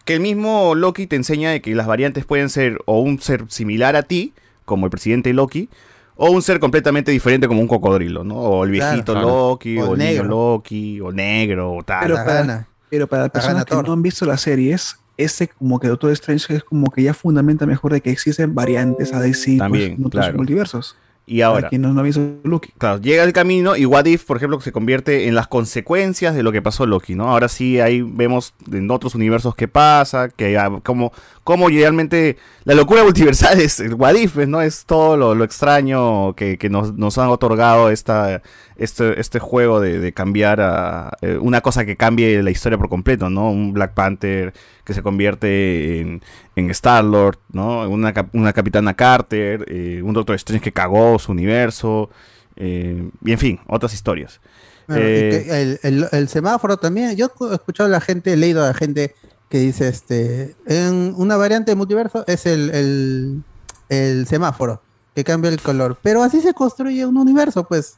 Que 0.06 0.16
el 0.16 0.22
mismo 0.22 0.74
Loki 0.74 1.06
te 1.06 1.16
enseña 1.18 1.52
de 1.52 1.62
que 1.62 1.76
las 1.76 1.86
variantes 1.86 2.26
pueden 2.26 2.49
ser 2.49 2.80
o 2.86 2.99
un 3.02 3.22
ser 3.22 3.45
similar 3.49 3.95
a 3.95 4.02
ti, 4.02 4.34
como 4.66 4.88
el 4.88 4.90
presidente 4.90 5.32
Loki, 5.34 5.70
o 6.15 6.29
un 6.31 6.41
ser 6.41 6.59
completamente 6.59 7.11
diferente 7.11 7.47
como 7.47 7.61
un 7.61 7.67
cocodrilo, 7.67 8.23
¿no? 8.23 8.35
O 8.35 8.63
el 8.63 8.71
viejito 8.71 9.13
claro. 9.13 9.27
Loki, 9.27 9.77
O 9.77 9.89
o, 9.89 9.93
el 9.93 9.99
niño 9.99 10.11
negro. 10.11 10.27
Loki, 10.27 11.01
o 11.01 11.11
negro, 11.11 11.73
o 11.73 11.83
tal. 11.83 12.03
Pero 12.03 12.15
para, 12.15 12.67
pero 12.89 13.07
para 13.07 13.23
La 13.23 13.29
personas 13.29 13.65
que 13.65 13.75
no 13.75 13.93
han 13.93 14.01
visto 14.01 14.25
las 14.25 14.41
series, 14.41 14.97
ese 15.17 15.47
como 15.47 15.79
que 15.79 15.87
Doctor 15.87 16.11
Strange 16.11 16.55
es 16.55 16.63
como 16.63 16.89
que 16.91 17.03
ya 17.03 17.13
fundamenta 17.13 17.65
mejor 17.65 17.93
de 17.93 18.01
que 18.01 18.11
existen 18.11 18.53
variantes 18.55 19.13
a 19.13 19.19
decir 19.19 19.59
También, 19.59 19.93
en 19.93 20.05
otros 20.05 20.23
claro. 20.23 20.37
multiversos. 20.37 20.95
Y 21.27 21.41
ahora, 21.41 21.69
quien 21.69 21.81
no, 21.81 21.91
no 21.91 22.03
visto 22.03 22.22
Loki. 22.43 22.72
Claro, 22.77 23.02
llega 23.02 23.23
el 23.23 23.34
camino 23.34 23.76
y 23.76 23.85
What 23.85 24.06
If, 24.06 24.26
por 24.26 24.38
ejemplo, 24.38 24.61
se 24.61 24.72
convierte 24.72 25.27
en 25.27 25.34
las 25.34 25.47
consecuencias 25.47 26.35
de 26.35 26.43
lo 26.43 26.52
que 26.52 26.61
pasó 26.61 26.85
Loki, 26.85 27.15
¿no? 27.15 27.30
Ahora 27.30 27.47
sí, 27.47 27.80
ahí 27.80 28.02
vemos 28.02 28.53
en 28.72 28.91
otros 28.91 29.15
universos 29.15 29.56
qué 29.56 29.68
pasa, 29.68 30.30
que 30.30 30.60
como, 30.84 31.11
como 31.43 31.68
realmente 31.69 32.38
la 32.64 32.76
locura 32.76 33.03
multiversal 33.06 33.60
es 33.60 33.80
el 33.80 33.95
What 33.95 34.15
If, 34.15 34.35
¿no? 34.47 34.61
Es 34.61 34.85
todo 34.85 35.18
lo, 35.18 35.34
lo 35.34 35.43
extraño 35.43 36.34
que, 36.35 36.60
que 36.60 36.69
nos, 36.69 36.93
nos 36.93 37.18
han 37.18 37.30
otorgado 37.30 37.89
esta, 37.89 38.43
este, 38.77 39.19
este 39.19 39.39
juego 39.39 39.80
de, 39.80 39.99
de 39.99 40.14
cambiar 40.14 40.60
a 40.61 41.18
eh, 41.22 41.38
una 41.38 41.61
cosa 41.61 41.85
que 41.85 41.95
cambie 41.95 42.41
la 42.43 42.52
historia 42.52 42.77
por 42.77 42.89
completo, 42.89 43.30
¿no? 43.30 43.49
Un 43.52 43.73
Black 43.73 43.93
Panther 43.93 44.53
que 44.84 44.93
se 44.93 45.02
convierte 45.02 46.02
en, 46.02 46.22
en 46.56 46.69
Star-Lord, 46.72 47.38
¿no? 47.52 47.89
Una, 47.89 48.14
una 48.34 48.53
Capitana 48.53 48.93
Carter, 48.95 49.65
eh, 49.68 50.02
un 50.03 50.14
Doctor 50.14 50.35
Strange 50.35 50.64
que 50.64 50.72
cagó 50.73 51.18
su 51.19 51.31
universo, 51.31 52.10
eh, 52.57 53.10
y 53.23 53.31
en 53.31 53.39
fin, 53.39 53.60
otras 53.68 53.93
historias. 53.93 54.39
El, 54.88 55.80
el- 55.81 56.07
el 56.11 56.27
semáforo 56.30 56.77
también. 56.77 57.15
Yo 57.15 57.31
he 57.49 57.53
escuchado 57.56 57.88
a 57.88 57.91
la 57.91 58.02
gente, 58.02 58.34
he 58.34 58.38
leído 58.38 58.64
a 58.64 58.68
la 58.68 58.73
gente 58.76 59.15
que 59.49 59.57
dice: 59.57 59.88
este 59.88 60.56
En 60.68 61.14
una 61.18 61.38
variante 61.38 61.72
de 61.72 61.76
multiverso 61.76 62.23
es 62.27 62.45
el, 62.45 62.69
el, 62.69 63.41
el 63.89 64.27
semáforo 64.27 64.81
que 65.15 65.23
cambia 65.23 65.49
el 65.49 65.60
color. 65.60 65.97
Pero 66.03 66.22
así 66.22 66.39
se 66.41 66.53
construye 66.53 67.03
un 67.06 67.18
universo, 67.18 67.64
pues. 67.68 67.97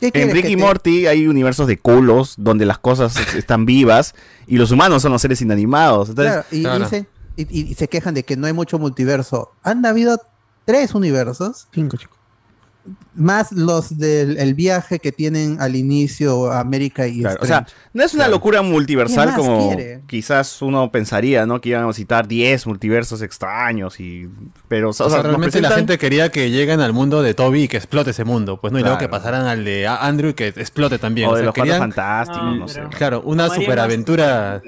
¿Qué 0.00 0.06
en 0.06 0.12
quieres 0.12 0.32
Rick 0.34 0.46
que 0.46 0.52
y 0.52 0.56
te- 0.56 0.62
Morty 0.62 1.06
hay 1.06 1.26
universos 1.26 1.66
de 1.66 1.78
culos 1.78 2.34
donde 2.38 2.66
las 2.66 2.78
cosas 2.78 3.16
es- 3.16 3.34
están 3.34 3.66
vivas 3.66 4.14
y 4.46 4.56
los 4.56 4.70
humanos 4.70 5.02
son 5.02 5.12
los 5.12 5.22
seres 5.22 5.40
inanimados. 5.42 6.08
Entonces, 6.10 6.44
Claro, 6.60 6.78
y, 6.78 6.84
dicen- 6.84 7.06
y- 7.36 7.42
y- 7.60 7.70
y 7.70 7.74
se 7.74 7.88
quejan 7.88 8.14
de 8.14 8.22
que 8.24 8.36
no 8.36 8.46
hay 8.46 8.52
mucho 8.52 8.78
multiverso. 8.78 9.52
Han 9.62 9.84
habido 9.86 10.20
tres 10.64 10.94
universos. 10.94 11.68
Cinco, 11.72 11.96
chicos. 11.96 12.17
Más 13.14 13.52
los 13.52 13.98
del 13.98 14.38
el 14.38 14.54
viaje 14.54 14.98
que 14.98 15.12
tienen 15.12 15.60
al 15.60 15.76
inicio 15.76 16.50
América 16.52 17.06
y 17.06 17.20
Claro, 17.20 17.38
o 17.42 17.44
sea, 17.46 17.66
no 17.92 18.02
es 18.02 18.14
una 18.14 18.28
locura 18.28 18.62
multiversal 18.62 19.26
¿Qué 19.26 19.30
más 19.32 19.36
como 19.40 19.68
quiere? 19.68 20.00
quizás 20.06 20.62
uno 20.62 20.90
pensaría, 20.90 21.44
¿no? 21.44 21.60
Que 21.60 21.70
iban 21.70 21.86
a 21.86 21.92
citar 21.92 22.26
10 22.26 22.66
multiversos 22.66 23.20
extraños 23.20 24.00
y... 24.00 24.28
Pero, 24.68 24.90
o 24.90 24.92
sea, 24.94 25.06
O 25.06 25.10
sea, 25.10 25.20
realmente 25.22 25.60
la 25.60 25.68
presentan- 25.68 25.76
gente 25.76 25.98
quería 25.98 26.30
que 26.30 26.50
lleguen 26.50 26.80
al 26.80 26.94
mundo 26.94 27.20
de 27.22 27.34
Toby 27.34 27.64
y 27.64 27.68
que 27.68 27.76
explote 27.76 28.10
ese 28.12 28.24
mundo, 28.24 28.58
pues 28.60 28.72
no, 28.72 28.78
y 28.78 28.82
luego 28.82 28.96
que 28.96 29.08
Claro. 29.08 29.22
pasaran 29.22 29.46
al 29.46 29.64
de 29.66 29.86
Andrew 29.86 30.30
y 30.30 30.34
que 30.34 30.48
explote 30.48 30.98
también. 30.98 31.28
O 31.28 31.32
O, 31.32 31.34
de 31.34 31.40
sea, 31.40 31.46
los 31.46 31.54
querían, 31.54 31.78
Fantásticos, 31.80 32.56
no 32.56 32.68
sé. 32.68 32.82
Claro, 32.96 33.20
una 33.22 33.48
superaventura. 33.50 34.62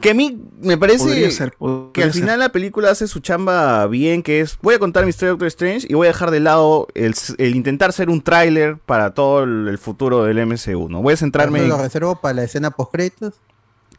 Que 0.00 0.10
a 0.10 0.14
mí 0.14 0.42
me 0.60 0.78
parece 0.78 1.04
Podría 1.04 1.30
ser, 1.30 1.52
podría 1.58 1.92
que 1.92 2.02
al 2.02 2.12
ser. 2.12 2.22
final 2.22 2.38
la 2.38 2.50
película 2.50 2.90
hace 2.90 3.06
su 3.06 3.20
chamba 3.20 3.86
bien, 3.86 4.22
que 4.22 4.40
es, 4.40 4.58
voy 4.62 4.74
a 4.74 4.78
contar 4.78 5.04
mi 5.04 5.10
historia 5.10 5.28
de 5.28 5.32
Doctor 5.32 5.48
Strange 5.48 5.86
y 5.88 5.94
voy 5.94 6.06
a 6.06 6.10
dejar 6.10 6.30
de 6.30 6.40
lado 6.40 6.88
el, 6.94 7.14
el 7.38 7.54
intentar 7.54 7.92
ser 7.92 8.08
un 8.08 8.22
tráiler 8.22 8.78
para 8.78 9.12
todo 9.12 9.42
el, 9.42 9.68
el 9.68 9.78
futuro 9.78 10.24
del 10.24 10.46
MCU, 10.46 10.88
¿no? 10.88 11.02
Voy 11.02 11.14
a 11.14 11.16
centrarme 11.16 11.66
lo 11.66 11.76
reservo 11.76 12.16
para 12.20 12.34
la 12.34 12.44
escena 12.44 12.70
post 12.70 12.92
créditos. 12.92 13.34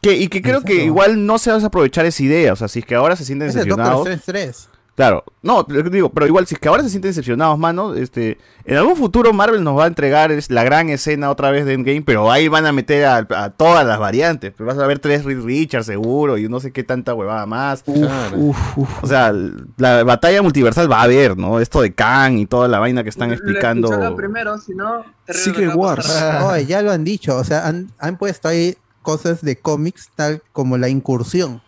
Que, 0.00 0.16
y 0.16 0.26
que 0.26 0.42
creo 0.42 0.62
que 0.62 0.84
igual 0.84 1.24
no 1.26 1.38
se 1.38 1.52
va 1.52 1.58
a 1.58 1.64
aprovechar 1.64 2.04
esa 2.06 2.22
idea, 2.24 2.52
o 2.52 2.56
sea, 2.56 2.66
si 2.66 2.80
es 2.80 2.84
que 2.84 2.96
ahora 2.96 3.14
se 3.14 3.24
sienten 3.24 3.48
es 3.48 3.54
Doctor 3.54 3.76
decepcionados... 3.76 4.08
Strange 4.08 4.24
3. 4.26 4.68
Claro, 4.94 5.24
no, 5.40 5.66
pero 5.66 5.88
digo, 5.88 6.10
pero 6.10 6.26
igual, 6.26 6.46
si 6.46 6.54
es 6.54 6.60
que 6.60 6.68
ahora 6.68 6.82
se 6.82 6.90
sienten 6.90 7.08
decepcionados, 7.10 7.58
mano, 7.58 7.94
este, 7.94 8.36
en 8.66 8.76
algún 8.76 8.94
futuro 8.94 9.32
Marvel 9.32 9.64
nos 9.64 9.78
va 9.78 9.84
a 9.84 9.86
entregar 9.86 10.30
es, 10.30 10.50
la 10.50 10.64
gran 10.64 10.90
escena 10.90 11.30
otra 11.30 11.50
vez 11.50 11.64
de 11.64 11.72
Endgame, 11.72 12.02
pero 12.02 12.30
ahí 12.30 12.48
van 12.48 12.66
a 12.66 12.72
meter 12.72 13.06
a, 13.06 13.26
a 13.30 13.50
todas 13.50 13.86
las 13.86 13.98
variantes, 13.98 14.52
pero 14.54 14.66
vas 14.66 14.78
a 14.78 14.86
ver 14.86 14.98
tres 14.98 15.24
Reed 15.24 15.40
Richards 15.42 15.86
seguro 15.86 16.36
y 16.36 16.46
no 16.46 16.60
sé 16.60 16.72
qué 16.72 16.84
tanta 16.84 17.14
huevada 17.14 17.46
más. 17.46 17.84
O 17.86 19.06
sea, 19.06 19.32
la 19.78 20.04
batalla 20.04 20.42
multiversal 20.42 20.92
va 20.92 21.00
a 21.00 21.04
haber, 21.04 21.38
¿no? 21.38 21.58
Esto 21.58 21.80
de 21.80 21.94
Kang 21.94 22.36
y 22.36 22.44
toda 22.44 22.68
la 22.68 22.78
vaina 22.78 23.02
que 23.02 23.08
están 23.08 23.32
explicando. 23.32 23.88
Escucharlo 23.88 24.16
primero, 24.16 24.58
si 24.58 24.74
no, 24.74 25.06
Secret 25.26 25.72
lo 25.72 25.76
Wars. 25.76 26.22
ya 26.66 26.82
lo 26.82 26.92
han 26.92 27.04
dicho, 27.04 27.36
o 27.38 27.44
sea, 27.44 27.66
han, 27.66 27.90
han 27.98 28.18
puesto 28.18 28.46
ahí 28.48 28.76
cosas 29.00 29.40
de 29.40 29.56
cómics 29.56 30.10
tal 30.14 30.42
como 30.52 30.76
la 30.76 30.90
incursión. 30.90 31.62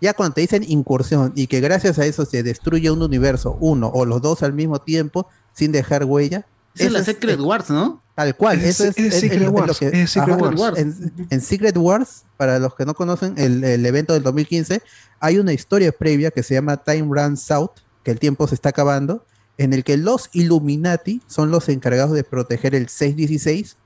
Ya 0.00 0.14
cuando 0.14 0.34
te 0.34 0.40
dicen 0.40 0.64
incursión 0.66 1.32
y 1.36 1.46
que 1.46 1.60
gracias 1.60 1.98
a 1.98 2.06
eso 2.06 2.24
se 2.24 2.42
destruye 2.42 2.90
un 2.90 3.02
universo, 3.02 3.56
uno 3.60 3.88
o 3.92 4.04
los 4.04 4.22
dos 4.22 4.42
al 4.42 4.52
mismo 4.52 4.80
tiempo, 4.80 5.26
sin 5.52 5.72
dejar 5.72 6.04
huella. 6.04 6.46
Esa 6.74 6.84
es 6.86 6.92
la 6.92 7.04
Secret 7.04 7.38
Wars, 7.40 7.68
¿no? 7.68 8.02
Tal 8.14 8.36
cual, 8.36 8.58
Es- 8.60 8.80
eso 8.80 8.84
es, 8.84 8.98
es 8.98 9.14
es- 9.14 9.20
Secret 9.20 9.48
Wars, 9.48 9.78
que- 9.78 10.02
es 10.02 10.10
Secret 10.10 10.36
ajá, 10.40 10.54
Wars. 10.54 10.78
En, 10.78 11.12
en 11.28 11.40
Secret 11.40 11.76
Wars, 11.76 12.24
para 12.36 12.58
los 12.58 12.74
que 12.74 12.84
no 12.86 12.94
conocen 12.94 13.34
el, 13.38 13.62
el 13.64 13.84
evento 13.84 14.12
del 14.12 14.22
2015, 14.22 14.80
hay 15.20 15.38
una 15.38 15.52
historia 15.52 15.90
previa 15.92 16.30
que 16.30 16.42
se 16.42 16.54
llama 16.54 16.76
Time 16.78 17.08
Runs 17.10 17.50
Out, 17.50 17.72
que 18.04 18.10
el 18.10 18.18
tiempo 18.18 18.46
se 18.46 18.54
está 18.54 18.70
acabando, 18.70 19.24
en 19.58 19.72
el 19.74 19.84
que 19.84 19.96
los 19.98 20.30
Illuminati 20.32 21.20
son 21.26 21.50
los 21.50 21.68
encargados 21.68 22.12
de 22.14 22.24
proteger 22.24 22.74
el 22.74 22.88
616, 22.88 23.76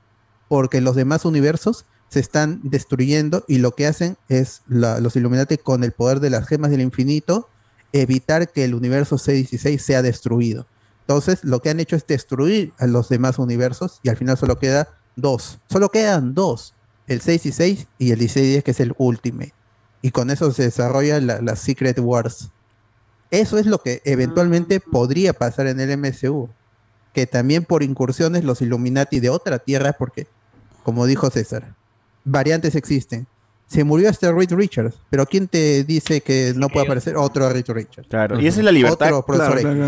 porque 0.47 0.79
los 0.79 0.95
demás 0.95 1.25
universos 1.25 1.85
se 2.09 2.19
están 2.19 2.59
destruyendo 2.63 3.43
y 3.47 3.57
lo 3.57 3.71
que 3.75 3.87
hacen 3.87 4.17
es 4.29 4.61
la- 4.67 4.99
los 4.99 5.15
Illuminati 5.15 5.57
con 5.57 5.83
el 5.83 5.91
poder 5.91 6.19
de 6.19 6.29
las 6.29 6.47
gemas 6.47 6.71
del 6.71 6.81
infinito 6.81 7.49
evitar 7.93 8.51
que 8.51 8.63
el 8.65 8.73
universo 8.75 9.17
616 9.17 9.81
sea 9.81 10.01
destruido. 10.01 10.67
Entonces, 11.01 11.43
lo 11.43 11.61
que 11.61 11.69
han 11.69 11.79
hecho 11.79 11.95
es 11.95 12.05
destruir 12.07 12.73
a 12.79 12.87
los 12.87 13.09
demás 13.09 13.37
universos 13.39 13.99
y 14.03 14.09
al 14.09 14.17
final 14.17 14.37
solo 14.37 14.57
queda 14.59 14.87
dos. 15.15 15.59
Solo 15.69 15.89
quedan 15.89 16.33
dos. 16.33 16.73
El 17.07 17.21
6 17.21 17.45
y 17.45 17.51
6 17.51 17.87
y 17.99 18.11
el 18.11 18.19
16 18.19 18.45
y 18.45 18.49
10 18.51 18.63
que 18.63 18.71
es 18.71 18.79
el 18.79 18.93
Ultimate. 18.97 19.53
Y 20.01 20.11
con 20.11 20.29
eso 20.31 20.51
se 20.51 20.63
desarrolla 20.63 21.19
la, 21.21 21.41
la 21.41 21.55
Secret 21.55 21.99
Wars. 21.99 22.49
Eso 23.31 23.57
es 23.57 23.65
lo 23.65 23.79
que 23.81 24.01
eventualmente 24.05 24.79
podría 24.79 25.33
pasar 25.33 25.67
en 25.67 25.79
el 25.79 25.91
MCU. 25.97 26.49
Que 27.13 27.27
también 27.27 27.63
por 27.63 27.83
incursiones 27.83 28.43
los 28.43 28.61
Illuminati 28.61 29.19
de 29.19 29.29
otra 29.29 29.59
tierra, 29.59 29.93
porque, 29.93 30.27
como 30.83 31.05
dijo 31.05 31.29
César, 31.29 31.75
variantes 32.25 32.75
existen. 32.75 33.27
Se 33.67 33.83
murió 33.83 34.09
este 34.09 34.31
Reed 34.31 34.53
Richards, 34.53 34.93
pero 35.09 35.25
¿quién 35.25 35.47
te 35.47 35.83
dice 35.83 36.21
que 36.21 36.53
no 36.55 36.69
puede 36.69 36.85
aparecer 36.85 37.17
otro 37.17 37.49
Reed 37.49 37.65
Richards? 37.69 38.07
Claro, 38.07 38.39
y 38.39 38.45
esa 38.45 38.59
es 38.59 38.63
la 38.65 38.71
libertad. 38.71 39.11
Otro. 39.11 39.35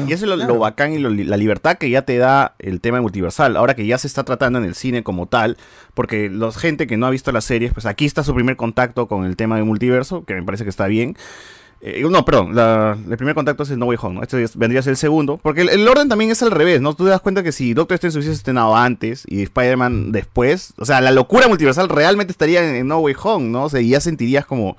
Y 0.07 0.13
eso 0.13 0.25
es 0.25 0.29
lo, 0.29 0.35
lo 0.35 0.45
Claro. 0.45 0.59
bacán 0.59 0.93
y 0.93 0.97
lo- 0.97 1.11
la 1.11 1.37
libertad 1.37 1.77
que 1.77 1.87
ya 1.91 2.01
te 2.01 2.17
da 2.17 2.55
el 2.57 2.81
tema 2.81 2.99
multiversal. 3.01 3.55
Ahora 3.55 3.75
que 3.75 3.85
ya 3.85 3.99
se 3.99 4.07
está 4.07 4.23
tratando 4.23 4.57
en 4.57 4.65
el 4.65 4.73
cine 4.73 5.03
como 5.03 5.27
tal, 5.27 5.57
porque 5.93 6.27
la 6.27 6.51
gente 6.51 6.87
que 6.87 6.97
no 6.97 7.05
ha 7.05 7.11
visto 7.11 7.31
las 7.31 7.45
series, 7.45 7.71
pues 7.71 7.85
aquí 7.85 8.05
está 8.07 8.23
su 8.23 8.33
primer 8.33 8.55
contacto 8.55 9.07
con 9.07 9.25
el 9.25 9.35
tema 9.35 9.57
de 9.57 9.63
multiverso, 9.63 10.25
que 10.25 10.33
me 10.33 10.41
parece 10.41 10.63
que 10.63 10.71
está 10.71 10.87
bien. 10.87 11.15
Eh, 11.79 12.03
no, 12.09 12.25
perdón, 12.25 12.55
la- 12.55 12.97
el 13.09 13.17
primer 13.17 13.35
contacto 13.35 13.61
es 13.63 13.69
el 13.69 13.77
No 13.77 13.85
Way 13.85 13.97
Home, 14.01 14.15
¿no? 14.15 14.23
Este 14.23 14.41
es- 14.43 14.55
vendría 14.57 14.79
a 14.79 14.83
ser 14.83 14.91
el 14.91 14.97
segundo, 14.97 15.37
porque 15.37 15.61
el, 15.61 15.87
orden 15.87 16.09
también 16.09 16.31
es 16.31 16.41
al 16.41 16.49
revés, 16.51 16.81
¿no? 16.81 16.95
Tú 16.95 17.03
te 17.03 17.11
das 17.11 17.21
cuenta 17.21 17.43
que 17.43 17.51
si 17.51 17.73
Doctor 17.75 17.95
Strange 17.95 18.13
se 18.13 18.17
hubiese 18.19 18.33
estrenado 18.33 18.75
antes 18.75 19.23
y 19.27 19.43
Spider-Man 19.43 20.11
después, 20.11 20.73
o 20.77 20.85
sea, 20.85 21.01
la 21.01 21.11
locura 21.11 21.47
multiversal 21.47 21.87
realmente 21.89 22.31
estaría 22.31 22.67
en, 22.67 22.75
en 22.75 22.87
No 22.87 22.97
Way 22.99 23.15
Home, 23.21 23.49
¿no? 23.49 23.65
O 23.65 23.69
sea, 23.69 23.79
y 23.79 23.89
ya 23.89 23.99
sentirías 24.01 24.45
como 24.45 24.75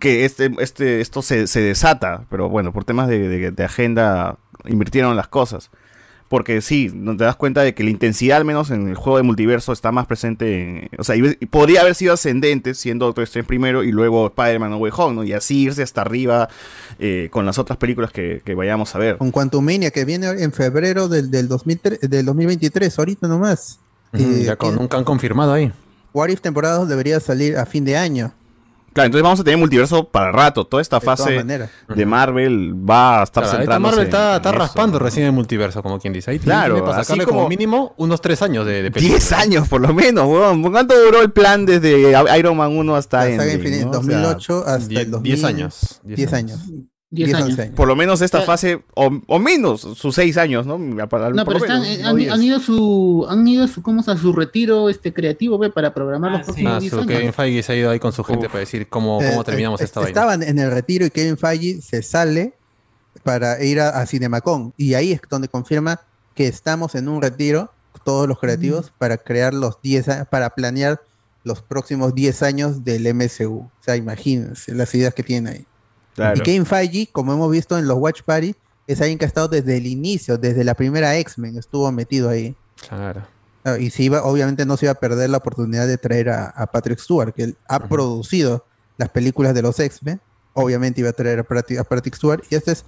que 0.00 0.24
este, 0.24 0.50
este, 0.58 1.02
esto 1.02 1.20
se, 1.20 1.46
se 1.46 1.60
desata, 1.60 2.24
pero 2.30 2.48
bueno, 2.48 2.72
por 2.72 2.84
temas 2.84 3.08
de, 3.08 3.28
de- 3.28 3.50
de 3.50 3.64
agenda 3.64 4.36
invirtieron 4.64 5.16
las 5.16 5.28
cosas. 5.28 5.70
Porque 6.28 6.60
sí, 6.60 6.90
te 6.90 7.22
das 7.24 7.36
cuenta 7.36 7.62
de 7.62 7.72
que 7.72 7.84
la 7.84 7.90
intensidad, 7.90 8.38
al 8.38 8.44
menos 8.44 8.70
en 8.72 8.88
el 8.88 8.96
juego 8.96 9.16
de 9.16 9.22
multiverso, 9.22 9.72
está 9.72 9.92
más 9.92 10.06
presente. 10.06 10.60
en- 10.62 10.88
o 10.98 11.04
sea, 11.04 11.14
y, 11.14 11.22
podría 11.46 11.82
haber 11.82 11.94
sido 11.94 12.14
ascendente 12.14 12.74
siendo 12.74 13.06
Doctor 13.06 13.22
Strange 13.24 13.46
primero 13.46 13.84
y 13.84 13.92
luego 13.92 14.26
Spider-Man 14.26 14.70
No 14.70 14.78
Way 14.78 14.92
Home, 14.96 15.14
¿no? 15.14 15.22
Y 15.24 15.32
así 15.32 15.62
irse 15.62 15.84
hasta 15.84 16.00
arriba 16.00 16.48
eh, 16.98 17.28
con 17.30 17.46
las 17.46 17.58
otras 17.58 17.78
películas 17.78 18.10
que, 18.10 18.42
que 18.44 18.54
vayamos 18.56 18.92
a 18.94 18.98
ver. 18.98 19.18
Con 19.18 19.30
Quantumania, 19.30 19.92
que 19.92 20.04
viene 20.04 20.26
en 20.42 20.52
febrero 20.52 21.06
del, 21.08 21.30
del, 21.30 21.46
2003 21.46 22.00
del 22.00 22.26
2023, 22.26 22.98
ahorita 22.98 23.28
nomás. 23.28 23.78
Eh, 24.12 24.42
ya 24.44 24.56
con, 24.56 24.74
que- 24.74 24.80
nunca 24.80 24.96
han 24.98 25.04
confirmado 25.04 25.52
ahí. 25.52 25.72
What 26.12 26.28
If 26.30 26.40
temporada 26.40 26.78
2 26.78 26.88
debería 26.88 27.20
salir 27.20 27.56
a 27.56 27.66
fin 27.66 27.84
de 27.84 27.96
año. 27.96 28.32
Claro, 28.96 29.06
entonces 29.06 29.22
vamos 29.22 29.40
a 29.40 29.44
tener 29.44 29.58
multiverso 29.58 30.08
para 30.08 30.32
rato. 30.32 30.64
Toda 30.66 30.80
esta 30.82 30.98
De 30.98 31.04
fase 31.06 31.44
de 31.44 32.06
Marvel 32.06 32.74
va 32.74 33.20
a 33.20 33.24
estar 33.24 33.44
Claro, 33.44 33.58
centrándose 33.58 33.92
Marvel 33.96 34.06
está, 34.06 34.30
en 34.30 34.36
está 34.36 34.48
eso. 34.50 34.58
raspando 34.58 34.98
recién 34.98 35.26
el 35.26 35.32
multiverso, 35.32 35.82
como 35.82 35.98
quien 36.00 36.12
dice. 36.12 36.30
Ahí 36.30 36.38
Claro, 36.38 36.74
tiene 36.74 36.86
para 36.88 37.00
así 37.02 37.06
sacarle 37.08 37.24
como... 37.26 37.36
como- 37.40 37.48
mínimo 37.48 37.94
unos 37.98 38.20
tres 38.20 38.42
años 38.42 38.66
de, 38.66 38.82
de 38.82 38.90
película. 38.90 39.18
10 39.18 39.32
años 39.32 39.68
por 39.68 39.80
lo 39.80 39.92
menos, 39.94 40.26
weón. 40.26 40.62
¿Cuánto 40.72 40.98
duró 40.98 41.20
el 41.22 41.30
plan 41.30 41.66
desde 41.66 42.12
Iron 42.38 42.56
Man 42.56 42.76
1 42.76 42.96
hasta 42.96 43.30
infinita, 43.30 43.84
no? 43.84 43.90
O 43.90 44.02
sea, 44.02 44.18
2008 44.20 44.64
hasta 44.66 44.88
die- 44.88 44.98
el 45.02 45.10
2000. 45.10 45.22
10 45.22 45.44
años, 45.44 46.00
10 46.02 46.16
10 46.16 46.32
años. 46.32 46.66
10 46.66 46.80
10, 47.10 47.34
años. 47.34 47.50
11 47.50 47.70
Por 47.70 47.86
lo 47.86 47.94
menos 47.94 48.20
esta 48.20 48.40
Eh, 48.42 48.46
fase, 48.46 48.82
o, 48.94 49.10
o 49.28 49.38
menos, 49.38 49.80
sus 49.80 50.14
6 50.16 50.36
años, 50.38 50.66
¿no? 50.66 50.76
Para- 51.08 51.30
No, 51.30 51.44
pero 51.44 51.58
están, 51.58 51.82
menos, 51.82 51.98
eh, 51.98 52.02
no 52.02 52.08
han, 52.08 52.16
10. 52.16 52.32
han 52.32 52.42
ido 52.42 52.56
a 52.56 52.60
su, 52.60 53.26
han 53.28 53.46
ido 53.46 53.64
a 53.64 53.68
su, 53.68 53.80
¿cómo 53.82 54.02
a 54.06 54.16
su 54.16 54.32
retiro 54.32 54.88
este 54.88 55.12
creativo 55.12 55.56
ve, 55.58 55.70
para 55.70 55.94
programar 55.94 56.32
los 56.32 56.42
próximos 56.42 56.72
Ah, 56.74 56.80
10 56.80 56.90
su 56.90 56.98
años. 56.98 57.08
Kevin 57.08 57.32
Feige 57.32 57.62
se 57.62 57.72
ha 57.72 57.76
ido 57.76 57.90
ahí 57.90 58.00
con 58.00 58.12
su 58.12 58.24
gente 58.24 58.48
para 58.48 58.58
decir 58.60 58.88
cómo, 58.88 59.18
cómo 59.18 59.40
Eh, 59.40 59.44
terminamos 59.44 59.80
eh, 59.80 59.84
esta 59.84 60.00
vaina. 60.00 60.08
Estaban 60.10 60.42
en 60.42 60.58
el 60.58 60.70
retiro 60.70 61.06
y 61.06 61.10
Kevin 61.10 61.36
Feige 61.38 61.80
se 61.80 62.02
sale 62.02 62.54
para 63.22 63.62
ir 63.64 63.80
a, 63.80 63.90
a 64.00 64.06
Cinemacon. 64.06 64.74
Y 64.76 64.94
ahí 64.94 65.12
es 65.12 65.20
donde 65.30 65.48
confirma 65.48 66.00
que 66.34 66.48
estamos 66.48 66.94
en 66.96 67.08
un 67.08 67.22
retiro, 67.22 67.70
todos 68.04 68.28
los 68.28 68.38
creativos, 68.38 68.92
para 68.98 69.16
crear 69.16 69.54
los 69.54 69.80
10 69.80 70.08
a- 70.08 70.24
para 70.26 70.50
planear 70.50 71.00
los 71.44 71.62
próximos 71.62 72.14
10 72.14 72.42
años 72.42 72.84
del 72.84 73.06
MCU. 73.14 73.60
O 73.60 73.70
sea, 73.80 73.94
imagínense 73.96 74.74
las 74.74 74.92
ideas 74.94 75.14
que 75.14 75.22
tienen 75.22 75.52
ahí. 75.54 75.66
Claro. 76.16 76.38
Y 76.38 76.40
Kevin 76.40 76.66
Feige, 76.66 77.08
como 77.12 77.32
hemos 77.32 77.50
visto 77.50 77.78
en 77.78 77.86
los 77.86 77.98
Watch 77.98 78.22
Party, 78.22 78.54
es 78.86 79.00
alguien 79.00 79.18
que 79.18 79.24
ha 79.24 79.28
estado 79.28 79.48
desde 79.48 79.76
el 79.76 79.86
inicio, 79.86 80.38
desde 80.38 80.64
la 80.64 80.74
primera 80.74 81.16
X-Men, 81.18 81.56
estuvo 81.58 81.90
metido 81.92 82.28
ahí. 82.28 82.56
Claro. 82.88 83.22
Ah, 83.64 83.78
Y 83.78 83.90
se 83.90 84.04
iba, 84.04 84.22
obviamente 84.24 84.64
no 84.64 84.76
se 84.76 84.86
iba 84.86 84.92
a 84.92 84.96
perder 84.96 85.30
la 85.30 85.38
oportunidad 85.38 85.86
de 85.86 85.98
traer 85.98 86.30
a, 86.30 86.46
a 86.46 86.66
Patrick 86.66 86.98
Stewart, 86.98 87.32
que 87.34 87.42
él 87.44 87.56
ha 87.68 87.88
producido 87.88 88.64
las 88.96 89.10
películas 89.10 89.54
de 89.54 89.62
los 89.62 89.78
X-Men. 89.78 90.20
Obviamente 90.54 91.00
iba 91.00 91.10
a 91.10 91.12
traer 91.12 91.40
a 91.40 91.42
Patrick, 91.42 91.78
a 91.78 91.84
Patrick 91.84 92.14
Stewart. 92.14 92.42
Y 92.48 92.54
este 92.54 92.72
es 92.72 92.84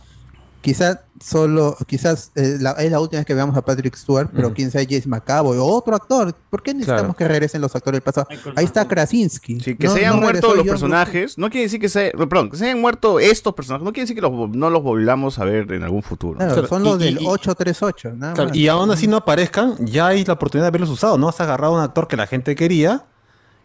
quizás 0.60 0.98
solo, 1.20 1.76
quizás 1.86 2.30
eh, 2.36 2.58
la- 2.60 2.72
es 2.72 2.90
la 2.92 3.00
última 3.00 3.18
vez 3.20 3.26
que 3.26 3.34
veamos 3.34 3.56
a 3.56 3.62
Patrick 3.62 3.96
Stewart, 3.96 4.28
pero 4.32 4.48
Ujú. 4.48 4.54
quién 4.56 4.70
sabe 4.70 4.86
James 4.88 5.06
McAvoy 5.08 5.58
o 5.58 5.64
otro 5.66 5.96
actor. 5.96 6.32
¿Por 6.48 6.62
qué 6.62 6.72
necesitamos 6.74 7.02
Claro. 7.02 7.16
que 7.16 7.26
regresen 7.28 7.60
los 7.60 7.74
actores 7.74 7.96
del 7.96 8.02
pasado? 8.02 8.28
Ahí 8.54 8.64
está 8.64 8.86
Krasinski. 8.86 9.58
Sí, 9.60 9.76
que 9.76 9.88
No- 9.88 9.92
se 9.94 9.98
hayan 10.00 10.16
no 10.16 10.22
muerto 10.22 10.54
los 10.54 10.66
personajes, 10.66 11.36
no 11.38 11.50
quiere 11.50 11.64
decir 11.64 11.80
que 11.80 11.88
se, 11.88 12.12
perdón, 12.16 12.50
que 12.50 12.56
se 12.56 12.66
hayan 12.66 12.80
muerto 12.80 13.18
estos 13.18 13.52
personajes, 13.54 13.84
no 13.84 13.92
quiere 13.92 14.04
decir 14.04 14.14
que 14.16 14.22
los, 14.22 14.50
no 14.50 14.70
los 14.70 14.82
volvamos 14.82 15.38
a 15.40 15.44
ver 15.44 15.70
en 15.72 15.82
algún 15.82 16.02
futuro. 16.02 16.38
Claro, 16.38 16.52
Claro, 16.52 16.68
son 16.68 16.84
los 16.84 17.00
y- 17.00 17.04
del 17.04 17.22
y- 17.22 17.26
838, 17.26 18.12
nada 18.14 18.34
Claro, 18.34 18.50
más. 18.50 18.56
y 18.56 18.68
aún 18.68 18.90
así 18.90 19.06
no 19.08 19.16
aparezcan, 19.16 19.74
ya 19.86 20.06
hay 20.08 20.24
la 20.24 20.34
oportunidad 20.34 20.66
de 20.68 20.70
verlos 20.72 20.90
usados, 20.90 21.18
¿no? 21.18 21.28
Has 21.28 21.40
agarrado 21.40 21.74
a 21.74 21.78
un 21.78 21.82
actor 21.84 22.06
que 22.06 22.16
la 22.16 22.26
gente 22.28 22.54
quería 22.54 23.04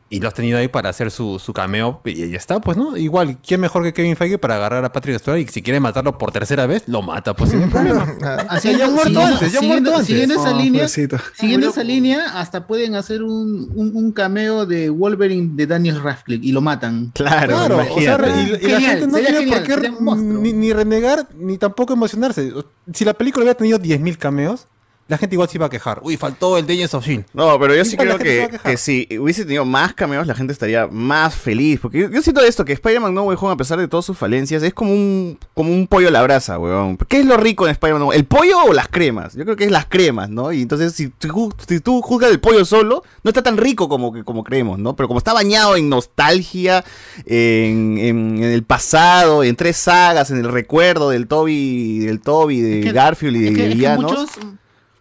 y 0.09 0.19
lo 0.19 0.27
has 0.27 0.34
tenido 0.35 0.59
ahí 0.59 0.67
para 0.67 0.89
hacer 0.89 1.09
su, 1.09 1.39
su 1.39 1.53
cameo 1.53 2.01
y 2.05 2.30
ya 2.30 2.38
está, 2.38 2.59
pues, 2.59 2.77
¿no? 2.77 2.95
Igual, 2.97 3.38
¿quién 3.45 3.59
mejor 3.61 3.81
que 3.84 3.93
Kevin 3.93 4.15
Feige 4.15 4.38
para 4.38 4.55
agarrar 4.57 4.85
a 4.85 4.91
Patrick 4.91 5.17
Stewart 5.19 5.39
y 5.39 5.47
si 5.47 5.61
quiere 5.63 5.80
matarlo 5.80 6.17
por 6.19 6.31
tercera 6.31 6.67
vez, 6.67 6.84
lo 6.88 7.01
mata, 7.01 7.34
pues 7.35 7.49
sin 7.51 7.69
problema. 7.69 8.07
Así 8.49 8.75
ya 8.77 8.85
han 8.85 8.93
muerto 8.93 9.09
siguiendo- 9.09 9.21
antes, 9.34 9.51
ya 9.53 9.59
siguiendo- 9.59 9.89
muerto 9.91 9.99
antes. 9.99 10.07
Siguiendo 10.07 10.35
esa 10.35 10.51
Oh, 10.55 10.57
línea, 10.59 10.81
pobrecito. 10.81 11.17
siguiendo 11.35 11.69
esa 11.69 11.84
línea, 11.84 12.39
hasta 12.39 12.67
pueden 12.67 12.95
hacer 12.95 13.23
un, 13.23 13.71
un, 13.73 13.95
un 13.95 14.11
cameo 14.11 14.65
de 14.67 14.89
Wolverine 14.91 15.51
de 15.55 15.65
Daniel 15.67 16.01
Radcliffe 16.03 16.45
y 16.45 16.51
lo 16.51 16.61
matan. 16.61 17.11
Claro, 17.15 17.55
Claro, 17.57 17.77
o 17.77 17.99
sea, 17.99 18.15
imagínate. 18.15 18.30
y, 18.30 18.43
y 18.43 18.51
la 18.51 18.57
Genial, 18.80 18.81
gente 18.81 19.07
no 19.07 19.17
tiene 19.17 19.39
genial, 19.39 19.63
por 19.63 20.13
qué 20.13 20.17
ni, 20.21 20.53
ni 20.53 20.73
renegar 20.73 21.27
ni 21.38 21.57
tampoco 21.57 21.93
emocionarse. 21.93 22.53
Si 22.93 23.03
la 23.05 23.13
película 23.15 23.43
hubiera 23.43 23.57
tenido 23.57 23.80
10.000 23.80 24.17
cameos, 24.17 24.67
la 25.07 25.17
gente 25.17 25.35
igual 25.35 25.49
se 25.49 25.57
iba 25.57 25.65
a 25.65 25.69
quejar. 25.69 25.99
Uy, 26.03 26.15
faltó 26.17 26.57
el 26.57 26.65
Legends 26.65 26.93
of 26.93 27.05
Shield. 27.05 27.25
No, 27.34 27.59
pero 27.59 27.75
yo 27.75 27.84
sí 27.85 27.97
creo 27.97 28.17
que, 28.17 28.49
que 28.63 28.77
si 28.77 29.07
hubiese 29.19 29.43
tenido 29.43 29.65
más 29.65 29.93
cameos, 29.93 30.25
la 30.25 30.34
gente 30.34 30.53
estaría 30.53 30.88
más 30.88 31.35
feliz. 31.35 31.80
Porque 31.81 31.99
yo, 31.99 32.09
yo 32.09 32.21
siento 32.21 32.41
esto, 32.41 32.63
que 32.65 32.73
Spider-Man 32.73 33.13
No 33.13 33.23
Way 33.23 33.38
Home, 33.39 33.53
a 33.53 33.57
pesar 33.57 33.77
de 33.80 33.88
todas 33.88 34.05
sus 34.05 34.17
falencias, 34.17 34.63
es 34.63 34.73
como 34.73 34.91
un, 34.93 35.38
como 35.53 35.71
un 35.73 35.88
pollo 35.88 36.07
a 36.07 36.11
la 36.11 36.23
brasa, 36.23 36.57
weón. 36.57 36.97
¿Qué 37.07 37.19
es 37.19 37.25
lo 37.25 37.35
rico 37.38 37.65
en 37.67 37.71
Spider-Man 37.73 37.99
No 37.99 38.07
Way 38.07 38.19
¿El 38.19 38.25
pollo 38.25 38.63
o 38.65 38.73
las 38.73 38.88
cremas? 38.88 39.35
Yo 39.35 39.43
creo 39.43 39.55
que 39.57 39.65
es 39.65 39.71
las 39.71 39.85
cremas, 39.88 40.30
¿no? 40.30 40.51
Y 40.53 40.61
entonces, 40.61 40.93
si, 40.93 41.09
tú 41.09 41.53
si 41.67 41.80
tú 41.81 42.01
juzgas 42.01 42.31
el 42.31 42.39
pollo 42.39 42.63
solo, 42.63 43.03
no 43.23 43.30
está 43.30 43.43
tan 43.43 43.57
rico 43.57 43.89
como, 43.89 44.13
que- 44.13 44.23
como 44.23 44.43
creemos, 44.43 44.80
¿no? 44.80 44.95
Pero 44.95 45.07
como 45.09 45.17
está 45.17 45.34
bañado 45.34 45.75
en 45.75 45.89
nostalgia, 45.89 46.84
en, 47.25 47.97
en- 47.97 48.38
en 48.38 48.43
el 48.51 48.63
pasado, 48.63 49.43
en 49.43 49.55
tres 49.55 49.77
sagas, 49.77 50.31
en 50.31 50.38
el 50.38 50.49
recuerdo 50.51 51.09
del 51.09 51.27
Toby, 51.27 51.99
del 51.99 52.21
Toby, 52.21 52.61
de 52.61 52.80
Es 52.80 52.85
que- 52.85 52.91
Garfield 52.93 53.35
y 53.35 53.47
Es 53.47 53.53
de 53.55 53.67
es 53.71 53.75
que 53.75 53.89
muchos, 53.95 54.30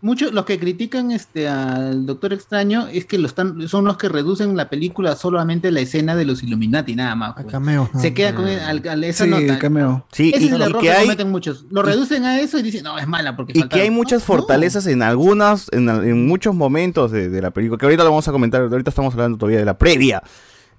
muchos, 0.03 0.33
los 0.33 0.45
que 0.45 0.59
critican 0.59 1.11
este 1.13 1.49
al 1.49 2.05
Doctor 2.05 2.35
Extraño 2.35 2.87
es 2.89 3.07
que 3.07 3.17
lo 3.17 3.27
están, 3.27 3.67
son 3.69 3.87
los 3.87 3.97
que 3.97 4.11
reducen 4.11 4.55
la 4.57 4.69
película 4.69 5.17
solamente 5.17 5.69
a 5.69 5.71
la 5.71 5.81
escena 5.81 6.15
de 6.15 6.27
los 6.27 6.43
Illuminati, 6.43 6.95
nada 6.95 7.15
más. 7.15 7.33
pues. 7.35 7.47
cameos, 7.47 7.89
Se 7.99 8.11
¿no? 8.11 8.15
queda 8.15 8.35
con 8.35 8.47
el- 8.49 8.61
al- 8.61 8.87
al- 8.87 9.05
esa 9.05 9.25
Sí, 9.25 9.31
nota. 9.31 9.43
el 9.55 9.59
cameo. 9.59 10.05
Sí, 10.13 10.31
Ese 10.35 10.45
y- 10.45 10.47
es 10.49 10.53
el 10.53 10.61
y 10.61 10.63
error 10.65 10.81
que 10.81 10.87
que, 10.89 10.93
hay- 10.93 11.05
cometen 11.05 11.31
muchos. 11.31 11.65
Lo 11.71 11.83
reducen 11.83 12.25
a 12.25 12.39
eso 12.41 12.59
y 12.59 12.63
dicen, 12.63 12.85
no, 12.85 12.99
es 12.99 13.07
mala 13.09 13.35
porque 13.37 13.53
Y 13.53 13.55
que 13.55 13.61
faltaron". 13.61 13.85
hay 13.85 13.91
muchas 13.91 14.23
fortalezas 14.23 14.87
en 14.87 15.03
algunas, 15.03 15.69
en, 15.73 16.27
muchos 16.27 16.55
momentos 16.55 17.11
de, 17.13 17.31
de 17.31 17.41
la 17.41 17.51
película, 17.51 17.79
que 17.79 17.87
ahorita 17.87 18.05
lo 18.05 18.11
vamos 18.11 18.29
a 18.29 18.33
comentar, 18.33 18.61
ahorita 18.61 18.91
estamos 18.91 19.15
hablando 19.15 19.39
todavía 19.39 19.59
de 19.61 19.65
la 19.65 19.79
previa. 19.79 20.23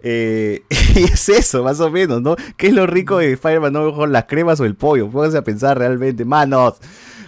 Eh, 0.05 0.63
y 0.95 1.03
es 1.05 1.29
eso, 1.29 1.63
más 1.63 1.79
o 1.79 1.89
menos, 1.89 2.21
¿no? 2.21 2.35
¿Qué 2.57 2.67
es 2.67 2.73
lo 2.73 2.85
rico 2.85 3.19
de 3.19 3.31
Spider-Man 3.33 3.71
No 3.71 3.83
Home, 3.87 4.11
las 4.11 4.25
cremas 4.25 4.59
o 4.59 4.65
el 4.65 4.75
pollo? 4.75 5.09
Pónganse 5.09 5.37
a 5.37 5.43
pensar 5.45 5.77
realmente, 5.77 6.25
manos. 6.25 6.73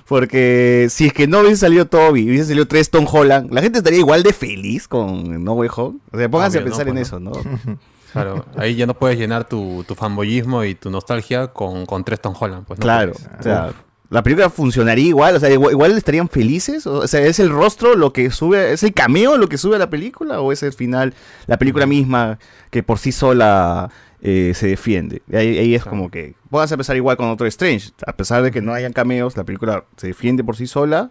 Porque 0.08 0.88
si 0.90 1.08
es 1.08 1.14
que 1.14 1.28
no 1.28 1.40
hubiese 1.40 1.58
salido 1.58 1.86
Toby, 1.88 2.28
hubiese 2.30 2.46
salido 2.46 2.68
tres 2.68 2.90
Tom 2.92 3.08
Holland, 3.12 3.52
la 3.52 3.62
gente 3.62 3.80
estaría 3.80 4.00
igual 4.00 4.22
de 4.24 4.34
feliz 4.34 4.88
con 4.88 5.44
No 5.44 5.54
Way 5.54 5.70
Home. 5.76 6.00
O 6.12 6.18
sea, 6.18 6.30
pónganse 6.30 6.60
Obvio, 6.60 6.68
a 6.68 6.70
pensar 6.70 6.86
¿no? 6.86 6.92
en 6.92 6.98
eso, 7.00 7.20
¿no? 7.20 7.32
Claro, 8.14 8.46
ahí 8.56 8.76
ya 8.76 8.86
no 8.86 8.94
puedes 8.94 9.18
llenar 9.20 9.46
tu, 9.46 9.84
tu 9.86 9.94
fanboyismo 9.94 10.64
y 10.64 10.74
tu 10.74 10.90
nostalgia 10.90 11.48
con, 11.48 11.86
con 11.86 12.06
tres 12.06 12.22
Tom 12.22 12.34
Holland. 12.40 12.66
Pues, 12.66 12.80
no 12.80 12.84
Claro, 12.84 13.12
puedes. 13.12 13.28
o 13.40 13.44
sea, 13.44 13.74
la 14.10 14.24
película 14.24 14.50
funcionaría 14.50 15.08
igual, 15.08 15.36
o 15.36 15.40
sea, 15.42 15.50
igual, 15.50 15.74
igual 15.74 15.92
estarían 15.98 16.30
felices, 16.30 16.88
o 16.88 17.06
sea, 17.08 17.20
es 17.26 17.40
el 17.42 17.50
rostro 17.50 17.96
lo 17.96 18.14
que 18.14 18.32
sube, 18.32 18.72
es 18.72 18.84
el 18.84 18.94
cameo 18.94 19.38
lo 19.38 19.50
que 19.50 19.58
sube 19.58 19.76
a 19.76 19.80
la 19.80 19.90
película 19.90 20.40
o 20.40 20.54
es 20.54 20.64
el 20.64 20.72
final, 20.72 21.14
la 21.48 21.58
película 21.58 21.88
misma 21.88 22.40
que 22.70 22.84
por 22.84 23.00
sí 23.00 23.12
sola 23.12 23.90
eh, 24.22 24.54
se 24.56 24.68
defiende. 24.68 25.22
Ahí, 25.34 25.58
ahí 25.58 25.76
es 25.76 25.84
como 25.86 26.10
que, 26.10 26.36
puedas 26.50 26.72
empezar 26.72 26.96
igual 26.96 27.18
con 27.18 27.30
otro 27.30 27.46
Strange, 27.48 27.92
a 28.08 28.14
pesar 28.14 28.42
de 28.44 28.52
que 28.52 28.62
no 28.62 28.74
hayan 28.74 28.94
cameos, 28.94 29.36
la 29.38 29.44
película 29.44 29.86
se 29.98 30.08
defiende 30.08 30.44
por 30.44 30.56
sí 30.56 30.68
sola. 30.68 31.10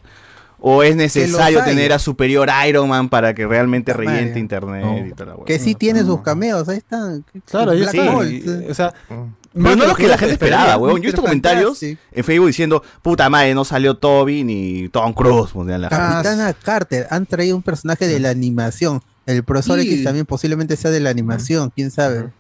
¿O 0.67 0.83
es 0.83 0.97
necesario 0.97 1.63
tener 1.63 1.93
a 1.93 1.99
superior 1.99 2.49
Iron 2.67 2.89
Man 2.89 3.11
para 3.11 3.35
que 3.35 3.47
realmente 3.47 3.93
reviente 3.93 4.29
madre. 4.31 4.41
internet 4.41 5.07
y 5.09 5.13
toda 5.13 5.37
la? 5.37 5.45
Que 5.45 5.59
sí 5.59 5.75
tiene 5.75 6.03
sus 6.05 6.23
cameos, 6.23 6.67
ahí 6.71 6.79
están. 6.79 7.23
Claro, 7.51 7.73
ahí 7.73 7.85
sí, 7.85 7.99
eh. 8.47 8.69
O 8.71 8.73
sea, 8.73 8.95
Pero 9.07 9.29
más 9.53 9.77
no 9.77 9.87
los 9.89 9.97
que 9.97 10.09
la 10.09 10.17
gente 10.17 10.33
esperaba, 10.35 10.79
weón. 10.79 10.97
Yo 10.97 11.03
he 11.03 11.07
visto 11.09 11.21
comentarios 11.21 11.83
en 11.83 11.99
Facebook 12.25 12.47
diciendo, 12.47 12.83
puta 13.03 13.29
madre, 13.29 13.53
no 13.55 13.67
salió 13.67 13.97
Toby 13.99 14.43
ni 14.43 14.89
Tom 14.89 15.13
Cruise. 15.13 15.51
pues, 15.53 15.67
la- 15.79 15.91
Capitana 15.91 16.55
Carter, 16.55 17.09
han 17.11 17.27
traído 17.27 17.57
un 17.57 17.63
personaje 17.63 18.07
de 18.07 18.19
la 18.21 18.31
animación. 18.31 19.03
El 19.27 19.43
profesor 19.45 19.79
Sí. 19.81 19.87
X 19.93 20.05
también 20.05 20.25
posiblemente 20.25 20.77
sea 20.77 20.91
de 20.91 21.01
la 21.01 21.11
animación, 21.11 21.73
quién 21.75 21.91
sabe. 21.91 22.31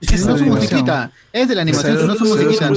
Es 0.00 0.26
no 0.26 0.36
su 0.36 0.44
musiquita, 0.44 1.10
es 1.32 1.48
de 1.48 1.54
la 1.54 1.62
animación, 1.62 2.06
no 2.06 2.14
su 2.14 2.24
musiquita. 2.26 2.68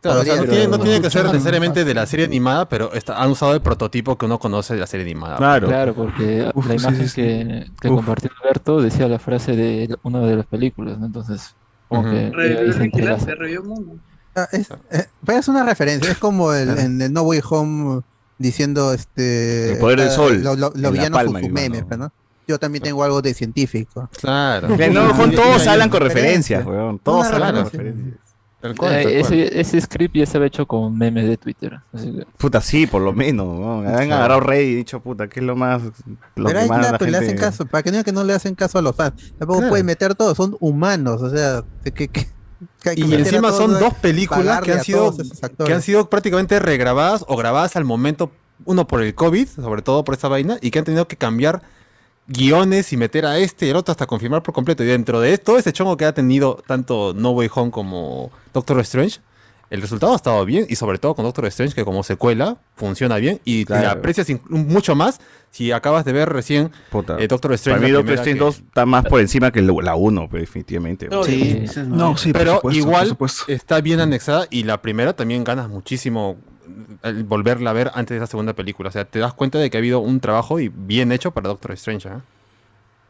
Claro, 0.00 0.20
o 0.20 0.24
sea, 0.24 0.36
no 0.36 0.44
tiene, 0.44 0.68
no 0.68 0.78
tiene 0.78 1.00
que 1.00 1.08
ser 1.10 1.24
necesariamente 1.26 1.84
de 1.84 1.94
la 1.94 2.04
serie 2.06 2.26
animada, 2.26 2.68
pero 2.68 2.92
está- 2.92 3.22
han 3.22 3.30
usado 3.30 3.54
el 3.54 3.60
prototipo 3.62 4.18
que 4.18 4.26
uno 4.26 4.38
conoce 4.38 4.74
de 4.74 4.80
la 4.80 4.86
serie 4.86 5.06
animada. 5.06 5.36
Claro. 5.36 5.68
Claro, 5.68 5.94
porque 5.94 6.50
Uf, 6.54 6.66
la 6.66 6.74
imagen 6.74 7.02
sí, 7.02 7.08
sí. 7.08 7.14
que, 7.14 7.66
que 7.80 7.88
compartió 7.88 8.30
Alberto 8.42 8.82
decía 8.82 9.08
la 9.08 9.18
frase 9.18 9.56
de 9.56 9.96
una 10.02 10.20
de 10.20 10.36
las 10.36 10.46
películas, 10.46 10.98
¿no? 10.98 11.06
Entonces, 11.06 11.54
como 11.88 12.04
que. 12.10 12.30
Vigilante, 12.78 13.34
revivió 13.34 13.62
Mundo. 13.64 13.96
Ah, 14.36 14.48
es, 14.52 14.68
eh, 14.90 15.06
es 15.28 15.48
una 15.48 15.64
referencia, 15.64 16.10
es 16.10 16.18
como 16.18 16.52
el, 16.52 16.76
en 16.78 17.00
el 17.00 17.12
No 17.12 17.22
Way 17.22 17.40
Home 17.48 18.02
diciendo 18.36 18.92
este 18.92 19.74
El 19.74 19.78
poder 19.78 20.00
del 20.00 20.08
ah, 20.08 20.12
sol 20.12 20.42
lo- 20.42 20.56
lo- 20.56 20.72
palma, 20.72 21.32
con 21.34 21.42
sus 21.42 21.52
memes, 21.52 21.84
pues, 21.84 21.98
¿no? 21.98 22.12
Yo 22.46 22.58
también 22.58 22.82
tengo 22.82 23.02
algo 23.04 23.22
de 23.22 23.32
científico. 23.34 24.08
Claro. 24.20 24.76
Que 24.76 24.90
no, 24.90 25.16
con 25.16 25.30
Sí, 25.30 25.36
todos 25.36 25.66
hablan 25.66 25.88
con 25.90 26.00
referencia. 26.02 26.58
referencias, 26.58 26.66
weón. 26.66 26.98
Todos 26.98 27.26
hablan 27.26 27.54
con 27.54 27.64
referencia. 27.64 27.78
referencias. 27.92 28.24
Tal 28.60 28.74
cual, 28.76 28.92
tal 28.92 29.00
Eh, 29.00 29.20
cual. 29.20 29.32
ese, 29.34 29.60
ese 29.60 29.80
script 29.82 30.16
ya 30.16 30.22
estaba 30.24 30.46
hecho 30.46 30.66
con 30.66 30.96
memes 30.96 31.28
de 31.28 31.36
Twitter. 31.36 31.80
Así 31.92 32.10
que, 32.12 32.24
Puta, 32.38 32.60
sí, 32.62 32.86
por 32.86 33.02
lo 33.02 33.12
menos. 33.12 33.46
¿no? 33.46 33.80
Han 33.80 34.10
agarrado 34.12 34.40
Rey 34.40 34.68
y 34.68 34.74
dicho, 34.76 35.00
puta, 35.00 35.28
¿qué 35.28 35.40
es 35.40 35.46
lo 35.46 35.54
más. 35.54 35.82
Lo 35.82 35.92
pero 36.34 36.48
que 36.48 36.58
ahí 36.58 36.68
más 36.68 36.78
nada, 36.78 36.92
la 36.92 36.98
pues 36.98 37.10
le 37.10 37.16
hacen 37.18 37.28
gente- 37.30 37.42
caso, 37.42 37.66
para 37.66 37.82
que 37.82 37.90
no 37.90 37.92
digan 37.96 38.04
que 38.04 38.12
no 38.12 38.24
le 38.24 38.32
hacen 38.32 38.54
caso 38.54 38.78
a 38.78 38.82
los 38.82 38.96
fans. 38.96 39.34
Tampoco 39.38 39.58
Claro. 39.58 39.70
pueden 39.70 39.84
meter 39.86 40.14
todos, 40.14 40.36
son 40.36 40.56
humanos, 40.60 41.20
o 41.20 41.28
sea, 41.30 41.62
que, 41.94 42.08
que- 42.08 42.26
hay 42.86 42.94
Y 43.02 43.14
encima 43.14 43.52
son 43.52 43.78
dos 43.78 43.92
películas 43.94 44.62
que 44.62 44.72
han 44.72 44.82
sido 44.84 45.14
que 45.66 45.72
han 45.74 45.82
sido 45.82 46.08
prácticamente 46.08 46.58
regrabadas 46.58 47.24
o 47.28 47.36
grabadas 47.36 47.76
al 47.76 47.84
momento, 47.84 48.30
uno 48.64 48.86
por 48.86 49.02
el 49.02 49.14
COVID, 49.14 49.46
sobre 49.48 49.82
todo 49.82 50.04
por 50.04 50.14
esta 50.14 50.28
vaina, 50.28 50.56
y 50.62 50.70
que 50.70 50.78
han 50.78 50.84
tenido 50.86 51.06
que 51.06 51.16
cambiar 51.16 51.60
guiones 52.26 52.92
y 52.92 52.96
meter 52.96 53.26
a 53.26 53.38
este 53.38 53.66
y 53.66 53.70
al 53.70 53.76
otro 53.76 53.92
hasta 53.92 54.06
confirmar 54.06 54.42
por 54.42 54.54
completo. 54.54 54.82
Y 54.82 54.86
dentro 54.86 55.20
de 55.20 55.36
todo 55.38 55.58
ese 55.58 55.72
chongo 55.72 55.96
que 55.96 56.04
ha 56.04 56.14
tenido 56.14 56.62
tanto 56.66 57.12
No 57.14 57.30
Way 57.30 57.50
Home 57.54 57.70
como 57.70 58.30
Doctor 58.52 58.80
Strange, 58.80 59.20
el 59.70 59.80
resultado 59.80 60.12
ha 60.12 60.16
estado 60.16 60.44
bien 60.44 60.66
y 60.68 60.76
sobre 60.76 60.98
todo 60.98 61.14
con 61.14 61.24
Doctor 61.24 61.46
Strange 61.46 61.74
que 61.74 61.84
como 61.84 62.02
secuela 62.02 62.58
funciona 62.76 63.16
bien 63.16 63.40
y 63.44 63.64
Claro. 63.64 63.82
la 63.84 63.90
aprecias 63.92 64.28
mucho 64.48 64.94
más 64.94 65.20
si 65.50 65.72
acabas 65.72 66.04
de 66.04 66.12
ver 66.12 66.28
recién 66.28 66.70
Puta. 66.90 67.16
eh, 67.18 67.26
Doctor 67.28 67.52
Strange. 67.54 67.78
Para 67.80 67.86
mí, 67.88 67.92
la 67.92 67.98
Doctor 67.98 68.14
Strange 68.14 68.38
que- 68.38 68.44
2 68.44 68.56
está 68.58 68.86
más 68.86 69.04
por 69.06 69.20
encima 69.20 69.50
que 69.50 69.62
la 69.62 69.94
1, 69.94 70.28
pues, 70.28 70.42
definitivamente. 70.42 71.08
No, 71.08 71.24
Sí. 71.24 71.60
esa 71.64 71.80
es 71.82 71.88
No, 71.88 72.16
sí, 72.16 72.32
por 72.32 72.40
pero 72.40 72.54
supuesto, 72.56 72.78
igual 72.80 73.08
supuesto. 73.08 73.44
está 73.48 73.80
bien 73.80 74.00
anexada 74.00 74.46
y 74.50 74.62
la 74.64 74.80
primera 74.82 75.14
también 75.14 75.44
ganas 75.44 75.68
muchísimo 75.68 76.36
volverla 77.26 77.70
a 77.70 77.72
ver 77.72 77.90
antes 77.94 78.10
de 78.10 78.16
esa 78.16 78.26
segunda 78.30 78.52
película. 78.54 78.88
O 78.88 78.92
sea, 78.92 79.04
te 79.04 79.18
das 79.18 79.34
cuenta 79.34 79.58
de 79.58 79.70
que 79.70 79.76
ha 79.76 79.80
habido 79.80 80.00
un 80.00 80.20
trabajo 80.20 80.60
y 80.60 80.68
bien 80.68 81.12
hecho 81.12 81.30
para 81.32 81.48
Doctor 81.48 81.72
Strange. 81.72 82.08
¿eh? 82.08 82.12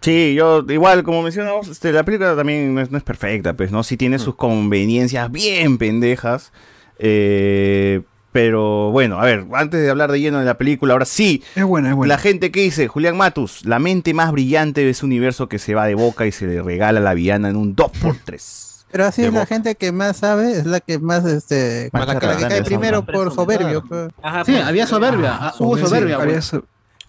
Sí, 0.01 0.35
yo, 0.35 0.65
igual, 0.69 1.03
como 1.03 1.23
mencionamos, 1.23 1.69
este, 1.69 1.91
la 1.93 2.03
película 2.05 2.37
también 2.37 2.75
no 2.75 2.81
es, 2.81 2.91
no 2.91 2.99
es 2.99 3.05
perfecta, 3.05 3.55
pues, 3.55 3.71
¿no? 3.73 3.83
Sí 3.83 3.97
tiene 3.97 4.17
Mm. 4.17 4.21
sus 4.21 4.35
conveniencias 4.35 5.31
bien 5.33 5.79
pendejas. 5.79 6.53
eh, 6.99 8.03
pero 8.33 8.91
bueno, 8.91 9.21
a 9.21 9.25
ver, 9.25 9.47
antes 9.53 9.81
de 9.81 9.89
hablar 9.89 10.11
de 10.11 10.21
lleno 10.21 10.41
de 10.41 10.45
la 10.45 10.59
película, 10.59 10.93
ahora 10.95 11.05
sí, 11.05 11.45
Es 11.55 11.63
buena, 11.63 11.91
es 11.91 11.95
buena. 11.95 12.15
la 12.15 12.19
gente 12.19 12.51
que 12.51 12.63
dice, 12.63 12.89
Julián 12.89 13.17
Matus, 13.17 13.65
la 13.65 13.79
mente 13.79 14.13
más 14.13 14.33
brillante 14.33 14.81
de 14.83 14.91
ese 14.91 15.07
universo 15.07 15.49
que 15.49 15.61
se 15.61 15.75
va 15.77 15.87
de 15.87 15.95
boca 15.95 16.27
y 16.27 16.33
se 16.33 16.47
le 16.49 16.61
regala 16.61 16.99
a 16.99 17.03
la 17.03 17.15
villana 17.15 17.49
en 17.51 17.55
un 17.57 17.77
2x3. 17.77 18.74
Pero 18.95 19.07
así 19.07 19.25
es 19.25 19.33
la 19.33 19.45
gente 19.45 19.75
que 19.75 19.91
más 19.91 20.19
sabe, 20.19 20.53
es 20.53 20.67
la 20.67 20.79
que 20.79 21.01
más, 21.01 21.25
este, 21.25 21.91
Más 21.93 22.07
la 22.07 22.15
que 22.21 22.27
cae 22.47 22.63
primero 22.63 23.05
por 23.05 23.35
soberbio. 23.35 23.83
Pues. 23.83 24.13
Sí, 24.47 24.55
había 24.55 24.87
soberbia, 24.87 25.37
ah, 25.37 25.55
hubo 25.59 25.77
Sí, 25.77 25.83
soberbia. 25.85 26.15
había 26.15 26.39
O 26.39 26.41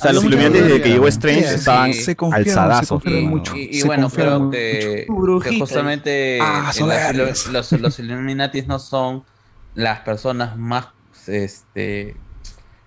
sea, 0.02 0.12
los 0.12 0.24
iluminantes 0.24 0.64
desde 0.64 0.82
que 0.82 0.90
llegó 0.90 1.08
Strange 1.08 1.48
Sí, 1.48 1.54
estaban. 1.54 1.94
Se 1.94 2.04
se 2.06 2.18
alzadazos. 2.32 3.06
mucho. 3.06 3.56
Y, 3.56 3.70
y 3.70 3.82
Se 3.82 3.86
bueno, 3.86 4.10
creo 4.10 4.50
que, 4.50 5.06
justamente 5.60 6.40
Ah, 6.42 6.72
los, 7.14 7.46
los, 7.52 7.72
los 7.74 8.00
Illuminatis 8.00 8.66
no 8.66 8.80
son 8.80 9.24
las 9.76 10.00
personas 10.00 10.58
más 10.58 10.88
este 11.28 12.16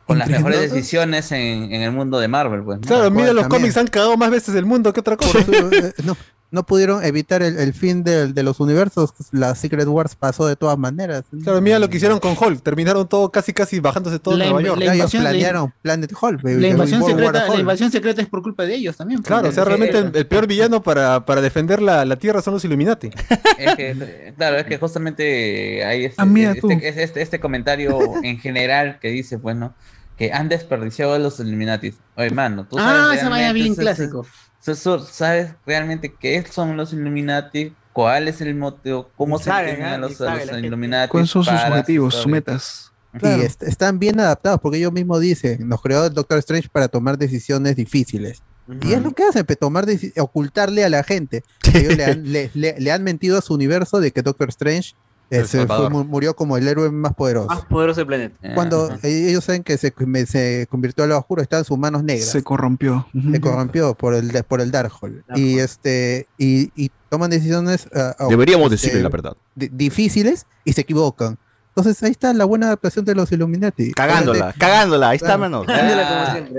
con 0.06 0.18
las 0.18 0.28
mejores 0.28 0.72
decisiones 0.72 1.30
en, 1.30 1.72
en 1.72 1.82
el 1.82 1.92
mundo 1.92 2.18
de 2.18 2.26
Marvel, 2.26 2.64
pues. 2.64 2.80
¿no? 2.80 2.86
Claro, 2.88 3.12
mira, 3.12 3.32
los 3.32 3.42
también. 3.42 3.60
cómics 3.60 3.76
han 3.76 3.86
cagado 3.86 4.16
más 4.16 4.30
veces 4.32 4.56
el 4.56 4.66
mundo 4.66 4.92
que 4.92 4.98
otra 4.98 5.16
cosa. 5.16 5.38
Eh, 5.38 5.92
no, 6.02 6.16
no 6.50 6.64
pudieron 6.64 7.04
evitar 7.04 7.42
el, 7.42 7.58
el 7.58 7.74
fin 7.74 8.02
del- 8.04 8.32
de, 8.34 8.42
los 8.42 8.58
universos. 8.60 9.12
La 9.32 9.54
Secret 9.54 9.86
Wars 9.86 10.16
pasó 10.16 10.46
de 10.46 10.56
todas 10.56 10.78
maneras. 10.78 11.24
Claro, 11.44 11.60
mira 11.60 11.78
lo 11.78 11.88
que 11.90 11.98
hicieron 11.98 12.18
con 12.20 12.34
Hulk. 12.40 12.62
Terminaron 12.62 13.06
todo 13.08 13.30
casi 13.30 13.52
casi 13.52 13.80
bajándose 13.80 14.18
todo 14.18 14.34
en 14.34 14.40
La 14.40 14.44
Nueva 14.46 14.62
York. 14.62 14.78
la 14.78 14.84
ellos 14.86 14.96
invasión 14.96 15.22
de- 15.24 15.28
planearon 15.30 15.74
Planet 15.82 16.12
Hulk. 16.20 16.42
baby, 16.42 16.60
La 16.60 16.68
invasión, 16.68 17.04
secreta, 17.04 17.32
la 17.32 17.50
Hulk. 17.50 17.60
invasión 17.60 17.90
secreta 17.90 18.22
es 18.22 18.28
por 18.28 18.42
culpa 18.42 18.64
de 18.64 18.74
ellos 18.76 18.96
también. 18.96 19.20
pues. 19.20 19.28
Claro, 19.28 19.48
o 19.48 19.52
sea, 19.52 19.64
realmente 19.64 19.98
el, 19.98 20.10
el 20.14 20.26
peor 20.26 20.46
villano 20.46 20.82
para, 20.82 21.24
para 21.26 21.40
defender 21.42 21.82
la, 21.82 22.04
la 22.04 22.16
Tierra 22.16 22.40
son 22.42 22.54
los 22.54 22.64
Illuminati. 22.64 23.10
Es 23.58 23.76
que, 23.76 24.32
claro, 24.36 24.56
es 24.56 24.66
que 24.66 24.78
justamente 24.78 25.84
hay 25.84 26.04
este, 26.06 26.22
Ah, 26.22 26.24
mira 26.24 26.52
este, 26.52 26.88
es- 26.88 26.96
este, 26.96 27.22
este 27.22 27.40
comentario 27.40 27.98
en 28.22 28.38
general 28.38 28.98
que 29.00 29.08
dice, 29.08 29.36
bueno, 29.36 29.74
que 30.16 30.32
han 30.32 30.48
desperdiciado 30.48 31.12
a 31.14 31.18
los 31.18 31.38
Illuminati. 31.40 31.94
Oye, 32.16 32.30
mano, 32.30 32.66
tú 32.68 32.76
sabes 32.78 33.02
Ah, 33.02 33.14
esa 33.14 33.28
vaya 33.28 33.52
bien 33.52 33.74
clásico. 33.74 34.26
Sa- 34.74 34.98
¿Sabes 35.00 35.54
realmente 35.66 36.14
qué 36.18 36.44
son 36.50 36.76
los 36.76 36.92
Illuminati? 36.92 37.74
¿Cuál 37.92 38.28
es 38.28 38.40
el 38.40 38.54
motivo? 38.54 39.10
¿Cómo 39.16 39.36
Ni 39.36 39.42
se 39.42 39.50
saben, 39.50 39.68
entienden 39.70 39.94
¿eh? 39.94 39.98
los, 39.98 40.16
sabe. 40.16 40.44
Illuminati? 40.66 41.10
¿Cuáles 41.10 41.30
son 41.30 41.44
sus 41.44 41.52
objetivos, 41.54 42.14
sus 42.14 42.26
metas? 42.26 42.92
Y 43.20 43.26
est- 43.40 43.62
están 43.62 43.98
bien 43.98 44.20
adaptados 44.20 44.60
porque 44.60 44.78
ellos 44.78 44.92
mismos 44.92 45.20
dicen, 45.20 45.66
nos 45.68 45.80
creó 45.82 46.06
el 46.06 46.14
Doctor 46.14 46.38
Strange 46.38 46.68
para 46.70 46.88
tomar 46.88 47.18
decisiones 47.18 47.74
difíciles. 47.74 48.42
Y 48.82 48.92
es 48.92 49.02
lo 49.02 49.12
que 49.12 49.24
hacen, 49.24 49.46
tomar 49.58 49.86
ocultarle 50.18 50.84
a 50.84 50.90
la 50.90 51.02
gente. 51.02 51.42
Ellos 51.72 51.96
le, 51.96 52.04
han, 52.04 52.30
le- 52.32 52.50
le- 52.54 52.78
le 52.78 52.92
han 52.92 53.02
mentido 53.02 53.38
a 53.38 53.40
su 53.40 53.54
universo 53.54 53.98
de 53.98 54.10
que 54.12 54.20
Doctor 54.22 54.50
Strange 54.50 54.92
Eh, 55.30 55.44
fue- 55.44 55.90
murió 56.04 56.34
como 56.34 56.56
el 56.56 56.66
héroe 56.66 56.90
más 56.90 57.12
poderoso. 57.14 57.48
Más 57.48 57.64
poderoso 57.66 58.00
del 58.00 58.06
planeta. 58.06 58.54
Cuando 58.54 58.86
Ajá. 58.86 58.98
eh, 59.02 59.28
ellos 59.28 59.44
saben 59.44 59.62
que 59.62 59.76
se, 59.76 59.92
me- 60.06 60.24
se 60.26 60.66
convirtió 60.70 61.04
al 61.04 61.10
lado 61.10 61.20
oscuro, 61.20 61.42
estaban 61.42 61.64
sus 61.66 61.76
manos 61.76 62.02
negras. 62.02 62.28
Se 62.30 62.42
corrompió. 62.42 63.06
Se 63.32 63.40
corrompió 63.40 63.94
por 63.94 64.14
el, 64.14 64.28
de- 64.28 64.42
por 64.42 64.60
el 64.62 64.70
Darkhold. 64.70 65.22
Y 65.36 65.58
este 65.58 66.26
y, 66.38 66.72
y 66.74 66.90
toman 67.10 67.30
decisiones 67.30 67.88
ah, 67.94 68.14
Deberíamos 68.28 68.72
este, 68.72 68.86
decirle 68.86 69.02
la 69.02 69.08
verdad. 69.10 69.36
di- 69.54 69.68
difíciles 69.68 70.46
y 70.64 70.72
se 70.72 70.80
equivocan. 70.80 71.36
Entonces 71.76 72.02
ahí 72.02 72.10
está 72.10 72.32
la 72.32 72.44
buena 72.44 72.66
adaptación 72.66 73.04
de 73.04 73.14
los 73.14 73.30
Illuminati. 73.30 73.92
Cagándola, 73.92 74.30
Obviamente- 74.38 74.58
cagándola, 74.58 75.08
ahí 75.10 75.16
está, 75.16 75.26
Claro. 75.36 75.40
mano. 75.40 75.64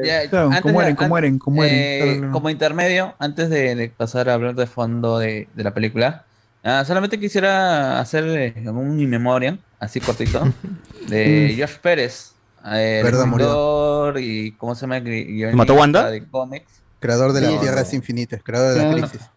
Ya, 0.06 0.30
Claro, 0.30 0.48
antes 0.48 0.62
como 0.62 0.82
de- 0.82 2.14
eh, 2.14 2.22
como 2.32 2.50
intermedio, 2.50 3.16
antes 3.20 3.50
de, 3.50 3.76
de 3.76 3.90
pasar 3.90 4.30
a 4.30 4.36
hablar 4.36 4.56
de 4.56 4.66
fondo 4.68 5.20
de, 5.20 5.50
de 5.56 5.64
la 5.64 5.74
película, 5.74 6.26
ah, 6.64 6.84
solamente 6.86 7.20
quisiera 7.20 8.00
hacer 8.00 8.24
eh, 8.26 8.70
un 8.70 9.00
in 9.00 9.10
memoriam, 9.10 9.58
así 9.80 10.00
cortito, 10.00 10.42
de 11.08 11.50
Mm. 11.52 11.56
George 11.56 11.78
Pérez, 11.82 12.34
eh, 12.66 13.02
el 13.04 13.08
escritor 13.16 14.20
y 14.20 14.52
¿cómo 14.54 14.76
se 14.76 14.82
llama? 14.88 15.02
Mató 15.56 15.74
Wanda? 15.76 16.10
De 16.12 16.26
cómics. 16.28 16.82
Creador 17.00 17.32
de 17.34 17.42
las 17.42 17.52
no. 17.54 17.60
tierras 17.62 17.94
infinitas, 17.94 18.42
creador 18.44 18.74
de 18.74 18.78
la 18.84 18.92
Claro. 18.94 19.08
crisis. 19.10 19.28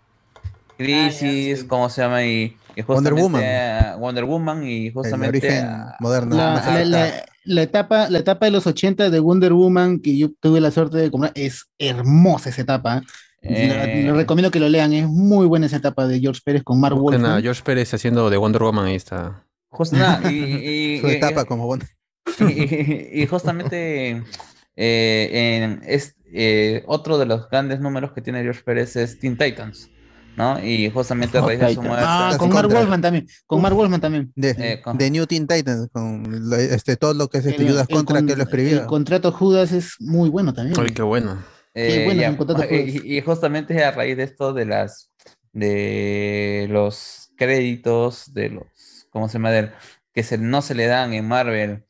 Crisis, 0.76 1.64
¿cómo 1.64 1.88
se 1.88 2.02
llama? 2.02 2.24
Y, 2.24 2.56
y 2.74 2.82
Wonder 2.82 3.14
Woman. 3.14 3.42
a 3.44 3.96
Wonder 3.96 4.24
Woman 4.24 4.66
y 4.66 4.90
justamente 4.90 5.38
origen 5.46 5.64
a- 5.66 5.96
moderno. 6.00 6.34
La, 6.36 6.44
la- 6.46 6.54
aceptable. 6.54 6.84
la- 6.90 7.24
la 7.44 7.62
etapa, 7.62 8.08
la 8.08 8.18
etapa 8.18 8.46
de 8.46 8.52
los 8.52 8.66
80 8.66 9.10
de 9.10 9.18
Wonder 9.20 9.52
Woman, 9.52 9.98
que 10.00 10.16
yo 10.16 10.30
tuve 10.40 10.60
la 10.60 10.70
suerte 10.70 10.96
de 10.98 11.10
comprar, 11.10 11.32
es 11.34 11.66
hermosa 11.78 12.50
esa 12.50 12.62
etapa. 12.62 13.02
La- 13.42 13.84
Eh. 13.84 14.04
Les 14.04 14.14
recomiendo 14.14 14.50
que 14.50 14.60
lo 14.60 14.68
lean, 14.68 14.92
es 14.92 15.06
muy 15.08 15.46
buena 15.46 15.66
esa 15.66 15.76
etapa 15.76 16.06
de 16.06 16.20
George 16.20 16.40
Pérez 16.44 16.62
con 16.62 16.78
Mark 16.80 16.96
Wolfman. 16.96 17.42
George 17.42 17.62
Pérez 17.64 17.92
haciendo 17.92 18.30
de 18.30 18.36
Wonder 18.36 18.62
Woman, 18.62 18.86
ahí 18.86 18.94
está. 18.94 19.44
Justo 19.70 19.96
nada, 19.96 20.30
y, 20.30 20.36
y- 20.96 21.00
Su 21.00 21.08
y- 21.08 21.12
etapa 21.12 21.44
como 21.44 21.66
Wonder 21.66 21.88
y, 22.40 23.22
y 23.22 23.26
justamente 23.26 24.22
eh, 24.76 25.30
en, 25.64 25.82
es, 25.86 26.14
eh, 26.32 26.82
otro 26.86 27.18
de 27.18 27.26
los 27.26 27.48
grandes 27.50 27.80
números 27.80 28.12
que 28.12 28.22
tiene 28.22 28.42
George 28.42 28.62
Pérez 28.64 28.96
es 28.96 29.18
Teen 29.18 29.36
Titans, 29.36 29.90
¿no? 30.36 30.62
Y 30.64 30.88
justamente 30.90 31.36
a 31.38 31.40
raíz 31.42 31.58
de 31.60 31.74
su 31.74 31.82
muerte. 31.82 32.04
Ah, 32.06 32.36
con 32.38 32.50
Mark 32.50 32.68
Wolfman 32.72 33.00
también. 33.02 33.26
Con 33.46 33.60
Mark 33.60 33.74
Wolfman 33.74 34.00
también. 34.00 34.32
De, 34.36 34.50
Eh, 34.56 34.80
con- 34.82 34.96
de 34.96 35.10
New 35.10 35.26
Teen 35.26 35.46
Titans, 35.46 35.88
con 35.92 36.52
este, 36.54 36.96
todo 36.96 37.12
lo 37.12 37.28
que 37.28 37.38
es 37.38 37.46
este 37.46 37.62
El- 37.62 37.70
Judas 37.70 37.86
el 37.88 37.96
Contra 37.96 38.16
con- 38.18 38.26
que 38.28 38.36
lo 38.36 38.42
escribía. 38.44 38.72
El 38.82 38.86
contrato 38.86 39.32
Judas 39.32 39.72
es 39.72 39.96
muy 40.00 40.30
bueno 40.30 40.54
también. 40.54 40.78
Ay, 40.80 40.92
qué 40.92 41.02
bueno. 41.02 41.38
Eh, 41.74 42.00
bueno, 42.04 42.20
ya, 42.20 42.28
y, 42.70 43.16
y 43.18 43.20
justamente 43.22 43.82
a 43.84 43.92
raíz 43.92 44.16
de 44.16 44.24
esto 44.24 44.52
de 44.52 44.66
las 44.66 45.10
de 45.52 46.66
los 46.70 47.32
créditos 47.36 48.32
de 48.34 48.50
los 48.50 49.06
¿cómo 49.10 49.28
se 49.28 49.34
llama? 49.34 49.50
Del- 49.52 49.72
que 50.12 50.22
se, 50.22 50.36
no 50.38 50.60
se 50.62 50.74
le 50.74 50.86
dan 50.86 51.14
en 51.14 51.26
Marvel 51.28 51.84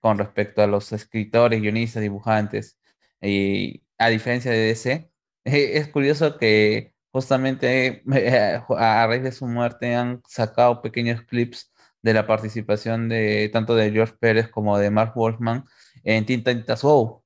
con 0.00 0.18
respecto 0.18 0.62
a 0.62 0.66
los 0.66 0.92
escritores, 0.92 1.60
guionistas, 1.60 2.02
dibujantes 2.02 2.78
y 3.20 3.82
a 3.98 4.08
diferencia 4.08 4.50
de 4.50 4.58
DC 4.58 5.10
eh, 5.44 5.70
es 5.78 5.88
curioso 5.88 6.36
que 6.38 6.94
justamente 7.12 8.02
eh, 8.14 8.60
a 8.76 9.06
raíz 9.06 9.22
de 9.22 9.32
su 9.32 9.46
muerte 9.46 9.94
han 9.94 10.22
sacado 10.28 10.82
pequeños 10.82 11.22
clips 11.22 11.72
de 12.02 12.14
la 12.14 12.26
participación 12.26 13.08
de 13.08 13.50
tanto 13.52 13.74
de 13.74 13.90
George 13.92 14.14
Pérez 14.20 14.48
como 14.48 14.78
de 14.78 14.90
Mark 14.90 15.12
Wolfman 15.16 15.64
en 16.04 16.24
Teen 16.26 16.44
Titans 16.44 16.82
Go 16.82 17.17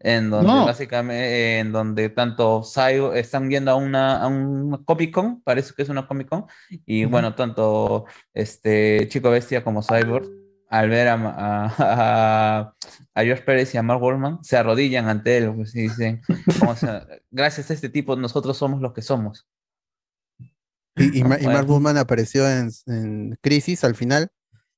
en 0.00 0.30
donde 0.30 0.46
No. 0.52 0.64
básicamente 0.66 1.58
en 1.60 1.72
donde 1.72 2.08
tanto 2.08 2.62
están 3.14 3.48
yendo 3.50 3.70
a 3.70 3.76
una, 3.76 4.22
a 4.22 4.26
una 4.26 4.78
Comic 4.84 5.12
Con, 5.14 5.42
parece 5.42 5.72
que 5.76 5.82
es 5.82 5.88
una 5.88 6.06
Comic 6.08 6.28
Con, 6.28 6.46
y 6.84 7.04
bueno, 7.04 7.34
tanto 7.34 8.04
este 8.34 9.06
Chico 9.08 9.30
Bestia 9.30 9.62
como 9.62 9.82
Cyborg, 9.82 10.26
al 10.68 10.88
ver 10.90 11.06
a, 11.08 11.14
a, 11.14 11.66
a- 11.78 12.74
a 13.14 13.22
George 13.22 13.44
Pérez 13.44 13.72
y 13.74 13.78
a 13.78 13.82
Mark 13.82 14.00
Wolfman, 14.00 14.38
se 14.42 14.56
arrodillan 14.56 15.08
ante 15.08 15.36
él 15.38 15.54
pues, 15.54 15.74
y 15.76 15.82
dicen, 15.82 16.20
"Como 16.58 16.74
se- 16.76 16.86
gracias 17.30 17.70
a 17.70 17.74
este 17.74 17.88
tipo 17.88 18.16
nosotros 18.16 18.56
somos 18.56 18.80
los 18.82 18.92
que 18.92 19.02
somos. 19.02 19.46
Y, 20.96 21.18
y, 21.18 21.22
Bueno. 21.22 21.50
Mark 21.50 21.68
Woodman 21.68 21.98
apareció 21.98 22.48
en, 22.50 22.70
en 22.86 23.38
Crisis 23.42 23.84
al 23.84 23.94
final, 23.94 24.28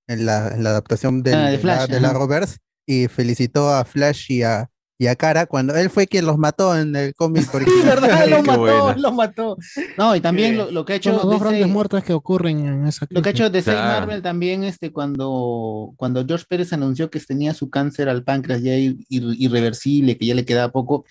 en 0.08 0.26
la, 0.26 0.48
en 0.48 0.64
la 0.64 0.70
adaptación 0.70 1.22
del- 1.22 1.34
Ah, 1.34 1.46
de 1.46 1.52
de, 1.52 1.58
Flash, 1.58 1.80
la, 1.80 1.86
de 1.94 2.00
la. 2.00 2.12
Roberts, 2.12 2.58
y 2.86 3.06
felicitó 3.08 3.72
a 3.72 3.84
Flash 3.84 4.30
y 4.32 4.42
a, 4.42 4.68
y 5.01 5.07
a 5.07 5.15
Cara 5.17 5.47
cuando 5.47 5.77
él 5.77 5.91
fue 5.91 6.07
quien 6.09 6.27
los 6.27 6.36
mató 6.39 6.77
en 6.77 6.94
el 6.97 7.15
cómic 7.15 7.49
original. 7.55 7.85
¿Verdad? 8.01 8.27
Lo 8.28 8.36
Qué 8.43 8.43
mató, 8.43 8.60
buena. 8.60 8.97
lo 8.97 9.12
mató. 9.12 9.57
No, 9.97 10.17
y 10.17 10.20
también 10.20 10.57
lo, 10.57 10.70
lo 10.73 10.85
que 10.85 10.94
ha 10.94 10.97
hecho 10.97 11.10
Son 11.10 11.17
las 11.18 11.27
dos 11.27 11.41
grandes 11.41 11.68
muertes 11.68 12.02
que 12.05 12.12
ocurren 12.12 12.67
en 12.67 12.86
esa 12.86 13.07
Lo 13.10 13.23
que 13.23 13.28
ha 13.28 13.33
hecho 13.33 13.49
DC 13.49 13.70
Claro. 13.70 14.01
Marvel 14.01 14.23
también, 14.23 14.65
este, 14.65 14.93
cuando, 14.93 15.93
cuando 15.97 16.25
George 16.27 16.47
Pérez 16.49 16.73
anunció 16.73 17.10
que 17.10 17.20
tenía 17.20 17.55
su 17.55 17.70
cáncer 17.70 18.09
al 18.09 18.25
páncreas 18.25 18.60
ya 18.62 18.73
ir- 18.73 18.99
ir- 19.09 19.35
irreversible, 19.39 20.18
que 20.18 20.27
ya 20.27 20.35
le 20.35 20.44
quedaba 20.44 20.73
poco, 20.73 21.05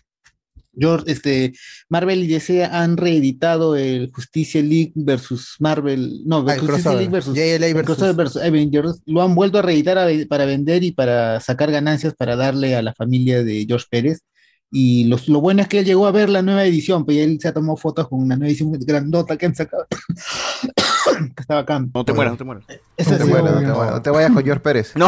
George, 0.77 1.11
este, 1.11 1.53
Marvel 1.89 2.23
y 2.23 2.27
DC 2.27 2.63
han 2.65 2.97
reeditado 2.97 3.75
el 3.75 4.11
Justicia 4.13 4.61
League 4.61 4.91
versus 4.95 5.55
Marvel, 5.59 6.21
no, 6.25 6.37
Ah, 6.39 6.53
Justicia 6.57 6.67
crossover. 6.67 6.97
League 6.97 7.11
versus, 7.11 7.35
JLA 7.35 7.83
crossover 7.83 8.15
versus 8.15 8.41
Avengers, 8.41 9.01
lo 9.05 9.21
han 9.21 9.35
vuelto 9.35 9.59
a 9.59 9.61
reeditar 9.61 9.97
a 9.97 10.07
para 10.29 10.45
vender 10.45 10.83
y 10.83 10.91
para 10.91 11.39
sacar 11.39 11.71
ganancias 11.71 12.13
para 12.15 12.35
darle 12.35 12.75
a 12.75 12.81
la 12.81 12.93
familia 12.93 13.43
de 13.43 13.65
George 13.67 13.85
Pérez. 13.89 14.21
Y 14.69 15.05
los- 15.05 15.29
lo 15.29 15.39
bueno 15.39 15.61
es 15.61 15.67
que 15.69 15.79
él 15.79 15.85
llegó 15.85 16.07
a 16.07 16.11
ver 16.11 16.29
la 16.29 16.41
nueva 16.41 16.65
edición, 16.65 17.05
pues 17.05 17.17
y 17.17 17.21
él 17.21 17.39
se 17.41 17.47
ha 17.47 17.53
tomado 17.53 17.77
fotos 17.77 18.07
con 18.09 18.19
una 18.21 18.35
nueva 18.35 18.49
edición 18.49 18.71
grandota 18.73 19.37
que 19.37 19.45
han 19.45 19.55
sacado. 19.55 19.87
que 19.89 21.41
estaba 21.41 21.61
acá. 21.61 21.79
No 21.93 22.03
te 22.03 22.11
mueras, 22.13 22.33
no 22.33 22.37
te 22.37 22.43
mueras. 22.43 22.63
No 22.67 23.17
te 23.17 23.23
mueras, 23.25 23.53
no 23.53 23.59
te 23.61 23.65
mueras. 23.67 23.91
No 23.95 24.01
te 24.01 24.09
vayas 24.09 24.31
con 24.31 24.43
George 24.43 24.59
Pérez. 24.61 24.91
No. 24.95 25.07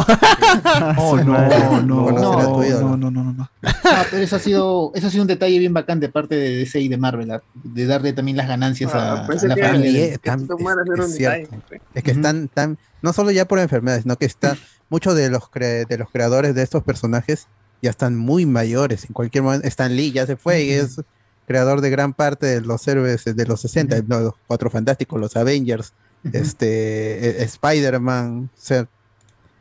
Oh, 0.97 1.17
no, 1.17 1.23
no, 1.25 1.81
no, 1.81 2.07
a 2.09 2.11
no, 2.13 2.97
no, 2.97 3.11
no, 3.11 3.23
no, 3.23 3.33
no. 3.33 3.49
Ah, 3.63 4.05
pero 4.09 4.23
eso 4.23 4.35
ha 4.37 4.39
sido, 4.39 4.91
eso 4.95 5.07
ha 5.07 5.09
sido 5.09 5.23
un 5.23 5.27
detalle 5.27 5.59
bien 5.59 5.73
bacán 5.73 5.99
de 5.99 6.09
parte 6.09 6.35
de 6.35 6.55
DC 6.57 6.79
y 6.79 6.87
de 6.87 6.97
Marvel, 6.97 7.29
ah, 7.31 7.41
de 7.55 7.85
darle 7.85 8.13
también 8.13 8.37
las 8.37 8.47
ganancias 8.47 8.93
a, 8.95 9.23
Ah, 9.23 9.27
pensé 9.27 9.45
a 9.47 9.49
la 9.49 9.57
familia. 9.57 10.05
Es 10.05 10.21
tan- 10.21 10.41
es 10.41 11.15
cierto. 11.15 11.49
pues. 11.67 11.81
Es 11.93 12.03
que 12.03 12.11
están 12.11 12.47
tan, 12.47 12.77
no 13.01 13.11
solo 13.13 13.31
ya 13.31 13.45
por 13.45 13.59
enfermedades, 13.59 14.03
sino 14.03 14.15
que 14.15 14.25
están 14.25 14.57
muchos 14.89 15.15
de 15.15 15.29
los 15.29 15.43
cre- 15.51 15.85
de 15.87 15.97
los 15.97 16.09
creadores 16.09 16.55
de 16.55 16.63
estos 16.63 16.83
personajes 16.83 17.47
ya 17.81 17.89
están 17.89 18.15
muy 18.17 18.45
mayores. 18.45 19.05
En 19.05 19.13
cualquier 19.13 19.43
momento, 19.43 19.67
Stan 19.67 19.95
Lee 19.95 20.11
ya 20.11 20.25
se 20.25 20.35
fue 20.35 20.63
y 20.63 20.71
es 20.71 21.01
creador 21.47 21.81
de 21.81 21.89
gran 21.89 22.13
parte 22.13 22.45
de 22.45 22.61
los 22.61 22.87
héroes 22.87 23.23
de 23.25 23.45
los 23.45 23.61
60, 23.61 24.01
no, 24.07 24.19
los 24.19 24.33
Cuatro 24.47 24.69
Fantásticos, 24.69 25.19
los 25.19 25.35
Avengers, 25.35 25.93
este 26.33 27.41
eh, 27.41 27.43
Spider-Man, 27.43 28.49
o 28.53 28.61
sea, 28.61 28.87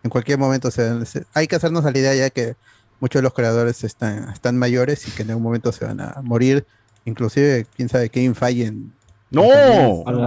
en 0.02 0.10
cualquier 0.10 0.38
momento 0.38 0.70
se- 0.70 1.04
se- 1.06 1.24
hay 1.34 1.46
que 1.46 1.56
hacernos 1.56 1.84
a 1.86 1.90
la 1.90 1.98
idea 1.98 2.14
ya 2.14 2.30
que 2.30 2.56
muchos 3.00 3.20
de 3.20 3.22
los 3.24 3.32
creadores 3.34 3.84
están, 3.84 4.28
están 4.30 4.58
mayores 4.58 5.06
y 5.08 5.10
que 5.12 5.22
en 5.22 5.30
algún 5.30 5.44
momento 5.44 5.72
se 5.72 5.84
van 5.84 6.00
a 6.00 6.16
morir. 6.22 6.66
Inclusive, 7.04 7.66
quién 7.76 7.88
sabe, 7.88 8.10
Kevin 8.10 8.34
Feige 8.34 8.66
en- 8.66 8.92
¡No! 9.30 9.42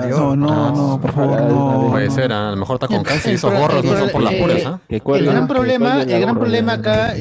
No, 0.10 0.36
no, 0.36 0.72
no, 0.76 1.02
por 1.02 1.12
favor, 1.14 1.42
no. 1.42 1.88
Puede 1.92 2.10
ser, 2.12 2.32
¿ah? 2.32 2.50
a 2.50 2.52
lo 2.52 2.58
mejor 2.58 2.76
está 2.76 2.88
con 2.88 3.04
cáncer 3.04 3.32
y 3.32 3.36
esos 3.36 3.52
gorros 3.54 3.84
no 3.84 3.98
son 3.98 4.10
por 4.10 4.22
las 4.22 4.34
eh, 4.34 4.40
puras, 4.42 4.62
¿ah? 4.66 4.80
El 4.90 5.26
gran 5.26 5.48
problema, 5.48 6.02
el 6.04 6.22
gran 6.22 6.38
problema 6.40 6.74
acá, 6.74 7.16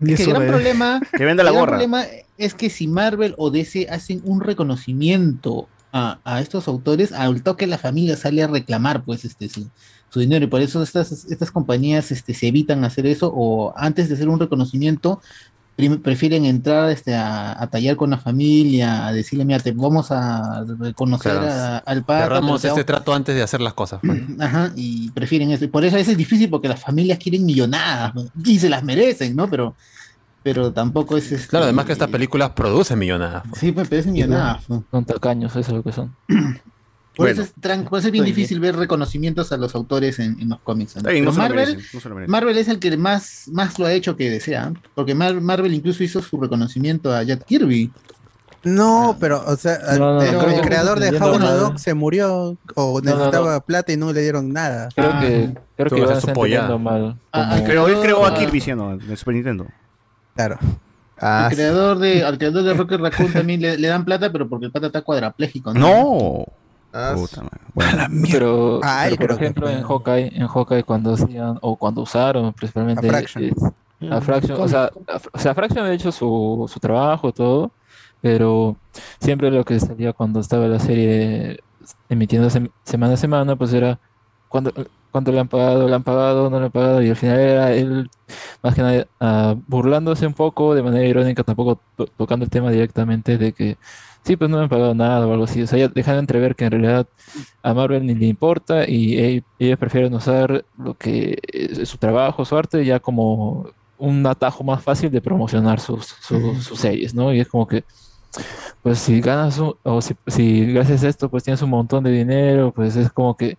Y 0.00 0.12
es 0.12 0.20
que 0.20 0.24
el 0.24 0.32
gran 0.34 0.46
problema, 0.46 1.00
Que 1.16 1.24
venda 1.24 1.42
la 1.42 1.50
el 1.50 1.54
gran 1.56 1.66
gorra. 1.66 1.78
problema 1.78 2.04
es 2.36 2.54
que 2.54 2.70
si 2.70 2.86
Marvel 2.88 3.34
o 3.36 3.50
DC 3.50 3.88
hacen 3.90 4.20
un 4.24 4.40
reconocimiento 4.40 5.68
a, 5.92 6.20
a 6.24 6.40
estos 6.40 6.68
autores, 6.68 7.12
al 7.12 7.42
toque 7.42 7.66
la 7.66 7.78
familia 7.78 8.16
sale 8.16 8.42
a 8.42 8.46
reclamar 8.46 9.04
pues 9.04 9.24
este 9.24 9.48
su, 9.48 9.68
su 10.10 10.20
dinero 10.20 10.44
y 10.44 10.48
por 10.48 10.60
eso 10.60 10.82
estas, 10.82 11.10
estas 11.30 11.50
compañías 11.50 12.10
este, 12.12 12.34
se 12.34 12.48
evitan 12.48 12.84
hacer 12.84 13.06
eso 13.06 13.32
o 13.34 13.72
antes 13.76 14.08
de 14.08 14.14
hacer 14.14 14.28
un 14.28 14.38
reconocimiento 14.40 15.20
prefieren 16.02 16.44
entrar 16.44 16.90
este, 16.90 17.14
a, 17.14 17.62
a 17.62 17.66
tallar 17.70 17.94
con 17.96 18.10
la 18.10 18.18
familia, 18.18 19.06
a 19.06 19.12
decirle, 19.12 19.44
mira, 19.44 19.60
te 19.60 19.70
vamos 19.72 20.10
a 20.10 20.64
Claro. 21.20 21.40
a- 21.48 21.78
al 21.78 22.04
padre. 22.04 22.24
Cerramos 22.24 22.64
este 22.64 22.84
trato 22.84 23.14
antes 23.14 23.34
de 23.36 23.42
hacer 23.42 23.60
las 23.60 23.74
cosas. 23.74 24.00
pues. 24.02 24.20
Ajá, 24.40 24.72
y 24.74 25.10
prefieren 25.12 25.50
eso. 25.50 25.64
Y 25.64 25.68
por 25.68 25.84
eso 25.84 25.94
a 25.96 25.98
veces 25.98 26.12
es 26.12 26.18
difícil 26.18 26.50
porque 26.50 26.68
las 26.68 26.80
familias 26.80 27.18
quieren 27.18 27.44
millonadas 27.44 28.14
¿no? 28.14 28.24
y 28.44 28.58
se 28.58 28.68
las 28.68 28.82
merecen, 28.82 29.36
¿no? 29.36 29.48
Pero, 29.48 29.76
pero 30.42 30.72
tampoco 30.72 31.16
es 31.16 31.30
este, 31.30 31.48
Claro, 31.48 31.64
además 31.66 31.84
que 31.86 31.92
estas 31.92 32.08
películas 32.10 32.50
producen 32.50 32.98
millonadas. 32.98 33.44
pues. 33.48 33.60
Sí, 33.60 33.70
pues 33.72 33.90
merecen 33.90 34.12
millonadas. 34.14 34.64
Son 34.90 35.04
tacaños, 35.04 35.52
eso 35.52 35.60
es 35.60 35.68
lo 35.76 35.82
que 35.82 35.92
son. 35.92 36.14
Por, 37.18 37.26
Bueno. 37.26 37.42
eso 37.42 37.50
es, 37.50 37.60
tran- 37.60 37.88
por 37.88 37.98
eso 37.98 38.06
es 38.08 38.12
bien 38.12 38.24
difícil 38.24 38.60
ver 38.60 38.76
reconocimientos 38.76 39.50
a 39.50 39.56
los 39.56 39.74
autores 39.74 40.20
en, 40.20 40.40
en 40.40 40.50
los 40.50 40.60
cómics. 40.60 40.94
¿no? 40.96 41.02
Marvel, 41.02 41.76
merecen, 41.76 42.00
no. 42.14 42.26
Marvel 42.28 42.56
es 42.58 42.68
el 42.68 42.78
que 42.78 42.96
más, 42.96 43.48
más 43.52 43.76
lo 43.80 43.86
ha 43.86 43.92
hecho 43.92 44.16
que 44.16 44.30
desea, 44.30 44.72
porque 44.94 45.16
Mar- 45.16 45.40
Marvel 45.40 45.74
incluso 45.74 46.04
hizo 46.04 46.22
su 46.22 46.40
reconocimiento 46.40 47.12
a 47.12 47.24
Jack 47.24 47.44
Kirby. 47.44 47.90
No, 48.62 49.16
pero, 49.18 49.42
o 49.46 49.56
sea, 49.56 49.78
No, 49.98 50.14
no, 50.14 50.22
el, 50.22 50.28
creo 50.30 50.60
creador 50.62 51.00
de 51.00 51.10
mal. 51.18 51.58
Dog 51.58 51.78
se 51.80 51.94
murió 51.94 52.56
o 52.74 53.00
no, 53.00 53.10
necesitaba 53.14 53.54
no. 53.54 53.60
plata 53.62 53.92
y 53.92 53.96
no 53.96 54.12
le 54.12 54.20
dieron 54.20 54.52
nada. 54.52 54.88
Creo 54.94 55.20
que, 55.20 55.54
creo 55.76 55.88
Tú 55.88 55.94
que 55.96 56.00
vas 56.02 56.24
a 56.24 56.78
mal. 56.78 57.16
Ah, 57.32 57.50
como- 57.56 57.66
Pero 57.66 57.88
él 57.88 57.96
creó 58.00 58.24
a 58.26 58.28
Ah. 58.30 58.34
Kirby, 58.34 58.60
¿sí 58.60 58.72
o 58.72 58.76
no? 58.76 58.96
De 58.96 59.16
Super 59.16 59.34
Nintendo. 59.34 59.66
Claro. 60.34 60.58
Ah, 61.20 61.48
El 61.50 61.56
creador 61.56 61.98
de, 61.98 62.22
al 62.24 62.38
creador 62.38 62.62
de 62.62 62.74
Rocket 62.74 63.00
Raccoon 63.00 63.32
también 63.32 63.60
le, 63.60 63.76
le 63.76 63.88
dan 63.88 64.04
plata, 64.04 64.30
pero 64.30 64.48
porque 64.48 64.66
el 64.66 64.72
pata 64.72 64.86
está 64.86 65.02
cuadrapléjico. 65.02 65.74
No. 65.74 66.44
Puta. 67.16 67.42
Pero, 68.30 68.80
Ay, 68.82 69.14
pero, 69.16 69.28
por 69.34 69.38
que 69.38 69.44
ejemplo, 69.44 69.68
en 69.70 69.82
Hawkeye, 69.82 70.32
en 70.34 70.46
Hawkeye 70.46 70.82
cuando 70.84 71.14
hacían, 71.14 71.58
o 71.62 71.76
cuando 71.76 72.02
usaron 72.02 72.52
principalmente 72.52 73.06
A 73.06 73.10
Fraction. 73.10 73.44
es- 73.44 74.10
a 74.12 74.20
Fraction, 74.20 74.60
o 74.60 74.68
sea, 74.68 74.84
a- 74.84 75.20
o 75.32 75.38
sea, 75.38 75.54
Fraction 75.54 75.84
ha 75.84 75.92
hecho 75.92 76.12
su, 76.12 76.68
su 76.72 76.78
trabajo, 76.80 77.32
todo, 77.32 77.72
pero 78.20 78.76
siempre 79.20 79.50
lo 79.50 79.64
que 79.64 79.78
salía 79.80 80.12
cuando 80.12 80.40
estaba 80.40 80.66
la 80.66 80.78
serie 80.78 81.58
emitiendo 82.08 82.48
sem- 82.48 82.70
semana 82.84 83.14
a 83.14 83.16
semana, 83.16 83.56
pues 83.56 83.72
era 83.72 83.98
cuando, 84.48 84.72
cuánto 85.10 85.32
le 85.32 85.40
han 85.40 85.48
pagado, 85.48 85.88
le 85.88 85.94
han 85.94 86.02
pagado, 86.04 86.48
no 86.50 86.58
le 86.60 86.66
han 86.66 86.72
pagado, 86.72 87.02
y 87.02 87.10
al 87.10 87.16
final 87.16 87.38
era 87.38 87.72
él, 87.72 88.08
más 88.62 88.74
que 88.74 88.82
nada, 88.82 89.06
ah, 89.20 89.54
burlándose 89.66 90.26
un 90.26 90.34
poco, 90.34 90.74
de 90.74 90.82
manera 90.82 91.04
irónica, 91.06 91.42
tampoco 91.42 91.80
to- 91.96 92.06
tocando 92.16 92.44
el 92.44 92.50
tema 92.50 92.70
directamente 92.70 93.36
de 93.38 93.52
que 93.52 93.76
sí, 94.28 94.36
pues 94.36 94.50
no 94.50 94.58
me 94.58 94.64
han 94.64 94.68
pagado 94.68 94.94
nada 94.94 95.26
o 95.26 95.32
algo 95.32 95.44
así, 95.44 95.62
o 95.62 95.66
sea, 95.66 95.78
ya 95.78 95.88
dejando 95.88 96.20
entrever 96.20 96.54
que 96.54 96.64
en 96.66 96.70
realidad 96.72 97.08
a 97.62 97.74
Marvel 97.74 98.06
ni 98.06 98.14
le 98.14 98.26
importa 98.26 98.88
y 98.88 99.42
ellos 99.58 99.78
prefieren 99.78 100.14
usar 100.14 100.64
lo 100.76 100.94
que 100.94 101.38
es 101.52 101.88
su 101.88 101.98
trabajo, 101.98 102.44
su 102.44 102.56
arte, 102.56 102.84
ya 102.84 103.00
como 103.00 103.70
un 103.96 104.26
atajo 104.26 104.62
más 104.64 104.82
fácil 104.82 105.10
de 105.10 105.20
promocionar 105.20 105.80
sus, 105.80 106.06
sus, 106.06 106.64
sus 106.64 106.78
series, 106.78 107.14
¿no? 107.14 107.32
Y 107.34 107.40
es 107.40 107.48
como 107.48 107.66
que, 107.66 107.84
pues 108.82 108.98
si 108.98 109.20
ganas, 109.20 109.58
un- 109.58 109.74
o 109.82 110.00
si, 110.00 110.14
si 110.26 110.66
gracias 110.72 111.04
a 111.04 111.08
esto, 111.08 111.30
pues 111.30 111.44
tienes 111.44 111.62
un 111.62 111.70
montón 111.70 112.04
de 112.04 112.10
dinero, 112.12 112.72
pues 112.72 112.96
es 112.96 113.10
como 113.10 113.36
que, 113.36 113.56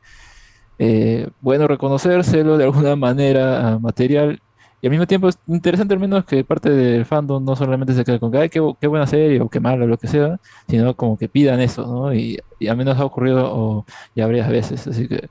eh, 0.77 1.27
bueno, 1.41 1.67
reconocérselo 1.67 2.57
de 2.57 2.64
alguna 2.65 2.95
manera 2.95 3.77
material. 3.81 4.39
Y 4.82 4.88
al 4.88 4.91
mismo 4.91 5.08
tiempo 5.08 5.27
es 5.30 5.38
interesante 5.48 5.93
al 5.93 5.99
menos 5.99 6.25
que 6.25 6.43
parte 6.45 6.69
del 6.69 7.06
fandom 7.06 7.43
no 7.43 7.56
solamente 7.56 7.93
se 7.93 8.03
quede 8.06 8.19
con 8.19 8.32
que, 8.32 8.38
ay, 8.38 8.49
qué, 8.49 8.61
bu- 8.61 8.77
qué 8.80 8.88
buena 8.88 9.08
serie 9.08 9.41
o 9.41 9.49
qué 9.49 9.59
mala, 9.59 9.85
lo 9.85 9.98
que 9.98 10.08
sea, 10.08 10.40
sino 10.67 10.95
como 10.95 11.17
que 11.17 11.27
pidan 11.30 11.59
eso, 11.61 11.85
¿no? 11.85 12.14
Y, 12.14 12.40
y 12.59 12.67
al 12.67 12.77
menos 12.77 12.98
ha 12.98 13.06
ocurrido 13.06 13.51
o, 13.53 13.85
ya 14.16 14.25
varias 14.25 14.49
veces, 14.49 14.88
así 14.88 15.08
que 15.08 15.30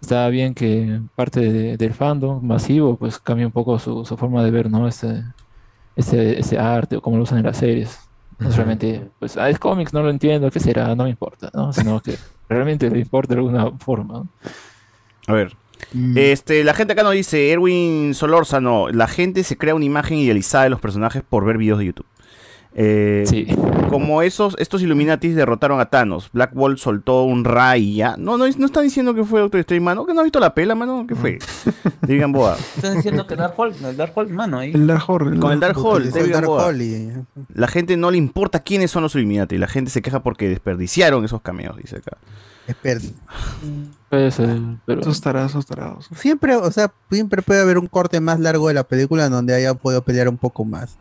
está 0.00 0.28
bien 0.28 0.54
que 0.54 1.00
parte 1.14 1.40
de- 1.40 1.76
del 1.76 1.94
fandom 1.94 2.44
masivo 2.44 2.98
pues 2.98 3.18
cambie 3.20 3.46
un 3.46 3.52
poco 3.52 3.78
su, 3.78 4.04
su 4.04 4.16
forma 4.16 4.44
de 4.44 4.50
ver, 4.50 4.70
¿no? 4.70 4.88
Ese, 4.88 5.22
ese, 5.96 6.38
ese 6.40 6.58
arte 6.58 6.96
o 6.96 7.02
cómo 7.02 7.16
lo 7.16 7.22
usan 7.24 7.38
en 7.38 7.44
las 7.46 7.58
series. 7.58 7.98
No 8.42 8.50
solamente, 8.50 9.10
pues, 9.20 9.36
ah, 9.36 9.48
es 9.50 9.58
cómics, 9.58 9.92
no 9.92 10.02
lo 10.02 10.10
entiendo, 10.10 10.50
¿qué 10.50 10.58
será? 10.60 10.94
No 10.96 11.04
me 11.04 11.10
importa, 11.10 11.50
¿no? 11.54 11.72
Sino 11.72 12.00
que 12.00 12.16
realmente 12.48 12.90
le 12.90 12.98
importa 13.00 13.34
de 13.34 13.40
alguna 13.40 13.70
forma. 13.78 14.26
A 15.26 15.32
ver. 15.32 15.56
Este, 16.16 16.64
la 16.64 16.74
gente 16.74 16.92
acá 16.94 17.02
nos 17.02 17.12
dice, 17.12 17.50
Erwin 17.50 18.14
Solórzano, 18.14 18.88
la 18.88 19.06
gente 19.08 19.44
se 19.44 19.56
crea 19.56 19.74
una 19.74 19.84
imagen 19.84 20.18
idealizada 20.18 20.64
de 20.64 20.70
los 20.70 20.80
personajes 20.80 21.22
por 21.28 21.44
ver 21.44 21.58
videos 21.58 21.78
de 21.78 21.86
YouTube. 21.86 22.06
Eh, 22.74 23.54
Como 23.90 24.22
esos, 24.22 24.56
estos 24.58 24.80
Illuminatis 24.80 25.34
derrotaron 25.36 25.78
a 25.80 25.86
Thanos, 25.90 26.30
Black 26.32 26.54
Bolt 26.54 26.78
soltó 26.78 27.24
un 27.24 27.44
Ray 27.44 27.82
y 27.90 27.94
ya. 27.96 28.16
No, 28.16 28.38
no, 28.38 28.46
no 28.48 28.64
está 28.66 28.80
diciendo 28.80 29.14
que 29.14 29.24
fue 29.24 29.40
Doctor 29.40 29.60
Strange, 29.60 29.82
mano, 29.82 30.06
que 30.06 30.14
no 30.14 30.20
ha 30.20 30.22
visto 30.22 30.40
la 30.40 30.54
pela, 30.54 30.74
mano, 30.74 31.04
¿qué 31.06 31.14
fue? 31.14 31.38
Digan 32.06 32.32
Boa. 32.32 32.56
Están 32.76 32.96
diciendo 32.96 33.26
que 33.26 33.36
Dark 33.36 33.52
Hulk, 33.58 33.76
el 33.82 33.96
Dark 33.98 34.12
Hulk, 34.16 34.30
mano, 34.30 34.58
ahí. 34.60 34.72
El 34.72 34.86
Dark 34.86 35.02
Hall. 35.06 35.38
Con 35.38 35.52
el 35.52 35.60
Dark 35.60 35.76
Hall, 35.76 36.04
el 36.04 36.10
Dark 36.12 36.28
Gamboa. 36.30 36.66
Hall 36.68 36.80
y- 36.80 37.12
La 37.52 37.68
gente 37.68 37.98
no 37.98 38.10
le 38.10 38.16
importa 38.16 38.60
quiénes 38.60 38.90
son 38.90 39.02
los 39.02 39.14
Illuminati, 39.14 39.58
la 39.58 39.68
gente 39.68 39.90
se 39.90 40.00
queja 40.00 40.22
porque 40.22 40.48
desperdiciaron 40.48 41.26
esos 41.26 41.42
cameos, 41.42 41.76
dice 41.76 41.96
acá. 41.98 42.16
Puede 44.08 44.30
ser, 44.30 44.58
pero... 44.84 45.00
Esos 45.00 45.20
tarados, 45.20 45.52
esos 45.52 45.66
tarados. 45.66 46.08
Siempre, 46.14 46.54
o 46.56 46.70
sea, 46.70 46.92
siempre 47.10 47.42
puede 47.42 47.60
haber 47.60 47.78
un 47.78 47.86
corte 47.86 48.20
más 48.20 48.38
largo 48.40 48.68
de 48.68 48.74
la 48.74 48.84
película 48.84 49.28
donde 49.28 49.54
haya 49.54 49.74
podido 49.74 50.02
pelear 50.02 50.28
un 50.28 50.36
poco 50.38 50.64
más. 50.64 50.98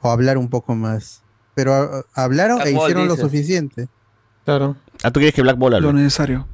O 0.00 0.10
hablar 0.10 0.36
un 0.38 0.48
poco 0.48 0.74
más. 0.74 1.22
Pero 1.54 1.72
ah, 1.74 2.02
hablaron 2.14 2.56
Black 2.58 2.68
e 2.68 2.74
Ball, 2.74 2.82
hicieron 2.84 3.08
lo 3.08 3.14
dices. 3.14 3.30
suficiente. 3.30 3.88
Claro. 4.44 4.76
Ah, 5.02 5.10
¿tú 5.10 5.20
quieres 5.20 5.34
que 5.34 5.40
Black 5.40 5.56
Ball 5.56 5.74
hable? 5.74 5.86
Lo 5.86 5.92
necesario. 5.94 6.46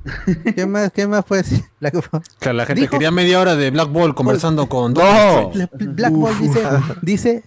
¿Qué 0.54 0.64
más, 0.64 0.92
qué 0.92 1.06
más 1.08 1.24
puede 1.24 1.42
decir? 1.42 1.64
Black 1.80 1.94
Ball? 2.10 2.22
Claro, 2.38 2.56
la 2.58 2.66
gente 2.66 2.82
Dijo- 2.82 2.92
quería 2.92 3.10
media 3.10 3.40
hora 3.40 3.56
de 3.56 3.70
Black 3.72 3.90
Ball 3.90 4.14
conversando 4.14 4.68
con 4.68 4.94
¡No! 4.94 5.50
Bla- 5.50 5.70
Black 5.72 6.12
Ball 6.12 6.38
dice, 6.38 6.62
dice, 7.02 7.44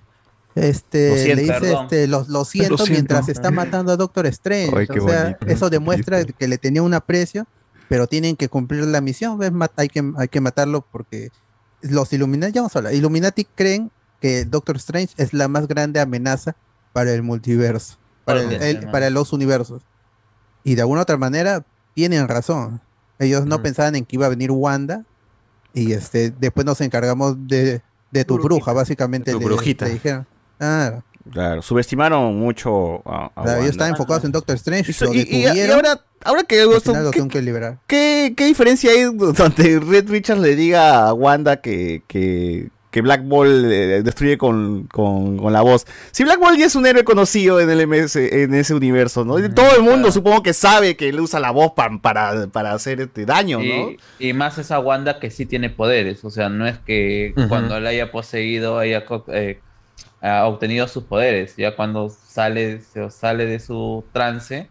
este, 0.56 1.10
Lo 1.10 1.16
siento, 1.18 1.36
le 1.36 1.42
dice, 1.42 1.54
perdón. 1.60 1.84
este, 1.84 2.08
lo, 2.08 2.26
lo 2.28 2.46
siento 2.46 2.72
Lo 2.72 2.78
siento. 2.78 2.92
mientras 2.94 3.30
está 3.30 3.52
matando 3.52 3.92
a 3.92 3.98
Doctor 3.98 4.26
Strange. 4.28 4.72
Ay, 4.76 4.88
o 4.90 5.08
sea, 5.08 5.24
bonito. 5.24 5.46
eso 5.48 5.70
demuestra 5.70 6.24
que 6.26 6.48
le 6.48 6.58
tenía 6.58 6.82
un 6.84 6.94
aprecio, 6.94 7.48
pero 7.90 8.08
tienen 8.08 8.36
que 8.36 8.50
cumplir 8.50 8.84
la 8.86 9.02
misión. 9.02 9.40
Hay 9.76 9.90
que, 9.90 10.12
hay 10.18 10.28
que 10.28 10.42
matarlo 10.42 10.86
porque 10.92 11.30
los 11.82 12.12
Illuminati, 12.14 12.54
ya 12.54 12.62
vamos 12.62 12.76
a 12.76 12.80
hablar, 12.80 12.94
Illuminati 12.94 13.46
creen 13.46 13.92
que 14.22 14.46
Doctor 14.46 14.78
Strange 14.78 15.14
es 15.18 15.34
la 15.34 15.48
más 15.48 15.68
grande 15.68 16.00
amenaza 16.00 16.56
para 16.94 17.12
el 17.14 17.24
multiverso, 17.24 17.98
para, 18.24 18.42
el- 18.42 18.90
para 18.90 19.10
los 19.10 19.34
universos. 19.34 19.82
Y 20.64 20.76
de 20.76 20.82
alguna 20.82 21.02
otra 21.02 21.18
manera 21.18 21.66
tienen 21.94 22.28
razón. 22.28 22.80
Ellos 23.20 23.46
no 23.46 23.62
pensaban 23.62 23.96
en 23.96 24.06
que 24.06 24.16
iba 24.16 24.26
a 24.28 24.30
venir 24.30 24.50
Wanda 24.52 25.04
y 25.74 25.92
este 25.94 26.32
después 26.32 26.66
nos 26.66 26.80
encargamos 26.82 27.36
de, 27.48 27.82
de 28.12 28.26
tu 28.26 28.38
bruja, 28.38 28.72
básicamente. 28.74 29.32
Tu 29.34 29.40
le- 29.40 29.46
brujita. 29.46 29.86
le 29.86 29.94
dijeron. 29.94 30.26
Claro. 30.58 31.04
Claro, 31.32 31.62
subestimaron 31.62 32.38
mucho 32.38 33.02
a, 33.10 33.32
a 33.34 33.44
Claro, 33.44 33.60
ellos 33.62 33.72
estaban 33.72 33.92
enfocados 33.94 34.26
en 34.26 34.34
Doctor 34.34 34.56
Strange. 34.58 34.92
Y 34.92 34.94
so- 34.94 35.06
lo 35.06 35.14
y- 35.14 35.20
y- 35.20 35.22
y 35.22 35.42
detuvieron, 35.44 35.76
ahora, 35.78 36.02
ahora 36.26 36.44
que 36.44 36.62
lo 36.64 37.12
¿qué, 37.12 37.28
que 37.30 37.42
liberar. 37.42 37.78
qué, 37.88 38.34
qué 38.36 38.46
diferencia 38.46 38.92
hay 38.92 39.04
donde 39.16 39.80
Red 39.80 40.10
Richards 40.10 40.42
le 40.42 40.56
diga 40.58 41.08
a 41.08 41.14
Wanda 41.14 41.62
que, 41.62 42.04
que, 42.08 42.68
que 42.92 43.02
Black 43.02 43.26
Ball 43.26 43.72
eh, 43.72 44.04
destruye 44.04 44.38
con, 44.38 44.84
con, 44.92 45.38
con 45.38 45.54
la 45.54 45.62
voz? 45.62 45.86
Si 46.12 46.26
Black 46.26 46.40
Ball 46.42 46.58
ya 46.58 46.66
es 46.66 46.76
un 46.76 46.86
héroe 46.86 47.06
conocido 47.06 47.62
en 47.62 47.70
el 47.70 47.88
MS, 47.88 48.18
en 48.18 48.54
ese 48.54 48.74
universo, 48.74 49.24
¿no? 49.24 49.36
Todo 49.54 49.78
el 49.78 49.82
mundo 49.82 50.12
supongo 50.12 50.44
que 50.44 50.52
sabe 50.52 50.98
que 50.98 51.08
él 51.08 51.22
usa 51.22 51.40
la 51.40 51.52
voz 51.52 51.72
pa- 51.72 52.00
para, 52.02 52.48
para 52.48 52.74
hacer 52.74 53.00
este 53.00 53.26
daño, 53.26 53.60
¿no? 53.60 53.92
Y, 54.20 54.34
más 54.34 54.58
esa 54.58 54.78
Wanda 54.80 55.22
que 55.22 55.32
sí 55.32 55.46
tiene 55.46 55.70
poderes, 55.70 56.26
o 56.26 56.30
sea, 56.30 56.50
no 56.50 56.68
es 56.68 56.78
que 56.80 57.34
cuando 57.48 57.80
la 57.80 57.92
haya 57.92 58.12
poseído 58.12 58.78
haya 58.78 59.06
eh, 59.30 59.62
ha 60.24 60.46
obtenido 60.48 60.88
sus 60.88 61.04
poderes, 61.04 61.56
ya 61.58 61.76
cuando 61.76 62.10
sale, 62.10 62.80
se 62.82 63.10
sale 63.10 63.46
de 63.46 63.60
su 63.60 64.06
trance, 64.14 64.70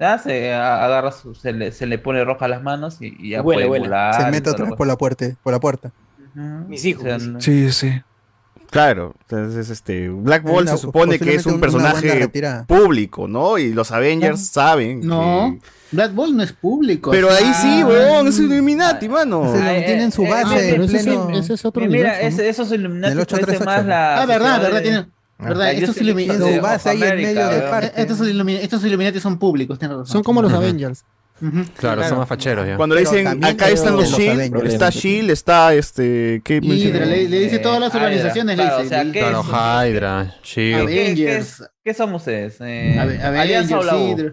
ya 0.00 0.18
se 0.18 0.52
agarra 0.54 1.12
su- 1.12 1.34
se 1.34 1.52
le, 1.52 1.70
se 1.72 1.86
le 1.86 1.98
pone 1.98 2.24
roja 2.24 2.48
las 2.48 2.62
manos 2.62 3.00
y, 3.00 3.14
y 3.18 3.30
ya 3.30 3.42
Vuela, 3.42 3.66
puede 3.66 3.80
volar. 3.80 4.14
Se 4.14 4.30
mete 4.30 4.50
la 4.50 4.56
vez 4.64 4.72
por 4.74 4.86
la 4.86 4.96
puerta, 4.96 5.26
por 5.42 5.52
la 5.52 5.60
puerta. 5.60 5.92
Mis 6.68 6.84
hijos. 6.84 7.04
Sí, 7.38 7.70
sí. 7.70 8.00
Claro, 8.70 9.14
entonces 9.20 9.70
este 9.70 10.08
Black 10.08 10.42
Ball 10.42 10.66
se 10.66 10.78
supone 10.78 11.18
que 11.18 11.34
es 11.34 11.46
un 11.46 11.60
personaje 11.60 12.28
público, 12.66 13.28
¿no? 13.28 13.58
Y 13.58 13.72
los 13.72 13.92
Avengers 13.92 14.40
No. 14.40 14.46
saben. 14.46 15.00
No, 15.00 15.58
Black 15.94 16.14
Ball 16.14 16.36
no 16.36 16.42
es 16.42 16.52
público. 16.52 17.10
Pero 17.10 17.30
ahí 17.30 17.52
sí, 17.60 17.80
Ah. 17.82 17.86
weón, 17.86 18.28
es 18.28 18.38
un 18.38 18.52
Illuminati, 18.52 19.08
mano. 19.08 19.52
Se 19.52 19.58
lo 19.62 19.86
tienen 19.86 20.12
su 20.12 20.24
eh, 20.24 20.30
base 20.30 20.54
eh, 20.56 20.64
en 20.68 20.70
pero 20.72 20.84
ese 20.84 20.98
pleno. 21.04 21.28
sí, 21.32 21.38
ese 21.38 21.54
es 21.54 21.64
otro 21.64 21.86
Mira, 21.86 22.20
ese- 22.20 22.48
esos 22.48 22.70
Illuminati 22.72 23.10
Del 23.10 23.20
838. 23.20 23.64
parece 23.64 23.80
más 23.80 23.86
la 23.86 24.22
Ah, 24.22 24.26
verdad, 24.26 24.60
verdad, 24.60 24.76
de- 24.78 24.82
tiene. 24.82 25.06
¿Verdad? 25.36 25.72
Estos, 25.72 25.96
base 26.60 26.94
Illuminati 28.84 29.20
son 29.20 29.38
públicos. 29.38 29.78
Son 30.04 30.22
como 30.22 30.42
los 30.42 30.52
Avengers. 30.52 31.04
Claro, 31.76 32.08
son 32.08 32.18
más 32.18 32.28
facheros 32.28 32.66
ya. 32.66 32.76
Cuando 32.76 32.94
le 32.94 33.02
dicen, 33.02 33.44
acá 33.44 33.68
están 33.68 33.96
los 33.96 34.08
Shield, 34.08 34.40
Avengers. 34.40 34.72
está 34.72 34.90
Shield, 34.90 35.30
está 35.30 35.74
este. 35.74 36.40
¿qué 36.44 36.60
Hydra, 36.62 37.04
le, 37.04 37.28
le 37.28 37.40
dice 37.40 37.58
todas 37.58 37.80
las 37.80 37.92
Hydra, 37.92 38.04
organizaciones, 38.04 38.54
claro, 38.54 38.76
le 38.78 38.82
dice. 38.84 38.94
o 38.94 38.96
sea, 38.96 39.04
le- 39.04 39.12
¿qué 39.12 39.18
Claro, 39.18 39.40
es? 39.40 39.46
Hydra, 39.90 40.34
Shield. 40.44 40.88
¿Qué, 40.88 41.14
qué, 41.16 41.44
qué 41.84 41.94
son 41.94 42.14
ustedes? 42.14 42.56
Eh, 42.60 42.96
Avengers? 43.22 43.68
Hydra. 43.70 44.32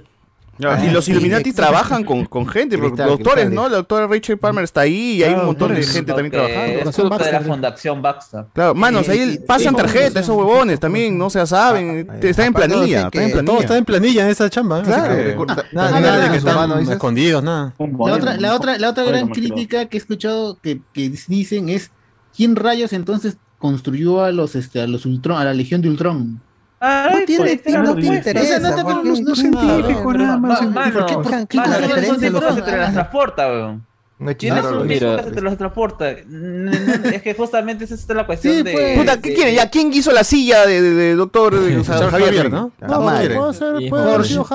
Ya, 0.62 0.86
y 0.86 0.92
los 0.92 1.08
Illuminati 1.10 1.52
trabajan 1.54 2.04
con, 2.04 2.26
con 2.26 2.46
gente, 2.48 2.78
porque 2.78 2.92
Cristal, 2.92 3.10
doctores, 3.10 3.46
Cristal. 3.46 3.56
¿no? 3.56 3.70
La 3.70 3.78
doctora 3.78 4.08
Rachel 4.08 4.38
Palmer 4.38 4.64
está 4.64 4.82
ahí 4.82 5.14
y 5.18 5.24
hay 5.24 5.34
un 5.34 5.46
montón 5.48 5.74
de 5.74 5.82
gente 5.84 6.14
también 6.14 6.32
trabajando. 6.32 6.90
Es 6.90 6.96
de 6.96 7.32
la. 7.32 7.42
Fundación 7.42 8.02
Baxter. 8.02 8.46
Claro, 8.54 8.76
manos, 8.76 9.10
ahí 9.10 9.40
pasan 9.48 9.74
y- 9.74 9.78
tarjeta, 9.78 10.20
esos 10.20 10.36
huevones 10.36 10.80
también, 10.80 11.18
no 11.18 11.30
se 11.30 11.46
saben, 11.48 12.08
Ah, 12.10 12.18
están 12.22 12.46
en 12.48 12.54
planilla, 12.54 13.06
están 13.08 13.24
en 13.24 13.32
Todo 13.32 13.44
planilla. 13.44 13.60
está 13.62 13.78
en 13.78 13.86
planilla 13.86 14.24
en 14.26 14.30
esa 14.30 14.50
chamba. 14.50 14.80
¿eh? 14.80 14.84
Claro. 14.86 15.46
Nada, 15.72 15.98
Ah, 15.98 16.18
de 16.20 16.30
que 16.30 16.38
están 16.38 16.90
escondidos, 16.90 17.44
nada. 17.44 17.74
La 18.40 18.56
otra, 18.56 18.78
la 18.78 18.92
gran 18.92 19.30
crítica 19.30 19.86
que 19.88 19.98
he 19.98 20.00
escuchado 20.00 20.58
que, 20.62 20.82
que 20.94 21.10
dicen 21.28 21.70
es 21.70 21.92
¿quién 22.36 22.56
rayos 22.56 22.94
entonces 22.94 23.38
construyó 23.58 24.24
a 24.24 24.32
los 24.32 24.56
este 24.56 24.82
a 24.82 24.88
los 24.88 25.06
Ultron, 25.06 25.38
a 25.38 25.46
la 25.46 25.54
Legión 25.54 25.82
de 25.82 25.90
Ultron? 25.90 26.42
No 27.12 27.26
tiene, 27.26 27.44
no 27.84 27.94
te 27.96 28.02
interesa. 28.18 28.44
O 28.44 28.48
sea, 28.48 28.60
no 28.60 28.76
te- 28.76 28.84
no- 28.84 29.04
no 29.22 29.36
científico, 29.36 30.14
nada 30.14 30.38
más. 30.38 30.62
Mano, 30.72 30.94
¿Por 30.94 31.06
qué- 31.06 31.14
por 31.16 31.24
qué- 31.24 31.30
mano, 31.36 31.48
qué 31.48 31.58
mano, 31.58 31.70
cosa 31.70 31.80
son 31.80 31.88
diferencia 31.88 32.30
científicos 32.30 32.56
los- 32.96 33.91
weón. 34.26 34.36
Tienes 34.38 34.64
un 34.66 34.88
Mira. 34.88 35.08
mismo 35.08 35.18
que 35.18 35.24
se 35.30 35.32
te 35.36 35.42
los 35.42 35.58
transporta. 35.58 36.10
Es 36.12 37.22
que 37.22 37.34
justamente 37.38 37.84
esa 37.86 37.96
es 37.96 38.08
la 38.10 38.26
cuestión 38.26 38.64
de. 38.64 38.72
pues. 38.72 38.98
Puta, 39.00 39.22
¿qué 39.22 39.30
de- 39.30 39.36
quiere? 39.36 39.54
¿Ya 39.56 39.70
quién 39.70 39.92
hizo 39.94 40.12
la 40.12 40.24
silla 40.24 40.66
de, 40.66 40.82
de- 40.82 40.94
de 40.94 41.16
doctor 41.16 41.54
o 41.56 41.84
sea, 41.84 41.96
Javier, 42.10 42.12
Javier, 42.12 42.52
¿no? 42.52 42.72
¿no? 42.80 42.88
La 42.88 42.88
No, 42.88 43.02
madre. 43.02 43.36
puede 43.36 43.54
ser, 43.54 43.90
puede 43.90 44.04
haber 44.14 44.26
sido 44.26 44.46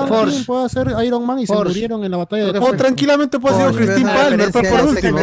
puede 0.45 0.69
ser 0.69 0.87
Iron 1.05 1.25
Man 1.25 1.39
y 1.39 1.47
se 1.47 1.53
murieron 1.53 2.03
en 2.03 2.11
la 2.11 2.17
batalla 2.17 2.51
de 2.51 2.59
O 2.59 2.61
Forge. 2.61 2.77
tranquilamente 2.77 3.39
puede 3.39 3.57
ser 3.57 3.71
Christine 3.73 4.11
Palmer, 4.11 4.49
pero 4.51 4.69
por 4.69 4.85
último. 4.87 5.19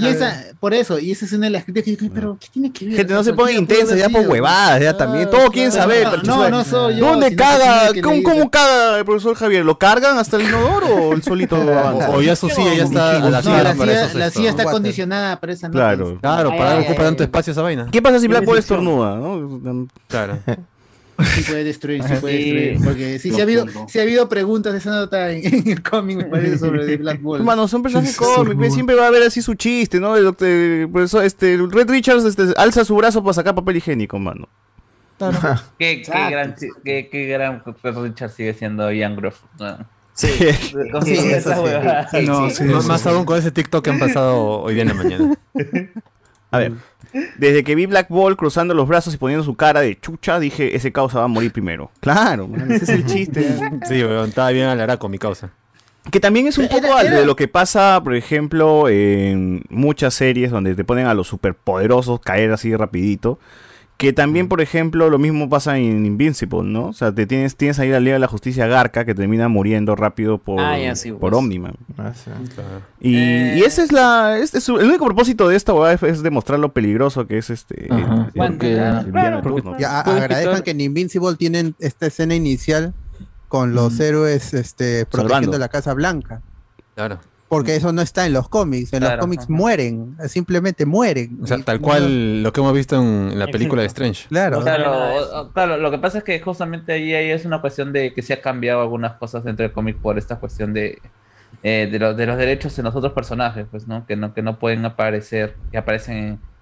Y 0.00 0.06
esa, 0.06 0.44
por 0.60 0.74
eso, 0.74 0.98
y 0.98 1.12
esa 1.12 1.24
es 1.26 1.32
una 1.32 1.46
de 1.46 1.50
las 1.50 1.64
críticas 1.64 1.96
que 1.96 2.10
pero 2.10 2.36
¿qué 2.40 2.46
tiene 2.52 2.72
que 2.72 2.86
ver? 2.86 2.96
Gente, 2.96 3.12
no 3.14 3.22
se 3.24 3.32
pongan 3.32 3.54
cualquiera 3.56 3.66
puede 3.68 3.80
intensa 3.82 3.96
ya 3.96 4.08
por 4.08 4.28
huevadas, 4.30 4.80
ya 4.80 4.96
también. 4.96 5.30
Todos 5.30 5.50
quieren 5.50 5.72
saber. 5.72 6.06
No, 6.24 6.36
no, 6.36 6.48
no 6.50 6.64
soy 6.64 6.96
yo, 6.96 7.06
¿Dónde 7.06 7.34
caga? 7.36 7.90
¿Cómo, 8.02 8.12
leer. 8.14 8.22
¿Cómo 8.24 8.50
caga 8.50 8.98
el 8.98 9.04
profesor 9.04 9.34
Javier? 9.36 9.64
¿Lo 9.64 9.78
cargan 9.78 10.18
hasta 10.18 10.36
el 10.36 10.42
inodoro 10.42 10.86
o 10.86 11.12
el 11.12 11.22
solito 11.22 11.56
avanza? 11.56 12.10
O 12.10 12.22
ya 12.22 12.36
su 12.36 12.48
silla 12.48 12.74
ya 12.74 12.84
está 12.84 13.16
a 13.24 13.30
la 13.30 13.42
No, 13.64 14.18
la 14.18 14.30
silla 14.30 14.50
está 14.50 14.62
Water. 14.62 14.68
acondicionada 14.68 15.40
para 15.40 15.52
esa 15.52 15.68
nota. 15.68 15.78
Claro. 15.78 16.18
Claro, 16.20 16.50
Ay, 16.52 16.58
para 16.58 16.70
ay, 16.70 16.76
algo 16.78 16.88
ocupa 16.88 17.02
ay, 17.02 17.06
tanto 17.08 17.22
ay. 17.22 17.26
espacio 17.26 17.52
esa 17.52 17.62
vaina. 17.62 17.88
¿Qué 17.90 18.02
pasa 18.02 18.20
si 18.20 18.28
Black 18.28 18.40
sección. 18.40 18.58
estornuda? 18.58 19.16
¿no? 19.16 19.88
Claro. 20.08 20.38
Sí 21.34 21.42
puede 21.48 21.64
destruir, 21.64 22.02
sí 22.02 22.12
puede 22.20 22.34
destruir. 22.36 22.80
Porque 22.84 23.18
sí, 23.18 23.32
sí 23.32 23.40
ha 23.40 23.44
habido, 23.44 23.64
sí 23.88 23.98
ha 23.98 24.02
habido 24.02 24.28
preguntas 24.28 24.72
de 24.74 24.80
esa 24.80 24.90
nota 24.90 25.32
en, 25.32 25.46
en 25.46 25.68
el 25.68 25.82
cómic, 25.82 26.18
me 26.18 26.24
parece, 26.24 26.58
sobre 26.58 26.84
The 26.84 26.96
Black 26.98 27.22
Ball. 27.22 27.40
Hermano, 27.40 27.66
son 27.68 27.82
personajes 27.82 28.16
cómicos, 28.16 28.74
siempre 28.74 28.94
va 28.96 29.04
a 29.04 29.08
haber 29.08 29.22
así 29.22 29.40
su 29.40 29.54
chiste, 29.54 29.98
¿no? 29.98 30.14
El 30.16 30.24
doctor, 30.24 30.46
el 30.48 30.88
profesor, 30.90 31.24
este, 31.24 31.56
Red 31.56 31.88
Richards 31.88 32.24
este, 32.26 32.52
alza 32.58 32.84
su 32.84 32.94
brazo 32.96 33.22
para 33.22 33.32
sacar 33.32 33.54
papel 33.54 33.76
higiénico, 33.76 34.18
mano. 34.18 34.46
Qué, 35.78 36.02
qué 36.02 36.30
gran, 36.30 36.54
qué, 36.84 37.08
qué 37.10 37.26
gran 37.26 37.62
Pedro 37.80 38.04
Richard 38.04 38.30
sigue 38.32 38.52
siendo 38.52 38.92
Ian 38.92 39.16
Groff. 39.16 39.40
¿no? 39.58 39.78
Sí. 40.16 40.28
Con 40.90 41.04
Sí, 41.04 41.14
sus- 41.16 41.24
eso 41.26 41.36
esas 41.36 41.58
sí. 41.58 41.64
huevadas. 41.64 42.10
Sí, 42.10 42.26
no, 42.26 42.34
sí, 42.50 42.64
Más- 42.64 42.82
sí, 42.84 42.88
Más 42.88 43.00
sí. 43.02 43.08
aún 43.10 43.24
con 43.24 43.38
ese 43.38 43.50
TikTok 43.52 43.84
que 43.84 43.90
han 43.90 43.98
pasado 43.98 44.62
hoy 44.62 44.72
día 44.74 44.82
en 44.82 44.88
la 44.88 44.94
mañana. 44.94 45.34
A 46.50 46.58
ver, 46.58 46.72
desde 47.38 47.64
que 47.64 47.74
vi 47.74 47.86
Black 47.86 48.08
Ball 48.08 48.36
cruzando 48.36 48.72
los 48.72 48.88
brazos 48.88 49.12
y 49.14 49.18
poniendo 49.18 49.44
su 49.44 49.56
cara 49.56 49.80
de 49.80 49.98
chucha, 50.00 50.38
dije, 50.38 50.74
ese 50.76 50.90
causa 50.92 51.18
va 51.18 51.24
a 51.24 51.28
morir 51.28 51.52
primero. 51.52 51.90
Claro, 52.00 52.48
man, 52.48 52.70
ese 52.72 52.84
es 52.84 52.88
el 52.90 53.04
chiste. 53.06 53.42
Sí, 53.86 54.02
weón, 54.02 54.28
estaba 54.30 54.50
bien 54.50 54.66
alaraco 54.66 55.08
mi 55.08 55.18
causa. 55.18 55.50
Que 56.10 56.20
también 56.20 56.46
es 56.46 56.56
un 56.56 56.68
poco 56.68 56.86
era- 56.98 57.02
de 57.18 57.26
lo 57.26 57.34
que 57.36 57.48
pasa, 57.48 58.00
por 58.02 58.14
ejemplo, 58.14 58.88
en 58.88 59.64
muchas 59.68 60.14
series 60.14 60.50
donde 60.52 60.74
te 60.76 60.84
ponen 60.84 61.06
a 61.08 61.14
los 61.14 61.26
superpoderosos 61.26 62.20
caer 62.20 62.52
así 62.52 62.74
rapidito. 62.76 63.38
Que 63.96 64.12
también, 64.12 64.46
por 64.48 64.60
ejemplo, 64.60 65.08
lo 65.08 65.18
mismo 65.18 65.48
pasa 65.48 65.78
en 65.78 66.04
Invincible, 66.04 66.64
¿no? 66.64 66.88
O 66.88 66.92
sea, 66.92 67.12
te 67.14 67.24
tienes, 67.26 67.56
tienes 67.56 67.78
ahí 67.78 67.88
la 67.88 67.98
Liga 67.98 68.12
de 68.16 68.18
la 68.18 68.26
Justicia 68.28 68.66
Garca 68.66 69.06
que 69.06 69.14
termina 69.14 69.48
muriendo 69.48 69.96
rápido 69.96 70.36
por, 70.36 70.60
Ah, 70.60 70.78
ya, 70.78 70.94
sí, 70.94 71.12
por 71.12 71.20
pues. 71.30 71.34
Omniman. 71.34 71.76
Ah, 71.96 72.12
sí. 72.14 72.30
Y, 73.00 73.16
Eh. 73.16 73.54
y 73.56 73.62
esa 73.62 73.82
es 73.82 73.92
la. 73.92 74.36
Este 74.38 74.58
es 74.58 74.64
su- 74.64 74.78
el 74.78 74.88
único 74.88 75.06
propósito 75.06 75.48
de 75.48 75.56
esta 75.56 75.72
es, 75.92 76.02
es 76.02 76.22
demostrar 76.22 76.58
lo 76.58 76.74
peligroso 76.74 77.26
que 77.26 77.38
es 77.38 77.48
este. 77.48 77.86
Ajá, 77.90 78.30
el- 78.34 78.42
el- 78.42 78.48
porque- 78.50 78.72
el 78.74 79.12
villano 79.12 79.36
de 79.38 79.42
porque- 79.42 79.62
turno. 79.62 79.78
Ya 79.78 80.00
a- 80.00 80.04
Puedes 80.04 80.20
agradezcan 80.22 80.52
quitar- 80.56 80.64
que 80.64 80.70
en 80.72 80.80
Invincible 80.82 81.34
tienen 81.36 81.74
esta 81.78 82.04
escena 82.06 82.34
inicial 82.34 82.92
con 83.48 83.74
los 83.74 83.98
héroes 83.98 84.52
este, 84.52 85.06
protegiendo 85.06 85.52
Salvando. 85.52 85.58
la 85.58 85.68
Casa 85.70 85.94
Blanca. 85.94 86.42
Claro. 86.94 87.18
Porque 87.48 87.76
eso 87.76 87.92
no 87.92 88.02
está 88.02 88.26
en 88.26 88.32
los 88.32 88.48
cómics. 88.48 88.92
En 88.92 89.00
Claro, 89.00 89.16
los 89.16 89.24
cómics 89.24 89.44
ajá. 89.44 89.52
mueren. 89.52 90.16
Simplemente 90.26 90.84
mueren. 90.84 91.38
O 91.42 91.46
sea, 91.46 91.58
tal 91.58 91.80
cual 91.80 92.42
lo 92.42 92.52
que 92.52 92.60
hemos 92.60 92.74
visto 92.74 92.96
en, 93.00 93.38
la 93.38 93.46
película 93.46 93.82
de 93.82 93.86
Strange. 93.88 94.26
Claro. 94.28 94.60
Claro, 94.62 94.92
o- 94.92 95.40
o- 95.42 95.52
claro, 95.52 95.76
lo 95.76 95.90
que 95.92 95.98
pasa 95.98 96.18
es 96.18 96.24
que 96.24 96.40
justamente 96.40 96.92
ahí, 96.92 97.14
ahí 97.14 97.30
es 97.30 97.44
una 97.44 97.60
cuestión 97.60 97.92
de 97.92 98.12
que 98.12 98.22
se 98.22 98.32
ha 98.32 98.40
cambiado 98.42 98.80
algunas 98.82 99.12
cosas 99.14 99.44
dentro 99.44 99.62
del 99.62 99.72
cómic 99.72 99.96
por 99.96 100.18
esta 100.18 100.36
cuestión 100.40 100.74
de, 100.74 100.98
eh, 101.62 101.88
de, 101.90 101.98
los, 102.00 102.16
de 102.16 102.26
los 102.26 102.36
derechos 102.36 102.76
en 102.78 102.84
los 102.84 102.96
otros 102.96 103.12
personajes, 103.12 103.66
pues, 103.70 103.86
¿no? 103.86 104.04
Que 104.06 104.16
no, 104.16 104.34
que 104.34 104.42
no 104.42 104.58
pueden 104.58 104.84
aparecer, 104.84 105.54
que 105.70 105.78
aparecen 105.78 106.16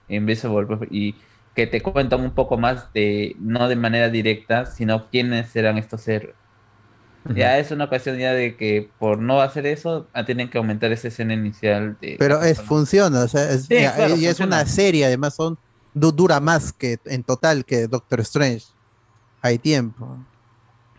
en 0.08 0.16
Invisible 0.16 0.66
pues, 0.66 0.80
y 0.90 1.14
que 1.54 1.66
te 1.66 1.80
cuentan 1.80 2.20
un 2.20 2.32
poco 2.32 2.58
más 2.58 2.92
de, 2.92 3.36
no 3.38 3.68
de 3.68 3.76
manera 3.76 4.10
directa, 4.10 4.66
sino 4.66 5.06
quiénes 5.08 5.48
serán 5.48 5.78
estos 5.78 6.06
héroes. 6.08 6.34
Ya 7.35 7.59
es 7.59 7.70
una 7.70 7.89
cuestión 7.89 8.19
ya 8.19 8.33
de 8.33 8.57
que 8.57 8.91
por 8.99 9.19
no 9.19 9.41
hacer 9.41 9.65
eso, 9.67 10.07
ah, 10.12 10.25
tienen 10.27 10.51
que 10.51 10.59
aumentar 10.59 10.93
esa 10.93 11.09
escena 11.09 11.33
inicial 11.33 11.97
de... 12.01 12.17
Pero 12.19 12.43
es, 12.43 12.61
funciona. 12.61 13.20
O 13.23 13.28
sea, 13.28 13.51
es, 13.51 13.65
Sí, 13.65 13.75
ya- 13.81 13.94
claro, 13.94 14.15
y 14.17 14.27
es 14.27 14.36
funciona. 14.36 14.57
una 14.57 14.67
serie. 14.67 15.07
Además, 15.07 15.35
son 15.35 15.59
du- 15.94 16.12
dura 16.12 16.41
más 16.41 16.73
que 16.73 16.99
en 17.07 17.23
total 17.23 17.65
que 17.65 17.86
Doctor 17.86 18.20
Strange. 18.20 18.67
Hay 19.41 19.59
tiempo. 19.59 20.19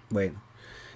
Bueno. 0.10 0.42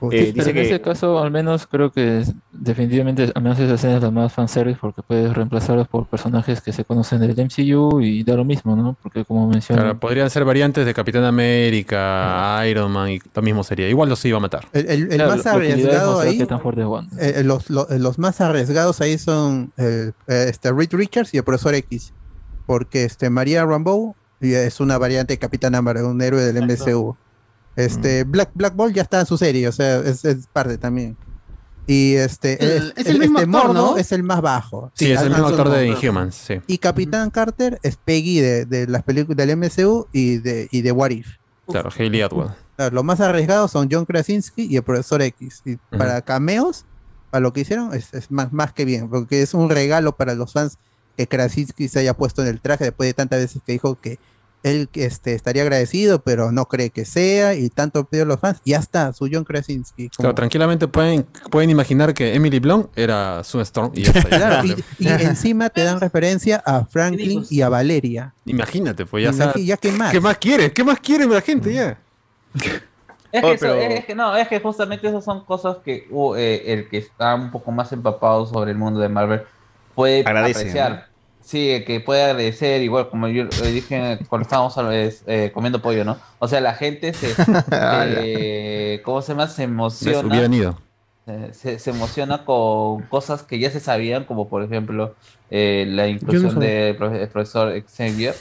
Eh, 0.02 0.08
Sí, 0.12 0.18
dice 0.18 0.34
pero 0.36 0.48
en 0.50 0.54
que- 0.56 0.62
ese 0.62 0.82
caso, 0.82 1.20
al 1.20 1.32
menos 1.32 1.68
creo 1.68 1.92
que 1.92 2.20
es- 2.20 2.34
definitivamente, 2.52 3.32
al 3.36 3.42
menos 3.42 3.60
esa 3.60 3.74
escena 3.76 3.98
es 3.98 4.02
la 4.04 4.12
más 4.12 4.32
fanservice 4.34 4.78
porque 4.80 5.02
puedes 5.02 5.34
reemplazarlos 5.34 5.88
por 5.88 6.06
personajes 6.08 6.62
que 6.62 6.72
se 6.72 6.86
conocen 6.86 7.20
del 7.20 7.32
MCU 7.38 8.00
y 8.02 8.24
da 8.24 8.36
lo 8.36 8.46
mismo, 8.46 8.76
¿no? 8.76 8.96
Porque 9.02 9.26
como 9.26 9.48
mencioné, 9.48 9.82
Claro, 9.82 10.00
podrían 10.00 10.30
ser 10.30 10.46
variantes 10.46 10.86
de 10.86 10.94
Capitán 10.94 11.24
América, 11.24 12.62
Iron 12.68 12.92
Man 12.92 13.10
y 13.12 13.20
lo 13.34 13.42
mismo 13.42 13.64
sería. 13.64 13.90
Igual 13.90 14.10
los 14.10 14.24
iba 14.26 14.38
a 14.38 14.42
matar. 14.42 14.66
El, 14.74 14.86
el- 14.90 15.02
el 15.04 15.08
claro, 15.16 15.36
más 15.36 15.46
arriesgado 15.46 16.20
ahí. 16.20 16.42
Wanda. 16.86 17.16
eh, 17.20 17.44
los, 17.44 17.70
lo- 17.70 17.88
los 17.90 18.20
más 18.20 18.42
arriesgados 18.42 19.02
ahí 19.02 19.18
son 19.18 19.72
eh, 19.78 20.12
eh, 20.28 20.46
este 20.50 20.72
Reed 20.72 20.90
Richards 20.94 21.34
y 21.34 21.38
el 21.38 21.44
profesor 21.44 21.74
X. 21.76 22.14
Porque 22.66 23.04
este 23.04 23.30
María 23.30 23.66
Rambeau 23.66 24.16
y 24.42 24.54
es 24.54 24.80
una 24.80 24.98
variante 24.98 25.34
de 25.34 25.38
Capitán 25.40 25.76
América, 25.76 26.06
un 26.08 26.22
héroe 26.22 26.42
del 26.42 26.58
MCU. 26.64 27.16
Este 27.80 28.24
Black, 28.24 28.52
Black 28.54 28.76
Ball 28.76 28.94
ya 28.94 29.02
está 29.04 29.20
en 29.22 29.26
su 29.26 29.38
serie, 29.38 29.68
o 29.68 29.72
sea, 29.72 29.98
es, 30.00 30.26
es 30.26 30.48
parte 30.48 30.78
también. 30.78 31.16
Y 31.88 32.14
este 32.16 32.64
El- 32.64 32.94
es 32.96 33.08
el 33.08 33.18
mismo 33.20 33.40
este 33.40 33.50
actor, 33.50 33.68
mono 33.70 33.92
¿no? 33.92 33.98
es 33.98 34.12
el 34.12 34.22
más 34.22 34.42
bajo. 34.42 34.92
Sí, 34.94 35.12
es 35.12 35.22
el 35.22 35.30
mismo 35.32 35.48
actor 35.48 35.70
de 35.70 35.88
Inhumans, 35.88 36.36
sí. 36.36 36.62
Y 36.68 36.78
Capitán 36.78 37.32
Carter 37.32 37.80
es 37.82 37.96
Peggy 37.98 38.40
de, 38.40 38.66
de 38.66 38.86
las 38.88 39.02
películas 39.04 39.38
del 39.48 39.58
MCU 39.58 40.08
y 40.14 40.38
de, 40.38 40.68
y 40.72 40.82
de 40.82 40.92
What 40.92 41.10
If. 41.12 41.28
Claro, 41.68 41.90
Hayley 41.96 42.22
Atwell. 42.22 42.50
Claro, 42.76 42.94
los 42.96 43.04
más 43.04 43.20
arriesgados 43.22 43.72
son 43.72 43.90
John 43.92 44.06
Krasinski 44.06 44.66
y 44.66 44.76
el 44.76 44.84
profesor 44.84 45.22
X. 45.24 45.62
Y 45.66 45.78
para 45.98 46.22
cameos, 46.22 46.86
para 47.32 47.42
lo 47.42 47.54
que 47.54 47.62
hicieron, 47.62 47.94
es, 47.94 48.14
es 48.14 48.30
más, 48.32 48.54
más 48.54 48.72
que 48.74 48.86
bien, 48.86 49.10
porque 49.10 49.42
es 49.42 49.54
un 49.56 49.70
regalo 49.70 50.16
para 50.16 50.36
los 50.36 50.54
fans 50.54 50.78
que 51.18 51.28
Krasinski 51.28 51.88
se 51.88 52.00
haya 52.00 52.14
puesto 52.16 52.42
en 52.44 52.48
el 52.50 52.62
traje 52.62 52.86
después 52.86 53.10
de 53.10 53.14
tantas 53.16 53.40
veces 53.40 53.62
que 53.66 53.72
dijo 53.74 54.00
que 54.00 54.20
él 54.64 54.90
este, 54.94 55.34
estaría 55.34 55.62
agradecido, 55.62 56.22
pero 56.22 56.52
no 56.52 56.66
cree 56.66 56.90
que 56.90 57.06
sea, 57.06 57.54
y 57.56 57.70
tanto 57.70 58.04
pidió 58.06 58.26
los 58.26 58.40
fans, 58.40 58.62
ya 58.66 58.78
está, 58.78 59.14
su 59.14 59.30
John 59.32 59.44
Krasinski. 59.46 60.10
como- 60.10 60.24
Claro, 60.26 60.36
tranquilamente 60.36 60.88
pueden, 60.88 61.24
pueden 61.50 61.70
imaginar 61.70 62.14
que 62.14 62.36
Emily 62.36 62.60
Blunt 62.60 62.88
era 62.98 63.44
Sue 63.44 63.62
Storm 63.64 63.92
y 63.96 64.04
ya 64.04 64.12
está. 64.12 64.30
Claro, 64.30 64.66
y, 64.68 64.76
y 65.00 65.08
encima 65.08 65.70
te 65.70 65.84
dan 65.84 66.00
referencia 66.02 66.62
a 66.66 66.86
Franklin 66.86 67.46
y 67.50 67.62
a 67.62 67.70
Valeria. 67.70 68.34
Imagínate, 68.46 69.06
pues 69.06 69.24
ya 69.24 69.30
está. 69.30 69.54
ya 69.58 69.78
qué 69.78 69.92
más. 69.92 70.12
¿Qué 70.12 70.20
más 70.20 70.38
quiere? 70.38 70.72
¿Qué 70.74 70.84
más 70.84 71.00
quiere 71.00 71.26
la 71.26 71.42
gente 71.42 71.74
ya? 71.74 71.98
Es 73.32 73.44
Oh, 73.44 73.52
eso- 73.52 73.76
es 73.76 74.06
que 74.06 74.16
no, 74.16 74.36
es 74.36 74.48
que 74.48 74.60
justamente 74.60 75.08
esas 75.08 75.24
son 75.24 75.46
cosas 75.46 75.78
que 75.86 76.08
uh, 76.10 76.34
eh, 76.36 76.74
el 76.74 76.90
que 76.90 76.98
está 76.98 77.36
un 77.36 77.52
poco 77.52 77.72
más 77.72 77.92
empapado 77.94 78.48
sobre 78.48 78.72
el 78.72 78.78
mundo 78.78 79.00
de 79.00 79.08
Marvel 79.08 79.42
puede 79.94 80.22
Agradece, 80.22 80.60
apreciar. 80.62 81.09
Sí, 81.50 81.84
que 81.86 82.00
puede 82.00 82.24
agradecer, 82.24 82.82
igual 82.84 83.10
como 83.10 83.28
yo 83.28 83.46
le 83.46 83.72
dije 83.72 84.20
cuando 84.30 84.44
estábamos 84.44 84.76
eh, 85.26 85.52
comiendo 85.52 85.82
pollo, 85.82 86.06
¿no? 86.06 86.20
O 86.38 86.48
sea, 86.48 86.62
la 86.62 86.76
gente 86.76 87.14
se, 87.14 87.44
eh, 87.80 89.02
¿cómo 89.04 89.22
se 89.24 89.32
llama? 89.34 89.48
Se 89.48 89.64
Les 89.64 89.70
emociona. 89.72 90.22
hubieran 90.24 90.54
ido. 90.54 90.78
eh, 91.26 91.50
Se, 91.54 91.80
se 91.80 91.90
emociona 91.92 92.46
con 92.46 93.08
cosas 93.08 93.44
que 93.44 93.60
ya 93.60 93.72
se 93.72 93.80
sabían, 93.80 94.26
como 94.26 94.50
por 94.50 94.64
ejemplo 94.64 95.16
eh, 95.50 95.86
la 95.88 96.08
inclusión 96.08 96.52
sabía. 96.54 96.70
del 96.70 96.98
profe- 97.00 97.22
el 97.22 97.30
profesor 97.32 97.84
Xavier, 97.88 98.36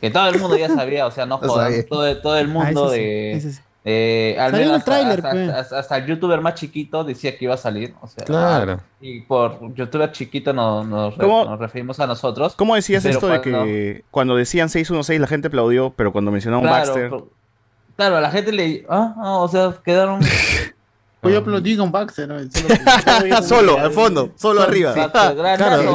que 0.00 0.10
todo 0.10 0.28
el 0.28 0.38
mundo 0.40 0.56
ya 0.56 0.70
sabía, 0.70 1.06
o 1.06 1.10
sea, 1.10 1.26
no 1.26 1.40
sabía. 1.48 1.86
todo, 1.88 2.20
todo 2.22 2.38
el 2.38 2.48
Ah, 2.48 2.50
mundo 2.54 2.88
sí, 2.88 2.96
de, 2.98 3.40
sí. 3.40 3.63
Eh, 3.86 4.36
al 4.38 4.50
Salió 4.52 4.64
en 4.66 4.68
menos 4.70 4.70
el 4.70 4.78
hasta, 4.78 4.90
tráiler, 4.90 5.18
hasta- 5.18 5.30
pues. 5.30 5.48
hasta- 5.50 5.78
hasta 5.78 5.96
el 5.98 6.06
youtuber 6.06 6.40
más 6.40 6.54
chiquito 6.54 7.04
decía 7.04 7.36
que 7.36 7.44
iba 7.44 7.54
a 7.54 7.58
salir. 7.58 7.94
O 8.00 8.06
sea, 8.08 8.24
Claro. 8.24 8.80
Y 9.00 9.20
por 9.20 9.74
youtuber 9.74 10.10
chiquito 10.12 10.52
nos, 10.54 10.86
nos, 10.86 11.16
re- 11.16 11.24
¿Cómo- 11.26 11.44
nos 11.44 11.58
referimos 11.58 12.00
a 12.00 12.06
nosotros. 12.06 12.54
¿Cómo 12.56 12.74
decías 12.74 13.04
esto 13.04 13.28
de 13.28 13.40
que 13.42 14.04
cuando 14.10 14.36
decían 14.36 14.68
616 14.70 15.20
la 15.20 15.26
gente 15.26 15.48
aplaudió, 15.48 15.92
pero 15.94 16.12
cuando 16.12 16.30
mencionaban 16.30 16.64
Claro, 16.66 16.86
Baxter... 16.86 17.10
pero- 17.10 17.28
claro, 17.96 18.16
a 18.16 18.20
la 18.22 18.30
gente 18.30 18.52
le. 18.52 18.86
Ah, 18.88 19.14
ah, 19.18 19.36
o 19.38 19.48
sea, 19.48 19.74
quedaron. 19.84 20.20
Pues 21.20 21.32
yo 21.32 21.40
aplaudí 21.40 21.74
con 21.74 21.90
Baxter. 21.90 22.28
¿no? 22.28 22.36
Solo, 22.38 23.42
solo, 23.42 23.78
al 23.78 23.90
fondo, 23.92 24.32
solo 24.36 24.60
arriba. 24.60 24.92
Claro, 25.56 25.94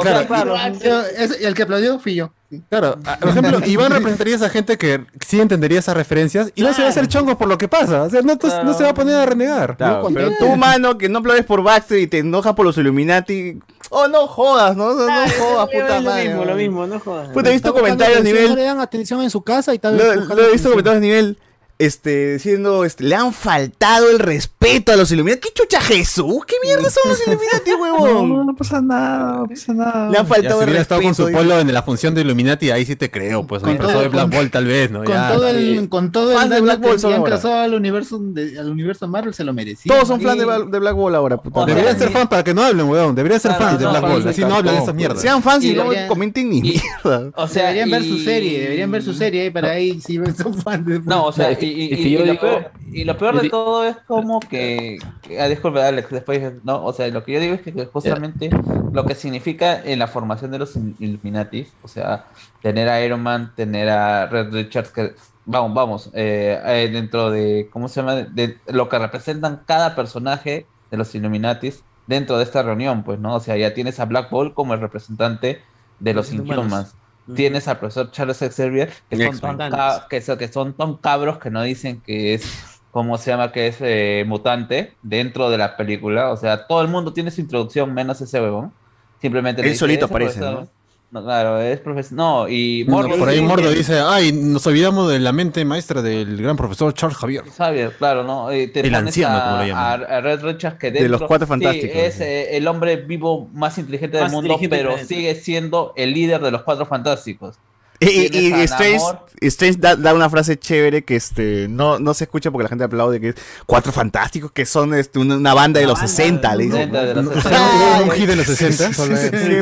el 1.39 1.53
que 1.53 1.61
aplaudió 1.63 1.99
fui 1.99 2.15
yo. 2.15 2.31
Claro, 2.69 2.97
por 3.19 3.29
ejemplo, 3.29 3.59
Iván 3.65 3.91
representaría 3.91 4.33
a 4.33 4.37
esa 4.37 4.49
gente 4.49 4.77
que 4.77 5.05
sí 5.25 5.39
entendería 5.39 5.79
esas 5.79 5.95
referencias 5.95 6.51
y 6.55 6.63
no 6.63 6.73
se 6.73 6.81
va 6.81 6.87
a 6.87 6.89
hacer 6.89 7.07
chongos 7.07 7.35
por 7.35 7.47
lo 7.47 7.57
que 7.57 7.67
pasa. 7.67 8.03
O 8.03 8.09
sea, 8.09 8.21
no, 8.23 8.37
te- 8.37 8.47
no 8.63 8.73
se 8.73 8.83
va 8.83 8.89
a 8.89 8.93
poner 8.93 9.15
a 9.15 9.25
renegar. 9.25 9.77
Claro, 9.77 10.07
pero 10.13 10.31
tú, 10.39 10.55
mano, 10.55 10.97
que 10.97 11.09
no 11.09 11.19
aplaudes 11.19 11.45
por 11.45 11.61
Baxter 11.61 11.99
y 11.99 12.07
te 12.07 12.19
enojas 12.19 12.53
por 12.55 12.65
los 12.65 12.77
Illuminati. 12.77 13.59
Oh, 13.91 14.07
no 14.07 14.27
jodas, 14.27 14.75
no, 14.75 14.93
no, 14.93 15.05
no 15.05 15.11
jodas, 15.39 15.65
puta 15.71 15.97
Es 15.97 16.03
lo 16.03 16.09
madre. 16.09 16.27
mismo, 16.27 16.45
lo 16.45 16.55
mismo, 16.55 16.87
no 16.87 16.99
jodas. 16.99 17.29
Puta, 17.29 17.49
he 17.49 17.53
visto 17.53 17.73
comentarios 17.73 18.23
nivel. 18.23 18.49
No 18.49 18.55
le 18.55 18.63
dan 18.63 18.79
atención 18.79 19.21
en 19.21 19.29
su 19.29 19.41
casa 19.41 19.71
y 19.73 19.75
está 19.75 19.91
Lo, 19.91 20.03
he 20.47 20.51
visto 20.51 20.69
comentarios 20.69 20.97
a 20.97 21.01
nivel. 21.01 21.37
Este, 21.79 22.33
diciendo, 22.33 22.83
este, 22.83 23.05
le 23.05 23.15
han 23.15 23.31
faltado 23.33 24.09
el 24.11 24.19
respeto 24.19 24.91
a 24.91 24.97
los 24.97 25.11
Illuminati. 25.13 25.39
¿Qué 25.47 25.53
chucha 25.53 25.79
Jesús? 25.79 26.43
¿Qué 26.45 26.55
mierda 26.61 26.89
son 26.89 27.03
los 27.09 27.25
Illuminati, 27.25 27.73
huevón? 27.81 28.29
No, 28.29 28.43
no 28.43 28.53
pasa 28.55 28.81
nada, 28.81 29.37
no 29.39 29.47
pasa 29.47 29.73
nada. 29.73 30.09
Le 30.11 30.17
han 30.17 30.25
Ya, 30.25 30.25
faltado 30.25 30.57
si 30.57 30.63
el 30.63 30.69
hubiera 30.69 30.81
estado 30.81 31.01
con 31.01 31.09
respeto. 31.11 31.29
su 31.29 31.33
polo 31.35 31.59
en 31.59 31.73
la 31.73 31.81
función 31.83 32.13
de 32.13 32.21
Illuminati, 32.21 32.69
ahí 32.71 32.85
sí 32.85 32.97
te 32.97 33.09
creo, 33.09 33.47
pues. 33.47 33.63
Con 33.63 33.77
todo- 33.77 33.87
de 34.01 34.09
Black 34.09 34.23
con- 34.23 34.29
Ball 34.31 34.51
tal 34.51 34.65
vez, 34.65 34.91
¿no? 34.91 34.99
Con 35.05 35.13
Ya. 35.13 35.31
todo 35.33 35.47
el, 35.47 35.87
con 35.89 36.11
todo 36.11 36.33
Fans 36.33 36.43
el 36.45 36.49
de 36.49 36.61
Black 36.61 36.81
que 36.81 36.87
Ball 36.87 37.01
le 37.01 37.15
han 37.15 37.23
causado 37.23 37.53
al 37.61 37.73
universo, 37.73 38.19
de- 38.19 38.59
al 38.59 38.69
universo 38.69 39.07
Marvel 39.07 39.33
se 39.33 39.45
lo 39.45 39.53
merecía. 39.53 39.93
Todos 39.95 40.07
son 40.07 40.19
fans 40.19 40.37
de, 40.37 40.45
Bla- 40.45 40.69
de 40.69 40.79
Black 40.79 40.95
Ball 40.95 41.15
ahora, 41.15 41.37
puta. 41.37 41.65
Deberían 41.65 41.97
ser 41.97 42.09
fans 42.11 42.27
para 42.27 42.43
que 42.43 42.53
no 42.53 42.61
hablen, 42.61 42.89
weón. 42.89 43.15
Deberían 43.15 43.39
ser 43.39 43.51
Claro, 43.51 43.65
fans 43.65 43.79
de 43.79 43.87
Black 43.87 44.01
Ball. 44.01 44.27
Así 44.27 44.41
no 44.41 44.55
hablan 44.55 44.75
de 44.75 44.81
esas 44.81 44.93
mierdas. 44.95 45.21
Sean 45.21 45.41
fans 45.41 45.63
y, 45.63 45.73
no 45.73 45.85
comenten 46.09 46.49
ni 46.49 46.61
mierda. 46.61 47.31
O 47.35 47.47
sea, 47.47 47.63
deberían 47.67 47.89
ver 47.89 48.03
su 48.03 48.17
serie, 48.17 48.59
deberían 48.63 48.91
ver 48.91 49.01
su 49.01 49.13
serie 49.13 49.43
ahí 49.43 49.49
para 49.49 49.71
ahí 49.71 50.01
si 50.01 50.19
son 50.37 50.53
fans 50.61 50.85
de 50.85 50.99
No, 50.99 51.23
o 51.25 51.31
sea, 51.31 51.55
y, 51.71 51.83
y- 51.85 51.93
Es 51.93 51.97
que 51.99 52.07
y- 52.07 52.11
yo 52.11 52.19
y 52.19 52.25
lo 52.25 52.31
digo- 52.33 52.41
peor, 52.41 52.71
y 52.91 53.03
lo 53.03 53.17
peor 53.17 53.35
de 53.37 53.41
di- 53.43 53.49
todo 53.49 53.83
es 53.85 53.97
como 54.07 54.39
que, 54.39 54.97
que- 55.21 55.39
ah, 55.41 55.47
disculpe 55.47 55.81
Alex, 55.81 56.09
después, 56.09 56.53
no, 56.63 56.83
o 56.85 56.93
sea, 56.93 57.07
lo 57.09 57.23
que 57.23 57.33
yo 57.33 57.39
digo 57.39 57.53
es 57.55 57.61
que, 57.61 57.71
justamente 57.85 58.49
lo 58.91 59.05
que 59.05 59.15
significa 59.15 59.81
en 59.83 59.99
la 59.99 60.07
formación 60.07 60.51
de 60.51 60.59
los 60.59 60.75
Il- 60.75 60.95
Illuminati, 60.99 61.67
o 61.83 61.87
sea, 61.87 62.25
tener 62.61 62.89
a 62.89 63.03
Iron 63.03 63.21
Man, 63.21 63.53
tener 63.55 63.89
a 63.89 64.25
Red 64.27 64.51
Richards, 64.53 64.89
que, 64.91 65.13
vamos, 65.45 65.73
vamos, 65.73 66.09
eh, 66.13 66.59
eh, 66.65 66.89
dentro 66.91 67.29
de, 67.31 67.69
¿cómo 67.71 67.87
se 67.87 68.01
llama? 68.01 68.15
De 68.15 68.57
lo 68.67 68.89
que 68.89 68.99
representan 68.99 69.61
cada 69.65 69.95
personaje 69.95 70.65
de 70.91 70.97
los 70.97 71.13
Illuminatis 71.15 71.83
dentro 72.07 72.37
de 72.37 72.43
esta 72.43 72.63
reunión, 72.63 73.03
pues, 73.03 73.19
¿no? 73.19 73.35
O 73.35 73.39
sea, 73.39 73.55
ya 73.57 73.73
tienes 73.73 73.99
a 73.99 74.05
Black 74.05 74.29
Ball 74.31 74.53
como 74.53 74.73
el 74.73 74.79
representante 74.81 75.61
de 75.99 76.13
los 76.13 76.31
Inhumanos. 76.33 76.65
Inhumans. 76.65 76.95
Tienes 77.35 77.67
al 77.67 77.79
profesor 77.79 78.11
Charles 78.11 78.37
Xavier, 78.37 78.91
que 79.09 79.31
son, 79.31 79.57
tan 79.57 79.71
que, 80.09 80.21
son, 80.21 80.37
que 80.37 80.47
son 80.47 80.73
tan 80.73 80.95
cabros 80.95 81.37
que 81.37 81.49
no 81.49 81.61
dicen 81.63 82.01
que 82.01 82.33
es, 82.33 82.79
¿cómo 82.91 83.17
se 83.17 83.31
llama? 83.31 83.51
Que 83.51 83.67
es 83.67 83.77
eh, 83.81 84.23
mutante 84.27 84.93
dentro 85.01 85.49
de 85.49 85.57
la 85.57 85.77
película. 85.77 86.31
O 86.31 86.37
sea, 86.37 86.67
todo 86.67 86.81
el 86.81 86.87
mundo 86.87 87.13
tiene 87.13 87.31
su 87.31 87.41
introducción, 87.41 87.93
menos 87.93 88.21
ese 88.21 88.41
huevón. 88.41 88.73
Simplemente 89.21 89.61
le 89.61 89.69
Él 89.69 89.77
solito 89.77 90.05
"Ese 90.05 90.13
aparece, 90.13 90.39
profesor". 90.39 90.61
¿no? 90.63 90.78
No, 91.11 91.23
claro, 91.23 91.59
es 91.59 91.79
profesor. 91.79 92.13
No, 92.13 92.47
y 92.47 92.85
No, 92.87 92.91
Mordo 92.97 93.17
por 93.17 93.29
ahí 93.29 93.41
Mordo 93.41 93.71
dice, 93.71 93.99
ay, 93.99 94.31
nos 94.31 94.67
olvidamos 94.67 95.09
de 95.11 95.17
la 95.17 95.31
mente 95.31 95.65
maestra 95.65 96.03
del 96.03 96.39
gran 96.39 96.55
profesor 96.55 96.93
Charles 96.93 97.17
Javier. 97.17 97.43
Xavier, 97.57 97.93
claro, 97.97 98.23
¿no? 98.23 98.53
Y 98.53 98.67
te 98.67 98.81
El 98.81 98.93
anciano, 98.93 99.35
a, 99.37 99.41
como 99.43 99.57
lo 99.57 99.65
llaman. 99.67 100.03
a 100.07 100.21
Red 100.21 100.41
Richards 100.43 100.77
que 100.77 100.91
De 100.91 100.99
dentro, 100.99 101.17
los 101.17 101.27
Cuatro 101.27 101.47
sí, 101.47 101.49
Fantásticos, 101.49 101.97
es 101.97 102.13
sí. 102.13 102.23
eh, 102.23 102.57
el 102.57 102.67
hombre 102.67 102.97
vivo 102.97 103.49
más 103.53 103.79
inteligente 103.79 104.17
del 104.17 104.25
Más 104.25 104.33
mundo, 104.33 104.53
inteligente 104.53 104.77
pero 104.93 105.03
sigue 105.07 105.33
siendo 105.33 105.93
el 105.97 106.13
líder 106.13 106.41
de 106.41 106.51
los 106.51 106.61
Cuatro 106.61 106.85
Fantásticos. 106.85 107.55
Y, 108.01 108.05
y- 108.07 108.53
y 108.55 108.61
Strange. 108.61 109.03
Strange 109.41 109.77
da, 109.79 109.95
da 109.97 110.13
una 110.13 110.29
frase 110.29 110.57
chévere 110.57 111.03
que 111.03 111.15
este 111.17 111.67
no, 111.69 111.99
no 111.99 112.13
se 112.13 112.23
escucha 112.25 112.49
porque 112.49 112.63
la 112.63 112.69
gente 112.69 112.85
aplaude 112.85 113.19
que 113.19 113.29
es 113.29 113.35
cuatro 113.65 113.91
fantásticos 113.91 114.51
que 114.53 114.65
son 114.65 114.93
este, 114.93 115.19
una, 115.19 115.35
una 115.35 115.53
banda 115.53 115.81
de 115.81 115.85
los 115.87 115.99
60, 115.99 116.55
le 116.55 116.63
dice. 116.65 116.77
60 116.77 117.03
de 117.03 117.15
los 117.15 117.25
¿No- 117.25 117.31
60. 117.33 117.49
¿Ustedes 117.49 117.61
no 117.61 117.79
tuvieron 117.79 118.03
un 118.09 118.11
hit 118.15 118.27
de 118.29 118.35
los 118.37 118.45
60? 118.45 118.89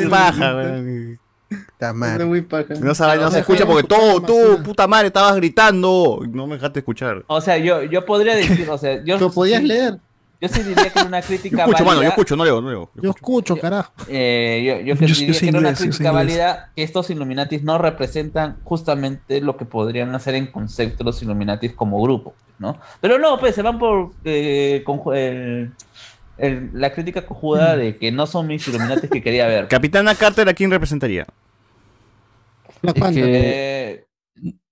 Qué 0.01 0.07
paja. 0.07 0.55
Está 1.49 1.89
Es 1.89 1.95
mal. 1.95 2.25
muy 2.25 2.41
paja. 2.41 2.73
No, 2.81 2.93
sabe- 2.93 3.21
no 3.21 3.31
se 3.31 3.39
escucha 3.39 3.65
porque 3.65 3.87
escuchar 3.93 4.25
tú, 4.25 4.63
puta 4.63 4.87
madre, 4.87 5.07
estabas 5.07 5.35
gritando. 5.37 6.19
No 6.29 6.45
me 6.47 6.55
dejaste 6.55 6.79
escuchar. 6.79 7.23
O 7.27 7.39
sea, 7.41 7.57
yo, 7.57 7.83
yo 7.83 8.05
podría 8.05 8.35
decir, 8.35 8.69
o 8.69 8.77
sea, 8.77 9.03
yo 9.03 9.17
Lo 9.17 9.31
podías 9.31 9.61
sí- 9.61 9.67
leer. 9.67 9.97
Yo 10.39 10.47
sí 10.49 10.61
diría 10.61 10.91
que 10.91 10.99
era 10.99 11.07
una 11.07 11.19
Yo 11.21 11.25
crítica 11.27 11.65
mano, 11.65 11.79
yo 11.79 11.85
válida. 11.85 12.09
escucho, 12.09 12.35
no 12.35 12.45
leo, 12.45 12.61
no 12.61 12.69
leo. 12.69 12.91
Yo 13.01 13.09
escucho, 13.09 13.57
carajo. 13.57 13.91
eh, 14.07 14.61
yo, 14.63 14.73
yo, 14.81 14.93
Yo- 14.93 14.99
que 14.99 15.07
yo 15.07 15.15
diría 15.15 15.39
que 15.39 15.49
era 15.49 15.57
una 15.59 15.71
yo 15.71 15.77
crítica 15.77 16.11
válida 16.11 16.69
que 16.75 16.83
estos 16.83 17.09
Illuminatis 17.09 17.63
no 17.63 17.79
representan 17.79 18.57
justamente 18.63 19.41
lo 19.41 19.57
que 19.57 19.65
podrían 19.65 20.13
hacer 20.13 20.35
en 20.35 20.45
concepto 20.47 21.03
los 21.03 21.19
Illuminatis 21.23 21.73
como 21.73 21.99
grupo, 22.03 22.35
¿no? 22.59 22.77
Pero 23.01 23.17
no, 23.17 23.39
pues 23.39 23.55
se 23.55 23.63
van 23.63 23.79
por 23.79 24.11
eh, 24.25 24.83
el- 25.15 25.71
el- 26.37 26.69
la 26.73 26.91
crítica 26.93 27.25
cojuda 27.25 27.75
de 27.77 27.97
que 27.97 28.11
no 28.11 28.27
son 28.27 28.47
mis 28.47 28.67
Illuminatis 28.67 29.09
que 29.09 29.21
quería 29.21 29.47
ver. 29.47 29.67
Capitana 29.69 30.15
Carter, 30.15 30.47
¿a 30.49 30.53
quién 30.53 30.71
representaría? 30.71 31.25
Es 32.83 32.93
que, 32.93 34.05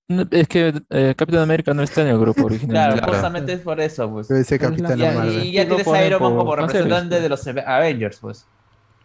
no, 0.07 0.25
es 0.29 0.47
que 0.47 0.73
eh, 0.91 1.13
Capitán 1.17 1.41
América 1.41 1.73
no 1.73 1.81
está 1.81 2.01
en 2.03 2.09
el 2.09 2.19
grupo 2.19 2.45
original. 2.45 2.93
claro, 2.93 3.11
justamente 3.13 3.53
es 3.53 3.59
por 3.61 3.79
eso, 3.81 4.09
pues. 4.11 4.27
Debe 4.27 4.43
ser 4.43 4.59
Pero 4.59 4.75
es 4.75 4.81
Capitana 4.81 5.03
Ya- 5.11 5.17
Marvel. 5.17 5.43
y 5.43 5.51
ya 5.51 5.67
tienes 5.67 5.87
a 5.87 6.05
Iron 6.05 6.21
Man 6.21 6.31
por 6.33 6.39
como 6.39 6.55
representante 6.55 7.19
de 7.19 7.29
los 7.29 7.47
Avengers, 7.47 8.19
pues. 8.19 8.45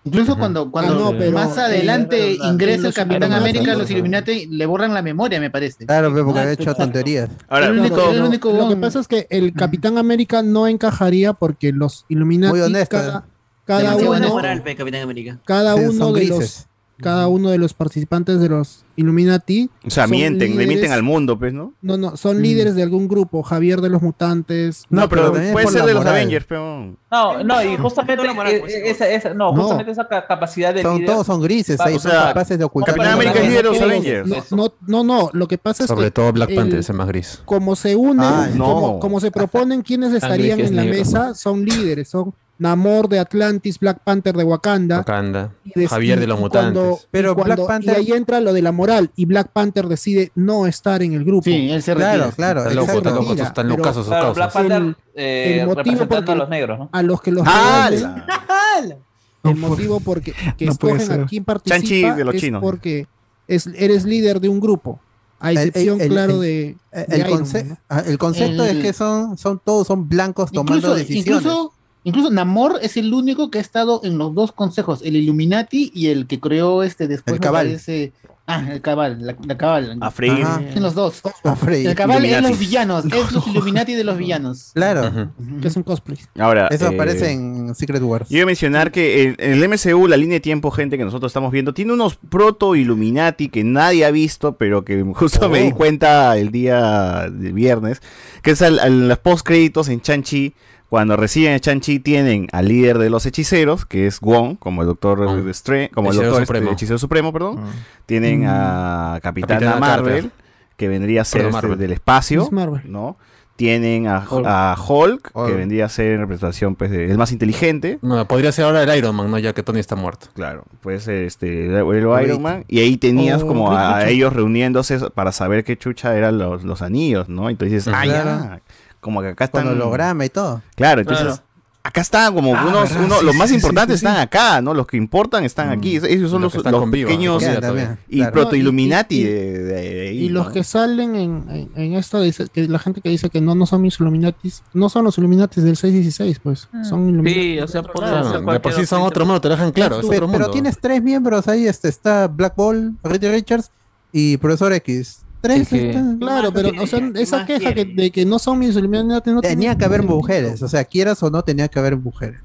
Incluso 0.02 0.38
cuando, 0.38 0.70
cuando 0.70 0.94
Ah, 0.94 1.12
no, 1.12 1.18
pero- 1.18 1.32
más 1.32 1.58
adelante 1.58 2.32
eh, 2.32 2.38
ingresa 2.42 2.88
el 2.88 2.94
Capitán 2.94 3.32
América, 3.34 3.74
los 3.74 3.90
Illuminati 3.90 4.46
le 4.46 4.64
borran 4.64 4.94
la 4.94 5.02
memoria, 5.02 5.38
me 5.40 5.50
parece. 5.50 5.84
Claro, 5.84 6.10
pero 6.12 6.24
porque 6.24 6.38
Ah, 6.40 6.42
había 6.44 6.54
hecho 6.54 6.74
tonterías. 6.74 7.28
Ahora, 7.48 7.66
el 7.66 7.78
único, 7.78 7.96
No, 7.96 8.10
el 8.12 8.18
no, 8.20 8.26
único 8.28 8.50
Lo 8.52 8.68
que 8.70 8.76
pasa 8.76 9.00
es 9.00 9.08
que 9.08 9.26
el 9.28 9.52
Capitán 9.52 9.98
América 9.98 10.42
no 10.42 10.66
encajaría 10.66 11.34
porque 11.34 11.72
los 11.72 12.06
Illuminati 12.08 12.52
Muy 12.52 12.60
honesto, 12.62 12.96
cada, 12.96 13.18
eh. 13.18 13.30
cada 13.66 13.96
uno, 13.96 14.28
moral, 14.30 14.62
pe, 14.62 14.74
Capitán 14.74 15.02
América. 15.02 15.38
cada 15.44 15.74
Sí, 15.76 15.80
uno 15.84 16.12
de 16.12 16.20
grises. 16.20 16.38
los 16.38 16.66
cada 17.00 17.28
uno 17.28 17.50
de 17.50 17.58
los 17.58 17.74
participantes 17.74 18.40
de 18.40 18.48
los 18.48 18.84
Illuminati 18.96 19.70
o 19.86 19.88
sea, 19.90 20.06
mienten, 20.06 20.56
le 20.58 20.66
mienten 20.66 20.92
al 20.92 21.02
mundo, 21.02 21.38
pues, 21.38 21.52
¿no? 21.54 21.72
no 21.80 21.96
no 21.96 22.16
son 22.16 22.38
Mm. 22.38 22.40
líderes 22.42 22.74
de 22.74 22.82
algún 22.82 23.08
grupo 23.08 23.42
Javier 23.42 23.80
de 23.80 23.88
los 23.88 24.02
mutantes 24.02 24.84
No, 24.90 25.08
pero 25.08 25.32
puede 25.32 25.66
ser 25.68 25.84
de 25.84 25.94
los. 25.94 26.04
Avengers, 26.04 26.44
pero. 26.46 26.94
No, 27.10 27.42
no, 27.42 27.62
y 27.64 27.76
justamente 27.76 28.24
No, 28.26 28.34
no, 28.34 28.44
eh, 28.46 28.62
esa, 28.90 29.08
esa- 29.08 29.34
no, 29.34 29.52
No. 29.52 29.62
justamente 29.62 29.92
esa 29.92 30.06
ca- 30.06 30.26
capacidad 30.26 30.74
de 30.74 30.82
Son, 30.82 30.96
líder. 30.98 31.10
todos 31.10 31.26
son 31.26 31.40
grises, 31.40 31.80
ahí 31.80 31.94
o 31.96 31.98
son 31.98 32.12
capaces 32.12 32.58
de 32.58 32.64
ocultar. 32.64 32.94
Capitán 32.94 33.14
América 33.14 33.40
es 33.40 33.48
líder 33.48 33.64
de 33.64 33.70
los 33.70 33.80
Avengers. 33.80 34.52
no, 34.52 34.72
no 34.86 35.02
no 35.04 35.30
lo 35.32 35.48
que 35.48 35.56
pasa 35.58 35.84
es 35.84 35.88
Sobre 35.88 36.06
que 36.06 36.10
todo 36.10 36.32
Black 36.32 36.54
Panther, 36.54 36.78
ese 36.80 36.92
más 36.92 37.08
gris. 37.08 37.40
como 37.46 37.74
se 37.76 37.96
unen, 37.96 38.20
Ay, 38.20 38.52
no. 38.56 38.64
como, 38.64 38.98
como 39.00 39.20
se 39.20 39.30
proponen 39.30 39.82
quienes 39.82 40.12
estarían 40.12 40.60
en 40.60 40.76
la 40.76 40.82
negro. 40.82 40.98
mesa, 40.98 41.34
son 41.34 41.64
líderes, 41.64 42.08
son 42.08 42.34
Namor 42.60 43.08
de 43.08 43.18
Atlantis, 43.18 43.78
Black 43.80 44.00
Panther 44.04 44.36
de 44.36 44.44
Wakanda, 44.44 44.98
Wakanda. 44.98 45.52
y 45.64 45.80
de- 45.80 45.88
Javier 45.88 46.20
de 46.20 46.26
los 46.26 46.38
y 46.38 46.48
cuando- 46.48 46.80
mutantes. 46.82 47.04
y 47.04 47.08
Pero 47.10 47.34
cuando- 47.34 47.54
Black 47.56 47.66
Panther- 47.68 47.96
y 47.96 47.96
ahí 47.96 48.12
entra 48.12 48.40
lo 48.40 48.52
de 48.52 48.60
la 48.62 48.70
moral 48.70 49.10
y 49.16 49.24
Black 49.24 49.48
Panther 49.52 49.86
decide 49.88 50.30
no 50.34 50.66
estar 50.66 51.02
en 51.02 51.14
el 51.14 51.24
grupo. 51.24 51.44
Sí, 51.44 51.70
él 51.70 51.82
se 51.82 51.94
retira. 51.94 52.12
Claro, 52.12 52.32
claro. 52.36 52.60
Está 52.60 52.74
loco, 52.74 52.92
está 52.98 53.10
loco, 53.10 53.32
están 53.32 53.52
pero- 53.54 53.68
locos 53.78 53.94
sus 53.96 54.06
Claro, 54.06 54.34
Black 54.34 54.52
causas. 54.52 54.52
Panther 54.70 54.82
El- 54.82 54.96
eh, 55.14 55.58
el 55.62 55.66
motivo 55.66 56.06
porque- 56.06 56.32
a 56.32 56.34
los 56.34 56.48
negros, 56.50 56.78
¿no? 56.78 56.88
A 56.92 57.02
los 57.02 57.20
que 57.22 57.30
los 57.32 57.44
¡Ah! 57.46 57.88
reúnen, 57.90 58.14
el 59.44 59.56
motivo 59.56 60.00
porque 60.00 60.34
que 60.58 60.66
No 60.66 60.72
escogen 60.72 61.00
a 61.12 61.26
quién 61.26 61.26
Chanchi 61.26 61.40
participa 61.40 62.14
de 62.14 62.24
los 62.24 62.34
es 62.34 62.40
chinos. 62.42 62.60
porque 62.60 63.06
es, 63.48 63.66
eres 63.74 64.04
líder 64.04 64.38
de 64.40 64.48
un 64.50 64.60
grupo. 64.60 65.00
A 65.42 65.52
excepción, 65.52 65.96
el- 65.96 66.02
el- 66.02 66.12
claro, 66.12 66.34
el- 66.34 66.40
de, 66.40 66.76
de 66.92 67.04
El, 67.08 67.20
Iron 67.20 67.38
conce- 67.38 67.64
Man, 67.64 67.68
¿no? 67.70 67.78
ah, 67.88 68.02
el 68.06 68.18
concepto 68.18 68.66
El- 68.66 68.76
es 68.76 68.82
que 68.84 68.92
son, 68.92 69.38
son 69.38 69.58
todos 69.64 69.86
son 69.86 70.06
blancos 70.06 70.52
tomando 70.52 70.76
Incluso, 70.76 70.94
decisiones. 70.96 71.42
incluso, 71.42 71.72
incluso 72.04 72.30
Namor 72.30 72.78
es 72.82 72.96
el 72.96 73.12
único 73.12 73.50
que 73.50 73.58
ha 73.58 73.60
estado 73.60 74.00
en 74.04 74.18
los 74.18 74.34
dos 74.34 74.52
consejos, 74.52 75.00
el 75.04 75.16
Illuminati 75.16 75.90
y 75.94 76.08
el 76.08 76.26
que 76.26 76.40
creó 76.40 76.82
este 76.82 77.08
después. 77.08 77.34
El 77.34 77.40
Cabal. 77.40 77.66
parece- 77.66 78.12
ah, 78.46 78.64
el 78.72 78.80
Cabal, 78.80 79.18
la, 79.24 79.36
la 79.46 79.56
Cabal. 79.56 79.98
A. 80.00 80.06
Ajá. 80.08 80.60
En 80.74 80.82
los 80.82 80.94
dos. 80.94 81.20
A 81.44 81.54
Frey. 81.54 81.86
El 81.86 81.94
Cabal 81.94 82.24
es 82.24 82.30
Illuminati. 82.32 82.50
los 82.50 82.58
villanos, 82.58 83.04
es 83.04 83.32
los 83.32 83.46
Illuminati 83.46 83.94
de 83.94 84.02
los 84.04 84.16
villanos. 84.18 84.70
Claro. 84.74 85.28
Que 85.62 85.68
es 85.68 85.76
un 85.76 85.82
cosplay. 85.84 86.18
Ahora. 86.38 86.66
Eso 86.68 86.86
eh, 86.90 86.94
aparece 86.94 87.30
en 87.30 87.74
Secret 87.76 88.02
Wars. 88.02 88.28
Yo 88.28 88.38
iba 88.38 88.42
a 88.44 88.46
mencionar 88.46 88.90
que 88.90 89.22
el- 89.22 89.36
en 89.38 89.52
el 89.62 89.68
MCU, 89.68 90.08
la 90.08 90.16
línea 90.16 90.34
de 90.36 90.40
tiempo, 90.40 90.70
gente 90.72 90.98
que 90.98 91.04
nosotros 91.04 91.30
estamos 91.30 91.52
viendo, 91.52 91.74
tiene 91.74 91.92
unos 91.92 92.18
proto-Illuminati 92.64 93.48
que 93.48 93.64
nadie 93.64 94.04
ha 94.04 94.10
visto, 94.10 94.56
pero 94.56 94.84
que 94.84 95.02
justo 95.14 95.48
me 95.48 95.62
di 95.62 95.70
Oh. 95.72 95.76
cuenta 95.76 96.36
el 96.36 96.50
día 96.50 97.28
de 97.30 97.52
viernes, 97.52 98.00
que 98.42 98.52
es 98.52 98.62
al, 98.62 98.78
al- 98.78 99.08
los 99.08 99.18
post-créditos 99.18 99.88
en 99.88 100.00
Chanchi. 100.00 100.54
Cuando 100.90 101.16
reciben 101.16 101.54
a 101.54 101.60
Chanchi 101.60 102.00
tienen 102.00 102.48
al 102.52 102.66
líder 102.68 102.98
de 102.98 103.08
los 103.10 103.24
hechiceros, 103.24 103.86
que 103.86 104.06
es 104.08 104.20
Wong, 104.20 104.58
como 104.58 104.82
el 104.82 104.88
doctor 104.88 105.24
Wong. 105.24 105.48
Strange, 105.50 105.90
como 105.90 106.10
el 106.10 106.16
Hechicero 106.16 106.30
doctor 106.32 106.46
Supremo. 106.46 106.64
este, 106.66 106.74
hechicero 106.74 106.98
supremo, 106.98 107.32
perdón. 107.32 107.60
Tienen 108.06 108.44
a 108.46 109.20
Capitana, 109.22 109.54
Capitana 109.60 109.80
Marvel, 109.80 110.14
Carter. 110.24 110.30
que 110.76 110.88
vendría 110.88 111.22
a 111.22 111.24
ser 111.24 111.46
este, 111.46 111.76
del 111.76 111.92
espacio. 111.92 112.48
¿no? 112.84 113.16
Tienen 113.54 114.06
a, 114.08 114.26
Hulk. 114.28 114.46
a 114.48 114.74
Hulk, 114.74 115.30
Hulk. 115.34 115.46
que 115.48 115.54
vendría 115.54 115.84
a 115.84 115.88
ser 115.90 116.12
en 116.12 116.20
representación 116.20 116.74
pues, 116.76 116.90
de- 116.90 117.10
el 117.10 117.18
más 117.18 117.30
inteligente. 117.30 117.98
No, 118.00 118.26
podría 118.26 118.50
ser 118.52 118.64
ahora 118.64 118.82
el 118.82 118.98
Iron 118.98 119.14
Man, 119.14 119.30
¿no? 119.30 119.38
Ya 119.38 119.52
que 119.52 119.62
Tony 119.62 119.78
está 119.80 119.96
muerto. 119.96 120.28
Claro, 120.32 120.64
puede 120.80 120.98
ser 120.98 121.24
este, 121.24 121.66
el. 121.66 122.24
Iron 122.24 122.40
Man. 122.42 122.64
Y 122.68 122.80
ahí 122.80 122.96
tenías 122.96 123.42
O 123.42 123.46
como 123.46 123.70
a, 123.76 124.08
ellos 124.08 124.32
reuniéndose 124.32 124.98
para 125.10 125.30
saber 125.30 125.62
qué 125.62 125.76
chucha 125.76 126.16
eran 126.16 126.38
los, 126.38 126.64
los 126.64 126.80
anillos, 126.80 127.28
¿no? 127.28 127.50
Entonces 127.50 127.84
dices, 127.84 127.94
ah, 127.94 128.02
Claro. 128.02 128.24
ya. 128.40 128.60
Como 129.00 129.22
que 129.22 129.28
acá 129.28 129.48
Con 129.48 129.62
están. 129.62 129.74
holograma 129.74 130.24
y 130.24 130.28
todo. 130.28 130.62
Claro, 130.76 131.00
entonces. 131.00 131.24
Claro. 131.26 131.42
Acá 131.82 132.02
están 132.02 132.34
como 132.34 132.54
Ah, 132.54 132.66
unos, 132.68 132.92
uno- 132.92 133.18
Sí, 133.20 133.24
los 133.24 133.34
más 133.34 133.48
sí, 133.48 133.54
importantes 133.54 133.98
sí, 133.98 134.00
sí. 134.00 134.06
están 134.06 134.20
acá, 134.20 134.60
¿no? 134.60 134.74
Los 134.74 134.86
que 134.86 134.98
importan 134.98 135.44
están 135.44 135.70
aquí. 135.70 135.96
Es- 135.96 136.04
Ellos 136.04 136.30
son 136.30 136.42
Los 136.42 136.54
los, 136.54 136.62
con 136.62 136.90
pequeños 136.90 137.42
con 137.42 137.58
también, 137.58 137.96
y 138.06 138.18
claro. 138.18 138.32
proto-illuminati 138.34 139.22
No, 139.22 139.26
y- 139.26 139.30
y- 139.30 139.34
de, 139.34 139.58
de 139.64 140.08
ahí, 140.10 140.18
Y 140.24 140.28
los 140.28 140.50
que 140.50 140.62
salen 140.62 141.16
en, 141.16 141.44
en, 141.48 141.70
en 141.74 141.94
esto, 141.94 142.20
dice, 142.20 142.48
que 142.52 142.68
la 142.68 142.78
gente 142.78 143.00
que 143.00 143.08
dice 143.08 143.30
que 143.30 143.40
no, 143.40 143.54
no 143.54 143.64
son 143.64 143.80
mis 143.80 143.98
Illuminatis, 143.98 144.62
no 144.74 144.90
son 144.90 145.06
los 145.06 145.16
Illuminatis 145.16 145.64
del 145.64 145.74
616, 145.78 146.38
pues. 146.40 146.68
Son 146.86 147.08
Illuminatis. 147.08 147.42
Sí, 147.42 147.58
o 147.60 147.66
sea, 147.66 147.82
podría 147.82 148.20
Claro, 148.20 148.52
de 148.52 148.60
por 148.60 148.72
sí 148.74 148.84
son 148.84 149.00
otro 149.00 149.24
mundo, 149.24 149.40
te 149.40 149.48
lo 149.48 149.54
dejan 149.56 149.72
claro, 149.72 150.00
es 150.00 150.06
Pero, 150.06 150.26
otro 150.26 150.32
pero 150.32 150.38
mundo. 150.44 150.50
tienes 150.52 150.78
tres 150.78 151.02
miembros 151.02 151.48
ahí, 151.48 151.66
este 151.66 151.88
está 151.88 152.28
Black 152.28 152.56
Ball, 152.56 152.92
Reed 153.02 153.24
Richards 153.32 153.70
y 154.12 154.36
Profesor 154.36 154.74
X. 154.74 155.20
Tres 155.40 155.62
Es 155.62 155.68
que- 155.68 155.88
están- 155.90 156.18
claro, 156.18 156.52
pero 156.52 156.70
o 156.82 156.86
sea, 156.86 157.10
esa 157.14 157.46
queja 157.46 157.72
que, 157.74 157.84
de 157.86 158.10
que 158.10 158.26
no 158.26 158.38
son 158.38 158.58
mis 158.58 158.76
Illuminati 158.76 159.30
no 159.30 159.40
Tenía 159.40 159.76
que 159.76 159.84
haber 159.84 160.02
mujeres, 160.02 160.62
o 160.62 160.68
sea, 160.68 160.84
quieras 160.84 161.22
o 161.22 161.30
no, 161.30 161.42
tenía 161.42 161.68
que 161.68 161.78
haber 161.78 161.96
mujeres. 161.96 162.40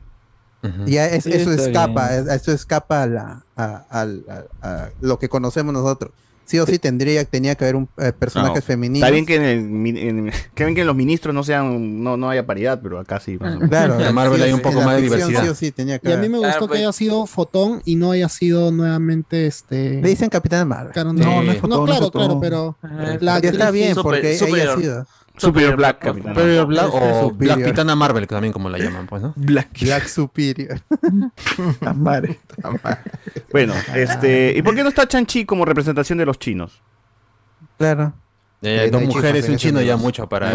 Ya 0.86 1.06
es- 1.08 1.26
Sí, 1.26 1.32
eso 1.32 1.52
escapa, 1.52 2.10
bien. 2.10 2.30
eso 2.32 2.52
escapa 2.52 3.04
a, 3.04 3.08
la, 3.08 3.46
a, 3.56 3.86
al- 3.90 4.24
a- 4.28 4.68
a 4.68 4.90
lo 5.02 5.20
que 5.20 5.30
conocemos 5.30 5.72
nosotros. 5.74 6.12
Sí 6.46 6.60
o 6.60 6.66
sí 6.66 6.78
tendría, 6.80 7.26
tenía 7.26 7.56
que 7.56 7.64
haber 7.66 7.76
un 7.76 7.90
eh, 7.98 8.12
personajes 8.14 8.58
No, 8.58 8.62
femeninos. 8.62 9.04
Está 9.08 9.12
bien 9.12 9.26
que 9.26 9.36
en, 9.36 9.44
el 9.44 9.62
mi- 9.64 9.90
en- 10.00 10.32
que 10.54 10.64
bien 10.64 10.76
que 10.76 10.82
en 10.82 10.88
los 10.88 10.96
ministros 10.96 11.34
no 11.34 11.44
sean 11.44 12.04
no, 12.04 12.18
no 12.18 12.30
haya 12.30 12.46
paridad, 12.46 12.80
pero 12.84 13.00
acá 13.00 13.20
sí. 13.20 13.38
más. 13.40 13.58
Claro, 13.70 14.00
En 14.06 14.14
Marvel 14.14 14.38
sí, 14.40 14.44
hay 14.46 14.54
un 14.54 14.60
poco 14.62 14.82
más 14.82 14.96
de 14.98 15.02
diversidad. 15.02 15.42
Sí 15.44 15.48
o 15.50 15.56
sí 15.56 15.72
tenía 15.72 16.00
que 16.00 16.10
Y 16.10 16.14
a 16.14 16.18
mí 16.18 16.30
me 16.30 16.38
gustó 16.38 16.52
Claro, 16.52 16.68
que 16.70 16.78
haya 16.78 16.92
sido 16.94 17.26
Fotón 17.26 17.82
y 17.86 17.96
no 17.96 18.12
haya 18.12 18.30
sido 18.30 18.72
nuevamente 18.72 19.48
este. 19.48 20.02
Le 20.02 20.08
dicen 20.10 20.30
Capitán 20.30 20.68
Marvel. 20.68 20.94
Claro, 20.94 21.14
No, 21.14 21.42
no 21.44 21.52
es 21.52 21.62
no, 21.62 21.62
Fotón, 21.62 21.70
no 21.70 21.84
es 21.86 21.90
claro, 21.90 22.06
Fotón. 22.06 22.22
claro, 22.40 22.40
pero 22.40 22.78
Eh, 23.14 23.18
la 23.22 23.40
Ya 23.40 23.50
está 23.50 23.72
bien, 23.72 23.96
que- 23.96 24.02
porque 24.04 24.38
Super- 24.38 24.56
ella 24.62 24.74
ha 24.74 24.78
sido 24.78 25.08
Superior 25.38 25.76
Black 25.76 26.00
Capitán. 26.00 26.34
Superior 26.34 26.68
Black 26.68 26.88
o 26.88 26.92
Superior. 27.30 27.34
Black 27.36 27.60
Capitana 27.60 27.96
Marvel, 27.96 28.28
que 28.28 28.36
también 28.36 28.54
como 28.54 28.70
la 28.70 28.78
llaman, 28.78 29.08
pues, 29.08 29.22
¿no? 29.22 29.34
Black. 29.38 29.70
Black 29.82 30.08
Superior. 30.08 30.82
Amare. 31.82 32.40
Bueno, 33.52 33.74
este, 33.94 34.54
¿y 34.56 34.62
por 34.62 34.76
qué 34.76 34.84
no 34.84 34.90
está 34.90 35.08
Chanchi 35.08 35.46
como 35.46 35.66
representación 35.66 36.18
de 36.18 36.26
los 36.26 36.40
chinos? 36.40 36.82
Claro. 37.78 38.14
Eh, 38.62 38.90
dos 38.92 39.04
mujeres 39.04 39.48
y 39.48 39.52
un 39.52 39.58
chino 39.58 39.82
ya 39.82 39.96
mucho 39.96 40.28
para 40.28 40.52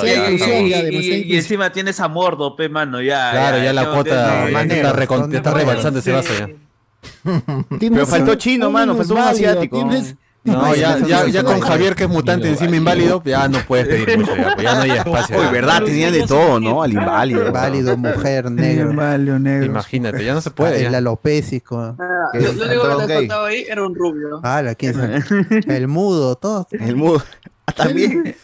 Y, 0.00 1.36
encima 1.36 1.70
tienes 1.72 2.00
a 2.00 2.08
Mordo, 2.08 2.56
pe 2.56 2.68
mano, 2.68 3.02
ya. 3.02 3.30
Claro, 3.32 3.62
ya 3.62 3.72
la 3.72 3.90
cuota 3.92 4.48
no, 4.50 4.60
está, 4.60 5.52
rebalsando 5.52 5.98
ese 5.98 6.12
vaso 6.12 6.32
ya. 6.38 6.48
Pero 7.78 8.06
faltó 8.06 8.34
chino, 8.36 8.70
mano, 8.70 8.94
faltó 8.94 9.14
un 9.14 9.20
asiático. 9.20 9.76
tienes- 9.78 10.16
No, 10.44 10.74
ya, 10.74 10.98
ya, 10.98 11.26
ya 11.28 11.44
con. 11.44 11.60
Javier 11.60 11.94
que 11.94 12.04
es 12.04 12.10
mutante 12.10 12.48
encima 12.48 12.74
inválido, 12.74 13.22
ya 13.24 13.48
no 13.48 13.58
puedes 13.60 13.86
pedir 13.86 14.18
mucho, 14.18 14.34
ya, 14.36 14.54
pues 14.54 14.64
ya 14.64 14.74
no 14.74 14.80
hay 14.82 14.90
espacio. 14.90 15.38
Uy, 15.38 15.46
verdad, 15.52 15.84
tenían 15.84 16.12
de 16.12 16.26
todo, 16.26 16.58
¿no? 16.58 16.82
Al 16.82 16.92
inválido. 16.92 17.52
Válido, 17.52 17.96
mujer, 17.96 18.50
negro. 18.50 18.92
Válido, 18.92 19.38
negro. 19.38 19.66
Imagínate, 19.66 20.24
ya 20.24 20.34
no 20.34 20.40
se 20.40 20.50
puede. 20.50 20.84
El 20.84 20.92
ya. 20.92 20.98
alopésico. 20.98 21.78
Ah. 21.78 21.94
Lo 22.34 22.50
único 22.50 22.98
que 22.98 23.06
gay. 23.06 23.16
faltaba 23.28 23.46
ahí 23.46 23.64
era 23.68 23.86
un 23.86 23.94
rubio. 23.94 24.40
Ah, 24.42 24.62
la 24.62 24.74
quién 24.74 24.94
sabe. 24.94 25.22
El 25.68 25.86
mudo, 25.86 26.34
todo. 26.36 26.66
El 26.70 26.96
mudo. 26.96 27.22
Ah, 27.64 27.72
También. 27.74 28.34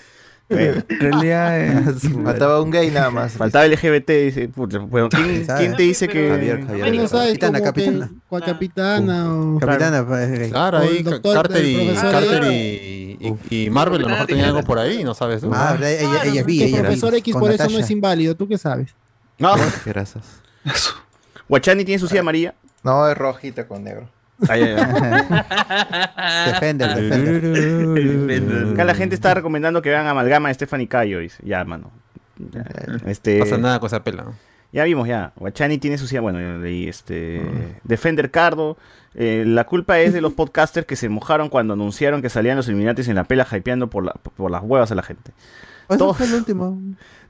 En 0.50 0.84
realidad, 0.88 1.60
eh, 1.60 1.94
Faltaba 2.24 2.62
un 2.62 2.70
gay 2.70 2.90
nada 2.90 3.10
más. 3.10 3.32
faltaba 3.32 3.66
LGBT, 3.66 4.08
dice. 4.08 4.48
puta, 4.48 4.78
Bueno, 4.78 5.08
¿quién, 5.10 5.76
te 5.76 5.82
dice 5.82 6.08
que. 6.08 6.30
Javier, 6.30 6.66
Javier. 6.66 6.90
Tú 6.90 6.94
no 6.94 7.08
sabes 7.08 7.38
Capitana, 7.38 7.60
capitana. 7.60 8.10
capitana 8.30 9.34
o 9.34 9.58
Capitana, 9.58 10.06
pues, 10.06 10.50
Claro, 10.50 10.78
ahí 10.78 11.04
Carter, 11.04 11.64
y, 11.64 11.94
Carter 11.94 12.44
X. 12.44 12.52
y, 12.52 13.36
y, 13.50 13.64
y 13.64 13.70
Marvel 13.70 14.00
a 14.00 14.04
lo 14.04 14.08
mejor 14.10 14.26
tenían 14.26 14.46
algo 14.46 14.62
por 14.62 14.78
ahí, 14.78 15.04
no 15.04 15.14
sabes 15.14 15.42
tú. 15.42 15.50
Ah, 15.52 15.76
ella, 15.78 15.90
ella, 15.90 16.22
ella 16.24 16.40
es 16.40 16.46
bi, 16.46 16.62
ella 16.62 16.76
es 16.76 16.82
profesor 16.82 17.14
X 17.16 17.34
por 17.36 17.50
eso 17.50 17.68
no 17.68 17.78
es 17.78 17.90
inválido, 17.90 18.34
¿tú 18.34 18.48
qué 18.48 18.56
sabes? 18.56 18.94
No, 19.38 19.54
grasas. 19.84 20.24
Guachani 21.48 21.84
tiene 21.84 21.98
su 21.98 22.08
silla 22.08 22.20
amarilla. 22.20 22.54
No, 22.82 23.08
es 23.08 23.16
rojita 23.16 23.66
con 23.66 23.84
negro. 23.84 24.08
Ay, 24.48 24.62
ay, 24.62 24.76
ay. 24.78 26.46
Defender, 26.52 26.94
defender. 26.94 28.68
Acá 28.72 28.84
la 28.84 28.94
gente 28.94 29.14
está 29.14 29.34
recomendando 29.34 29.82
que 29.82 29.90
vean 29.90 30.06
Amalgama 30.06 30.48
de 30.48 30.54
Stephanie 30.54 30.88
Cayo. 30.88 31.18
Dice. 31.20 31.42
Ya, 31.44 31.64
mano. 31.64 31.90
Ya, 32.38 32.64
Este, 33.06 33.38
No 33.38 33.44
pasa 33.44 33.58
nada 33.58 33.80
con 33.80 33.86
esa 33.88 34.04
pela. 34.04 34.22
¿no? 34.24 34.34
Ya 34.72 34.84
vimos, 34.84 35.08
ya. 35.08 35.32
Guachani 35.36 35.78
tiene 35.78 35.98
su 35.98 36.06
silla. 36.06 36.20
Bueno, 36.20 36.40
yo 36.40 36.58
leí 36.58 36.88
este. 36.88 37.42
Defender 37.84 38.30
Cardo. 38.30 38.76
eh, 39.14 39.44
la 39.46 39.64
culpa 39.64 39.98
es 39.98 40.12
de 40.12 40.20
los 40.20 40.34
podcasters 40.34 40.86
que 40.86 40.94
se 40.94 41.08
mojaron 41.08 41.48
cuando 41.48 41.72
anunciaron 41.74 42.22
que 42.22 42.28
salían 42.28 42.56
los 42.56 42.68
Illuminatis 42.68 43.08
en 43.08 43.16
la 43.16 43.24
pela, 43.24 43.46
hypeando 43.50 43.88
por, 43.90 44.04
la- 44.04 44.12
por 44.12 44.50
las 44.50 44.62
huevas 44.62 44.92
a 44.92 44.94
la 44.94 45.02
gente. 45.02 45.32
Eso 45.88 45.98
Todo- 45.98 46.14
fue 46.14 46.26
el 46.26 46.34
último. 46.34 46.78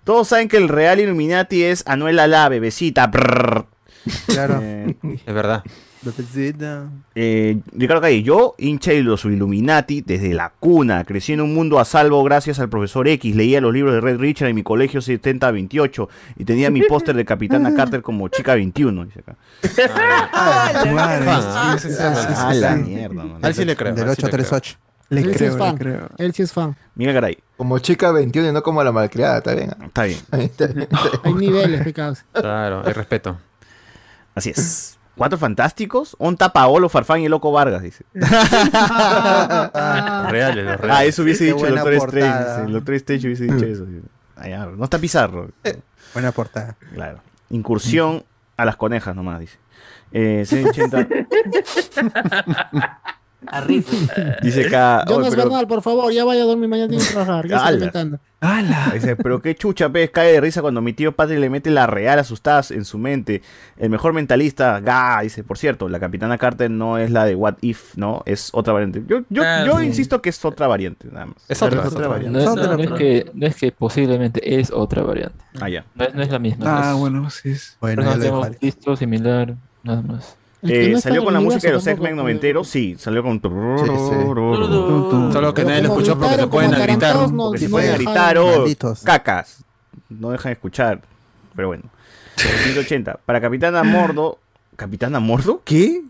Todos 0.04 0.28
saben 0.28 0.48
que 0.48 0.56
el 0.56 0.68
real 0.68 1.00
Illuminati 1.00 1.62
es 1.64 1.84
Anuel 1.86 2.18
Ala, 2.18 2.48
bebecita. 2.48 3.06
brrr. 3.06 3.66
Claro. 4.26 4.60
Eh, 4.62 4.96
Es 5.26 5.34
verdad. 5.34 5.62
Eh, 7.14 7.58
Ricardo 7.72 8.00
Calle, 8.02 8.22
yo, 8.22 8.54
hincha 8.58 8.92
de 8.92 9.02
los 9.02 9.24
Illuminati 9.24 10.00
desde 10.00 10.32
la 10.34 10.50
cuna, 10.60 11.04
crecí 11.04 11.32
en 11.32 11.40
un 11.40 11.52
mundo 11.54 11.78
a 11.78 11.84
salvo 11.84 12.22
gracias 12.22 12.58
al 12.60 12.68
profesor 12.68 13.08
X, 13.08 13.34
leía 13.34 13.60
los 13.60 13.72
libros 13.72 13.94
de 13.94 14.00
Red 14.00 14.18
Richard 14.18 14.48
en 14.48 14.54
mi 14.56 14.62
colegio 14.62 15.00
7028 15.00 16.08
y 16.36 16.44
tenía 16.44 16.70
mi 16.70 16.82
póster 16.82 17.16
de 17.16 17.24
Capitana 17.24 17.74
Carter 17.76 18.02
como 18.02 18.28
chica 18.28 18.54
21, 18.54 19.04
dice 19.06 19.20
acá. 19.20 19.36
madre, 20.92 21.24
sí, 21.80 21.88
sí, 21.88 21.88
sí, 21.88 21.94
sí, 21.94 22.34
sí, 22.54 22.60
la 22.60 22.76
sí. 22.76 22.82
mierda, 22.82 23.24
man. 23.24 23.44
A 23.44 23.48
él 23.48 23.54
sí 23.54 23.64
le 23.64 23.76
creo. 23.76 23.94
Del 23.94 24.08
a 24.08 24.10
él 24.10 24.16
sí 24.16 24.22
le 24.22 24.30
creo. 24.30 24.42
838. 24.44 24.78
Le 25.10 25.20
Él 25.22 25.26
sí 25.32 25.38
creo, 25.38 25.52
le 25.52 25.58
fan. 25.58 25.76
creo. 25.78 26.08
Él 26.18 26.34
sí 26.34 26.42
es 26.42 26.52
fan. 26.52 26.76
Miguel 26.94 27.14
Garay, 27.14 27.38
Como 27.56 27.78
chica 27.78 28.12
21 28.12 28.50
y 28.50 28.52
no 28.52 28.62
como 28.62 28.84
la 28.84 28.92
malcriada, 28.92 29.38
está 29.38 29.54
bien. 29.54 29.70
está 29.82 30.04
bien, 30.04 30.18
Hay 31.24 31.32
niveles, 31.34 31.82
pecados. 31.82 32.24
Claro, 32.32 32.84
el 32.84 32.94
respeto. 32.94 33.38
así 34.34 34.50
es. 34.50 34.97
Cuatro 35.18 35.38
fantásticos, 35.38 36.16
un 36.18 36.36
Paolo, 36.36 36.88
Farfán 36.88 37.20
y 37.20 37.24
el 37.26 37.30
Loco 37.30 37.52
Vargas, 37.52 37.82
dice. 37.82 38.04
Los 38.14 38.30
reales, 40.30 40.64
los 40.64 40.74
Ah, 40.74 40.76
reales. 40.80 41.08
eso 41.08 41.22
hubiese 41.22 41.46
Qué 41.46 41.52
dicho 41.54 41.66
el 41.66 41.74
Doctor 41.74 41.94
Strange, 41.94 42.36
portada. 42.36 42.64
el 42.64 42.72
Doctor 42.72 42.94
Strange 42.94 43.26
hubiese 43.26 43.44
dicho 43.44 43.64
eso. 43.66 43.84
dice. 43.84 44.06
Ah, 44.36 44.68
no 44.76 44.84
está 44.84 44.98
Pizarro. 44.98 45.50
Buena 46.14 46.32
portada. 46.32 46.76
Claro. 46.94 47.20
Incursión 47.50 48.24
a 48.56 48.64
las 48.64 48.76
conejas 48.76 49.14
nomás, 49.16 49.40
dice. 49.40 49.58
Eh, 50.12 50.44
180. 50.46 51.06
A. 53.46 53.62
Dice 54.42 54.66
acá. 54.66 55.04
"Oye, 55.06 55.14
Jonas 55.14 55.30
pero- 55.30 55.42
Bernal, 55.44 55.66
por 55.68 55.82
favor, 55.82 56.12
ya 56.12 56.24
vaya 56.24 56.42
a 56.42 56.46
dormir, 56.46 56.68
mañana 56.68 56.88
tiene 56.88 57.04
que 57.04 57.10
trabajar. 57.12 57.46
Ya. 57.46 58.20
¡Hala! 58.40 58.90
Dice, 58.94 59.16
pero 59.16 59.42
qué 59.42 59.56
chucha, 59.56 59.88
pez, 59.88 60.10
cae 60.10 60.32
de 60.32 60.40
risa 60.40 60.60
cuando 60.62 60.80
mi 60.80 60.92
tío 60.92 61.10
Patrick 61.10 61.40
le 61.40 61.50
mete 61.50 61.70
la 61.70 61.88
real 61.88 62.20
asustadas 62.20 62.70
en 62.70 62.84
su 62.84 62.96
mente. 62.96 63.42
El 63.76 63.90
mejor 63.90 64.12
mentalista, 64.12 64.78
ga, 64.78 65.20
dice, 65.22 65.42
por 65.42 65.58
cierto, 65.58 65.88
la 65.88 65.98
Capitana 65.98 66.38
Carter 66.38 66.70
no 66.70 66.98
es 66.98 67.10
la 67.10 67.24
de 67.24 67.34
What 67.34 67.56
If, 67.62 67.96
¿no? 67.96 68.22
Es 68.26 68.50
otra 68.52 68.72
variante. 68.72 69.02
Yo, 69.08 69.22
yo, 69.28 69.42
Ah, 69.44 69.64
yo 69.66 69.78
sí. 69.80 69.86
insisto 69.86 70.22
que 70.22 70.28
es 70.30 70.44
otra 70.44 70.68
variante, 70.68 71.08
nada 71.10 71.26
más. 71.26 71.36
Es 71.48 71.60
otra, 71.62 71.80
es 71.82 71.88
otra 71.92 72.06
No 72.08 72.38
es, 72.38 72.44
no- 72.44 72.76
no 72.76 72.94
que, 72.94 73.28
no 73.34 73.46
es 73.46 73.56
que 73.56 73.72
posiblemente 73.72 74.60
es 74.60 74.70
otra 74.70 75.02
variante. 75.02 75.44
Ah, 75.60 75.68
ya. 75.68 75.84
No 75.96 76.04
es, 76.04 76.14
no 76.14 76.22
es 76.22 76.30
la 76.30 76.38
misma. 76.38 76.64
Ah, 76.90 76.92
es- 76.92 76.96
bueno, 76.98 77.30
sí. 77.30 77.50
es- 77.50 77.76
Bueno, 77.80 78.04
no 78.04 78.16
ya 78.18 78.28
hemos 78.28 78.60
visto 78.60 78.94
similar, 78.94 79.56
nada 79.82 80.02
más. 80.02 80.36
Eh, 80.62 80.88
no 80.90 80.96
está 80.98 81.08
salió 81.10 81.24
con 81.24 81.32
la 81.34 81.40
música 81.40 81.68
de 81.68 81.74
los 81.74 81.86
X-Men 81.86 82.16
noventeros, 82.16 82.68
sí, 82.68 82.96
salió 82.98 83.22
con... 83.22 83.38
Tú- 83.40 83.48
Solo 85.32 85.54
que 85.54 85.64
nadie 85.64 85.82
lo 85.82 85.88
escuchó 85.90 86.18
porque 86.18 86.36
se 86.36 86.46
pueden 86.48 86.70
gritar. 86.72 87.16
Porque 87.30 87.58
se 87.58 87.64
no 87.66 87.70
pueden 87.70 87.94
gritar 87.94 88.38
o 88.38 88.58
Malditos. 88.58 89.02
cacas. 89.02 89.64
No 90.08 90.30
dejan 90.30 90.52
escuchar. 90.52 91.00
Pero 91.54 91.68
bueno. 91.68 91.84
180. 92.36 93.20
Para 93.24 93.40
Capitana 93.40 93.82
Mordo. 93.84 94.38
¿Capitana 94.76 95.20
Mordo? 95.20 95.60
¿Qué? 95.64 96.02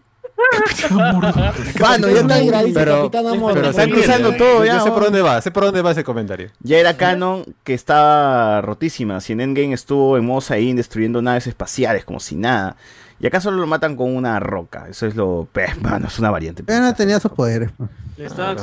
Mano, 1.81 2.09
ya 2.09 2.23
dice 2.63 2.73
Pero, 2.75 2.97
Capitana 3.11 3.35
Mordo. 3.35 3.55
pero 3.55 3.71
Están 3.71 3.91
cruzando 3.91 4.33
todo 4.37 4.59
Yo 4.61 4.65
ya, 4.67 4.81
sé 4.81 4.91
por 4.91 5.05
dónde 5.05 5.23
va, 5.23 5.41
sé 5.41 5.51
por 5.51 5.65
dónde 5.65 5.83
va 5.83 5.91
ese 5.93 6.05
comentario. 6.05 6.51
Ya 6.61 6.79
era 6.79 6.97
canon 6.97 7.45
que 7.65 7.75
estaba 7.75 8.61
rotísima. 8.61 9.21
Si 9.21 9.33
en 9.33 9.41
Endgame 9.41 9.75
estuvo 9.75 10.17
en 10.17 10.41
Saiyajin 10.41 10.77
destruyendo 10.77 11.23
naves 11.23 11.47
espaciales 11.47 12.05
como 12.05 12.21
si 12.21 12.37
nada. 12.37 12.77
Y 13.21 13.27
acá 13.27 13.41
solo 13.41 13.57
lo 13.57 13.67
matan 13.67 13.97
con 13.97 14.15
una 14.15 14.39
roca. 14.41 14.87
Eso 14.89 15.07
es 15.07 15.17
lo. 15.17 15.49
Pues, 15.53 15.81
mano, 15.83 16.07
es 16.07 16.19
una 16.19 16.31
variante. 16.31 16.63
Pero 16.63 16.81
no 16.83 16.95
tenía 16.95 17.19
sus 17.21 17.33
poderes. 17.33 17.71
pues. 17.77 17.91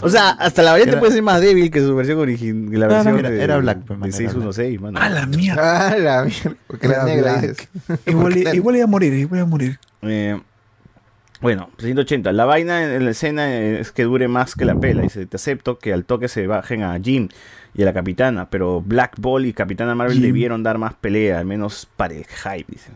O 0.01 0.09
sea, 0.09 0.29
hasta 0.31 0.61
la 0.63 0.71
variante 0.71 0.91
Era- 0.93 0.99
puede 0.99 1.13
ser 1.13 1.23
más 1.23 1.39
débil 1.41 1.71
que 1.71 1.79
su 1.79 1.95
versión 1.95 2.19
original. 2.19 2.79
La 2.79 2.87
versión 2.87 3.19
era- 3.19 3.29
de, 3.29 3.41
era 3.43 3.57
Black, 3.57 3.77
pues, 3.85 3.89
de 3.89 3.95
man, 3.97 4.09
era 4.09 4.17
616, 4.17 4.81
mano. 4.81 4.99
¡A 4.99 5.09
la 5.09 5.25
mierda! 5.25 5.87
Ah, 5.91 5.97
la 5.97 6.23
mierda. 6.25 6.55
Porque 6.67 6.87
era 6.87 6.95
Era 6.97 7.05
negra, 7.05 7.31
black. 7.37 7.41
dices. 7.41 7.69
Igual, 8.07 8.37
igual 8.55 8.75
iba 8.75 8.83
a 8.85 8.87
morir, 8.87 9.13
igual 9.13 9.39
iba 9.39 9.47
a 9.47 9.49
morir. 9.49 9.79
Eh, 10.01 10.41
bueno, 11.41 11.69
180. 11.79 12.31
La 12.31 12.45
vaina 12.45 12.83
en, 12.83 12.91
en 12.91 13.05
la 13.05 13.11
escena 13.11 13.53
es 13.57 13.91
que 13.91 14.03
dure 14.03 14.27
más 14.27 14.55
que 14.55 14.65
la 14.65 14.75
pela. 14.75 15.01
Dice, 15.03 15.25
te 15.25 15.35
acepto 15.37 15.79
que 15.79 15.93
al 15.93 16.05
toque 16.05 16.27
se 16.27 16.47
bajen 16.47 16.83
a 16.83 16.97
Jim 16.99 17.29
y 17.73 17.81
a 17.83 17.85
la 17.85 17.93
capitana, 17.93 18.49
pero 18.49 18.81
Black 18.81 19.15
Ball 19.19 19.45
y 19.45 19.53
Capitana 19.53 19.95
Marvel 19.95 20.15
Jim. 20.15 20.23
debieron 20.23 20.63
dar 20.63 20.77
más 20.77 20.93
pelea, 20.95 21.39
al 21.39 21.45
menos 21.45 21.87
para 21.97 22.13
el 22.13 22.25
hype, 22.25 22.65
dice. 22.69 22.91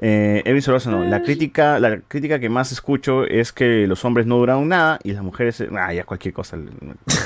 Eh, 0.00 0.42
Evin 0.44 0.60
Solorzano, 0.60 1.04
la 1.04 1.22
crítica, 1.22 1.78
la 1.80 1.98
crítica 2.00 2.38
que 2.38 2.48
más 2.50 2.70
escucho 2.70 3.24
es 3.24 3.52
que 3.52 3.86
los 3.86 4.04
hombres 4.04 4.26
no 4.26 4.36
duraron 4.36 4.68
nada 4.68 4.98
y 5.02 5.12
las 5.12 5.22
mujeres, 5.22 5.64
ah, 5.78 5.92
ya 5.94 6.04
cualquier 6.04 6.34
cosa. 6.34 6.58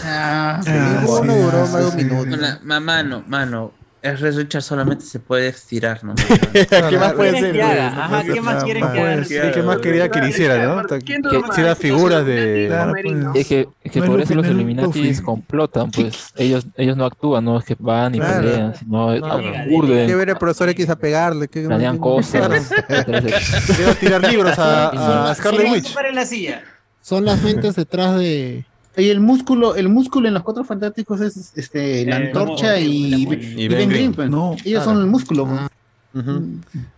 Ah, 0.05 0.60
sí, 0.62 0.70
duró 0.73 1.66
sí, 1.66 1.73
más 1.73 1.73
de 1.74 1.84
un 1.84 1.90
sí. 1.90 1.97
minuto. 2.05 2.36
la- 2.36 2.60
ma- 2.62 2.81
mano, 2.81 3.24
mano. 3.26 3.73
El 4.02 4.16
Red 4.18 4.36
Richard 4.36 4.62
solamente 4.62 5.04
se 5.04 5.20
puede 5.20 5.48
estirar, 5.48 6.02
¿no? 6.02 6.14
¿Qué 6.52 6.98
más 6.98 7.12
puede 7.12 7.32
¿Quieren 7.32 7.40
ser? 7.40 7.52
que 7.52 7.62
haga? 7.62 7.90
No 7.90 8.00
Ajá, 8.02 8.20
puede 8.22 8.32
¿qué 8.34 8.40
más 8.40 8.64
quieren 8.64 8.82
que 8.82 8.90
Claro, 8.92 9.06
haga? 9.06 9.16
pues, 9.16 9.28
Sí, 9.28 9.34
¿Qué 9.52 9.62
más 9.62 9.78
quería 9.78 10.08
que 10.08 10.20
le 10.20 10.28
hiciera, 10.30 10.64
no? 10.64 10.82
¿Quién 11.04 11.22
Que 11.22 11.38
hiciera 11.50 11.74
figuras 11.76 12.24
de... 12.24 12.64
Claro, 12.68 12.92
pues. 13.02 13.16
Es 13.34 13.46
que, 13.46 13.68
es 13.84 13.92
que 13.92 13.98
No 13.98 14.04
es 14.06 14.10
por 14.10 14.20
eso 14.22 14.34
los 14.34 14.46
es 14.46 14.52
Illuminatis 14.52 15.20
complotan, 15.20 15.90
pues 15.90 16.32
ellos, 16.36 16.66
ellos 16.76 16.96
no 16.96 17.04
actúan, 17.04 17.44
no 17.44 17.58
es 17.58 17.64
que 17.66 17.76
van 17.78 18.14
y 18.14 18.18
Claro. 18.18 18.40
pelean, 18.42 18.74
sino 18.74 19.12
Qué 19.12 19.66
burden, 19.70 20.18
ver 20.18 20.28
el 20.30 20.36
profesor 20.36 20.68
X 20.70 20.88
a 20.88 20.96
pegarle. 20.96 21.48
qué- 21.48 21.60
planean 21.66 21.98
cosas. 21.98 22.72
Quiero 23.76 23.94
tirar 23.96 24.22
libros 24.30 24.58
a, 24.58 25.28
a 25.30 25.34
Scarlet 25.34 25.70
Witch. 25.72 25.94
Para 25.94 26.08
en 26.08 26.14
la 26.14 26.24
silla. 26.24 26.62
Son 27.02 27.24
las 27.24 27.42
mentes 27.42 27.76
detrás 27.76 28.16
de, 28.18 28.64
Y 28.97 29.09
el 29.09 29.20
músculo, 29.20 29.77
el 29.77 29.89
músculo 29.89 30.28
en 30.28 30.35
los 30.35 30.43
cuatro 30.43 30.65
fantásticos 30.65 31.20
es 31.20 31.52
este, 31.57 32.05
la 32.07 32.19
Eh, 32.19 32.27
antorcha 32.27 32.73
no, 32.73 32.78
y, 32.81 32.85
y 32.85 33.62
y 33.65 33.69
Ben 33.69 33.78
Ben 33.78 33.89
Grimm. 33.89 34.12
Grimm. 34.12 34.31
No. 34.31 34.57
Ellos 34.65 34.83
Ah, 34.83 34.85
son 34.85 34.99
el 35.01 35.07
músculo. 35.07 35.47
pues. 35.47 35.60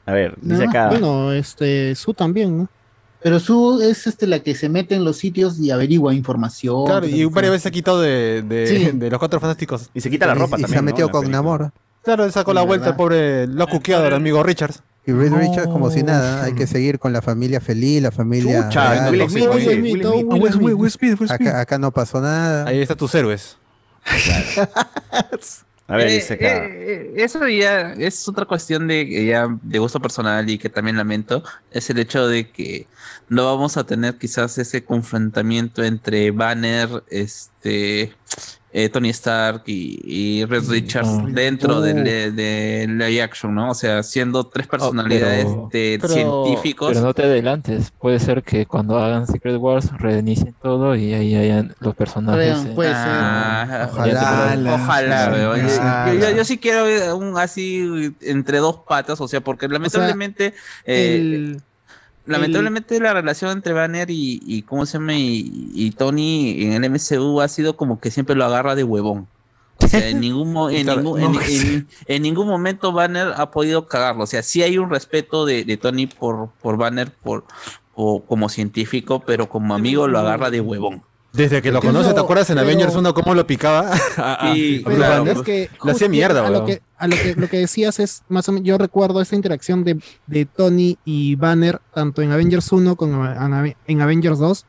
A 0.07 0.13
ver, 0.13 0.35
dice 0.41 0.65
Ah, 0.65 0.71
acá. 0.71 0.89
Bueno, 0.89 1.33
este, 1.33 1.95
Su 1.95 2.15
también, 2.15 2.57
¿no? 2.59 2.69
Pero 3.23 3.39
Su 3.39 3.81
es 3.83 4.07
este, 4.07 4.27
la 4.27 4.41
que 4.41 4.55
se 4.55 4.69
mete 4.69 4.95
en 4.95 5.05
los 5.05 5.17
sitios 5.19 5.61
y 5.61 5.71
averigua 5.71 6.13
información. 6.15 6.87
Claro, 6.87 7.07
y 7.07 7.25
varias 7.27 7.53
veces 7.53 7.63
se 7.63 7.69
ha 7.69 7.73
quitado 7.73 8.01
de, 8.01 8.43
de, 8.43 8.67
Sí. 8.67 8.91
de 8.95 9.11
los 9.11 9.19
cuatro 9.19 9.39
fantásticos. 9.39 9.91
Y 9.95 10.01
se 10.01 10.11
quita 10.11 10.27
la 10.27 10.35
ropa 10.35 10.59
y 10.59 10.65
se 10.65 10.77
ha 10.77 10.83
metido 10.83 11.09
con 11.11 11.31
Namor. 11.31 11.71
Claro, 12.03 12.25
le 12.27 12.33
sacó 12.33 12.53
la 12.53 12.63
vuelta 12.63 12.89
el 12.91 12.97
pobre, 12.97 13.47
lo 13.47 13.63
ha 13.63 13.67
cuqueado 13.69 14.07
el 14.07 14.15
amigo 14.15 14.43
Richards. 14.43 14.83
Y 15.05 15.13
Reed 15.13 15.33
Richards 15.33 15.67
como 15.69 15.91
si 15.91 16.03
nada, 16.05 16.45
hay 16.45 16.55
que 16.55 16.67
seguir 16.67 16.99
con 17.01 17.13
la 17.13 17.21
familia 17.23 17.61
feliz, 17.61 18.01
la 18.03 18.13
familia... 18.13 18.69
Chucha. 18.69 19.11
Will 19.11 19.29
Smith, 19.29 19.49
Will 19.49 20.53
Smith, 20.53 21.21
Will 21.21 21.29
Smith. 21.29 21.31
Acá, 21.31 21.79
no 21.79 21.91
pasó 21.91 22.21
nada. 22.21 22.67
Ahí 22.69 22.81
están 22.81 22.97
tus 22.97 23.13
héroes. 23.15 23.57
A 25.89 25.97
ver, 25.97 26.07
Eh, 26.07 26.15
dice 26.15 26.35
acá. 26.35 26.65
eh, 26.65 26.71
eh, 26.71 27.13
eso 27.17 27.47
ya 27.49 27.93
es 27.95 28.27
otra 28.29 28.47
cuestión 28.47 28.87
de 28.89 29.27
ya 29.27 29.49
de 29.63 29.79
gusto 29.79 30.01
personal 30.01 30.49
y 30.49 30.57
que 30.57 30.69
también 30.71 30.97
lamento 30.97 31.43
es 31.71 31.91
el 31.91 31.99
hecho 31.99 32.27
de 32.29 32.51
que 32.51 32.87
no 33.29 33.45
vamos 33.45 33.77
a 33.77 33.85
tener 33.85 34.17
quizás 34.17 34.57
ese 34.59 34.85
confrontamiento 34.85 35.83
entre 35.83 36.31
Banner, 36.31 37.03
este 37.11 38.15
eh, 38.75 38.89
Tony 38.89 39.11
Stark 39.11 39.65
y, 39.67 40.01
y 40.05 40.45
Red 40.47 40.69
Richards 40.69 41.09
dentro 41.35 41.81
del 41.83 42.05
de, 42.05 42.31
de 42.33 42.87
live 42.89 43.21
action, 43.23 43.55
¿no? 43.55 43.71
O 43.71 43.75
sea, 43.75 44.03
siendo 44.03 44.47
tres 44.47 44.67
personalidades 44.67 45.45
pero- 45.45 45.69
de 45.71 45.99
pero- 46.01 46.15
científicos. 46.15 46.89
Pero 46.93 47.01
no 47.03 47.13
te 47.15 47.23
adelantes. 47.25 47.93
Puede 47.99 48.19
ser 48.19 48.43
que 48.43 48.65
cuando 48.67 48.99
hagan 48.99 49.27
Secret 49.27 49.57
Wars 49.59 49.91
reinicien 49.99 50.55
todo 50.63 50.97
y 50.97 51.13
ahí 51.13 51.35
hayan 51.35 51.75
los 51.81 51.95
personajes. 51.95 52.57
Puede- 52.59 52.71
eh, 52.71 52.75
puede 52.75 52.89
ser. 52.91 52.99
Ah, 52.99 53.89
Ojalá. 53.93 54.75
Ojalá, 54.75 55.31
weón. 55.33 55.61
Yo- 55.61 55.67
Ojalá. 55.75 56.13
yo, 56.15 56.21
yo- 56.21 56.37
yo 56.37 56.45
sí 56.45 56.59
quiero 56.59 57.17
un 57.17 57.37
así 57.39 58.15
entre 58.23 58.59
dos 58.59 58.81
patas, 58.89 59.21
o 59.21 59.29
sea, 59.29 59.41
porque 59.43 59.69
lamentablemente, 59.69 60.55
eh, 60.87 61.17
el- 61.17 61.63
lamentablemente 62.27 63.01
la 63.01 63.13
relación 63.15 63.51
entre 63.53 63.73
Banner 63.73 64.11
y, 64.11 64.41
y 64.47 64.63
cómo 64.63 64.87
se 64.87 64.95
llama 64.99 65.15
y, 65.15 65.71
y 65.75 65.91
Tony 65.93 66.65
en 66.65 66.85
el 66.85 66.91
MCU 66.91 67.41
ha 67.41 67.49
sido 67.49 67.77
como 67.77 68.01
que 68.01 68.11
siempre 68.11 68.37
lo 68.37 68.45
agarra 68.45 68.75
de 68.75 68.85
huevón. 68.85 69.27
O 69.79 69.89
sea, 69.89 70.09
en 70.09 70.21
ningún, 70.21 70.53
mo- 70.53 70.71
en 70.71 70.87
ningún, 71.03 71.21
en, 71.21 71.35
en- 71.75 71.89
en 72.07 72.23
ningún 72.23 72.47
momento 72.47 72.93
Banner 72.93 73.33
ha 73.37 73.51
podido 73.51 73.87
cagarlo. 73.89 74.25
O 74.25 74.27
sea, 74.27 74.43
sí 74.43 74.63
hay 74.63 74.79
un 74.79 74.91
respeto 74.91 75.45
de, 75.45 75.65
de 75.65 75.77
Tony 75.77 76.07
por, 76.07 76.51
por 76.61 76.77
Banner 76.77 77.11
por, 77.11 77.45
o 77.95 78.23
como 78.25 78.49
científico, 78.49 79.21
pero 79.27 79.49
como 79.49 79.75
amigo 79.75 80.07
lo 80.07 80.19
agarra 80.21 80.51
de 80.51 80.61
huevón. 80.61 81.03
Desde 81.33 81.63
que 81.63 81.73
lo 81.73 81.81
conoces, 81.81 82.15
¿te 82.15 82.21
acuerdas 82.21 82.51
en 82.51 82.57
pero- 82.57 82.67
Avengers 82.67 82.95
1 82.95 83.15
cómo 83.15 83.35
lo 83.35 83.47
picaba? 83.47 83.91
Y- 84.55 84.83
claro, 84.83 85.25
Banner? 85.25 85.37
Es 85.39 85.43
que 85.43 85.71
Lo 85.83 85.93
hacía 85.93 86.09
mierda, 86.09 86.47
a 86.47 86.51
lo 86.51 86.65
que, 86.67 86.83
a 86.99 87.09
lo 87.09 87.17
que 87.17 87.35
lo 87.37 87.49
que 87.49 87.59
decías 87.59 87.99
es 88.01 88.23
más 88.29 88.49
o 88.49 88.53
menos 88.53 88.67
yo 88.67 88.77
recuerdo 88.77 89.21
esta 89.21 89.35
interacción 89.35 89.83
de, 89.85 89.99
de 90.27 90.45
Tony 90.45 90.99
y 91.05 91.35
Banner 91.37 91.81
tanto 91.95 92.21
en 92.23 92.33
Avengers 92.33 92.71
1 92.71 92.97
como 92.97 93.25
en, 93.27 93.77
en 93.87 94.01
Avengers 94.03 94.39
2 94.39 94.67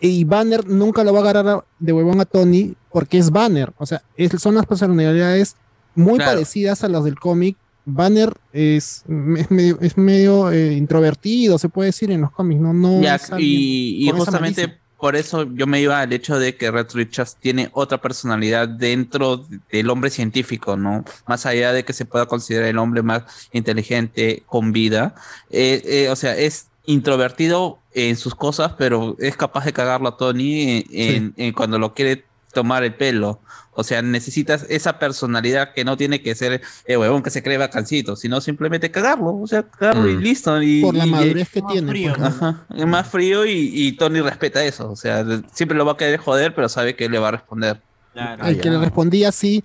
y 0.00 0.24
Banner 0.24 0.66
nunca 0.66 1.04
lo 1.04 1.12
va 1.12 1.18
a 1.18 1.22
agarrar 1.30 1.64
de 1.78 1.92
huevón 1.92 2.20
a 2.20 2.24
Tony 2.24 2.74
porque 2.90 3.18
es 3.18 3.30
Banner, 3.30 3.72
o 3.76 3.84
sea, 3.84 4.02
es- 4.16 4.40
son 4.40 4.54
las 4.54 4.64
personalidades 4.66 5.56
muy 5.94 6.16
Claro. 6.16 6.32
parecidas 6.32 6.84
a 6.84 6.88
las 6.88 7.04
del 7.04 7.18
cómic. 7.18 7.56
Banner 7.90 8.32
es, 8.52 9.02
es 9.38 9.50
medio, 9.50 9.78
es 9.80 9.96
medio 9.96 10.50
eh, 10.52 10.74
introvertido, 10.74 11.58
se 11.58 11.68
puede 11.70 11.86
decir 11.88 12.10
en 12.10 12.20
los 12.20 12.30
cómics, 12.30 12.60
no, 12.60 12.72
no 12.74 13.00
Ya, 13.00 13.18
y, 13.38 14.10
justamente. 14.14 14.78
Por 14.98 15.14
eso 15.16 15.46
yo 15.54 15.66
me 15.66 15.80
iba 15.80 16.00
al 16.00 16.12
hecho 16.12 16.38
de 16.38 16.56
que 16.56 16.70
Red 16.70 16.88
Richards 16.94 17.36
tiene 17.40 17.70
otra 17.72 17.98
personalidad 17.98 18.68
dentro 18.68 19.46
del 19.70 19.90
hombre 19.90 20.10
científico, 20.10 20.76
¿no? 20.76 21.04
Más 21.26 21.46
allá 21.46 21.72
de 21.72 21.84
que 21.84 21.92
se 21.92 22.04
pueda 22.04 22.26
considerar 22.26 22.68
el 22.68 22.78
hombre 22.78 23.02
más 23.02 23.22
inteligente 23.52 24.42
con 24.46 24.72
vida. 24.72 25.14
Eh, 25.50 25.82
eh, 25.84 26.08
o 26.10 26.16
sea, 26.16 26.36
es 26.36 26.66
introvertido 26.86 27.78
en 27.94 28.16
sus 28.16 28.34
cosas, 28.34 28.72
pero 28.78 29.16
es 29.18 29.36
capaz 29.36 29.64
de 29.64 29.72
cagarlo 29.72 30.08
a 30.08 30.16
Tony 30.16 30.62
en, 30.70 30.84
en- 30.90 31.34
en 31.36 31.52
cuando 31.52 31.78
lo 31.78 31.94
quiere 31.94 32.24
tomar 32.60 32.82
el 32.82 32.94
pelo. 32.94 33.40
O 33.72 33.84
sea, 33.84 34.02
necesitas 34.02 34.66
esa 34.68 34.98
personalidad 34.98 35.72
que 35.72 35.84
no 35.84 35.96
tiene 35.96 36.20
que 36.20 36.34
ser 36.34 36.60
el 36.86 36.98
huevón 36.98 37.22
que 37.22 37.30
se 37.30 37.44
cree 37.44 37.58
bacancito, 37.58 38.16
sino 38.16 38.40
simplemente 38.40 38.90
cagarlo. 38.90 39.36
O 39.36 39.46
sea, 39.46 39.62
cagarlo 39.62 40.10
y 40.10 40.16
Mm. 40.16 40.20
listo. 40.20 40.60
Y, 40.62 40.82
Por 40.82 40.94
la 40.96 41.06
y- 41.06 41.10
madurez 41.10 41.48
que 41.48 41.62
tiene. 41.62 41.92
pues, 42.16 42.34
es 42.76 42.86
más 42.86 43.06
frío 43.06 43.46
y, 43.46 43.70
y 43.72 43.92
Tony 43.92 44.20
respeta 44.20 44.64
eso. 44.64 44.90
O 44.90 44.96
sea, 44.96 45.24
siempre 45.52 45.78
lo 45.78 45.84
va 45.86 45.92
a 45.92 45.96
querer 45.96 46.18
joder, 46.18 46.52
pero 46.56 46.68
sabe 46.68 46.96
que 46.96 47.08
le 47.08 47.18
va 47.20 47.28
a 47.28 47.32
responder. 47.32 47.80
Al 48.16 48.58
que 48.60 48.68
le 48.70 48.78
respondía 48.78 49.30
sí, 49.30 49.62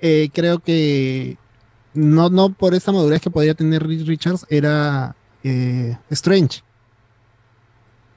eh, 0.00 0.28
creo 0.34 0.58
que 0.58 1.36
no, 1.94 2.30
no 2.30 2.48
por 2.52 2.74
esa 2.74 2.90
madurez 2.90 3.20
que 3.20 3.30
podría 3.30 3.54
tener 3.54 3.86
Richards, 3.86 4.44
era 4.48 5.14
eh, 5.44 5.96
Strange. 6.10 6.62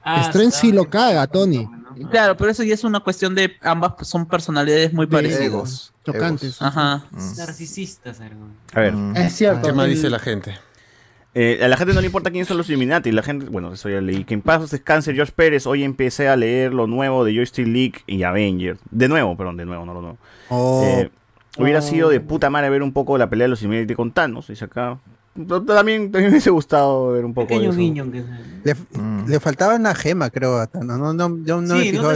Ah, 0.02 0.22
Strange 0.22 0.52
sí 0.56 0.72
lo 0.72 0.88
caga, 0.90 1.26
Tony. 1.28 1.68
Claro, 2.10 2.36
pero 2.36 2.50
eso 2.50 2.62
ya 2.62 2.74
es 2.74 2.84
una 2.84 3.00
cuestión 3.00 3.34
de 3.34 3.56
ambas 3.62 3.94
son 4.02 4.26
personalidades 4.26 4.92
muy 4.92 5.06
parecidas. 5.06 5.92
chocantes. 6.04 6.60
Ajá. 6.60 7.04
Narcisistas, 7.12 8.20
algo. 8.20 8.46
A 8.72 8.80
ver. 8.80 8.94
Es 9.16 9.34
cierto. 9.34 9.68
¿Qué 9.68 9.72
más 9.72 9.88
dice 9.88 10.10
la 10.10 10.18
gente? 10.18 10.56
Eh, 11.38 11.60
a 11.62 11.68
la 11.68 11.76
gente 11.76 11.92
no 11.92 12.00
le 12.00 12.06
importa 12.06 12.30
quiénes 12.30 12.48
son 12.48 12.56
los 12.56 12.68
Illuminati. 12.70 13.12
La 13.12 13.22
gente, 13.22 13.46
bueno, 13.50 13.72
eso 13.72 13.90
ya 13.90 14.00
leí. 14.00 14.24
Que 14.24 14.32
en 14.32 14.40
paz 14.40 14.70
descanse 14.70 15.12
George 15.12 15.34
Pérez. 15.36 15.66
Hoy 15.66 15.84
empecé 15.84 16.28
a 16.28 16.36
leer 16.36 16.72
lo 16.72 16.86
nuevo 16.86 17.24
de 17.24 17.34
Joystick 17.34 17.66
League 17.66 17.98
y 18.06 18.22
Avengers. 18.22 18.80
De 18.90 19.06
nuevo, 19.06 19.36
perdón, 19.36 19.58
de 19.58 19.66
nuevo, 19.66 19.84
no 19.84 19.92
lo 19.92 20.00
nuevo. 20.00 20.18
Oh. 20.48 20.82
Eh, 20.82 21.10
hubiera 21.58 21.82
sido 21.82 22.08
de 22.08 22.20
puta 22.20 22.48
madre 22.48 22.70
ver 22.70 22.82
un 22.82 22.92
poco 22.92 23.18
la 23.18 23.28
pelea 23.28 23.44
de 23.44 23.48
los 23.50 23.60
Illuminati 23.60 23.94
con 23.94 24.12
Thanos. 24.12 24.48
Dice 24.48 24.64
acá. 24.64 24.98
Pero 25.36 25.62
También, 25.62 26.10
también 26.10 26.24
me 26.24 26.30
hubiese 26.30 26.50
gustado 26.50 27.12
ver 27.12 27.24
un 27.24 27.34
poco 27.34 27.58
de 27.58 27.66
eso. 27.68 27.76
guiño. 27.78 28.10
Que... 28.10 28.24
Le, 28.64 28.74
le 29.26 29.40
faltaba 29.40 29.74
una 29.76 29.94
gema, 29.94 30.30
creo. 30.30 30.58
a 30.58 30.66
Thanos, 30.66 30.98
No, 30.98 31.12
no, 31.12 31.38
yo 31.44 31.60
no 31.60 31.74
me 31.76 31.82
Sí, 31.84 31.92
no 31.92 32.10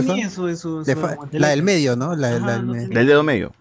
eso. 0.49 0.83
Le 0.85 1.39
la 1.39 1.49
del 1.49 1.63
medio, 1.63 1.97
¿no? 1.97 2.17
La, 2.17 2.29
del 2.31 2.43
no 2.67 2.73
medio. 2.73 2.89
Del 2.89 3.07
dedo 3.07 3.23
medio. 3.23 3.53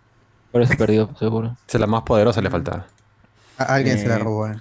Por 0.51 0.61
eso 0.61 0.73
perdió, 0.77 1.09
seguro. 1.19 1.55
Se 1.67 1.77
la 1.77 1.85
más 1.87 2.03
poderosa 2.03 2.41
le 2.41 2.49
faltaba. 2.49 2.85
A- 3.57 3.75
alguien 3.75 3.99
se 3.99 4.07
la 4.07 4.15
Eh, 4.15 4.19
robó. 4.19 4.47
eh. 4.47 4.55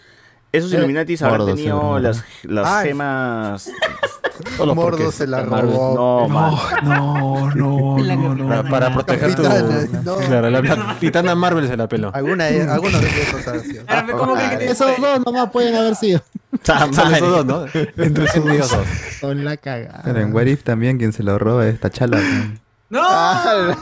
Esos 0.51 0.73
Eh, 0.73 0.77
Illuminatis 0.79 1.21
habrán 1.23 1.41
Mordo, 1.41 1.55
tenido 1.55 1.99
las, 1.99 2.25
las 2.45 2.67
Ay. 2.67 2.89
gemas. 2.89 3.71
Mordo 4.75 5.11
se 5.13 5.27
la 5.27 5.43
robó. 5.43 5.95
No, 5.95 6.29
man. 6.29 6.55
No, 6.85 7.51
no, 7.55 7.99
no, 7.99 8.35
no. 8.35 8.49
Para, 8.49 8.63
para 8.69 8.95
proteger 8.95 9.35
tu. 9.35 9.43
Capitana, 9.43 10.01
no. 10.05 10.17
Claro, 10.17 10.51
la 10.51 10.63
capitana 10.63 11.35
Marvel 11.35 11.69
se 11.69 11.77
la 11.77 11.89
peló. 11.89 12.11
Alguna, 12.15 12.47
algunos 12.47 13.01
de 13.01 13.09
esos 13.09 13.47
ha 13.49 13.59
sido. 13.61 13.85
¿Cómo 14.17 14.35
que- 14.37 14.59
que- 14.59 14.71
Esos 14.71 14.97
dos 15.01 15.21
nomás 15.27 15.51
pueden 15.51 15.75
haber 15.75 15.95
sido. 15.97 16.23
Son 16.63 17.13
esos 17.13 17.21
dos, 17.21 17.45
¿no? 17.47 17.65
Entre 18.03 18.25
esos 18.25 18.45
dos. 18.71 18.87
Son 19.21 19.45
la 19.45 19.57
cagada. 19.59 20.01
Pero 20.05 20.21
en 20.21 20.33
What 20.35 20.47
If 20.47 20.63
también 20.63 20.99
quien 20.99 21.13
se 21.13 21.23
lo 21.23 21.39
roba 21.39 21.67
es 21.67 21.79
Tachala. 21.79 22.19
¡No! 22.21 22.68
Ah, 22.91 23.75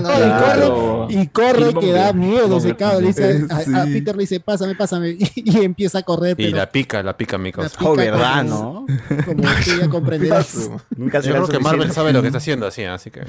No, 0.00 1.06
y 1.10 1.26
corre, 1.28 1.62
y 1.62 1.64
corre 1.68 1.74
que 1.80 1.92
da 1.92 2.12
miedo 2.12 2.58
cabrón. 2.78 3.02
Le 3.02 3.08
dice, 3.08 3.44
a, 3.50 3.56
a 3.56 3.84
Sí. 3.84 3.92
Peter 3.92 4.16
le 4.16 4.20
dice, 4.22 4.40
pásame, 4.40 4.74
pásame. 4.74 5.10
Y, 5.10 5.28
y 5.34 5.64
empieza 5.64 5.98
a 5.98 6.02
correr, 6.02 6.32
Y 6.38 6.44
pero 6.46 6.56
la 6.56 6.70
pica, 6.70 7.02
la 7.02 7.16
pica, 7.16 7.36
mi 7.38 7.52
cosa. 7.52 7.76
Oh, 7.84 7.94
verdad, 7.94 8.44
¿no? 8.44 8.86
como 9.26 9.42
tú 9.42 9.70
ya 9.80 9.88
comprenderás. 9.90 10.70
Nunca 10.96 11.18
Yo 11.18 11.22
será 11.24 11.34
creo 11.36 11.48
que 11.48 11.58
Marvel 11.58 11.88
suficiente. 11.88 11.94
sabe 11.94 12.12
lo 12.12 12.20
que 12.22 12.28
está 12.28 12.38
haciendo 12.38 12.66
así, 12.66 12.84
así 12.84 13.10
que. 13.10 13.22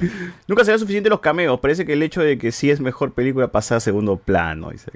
Nunca 0.48 0.64
será 0.64 0.78
suficiente 0.78 1.10
los 1.10 1.20
cameos. 1.20 1.60
Parece 1.60 1.84
que 1.84 1.92
el 1.92 2.02
hecho 2.02 2.22
de 2.22 2.38
que 2.38 2.50
sí 2.52 2.70
es 2.70 2.80
mejor 2.80 3.12
película 3.12 3.48
pasa 3.48 3.76
a 3.76 3.80
segundo 3.80 4.16
plano. 4.16 4.70
Dice. 4.70 4.90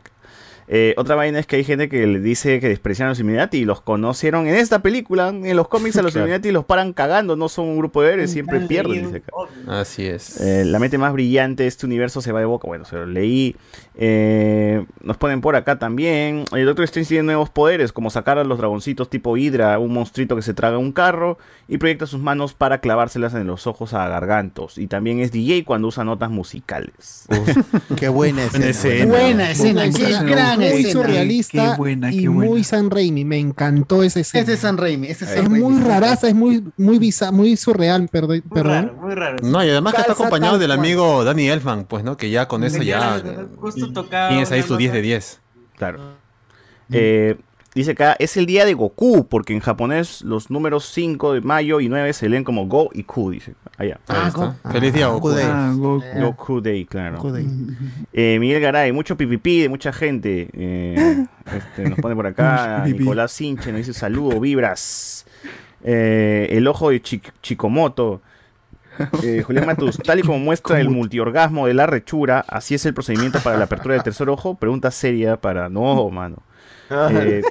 Eh, 0.70 0.94
otra 0.98 1.14
vaina 1.14 1.38
es 1.38 1.46
que 1.46 1.56
hay 1.56 1.64
gente 1.64 1.88
que 1.88 2.06
le 2.06 2.20
dice 2.20 2.60
que 2.60 2.68
desprecian 2.68 3.06
a 3.06 3.08
los 3.10 3.18
Illuminati 3.18 3.58
y 3.58 3.64
los 3.64 3.80
conocieron 3.80 4.46
en 4.46 4.54
esta 4.56 4.80
película. 4.82 5.28
En 5.28 5.56
los 5.56 5.68
cómics 5.68 5.96
a 5.96 6.02
los 6.02 6.12
Claro. 6.12 6.26
Illuminati 6.26 6.50
los 6.52 6.64
paran 6.66 6.92
cagando, 6.92 7.36
no 7.36 7.48
son 7.48 7.66
un 7.66 7.78
grupo 7.78 8.02
de 8.02 8.12
héroes, 8.12 8.30
siempre 8.30 8.60
pierden. 8.60 9.06
Dice. 9.12 9.22
Así 9.66 10.06
es. 10.06 10.40
Eh, 10.40 10.64
la 10.64 10.78
mente 10.78 10.98
más 10.98 11.12
brillante 11.12 11.62
de 11.62 11.68
este 11.68 11.86
universo 11.86 12.20
se 12.20 12.32
va 12.32 12.40
de 12.40 12.46
boca. 12.46 12.68
Bueno, 12.68 12.84
se 12.84 12.96
lo 12.96 13.06
leí. 13.06 13.56
Eh, 14.00 14.84
nos 15.02 15.16
ponen 15.16 15.40
por 15.40 15.56
acá 15.56 15.78
también. 15.78 16.44
El 16.52 16.66
Doctor 16.66 16.84
Strange 16.84 17.08
tiene 17.08 17.24
nuevos 17.24 17.50
poderes, 17.50 17.92
como 17.92 18.10
sacar 18.10 18.38
a 18.38 18.44
los 18.44 18.58
dragoncitos 18.58 19.10
tipo 19.10 19.36
Hydra, 19.36 19.78
un 19.78 19.92
monstruito 19.92 20.36
que 20.36 20.42
se 20.42 20.54
traga 20.54 20.78
un 20.78 20.92
carro 20.92 21.38
y 21.66 21.78
proyecta 21.78 22.06
sus 22.06 22.20
manos 22.20 22.54
para 22.54 22.80
clavárselas 22.80 23.34
en 23.34 23.46
los 23.46 23.66
ojos 23.66 23.94
a 23.94 24.06
gargantos. 24.08 24.78
Y 24.78 24.86
también 24.86 25.18
es 25.20 25.32
DJ 25.32 25.64
cuando 25.64 25.88
usa 25.88 26.04
notas 26.04 26.30
musicales. 26.30 27.26
Qué 27.96 28.08
buena 28.08 28.44
escena. 28.46 28.66
escena. 28.68 29.06
Buena 29.06 29.50
escena, 29.50 29.82
Muy- 29.86 29.92
qué 29.94 30.06
muy 30.58 30.68
gran 30.68 30.78
escena. 30.80 30.92
surrealista 30.92 31.70
Qué 31.72 31.76
buena, 31.78 32.12
y 32.12 32.20
qué 32.20 32.28
buena. 32.28 32.50
muy 32.50 32.64
San 32.64 32.90
Raimi. 32.90 33.24
Me 33.24 33.38
encantó 33.38 34.02
ese 34.02 34.20
escena. 34.20 34.42
Ese 34.42 34.52
es 34.54 34.60
San 34.60 34.76
Raimi, 34.76 35.08
ese 35.08 35.24
es 35.24 35.30
Es 35.30 35.36
San 35.36 35.50
Raimi. 35.50 35.60
muy 35.64 35.82
raraza, 35.82 36.28
es 36.28 36.34
muy, 36.34 36.64
muy 36.76 36.98
bizarra, 36.98 37.32
muy 37.32 37.56
surreal, 37.56 38.08
perdón. 38.08 38.42
Muy 38.48 38.62
raro, 38.62 38.94
muy 38.94 39.14
raro. 39.14 39.36
No, 39.42 39.64
y 39.64 39.70
además 39.70 39.94
que 39.94 40.00
está 40.00 40.12
acompañado 40.12 40.58
del 40.58 40.68
cual. 40.68 40.78
amigo 40.78 41.24
Danny 41.24 41.48
Elfman, 41.48 41.84
pues, 41.84 42.04
¿no? 42.04 42.16
Que 42.16 42.30
ya 42.30 42.48
con 42.48 42.64
eso 42.64 42.82
ya. 42.82 43.22
Justo 43.56 43.92
tocaba 43.92 44.28
Tienes 44.28 44.50
ahí 44.52 44.62
su 44.62 44.76
10 44.76 44.92
de 44.92 44.98
nota. 44.98 45.06
10. 45.06 45.40
Claro. 45.76 46.00
Eh, 46.90 47.36
Dice 47.78 47.92
acá, 47.92 48.16
es 48.18 48.36
el 48.36 48.44
día 48.46 48.64
de 48.64 48.74
Goku, 48.74 49.28
porque 49.28 49.52
en 49.52 49.60
japonés 49.60 50.22
los 50.22 50.50
números 50.50 50.84
5 50.92 51.34
de 51.34 51.40
mayo 51.42 51.78
y 51.78 51.88
9 51.88 52.12
se 52.12 52.28
leen 52.28 52.42
como 52.42 52.66
Go 52.66 52.90
y 52.92 53.04
Ku, 53.04 53.30
dice. 53.30 53.54
Allá. 53.76 54.00
Ahí 54.08 54.26
está. 54.26 54.56
Feliz 54.72 54.92
día, 54.92 55.06
Goku. 55.06 55.30
Day. 55.30 55.44
Ah, 55.48 55.72
Goku. 55.76 56.04
Goku 56.20 56.60
Day, 56.60 56.84
claro. 56.86 57.18
Goku 57.18 57.30
Day. 57.30 57.46
Eh, 58.12 58.38
Miguel 58.40 58.60
Garay, 58.60 58.90
mucho 58.90 59.16
pipipi 59.16 59.60
de 59.60 59.68
mucha 59.68 59.92
gente. 59.92 60.48
Eh, 60.54 61.24
este, 61.56 61.88
nos 61.88 62.00
pone 62.00 62.16
por 62.16 62.26
acá. 62.26 62.84
Nicolás 62.84 63.30
Sinche 63.30 63.70
nos 63.70 63.78
dice 63.86 63.94
saludo, 63.94 64.40
vibras. 64.40 65.24
Eh, 65.84 66.48
el 66.50 66.66
ojo 66.66 66.90
de 66.90 67.00
Chi- 67.00 67.22
Chikomoto. 67.42 68.20
Eh, 69.22 69.44
Julián 69.46 69.66
Matus, 69.66 69.98
tal 69.98 70.18
y 70.18 70.22
como 70.22 70.40
muestra 70.40 70.80
el 70.80 70.90
multiorgasmo 70.90 71.68
de 71.68 71.74
la 71.74 71.86
rechura, 71.86 72.44
así 72.48 72.74
es 72.74 72.84
el 72.84 72.94
procedimiento 72.94 73.38
para 73.38 73.56
la 73.56 73.66
apertura 73.66 73.94
del 73.94 74.02
tercer 74.02 74.28
ojo. 74.28 74.56
Pregunta 74.56 74.90
seria 74.90 75.36
para. 75.40 75.68
No, 75.68 76.10
mano. 76.10 76.42
Eh, 76.90 77.42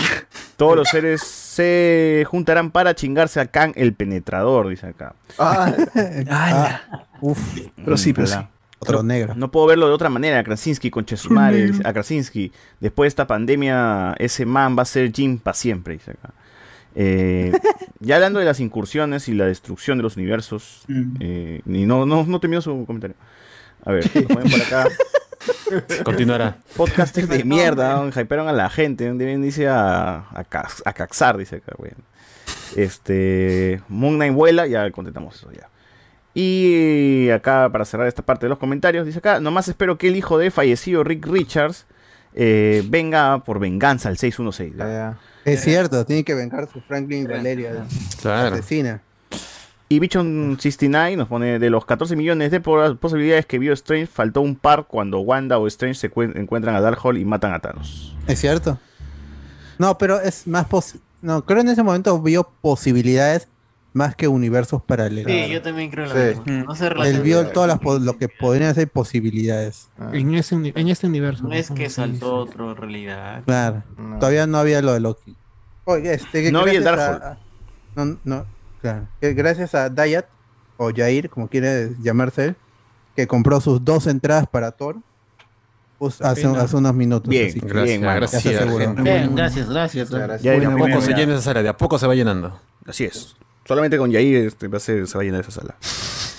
todos 0.56 0.76
los 0.76 0.88
seres 0.88 1.22
se 1.22 2.24
juntarán 2.28 2.70
para 2.70 2.94
chingarse 2.94 3.40
a 3.40 3.46
Khan 3.46 3.72
el 3.76 3.94
penetrador, 3.94 4.68
dice 4.68 4.88
acá. 4.88 5.14
Ah, 5.38 5.74
uf. 7.20 7.38
Pero 7.84 7.96
sí, 7.96 8.12
pero 8.12 8.26
sí. 8.26 8.38
Otro 8.78 9.04
negro. 9.04 9.34
No 9.36 9.50
puedo 9.50 9.66
verlo 9.66 9.86
de 9.86 9.92
otra 9.94 10.08
manera, 10.08 10.42
Krasinski 10.42 10.90
con 10.90 11.04
Chesumare, 11.04 11.70
a 11.84 11.92
Krasinski. 11.92 12.50
Después 12.80 13.06
de 13.06 13.08
esta 13.08 13.26
pandemia, 13.28 14.14
ese 14.18 14.44
man 14.44 14.76
va 14.76 14.82
a 14.82 14.86
ser 14.86 15.12
Jim 15.12 15.38
para 15.38 15.54
siempre, 15.54 15.94
dice 15.94 16.12
acá. 16.12 16.34
Eh, 16.94 17.52
ya 18.00 18.16
hablando 18.16 18.40
de 18.40 18.44
las 18.44 18.58
incursiones 18.58 19.28
y 19.28 19.34
la 19.34 19.46
destrucción 19.46 19.98
de 19.98 20.02
los 20.02 20.16
universos, 20.16 20.84
eh, 21.20 21.62
y 21.64 21.86
no, 21.86 22.06
no, 22.06 22.24
no 22.24 22.40
terminó 22.40 22.60
su 22.60 22.84
comentario. 22.84 23.16
A 23.84 23.92
ver, 23.92 24.10
lo 24.14 24.28
ponen 24.28 24.50
por 24.50 24.60
acá. 24.62 24.88
Continuará. 26.04 26.58
Podcasters 26.76 27.28
de 27.28 27.44
mierda, 27.44 27.96
¿no? 27.96 28.08
hypearon 28.08 28.48
a 28.48 28.52
la 28.52 28.70
gente. 28.70 29.08
¿no? 29.08 29.16
Deben, 29.16 29.42
dice 29.42 29.68
a, 29.68 30.18
a, 30.30 30.44
Cax- 30.48 30.82
a 30.84 30.92
Caxar, 30.92 31.36
dice 31.36 31.56
acá, 31.56 31.72
güey. 31.76 31.92
Este. 32.76 33.82
Moon 33.88 34.14
Knight 34.16 34.34
vuela, 34.34 34.66
ya 34.66 34.90
contestamos 34.90 35.36
eso 35.36 35.50
ya. 35.52 35.68
Y 36.34 37.28
acá, 37.30 37.68
para 37.70 37.84
cerrar 37.84 38.06
esta 38.06 38.22
parte 38.22 38.46
de 38.46 38.50
los 38.50 38.58
comentarios, 38.58 39.04
dice 39.04 39.18
acá: 39.18 39.40
Nomás 39.40 39.68
espero 39.68 39.98
que 39.98 40.08
el 40.08 40.16
hijo 40.16 40.38
de 40.38 40.50
fallecido 40.50 41.04
Rick 41.04 41.26
Richards 41.26 41.86
eh, 42.34 42.82
venga 42.88 43.42
por 43.44 43.58
venganza 43.58 44.08
al 44.08 44.16
616. 44.16 44.78
¿ya? 44.78 45.18
Es 45.44 45.60
cierto, 45.62 46.06
tiene 46.06 46.24
que 46.24 46.34
vengarse 46.34 46.80
Franklin 46.86 47.26
Valeria. 47.28 47.84
Claro. 48.22 48.54
Asesina. 48.54 49.02
Y 49.92 50.00
Bichon69 50.00 51.16
nos 51.18 51.28
pone 51.28 51.58
de 51.58 51.68
los 51.68 51.84
14 51.84 52.16
millones 52.16 52.50
de 52.50 52.60
po- 52.60 52.96
posibilidades 52.96 53.44
que 53.44 53.58
vio 53.58 53.74
Strange, 53.74 54.06
faltó 54.06 54.40
un 54.40 54.56
par 54.56 54.86
cuando 54.86 55.20
Wanda 55.20 55.58
o 55.58 55.66
Strange 55.66 55.96
se 55.96 56.10
cuen- 56.10 56.34
encuentran 56.38 56.74
a 56.74 56.80
Darkhold 56.80 57.18
y 57.18 57.26
matan 57.26 57.52
a 57.52 57.58
Thanos. 57.58 58.16
Es 58.26 58.40
cierto. 58.40 58.78
No, 59.78 59.98
pero 59.98 60.18
es 60.20 60.46
más 60.46 60.64
pos 60.66 60.94
No, 61.20 61.44
creo 61.44 61.60
en 61.60 61.68
ese 61.68 61.82
momento 61.82 62.20
vio 62.22 62.48
posibilidades 62.62 63.48
más 63.92 64.16
que 64.16 64.28
universos 64.28 64.80
paralelos. 64.82 65.30
Sí, 65.30 65.50
yo 65.52 65.60
también 65.60 65.90
creo 65.90 66.06
lo 66.06 66.12
Sí. 66.14 66.40
mismo. 66.40 66.64
No 66.68 66.74
se 66.74 66.86
Él 66.86 67.20
vio 67.20 67.46
todas 67.48 67.68
las 67.68 68.00
lo 68.02 68.16
que 68.16 68.30
podrían 68.30 68.74
ser 68.74 68.88
posibilidades. 68.88 69.90
En, 70.14 70.34
ese, 70.34 70.54
en 70.54 70.88
este 70.88 71.06
universo. 71.06 71.44
No 71.46 71.52
es 71.52 71.70
que 71.70 71.90
Sí, 71.90 71.96
saltó 71.96 72.34
otra 72.36 72.72
realidad. 72.72 73.42
Claro. 73.44 73.82
Todavía 74.18 74.46
no 74.46 74.56
había 74.56 74.80
lo 74.80 74.94
de 74.94 75.00
Loki. 75.00 75.36
Oye, 75.84 76.14
este, 76.14 76.42
que 76.44 76.50
No 76.50 76.60
había 76.60 76.78
el 76.78 76.84
Darkhold. 76.84 77.22
a- 77.22 77.38
No, 77.94 78.16
no, 78.24 78.46
claro. 78.82 79.08
Que 79.20 79.32
gracias 79.32 79.74
a 79.74 79.88
Dayat, 79.88 80.26
o 80.76 80.90
Jair, 80.94 81.30
como 81.30 81.48
quiere 81.48 81.92
llamarse 82.02 82.44
él, 82.48 82.56
que 83.16 83.26
compró 83.26 83.60
sus 83.60 83.82
dos 83.82 84.06
entradas 84.06 84.46
para 84.46 84.72
Thor 84.72 84.96
pues, 85.98 86.20
hace, 86.20 86.46
hace 86.46 86.76
unos 86.76 86.94
minutos. 86.94 87.28
Bien, 87.28 87.48
así 87.48 87.60
Gracias, 87.60 87.84
Bien, 87.84 88.00
gracias. 88.02 88.42
gente. 88.42 89.02
Bien, 89.02 89.34
gracias, 89.36 89.68
gracias. 89.68 90.08
Ya 90.42 90.54
a 90.54 90.76
poco 90.76 91.00
se 91.00 91.14
llena 91.14 91.34
esa 91.34 91.42
sala, 91.42 91.62
de 91.62 91.68
a 91.68 91.76
poco 91.76 91.98
se 91.98 92.06
va 92.06 92.14
llenando. 92.14 92.58
Así 92.86 93.04
es. 93.04 93.36
Solamente 93.64 93.96
con 93.96 94.10
Yair 94.10 94.46
este, 94.48 94.66
va 94.66 94.78
a 94.78 94.80
ser- 94.80 95.06
se 95.06 95.16
va 95.16 95.22
a 95.22 95.24
llenar 95.24 95.42
esa 95.42 95.52
sala. 95.52 95.76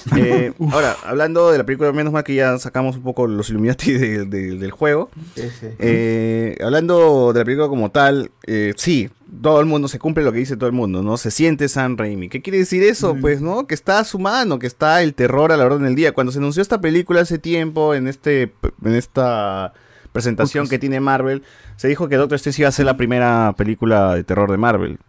Eh, 0.17 0.53
ahora, 0.71 0.95
hablando 1.05 1.51
de 1.51 1.57
la 1.57 1.65
película, 1.65 1.91
menos 1.91 2.11
mal 2.13 2.23
que 2.23 2.35
ya 2.35 2.57
sacamos 2.57 2.97
un 2.97 3.03
poco 3.03 3.27
los 3.27 3.49
Illuminati 3.49 3.91
de- 3.93 4.25
de- 4.25 4.57
del 4.57 4.71
juego. 4.71 5.09
Eh, 5.79 6.57
hablando 6.63 7.33
de 7.33 7.39
la 7.39 7.45
película 7.45 7.67
como 7.67 7.89
tal, 7.91 8.31
eh, 8.45 8.73
sí, 8.77 9.09
todo 9.41 9.59
el 9.59 9.65
mundo 9.65 9.87
se 9.87 9.99
cumple 9.99 10.23
lo 10.23 10.31
que 10.31 10.39
dice 10.39 10.57
todo 10.57 10.67
el 10.67 10.73
mundo, 10.75 11.01
¿no? 11.01 11.17
Se 11.17 11.31
siente 11.31 11.67
San 11.69 11.97
Raimi. 11.97 12.29
¿Qué 12.29 12.41
quiere 12.41 12.59
decir 12.59 12.83
eso? 12.83 13.15
Pues, 13.21 13.41
¿no? 13.41 13.65
Que 13.65 13.73
está 13.73 13.99
a 13.99 14.03
su 14.03 14.19
mano, 14.19 14.59
que 14.59 14.67
está 14.67 15.01
el 15.01 15.13
terror 15.13 15.51
a 15.51 15.57
la 15.57 15.65
orden 15.65 15.83
del 15.83 15.95
día. 15.95 16.11
Cuando 16.13 16.31
se 16.31 16.37
anunció 16.39 16.61
esta 16.61 16.81
película 16.81 17.21
hace 17.21 17.39
tiempo, 17.39 17.95
en 17.95 18.07
este 18.07 18.53
en 18.85 18.95
esta 18.95 19.73
presentación 20.11 20.67
que 20.67 20.77
tiene 20.77 20.99
Marvel, 20.99 21.41
se 21.75 21.87
dijo 21.87 22.07
que 22.07 22.17
Doctor 22.17 22.35
Strange 22.35 22.61
iba 22.61 22.69
a 22.69 22.71
ser 22.71 22.85
la 22.85 22.97
primera 22.97 23.53
película 23.57 24.13
de 24.13 24.23
terror 24.23 24.51
de 24.51 24.57
Marvel. 24.57 24.99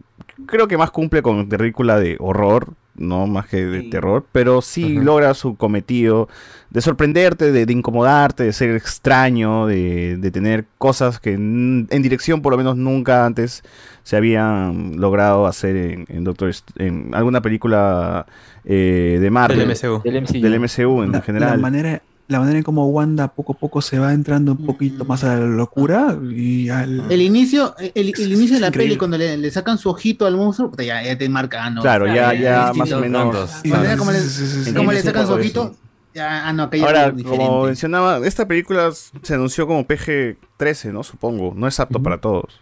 Creo 0.45 0.67
que 0.67 0.77
más 0.77 0.91
cumple 0.91 1.21
con 1.21 1.47
película 1.47 1.99
de 1.99 2.17
horror, 2.19 2.73
no 2.95 3.27
más 3.27 3.47
que 3.47 3.65
de 3.65 3.83
terror, 3.83 4.25
pero 4.31 4.61
sí 4.61 4.95
logra 4.95 5.33
su 5.33 5.55
cometido 5.55 6.29
de 6.69 6.81
sorprenderte, 6.81 7.51
de, 7.51 7.65
de 7.65 7.73
incomodarte, 7.73 8.43
de 8.43 8.53
ser 8.53 8.75
extraño, 8.75 9.65
de, 9.67 10.17
de 10.17 10.31
tener 10.31 10.65
cosas 10.77 11.19
que 11.19 11.33
en, 11.33 11.87
en 11.89 12.01
dirección 12.01 12.41
por 12.41 12.51
lo 12.51 12.57
menos 12.57 12.75
nunca 12.77 13.25
antes 13.25 13.63
se 14.03 14.15
habían 14.17 14.97
logrado 14.99 15.45
hacer 15.45 15.75
en, 15.75 16.05
en 16.09 16.23
Doctor 16.23 16.51
en 16.77 17.13
alguna 17.13 17.41
película 17.41 18.25
eh, 18.65 19.17
de 19.21 19.29
Marvel. 19.29 19.59
Del 19.59 19.69
MCU. 19.69 20.01
Del 20.03 20.21
MCU. 20.21 20.39
Del 20.41 20.59
MCU 20.59 21.03
en 21.03 21.11
La 21.11 21.21
general. 21.21 21.59
manera, 21.59 22.01
la 22.27 22.39
manera 22.39 22.57
en 22.57 22.63
cómo 22.63 22.87
Wanda 22.87 23.27
poco 23.27 23.53
a 23.53 23.57
poco 23.57 23.81
se 23.81 23.99
va 23.99 24.11
entrando 24.13 24.53
un 24.53 24.65
poquito 24.65 25.05
más 25.05 25.23
a 25.23 25.35
la 25.37 25.45
locura 25.45 26.17
y 26.31 26.69
al... 26.69 27.11
El 27.11 27.21
inicio, 27.21 27.75
el, 27.77 28.13
el 28.17 28.33
inicio 28.33 28.55
de 28.55 28.61
la 28.61 28.67
Increíble. 28.67 28.93
peli, 28.93 28.97
cuando 28.97 29.17
le, 29.17 29.37
le 29.37 29.51
sacan 29.51 29.77
su 29.77 29.89
ojito 29.89 30.25
al 30.25 30.35
monstruo, 30.35 30.71
puta, 30.71 30.83
ya, 30.83 31.03
ya 31.03 31.15
te 31.17 31.29
marca, 31.29 31.63
ah, 31.65 31.69
no. 31.69 31.81
Claro, 31.81 32.07
ya, 32.07 32.33
ya 32.33 32.71
más 32.73 32.91
o 32.91 32.99
menos. 32.99 33.51
Manera 33.65 33.95
como 33.97 34.11
le, 34.11 34.19
Sí, 34.21 34.29
sí, 34.29 34.47
sí, 34.47 34.63
sí. 34.65 34.73
como 34.73 34.91
le 34.91 34.99
Entiendes 34.99 35.05
un 35.05 35.11
sacan 35.11 35.27
su 35.27 35.33
ojito, 35.33 35.75
ya, 36.15 36.47
ah, 36.47 36.53
no, 36.53 36.69
que 36.69 36.79
ya 36.79 36.85
Ahora, 36.87 37.05
es 37.07 37.15
diferente. 37.17 37.45
como 37.45 37.63
mencionaba, 37.65 38.25
esta 38.25 38.47
película 38.47 38.89
se 39.21 39.33
anunció 39.33 39.67
como 39.67 39.85
PG-13, 39.85 40.91
¿no? 40.93 41.03
Supongo. 41.03 41.53
No 41.55 41.67
es 41.67 41.79
apto 41.79 42.01
para 42.01 42.19
todos. 42.19 42.59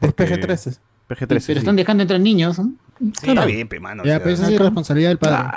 Es 0.00 0.12
Porque- 0.12 0.24
PG-13. 0.40 0.78
PG-13. 1.10 1.26
Pero 1.26 1.40
sí. 1.40 1.52
están 1.52 1.76
dejando 1.76 2.02
entrar 2.02 2.20
niños, 2.20 2.58
¿no? 2.58 2.72
Está 3.22 3.46
bien, 3.46 3.66
pe, 3.66 3.80
mano. 3.80 4.02
o 4.02 4.06
Ya, 4.06 4.12
sea. 4.16 4.22
pero 4.22 4.34
esa 4.34 4.46
sí 4.46 4.54
es 4.54 4.60
responsabilidad 4.60 5.08
del 5.10 5.18
padre. 5.18 5.48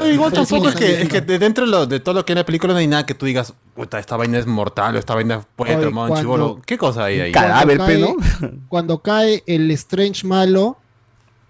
No, 0.00 0.10
igual 0.10 0.30
Pero 0.32 0.44
tampoco 0.44 0.70
sí, 0.70 0.74
es 0.74 0.74
que, 0.74 1.02
es 1.02 1.08
que 1.08 1.20
de 1.20 1.38
dentro 1.38 1.64
de, 1.64 1.70
lo- 1.70 1.86
de 1.86 2.00
todo 2.00 2.16
lo 2.16 2.24
que 2.24 2.32
hay 2.32 2.34
en 2.34 2.38
la 2.38 2.44
película 2.46 2.72
no 2.72 2.78
hay 2.80 2.86
nada 2.88 3.06
que 3.06 3.14
tú 3.14 3.26
digas, 3.26 3.54
puta, 3.74 3.98
esta 3.98 4.16
vaina 4.16 4.38
es 4.38 4.46
mortal 4.46 4.96
o 4.96 4.98
esta 4.98 5.14
vaina 5.14 5.46
puede 5.56 5.76
tomar 5.76 6.10
un 6.10 6.16
chivolo. 6.18 6.60
¿Qué 6.66 6.76
cosa 6.76 7.04
hay 7.04 7.20
ahí? 7.20 7.32
Cadáver, 7.32 7.78
Cuando 7.78 8.16
pe, 8.16 8.22
cae- 8.40 8.58
Cuando 8.68 8.98
cae 9.02 9.42
el 9.46 9.70
Strange 9.70 10.26
malo 10.26 10.76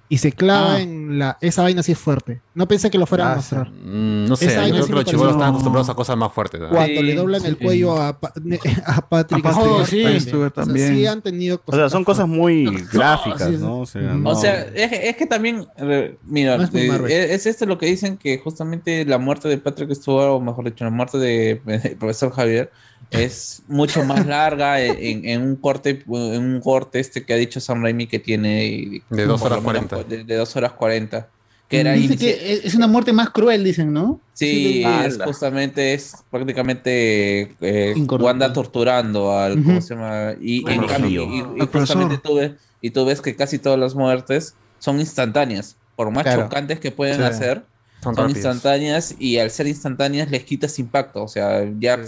y 0.09 0.19
se 0.19 0.33
clava 0.33 0.75
Ah. 0.75 0.81
en 0.83 1.19
la. 1.19 1.39
Esa 1.41 1.63
vaina 1.63 1.83
sí 1.83 1.93
es 1.93 1.99
fuerte. 1.99 2.41
No 2.55 2.69
pensé 2.69 2.91
que 2.91 2.99
lo 2.99 3.07
fueran 3.07 3.33
a 3.33 3.37
mostrar. 3.37 3.71
Mm, 3.71 4.27
no 4.29 4.37
sé, 4.37 4.47
Esa 4.47 4.67
yo 4.69 4.73
creo 4.75 4.83
sí 4.85 4.89
que 4.91 4.95
los 4.97 5.05
chivolos 5.07 5.33
están 5.33 5.49
acostumbrados 5.51 5.89
a 5.89 5.95
cosas 5.95 6.17
más 6.17 6.33
fuertes. 6.33 6.61
¿no? 6.61 6.69
Cuando 6.69 7.03
le 7.03 7.11
Sí, 7.13 7.17
doblan 7.17 7.45
el 7.47 7.57
sí. 7.59 7.65
cuello 7.65 8.01
a, 8.01 8.21
Pa- 8.21 8.33
a 8.87 9.09
Patrick 9.09 9.45
A 9.47 9.53
Stewart, 9.53 9.85
también. 9.87 10.53
también. 10.55 10.85
O 10.87 10.89
sea, 10.89 10.95
sí 10.97 11.07
han 11.07 11.23
tenido 11.23 11.61
O 11.65 11.75
sea, 11.75 11.89
son 11.89 12.05
cosas 12.05 12.29
muy 12.29 12.65
gráficas. 12.93 13.51
¿no? 13.53 13.81
O 13.81 13.87
sea, 13.87 14.03
no- 14.03 14.31
O 14.31 14.35
sea, 14.37 14.63
es, 14.75 14.93
es 14.93 15.17
que 15.17 15.27
también, 15.27 15.67
eh, 15.79 16.17
mira, 16.25 16.59
No 16.59 16.65
es 16.65 16.73
muy 16.73 16.83
eh, 16.83 17.25
es, 17.35 17.41
es 17.41 17.47
esto 17.47 17.67
lo 17.67 17.79
que 17.79 17.87
dicen 17.87 18.17
que 18.19 18.39
justamente 18.39 19.05
la 19.07 19.19
muerte 19.19 19.49
de 19.49 19.59
Patrick 19.59 19.93
Stewart, 19.95 20.29
o 20.29 20.41
mejor 20.41 20.67
dicho, 20.67 20.85
la 20.85 20.91
muerte 20.91 21.19
de, 21.19 21.61
de 21.65 21.97
profesor 21.99 22.31
Javier, 22.31 22.71
es 23.11 23.63
mucho 23.69 24.05
más 24.05 24.27
larga 24.27 24.81
en, 24.81 25.25
en 25.29 25.43
un 25.43 25.57
corte, 25.57 26.03
en 26.07 26.43
un 26.43 26.61
corte 26.61 27.01
este 27.01 27.25
que 27.25 27.33
ha 27.33 27.37
dicho 27.37 27.61
Sam 27.61 27.83
Raimi 27.83 28.07
que 28.07 28.19
tiene 28.19 29.03
De 29.11 29.27
dos 29.27 29.41
por 29.41 29.51
lo 29.51 29.57
horas 29.59 29.73
menos, 29.75 29.89
40. 29.89 30.05
De, 30.17 30.25
de 30.25 30.35
dos 30.37 30.55
horas 30.57 30.73
40. 30.73 31.29
Que 31.69 31.81
era 31.81 31.93
Dice 31.95 32.15
inici- 32.15 32.19
que 32.19 32.61
es- 32.65 32.75
una 32.75 32.87
muerte 32.87 33.13
más 33.15 33.31
cruel, 33.31 33.65
dicen, 33.65 33.93
¿no? 33.93 34.21
Sí, 34.35 34.85
es 35.05 35.19
justamente 35.23 35.95
es 35.95 36.15
prácticamente 36.31 37.55
eh. 37.61 37.95
Wanda 38.09 38.53
torturando 38.53 39.33
al. 39.37 39.63
¿cómo 39.63 39.81
se 39.81 39.95
llama? 39.95 40.35
Y, 40.41 40.61
Bueno, 40.63 40.83
en 40.83 40.89
cambio, 40.89 41.25
sí. 41.25 41.43
y, 41.57 41.67
justamente 41.67 42.19
tú 42.19 42.35
ves, 42.37 42.53
y 42.81 42.91
tú 42.91 43.05
ves 43.07 43.21
que 43.23 43.35
casi 43.35 43.59
todas 43.59 43.79
las 43.79 43.95
muertes 43.95 44.55
son 44.79 45.01
instantáneas. 45.01 45.77
Por 45.97 46.11
más 46.11 46.25
Claro. 46.25 46.43
chocantes 46.43 46.81
que 46.81 46.91
pueden 46.91 47.17
Sí. 47.17 47.23
hacer, 47.23 47.63
Son 48.05 48.31
instantáneas 48.31 49.15
y 49.19 49.39
al 49.39 49.51
ser 49.51 49.67
instantáneas 49.67 50.31
les 50.31 50.45
quitas 50.45 50.79
impacto. 50.79 51.23
O 51.25 51.29
sea, 51.29 51.65
ya 51.79 51.99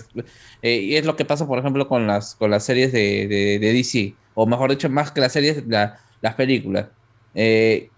eh, 0.62 0.76
y 0.80 0.96
es 0.96 1.04
lo 1.06 1.16
que 1.16 1.24
pasa, 1.24 1.46
por 1.46 1.58
ejemplo, 1.58 1.88
con 1.88 2.06
las, 2.06 2.34
con 2.36 2.50
las 2.50 2.64
series 2.64 2.92
de, 2.92 3.26
de- 3.28 3.58
de 3.58 3.72
DC, 3.72 4.14
o 4.34 4.46
mejor 4.46 4.70
dicho, 4.70 4.88
más 4.90 5.10
que 5.12 5.20
las 5.20 5.32
series, 5.32 5.66
la- 5.66 5.98
las 6.20 6.34
películas. 6.34 6.86
Eh, 7.34 7.90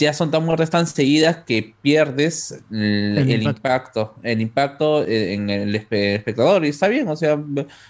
ya 0.00 0.12
son 0.12 0.30
tan 0.30 0.44
muertes 0.44 0.70
tan 0.70 0.86
seguidas 0.86 1.38
que 1.44 1.76
pierdes 1.82 2.52
el, 2.70 3.18
El 3.18 3.30
el 3.30 3.42
impacto. 3.42 4.00
impacto, 4.12 4.20
el 4.22 4.40
impacto 4.40 5.04
en 5.08 5.50
el 5.50 5.74
espe- 5.74 6.14
espectador. 6.16 6.64
Y 6.64 6.68
está 6.68 6.86
bien, 6.86 7.08
o 7.08 7.16
sea, 7.16 7.36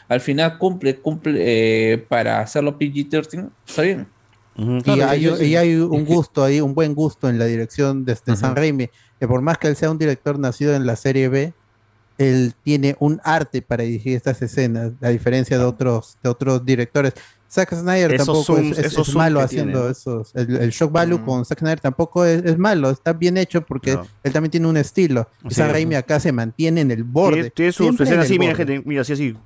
al 0.08 0.20
final 0.22 0.56
cumple, 0.58 1.00
cumple 1.02 1.92
eh, 1.92 1.98
para 1.98 2.40
hacerlo 2.40 2.78
PG-13, 2.78 3.50
está 3.66 3.82
bien. 3.82 4.08
Y 4.56 4.82
Claro, 4.82 5.06
hay, 5.08 5.24
y 5.24 5.76
un 5.80 6.04
gusto 6.04 6.42
ahí, 6.42 6.60
un 6.60 6.74
buen 6.74 6.94
gusto 6.94 7.28
en 7.28 7.38
la 7.38 7.44
dirección 7.44 8.04
de 8.04 8.14
este 8.14 8.32
Ujú. 8.32 8.40
San 8.40 8.56
Raimi, 8.56 8.88
que 9.18 9.28
por 9.28 9.42
más 9.42 9.58
que 9.58 9.68
él 9.68 9.76
sea 9.76 9.90
un 9.90 9.98
director 9.98 10.38
nacido 10.38 10.74
en 10.74 10.86
la 10.86 10.96
serie 10.96 11.28
B, 11.28 11.52
él 12.18 12.54
tiene 12.64 12.96
un 12.98 13.20
arte 13.24 13.62
para 13.62 13.84
dirigir 13.84 14.16
estas 14.16 14.42
escenas, 14.42 14.92
a 15.00 15.08
diferencia 15.08 15.56
de 15.56 15.64
otros, 15.64 16.18
de 16.22 16.28
otros 16.28 16.64
directores. 16.64 17.14
Zack 17.50 17.74
Snyder 17.74 18.18
tampoco 18.18 18.58
es, 18.58 19.14
malo 19.14 19.40
haciendo 19.40 19.78
tiene. 19.78 19.92
esos. 19.92 20.34
El, 20.34 20.70
shock 20.70 20.92
value 20.92 21.18
mm. 21.18 21.24
con 21.24 21.44
Zack 21.46 21.60
Snyder 21.60 21.80
tampoco 21.80 22.24
es, 22.26 22.58
malo, 22.58 22.90
está 22.90 23.14
bien 23.14 23.38
hecho 23.38 23.62
porque 23.64 23.98
él 24.22 24.32
también 24.32 24.50
tiene 24.50 24.66
un 24.66 24.76
estilo. 24.76 25.28
O 25.42 25.50
sea, 25.50 25.68
Raimi 25.68 25.94
acá 25.94 26.20
se 26.20 26.32
mantiene 26.32 26.82
en 26.82 26.90
el 26.90 27.04
borde. 27.04 27.50
Tiene, 27.50 27.72
sus 27.72 27.98
escenas 27.98 28.26
así, 28.26 28.38
mira, 28.38 28.54
gente, 28.54 28.82
mira, 28.84 29.00
así, 29.00 29.14
así. 29.14 29.36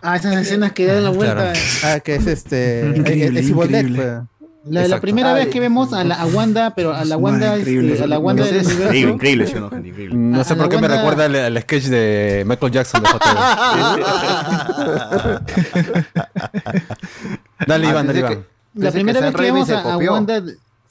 Ah, 0.00 0.16
esas 0.16 0.36
escenas 0.36 0.72
que 0.72 0.86
dan 0.86 1.04
la 1.04 1.10
vuelta. 1.10 1.52
Ah, 1.82 2.00
que 2.00 2.14
es 2.14 2.26
este. 2.26 2.88
es, 3.38 3.48
igual 3.48 4.28
la, 4.64 4.88
la 4.88 5.00
primera 5.00 5.32
vez 5.32 5.48
que 5.48 5.60
vemos 5.60 5.92
a, 5.92 6.04
la, 6.04 6.16
a 6.16 6.26
Wanda, 6.26 6.74
pero 6.74 6.92
a 6.92 7.04
la 7.04 7.16
Wanda, 7.16 7.56
es, 7.56 7.66
este, 7.66 8.02
a 8.02 8.06
la 8.06 8.18
Wanda 8.18 8.44
del 8.44 8.66
universo. 8.66 8.94
Increíble, 8.94 9.48
increíble, 9.48 10.16
No 10.16 10.44
sé 10.44 10.56
por 10.56 10.68
qué 10.68 10.78
me 10.78 10.88
recuerda 10.88 11.24
al, 11.24 11.58
sketch 11.62 11.84
de 11.84 12.44
Michael 12.46 12.72
Jackson 12.72 13.02
de 13.02 13.08
Dale, 17.66 17.88
Iván, 17.88 18.06
dale, 18.06 18.18
Iván. 18.18 18.44
La 18.74 18.92
primera 18.92 19.20
vez 19.20 19.34
que 19.34 19.42
vemos 19.42 19.70
a, 19.70 19.96
Wanda. 19.96 20.42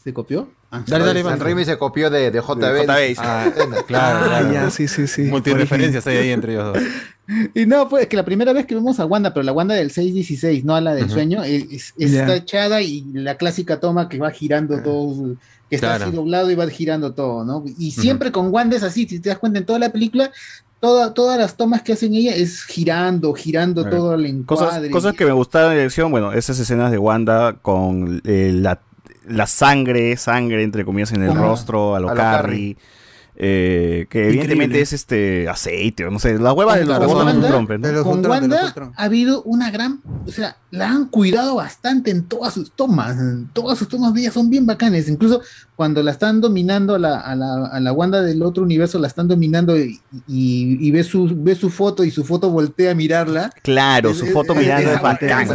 ¿Se 0.04 0.14
copió? 0.14 0.50
Ah, 0.70 0.84
dale, 0.86 1.06
dale, 1.06 1.24
San 1.24 1.40
Remy 1.40 1.64
se 1.64 1.78
copió 1.78 2.10
de, 2.10 2.30
de 2.30 2.40
JB. 2.42 2.86
De 2.86 3.16
ah, 3.20 3.52
claro. 3.88 4.30
Ah, 4.30 4.52
ya, 4.52 4.70
sí, 4.70 4.88
sí, 4.88 5.08
sí. 5.08 5.24
Multireferencias 5.24 6.06
hay 6.08 6.18
ahí 6.18 6.30
entre 6.32 6.54
ellos 6.54 6.74
dos. 6.74 6.84
Y 7.54 7.66
no, 7.66 7.90
pues 7.90 8.04
es 8.04 8.10
que 8.10 8.16
la 8.16 8.24
primera 8.24 8.54
vez 8.54 8.66
que 8.66 8.74
vemos 8.74 9.02
a 9.02 9.06
Wanda, 9.06 9.34
pero 9.34 9.44
la 9.44 9.52
Wanda 9.52 9.76
del 9.76 9.92
616, 9.92 10.64
no 10.64 10.76
a 10.76 10.80
la 10.80 10.96
del 10.96 11.10
sueño, 11.10 11.44
eh, 11.44 11.68
está 11.98 12.38
echada 12.38 12.82
y 12.82 13.04
la 13.12 13.36
clásica 13.36 13.82
toma 13.82 14.08
que 14.08 14.18
va 14.18 14.32
girando 14.32 14.82
todo, 14.82 15.36
que 15.70 15.76
está 15.76 15.96
así 15.96 16.12
doblado 16.12 16.50
y 16.52 16.56
va 16.56 16.66
girando 16.70 17.14
todo, 17.14 17.44
¿no? 17.44 17.66
Y 17.78 17.92
siempre 17.92 18.32
con 18.32 18.54
Wanda 18.54 18.78
es 18.78 18.84
así, 18.84 19.06
si 19.10 19.20
te 19.20 19.28
das 19.28 19.40
cuenta 19.40 19.60
en 19.60 19.66
toda 19.66 19.78
la 19.80 19.92
película, 19.92 20.32
Toda, 20.80 21.12
todas 21.16 21.40
las 21.40 21.58
tomas 21.58 21.82
que 21.82 21.94
hacen 21.94 22.14
ella 22.14 22.36
es 22.36 22.62
girando, 22.62 23.34
girando 23.34 23.90
todo 23.90 24.14
el 24.14 24.28
encuadre. 24.28 24.68
Cosas, 24.68 24.90
cosas 24.92 25.14
que 25.16 25.26
me 25.26 25.32
gustaron 25.32 25.72
de 25.72 25.76
la 25.76 25.82
dirección, 25.82 26.12
bueno, 26.12 26.34
esas 26.34 26.60
escenas 26.60 26.92
de 26.92 27.00
Wanda 27.00 27.54
con 27.64 28.22
eh, 28.26 28.52
la, 28.54 28.80
la 29.28 29.48
sangre, 29.48 30.16
sangre 30.18 30.64
entre 30.64 30.86
comillas 30.86 31.12
en 31.12 31.24
el 31.24 31.36
rostro, 31.36 31.96
a 31.96 32.00
lo, 32.00 32.10
a 32.10 32.44
eh, 33.40 34.08
que 34.10 34.30
evidentemente 34.30 34.82
es 34.82 34.94
este 34.94 35.48
aceite, 35.48 36.10
no 36.10 36.18
sé, 36.18 36.40
la 36.40 36.54
hueva 36.54 36.76
de 36.76 36.86
la 36.86 36.98
razón 36.98 37.18
Wanda, 37.18 37.34
de 37.34 37.48
Trump, 37.48 37.70
¿no? 37.70 37.88
de 37.88 38.02
Con 38.02 38.26
Wanda 38.26 38.74
ha 38.96 39.04
habido 39.04 39.44
una 39.44 39.70
gran, 39.70 40.02
o 40.26 40.32
sea, 40.32 40.58
la 40.72 40.90
han 40.90 41.06
cuidado 41.06 41.54
bastante 41.54 42.10
en 42.10 42.24
todas 42.24 42.56
sus 42.56 42.72
tomas, 42.72 43.16
en 43.20 43.48
todas 43.54 43.78
sus 43.78 43.90
tomas 43.90 44.16
de 44.16 44.22
ella 44.22 44.32
son 44.32 44.50
bien 44.50 44.66
bacanes, 44.66 45.08
incluso 45.08 45.44
cuando 45.76 46.02
la 46.02 46.10
están 46.10 46.42
dominando 46.42 46.96
a 46.96 47.00
la, 47.00 47.20
a 47.20 47.36
la, 47.36 47.68
a 47.68 47.80
la 47.80 47.94
Wanda 47.94 48.24
del 48.24 48.42
otro 48.42 48.64
universo, 48.64 48.98
la 48.98 49.08
están 49.08 49.28
dominando 49.28 49.78
y, 49.78 50.02
y, 50.28 50.90
ve, 50.90 51.04
su, 51.04 51.30
ve 51.32 51.54
su 51.54 51.70
foto 51.70 52.04
y 52.04 52.10
su 52.10 52.26
foto 52.26 52.50
voltea 52.50 52.92
a 52.92 52.96
mirarla. 52.96 53.52
Claro, 53.62 54.16
su 54.16 54.26
foto 54.26 54.54
es, 54.54 54.62
mirando 54.62 54.92
es 54.94 55.02
bacán. 55.04 55.48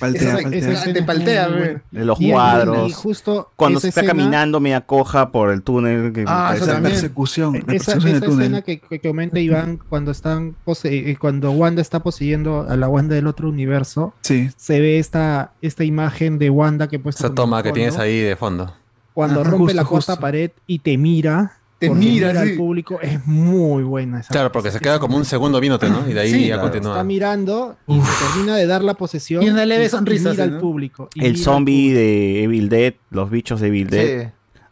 Te 0.00 1.02
paltea, 1.02 1.48
De 1.48 2.04
los 2.04 2.18
cuadros. 2.18 2.90
Y, 2.90 2.92
justo 2.92 3.52
cuando 3.54 3.78
se 3.78 3.90
está 3.90 4.04
caminando 4.04 4.58
me 4.58 4.74
acoja 4.74 5.30
por 5.30 5.52
el 5.52 5.62
túnel. 5.62 6.12
Que, 6.12 6.24
ah, 6.26 6.56
que 6.58 6.87
persecución. 6.90 7.54
La 7.54 7.60
persecución 7.60 8.08
esa, 8.08 8.16
esa 8.16 8.26
túnel. 8.26 8.40
escena 8.40 8.62
que, 8.62 8.80
que, 8.80 9.00
comenta 9.00 9.38
Iván 9.38 9.78
cuando 9.88 10.10
están 10.10 10.56
eh, 10.84 11.16
cuando 11.18 11.50
Wanda 11.52 11.82
está 11.82 12.02
poseyendo 12.02 12.66
a 12.68 12.76
la 12.76 12.88
Wanda 12.88 13.14
del 13.14 13.26
otro 13.26 13.48
universo, 13.48 14.14
sí. 14.22 14.50
se 14.56 14.80
ve 14.80 14.98
esta, 14.98 15.52
esta 15.62 15.84
imagen 15.84 16.38
de 16.38 16.50
Wanda 16.50 16.88
que 16.88 16.98
puesta. 16.98 17.26
Esa 17.26 17.34
toma 17.34 17.62
que 17.62 17.72
tienes 17.72 17.98
ahí 17.98 18.20
de 18.20 18.36
fondo. 18.36 18.74
Cuando 19.14 19.42
rompe 19.42 19.74
la 19.74 19.84
cuarta 19.84 20.18
pared 20.20 20.52
y 20.66 20.78
te 20.78 20.96
mira, 20.96 21.58
te 21.78 21.90
mira, 21.90 22.30
al 22.30 22.54
público, 22.54 22.98
es 23.00 23.24
muy 23.24 23.84
buena 23.84 24.20
esa 24.20 24.30
Claro, 24.30 24.50
porque 24.50 24.72
se 24.72 24.80
queda 24.80 24.98
como 24.98 25.16
un 25.16 25.24
segundo 25.24 25.60
víndote, 25.60 25.88
¿no? 25.88 26.08
Y 26.08 26.12
de 26.12 26.20
ahí 26.20 26.30
sí, 26.30 26.40
ya 26.48 26.54
claro. 26.54 26.62
continúa. 26.62 26.92
Está 26.94 27.04
mirando 27.04 27.76
y 27.86 27.98
Uf. 27.98 28.34
termina 28.34 28.56
de 28.56 28.66
dar 28.66 28.82
la 28.82 28.94
posesión. 28.94 29.44
Y 29.44 29.48
una 29.48 29.64
leve 29.64 29.88
sonrisa. 29.88 30.30
Mira 30.30 30.44
al 30.44 30.58
público. 30.58 31.08
el 31.14 31.36
zombie 31.36 31.92
de 31.92 32.42
Evil 32.42 32.68
Dead, 32.68 32.94
los 33.10 33.30
bichos 33.30 33.60
de 33.60 33.68
Evil 33.68 33.90
Dead. 33.90 34.22
Sí. 34.22 34.28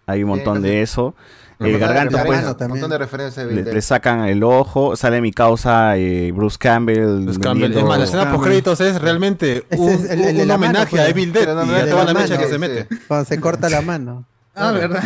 Hay 0.07 0.23
un 0.25 0.31
montón 0.31 0.63
de 0.63 0.83
eso. 0.83 1.15
El 1.59 1.79
garganta, 1.79 2.25
pues, 2.25 2.45
un 2.45 2.69
montón 2.69 2.91
de 2.91 2.99
referencias 2.99 3.47
pues, 3.47 3.65
le, 3.65 3.73
le, 3.73 3.83
sacan 3.83 4.25
el 4.27 4.43
ojo, 4.43 4.95
sale 4.95 5.23
mi 5.23 5.33
causa 5.33 5.97
eh, 5.97 6.31
Bruce 6.33 6.59
Campbell. 6.59 7.25
Bruce 7.25 7.41
Campbell. 7.41 7.73
Es 7.75 7.83
más, 7.83 7.99
la 7.99 8.05
escena 8.05 8.31
post 8.31 8.45
créditos 8.45 8.81
es 8.83 9.01
realmente 9.01 9.65
un, 9.71 9.89
es 9.89 10.11
el, 10.11 10.21
el, 10.23 10.41
un 10.43 10.51
homenaje 10.51 10.97
mano, 10.97 11.07
a 11.07 11.11
Evil 11.11 11.33
Dead. 11.33 11.47
Y 11.47 11.49
a 11.49 11.91
toda 11.91 12.05
la, 12.05 12.13
la 12.13 12.21
mecha 12.21 12.37
que 12.37 12.47
se 12.47 12.59
mete. 12.59 12.87
Cuando 13.09 13.25
se 13.25 13.41
corta 13.41 13.69
la 13.69 13.81
mano. 13.83 14.25
Ah, 14.59 14.73
verdad. 14.73 15.05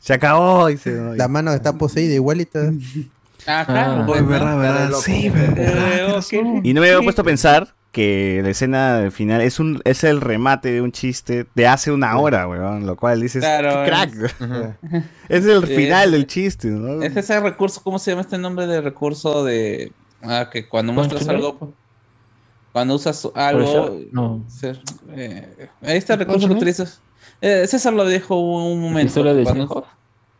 Se 0.00 0.14
acabó, 0.14 0.68
dice. 0.68 0.98
La 1.16 1.28
mano 1.28 1.52
está 1.52 1.74
poseída 1.74 2.14
igualita. 2.14 2.72
Ajá. 3.46 4.00
Ah, 4.00 4.04
pues, 4.06 4.22
ah 4.22 4.24
verdad, 4.24 4.58
verdad. 4.58 4.98
Sí, 5.02 5.28
verdad. 5.28 6.24
Y 6.62 6.72
no 6.72 6.80
me 6.80 6.88
había 6.88 7.02
puesto 7.02 7.20
a 7.20 7.24
pensar 7.26 7.74
que 7.96 8.42
la 8.42 8.50
escena 8.50 9.10
final 9.10 9.40
es 9.40 9.58
un 9.58 9.80
es 9.84 10.04
el 10.04 10.20
remate 10.20 10.70
de 10.70 10.82
un 10.82 10.92
chiste 10.92 11.46
de 11.54 11.66
hace 11.66 11.90
una 11.90 12.18
hora, 12.18 12.46
weón, 12.46 12.84
lo 12.84 12.94
cual 12.94 13.22
dices, 13.22 13.42
claro, 13.42 13.86
crack. 13.86 14.12
Es, 15.30 15.46
el 15.46 15.66
final 15.66 16.10
del 16.10 16.26
chiste. 16.26 16.76
Es 17.00 17.16
ese 17.16 17.40
recurso, 17.40 17.80
¿cómo 17.82 17.98
se 17.98 18.10
llama 18.10 18.20
este 18.20 18.36
nombre 18.36 18.66
de 18.66 18.82
recurso 18.82 19.44
de 19.44 19.92
ah, 20.22 20.50
que 20.52 20.68
cuando 20.68 20.92
muestras 20.92 21.26
algo 21.26 21.72
cuando 22.70 22.96
usas 22.96 23.26
algo 23.34 23.88
eh, 23.88 24.10
no. 24.12 24.44
este 25.80 26.16
recurso 26.16 26.48
que 26.48 26.52
utilizas 26.52 27.00
eh, 27.40 27.66
César 27.66 27.94
lo 27.94 28.06
dijo 28.06 28.38
un 28.38 28.78
momento. 28.78 29.22
De 29.22 29.42
cuando, 29.42 29.86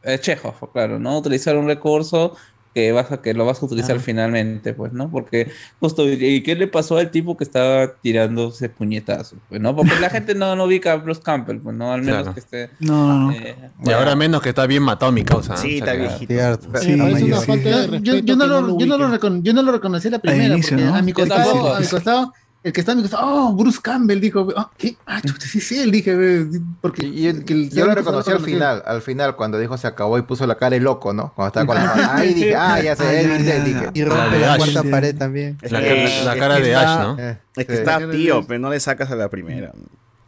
Eh, 0.03 0.19
Chekhov, 0.19 0.73
claro, 0.73 0.99
¿no? 0.99 1.17
Utilizar 1.17 1.57
un 1.57 1.69
recurso 1.69 2.37
que 2.77 2.93
vas 2.93 3.11
a 3.11 3.23
que 3.23 3.33
lo 3.33 3.47
vas 3.47 3.63
a 3.63 3.65
utilizar 3.65 3.99
finalmente, 4.01 4.75
pues, 4.75 4.93
¿no? 4.93 5.11
Porque 5.11 5.51
justo 5.81 6.07
y 6.07 6.43
qué 6.43 6.55
le 6.57 6.69
pasó 6.69 6.99
al 6.99 7.11
tipo 7.11 7.35
que 7.35 7.43
estaba 7.43 7.95
tirándose 8.03 8.69
puñetazos, 8.69 9.39
pues, 9.49 9.63
¿no? 9.63 9.75
Porque 9.75 9.99
la 9.99 10.11
gente 10.11 10.35
no, 10.35 10.55
no 10.55 10.65
ubica 10.65 10.93
a 10.93 10.97
Bruce 10.97 11.23
Campbell, 11.23 11.59
pues, 11.59 11.75
no, 11.75 11.91
al 11.91 12.03
menos 12.03 12.35
que 12.35 12.41
esté 12.41 12.69
No. 12.79 13.33
Eh, 13.33 13.57
y 13.83 13.93
ahora 13.93 14.15
menos 14.15 14.43
que 14.43 14.51
está 14.51 14.67
bien 14.67 14.83
matado 14.83 15.11
mi 15.11 15.25
causa. 15.25 15.57
Sí, 15.57 15.79
está 15.79 15.95
viejito. 15.95 16.35
Yo 18.03 18.37
no 18.37 19.63
lo 19.63 19.73
reconocí 19.73 20.11
la 20.11 20.19
primera, 20.19 20.59
porque 20.59 20.77
¿no? 20.77 20.95
a 20.97 21.01
mi 21.01 21.15
costado, 21.15 21.77
a 21.77 21.81
mi 21.81 21.87
costado 21.87 22.35
el 22.67 22.73
que 22.73 22.81
estaba 22.81 22.97
me 22.97 23.03
dijo, 23.05 23.17
oh, 23.21 23.53
Bruce 23.53 23.79
Campbell, 23.81 24.21
dijo, 24.21 24.41
oh, 24.57 24.71
¿qué? 24.77 24.97
Ah, 25.07 25.23
sí, 25.39 25.61
sí, 25.61 25.79
él 25.79 25.93
dije, 25.93 26.17
porque... 26.81 27.07
Y 27.07 27.33
que 27.45 27.53
el, 27.53 27.71
yo 27.71 27.87
lo 27.87 27.95
reconocí 27.95 28.33
al 28.33 28.41
final, 28.41 28.83
al 28.85 29.03
final, 29.03 29.37
cuando 29.37 29.57
dijo 29.57 29.79
se 29.79 29.87
acabó 29.87 30.19
y 30.19 30.23
puso 30.23 30.49
la 30.49 30.57
cara 30.57 30.71
de 30.71 30.81
loco, 30.81 31.13
¿no? 31.13 31.33
Cuando 31.37 31.47
estaba 31.47 31.67
con 31.67 31.77
la 31.77 31.85
mano, 31.95 32.09
ahí 32.11 32.35
dije, 32.35 32.57
ah, 32.57 32.83
ya 32.83 32.97
se 32.97 33.05
ve 33.05 33.61
dije. 33.61 33.91
Y 33.95 34.03
rompe 34.03 34.41
la, 34.41 34.49
la 34.49 34.57
cuarta 34.57 34.83
pared 34.83 35.17
también. 35.17 35.57
La, 35.71 35.81
eh, 35.81 36.23
la 36.25 36.37
cara 36.37 36.59
de 36.59 36.75
Ash, 36.75 36.99
¿no? 36.99 37.17
Eh, 37.21 37.39
es 37.55 37.67
que 37.67 37.73
sí. 37.73 37.79
está 37.79 38.11
tío, 38.11 38.45
pero 38.49 38.59
no 38.59 38.71
le 38.71 38.81
sacas 38.81 39.13
a 39.13 39.15
la 39.15 39.29
primera. 39.29 39.69
Mm". 39.73 39.87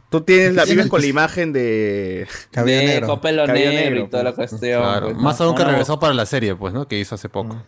Tú 0.08 0.20
tienes 0.20 0.54
la 0.54 0.64
vives 0.64 0.86
con 0.86 1.00
la 1.00 1.08
imagen 1.08 1.52
de 1.52 2.28
cabello 2.52 2.86
negro, 2.86 3.06
copelo 3.08 3.46
cabello 3.46 3.70
negro, 3.70 3.84
negro 3.84 4.04
y 4.04 4.08
toda 4.10 4.22
la 4.22 4.32
pues. 4.32 4.50
cuestión. 4.50 4.80
Claro. 4.80 5.06
Pues, 5.08 5.18
más 5.18 5.40
no, 5.40 5.46
aún 5.46 5.56
que 5.56 5.64
no. 5.64 5.70
regresó 5.70 5.98
para 5.98 6.14
la 6.14 6.24
serie, 6.24 6.54
pues, 6.54 6.72
¿no? 6.72 6.86
Que 6.86 7.00
hizo 7.00 7.16
hace 7.16 7.28
poco. 7.28 7.60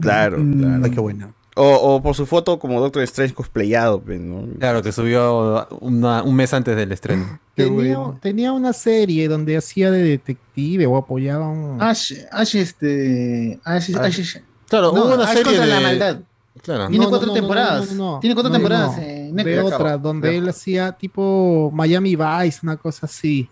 Claro, 0.00 0.38
mm. 0.40 0.58
claro. 0.58 0.84
Ay, 0.84 0.90
qué 0.90 1.00
bueno. 1.00 1.32
O, 1.58 1.94
o, 1.94 2.02
por 2.02 2.14
su 2.14 2.26
foto 2.26 2.58
como 2.58 2.80
Doctor 2.80 3.02
Strange 3.04 3.32
cosplayado. 3.32 4.00
Pues, 4.02 4.20
¿no? 4.20 4.46
Claro, 4.58 4.82
que 4.82 4.92
subió 4.92 5.66
una, 5.80 6.22
un 6.22 6.36
mes 6.36 6.52
antes 6.52 6.76
del 6.76 6.92
estreno. 6.92 7.40
Tenía, 7.56 7.98
tenía, 8.20 8.52
una 8.52 8.74
serie 8.74 9.28
donde 9.28 9.56
hacía 9.56 9.90
de 9.90 10.02
detective 10.02 10.84
o 10.84 10.98
apoyaba 10.98 11.46
a 11.46 11.48
un... 11.48 11.80
Ash, 11.80 12.12
Ash 12.30 12.54
este... 12.56 13.58
Ash, 13.64 13.96
Ash. 13.96 14.20
Ash. 14.20 14.36
Claro, 14.68 14.92
no, 14.92 15.04
hubo 15.06 15.14
una 15.14 15.24
Ash 15.24 15.38
serie 15.38 15.58
de... 15.58 15.66
la 15.66 15.80
maldad. 15.80 16.18
Claro. 16.62 16.88
Tiene 16.88 17.04
no, 17.04 17.10
cuatro 17.10 17.32
temporadas. 17.32 17.88
Tiene 18.20 18.34
cuatro 18.34 18.52
temporadas. 18.52 18.98
Eh, 18.98 19.30
de 19.32 19.60
otra, 19.60 19.96
donde 19.96 20.36
él 20.36 20.48
hacía 20.48 20.92
tipo 20.92 21.70
Miami 21.72 22.16
Vice, 22.16 22.60
una 22.62 22.76
cosa 22.76 23.06
así. 23.06 23.48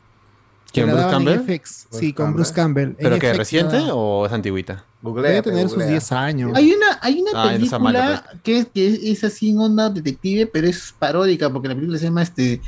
¿Quién, 0.73 0.91
Bruce 0.91 1.09
Campbell? 1.09 1.41
FX. 1.41 1.87
Bruce 1.89 2.07
sí, 2.07 2.13
con 2.13 2.27
Campbell. 2.27 2.35
Bruce 2.37 2.53
Campbell. 2.53 2.95
¿Pero 2.99 3.19
que 3.19 3.29
FX, 3.29 3.39
reciente 3.39 3.79
o 3.91 4.27
es 4.27 4.33
antigüita? 4.33 4.85
Debe 5.05 5.43
tener 5.43 5.69
sus 5.69 5.87
10 5.87 6.13
años. 6.13 6.53
Hay 6.55 6.73
una, 6.73 6.99
hay 7.03 7.21
una 7.21 7.51
película 7.51 8.25
que, 8.43 8.67
que, 8.73 9.11
es 9.11 9.23
así 9.23 9.51
en 9.51 9.59
onda 9.59 9.91
detective, 9.91 10.47
pero 10.47 10.67
es 10.67 10.95
paródica, 10.99 11.51
porque 11.51 11.69
la 11.69 11.75
película 11.75 11.99
se 11.99 12.05
llama 12.05 12.23
este 12.23 12.61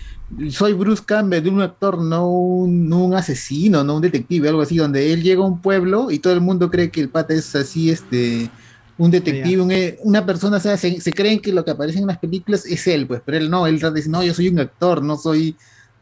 Soy 0.51 0.75
Bruce 0.75 1.03
Campbell, 1.05 1.43
de 1.43 1.51
un 1.51 1.63
actor, 1.63 2.03
no 2.03 2.29
un, 2.29 2.93
un, 2.93 3.15
asesino, 3.15 3.83
no 3.83 3.97
un 3.97 4.03
detective, 4.03 4.49
algo 4.49 4.63
así, 4.63 4.77
donde 4.77 5.13
él 5.13 5.23
llega 5.23 5.43
a 5.43 5.47
un 5.47 5.63
pueblo 5.63 6.11
y 6.11 6.19
todo 6.19 6.33
el 6.33 6.41
mundo 6.41 6.71
cree 6.71 6.91
que 6.91 7.01
el 7.01 7.09
pata 7.09 7.33
es 7.35 7.55
así, 7.57 7.91
este 7.91 8.51
un 8.99 9.11
detective, 9.11 9.67
eh, 9.75 9.99
una 10.03 10.25
persona, 10.25 10.57
o 10.57 10.61
sea, 10.61 10.77
se, 10.79 11.01
se, 11.01 11.13
creen 11.13 11.41
que 11.41 11.53
lo 11.53 11.65
que 11.65 11.71
aparece 11.71 11.99
en 11.99 12.07
las 12.07 12.19
películas 12.19 12.65
es 12.65 12.87
él, 12.87 13.07
pues, 13.07 13.21
pero 13.25 13.37
él 13.37 13.51
no, 13.51 13.67
él 13.67 13.79
dice, 13.95 14.09
no, 14.09 14.23
yo 14.23 14.33
soy 14.33 14.49
un 14.49 14.59
actor, 14.59 15.03
no 15.03 15.19
soy 15.19 15.55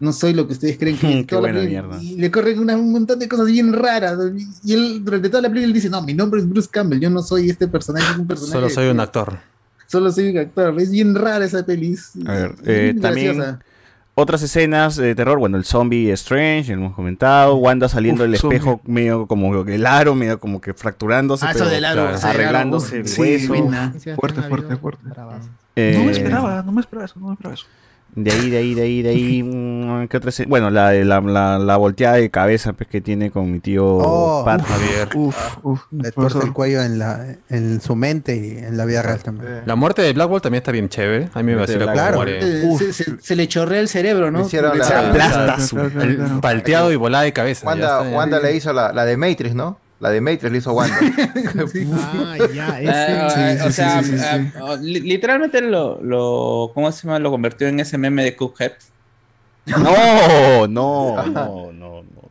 no 0.05 0.13
soy 0.13 0.35
lo 0.35 0.47
que 0.47 0.53
ustedes 0.53 0.79
creen 0.79 0.97
que 0.97 1.07
es. 1.21 1.27
Qué 1.27 1.37
buena 1.37 1.61
mierda. 1.63 2.01
Y 2.03 2.17
le 2.17 2.31
corren 2.31 2.59
un 2.59 2.93
montón 2.93 3.19
de 3.19 3.29
cosas 3.29 3.47
bien 3.47 3.73
raras. 3.73 4.19
Y 4.63 4.73
él, 4.73 5.05
durante 5.05 5.29
toda 5.29 5.43
la 5.43 5.49
película, 5.49 5.67
él 5.67 5.73
dice: 5.73 5.91
No, 5.91 6.03
mi 6.03 6.15
nombre 6.15 6.41
es 6.41 6.49
Bruce 6.49 6.69
Campbell, 6.71 7.01
yo 7.01 7.11
no 7.11 7.23
soy 7.23 7.51
este 7.51 7.67
personaje, 7.67 8.13
es 8.13 8.19
un 8.19 8.27
personaje. 8.27 8.53
Solo 8.53 8.71
soy 8.71 8.89
un 8.89 9.01
actor. 9.01 9.39
Solo 9.87 10.13
soy 10.13 10.31
un 10.31 10.39
actor. 10.39 10.81
Es 10.81 10.91
bien 10.91 11.15
rara 11.15 11.45
esa 11.45 11.65
peli. 11.65 11.97
A 12.27 12.33
ver, 12.33 12.55
eh, 12.65 12.95
también. 13.01 13.59
Otras 14.17 14.43
escenas 14.43 14.95
de 14.95 15.13
terror, 15.17 15.41
bueno, 15.41 15.57
el 15.57 15.65
zombie 15.65 16.13
Strange, 16.13 16.69
ya 16.69 16.77
lo 16.77 16.83
hemos 16.83 16.95
comentado, 16.95 17.57
Wanda 17.57 17.89
saliendo 17.89 18.23
Uf, 18.23 18.27
del 18.27 18.35
espejo 18.35 18.81
medio 18.85 19.27
como 19.27 19.53
el 19.65 19.87
aro, 19.87 20.15
medio 20.15 20.39
como 20.39 20.61
que 20.61 20.73
fracturándose, 20.73 21.45
ah, 21.45 21.51
pero, 21.53 21.67
del 21.69 21.85
aro, 21.85 22.11
claro, 22.11 22.29
arreglándose 22.29 22.99
hueso. 22.99 23.17
Sí, 23.17 23.49
fuerte, 24.15 24.43
fuerte, 24.43 24.77
fuerte, 24.77 25.09
eh, 25.75 25.97
no 25.99 26.05
me 26.05 26.13
esperaba, 26.13 26.63
no 26.63 26.71
me 26.71 26.81
esperaba 26.81 27.07
eso, 27.07 27.19
no 27.19 27.27
me 27.27 27.33
esperaba 27.33 27.55
eso. 27.55 27.67
De 28.17 28.31
ahí, 28.31 28.49
de 28.51 28.59
ahí, 28.59 28.75
de 28.75 28.83
ahí, 28.83 29.03
de 29.03 29.09
ahí. 29.11 29.43
mm, 29.45 30.07
¿Qué 30.09 30.17
otra? 30.19 30.31
Bueno, 30.47 30.71
la, 30.71 30.91
de 30.91 31.05
la, 31.05 31.21
la, 31.21 31.59
la 31.59 31.77
volteada 31.77 32.17
de 32.17 32.31
cabeza 32.31 32.73
pues, 32.73 32.89
que 32.89 33.01
tiene 33.01 33.31
con 33.31 33.51
mi 33.51 33.59
tío 33.61 33.85
Oh, 33.87 34.45
Pat 34.45 34.61
uf, 34.61 34.69
Javier. 34.69 35.09
Uf, 35.15 35.57
uf. 35.63 35.81
Le 35.91 36.13
torce 36.13 36.39
el 36.39 36.53
cuello 36.53 36.83
en, 36.83 36.99
la, 36.99 37.25
en 37.49 37.81
su 37.81 37.97
mente 37.97 38.37
y 38.37 38.59
en 38.65 38.77
la 38.77 38.85
vida 38.85 39.03
real 39.03 39.23
también. 39.23 39.63
La 39.67 39.75
muerte 39.75 40.03
de 40.03 40.13
Black 40.13 40.29
Bolt 40.29 40.43
también 40.43 40.61
está 40.61 40.71
bien 40.73 40.89
chévere. 40.89 41.29
A 41.35 41.43
mí 41.43 41.53
me 41.53 41.57
vacila 41.57 41.93
Claro. 41.93 42.25
Eh, 42.27 42.63
se, 42.79 42.93
se- 42.93 43.17
se 43.21 43.37
le 43.37 43.49
chorrea 43.49 43.81
el 43.81 43.89
cerebro, 43.89 44.31
¿no? 44.31 44.43
hicieron 44.43 44.79
la- 44.79 44.85
Se 44.85 44.95
aplasta 44.95 45.45
Claro, 45.45 45.63
su- 45.63 45.75
claro, 45.77 45.91
claro, 45.91 46.11
el 46.11 46.17
claro. 46.17 46.41
palteado 46.41 46.93
y 46.93 46.97
volada 46.97 47.25
de 47.25 47.33
cabeza. 47.33 47.67
Wanda. 47.67 48.03
Wanda 48.03 48.39
le 48.41 48.55
hizo 48.55 48.73
la, 48.73 48.93
la 48.93 49.05
de 49.05 49.17
Matrix, 49.17 49.55
¿no? 49.55 49.79
La 50.01 50.11
de 50.11 50.21
Matrix 50.21 50.51
le 50.53 50.59
hizo 50.59 50.73
Wanda. 50.73 50.97
Ah, 51.95 52.37
ya, 52.53 52.81
ese. 52.81 53.63
o 53.63 53.71
sea, 53.71 54.03
ah, 54.61 54.77
li- 54.81 55.01
literalmente 55.01 55.61
lo, 55.61 56.01
lo, 56.03 56.71
¿cómo 56.75 56.91
se 56.93 57.07
llama? 57.07 57.19
Lo 57.19 57.31
convirtió 57.31 57.69
en 57.69 57.81
ese 57.81 57.97
meme 57.97 58.25
de 58.25 58.37
Cuphead. 58.37 58.73
No, 59.67 60.67
no, 60.67 61.17
no, 61.27 61.73
no, 61.73 62.03
no. 62.03 62.31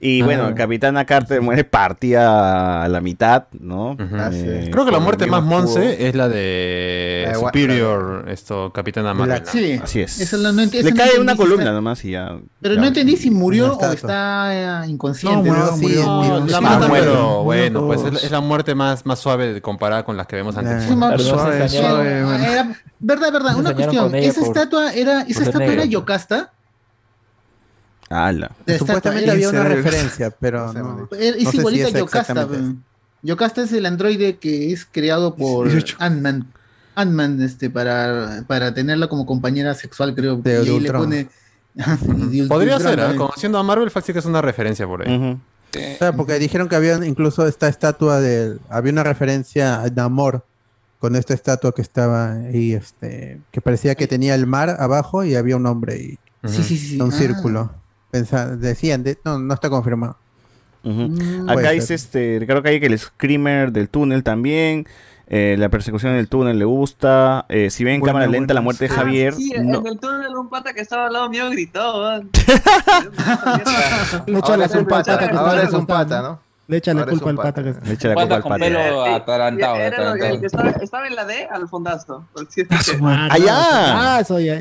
Y 0.00 0.22
bueno, 0.22 0.44
Ah. 0.48 0.54
Capitana 0.54 1.04
Carter 1.04 1.40
muere 1.42 1.64
partida 1.64 2.84
a 2.84 2.88
la 2.88 3.00
mitad, 3.00 3.44
¿no? 3.58 3.96
Eh, 4.32 4.68
Creo 4.70 4.84
que 4.84 4.92
la 4.92 5.00
muerte 5.00 5.26
más 5.26 5.42
monce 5.42 6.08
es 6.08 6.14
la 6.14 6.28
de 6.28 7.26
Wa- 7.34 7.48
Superior, 7.48 8.24
esto, 8.28 8.72
Capitana 8.72 9.12
Marvel. 9.14 9.42
Sí, 9.46 9.80
Así 9.82 10.00
es. 10.00 10.20
Esa 10.20 10.36
la- 10.36 10.52
no 10.52 10.62
ent- 10.62 10.72
Le 10.82 10.90
no 10.90 10.96
cae 10.96 11.18
una 11.20 11.32
si 11.32 11.38
columna 11.38 11.62
está- 11.64 11.72
nomás 11.74 12.04
y 12.04 12.10
ya. 12.12 12.38
Pero 12.60 12.74
ya. 12.74 12.80
no 12.80 12.86
entendí 12.86 13.16
si 13.16 13.30
murió 13.30 13.76
o 13.76 13.92
está 13.92 14.84
eh, 14.84 14.88
inconsciente. 14.88 15.36
No, 15.48 15.54
murió, 15.54 15.64
¿no? 15.66 15.76
Sí, 15.76 15.82
murió, 15.82 16.02
no, 16.04 16.22
murió. 16.22 16.46
la 16.46 17.42
bueno, 17.42 17.86
pues 17.86 18.00
es, 18.04 18.24
es 18.24 18.30
la 18.30 18.40
muerte 18.40 18.74
más, 18.74 19.04
más 19.04 19.18
suave 19.18 19.60
comparada 19.60 20.04
con 20.04 20.16
las 20.16 20.26
que 20.26 20.36
vemos 20.36 20.56
antes. 20.56 20.84
Sí, 20.84 20.94
no 20.94 21.16
se 21.18 21.24
Suave, 21.24 21.64
ensañaron- 21.64 21.90
suave, 21.90 22.24
bueno. 22.24 22.44
Era- 22.44 22.76
verdad, 23.00 23.32
verdad. 23.32 23.56
Una 23.56 23.74
cuestión. 23.74 24.14
Esa 24.14 24.42
estatua 24.42 24.92
era, 24.92 25.22
esa 25.22 25.42
estatua 25.42 25.64
era. 25.66 25.84
Yocasta. 25.84 26.52
Ala. 28.10 28.52
Supuestamente 28.78 29.30
había 29.30 29.48
una 29.50 29.64
referencia, 29.64 30.30
pero 30.40 30.72
no. 30.72 31.08
No 31.10 31.16
es 31.18 31.48
sé 31.50 31.56
igualita 31.56 31.88
a 31.88 31.90
Yocasta. 31.90 32.48
Yocasta 33.22 33.62
es 33.62 33.72
el 33.72 33.84
androide 33.86 34.36
que 34.38 34.72
es 34.72 34.86
creado 34.90 35.34
por 35.34 35.66
18. 35.70 35.96
Ant-Man. 35.98 36.46
Ant-Man, 36.94 37.42
este, 37.42 37.68
para, 37.70 38.44
para 38.46 38.72
tenerla 38.74 39.08
como 39.08 39.26
compañera 39.26 39.74
sexual, 39.74 40.14
creo. 40.14 40.36
De 40.36 40.62
y 40.64 40.80
le 40.80 40.92
pone. 40.92 41.28
Podría 42.48 42.76
Ultron 42.76 42.80
ser, 42.80 42.98
¿eh? 42.98 43.16
conociendo 43.16 43.58
a 43.58 43.62
Marvel, 43.62 43.90
fácil 43.90 44.12
que 44.12 44.18
es 44.18 44.24
una 44.24 44.40
referencia 44.42 44.86
por 44.86 45.06
ahí. 45.06 45.38
Claro, 45.98 46.16
porque 46.16 46.38
dijeron 46.38 46.68
que 46.68 46.76
había 46.76 46.94
incluso 47.06 47.46
esta 47.46 47.68
estatua 47.68 48.20
de. 48.20 48.58
Había 48.68 48.92
una 48.92 49.04
referencia 49.04 49.82
a 49.82 49.88
Namor 49.90 50.44
con 50.98 51.14
esta 51.14 51.34
estatua 51.34 51.72
que 51.72 51.82
estaba 51.82 52.32
ahí, 52.32 52.72
este. 52.72 53.40
que 53.52 53.60
parecía 53.60 53.94
que 53.94 54.06
tenía 54.08 54.34
el 54.34 54.46
mar 54.46 54.76
abajo 54.80 55.22
y 55.24 55.36
había 55.36 55.56
un 55.56 55.66
hombre 55.66 55.92
ahí, 55.94 56.18
Sí, 56.50 56.62
sí, 56.64 56.78
sí. 56.78 57.00
un 57.00 57.12
Ah. 57.12 57.16
círculo. 57.16 57.70
Pensa- 58.10 58.56
decían, 58.56 59.02
de- 59.04 59.18
no, 59.24 59.38
no 59.38 59.54
está 59.54 59.68
confirmado. 59.70 60.16
Ujú. 60.84 61.08
Mm, 61.08 61.50
Acá 61.50 61.70
dice 61.72 61.94
este, 61.94 62.40
creo 62.46 62.62
que 62.62 62.68
hay 62.70 62.80
que 62.80 62.86
el 62.86 62.98
screamer 62.98 63.72
del 63.72 63.88
túnel 63.88 64.22
también. 64.22 64.86
eh, 65.30 65.56
la 65.58 65.68
persecución 65.68 66.12
en 66.12 66.18
el 66.18 66.28
túnel 66.28 66.58
le 66.58 66.64
gusta. 66.64 67.44
eh, 67.50 67.68
si 67.68 67.84
ven 67.84 67.96
en 67.96 68.00
cámara 68.00 68.26
lenta 68.26 68.54
la 68.54 68.62
muerte 68.62 68.88
de 68.88 68.94
Ah, 68.94 68.96
Javier. 68.96 69.34
sí, 69.34 69.52
no- 69.62 69.80
en 69.80 69.86
el 69.88 69.98
túnel 69.98 70.34
un 70.34 70.48
pata 70.48 70.72
que 70.72 70.80
estaba 70.80 71.08
al 71.08 71.12
lado 71.12 71.28
mío 71.28 71.50
gritó. 71.50 72.00
man. 72.02 72.30
Le 74.26 74.38
echa 74.38 74.46
Ahora 74.46 74.56
la 74.56 74.64
es 74.64 74.72
un 74.72 74.78
culpa 74.84 74.96
al 74.98 75.04
pata, 75.04 75.18
que 75.28 75.36
ahora 75.36 75.62
es 75.64 75.72
un 75.74 75.86
pata, 75.86 76.22
¿no? 76.22 76.40
Le 76.68 76.76
echa 76.78 76.92
la 76.94 77.06
culpa 77.06 77.30
al 77.30 77.36
pata 77.36 77.62
que 77.62 77.74
le 77.82 77.92
echa 77.94 78.08
la 78.08 78.14
culpa 78.14 78.34
al 78.36 78.42
pata. 78.42 78.56
pelo 78.58 79.04
atarantado. 79.04 79.76
Era 79.76 80.12
el 80.30 80.40
que 80.40 80.46
estaba, 80.46 80.70
estaba 80.70 81.06
en 81.06 81.14
la 81.14 81.24
D 81.24 81.46
al 81.50 81.68
fondazo. 81.68 82.24
Ah. 83.02 83.28
¡Allá! 83.30 83.54
Ah, 83.56 84.18
eso 84.20 84.38
ya. 84.40 84.60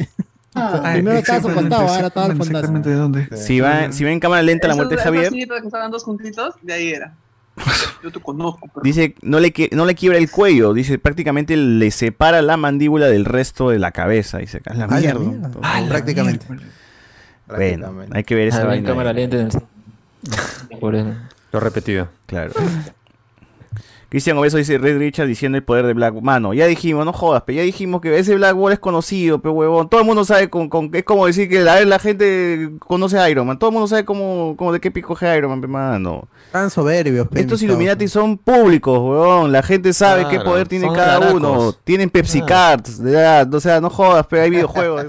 Ah, 0.60 0.92
Primero 0.94 1.18
estaba 1.18 1.42
su 1.42 1.54
contado, 1.54 1.88
ahora 1.88 2.08
estaba 2.08 2.26
el 2.28 2.32
exactamente, 2.42 2.90
de 2.90 2.96
dónde. 2.96 3.28
Si, 3.38 3.60
va, 3.60 3.92
si 3.92 4.04
ven 4.04 4.14
en 4.14 4.20
cámara 4.20 4.42
lenta 4.42 4.68
la 4.68 4.76
muerte 4.76 4.96
de 4.96 5.02
Javier. 5.02 5.32
que 5.32 5.44
estaban 5.66 5.92
dos 5.92 6.04
juntitos, 6.04 6.56
de 6.62 6.74
ahí 6.74 6.90
era. 6.92 7.14
Yo 8.04 8.12
te 8.12 8.20
conozco, 8.20 8.68
pero... 8.74 8.84
Dice, 8.84 9.16
no 9.24 9.40
le, 9.40 9.52
no 9.72 9.86
le 9.86 9.96
quiebra 9.96 10.20
el 10.20 10.30
cuello, 10.30 10.74
dice, 10.74 11.00
prácticamente 11.00 11.56
le 11.58 11.90
separa 11.92 12.42
la 12.44 12.56
mandíbula 12.58 13.08
del 13.08 13.26
resto 13.26 13.70
de 13.72 13.80
la 13.80 13.92
cabeza. 13.92 14.38
Dice, 14.38 14.62
"A 14.66 14.74
la 14.76 14.88
mierda". 14.88 15.20
mierda. 15.20 15.50
Todo- 15.52 15.62
Ah, 15.64 15.82
la 15.82 15.88
prácticamente. 15.90 16.46
Bueno, 17.48 17.92
hay 18.12 18.24
que 18.24 18.36
ver 18.36 18.50
esa 18.50 18.60
Ah, 18.60 18.62
en 18.64 18.68
vaina. 18.68 18.90
cámara 18.90 19.14
lenta 19.14 19.48
por 20.80 20.96
el- 20.96 21.16
Lo 21.52 21.60
repetido. 21.60 22.10
Claro. 22.26 22.52
Cristian 24.10 24.38
Obeso 24.38 24.56
dice 24.56 24.78
Red 24.78 25.00
Richard 25.00 25.28
diciendo 25.28 25.58
el 25.58 25.66
poder 25.66 25.86
de 25.86 25.94
Black 25.94 26.14
Mano. 26.22 26.54
Ya 26.54 26.66
dijimos, 26.66 27.06
no 27.06 27.12
jodas, 27.12 27.44
pero 27.46 27.58
ya 27.58 27.64
dijimos 27.64 28.00
que 28.00 28.18
ese 28.18 28.36
Black 28.36 28.56
Wall 28.56 28.72
es 28.72 28.80
conocido, 28.80 29.40
pero 29.40 29.52
huevón. 29.52 29.90
Todo 29.90 30.00
el 30.00 30.08
mundo 30.08 30.24
sabe 30.24 30.50
con, 30.50 30.70
con 30.70 30.90
es 30.94 31.04
como 31.04 31.26
decir 31.26 31.50
que 31.50 31.60
la, 31.60 31.84
la 31.84 32.00
gente 32.00 32.72
conoce 32.80 33.20
a 33.20 33.30
Iron 33.30 33.46
Man. 33.46 33.60
Todo 33.60 33.70
el 33.70 33.74
mundo 33.74 33.88
sabe 33.88 34.06
cómo, 34.06 34.56
cómo 34.58 34.72
de 34.72 34.80
qué 34.80 34.92
pico 34.92 35.18
es 35.20 35.38
Iron 35.38 35.52
Man, 35.52 35.60
pe, 35.60 35.68
mano. 35.68 36.30
Tan 36.54 36.70
soberbios. 36.70 37.28
pe, 37.28 37.42
Estos 37.42 37.62
Illuminati 37.62 38.08
son 38.08 38.38
públicos, 38.38 38.98
huevón. 38.98 39.52
La 39.52 39.62
gente 39.62 39.92
sabe 39.92 40.26
qué 40.30 40.40
poder 40.40 40.70
tiene 40.70 40.90
cada 40.94 41.34
uno. 41.34 41.74
Tienen 41.84 42.10
Pepsi 42.10 42.42
Cards, 42.42 43.04
de 43.04 43.12
verdad. 43.12 43.54
O 43.54 43.60
sea, 43.60 43.82
no 43.82 43.90
jodas, 43.90 44.26
pero 44.30 44.44
hay 44.44 44.50
videojuegos 44.50 45.02
de 45.02 45.08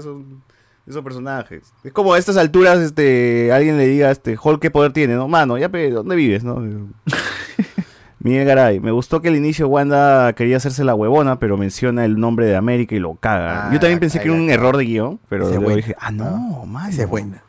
esos, 0.89 1.03
personajes. 1.03 1.71
Es 1.85 1.93
como 1.93 2.15
a 2.15 2.17
estas 2.17 2.35
alturas, 2.35 2.79
este, 2.79 3.53
alguien 3.53 3.77
le 3.77 3.87
diga, 3.87 4.11
este, 4.11 4.37
Hulk 4.41 4.59
qué 4.59 4.71
poder 4.71 4.91
tiene, 4.91 5.13
¿no? 5.13 5.29
Mano, 5.29 5.57
ya, 5.57 5.69
pe, 5.69 5.89
¿dónde 5.89 6.17
vives, 6.17 6.43
no? 6.43 6.61
Miguel 8.21 8.45
Garay, 8.45 8.79
me 8.81 8.91
gustó 8.91 9.21
que 9.21 9.29
al 9.29 9.35
inicio 9.37 9.67
Wanda 9.69 10.33
quería 10.33 10.57
hacerse 10.57 10.83
la 10.83 10.93
huevona, 10.93 11.39
pero 11.39 11.55
menciona 11.57 12.03
el 12.03 12.19
nombre 12.19 12.45
de 12.47 12.55
América 12.57 12.93
y 12.95 12.99
lo 12.99 13.15
caga. 13.15 13.67
Ah, 13.69 13.73
Yo 13.73 13.79
también 13.79 13.99
pensé 13.99 14.19
que 14.19 14.25
era 14.27 14.33
un 14.33 14.49
error 14.49 14.75
de 14.75 14.83
guion, 14.85 15.19
pero 15.29 15.45
luego 15.47 15.63
buena. 15.63 15.77
dije, 15.77 15.95
ah, 15.99 16.11
no. 16.11 16.65
Esa 16.89 17.03
es 17.03 17.09
buena. 17.09 17.43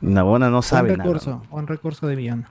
La 0.00 0.22
buena 0.22 0.48
no 0.50 0.62
sabe 0.62 0.92
nada. 0.96 1.04
recurso, 1.04 1.42
buen 1.50 1.66
recurso 1.66 2.06
de 2.06 2.16
villano. 2.16 2.44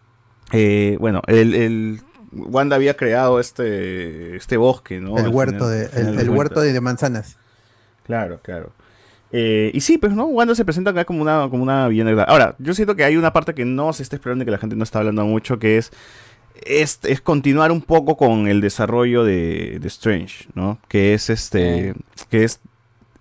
Eh, 0.52 0.98
bueno, 1.00 1.22
el, 1.28 1.56
el- 1.56 2.02
Wanda 2.36 2.76
había 2.76 2.96
creado 2.98 3.40
este 3.40 4.36
este 4.36 4.58
bosque, 4.58 5.00
¿no? 5.00 5.18
el 5.20 5.28
huerto, 5.30 5.66
final- 5.66 5.70
de, 5.72 5.84
al 5.86 5.90
final 5.90 6.08
el, 6.10 6.16
del 6.18 6.26
el 6.26 6.30
huerto 6.32 6.62
de, 6.62 6.74
de 6.74 6.82
manzanas. 6.82 7.38
Claro, 8.06 8.40
claro. 8.44 8.72
Eh, 9.32 9.72
y 9.74 9.82
sí, 9.82 9.98
pues, 9.98 10.14
¿no? 10.14 10.26
Wanda 10.26 10.54
se 10.54 10.64
presenta 10.66 10.92
acá 10.92 11.06
como 11.06 11.22
una, 11.24 11.48
como 11.50 11.64
una 11.64 11.88
villana. 11.88 12.24
Ahora, 12.24 12.56
yo 12.60 12.74
siento 12.76 12.96
que 12.96 13.04
hay 13.04 13.18
una 13.18 13.34
parte 13.34 13.54
que 13.56 13.66
no 13.66 13.92
se 13.94 14.04
está 14.04 14.16
explorando 14.16 14.44
y 14.44 14.46
que 14.46 14.52
la 14.52 14.58
gente 14.60 14.76
no 14.76 14.84
está 14.84 15.00
hablando 15.00 15.26
mucho, 15.26 15.58
que 15.58 15.78
es, 15.80 15.92
es, 16.66 17.00
es 17.04 17.22
continuar 17.22 17.72
un 17.72 17.82
poco 17.82 18.18
con 18.18 18.48
el 18.48 18.62
desarrollo 18.62 19.24
de, 19.24 19.80
de 19.80 19.88
Strange, 19.88 20.48
¿no? 20.56 20.80
Que 20.88 21.14
es 21.14 21.30
este, 21.30 21.94
que 22.30 22.44
es, 22.44 22.60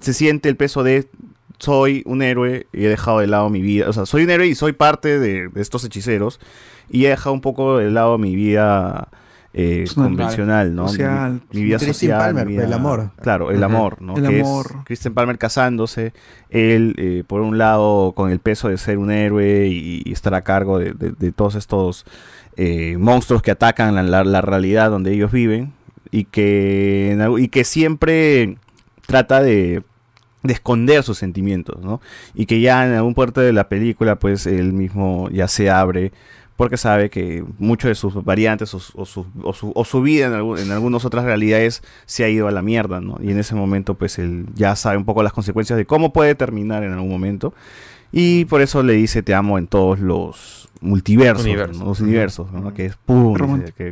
se 0.00 0.12
siente 0.12 0.48
el 0.48 0.56
peso 0.56 0.82
de 0.82 1.08
soy 1.58 2.02
un 2.06 2.22
héroe 2.22 2.66
y 2.72 2.84
he 2.84 2.88
dejado 2.88 3.20
de 3.20 3.28
lado 3.28 3.48
mi 3.48 3.60
vida, 3.60 3.88
o 3.88 3.92
sea, 3.92 4.04
soy 4.04 4.24
un 4.24 4.30
héroe 4.30 4.48
y 4.48 4.54
soy 4.54 4.72
parte 4.72 5.20
de, 5.20 5.48
de 5.48 5.60
estos 5.60 5.84
hechiceros 5.84 6.40
y 6.90 7.04
he 7.04 7.10
dejado 7.10 7.32
un 7.32 7.40
poco 7.40 7.78
de 7.78 7.90
lado 7.90 8.18
mi 8.18 8.34
vida 8.34 9.08
eh, 9.54 9.84
convencional, 9.94 10.74
¿no? 10.74 10.84
Mi- 10.84 10.88
social, 10.90 11.40
mi, 11.52 11.62
vida 11.64 11.78
social, 11.78 12.18
Palmer, 12.18 12.46
mi 12.46 12.52
vida- 12.54 12.64
el 12.64 12.72
amor. 12.72 13.10
Claro, 13.20 13.50
el 13.50 13.62
amor, 13.62 14.00
¿no? 14.00 14.16
El 14.16 14.26
que 14.26 14.40
amor. 14.40 14.66
es 14.78 14.84
Kristen 14.84 15.12
Palmer 15.14 15.36
casándose, 15.38 16.12
él 16.50 16.94
eh, 16.98 17.22
por 17.26 17.40
un 17.42 17.58
lado 17.58 18.12
con 18.12 18.30
el 18.30 18.38
peso 18.38 18.68
de 18.68 18.78
ser 18.78 18.96
un 18.98 19.10
héroe 19.10 19.66
y, 19.68 20.02
y 20.04 20.12
estar 20.12 20.34
a 20.34 20.42
cargo 20.42 20.78
de, 20.78 20.92
de- 20.92 21.12
de 21.12 21.32
todos 21.32 21.54
estos 21.54 22.06
eh, 22.56 22.96
monstruos 22.98 23.42
que 23.42 23.50
atacan 23.50 23.94
la, 23.94 24.02
la- 24.02 24.24
la 24.24 24.40
realidad 24.40 24.90
donde 24.90 25.12
ellos 25.12 25.30
viven 25.32 25.72
y 26.10 26.24
que, 26.24 27.16
y 27.38 27.64
siempre 27.64 28.56
trata 29.06 29.42
de, 29.42 29.82
de 30.42 30.52
esconder 30.52 31.02
sus 31.02 31.18
sentimientos, 31.18 31.82
¿no? 31.82 32.00
Y 32.34 32.46
que 32.46 32.60
ya 32.60 32.86
en 32.86 32.92
algún 32.94 33.14
puerto 33.14 33.40
de 33.40 33.52
la 33.52 33.68
película 33.68 34.16
pues 34.16 34.46
él 34.46 34.72
mismo 34.72 35.28
ya 35.30 35.48
se 35.48 35.70
abre 35.70 36.12
porque 36.62 36.76
sabe 36.76 37.10
que 37.10 37.44
muchos 37.58 37.88
de 37.88 37.94
sus 37.96 38.24
variantes 38.24 38.72
o, 38.74 38.78
su- 38.80 38.92
o 39.00 39.04
su, 39.04 39.26
o 39.42 39.52
su- 39.52 39.72
o 39.74 39.84
su 39.84 40.00
vida 40.00 40.26
en, 40.26 40.32
algún- 40.34 40.58
en 40.58 40.70
algunas 40.70 41.04
otras 41.04 41.24
realidades 41.24 41.82
se 42.06 42.22
ha 42.24 42.28
ido 42.28 42.46
a 42.46 42.52
la 42.52 42.62
mierda, 42.62 43.00
¿no? 43.00 43.18
Y 43.20 43.30
en 43.32 43.38
ese 43.38 43.54
momento, 43.54 43.94
pues 43.94 44.18
él 44.18 44.46
ya 44.54 44.76
sabe 44.76 44.96
un 44.96 45.04
poco 45.04 45.22
las 45.22 45.32
consecuencias 45.32 45.76
de 45.76 45.84
cómo 45.86 46.12
puede 46.12 46.34
terminar 46.36 46.84
en 46.84 46.92
algún 46.92 47.10
momento. 47.10 47.52
Y 48.12 48.44
por 48.44 48.60
eso 48.60 48.82
le 48.82 48.92
dice 48.92 49.22
te 49.22 49.34
amo 49.34 49.58
en 49.58 49.66
todos 49.66 49.98
los 49.98 50.68
multiversos, 50.80 51.44
Universos. 51.44 51.78
¿no? 51.78 51.84
los 51.86 52.00
universos, 52.00 52.52
¿no? 52.52 52.74
Que 52.74 52.86
es 52.86 52.96
pum, 52.96 53.34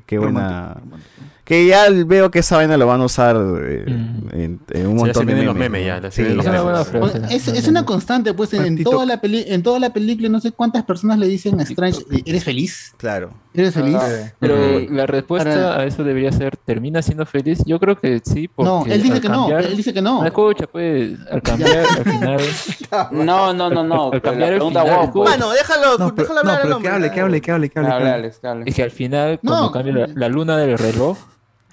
que 0.06 0.18
buena... 0.18 0.74
Romántico, 0.74 0.80
romántico. 0.84 1.22
Que 1.50 1.66
ya 1.66 1.86
veo 2.06 2.30
que 2.30 2.38
esa 2.38 2.58
vaina 2.58 2.76
lo 2.76 2.86
van 2.86 3.00
a 3.00 3.06
usar 3.06 3.34
eh, 3.34 3.84
Mm. 3.88 4.28
en, 4.30 4.60
en 4.70 4.86
un 4.86 4.94
montón 4.94 5.26
de 5.26 5.32
memes. 5.32 5.46
los 5.46 5.56
memes 5.56 5.80
¿no? 5.80 6.00
ya, 6.02 6.10
Sí, 6.12 6.22
los. 6.22 6.46
Es 6.46 6.52
una. 6.94 7.28
Es, 7.28 7.48
es 7.48 7.82
constante, 7.82 8.34
pues, 8.34 8.54
en, 8.54 8.80
toda 8.84 9.04
la 9.04 9.20
peli 9.20 9.44
en 9.48 9.60
toda 9.64 9.80
la 9.80 9.90
película, 9.92 10.28
no 10.28 10.38
sé 10.38 10.52
cuántas 10.52 10.84
personas 10.84 11.18
le 11.18 11.26
dicen 11.26 11.58
a 11.58 11.64
Strange, 11.64 12.02
¿eres 12.24 12.44
feliz? 12.44 12.94
Claro. 12.98 13.30
¿Eres 13.52 13.74
feliz? 13.74 13.96
Pero 14.38 14.54
Ujú. 14.54 14.94
la 14.94 15.06
respuesta 15.06 15.76
a 15.80 15.84
eso 15.86 16.04
debería 16.04 16.30
ser, 16.30 16.56
¿termina 16.56 17.02
siendo 17.02 17.26
feliz? 17.26 17.58
Yo 17.66 17.80
creo 17.80 17.98
que 17.98 18.20
sí, 18.24 18.46
porque 18.46 18.68
No, 18.70 18.84
él 18.86 19.02
dice 19.02 19.20
que 19.20 19.28
no, 19.28 19.58
él 19.58 19.76
dice 19.76 19.92
que 19.92 20.02
no. 20.02 20.22
Ah, 20.22 20.28
escucha, 20.28 20.68
pues, 20.68 21.18
al 21.32 21.42
cambiar, 21.42 21.78
al 21.78 22.04
final... 22.04 22.40
No, 23.10 23.52
no, 23.52 23.68
no, 23.70 23.82
no. 23.82 24.04
Al 24.04 24.10
pero 24.12 24.22
cambiar 24.22 24.52
el 24.52 24.62
final, 24.62 24.86
wow, 24.88 25.02
escucha. 25.04 25.30
Mano, 25.30 25.50
déjalo, 25.50 25.98
No, 25.98 26.14
pero, 26.14 26.28
déjalo 26.28 26.42
no, 26.44 26.50
hablar 26.52 26.60
al 26.62 26.62
pero 26.68 26.78
que 26.80 26.88
hable, 26.88 27.10
que 27.10 27.20
hable, 27.20 27.40
que 27.40 27.50
hable, 27.50 27.70
que 27.70 27.78
hable. 27.80 28.64
Es 28.66 28.74
que 28.76 28.82
al 28.84 28.92
final, 28.92 29.40
cuando 29.44 29.66
No. 29.66 29.72
cambia 29.72 30.06
la 30.14 30.28
luna 30.28 30.56
del 30.56 30.78
reloj, 30.78 31.18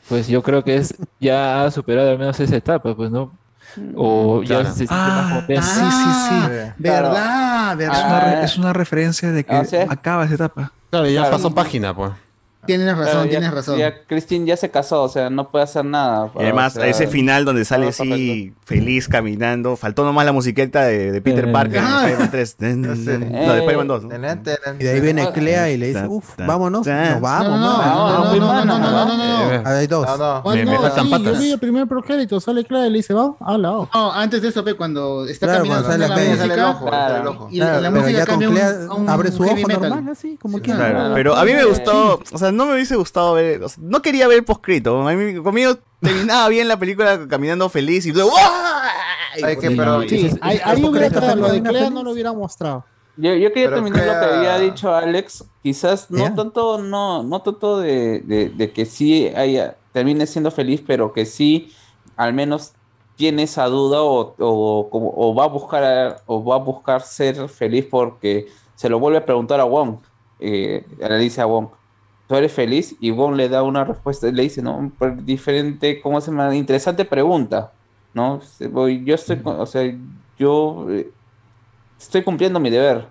pues 0.09 0.27
yo 0.27 0.41
creo 0.43 0.63
que 0.63 0.77
es 0.77 0.95
ya 1.19 1.63
ha 1.63 1.71
superado 1.71 2.09
al 2.11 2.17
menos 2.19 2.39
esa 2.39 2.55
etapa, 2.55 2.95
pues 2.95 3.11
no. 3.11 3.31
O 3.95 4.41
ya 4.43 4.59
Claro. 4.61 4.69
se 4.69 4.75
siente 4.75 4.95
Ah, 4.95 5.21
más 5.29 5.41
potente. 5.41 5.61
sí, 5.61 5.79
sí, 5.79 6.29
sí. 6.29 6.73
verdad, 6.77 7.71
Es 7.81 7.87
verdad. 7.89 8.05
una, 8.07 8.19
re- 8.21 8.43
es 8.45 8.57
una 8.57 8.73
referencia 8.73 9.31
de 9.31 9.43
que 9.43 9.53
Ah, 9.55 9.65
¿sí? 9.65 9.75
acaba 9.75 10.25
esa 10.25 10.35
etapa. 10.35 10.71
Claro, 10.89 11.05
ya 11.07 11.21
Claro. 11.21 11.35
pasó 11.35 11.53
página, 11.53 11.93
pues. 11.95 12.11
Tienes 12.67 12.97
razón, 12.97 13.23
ya, 13.25 13.29
tienes 13.29 13.51
razón. 13.51 13.79
Ya, 13.79 14.03
Christine 14.05 14.45
ya 14.45 14.57
se 14.57 14.69
casó, 14.69 15.03
o 15.03 15.09
sea, 15.09 15.29
no 15.29 15.49
puede 15.49 15.63
hacer 15.63 15.85
nada. 15.85 16.31
Y 16.35 16.43
además, 16.43 16.75
o 16.75 16.81
sea, 16.81 16.87
ese 16.87 17.07
final 17.07 17.45
donde 17.45 17.65
sale 17.65 17.87
así, 17.87 18.53
feliz, 18.65 19.07
caminando. 19.07 19.75
Faltó 19.75 20.03
nomás 20.03 20.25
la 20.25 20.33
musiqueta 20.33 20.83
de, 20.83 21.11
de 21.11 21.21
Peter 21.21 21.47
eh. 21.47 21.51
Parker. 21.51 21.81
Ah. 21.81 22.09
Eh. 22.09 22.75
no, 22.75 22.93
de 22.93 23.59
Spider-Man 23.59 23.87
2. 23.87 24.03
Y 24.79 24.83
de 24.83 24.89
ahí 24.91 24.99
viene 24.99 25.31
Clea 25.31 25.71
y 25.71 25.77
le 25.77 25.87
dice, 25.87 26.05
uff, 26.07 26.35
vámonos. 26.37 26.85
Nos 26.85 27.21
vamos, 27.21 27.59
no, 27.59 28.65
no, 28.65 28.65
no, 28.65 28.79
no, 28.79 29.17
no. 29.17 29.69
Hay 29.69 29.87
dos. 29.87 30.05
Me 30.45 30.77
faltan 30.77 31.09
patas. 31.09 31.33
Yo 31.33 31.39
vi 31.39 31.51
el 31.51 31.59
primer 31.59 31.87
procrédito, 31.87 32.39
sale 32.39 32.65
Clea 32.65 32.87
y 32.87 32.89
le 32.91 32.97
dice, 32.97 33.13
vamos, 33.13 33.37
habla. 33.39 33.87
No, 33.93 34.11
antes 34.11 34.41
de 34.41 34.49
eso, 34.49 34.63
ve 34.63 34.73
cuando 34.75 35.25
está 35.25 35.47
caminando, 35.47 35.87
sale 35.87 36.07
la 36.07 36.73
música. 36.73 37.47
Y 37.49 37.59
la 37.59 37.91
música 37.91 38.25
cambia 38.25 38.87
abre 39.07 39.31
su 39.31 39.43
ojo 39.43 39.67
normal, 39.67 40.09
así, 40.09 40.37
como 40.41 40.59
quiera. 40.59 41.11
Pero 41.13 41.35
a 41.35 41.45
mí 41.45 41.53
me 41.53 41.65
gustó, 41.65 42.21
o 42.31 42.37
sea, 42.37 42.51
no 42.57 42.65
me 42.65 42.73
hubiese 42.73 42.95
gustado 42.97 43.33
ver, 43.33 43.63
o 43.63 43.69
sea, 43.69 43.81
no 43.81 44.01
quería 44.01 44.27
ver 44.27 44.43
poscrito. 44.43 45.07
A 45.07 45.13
mí, 45.13 45.35
conmigo 45.41 45.77
terminaba 46.01 46.49
bien 46.49 46.67
la 46.67 46.77
película 46.77 47.27
caminando 47.27 47.69
feliz 47.69 48.05
y 48.05 48.11
luego 48.11 48.31
¡ah! 48.37 48.89
Ay, 49.43 49.55
que, 49.57 49.71
pero, 49.71 50.01
Sí, 50.03 50.29
ahí, 50.41 50.59
ahí 50.63 50.81
¿Por 50.81 50.91
hubiera 50.91 51.09
qué 51.09 51.15
quedado, 51.15 51.35
lo 51.37 51.49
de 51.49 51.61
Clea 51.61 51.89
no 51.89 52.03
lo 52.03 52.11
hubiera 52.11 52.33
mostrado. 52.33 52.83
Yo, 53.17 53.33
yo 53.33 53.49
quería 53.51 53.69
Pero 53.69 53.83
terminar 53.83 54.05
lo 54.05 54.13
que 54.19 54.35
había 54.35 54.59
dicho 54.59 54.93
Alex, 54.93 55.43
quizás 55.63 56.11
no 56.11 56.33
tanto, 56.35 56.77
no, 56.79 57.23
no 57.23 57.41
tanto 57.41 57.79
de, 57.79 58.19
de- 58.19 58.49
de 58.49 58.71
que 58.71 58.85
sí 58.85 59.27
haya, 59.35 59.75
termine 59.91 60.27
siendo 60.27 60.51
feliz, 60.51 60.83
pero 60.85 61.13
que 61.13 61.25
sí 61.25 61.71
al 62.15 62.33
menos 62.33 62.73
tiene 63.15 63.43
esa 63.43 63.65
duda 63.65 64.01
o, 64.03 64.35
o, 64.37 65.35
va 65.35 65.45
a 65.45 65.47
buscar 65.47 66.21
o 66.27 66.43
va 66.43 66.55
a 66.55 66.59
buscar 66.59 67.01
ser 67.01 67.49
feliz 67.49 67.85
porque 67.89 68.47
se 68.75 68.89
lo 68.89 68.99
vuelve 68.99 69.17
a 69.17 69.25
preguntar 69.25 69.59
a 69.59 69.63
Wong. 69.63 69.97
Eh, 70.39 70.85
le 70.99 71.17
dice 71.17 71.41
a 71.41 71.47
Wong, 71.47 71.69
¿tú 72.27 72.35
eres 72.35 72.51
feliz? 72.51 72.95
Y 72.99 73.11
Wong 73.11 73.35
le 73.35 73.49
da 73.49 73.63
una 73.63 73.83
respuesta, 73.83 74.27
le 74.31 74.43
dice, 74.43 74.61
no, 74.61 74.91
por 74.97 75.23
diferente, 75.23 76.01
¿cómo 76.01 76.19
se 76.21 76.31
llama? 76.31 76.55
Interesante 76.55 77.05
pregunta, 77.05 77.71
¿no? 78.13 78.41
Yo 78.59 79.15
estoy, 79.15 79.39
o 79.43 79.65
sea, 79.65 79.93
yo 80.37 80.85
eh, 80.89 81.09
estoy 81.99 82.23
cumpliendo 82.23 82.59
mi 82.59 82.69
deber. 82.69 83.07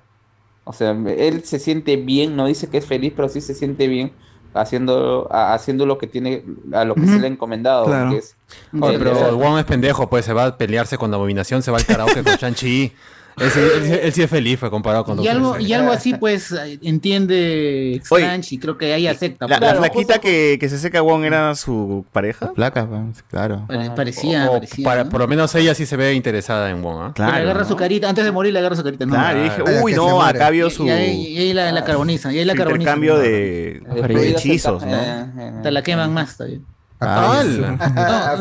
O 0.65 0.73
sea, 0.73 0.91
él 0.91 1.45
se 1.45 1.59
siente 1.59 1.97
bien, 1.97 2.35
no 2.37 2.47
dice 2.47 2.69
que 2.69 2.79
es 2.79 2.87
feliz, 2.87 3.13
pero 3.15 3.29
sí 3.29 3.41
se 3.41 3.55
siente 3.55 3.87
bien 3.87 4.11
haciendo, 4.53 5.29
a- 5.31 5.55
haciendo 5.55 5.87
lo 5.87 5.97
que 5.99 6.07
tiene, 6.07 6.43
a 6.73 6.85
lo 6.85 6.95
que 6.95 7.07
se 7.07 7.19
le 7.21 7.27
ha 7.27 7.31
encomendado. 7.31 7.85
Claro. 7.87 8.11
que 8.11 8.17
es- 8.19 8.37
Oye, 8.81 8.99
pero 8.99 9.13
o 9.13 9.15
sea, 9.17 9.29
el 9.29 9.35
Wong 9.37 9.59
es 9.59 9.65
pendejo, 9.65 10.09
pues 10.09 10.25
se 10.25 10.33
va 10.33 10.47
a 10.47 10.57
pelearse 10.59 10.99
con 10.99 11.11
la 11.11 11.17
abominación, 11.19 11.63
se 11.63 11.71
va 11.71 11.79
al 11.79 11.85
karaoke 11.87 12.23
con 12.25 12.35
Shang-Chi. 12.41 12.93
Él, 13.39 13.51
sí- 13.51 13.61
él 13.61 13.85
sí- 13.85 13.99
él 14.03 14.13
sí 14.15 14.23
es 14.23 14.31
feliz, 14.31 14.59
fue 14.59 14.71
comparado 14.71 15.05
con 15.05 15.23
Y 15.23 15.29
algo, 15.29 15.59
y 15.59 15.73
algo 15.73 15.93
así, 15.93 16.15
pues, 16.15 16.53
eh, 16.53 16.79
entiende 16.83 17.97
Strange 18.03 18.55
y 18.55 18.59
creo 18.59 18.79
que 18.79 18.93
ahí 18.95 19.07
acepta. 19.07 19.47
La, 19.47 19.59
pues. 19.59 19.71
la 19.73 19.77
flaquita 19.79 20.19
que, 20.19 20.57
que 20.59 20.69
se 20.69 20.79
seca 20.79 21.03
Wong 21.03 21.25
era 21.25 21.55
su 21.55 22.05
pareja. 22.13 22.53
Placa, 22.55 22.89
claro. 23.31 23.65
Pare- 23.69 23.91
Parecía, 23.91 24.47
O- 24.47 24.51
o 24.51 24.53
parecía. 24.55 24.85
para- 24.85 25.05
¿no? 25.05 25.11
Por 25.11 25.21
lo 25.21 25.29
menos 25.29 25.55
ella 25.55 25.75
sí 25.75 25.85
se 25.87 25.97
ve 25.97 26.15
interesada 26.15 26.71
en 26.71 26.83
Wong, 26.83 27.13
¿ah? 27.15 27.15
Le 27.17 27.25
agarra 27.43 27.65
su 27.65 27.77
carita, 27.77 28.09
antes 28.09 28.25
de 28.25 28.33
morir 28.33 28.53
le 28.53 28.59
agarra 28.59 28.77
su 28.77 28.83
carita. 28.83 29.05
No, 29.07 29.13
Claro, 29.13 29.39
y 29.39 29.43
dije, 29.45 29.63
uy, 29.83 29.93
no, 29.95 30.23
acá 30.23 30.51
vio 30.51 30.71
su, 30.71 30.87
Y 30.87 30.91
ahí, 30.91 31.27
y 31.29 31.39
ahí 31.39 31.53
la, 31.53 31.73
la 31.73 31.85
carboniza, 31.85 32.33
y 32.33 32.39
ahí 32.39 32.45
la 32.45 32.55
carboniza. 32.55 32.91
intercambio 32.97 33.19
de, 33.19 33.81
de 34.09 34.31
hechizos, 34.31 34.85
¿no? 34.85 35.63
Te 35.63 35.71
la 35.71 35.83
queman 35.83 36.13
más, 36.15 36.31
está 36.31 36.45
bien. 36.45 36.65
Ah, 36.99 38.37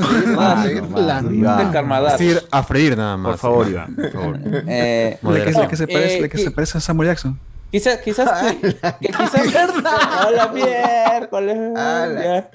A 2.51 2.63
freír, 2.63 2.93
a 2.93 2.95
nada 2.95 3.17
más. 3.17 3.31
Por 3.31 3.39
favor, 3.39 3.67
Iván, 3.69 3.95
por 3.95 4.11
favor. 4.11 4.39
eh, 4.67 5.17
La 5.19 5.19
que, 5.19 5.19
la 5.21 5.29
Moderación. 5.29 5.67
que 5.67 5.75
se 5.75 5.87
parece, 5.87 6.17
Eh, 6.17 6.21
la 6.21 6.27
que 6.29 6.37
se 6.37 6.51
parece 6.51 6.77
a 6.77 6.81
Samuel 6.81 7.09
Jackson. 7.09 7.39
Quizás, 7.71 7.97
quizás, 7.97 8.53
que, 8.53 8.59
que 9.01 9.07
quizás, 9.07 9.41
hola 10.27 10.51
miércoles, 10.53 11.57
ya. 11.75 12.49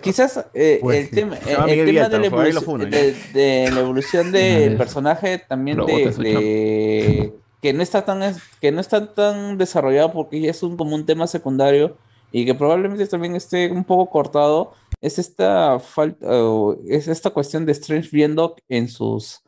quizás 0.00 0.44
eh, 0.54 0.78
Pues 0.80 0.98
el 1.00 1.08
sí. 1.08 1.14
tema, 1.16 1.36
el 1.38 1.86
de 1.86 1.92
la, 1.92 2.06
evolución, 2.26 2.88
de, 2.88 3.16
de 3.32 3.70
la 3.72 3.80
evolución 3.80 4.30
del 4.30 4.76
personaje 4.76 5.38
también 5.38 5.78
Lo 5.78 5.86
de, 5.86 7.32
que 7.60 7.72
no 7.72 7.82
está 7.82 8.04
tan 8.04 8.20
que 8.60 8.70
no 8.70 8.80
está 8.80 9.12
tan 9.14 9.58
desarrollado 9.58 10.12
porque 10.12 10.40
ya 10.40 10.50
es 10.50 10.62
un 10.62 10.76
como 10.76 10.94
un 10.94 11.04
tema 11.06 11.26
secundario 11.26 11.96
y 12.30 12.44
que 12.44 12.54
probablemente 12.54 13.06
también 13.06 13.34
esté 13.34 13.70
un 13.72 13.82
poco 13.84 14.10
cortado 14.10 14.72
es 15.00 15.18
esta 15.18 15.78
falta 15.80 16.26
o 16.44 16.76
es 16.88 17.08
esta 17.08 17.30
cuestión 17.30 17.66
de 17.66 17.72
Strange 17.72 18.08
viendo 18.12 18.56
en 18.68 18.88
sus 18.88 19.40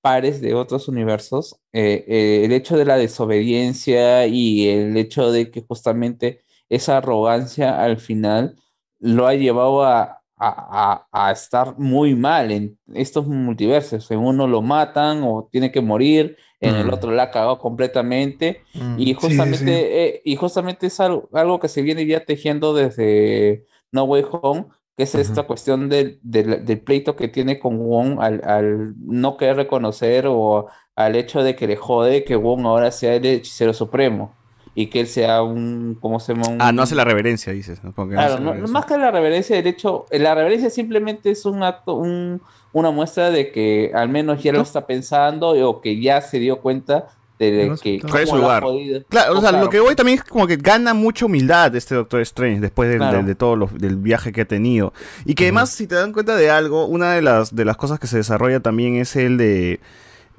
pares 0.00 0.40
de 0.40 0.54
otros 0.54 0.88
universos, 0.88 1.56
eh, 1.72 2.04
eh, 2.08 2.42
el 2.44 2.52
hecho 2.52 2.76
de 2.78 2.84
la 2.86 2.96
desobediencia 2.96 4.26
y 4.26 4.68
el 4.68 4.96
hecho 4.96 5.30
de 5.32 5.50
que 5.50 5.62
justamente 5.62 6.40
esa 6.68 6.98
arrogancia 6.98 7.82
al 7.82 7.98
final 7.98 8.56
lo 8.98 9.26
ha 9.26 9.34
llevado 9.34 9.82
a, 9.84 10.22
a- 10.36 11.06
a- 11.12 11.28
a 11.28 11.32
estar 11.32 11.78
muy 11.78 12.14
mal 12.14 12.50
en 12.50 12.78
estos 12.94 13.26
multiversos. 13.26 14.10
En 14.10 14.20
uno 14.20 14.46
lo 14.46 14.62
matan 14.62 15.22
o 15.22 15.48
tiene 15.52 15.70
que 15.70 15.80
morir, 15.82 16.36
en 16.60 16.76
el 16.76 16.86
Mm. 16.86 16.94
otro 16.94 17.10
la 17.10 17.24
ha 17.24 17.30
cagado 17.30 17.58
completamente. 17.58 18.62
Y 18.96 19.06
sí, 19.06 19.14
justamente, 19.14 19.58
sí. 19.58 19.70
eh, 19.72 20.22
y 20.24 20.36
justamente 20.36 20.86
es 20.86 20.98
algo, 21.00 21.28
algo 21.32 21.60
que 21.60 21.68
se 21.68 21.82
viene 21.82 22.06
ya 22.06 22.24
tejiendo 22.24 22.72
desde 22.74 23.66
No 23.92 24.04
Way 24.04 24.24
Home, 24.30 24.66
que 25.00 25.04
es 25.04 25.14
esta 25.14 25.44
cuestión 25.44 25.88
del, 25.88 26.18
del- 26.22 26.62
del 26.66 26.80
pleito 26.80 27.16
que 27.16 27.26
tiene 27.28 27.58
con 27.58 27.78
Wong 27.78 28.18
al, 28.20 28.42
al 28.44 28.94
no 28.98 29.38
querer 29.38 29.56
reconocer 29.56 30.26
o 30.28 30.66
al 30.94 31.16
hecho 31.16 31.42
de 31.42 31.56
que 31.56 31.66
le 31.66 31.76
jode 31.76 32.22
que 32.24 32.36
Wong 32.36 32.66
ahora 32.66 32.90
sea 32.90 33.14
el 33.14 33.24
hechicero 33.24 33.72
supremo 33.72 34.34
y 34.74 34.88
que 34.88 35.00
él 35.00 35.06
sea 35.06 35.42
un, 35.42 35.96
¿cómo 36.02 36.20
se 36.20 36.34
llama? 36.34 36.48
Un- 36.50 36.60
Ah, 36.60 36.70
no 36.70 36.82
hace 36.82 36.94
la 36.94 37.04
reverencia, 37.04 37.50
dices. 37.54 37.82
¿no? 37.82 37.94
Claro, 38.28 38.34
no- 38.44 38.50
más 38.72 38.84
que 38.84 38.98
la 38.98 39.10
reverencia 39.10 39.56
del 39.56 39.66
hecho, 39.68 40.04
la 40.10 40.34
reverencia 40.34 40.68
simplemente 40.68 41.30
es 41.30 41.46
un 41.46 41.62
acto, 41.62 41.94
un- 41.94 42.42
una 42.74 42.90
muestra 42.90 43.30
de 43.30 43.50
que 43.52 43.90
al 43.94 44.10
menos 44.10 44.42
ya 44.42 44.52
lo 44.52 44.60
está 44.62 44.86
pensando 44.86 45.48
o 45.68 45.80
que 45.80 45.98
ya 46.00 46.20
se 46.20 46.38
dio 46.38 46.60
cuenta 46.60 47.06
de 47.44 47.74
que 47.82 48.00
¿Cuál 48.00 48.22
es 48.22 48.28
su 48.28 48.36
lugar? 48.36 48.62
podido- 48.62 49.02
Claro, 49.08 49.32
o 49.34 49.38
Oh, 49.38 49.40
sea, 49.40 49.50
claro. 49.50 49.64
lo 49.64 49.70
que 49.70 49.80
voy 49.80 49.94
también 49.94 50.18
es 50.18 50.24
como 50.24 50.46
que 50.46 50.56
gana 50.56 50.92
mucha 50.94 51.26
humildad 51.26 51.74
este 51.76 51.94
Doctor 51.94 52.20
Strange 52.20 52.60
después 52.60 52.88
del- 52.88 52.98
Claro. 52.98 53.16
del- 53.18 53.26
de, 53.26 53.34
todo 53.34 53.56
lo- 53.56 53.70
del 53.72 53.96
viaje 53.96 54.32
que 54.32 54.42
ha 54.42 54.44
tenido. 54.44 54.92
Y 55.24 55.34
que 55.34 55.44
además, 55.44 55.70
si 55.70 55.86
te 55.86 55.94
dan 55.94 56.12
cuenta 56.12 56.36
de 56.36 56.50
algo, 56.50 56.86
una 56.86 57.14
de 57.14 57.22
las, 57.22 57.54
de 57.54 57.64
las 57.64 57.76
cosas 57.76 57.98
que 57.98 58.06
se 58.06 58.16
desarrolla 58.18 58.60
también 58.60 58.96
es 58.96 59.16
el 59.16 59.36
de 59.38 59.80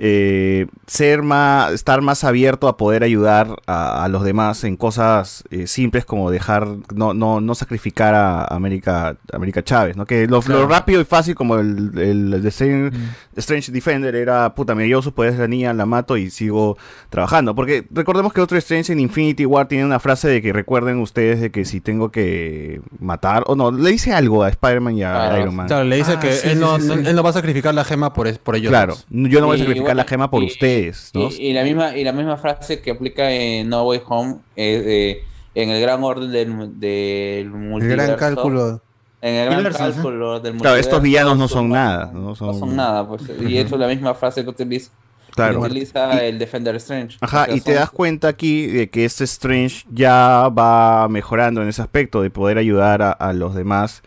eh, 0.03 0.65
ser 0.87 1.21
más, 1.21 1.71
estar 1.73 2.01
más 2.01 2.23
abierto 2.23 2.67
a 2.67 2.75
poder 2.75 3.03
ayudar 3.03 3.55
a, 3.67 4.03
a 4.03 4.07
los 4.07 4.23
demás 4.23 4.63
en 4.63 4.75
cosas 4.75 5.43
eh, 5.51 5.67
simples 5.67 6.05
como 6.05 6.31
dejar, 6.31 6.67
no, 6.95 7.13
no, 7.13 7.39
no 7.39 7.53
sacrificar 7.53 8.15
a 8.15 8.45
América, 8.45 9.15
América 9.31 9.63
Chávez, 9.63 9.95
¿no? 9.95 10.07
Que 10.07 10.25
lo, 10.25 10.41
rápido 10.67 11.01
y 11.01 11.05
fácil 11.05 11.35
como 11.35 11.57
el, 11.59 11.91
el 11.99 12.41
de 12.41 12.49
Strange, 12.49 12.97
Strange 13.35 13.71
Defender 13.71 14.15
era, 14.15 14.55
puta, 14.55 14.73
me 14.73 14.91
sus 15.03 15.13
poderes 15.13 15.37
de 15.37 15.43
la 15.43 15.47
niña, 15.47 15.71
la 15.73 15.85
mato 15.85 16.17
y 16.17 16.31
sigo 16.31 16.77
trabajando. 17.09 17.53
Porque 17.53 17.87
recordemos 17.91 18.33
que 18.33 18.41
otro 18.41 18.57
Strange 18.57 18.91
en 18.93 18.99
Infinity 18.99 19.45
War 19.45 19.67
tiene 19.67 19.85
una 19.85 19.99
frase 19.99 20.27
de 20.27 20.41
que 20.41 20.51
recuerden 20.51 20.99
ustedes 20.99 21.39
de 21.39 21.51
que 21.51 21.63
si 21.63 21.79
tengo 21.79 22.11
que 22.11 22.81
matar, 22.99 23.43
o 23.45 23.55
no, 23.55 23.69
le 23.71 23.91
dice 23.91 24.13
algo 24.13 24.43
a 24.43 24.49
Spider-Man 24.49 24.97
y 24.97 25.03
a 25.03 25.31
Ah, 25.31 25.39
Iron 25.39 25.55
Man. 25.55 25.67
Claro, 25.67 25.83
le 25.85 25.97
dice 25.97 26.13
Ah, 26.17 26.19
que 26.19 26.31
sí, 26.33 26.49
él, 26.49 26.59
no, 26.59 26.77
sí, 26.77 26.81
sí, 26.81 26.87
no- 26.87 26.95
sí. 26.95 27.03
él 27.05 27.15
no 27.15 27.21
va 27.23 27.29
a 27.29 27.33
sacrificar 27.33 27.73
la 27.75 27.83
gema 27.83 28.13
por, 28.13 28.27
es- 28.27 28.39
por 28.39 28.55
ellos. 28.55 28.69
Claro, 28.69 28.95
yo 29.09 29.39
no 29.39 29.45
voy 29.45 29.59
a 29.59 29.63
Y 29.63 29.67
la 29.93 30.03
gema 30.05 30.29
por 30.31 30.43
y- 30.43 30.47
ustedes, 30.47 31.11
¿no? 31.13 31.29
Y, 31.29 31.47
y 31.49 31.53
la 31.53 31.63
misma, 31.63 31.95
y 31.97 32.03
la 32.03 32.11
misma 32.13 32.37
frase 32.37 32.81
que 32.81 32.91
aplica 32.91 33.31
en 33.31 33.69
No 33.69 33.83
Way 33.83 34.01
Home 34.07 34.35
eh, 34.55 34.83
eh, 34.85 35.23
en 35.55 35.69
el 35.69 35.81
gran 35.81 36.03
orden 36.03 36.31
del, 36.31 36.79
del 36.79 37.47
El 37.81 37.87
gran 37.87 38.15
cálculo. 38.15 38.81
En 39.21 39.35
el 39.35 39.49
gran 39.51 39.71
cálculo 39.73 40.39
del 40.39 40.57
Claro, 40.57 40.77
estos 40.77 41.01
villanos 41.01 41.37
no 41.37 41.47
son 41.47 41.69
nada, 41.69 42.09
no 42.13 42.29
No 42.29 42.35
son, 42.35 42.75
nada, 42.75 43.07
pues. 43.07 43.21
Y 43.47 43.57
eso 43.57 43.75
es 43.75 43.81
la 43.81 43.87
misma 43.87 44.13
frase 44.15 44.43
que 44.43 44.49
utiliza, 44.49 44.91
Claro. 45.35 45.59
utiliza 45.61 46.25
el 46.25 46.39
Defender 46.39 46.75
Strange. 46.77 47.17
Ajá, 47.21 47.45
y 47.53 47.61
te 47.61 47.73
das 47.73 47.91
cuenta 47.91 48.27
aquí 48.29 48.65
de 48.67 48.89
que 48.89 49.05
este 49.05 49.23
Strange 49.25 49.85
ya 49.91 50.49
va 50.49 51.07
mejorando 51.07 51.61
en 51.61 51.67
ese 51.69 51.81
aspecto 51.83 52.21
de 52.23 52.29
poder 52.31 52.57
ayudar 52.57 53.01
a, 53.03 53.11
a 53.11 53.31
los 53.33 53.53
demás 53.53 54.01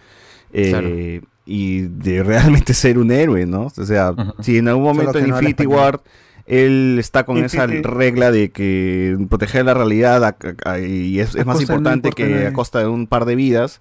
eh, 0.52 0.70
Claro. 0.70 1.28
Y 1.46 1.82
de 1.82 2.22
realmente 2.22 2.72
ser 2.74 2.98
un 2.98 3.10
héroe, 3.10 3.46
¿no? 3.46 3.70
O 3.76 3.84
sea, 3.84 4.14
si 4.40 4.58
en 4.58 4.68
algún 4.68 4.84
momento 4.84 5.18
en 5.18 5.28
no 5.30 5.36
Infinity 5.36 5.62
español. 5.64 5.78
War 5.80 6.00
él 6.46 6.96
está 6.98 7.24
con 7.24 7.38
esa 7.42 7.66
regla 7.66 8.30
de 8.30 8.50
que 8.50 9.16
proteger 9.30 9.64
la 9.64 9.72
realidad 9.72 10.22
a- 10.24 10.36
a- 10.66 10.78
y 10.78 11.18
es, 11.18 11.34
más 11.46 11.56
no 11.56 11.62
importante 11.62 12.08
importa 12.08 12.16
que 12.16 12.46
a 12.46 12.52
costa 12.52 12.80
de 12.80 12.86
un 12.86 13.06
par 13.06 13.24
de 13.24 13.34
vidas. 13.34 13.80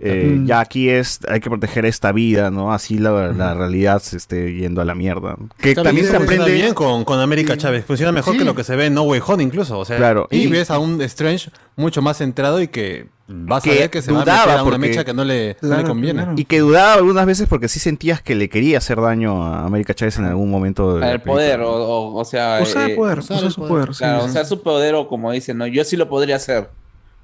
Eh, 0.00 0.26
Mm. 0.38 0.46
Ya 0.46 0.60
aquí 0.60 0.88
es, 0.88 1.18
hay 1.28 1.40
que 1.40 1.48
proteger 1.50 1.84
esta 1.84 2.12
vida, 2.12 2.50
¿no? 2.50 2.72
Así 2.72 2.98
la, 2.98 3.32
la 3.32 3.54
realidad 3.54 4.00
se 4.00 4.16
esté 4.16 4.54
yendo 4.54 4.80
a 4.80 4.84
la 4.84 4.94
mierda. 4.94 5.36
Que 5.58 5.74
Claro, 5.74 5.88
también 5.88 6.06
y 6.06 6.10
se 6.10 6.16
aprende 6.16 6.52
bien 6.52 6.72
con, 6.74 7.04
con 7.04 7.18
América 7.18 7.56
Chávez. 7.56 7.84
Funciona 7.84 8.12
mejor 8.12 8.34
Sí. 8.34 8.38
que 8.38 8.44
lo 8.44 8.54
que 8.54 8.62
se 8.64 8.76
ve 8.76 8.86
en 8.86 8.94
No 8.94 9.02
Way 9.02 9.20
Home 9.26 9.42
incluso. 9.42 9.78
O 9.78 9.84
sea, 9.84 9.96
Claro, 9.96 10.28
y, 10.30 10.38
y- 10.42 10.46
ves 10.46 10.70
a 10.70 10.78
un 10.78 11.00
Strange 11.02 11.50
mucho 11.76 12.00
más 12.02 12.18
centrado 12.18 12.60
y 12.62 12.68
que 12.68 13.06
vas 13.26 13.62
a 13.62 13.68
que 13.70 13.76
ver 13.78 13.90
que 13.90 14.00
se 14.00 14.12
va 14.12 14.20
a 14.20 14.22
dudaba 14.22 14.38
meter 14.46 14.50
a 14.58 14.62
una 14.62 14.70
porque- 14.70 14.78
mecha 14.88 15.04
que 15.04 15.14
no 15.14 15.24
le, 15.24 15.56
no 15.62 15.76
le 15.76 15.84
conviene. 15.84 16.26
Y 16.36 16.44
que 16.44 16.60
dudaba 16.60 16.94
algunas 16.94 17.26
veces 17.26 17.48
porque 17.48 17.66
sí 17.68 17.80
sentías 17.80 18.22
que 18.22 18.34
le 18.36 18.48
quería 18.48 18.78
hacer 18.78 19.00
daño 19.00 19.44
a 19.44 19.64
América 19.64 19.94
Chávez 19.94 20.16
en 20.18 20.26
algún 20.26 20.50
momento. 20.50 20.96
de 20.98 21.10
El 21.10 21.20
poder, 21.20 21.60
o, 21.60 21.70
o, 21.72 22.14
o 22.20 22.24
sea. 22.24 22.60
Usar 22.62 22.90
el 22.90 22.96
poder, 22.96 23.18
usar 23.18 23.50
su 23.50 23.66
poder, 23.66 23.92
sí, 23.94 23.98
Claro, 23.98 24.22
sí. 24.22 24.30
usar 24.30 24.46
su 24.46 24.62
poder, 24.62 24.94
o 24.94 25.08
como 25.08 25.32
dicen, 25.32 25.58
¿no? 25.58 25.66
Yo 25.66 25.82
sí 25.84 25.96
lo 25.96 26.08
podría 26.08 26.36
hacer. 26.36 26.68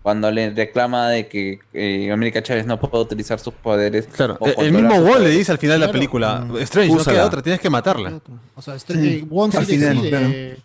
Cuando 0.04 0.30
le 0.30 0.50
reclama 0.50 1.08
de 1.08 1.26
que 1.28 1.60
eh, 1.72 2.12
América 2.12 2.42
Chávez 2.42 2.66
no 2.66 2.78
puede 2.78 3.02
utilizar 3.02 3.40
sus 3.40 3.54
poderes. 3.54 4.06
Claro, 4.06 4.38
El, 4.58 4.66
el 4.66 4.72
mismo 4.72 4.96
Wall 4.96 5.24
le 5.24 5.30
dice 5.30 5.50
al 5.50 5.56
final 5.56 5.80
de 5.80 5.86
la 5.86 5.90
película, 5.92 6.46
Strange, 6.60 6.90
no 6.92 6.96
Úsala. 7.00 7.16
queda 7.16 7.26
otra, 7.26 7.40
tienes 7.42 7.60
que 7.62 7.70
matarla. 7.70 8.20
O 8.54 8.60
sea, 8.60 8.74
eh, 8.90 9.24
Wong 9.30 9.50
sí 9.52 9.56
Al 9.56 9.64
final, 9.64 9.94
decide 9.96 10.08
claro. 10.10 10.26
eh, 10.30 10.58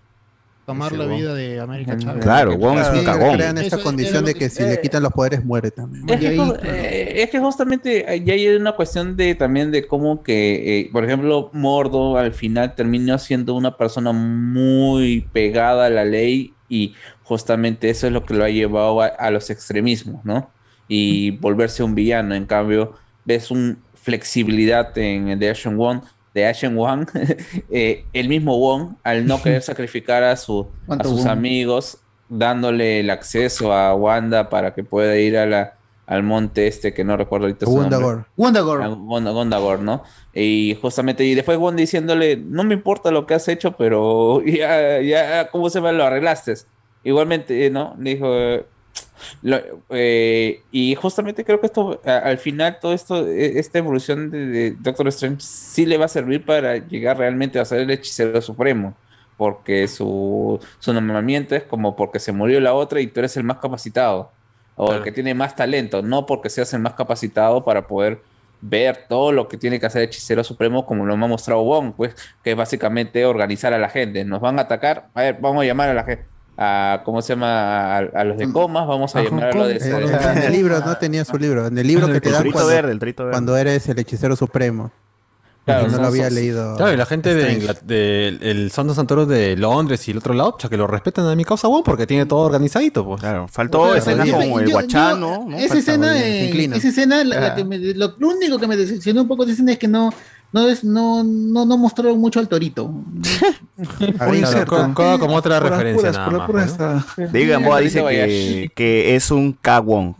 tomar 0.65 0.91
la 0.91 1.05
vida 1.05 1.33
de 1.33 1.57
América 1.61 1.97
Chávez. 1.97 2.21
Claro, 2.21 2.57
Wong 2.57 2.79
es 2.79 2.89
un 2.89 2.99
Sí, 2.99 3.05
cagón. 3.05 3.35
Crean 3.37 3.57
esta 3.59 3.75
Eso 3.77 3.83
condición 3.85 4.15
era 4.15 4.21
lo 4.21 4.27
de 4.27 4.33
que- 4.33 4.39
que 4.39 4.49
si 4.49 4.61
eh, 4.63 4.67
le 4.71 4.81
quitan 4.81 5.03
los 5.03 5.13
poderes 5.13 5.45
muere 5.45 5.71
también. 5.71 6.09
Es 6.09 6.19
que, 6.19 6.35
eh, 6.63 7.23
es 7.23 7.29
que 7.29 7.39
justamente 7.39 8.13
eh, 8.13 8.21
ya 8.21 8.33
hay 8.33 8.45
una 8.49 8.73
cuestión 8.73 9.15
de 9.15 9.35
también 9.35 9.71
de 9.71 9.87
cómo 9.87 10.21
que, 10.21 10.81
eh, 10.81 10.89
por 10.91 11.05
ejemplo, 11.05 11.49
Mordo 11.53 12.17
al 12.17 12.33
final 12.33 12.75
terminó 12.75 13.17
siendo 13.17 13.55
una 13.55 13.77
persona 13.77 14.11
muy 14.11 15.25
pegada 15.31 15.85
a 15.85 15.89
la 15.89 16.03
ley 16.03 16.53
y 16.67 16.93
justamente 17.29 17.89
eso 17.89 18.07
es 18.07 18.11
lo 18.13 18.25
que 18.25 18.33
lo 18.33 18.43
ha 18.43 18.49
llevado 18.49 19.01
a, 19.01 19.05
a 19.05 19.31
los 19.31 19.49
extremismos, 19.49 20.25
¿no? 20.25 20.49
Y 20.89 21.31
volverse 21.37 21.83
un 21.83 21.95
villano. 21.95 22.35
En 22.35 22.45
cambio, 22.45 22.93
ves 23.23 23.51
una 23.51 23.77
flexibilidad 23.93 24.97
en 24.97 25.39
The 25.39 25.49
Ashen 25.51 25.79
One, 25.79 26.01
de 26.33 26.45
Ashen 26.47 26.77
One, 26.77 27.05
eh, 27.71 28.03
el 28.13 28.27
mismo 28.27 28.57
Wong, 28.57 28.95
al 29.03 29.25
no 29.25 29.41
querer 29.41 29.61
sacrificar 29.71 30.23
a, 30.23 30.35
su, 30.35 30.61
a 30.83 30.85
¿Cuánto 30.87 31.09
sus 31.09 31.19
Wong? 31.19 31.27
amigos, 31.29 31.99
dándole 32.27 32.99
el 32.99 33.09
acceso 33.11 33.71
a 33.73 33.93
Wanda 33.95 34.49
para 34.49 34.73
que 34.73 34.83
pueda 34.83 35.15
ir 35.17 35.37
a 35.37 35.45
la, 35.45 35.73
al 36.07 36.23
monte 36.23 36.67
este 36.67 36.93
que 36.93 37.03
no 37.03 37.17
recuerdo 37.17 37.45
ahorita 37.45 37.65
su 37.67 37.71
nombre. 37.75 37.97
Wundagore. 37.97 38.25
Wundagore. 38.35 38.83
A 38.85 38.89
Wanda- 38.89 39.31
Gondagore, 39.31 39.81
¿no? 39.83 40.03
Y 40.33 40.77
justamente, 40.81 41.23
y 41.23 41.35
después 41.35 41.57
Wanda 41.59 41.81
diciéndole, 41.81 42.35
no 42.37 42.63
me 42.63 42.73
importa 42.73 43.11
lo 43.11 43.25
que 43.27 43.35
has 43.35 43.47
hecho, 43.47 43.73
pero 43.77 44.41
ya, 44.45 45.01
ya, 45.01 45.49
¿cómo 45.51 45.69
se 45.69 45.81
me 45.81 45.91
lo 45.93 46.03
arreglaste? 46.03 46.53
Igualmente, 47.03 47.65
eh, 47.65 47.69
¿no? 47.69 47.95
Dijo, 47.97 48.27
eh, 48.35 48.65
lo- 49.41 49.59
eh, 49.89 50.65
y 50.71 50.95
justamente 50.95 51.45
creo 51.45 51.59
que 51.59 51.67
esto, 51.67 52.01
a- 52.05 52.17
al 52.19 52.37
final, 52.39 52.79
todo 52.81 52.93
esto, 52.93 53.27
eh, 53.27 53.59
esta 53.59 53.79
evolución 53.79 54.29
de, 54.31 54.45
de 54.47 54.71
Doctor 54.79 55.07
Strange 55.09 55.41
sí 55.41 55.85
le 55.85 55.97
va 55.97 56.05
a 56.05 56.07
servir 56.09 56.45
para 56.45 56.77
llegar 56.77 57.17
realmente 57.17 57.59
a 57.59 57.65
ser 57.65 57.81
el 57.81 57.91
hechicero 57.91 58.41
supremo. 58.41 58.95
Porque 59.37 59.87
su, 59.87 60.59
su 60.79 60.93
nombramiento 60.93 61.55
es 61.55 61.63
como 61.63 61.95
porque 61.95 62.19
se 62.19 62.33
murió 62.33 62.59
la 62.59 62.73
otra 62.73 62.99
y 62.99 63.07
tú 63.07 63.21
eres 63.21 63.37
el 63.37 63.45
más 63.45 63.57
capacitado. 63.59 64.31
O 64.75 64.93
el 64.93 65.01
que 65.01 65.11
tiene 65.11 65.33
más 65.33 65.55
talento, 65.55 66.01
no 66.01 66.25
porque 66.25 66.49
seas 66.49 66.73
el 66.73 66.81
más 66.81 66.93
capacitado 66.95 67.63
para 67.65 67.87
poder 67.87 68.21
ver 68.61 69.05
todo 69.07 69.31
lo 69.31 69.47
que 69.47 69.57
tiene 69.57 69.79
que 69.79 69.85
hacer 69.85 70.01
el 70.03 70.07
hechicero 70.09 70.43
supremo, 70.43 70.85
como 70.85 71.05
lo 71.05 71.13
ha 71.13 71.17
mostrado 71.17 71.63
Wong, 71.63 71.93
pues, 71.95 72.15
que 72.43 72.51
es 72.51 72.57
básicamente 72.57 73.25
organizar 73.25 73.73
a 73.73 73.77
la 73.79 73.89
gente. 73.89 74.25
Nos 74.25 74.41
van 74.41 74.59
a 74.59 74.63
atacar, 74.63 75.09
a 75.13 75.21
ver, 75.21 75.37
vamos 75.39 75.63
a 75.63 75.65
llamar 75.65 75.89
a 75.89 75.93
la 75.93 76.03
gente, 76.03 76.25
a, 76.61 77.01
¿cómo 77.05 77.21
se 77.21 77.33
llama? 77.33 77.95
A, 77.95 77.97
a 77.99 78.23
los 78.25 78.37
de 78.37 78.51
comas, 78.51 78.85
vamos 78.85 79.15
a 79.15 79.23
llamar 79.23 79.45
a 79.45 79.55
los 79.55 79.67
de... 79.69 79.75
Eh, 79.77 80.33
en 80.35 80.37
el 80.43 80.51
libro, 80.51 80.79
¿no? 80.81 80.97
Tenía 80.97 81.23
su 81.23 81.37
libro. 81.37 81.67
En 81.67 81.77
el 81.77 81.87
libro 81.87 82.07
El 82.07 82.13
que 82.13 82.19
te 82.19 82.31
dan 82.31 82.41
trito 82.41 82.53
cuando, 82.53 82.69
verde, 82.69 82.91
el 82.91 82.99
trito 82.99 83.23
verde. 83.23 83.31
cuando 83.33 83.55
eres 83.55 83.87
el 83.87 83.97
hechicero 83.97 84.35
supremo. 84.35 84.91
Claro, 85.63 85.87
no 85.87 85.97
lo 85.99 86.07
había 86.07 86.29
leído. 86.29 86.75
Claro, 86.75 86.93
y 86.93 86.97
la 86.97 87.05
gente 87.05 87.33
de, 87.35 87.75
del 87.83 88.39
el 88.41 88.71
Santo 88.71 88.93
Santoro 88.95 89.25
de 89.25 89.55
Londres 89.55 90.07
y 90.07 90.11
el 90.11 90.17
otro 90.17 90.33
lado, 90.33 90.55
o 90.57 90.59
sea, 90.59 90.69
que 90.69 90.77
lo 90.77 90.87
respetan 90.87 91.27
a 91.27 91.35
mi 91.35 91.45
causa, 91.45 91.67
Wong, 91.67 91.83
porque 91.85 92.07
tiene 92.07 92.25
todo 92.25 92.39
organizadito, 92.39 93.05
pues. 93.05 93.21
Claro, 93.21 93.47
faltó 93.47 93.93
escenas 93.95 94.27
Yo- 94.27 94.33
como 94.33 94.59
el 94.59 94.69
guachano, 94.71 95.45
¿no? 95.47 95.57
Esa 95.57 95.77
escena, 95.77 96.17
eh, 96.17 96.49
esa 96.73 96.87
escena 96.87 97.55
que 97.55 97.63
me- 97.63 97.77
lo, 97.77 98.15
único 98.19 98.57
que 98.57 98.67
me 98.67 98.75
decepcionó 98.75 99.21
un 99.21 99.27
poco 99.27 99.45
de 99.45 99.51
esa 99.51 99.57
escena 99.61 99.73
es 99.73 99.77
que 99.77 99.87
no, 99.87 100.11
no, 100.51 100.67
es, 100.67 100.83
no, 100.83 101.23
no, 101.23 101.65
no 101.65 101.77
mostraron 101.77 102.19
mucho 102.19 102.39
al 102.39 102.47
torito. 102.47 102.91
Puede 104.17 104.45
ser, 104.45 104.65
con- 104.65 104.93
con- 104.93 105.19
como 105.19 105.35
otra 105.35 105.59
Por 105.59 105.69
las 105.71 105.79
referencia 105.79 106.11
puras, 106.11 106.29
nada 106.31 106.45
por 106.45 106.55
las 106.55 106.77
David 107.33 107.49
Gamboa 107.51 107.79
dice 107.79 108.03
que, 108.03 108.71
que 108.75 109.15
es 109.15 109.31
un 109.31 109.53
cagón. 109.53 110.15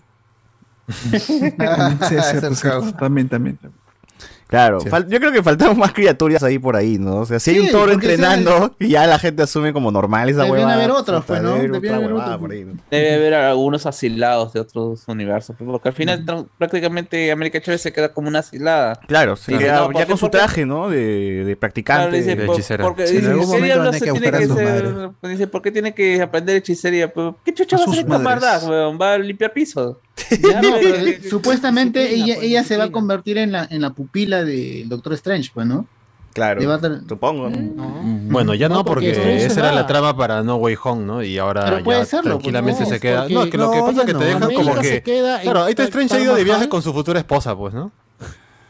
Sí, 1.19 1.51
también, 2.98 3.27
también. 3.30 3.58
también. 3.58 3.78
Claro, 4.50 4.80
Sí. 4.80 4.90
yo 5.10 5.19
creo 5.19 5.32
que 5.32 5.44
faltaban 5.44 5.78
más 5.78 5.94
criaturas 5.94 6.42
ahí 6.42 6.58
por 6.58 6.76
ahí, 6.76 6.98
¿no? 6.98 7.18
O 7.18 7.26
sea, 7.28 7.40
si 7.40 7.52
hay 7.52 7.58
Sí, 7.58 7.61
un 7.68 7.72
toro 7.72 7.92
entrenando 7.92 8.76
y 8.80 8.90
ya 8.90 9.06
la 9.06 9.19
gente 9.19 9.44
asume 9.44 9.74
como 9.74 9.92
normal 9.92 10.28
esa 10.28 10.40
Debían 10.40 10.52
huevada. 10.58 10.74
haber 10.74 10.90
otros, 10.92 11.24
pues, 11.26 11.42
¿no? 11.44 11.53
debe 11.53 11.78
haber 11.78 12.08
huevada 12.14 12.26
otros. 12.26 12.40
por 12.40 12.52
ahí, 12.52 12.66
¿no? 12.66 12.74
Debe 12.90 13.14
haber 13.14 13.34
algunos 13.36 13.86
asilados 13.86 14.52
de 14.53 14.60
otros 14.61 15.03
universos, 15.08 15.56
porque 15.64 15.90
al 15.90 15.94
final 15.94 16.26
tra- 16.26 16.48
prácticamente 16.58 17.32
América 17.32 17.61
Chávez 17.61 17.82
se 17.82 17.94
queda 17.94 18.11
como 18.11 18.28
una 18.28 18.40
asilada. 18.40 18.95
Claro, 19.08 19.36
no, 19.48 19.60
ya 19.61 19.84
porque- 19.86 20.06
con 20.08 20.18
su 20.18 20.30
traje, 20.30 20.66
¿no? 20.66 20.90
De, 20.90 21.44
de 21.45 21.56
practicante, 21.56 22.10
Claro, 22.10 22.18
dice, 22.18 22.36
de 22.36 22.45
hechicera. 22.45 22.84
Porque 22.84 23.06
Sí, 23.06 23.18
dice, 23.18 23.26
en 23.28 23.32
algún 23.34 23.45
¿qué 23.45 23.48
momento 23.48 23.66
diablos 23.66 23.86
van 23.86 23.95
a 23.95 24.00
se 24.00 24.06
que 24.06 24.11
tiene 24.11 24.32
que 24.38 24.48
ser? 24.48 25.10
Dice, 25.30 25.48
¿por 25.48 25.61
qué 25.61 25.72
tiene 25.72 25.94
que 25.94 26.22
aprender 26.24 26.56
hechicería? 26.56 27.14
Pues, 27.14 27.36
¿Qué 27.45 27.53
chucha 27.53 27.76
A 27.76 27.80
va 27.80 27.86
a 27.86 27.88
hacer 27.90 28.00
esta 28.03 28.18
maldad, 28.18 28.64
weón? 28.68 28.98
Va 29.00 29.14
a 29.14 29.18
limpiar 29.19 29.53
pisos. 29.53 29.98
No, 30.41 30.75
pero 30.81 31.23
supuestamente 31.30 32.14
ella, 32.14 32.35
pues, 32.35 32.48
ella 32.48 32.64
se 32.64 32.77
va 32.77 32.85
a 32.85 32.91
convertir 32.91 33.38
en 33.38 33.51
la, 33.51 33.67
en 33.69 33.81
la 33.81 33.91
pupila 33.91 34.43
del 34.43 34.88
Doctor 34.89 35.14
Strange, 35.14 35.51
pues, 35.53 35.65
¿no? 35.67 35.88
Claro, 36.33 36.61
Le 36.61 36.67
va 36.67 36.75
a 36.75 36.77
dar- 36.77 37.01
supongo. 37.09 37.49
Bueno, 37.51 38.53
ya 38.53 38.69
no, 38.69 38.75
No, 38.75 38.85
porque 38.85 39.11
esa 39.45 39.59
era 39.59 39.72
la 39.72 39.88
trama 39.88 40.15
para 40.15 40.43
No 40.43 40.57
Way 40.57 40.77
Home, 40.83 41.03
¿no? 41.06 41.23
Y 41.23 41.38
ahora 41.39 41.65
Pero 41.65 41.83
puede 41.83 41.99
ya 41.99 42.06
serlo, 42.06 42.23
pues, 42.23 42.43
tranquilamente 42.43 42.83
no, 42.83 42.89
se 42.89 42.99
queda. 42.99 43.22
porque- 43.22 43.33
No, 43.33 43.43
es 43.43 43.49
que 43.49 43.57
lo 43.57 43.72
que 43.72 43.77
no, 43.80 43.85
pasa 43.85 43.99
es 44.01 44.06
que 44.06 44.14
no, 44.14 44.19
te 44.19 44.25
dejan 44.25 44.53
como 44.53 44.75
que. 44.75 45.03
en 45.06 45.41
Claro, 45.41 45.64
ahí 45.64 45.72
está 45.72 45.83
Strange 45.83 46.15
ha 46.15 46.19
ido 46.19 46.35
de 46.35 46.43
viaje 46.43 46.69
con 46.69 46.81
su 46.83 46.93
futura 46.93 47.19
esposa, 47.19 47.56
pues, 47.56 47.73
¿no? 47.73 47.91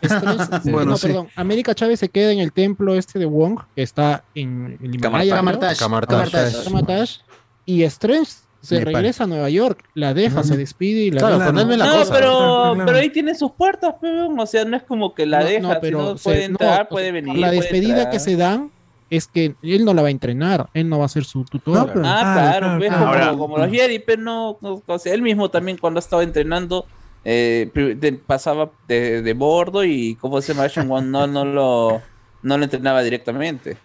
Strange- 0.02 0.62
Bueno, 0.72 0.92
no, 0.92 0.98
sí. 0.98 1.08
perdón. 1.08 1.28
América 1.36 1.76
Chávez 1.76 2.00
se 2.00 2.08
queda 2.08 2.32
en 2.32 2.40
el 2.40 2.54
templo 2.54 2.96
este 2.96 3.20
de 3.20 3.26
Wong, 3.26 3.60
que 3.76 3.82
está 3.84 4.24
en 4.36 4.78
el 4.82 4.96
Himalaya. 4.96 5.36
Camartash. 5.36 5.80
Camartash. 5.80 6.32
Camartash. 6.32 6.64
Camartash. 6.64 7.18
Y 7.66 7.84
Strange 7.84 8.32
se 8.62 8.80
Nepal. 8.80 8.94
regresa 8.96 9.24
a 9.24 9.28
Nueva 9.28 9.50
York, 9.50 9.84
la 9.94 10.14
deja, 10.14 10.44
se 10.44 10.58
despide 10.58 11.02
y 11.02 11.12
la 11.12 11.20
Claro, 11.20 11.40
deja. 11.40 11.52
me 11.66 11.78
la 11.78 11.86
no, 11.86 11.94
cosa. 12.00 12.14
pero, 12.14 12.72
claro. 12.74 12.86
pero 12.86 12.98
ahí 12.98 13.10
tiene 13.10 13.34
sus 13.36 13.52
puertas, 13.52 13.96
pero, 14.02 14.28
o 14.28 14.46
sea, 14.46 14.66
no 14.66 14.76
es 14.78 14.84
como 14.84 15.14
que 15.16 15.26
la 15.26 15.40
No, 15.40 15.46
deja, 15.46 15.74
no, 15.74 15.80
pero 15.82 16.00
sino 16.00 16.18
se- 16.18 16.24
puede 16.24 16.40
no, 16.40 16.46
entrar, 16.52 16.90
puede 16.90 17.12
venir. 17.12 17.38
La 17.38 17.52
despedida 17.52 18.10
que 18.10 18.20
se 18.20 18.36
dan 18.36 18.72
es 19.10 19.28
que 19.28 19.56
él 19.64 19.86
no 19.86 19.94
la 19.94 20.02
va 20.04 20.10
a 20.10 20.12
entrenar, 20.12 20.70
él 20.74 20.88
no 20.90 21.00
va 21.00 21.06
a 21.06 21.10
ser 21.10 21.24
su 21.26 21.44
tutor. 21.46 21.76
No, 21.78 21.88
pero- 21.88 22.02
Ah, 22.06 22.20
Claro, 22.22 22.34
claro, 22.34 22.60
claro, 22.60 22.80
ves 22.80 22.90
claro. 22.90 23.04
como, 23.06 23.14
Ahora- 23.14 23.38
como 23.38 23.58
los 23.58 23.70
Jedi, 23.72 24.00
pero 24.00 24.22
no, 24.22 24.58
no, 24.62 24.84
o 24.86 25.00
sea, 25.00 25.14
él 25.14 25.22
mismo 25.22 25.50
también 25.50 25.78
cuando 25.78 26.00
estaba 26.00 26.22
entrenando 26.24 26.86
eh, 27.26 27.70
de- 27.74 28.14
pasaba 28.14 28.72
de, 28.88 29.22
de 29.22 29.34
bordo 29.34 29.84
y 29.84 30.16
como 30.16 30.42
se 30.42 30.54
llama 30.54 31.02
no, 31.02 31.28
no 31.28 31.44
lo 31.46 32.02
no 32.42 32.58
lo 32.58 32.64
entrenaba 32.64 33.02
directamente. 33.04 33.78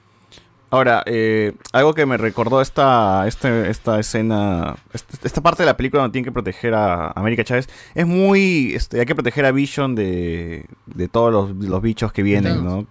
Ahora, 0.75 1.05
eh, 1.07 1.53
algo 1.73 1.95
que 1.95 2.05
me 2.05 2.17
recordó 2.17 2.61
esta, 2.61 3.29
este, 3.29 3.71
esta 3.71 4.01
escena, 4.01 4.75
esta, 4.93 5.19
esta 5.23 5.41
parte 5.41 5.63
de 5.63 5.67
la 5.67 5.77
película 5.77 6.03
donde 6.03 6.15
tienen 6.15 6.25
que 6.25 6.33
proteger 6.33 6.75
a 6.75 7.13
América 7.13 7.45
Chávez, 7.45 7.69
es 7.95 8.05
muy, 8.05 8.75
este, 8.75 8.99
hay 8.99 9.07
que 9.07 9.15
proteger 9.15 9.47
a 9.47 9.53
Vision 9.53 9.95
de, 9.95 10.67
de 10.87 11.07
todos 11.07 11.33
los, 11.33 11.55
los 11.65 11.81
bichos 11.81 12.13
que 12.13 12.25
vienen, 12.25 12.65
¿no? 12.65 12.89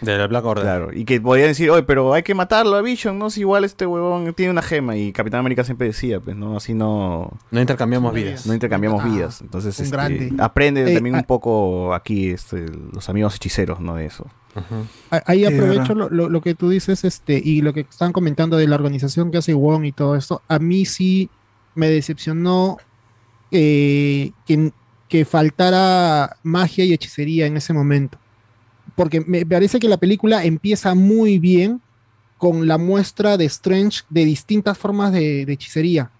De 0.00 0.16
la 0.16 0.26
Black 0.26 0.44
Order. 0.44 0.64
Claro, 0.64 0.92
y 0.92 1.04
que 1.04 1.20
podían 1.20 1.48
decir, 1.48 1.70
oye, 1.70 1.82
pero 1.82 2.12
hay 2.14 2.22
que 2.22 2.34
matarlo 2.34 2.76
a 2.76 2.82
Vision, 2.82 3.18
¿no? 3.18 3.28
Si 3.30 3.40
igual 3.40 3.64
este 3.64 3.86
huevón 3.86 4.32
tiene 4.34 4.50
una 4.52 4.62
gema 4.62 4.96
y 4.96 5.12
Capitán 5.12 5.40
América 5.40 5.62
siempre 5.64 5.86
decía, 5.88 6.20
pues, 6.20 6.36
¿no? 6.36 6.56
Así 6.56 6.72
no, 6.74 7.30
No 7.50 7.60
intercambiamos 7.60 8.14
vidas. 8.14 8.46
no 8.46 8.54
intercambiamos 8.54 9.02
Ah, 9.04 9.08
vidas. 9.08 9.40
Entonces, 9.42 9.78
un 9.78 9.84
este, 9.84 9.96
grande. 9.96 10.32
aprende 10.38 10.90
Eh, 10.90 10.94
también 10.94 11.14
un 11.16 11.20
ah. 11.20 11.26
poco 11.26 11.92
aquí 11.94 12.30
este, 12.30 12.66
los 12.92 13.08
amigos 13.08 13.34
hechiceros, 13.36 13.80
¿no? 13.80 13.94
De 13.96 14.06
eso. 14.06 14.26
Ah, 15.10 15.22
Ahí 15.26 15.44
aprovecho 15.44 15.94
lo- 15.94 16.08
lo 16.28 16.40
que 16.40 16.54
tú 16.54 16.68
dices 16.70 17.04
este 17.04 17.40
y 17.42 17.60
lo 17.62 17.72
que 17.72 17.80
están 17.80 18.12
comentando 18.12 18.56
de 18.56 18.66
la 18.66 18.74
organización 18.76 19.30
que 19.30 19.38
hace 19.38 19.54
Wong 19.54 19.84
y 19.84 19.92
todo 19.92 20.16
esto. 20.16 20.42
A 20.48 20.58
mí 20.58 20.86
sí 20.86 21.30
me 21.76 21.88
decepcionó 21.88 22.78
eh, 23.52 24.32
que, 24.46 24.72
que 25.08 25.24
faltara 25.24 26.36
magia 26.42 26.84
y 26.84 26.92
hechicería 26.92 27.46
en 27.46 27.56
ese 27.56 27.72
momento. 27.72 28.18
Porque 29.00 29.20
me 29.22 29.46
parece 29.46 29.78
que 29.80 29.88
la 29.88 29.96
película 29.96 30.44
empieza 30.44 30.94
muy 30.94 31.38
bien 31.38 31.80
con 32.36 32.66
la 32.68 32.76
muestra 32.76 33.38
de 33.38 33.46
Strange 33.46 34.02
de 34.10 34.26
distintas 34.26 34.76
formas 34.76 35.10
de, 35.12 35.46
de 35.46 35.52
hechicería. 35.54 36.10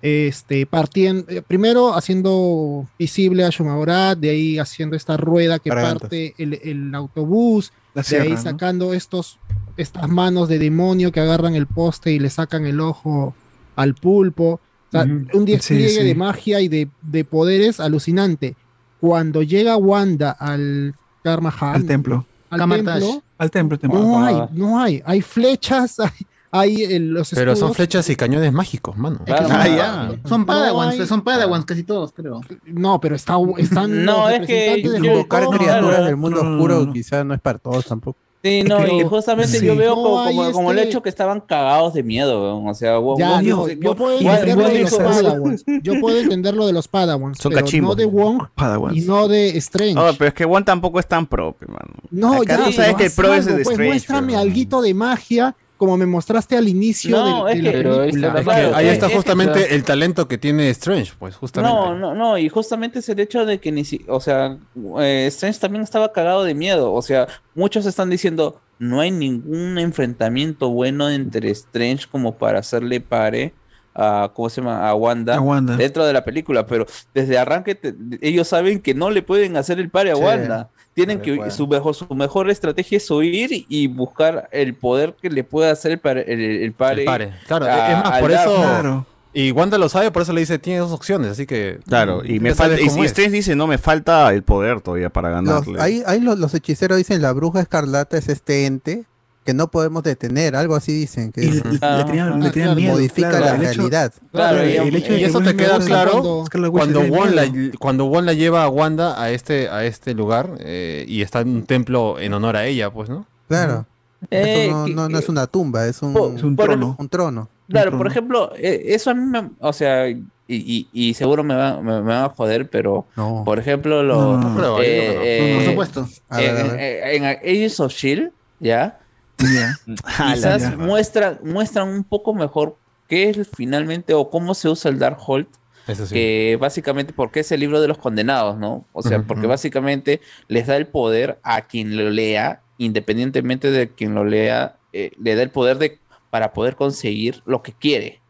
Este, 0.00 0.64
partiendo, 0.64 1.24
eh, 1.28 1.42
primero 1.42 1.94
haciendo 1.94 2.86
visible 2.96 3.44
a 3.44 3.50
Shumagorat, 3.50 4.16
de 4.20 4.30
ahí 4.30 4.58
haciendo 4.58 4.94
esta 4.94 5.16
rueda 5.16 5.58
que 5.58 5.70
parte 5.70 6.34
el, 6.38 6.54
el 6.62 6.94
autobús, 6.94 7.72
de 8.08 8.20
ahí 8.20 8.36
sacando 8.36 8.94
estos, 8.94 9.40
estas 9.76 10.08
manos 10.08 10.48
de 10.48 10.60
demonio 10.60 11.10
que 11.10 11.18
agarran 11.18 11.56
el 11.56 11.66
poste 11.66 12.12
y 12.12 12.20
le 12.20 12.30
sacan 12.30 12.64
el 12.66 12.78
ojo 12.78 13.34
al 13.74 13.94
pulpo. 13.96 14.60
O 14.88 14.90
sea, 14.92 15.02
Ujú. 15.02 15.36
un 15.38 15.44
despliegue 15.44 15.88
Sí, 15.88 15.96
sí. 15.96 16.04
de 16.04 16.14
magia 16.14 16.60
y 16.60 16.68
de, 16.68 16.88
de 17.02 17.24
poderes 17.24 17.80
alucinante. 17.80 18.54
cuando 19.00 19.42
llega 19.42 19.76
Wanda 19.76 20.30
al 20.30 20.94
Karmahan, 21.24 21.74
Al 21.74 21.84
templo. 21.86 22.24
Al 22.50 22.68
templo, 22.68 23.22
Al 23.38 23.50
templo, 23.50 23.78
templo. 23.78 24.00
no 24.00 24.24
hay, 24.24 24.36
no 24.52 24.80
hay, 24.80 25.02
hay 25.04 25.20
flechas, 25.22 25.98
hay, 26.00 26.10
hay 26.50 26.82
el- 26.84 27.10
los 27.10 27.30
Pero 27.30 27.54
son 27.56 27.74
flechas 27.74 28.08
y 28.10 28.16
cañones 28.16 28.52
mágicos, 28.52 28.96
mano. 28.96 29.20
Son, 29.26 29.36
Ah, 29.52 29.68
ya. 29.68 30.10
son 30.28 30.46
padawans, 30.46 30.96
No 30.96 31.02
hay- 31.02 31.08
son 31.08 31.22
padawans 31.22 31.64
casi 31.64 31.82
todos, 31.84 32.12
creo. 32.12 32.40
No, 32.66 33.00
pero 33.00 33.16
está, 33.16 33.36
están 33.58 34.04
No, 34.04 34.28
los 34.28 34.32
es 34.40 34.46
que 34.46 34.54
representantes 34.76 34.92
del 34.92 35.04
Invocar 35.04 35.48
criaturas 35.48 36.04
del 36.06 36.16
mundo 36.16 36.42
no, 36.42 36.50
oscuro 36.54 36.74
no, 36.80 36.86
no. 36.86 36.92
quizás 36.92 37.24
no 37.24 37.34
es 37.34 37.40
para 37.40 37.58
todos 37.58 37.84
tampoco. 37.86 38.18
Sí, 38.40 38.62
no, 38.62 38.86
y 38.86 39.02
justamente 39.02 39.58
sí. 39.58 39.66
yo 39.66 39.74
veo 39.74 39.96
No 39.96 40.02
como, 40.02 40.24
como, 40.24 40.52
como 40.52 40.70
el 40.70 40.78
hecho 40.78 41.02
que 41.02 41.08
estaban 41.08 41.40
cagados 41.40 41.92
de 41.94 42.04
miedo, 42.04 42.40
weón. 42.40 42.68
o 42.68 42.74
sea, 42.74 42.96
Wong- 42.98 43.18
Ya, 43.18 43.30
Wong 43.32 43.36
no, 43.38 43.66
dijo- 43.66 43.68
yo 43.68 43.94
puedo 43.96 44.16
Wong- 44.20 44.26
entender 44.28 44.56
Wong 44.56 44.62
lo 44.62 44.68
de 44.72 44.80
los 44.82 44.94
Padawans. 44.96 45.64
Yo 45.82 46.00
puedo 46.00 46.18
entender 46.20 46.54
lo 46.54 46.66
de 46.68 46.72
los 46.72 46.86
Padawans, 46.88 47.38
Son 47.38 47.50
pero 47.52 47.64
cachimbos. 47.64 47.90
no 47.90 47.94
de 47.96 48.04
Wong 48.06 48.42
Padawans. 48.54 48.96
y 48.96 49.00
no 49.00 49.26
de 49.26 49.48
Strange. 49.58 49.94
No, 49.94 50.12
pero 50.16 50.28
es 50.28 50.34
que 50.34 50.44
One 50.44 50.64
tampoco 50.64 51.00
es 51.00 51.08
tan 51.08 51.26
pro, 51.26 51.52
pe, 51.52 51.66
mano. 51.66 51.94
No, 52.12 52.34
Acá 52.42 52.58
ya, 52.58 52.64
tú 52.66 52.72
sabes 52.72 52.94
que 52.94 53.04
el 53.06 53.10
pro 53.12 53.34
es 53.34 53.44
de 53.46 53.52
pues, 53.54 53.68
Strange. 53.70 53.88
muéstrame 53.88 54.26
pero- 54.28 54.38
alguito 54.38 54.82
de 54.82 54.94
magia 54.94 55.56
como 55.78 55.96
me 55.96 56.04
mostraste 56.04 56.56
al 56.56 56.68
inicio 56.68 57.16
No, 57.16 57.46
de, 57.46 57.52
es 57.52 57.56
de 57.58 57.62
la 57.62 57.70
que- 57.70 57.76
ahí 57.78 57.82
película. 57.84 58.04
está 58.06 58.08
Es 58.08 58.14
la 58.34 58.34
que 58.34 58.44
Claro, 58.44 58.76
ahí 58.76 58.86
es- 58.88 58.92
está 58.92 59.06
es- 59.06 59.14
justamente 59.14 59.74
el 59.74 59.84
talento 59.84 60.28
que 60.28 60.36
tiene 60.36 60.68
Strange, 60.70 61.12
pues, 61.18 61.36
justamente. 61.36 61.74
No, 61.74 61.94
no, 61.96 62.14
no, 62.14 62.36
y 62.36 62.48
justamente 62.50 62.98
es 62.98 63.08
el 63.08 63.20
hecho 63.20 63.46
de 63.46 63.58
que 63.58 63.72
ni 63.72 63.84
si, 63.86 64.04
o 64.08 64.20
sea, 64.20 64.58
eh, 65.00 65.24
Strange 65.28 65.58
también 65.58 65.82
estaba 65.82 66.12
cagado 66.12 66.44
de 66.44 66.54
miedo, 66.54 66.92
o 66.92 67.00
sea, 67.00 67.26
muchos 67.54 67.86
están 67.86 68.10
diciendo, 68.10 68.60
no 68.78 69.00
hay 69.00 69.10
ningún 69.10 69.78
enfrentamiento 69.78 70.68
bueno 70.70 71.08
entre 71.10 71.50
Strange 71.50 72.06
como 72.10 72.36
para 72.36 72.58
hacerle 72.58 73.00
pare 73.00 73.54
a, 73.94 74.30
¿cómo 74.34 74.48
se 74.48 74.60
llama? 74.60 74.88
A 74.88 74.94
Wanda, 74.94 75.34
A 75.36 75.40
Wanda. 75.40 75.76
dentro 75.76 76.04
de 76.06 76.12
la 76.12 76.24
película, 76.24 76.66
pero 76.66 76.86
desde 77.14 77.36
arranque 77.38 77.74
te- 77.74 77.94
ellos 78.20 78.46
saben 78.46 78.80
que 78.80 78.94
no 78.94 79.10
le 79.10 79.22
pueden 79.22 79.56
hacer 79.56 79.80
el 79.80 79.90
pare 79.90 80.12
a 80.12 80.16
Sí, 80.16 80.22
Wanda. 80.22 80.70
Tienen 81.06 81.20
que 81.20 81.34
pueden. 81.36 81.52
su 81.52 81.66
mejor, 81.66 81.94
su 81.94 82.14
mejor 82.14 82.50
estrategia 82.50 82.96
es 82.98 83.10
huir 83.10 83.64
y 83.68 83.86
buscar 83.86 84.48
el 84.52 84.74
poder 84.74 85.14
que 85.20 85.30
le 85.30 85.44
pueda 85.44 85.70
hacer 85.72 85.92
el 85.92 85.98
pare. 85.98 86.24
El, 86.26 86.40
el 86.40 86.72
pare, 86.72 87.00
El 87.02 87.06
pare. 87.06 87.32
Claro, 87.46 87.66
a- 87.66 87.90
es 87.92 88.04
más, 88.04 88.20
por 88.20 88.30
eso. 88.32 88.56
Claro. 88.56 89.06
Y 89.34 89.52
Wanda 89.52 89.76
lo 89.78 89.88
sabe, 89.88 90.10
por 90.10 90.22
eso 90.22 90.32
le 90.32 90.40
dice, 90.40 90.58
tiene 90.58 90.80
dos 90.80 90.90
opciones, 90.90 91.30
así 91.32 91.46
que. 91.46 91.78
Claro, 91.86 92.24
y 92.24 92.40
me 92.40 92.54
falta. 92.54 92.80
Y, 92.80 92.86
cómo 92.88 93.02
y 93.02 93.06
es. 93.06 93.12
Strange 93.12 93.30
dice, 93.30 93.54
no, 93.54 93.66
me 93.66 93.78
falta 93.78 94.32
el 94.32 94.42
poder 94.42 94.80
todavía 94.80 95.10
para 95.10 95.30
Los, 95.42 95.64
ganarle. 95.66 95.80
ahí 95.80 96.02
ahí 96.06 96.20
los, 96.20 96.38
los 96.38 96.54
hechiceros 96.54 96.96
dicen 96.96 97.20
la 97.22 97.32
bruja 97.32 97.60
escarlata 97.60 98.16
es 98.16 98.28
este 98.28 98.66
ente 98.66 99.04
que 99.48 99.54
no 99.54 99.70
podemos 99.70 100.02
detener, 100.02 100.54
algo 100.54 100.74
así 100.76 100.92
dicen. 100.92 101.32
Que 101.32 101.42
Y 101.42 101.48
es- 101.48 101.64
le, 101.64 101.70
le 101.72 101.78
tenían, 102.04 102.38
le 102.38 102.50
tenían 102.50 102.52
claro, 102.52 102.74
miedo. 102.74 102.92
modifica 102.92 103.30
claro, 103.30 103.44
la 103.46 103.54
el 103.54 103.60
realidad. 103.60 104.12
Claro, 104.30 104.68
y- 104.68 104.76
el 104.76 104.94
hecho 104.94 105.12
de 105.12 105.16
Y 105.16 105.20
que 105.20 105.24
eso 105.24 105.40
te 105.40 105.56
queda 105.56 105.78
claro 105.78 106.44
cuando- 106.70 107.08
cuando 107.08 107.26
la, 107.34 107.50
cuando 107.78 108.32
lleva 108.32 108.64
a 108.64 108.68
Wanda 108.68 109.22
a 109.22 109.30
este, 109.30 109.70
a 109.70 109.86
este 109.86 110.12
lugar 110.12 110.50
eh, 110.60 111.06
y 111.08 111.22
está 111.22 111.40
en 111.40 111.48
un 111.48 111.62
templo 111.64 112.20
en 112.20 112.34
honor 112.34 112.56
a 112.56 112.66
ella, 112.66 112.90
pues, 112.90 113.08
¿no? 113.08 113.26
Claro. 113.48 113.86
Eh, 114.30 114.66
Eso 114.66 114.76
no, 114.76 114.84
que- 114.84 114.94
no, 114.94 115.08
no 115.08 115.18
es 115.18 115.28
una 115.30 115.46
tumba, 115.46 115.86
es 115.86 116.02
un, 116.02 116.10
Es 116.10 116.42
trono. 116.56 116.94
un 116.98 117.08
trono. 117.08 117.48
Claro, 117.70 117.90
trono. 117.90 117.98
por 117.98 118.06
ejemplo, 118.10 118.52
eh, 118.54 118.82
eso 118.88 119.08
a 119.10 119.14
mí 119.14 119.24
me, 119.24 119.48
o 119.60 119.72
sea, 119.72 120.08
y, 120.10 120.22
y- 120.48 120.88
y 120.92 121.14
seguro 121.14 121.42
me 121.42 121.54
va, 121.54 121.80
me, 121.80 122.02
me 122.02 122.12
va 122.12 122.24
a 122.26 122.28
joder, 122.28 122.68
pero 122.68 123.06
No. 123.16 123.44
por 123.46 123.58
ejemplo, 123.58 124.02
lo, 124.02 124.36
No, 124.36 124.50
no, 124.54 124.82
eh, 124.82 124.84
eh, 125.22 125.54
Por 125.56 125.64
supuesto. 125.64 126.08
A 126.28 126.36
ver, 126.36 126.50
a 126.50 126.60
en, 126.60 126.70
ver. 126.72 126.80
en- 127.14 127.24
en 127.24 127.38
Agents 127.38 127.80
of 127.80 127.92
Shield, 127.94 128.30
ya, 128.60 128.98
Quizás 130.34 130.62
ya. 130.62 130.76
muestra, 130.76 131.38
muestran 131.44 131.88
un 131.88 132.04
poco 132.04 132.34
mejor 132.34 132.76
qué 133.08 133.30
es 133.30 133.48
finalmente 133.56 134.14
o 134.14 134.30
cómo 134.30 134.54
se 134.54 134.68
usa 134.68 134.90
el 134.90 134.98
Darkhold, 134.98 135.46
Eso 135.86 136.06
sí. 136.06 136.14
que 136.14 136.58
básicamente 136.60 137.12
porque 137.12 137.40
es 137.40 137.52
el 137.52 137.60
libro 137.60 137.80
de 137.80 137.88
los 137.88 137.98
condenados, 137.98 138.58
¿no? 138.58 138.84
O 138.92 139.02
sea, 139.02 139.22
porque 139.22 139.46
básicamente 139.46 140.20
les 140.48 140.66
da 140.66 140.76
el 140.76 140.86
poder 140.86 141.38
a 141.42 141.62
quien 141.62 141.96
lo 141.96 142.10
lea, 142.10 142.60
independientemente 142.78 143.70
de 143.70 143.88
quien 143.90 144.14
lo 144.14 144.24
lea, 144.24 144.76
eh, 144.92 145.12
le 145.18 145.34
da 145.34 145.42
el 145.42 145.50
poder 145.50 145.78
de 145.78 145.98
para 146.30 146.52
poder 146.52 146.76
conseguir 146.76 147.42
lo 147.46 147.62
que 147.62 147.72
quiere. 147.72 148.20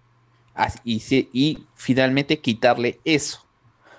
Y, 0.84 1.58
finalmente 1.74 2.38
quitarle 2.40 3.00
eso. 3.04 3.44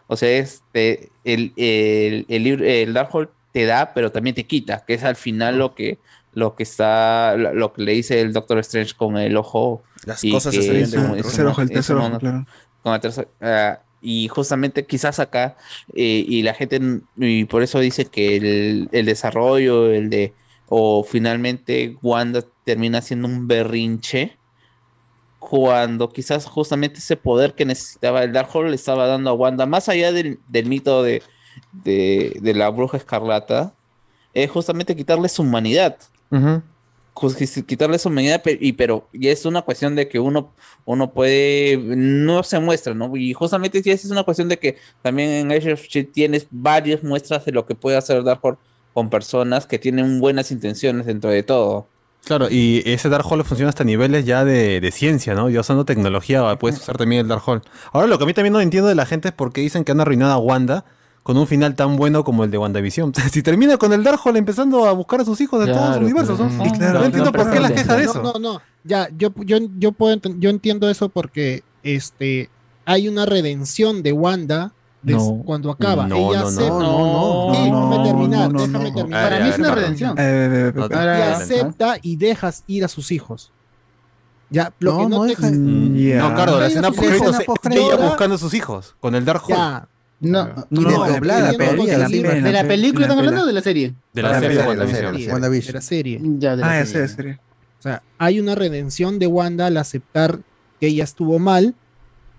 O 0.07 0.15
sea, 0.17 0.29
este, 0.29 1.09
el, 1.23 1.53
el, 1.55 2.25
el, 2.27 2.43
libro- 2.43 2.65
el 2.65 2.93
Darkhold 2.93 3.29
te 3.51 3.65
da, 3.65 3.93
pero 3.93 4.11
también 4.11 4.35
te 4.35 4.45
quita, 4.45 4.83
que 4.85 4.93
es 4.93 5.03
al 5.03 5.15
final 5.15 5.57
lo 5.57 5.73
que, 5.75 5.97
lo 6.33 6.55
que 6.55 6.63
está, 6.63 7.35
lo, 7.37 7.53
lo 7.53 7.73
que 7.73 7.81
le 7.83 7.93
dice 7.93 8.21
el 8.21 8.33
Doctor 8.33 8.59
Strange 8.59 8.93
con 8.95 9.17
el 9.17 9.35
ojo. 9.37 9.81
Las 10.05 10.23
y 10.23 10.31
cosas 10.31 10.53
que 10.55 10.61
se 10.61 10.81
es 10.81 10.93
un- 10.93 11.17
es 11.17 11.37
un- 11.37 11.47
ojo, 11.47 11.61
el 11.61 11.69
tercer 11.69 11.95
ojo, 11.95 12.05
mono- 12.07 12.19
claro. 12.19 12.45
con 12.83 12.99
ah, 13.41 13.79
y 14.01 14.27
justamente 14.29 14.85
quizás 14.85 15.19
acá, 15.19 15.57
eh, 15.93 16.23
y 16.27 16.41
la 16.43 16.53
gente, 16.53 16.79
y 17.17 17.43
por 17.45 17.63
eso 17.63 17.79
dice 17.79 18.05
que 18.05 18.37
el, 18.37 18.89
el 18.93 19.05
desarrollo, 19.05 19.91
el 19.91 20.09
de, 20.09 20.33
o 20.69 21.03
finalmente 21.03 21.97
Wanda 22.01 22.43
termina 22.63 23.01
siendo 23.01 23.27
un 23.27 23.47
berrinche, 23.47 24.37
cuando 25.39 26.09
quizás 26.09 26.45
justamente 26.45 26.99
ese 26.99 27.15
poder 27.17 27.53
que 27.55 27.65
necesitaba 27.65 28.23
el 28.23 28.33
Darkhold 28.33 28.69
le 28.69 28.75
estaba 28.75 29.07
dando 29.07 29.29
a 29.29 29.33
Wanda, 29.33 29.65
más 29.65 29.89
allá 29.89 30.11
del, 30.11 30.39
del 30.47 30.65
mito 30.67 31.01
de, 31.01 31.23
de, 31.71 32.37
de 32.41 32.53
la 32.53 32.69
bruja 32.69 32.97
escarlata, 32.97 33.73
es 34.33 34.49
justamente 34.51 34.95
quitarle 34.95 35.27
su 35.29 35.41
humanidad 35.41 35.97
Jus- 37.13 37.35
quis- 37.35 37.65
quitarle 37.65 37.99
su 37.99 38.09
pe- 38.43 38.57
y 38.61 38.73
pero 38.73 39.09
y 39.11 39.27
es 39.27 39.45
una 39.45 39.61
cuestión 39.61 39.95
de 39.95 40.07
que 40.07 40.19
uno 40.19 40.53
uno 40.85 41.11
puede 41.11 41.77
no 41.77 42.43
se 42.43 42.59
muestra, 42.59 42.93
¿no? 42.93 43.15
Y 43.17 43.33
justamente 43.33 43.83
sí, 43.83 43.91
es 43.91 44.05
una 44.05 44.23
cuestión 44.23 44.47
de 44.47 44.57
que 44.57 44.77
también 45.01 45.29
en 45.29 45.51
Age 45.51 45.73
of 45.73 45.81
Shield 45.83 46.11
tienes 46.13 46.47
varias 46.49 47.03
muestras 47.03 47.43
de 47.45 47.51
lo 47.51 47.65
que 47.65 47.75
puede 47.75 47.97
hacer 47.97 48.23
Darkhold 48.23 48.57
con 48.93 49.09
personas 49.09 49.65
que 49.65 49.79
tienen 49.79 50.19
buenas 50.19 50.51
intenciones 50.51 51.05
dentro 51.05 51.29
de 51.29 51.43
todo. 51.43 51.87
Claro, 52.25 52.47
y 52.49 52.83
ese 52.85 53.07
Darkhold 53.09 53.43
funciona 53.45 53.69
hasta 53.69 53.83
niveles 53.83 54.25
ya 54.25 54.43
de, 54.45 54.79
de 54.81 54.91
ciencia, 54.91 55.33
¿no? 55.35 55.49
Ya 55.49 55.61
usando 55.61 55.85
tecnología 55.85 56.55
puedes 56.59 56.79
usar 56.79 56.97
también 56.97 57.21
el 57.21 57.27
Darkhold. 57.27 57.63
Ahora 57.91 58.07
lo 58.07 58.17
que 58.17 58.23
a 58.25 58.27
mí 58.27 58.33
también 58.33 58.53
no 58.53 58.61
entiendo 58.61 58.87
de 58.89 58.95
la 58.95 59.05
gente 59.05 59.29
es 59.29 59.33
por 59.33 59.51
qué 59.53 59.61
dicen 59.61 59.83
que 59.83 59.91
han 59.91 60.01
arruinado 60.01 60.33
a 60.33 60.37
Wanda 60.37 60.85
con 61.23 61.37
un 61.37 61.45
final 61.47 61.75
tan 61.75 61.95
bueno 61.95 62.23
como 62.23 62.43
el 62.43 62.51
de 62.51 62.57
WandaVision. 62.57 63.13
si 63.31 63.43
termina 63.43 63.77
con 63.77 63.93
el 63.93 64.03
Darkhold 64.03 64.37
empezando 64.37 64.85
a 64.85 64.91
buscar 64.93 65.21
a 65.21 65.25
sus 65.25 65.39
hijos 65.41 65.59
de 65.59 65.67
todos 65.67 65.79
los 65.79 65.89
Claro, 65.89 66.05
universos, 66.05 66.39
¿no? 66.39 66.49
pero- 66.49 66.65
Y 66.65 66.71
claro, 66.77 66.99
no 66.99 67.05
entiendo 67.05 67.31
por 67.31 67.51
qué 67.51 67.59
la 67.59 67.71
queja 67.71 67.95
de 67.95 68.03
eso. 68.03 68.21
No, 68.23 68.33
no, 68.39 68.61
ya, 68.83 69.07
yo, 69.17 69.29
yo, 69.45 69.57
yo, 69.77 69.91
puedo 69.91 70.15
ent- 70.15 70.39
yo 70.39 70.49
entiendo 70.49 70.89
eso 70.89 71.09
porque 71.09 71.63
este, 71.83 72.49
hay 72.85 73.07
una 73.07 73.25
redención 73.25 74.01
de 74.01 74.11
Wanda 74.13 74.71
des- 75.01 75.15
No. 75.17 75.43
cuando 75.45 75.71
acaba. 75.71 76.07
No, 76.07 76.15
Ella 76.15 76.39
no, 76.41 76.43
no. 76.43 76.47
acepta- 76.47 76.79
No, 76.79 77.51
Sí, 77.53 77.71
no, 77.71 77.89
déjame 77.89 78.07
terminar, 78.09 78.51
no, 78.51 78.59
no, 78.59 78.65
déjame 78.67 78.89
no. 78.89 78.95
terminar. 78.95 79.23
A 79.25 79.29
Para 79.29 79.43
mí 79.43 79.49
es 79.49 79.59
una 79.59 79.75
redención. 79.75 80.15
Eh, 80.17 80.71
No, 80.75 80.81
y 80.89 80.93
Ahora- 80.93 81.37
acepta 81.37 81.95
y 82.01 82.15
dejas 82.15 82.63
ir 82.67 82.83
a 82.83 82.87
sus 82.87 83.11
hijos. 83.11 83.51
Ya, 84.51 84.73
lo 84.79 84.93
No, 84.93 84.97
que 84.97 85.03
no, 85.03 85.09
no 85.17 85.21
te 85.23 85.27
deja- 85.29 85.47
Mm. 85.51 86.17
No, 86.17 86.33
claro, 86.33 86.59
la 86.59 86.67
escena 86.67 86.87
ella 86.89 87.95
buscando 87.97 88.35
a 88.35 88.37
sus 88.39 88.53
hijos 88.55 88.95
con 88.99 89.13
el 89.13 89.23
Darkhold 89.23 89.55
ya, 89.59 89.87
No, 90.21 90.45
No, 90.69 90.81
Y 90.81 90.83
de 90.85 90.91
doblada, 91.13 91.51
¿De 91.53 92.51
la 92.51 92.63
película 92.67 93.05
están 93.05 93.19
hablando 93.19 93.43
o 93.43 93.45
de 93.45 93.53
la 93.53 93.61
serie? 93.61 93.93
de 94.13 94.21
la 94.21 94.31
Ah, 94.31 94.39
serie 94.39 94.49
de 94.49 94.55
de 94.55 94.61
la 94.63 94.67
WandaVision. 94.67 95.05
serie. 95.13 95.25
de 95.27 95.31
WandaVision. 95.33 95.73
la 95.75 95.81
serie. 95.81 96.21
Ya, 96.39 96.55
de 96.55 96.61
la 96.61 96.67
Ah, 96.79 96.85
serie. 96.85 97.03
ese 97.05 97.15
serie. 97.15 97.39
O 97.79 97.81
sea, 97.81 98.03
hay 98.17 98.39
una 98.41 98.55
redención 98.55 99.19
de 99.19 99.27
Wanda 99.27 99.67
al 99.67 99.77
aceptar 99.77 100.39
que 100.81 100.87
ella 100.87 101.05
estuvo 101.05 101.39
mal, 101.39 101.73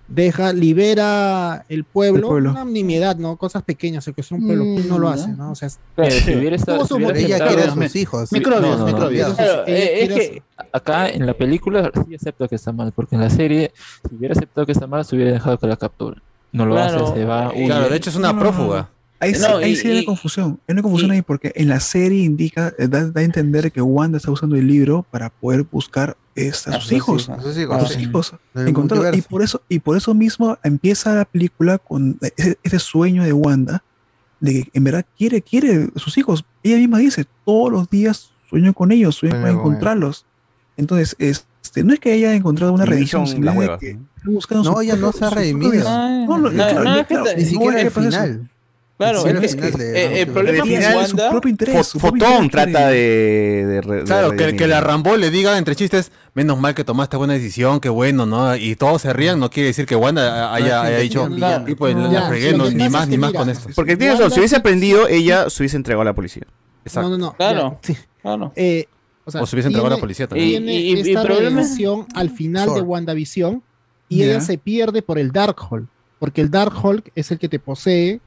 deja, 0.09 0.53
libera 0.53 1.65
el 1.69 1.85
pueblo, 1.85 2.19
El 2.19 2.25
pueblo. 2.29 2.51
una 2.51 2.65
nimiedad, 2.65 3.17
¿no? 3.17 3.37
Cosas 3.37 3.63
pequeñas, 3.63 4.07
el 4.09 4.15
que 4.15 4.21
es 4.23 4.31
un 4.33 4.45
pueblo, 4.45 4.65
¿quién 4.65 4.89
no 4.89 4.99
lo 4.99 5.09
hace, 5.09 5.29
no? 5.29 5.53
O 5.53 5.55
sea, 5.55 5.69
Claro, 5.95 6.11
si 6.11 6.35
hubiera 6.35 6.57
estado- 6.57 6.85
si 6.85 6.95
hubiera. 6.95 7.19
Ella 7.19 7.47
quiere 7.47 7.63
a 7.63 7.71
sus 7.75 7.97
hijos. 7.97 8.33
Microbios, 8.33 8.63
No, 8.63 8.71
no, 8.73 8.79
no. 8.79 8.87
microbios. 8.87 9.35
Claro, 9.35 9.63
eh, 9.67 10.03
es 10.03 10.09
que 10.11 10.43
Acá 10.73 11.09
en 11.09 11.25
la 11.27 11.33
película 11.35 11.91
sí 12.07 12.15
acepto 12.15 12.47
que 12.47 12.57
está 12.57 12.71
mal, 12.73 12.93
porque 12.93 13.15
en 13.17 13.23
la 13.23 13.31
serie, 13.31 13.73
si 14.09 14.15
hubiera 14.17 14.33
aceptado 14.33 14.67
que 14.67 14.73
está 14.73 14.87
mal, 14.87 15.05
se 15.05 15.17
hubiera 15.17 15.33
dejado 15.33 15.59
que 15.59 15.67
la 15.67 15.77
capture. 15.77 16.21
No 16.53 16.67
lo 16.67 16.75
Claro. 16.75 17.07
hace, 17.09 17.15
se 17.21 17.25
va, 17.25 17.53
huye. 17.53 17.67
Claro, 17.67 17.89
de 17.89 17.97
hecho 17.97 18.11
es 18.11 18.17
una 18.17 18.29
No, 18.29 18.35
no, 18.35 18.45
no, 18.45 18.51
prófuga. 18.51 18.91
Ahí, 19.23 19.35
sí- 19.35 19.41
No, 19.43 19.57
ahí 19.59 19.73
y- 19.73 19.77
sí 19.77 19.89
hay 19.89 19.97
una 19.99 20.07
confusión. 20.07 20.61
Hay 20.67 20.73
una 20.73 20.83
confusión 20.83 21.11
y- 21.13 21.17
ahí 21.17 21.23
porque 21.23 21.53
en 21.55 21.69
la 21.69 21.79
serie 21.81 22.25
indica, 22.25 22.73
eh, 22.79 22.89
da, 22.89 23.05
da 23.11 23.21
a 23.21 23.25
entender 23.25 23.71
que 23.71 23.83
Wanda 23.83 24.17
está 24.19 24.31
usando 24.31 24.57
el 24.57 24.67
libro 24.67 25.05
para 25.11 25.29
poder 25.31 25.65
buscar 25.71 26.17
este, 26.37 26.71
a 26.71 26.75
A 26.75 26.77
sus 26.77 26.85
sus 26.85 26.93
hijos. 26.93 27.23
hijos. 27.25 27.39
A 27.39 27.43
sus 27.43 27.57
A 27.57 27.61
hijos, 27.61 27.83
sus 27.83 27.93
sí. 27.97 28.03
hijos. 28.03 28.35
En 28.55 28.63
el 28.63 28.69
encontrarlo. 28.69 29.15
Y 29.15 29.21
por 29.21 29.43
eso, 29.43 29.61
y 29.69 29.79
por 29.81 29.97
eso 29.97 30.15
mismo 30.15 30.57
empieza 30.63 31.15
la 31.15 31.25
película 31.27 31.77
con 31.79 32.19
ese, 32.37 32.57
ese 32.63 32.79
sueño 32.79 33.23
de 33.25 33.33
Wanda, 33.35 33.83
de 34.39 34.53
que 34.65 34.71
en 34.73 34.85
verdad 34.85 35.05
quiere, 35.19 35.43
quiere 35.43 35.91
a 35.95 35.99
sus 35.99 36.17
hijos. 36.17 36.45
Ella 36.63 36.77
misma 36.79 36.99
dice, 36.99 37.27
todos 37.45 37.71
los 37.71 37.91
días 37.91 38.31
sueño 38.49 38.73
con 38.73 38.91
ellos, 38.91 39.17
sueño 39.17 39.39
con 39.41 39.51
encontrarlos. 39.51 40.25
Entonces, 40.79 41.15
este, 41.63 41.85
no 41.85 41.93
es 41.93 42.01
que 42.01 42.13
haya 42.13 42.35
encontrado 42.35 42.73
una 42.73 42.85
redención, 42.85 43.27
sino 43.27 43.53
que 43.79 43.97
¿no? 44.53 44.81
ella 44.81 44.97
no 44.97 45.13
se 45.13 45.25
ha 45.25 45.31
redimido. 45.31 45.89
Ay, 45.89 46.27
No, 46.27 46.39
no, 46.39 46.51
no, 46.51 46.51
claro, 46.51 46.95
es 47.01 47.07
que 47.07 47.15
claro, 47.15 47.31
Ni 47.37 47.45
siquiera 47.45 47.81
el 47.81 47.91
final. 47.91 48.51
Claro, 48.99 49.27
es 49.27 49.57
que- 49.57 49.71
de- 49.71 49.99
eh, 49.99 50.21
el 50.21 50.27
de 50.27 50.33
problema 50.35 50.63
final, 50.63 50.93
con 50.95 51.07
su 51.07 51.17
Wanda... 51.17 51.31
propio 51.31 51.51
interés, 51.51 51.87
su 51.87 51.99
propio 51.99 52.27
Fotón 52.27 52.45
interés 52.45 52.71
trata 52.73 52.89
de- 52.89 53.65
de 53.67 53.81
re- 53.81 53.97
de 53.97 54.05
Claro, 54.05 54.33
que, 54.33 54.55
que 54.55 54.67
la 54.67 54.83
Rambo 54.83 55.17
le 55.17 55.31
diga 55.31 55.57
entre 55.57 55.75
chistes, 55.75 56.13
menos 56.35 56.61
mal 56.61 56.75
que 56.75 56.85
tomaste 56.85 57.17
buena 57.17 57.33
decisión, 57.33 57.81
qué 57.81 57.89
bueno, 57.89 58.27
¿no? 58.27 58.55
Y 58.57 58.77
todos 58.77 59.01
se 59.01 59.15
rían, 59.15 59.41
no 59.41 59.49
quiere 59.49 59.69
decir 59.69 59.87
que 59.87 59.97
Wanda 59.97 60.53
haya, 60.53 60.83
haya 60.83 60.99
dicho, 60.99 61.27
y 61.67 61.75
pues 61.77 61.97
la- 61.97 62.09
la 62.09 62.29
fregué, 62.29 62.53
no, 62.55 62.69
ni 62.71 62.91
más 62.91 63.09
ni 63.09 63.17
más 63.17 63.33
con 63.33 63.49
esto. 63.49 63.71
Porque 63.75 63.97
tienes 63.97 64.19
razón, 64.19 64.33
si 64.33 64.41
hubiese 64.41 64.57
aprendido, 64.57 65.09
ella 65.09 65.49
se 65.49 65.63
hubiese 65.63 65.79
entregado 65.79 66.03
a 66.03 66.05
la 66.05 66.13
policía. 66.15 66.43
No, 66.97 67.09
no, 67.09 67.17
no. 67.17 67.33
Claro. 67.33 67.79
sí. 67.83 67.97
Claro. 68.21 68.53
Eh, 68.55 68.85
o, 69.25 69.31
sea, 69.31 69.43
O 69.43 69.47
se 69.47 69.55
hubiese 69.57 69.69
entregado 69.69 69.93
a 69.93 69.97
la 69.97 70.01
policía 70.01 70.27
también. 70.27 70.49
Tiene 70.65 70.75
Y- 70.75 70.93
y- 70.93 70.97
y 70.97 71.11
esta 71.11 71.23
problema- 71.25 71.51
redención 71.61 72.07
al 72.15 72.31
final 72.31 72.69
de 72.69 72.75
Sword. 72.77 72.87
WandaVision 72.89 73.63
y 74.09 74.19
Ya. 74.19 74.25
ella 74.27 74.41
se 74.41 74.59
pierde 74.59 75.03
por 75.03 75.19
el 75.19 75.31
Darkhold. 75.33 75.87
Porque 76.19 76.41
el 76.41 76.51
Darkhold 76.51 77.05
es 77.15 77.31
el 77.31 77.39
que 77.39 77.49
te 77.49 77.59
posee. 77.59 78.21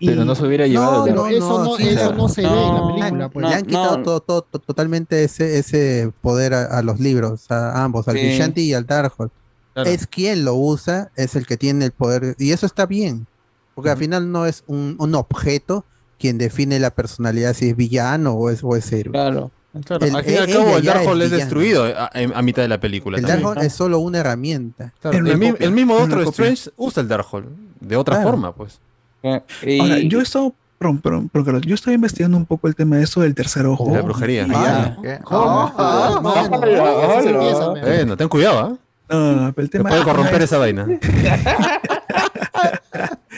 y- 0.00 0.08
Pero 0.08 0.24
no 0.24 0.34
se 0.34 0.44
hubiera 0.44 0.66
llevado 0.66 1.04
pero 1.04 1.28
el- 1.28 1.36
eso 1.36 1.64
no, 1.64 1.76
sí, 1.76 1.88
eso 1.88 2.10
no. 2.10 2.16
no 2.16 2.28
se 2.28 2.42
ve 2.42 2.48
en 2.48 2.74
la 2.74 2.86
película. 2.88 3.28
pues. 3.28 3.46
Le 3.48 3.54
han 3.54 3.64
quitado 3.64 4.02
todo, 4.02 4.20
todo- 4.20 4.42
to- 4.42 4.58
totalmente 4.58 5.22
ese, 5.22 5.56
ese 5.58 6.10
poder 6.20 6.52
a, 6.52 6.64
a 6.64 6.82
los 6.82 6.98
libros, 6.98 7.48
a 7.50 7.84
ambos, 7.84 8.08
al 8.08 8.16
Sí. 8.18 8.22
Vishanti 8.26 8.62
y 8.62 8.74
al 8.74 8.86
Darkhold. 8.86 9.30
Claro. 9.72 9.88
Es 9.88 10.06
quien 10.08 10.44
lo 10.44 10.54
usa, 10.56 11.10
es 11.16 11.36
el 11.36 11.46
que 11.46 11.56
tiene 11.56 11.84
el 11.84 11.92
poder, 11.92 12.34
y 12.38 12.50
eso 12.50 12.66
está 12.66 12.86
bien, 12.86 13.26
porque 13.76 13.90
al 13.90 13.96
final 13.96 14.30
no 14.32 14.46
es 14.46 14.64
un, 14.66 14.96
un 14.98 15.14
objeto 15.14 15.84
quien 16.18 16.38
define 16.38 16.78
la 16.80 16.90
personalidad, 16.90 17.54
si 17.54 17.68
es 17.70 17.76
villano 17.76 18.32
o 18.34 18.50
es, 18.50 18.64
o 18.64 18.74
es 18.76 18.92
héroe. 18.92 19.12
Claro. 19.12 19.52
Claro, 19.84 20.06
El- 20.06 20.14
al 20.14 20.24
fin 20.24 20.34
y 20.34 20.36
al 20.36 20.48
ella 20.48 20.58
cabo 20.58 20.76
el 20.76 20.82
ya 20.82 20.94
Darkhold 20.94 21.22
es 21.22 21.30
destruido 21.32 21.84
a, 21.84 22.10
a 22.14 22.42
mitad 22.42 22.62
de 22.62 22.68
la 22.68 22.78
película. 22.78 23.18
El. 23.18 23.24
Darkhold 23.24 23.62
es 23.62 23.72
solo 23.72 23.98
una 23.98 24.18
herramienta. 24.18 24.92
Claro, 25.00 25.18
el, 25.18 25.36
mi- 25.38 25.54
el 25.58 25.70
mismo 25.72 25.94
otro. 25.94 26.22
Strange 26.22 26.70
usa 26.76 27.00
el 27.02 27.08
Darkhold, 27.08 27.46
de 27.80 27.96
otra 27.96 28.16
Claro. 28.16 28.30
forma, 28.30 28.52
pues. 28.52 28.78
Ahora, 29.22 29.98
yo 30.00 30.20
he 30.20 30.22
estado, 30.22 30.52
perdón, 30.78 30.98
perdón, 30.98 31.28
perdón, 31.30 31.60
yo 31.62 31.74
estaba 31.74 31.94
investigando 31.94 32.36
un 32.36 32.44
poco 32.46 32.68
el 32.68 32.76
tema 32.76 32.96
de 32.98 33.04
eso 33.04 33.20
del 33.22 33.34
tercer 33.34 33.64
ojo. 33.66 33.86
De 33.88 33.94
la 33.96 34.02
brujería. 34.02 34.46
Eh, 37.84 38.06
ten 38.16 38.28
cuidado, 38.28 38.58
¿ah? 38.60 38.76
No, 39.10 39.32
no, 39.32 39.52
pero 39.52 39.64
el 39.64 39.70
Te 39.70 39.78
tema 39.78 39.90
puede 39.90 40.02
corromper 40.04 40.42
esa 40.42 40.58
vaina. 40.58 40.86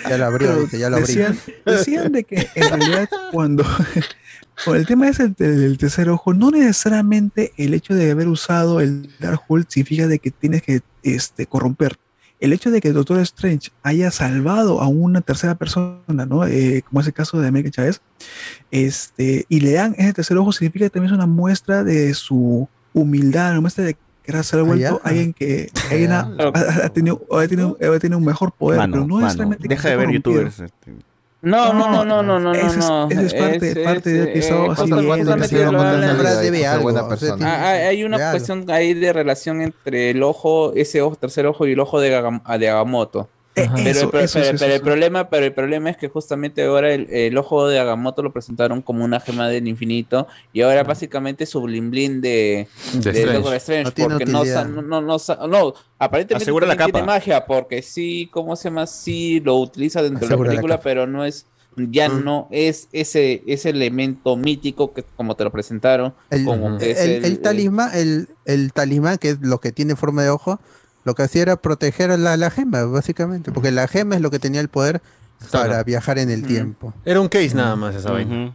Ya 0.08 0.18
lo 0.18 0.24
abrió, 0.26 0.68
ya 0.70 0.90
lo 0.90 0.97
abrí. 0.98 1.06
Decían, 1.15 1.39
decían 1.65 2.12
de 2.12 2.24
que 2.24 2.48
en 2.55 2.68
realidad 2.68 3.08
cuando 3.32 3.65
con 4.65 4.76
el 4.76 4.86
tema 4.86 5.09
ese 5.09 5.28
del, 5.28 5.60
del 5.60 5.78
tercer 5.78 6.09
ojo, 6.09 6.33
no 6.35 6.51
necesariamente 6.51 7.52
el 7.57 7.75
hecho 7.75 7.94
de 7.94 8.10
haber 8.10 8.28
usado 8.28 8.81
el 8.81 9.10
Darkhold 9.20 9.67
significa 9.68 10.07
de 10.07 10.18
que 10.18 10.31
tienes 10.31 10.62
que 10.62 10.81
este, 11.02 11.47
corromper. 11.47 11.97
El 12.39 12.52
hecho 12.52 12.70
de 12.70 12.81
que 12.83 12.89
el 12.89 12.94
Doctor 12.94 13.18
Strange 13.20 13.70
haya 13.83 14.10
salvado 14.10 14.83
a 14.83 14.89
una 14.89 15.23
tercera 15.23 15.55
persona, 15.55 16.26
¿no? 16.26 16.47
Eh, 16.47 16.83
como 16.86 17.01
es 17.01 17.07
el 17.07 17.15
caso 17.15 17.41
de 17.41 17.49
América 17.49 17.70
Chávez, 17.70 18.01
este, 18.70 19.47
y 19.49 19.60
le 19.60 19.73
dan 19.73 19.94
ese 19.99 20.12
tercer 20.12 20.36
ojo, 20.36 20.52
significa 20.52 20.85
que 20.86 20.91
también 20.91 21.12
es 21.12 21.17
una 21.17 21.26
muestra 21.26 21.83
de 21.85 22.12
su 22.15 22.68
humildad, 22.93 23.52
una 23.52 23.60
muestra 23.62 23.85
de 23.85 23.94
que 23.94 24.01
era 24.26 24.43
se 24.43 24.59
ha 24.59 24.62
vuelto 24.62 25.01
alguien 25.05 25.33
que 25.33 25.70
alguien 25.91 26.12
ha, 26.12 26.20
ha- 26.39 26.85
ha 26.86 26.89
tenido, 26.91 27.23
ha 27.31 27.47
tenido- 27.47 27.78
ha 27.81 27.99
tenido 27.99 28.18
un 28.18 28.25
mejor 28.25 28.52
poder, 28.52 28.78
Mano, 28.81 28.93
pero 28.94 29.07
no 29.07 29.15
mano, 29.15 29.26
necesariamente 29.26 29.62
que 29.62 29.68
deja 29.68 29.89
de 29.89 29.97
ver 29.97 30.07
corrompido. 30.07 30.35
youtubers. 30.43 30.60
este. 30.60 30.93
No, 31.47 31.73
no, 31.73 31.89
no, 31.92 32.05
no, 32.05 32.23
no, 32.25 32.41
no, 32.41 32.52
Ese 32.52 32.66
es- 32.66 32.76
no. 32.78 33.08
ese 33.08 33.26
es 33.26 33.34
parte- 33.34 33.70
Ese- 33.70 33.84
parte 33.84 34.10
del 34.12 34.28
estaba 34.41 34.65
eh, 34.65 34.70
así 34.73 34.81
Ah, 37.47 37.68
hay, 37.70 38.02
una 38.05 38.16
cuestión 38.33 38.65
ahí 38.68 38.94
de 38.94 39.12
relación 39.12 39.62
entre 39.62 40.10
el 40.10 40.23
ojo, 40.25 40.73
ese 40.75 41.02
ojo, 41.02 41.15
tercer 41.15 41.47
ojo 41.47 41.65
y 41.66 41.73
el 41.73 41.81
ojo 41.81 42.00
de, 42.00 42.10
Gagam- 42.10 42.58
de 42.58 42.68
Agamotto. 42.68 43.28
Pero, 43.57 43.75
Eso, 43.78 44.01
el, 44.05 44.10
pro- 44.10 44.20
eso, 44.20 44.39
pero- 44.39 44.44
eso, 44.51 44.59
pero 44.59 44.67
el 44.67 44.73
eso. 44.76 44.85
problema, 44.85 45.31
pero 45.31 45.47
el 45.47 45.52
problema 45.55 45.89
es 45.89 45.97
que 45.97 46.09
justamente 46.09 46.62
ahora 46.62 46.93
el, 46.93 47.09
el 47.10 47.39
ojo 47.39 47.67
de 47.67 47.78
Agamotto 47.78 48.23
lo 48.23 48.31
presentaron 48.31 48.83
como 48.83 49.02
una 49.02 49.18
gema 49.18 49.49
del 49.49 49.67
infinito 49.67 50.26
y 50.52 50.60
ahora 50.60 50.83
básicamente 50.85 51.47
su 51.47 51.62
blin 51.62 51.91
blin 51.91 52.20
de, 52.20 52.68
De 52.93 53.01
de 53.01 53.10
Strange. 53.18 53.33
Doctor 53.33 53.55
Strange 53.55 53.85
No 54.02 54.09
porque 54.09 54.26
no, 54.26 54.44
no, 54.44 55.01
no, 55.01 55.17
no, 55.49 55.75
aparentemente 55.99 56.44
Asegura 56.44 56.67
la 56.67 56.76
tiene 56.76 57.02
magia 57.02 57.47
porque 57.47 57.81
sí, 57.81 58.28
¿cómo 58.31 58.57
se 58.57 58.65
llama? 58.68 58.86
Sí 58.86 59.41
lo 59.41 59.57
utiliza 59.57 60.02
dentro 60.02 60.28
de 60.28 60.36
la 60.36 60.43
película, 60.51 60.81
pero 60.81 61.07
no 61.07 61.25
es 61.25 61.47
ya 61.78 62.09
no 62.09 62.49
es 62.51 62.89
ese 62.93 63.43
ese 63.47 63.68
elemento 63.70 64.36
mítico 64.36 64.93
que 64.94 65.02
como 65.17 65.35
te 65.35 65.44
lo 65.44 65.51
presentaron 65.52 66.15
El, 66.31 66.44
como 66.44 66.76
que 66.78 66.91
es 66.91 66.99
el- 67.01 67.25
el 67.25 67.41
talismán, 67.41 67.91
el, 67.94 68.28
el 68.44 68.73
talismán, 68.75 69.17
que 69.18 69.31
es 69.31 69.39
lo 69.41 69.60
que 69.60 69.73
tiene 69.73 69.94
forma 69.97 70.23
de 70.23 70.31
ojo, 70.31 70.59
lo 71.07 71.15
que 71.15 71.23
hacía 71.23 71.41
era 71.43 71.57
proteger 71.57 72.10
a 72.10 72.17
la, 72.18 72.36
la 72.36 72.51
gema, 72.51 72.83
básicamente. 72.85 73.51
Porque 73.52 73.70
la 73.70 73.89
gema 73.89 74.17
es 74.17 74.20
lo 74.20 74.31
que 74.31 74.39
tenía 74.39 74.60
el 74.60 74.68
poder 74.68 75.01
para 75.52 75.83
viajar 75.85 76.18
en 76.18 76.31
el 76.31 76.43
Mm. 76.43 76.47
tiempo. 76.47 76.93
Era 77.05 77.20
un 77.20 77.28
case 77.28 77.55
nada 77.55 77.76
más 77.76 77.94
esa 77.94 78.10
vaina. 78.10 78.55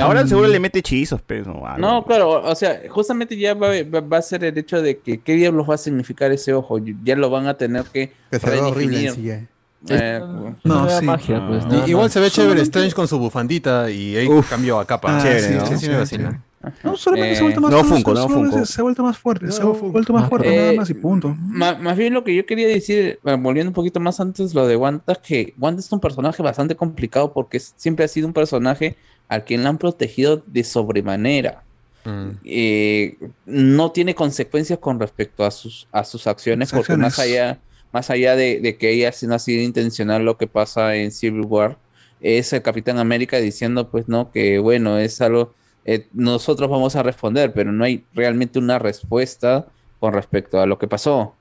Ahora 0.00 0.26
seguro 0.26 0.48
le 0.48 0.58
mete 0.60 0.80
hechizos, 0.80 1.20
pero 1.26 1.44
no, 1.54 1.66
algo. 1.66 1.78
No, 1.86 2.04
claro, 2.04 2.42
o 2.42 2.54
sea, 2.56 2.80
justamente 2.90 3.36
ya 3.36 3.54
va, 3.54 3.68
va- 3.84 4.00
va 4.00 4.18
a 4.18 4.22
ser 4.22 4.42
el 4.44 4.58
hecho 4.58 4.82
de 4.82 4.98
que 4.98 5.20
qué 5.20 5.34
diablos 5.34 5.70
va 5.70 5.74
a 5.76 5.78
significar 5.78 6.32
ese 6.32 6.52
ojo, 6.52 6.78
ya 7.04 7.14
lo 7.16 7.30
van 7.30 7.46
a 7.46 7.54
tener 7.54 7.84
que 7.84 8.12
Que 8.30 8.38
se 8.40 8.50
ve 8.50 8.58
horrible. 8.60 9.12
CGI. 9.12 9.46
Eh, 9.88 10.20
No, 10.64 10.84
Era 10.86 10.98
sí. 10.98 11.06
magia, 11.06 11.46
pues. 11.46 11.64
Y- 11.64 11.68
nada 11.68 11.88
igual 11.88 12.10
se 12.10 12.20
ve 12.20 12.30
chévere 12.30 12.50
Solamente- 12.50 12.62
Strange 12.64 12.94
con 12.94 13.08
su 13.08 13.18
bufandita 13.18 13.90
y 13.90 14.16
ahí 14.16 14.26
Uf. 14.28 14.50
cambió 14.50 14.78
a 14.80 14.84
capa. 14.86 15.16
Ah, 15.16 15.22
Chévere, 15.22 15.48
sí, 15.48 15.54
¿no? 15.54 15.66
sí, 15.66 15.72
Sí, 15.74 15.78
sí, 15.78 15.86
me 15.86 15.92
sí. 15.94 15.98
vacila. 16.00 16.40
No, 16.84 16.96
solamente 16.96 17.34
se 17.36 17.38
ha 17.38 17.40
Eh, 17.40 17.44
vuelto 17.44 17.60
más 17.62 17.70
no 17.70 17.78
solo- 17.78 17.88
Funko, 17.94 18.14
no 18.14 18.22
solamente 18.22 18.50
Funko. 18.52 18.66
Se 18.66 18.80
ha 18.80 18.84
vuelto 18.84 19.02
más 19.02 19.18
fuerte, 19.18 19.50
se 19.52 19.62
ha 19.62 19.64
vuelto 19.64 20.12
más 20.12 20.28
fuerte, 20.28 20.52
Eh, 20.54 20.56
nada 20.58 20.72
más 20.74 20.90
y 20.90 20.94
punto. 20.94 21.34
Más 21.38 21.96
bien 21.96 22.12
lo 22.14 22.22
que 22.22 22.34
yo 22.34 22.44
quería 22.44 22.68
decir, 22.68 23.18
eh, 23.24 23.36
volviendo 23.38 23.70
un 23.70 23.74
poquito 23.74 23.98
más 24.00 24.20
antes 24.20 24.54
lo 24.54 24.66
de 24.66 24.76
Wanda, 24.76 25.14
que 25.26 25.54
Wanda 25.58 25.80
es 25.80 25.90
un 25.90 26.00
personaje 26.00 26.42
bastante 26.42 26.76
complicado 26.76 27.32
porque 27.32 27.56
es- 27.56 27.72
siempre 27.76 28.04
ha 28.04 28.08
sido 28.08 28.26
un 28.26 28.34
personaje 28.34 28.96
al 29.28 29.44
quien 29.44 29.62
le 29.62 29.68
han 29.68 29.78
protegido 29.78 30.42
de 30.46 30.64
sobremanera. 30.64 31.62
Mm. 32.04 32.28
Eh, 32.44 33.16
no 33.46 33.90
tiene 33.92 34.14
consecuencias 34.14 34.78
con 34.78 34.98
respecto 35.00 35.44
a 35.44 35.50
sus, 35.50 35.86
a 35.92 36.04
sus 36.04 36.26
acciones, 36.26 36.72
porque 36.72 36.96
más 36.96 37.18
allá, 37.18 37.58
más 37.92 38.10
allá 38.10 38.36
de, 38.36 38.60
de 38.60 38.76
que 38.76 38.90
ella 38.90 39.12
no 39.22 39.34
ha 39.34 39.38
sido 39.38 39.62
intencional 39.62 40.24
lo 40.24 40.36
que 40.36 40.46
pasa 40.46 40.94
en 40.96 41.10
Civil 41.12 41.42
War, 41.46 41.78
es 42.20 42.52
el 42.52 42.60
Capitán 42.62 42.98
América 42.98 43.38
diciendo, 43.38 43.88
pues, 43.90 44.08
no, 44.08 44.30
que 44.30 44.58
bueno, 44.58 44.98
es 44.98 45.20
algo, 45.20 45.54
eh, 45.84 46.06
nosotros 46.12 46.68
vamos 46.70 46.96
a 46.96 47.02
responder, 47.02 47.52
pero 47.52 47.72
no 47.72 47.84
hay 47.84 48.04
realmente 48.14 48.58
una 48.58 48.78
respuesta 48.78 49.66
con 49.98 50.12
respecto 50.12 50.60
a 50.60 50.66
lo 50.66 50.78
que 50.78 50.86
pasó. 50.88 51.34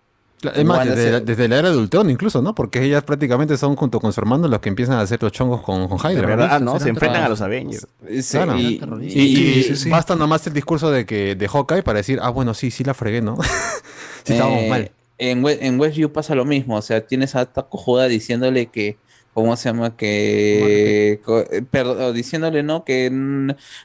Es 0.55 0.63
más, 0.63 0.87
desde, 0.87 1.11
la- 1.11 1.19
desde 1.19 1.49
la 1.49 1.59
era 1.59 1.69
de 1.69 1.75
Ultron 1.77 2.09
incluso, 2.09 2.41
¿no? 2.41 2.55
Porque 2.55 2.81
ellas 2.81 3.03
prácticamente 3.03 3.57
son 3.57 3.75
junto 3.75 3.99
con 3.99 4.13
su 4.13 4.21
hermano 4.21 4.47
los 4.47 4.59
que 4.61 4.69
empiezan 4.69 4.95
a 4.95 5.01
hacer 5.01 5.21
los 5.21 5.33
chongos 5.33 5.61
con, 5.61 5.89
con 5.89 5.97
Hydra. 5.97 6.25
verdad, 6.27 6.47
¿no? 6.61 6.71
ah, 6.71 6.75
no, 6.75 6.79
se 6.79 6.87
enfrentan 6.87 7.23
a 7.23 7.29
los 7.29 7.41
Avengers. 7.41 7.85
Sí, 8.21 8.37
Claro. 8.37 8.57
y- 8.57 8.79
Y, 9.01 9.19
y- 9.21 9.59
y 9.59 9.63
sí, 9.63 9.75
sí. 9.75 9.89
basta 9.89 10.15
nomás 10.15 10.47
el 10.47 10.53
discurso 10.53 10.91
de 10.91 11.05
que 11.05 11.35
de 11.35 11.47
Hawkeye 11.49 11.83
para 11.83 11.97
decir, 11.97 12.19
ah, 12.21 12.29
bueno, 12.29 12.53
sí, 12.53 12.71
sí 12.71 12.85
la 12.85 12.93
fregué, 12.93 13.21
¿no? 13.21 13.35
sí 14.23 14.31
estábamos 14.33 14.61
Eh, 14.61 14.69
mal. 14.69 14.91
En, 15.17 15.45
en 15.45 15.77
Westview 15.77 16.09
pasa 16.13 16.33
lo 16.35 16.45
mismo, 16.45 16.77
o 16.77 16.81
sea, 16.81 17.05
tienes 17.05 17.35
a 17.35 17.41
esta 17.41 17.63
cojuda 17.63 18.07
diciéndole 18.07 18.67
que, 18.67 18.97
¿cómo 19.33 19.55
se 19.55 19.69
llama? 19.69 19.95
Que, 19.95 21.13
eh, 21.51 21.61
perdón, 21.69 22.13
diciéndole, 22.13 22.63
¿no? 22.63 22.83
Que 22.83 23.09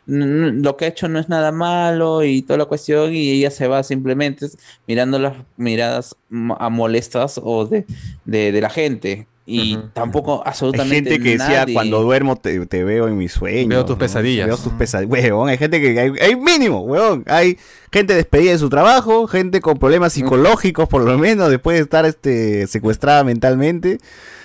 lo 0.06 0.76
que 0.76 0.84
ha 0.84 0.88
hecho 0.88 1.08
no 1.08 1.18
es 1.18 1.28
nada 1.28 1.52
malo 1.52 2.24
y 2.24 2.42
toda 2.42 2.58
la 2.58 2.64
cuestión 2.66 3.14
y 3.14 3.30
ella 3.30 3.50
se 3.50 3.68
va 3.68 3.82
simplemente 3.82 4.46
mirando 4.86 5.18
las 5.18 5.36
miradas 5.56 6.16
a 6.58 6.68
molestas 6.70 7.40
o 7.42 7.66
de, 7.66 7.86
de, 8.24 8.52
de 8.52 8.60
la 8.60 8.70
gente 8.70 9.28
y 9.46 9.76
tampoco 9.92 10.42
Hay 10.44 10.48
absolutamente 10.50 11.10
gente 11.10 11.22
que 11.22 11.30
decía, 11.38 11.60
nadie. 11.60 11.74
cuando 11.74 12.00
duermo 12.02 12.36
te, 12.36 12.64
te 12.66 12.82
veo 12.82 13.08
en 13.08 13.18
mis 13.18 13.32
sueños. 13.32 13.68
Veo 13.68 13.84
tus 13.84 13.96
¿no? 13.96 13.98
pesadillas. 13.98 14.46
Veo 14.46 14.56
tus 14.56 14.72
pesadillas. 14.72 15.10
Huevón, 15.12 15.48
hay 15.50 15.58
gente 15.58 15.80
que... 15.80 15.98
Hay, 16.00 16.12
hay 16.20 16.36
mínimo, 16.36 16.80
huevón. 16.80 17.24
Hay 17.26 17.58
gente 17.92 18.14
despedida 18.14 18.52
de 18.52 18.58
su 18.58 18.70
trabajo, 18.70 19.26
gente 19.26 19.60
con 19.60 19.78
problemas 19.78 20.14
psicológicos, 20.14 20.88
por 20.88 21.02
lo 21.04 21.18
menos, 21.18 21.50
después 21.50 21.76
de 21.76 21.82
estar 21.82 22.06
este, 22.06 22.66
secuestrada 22.66 23.22
mentalmente 23.24 23.98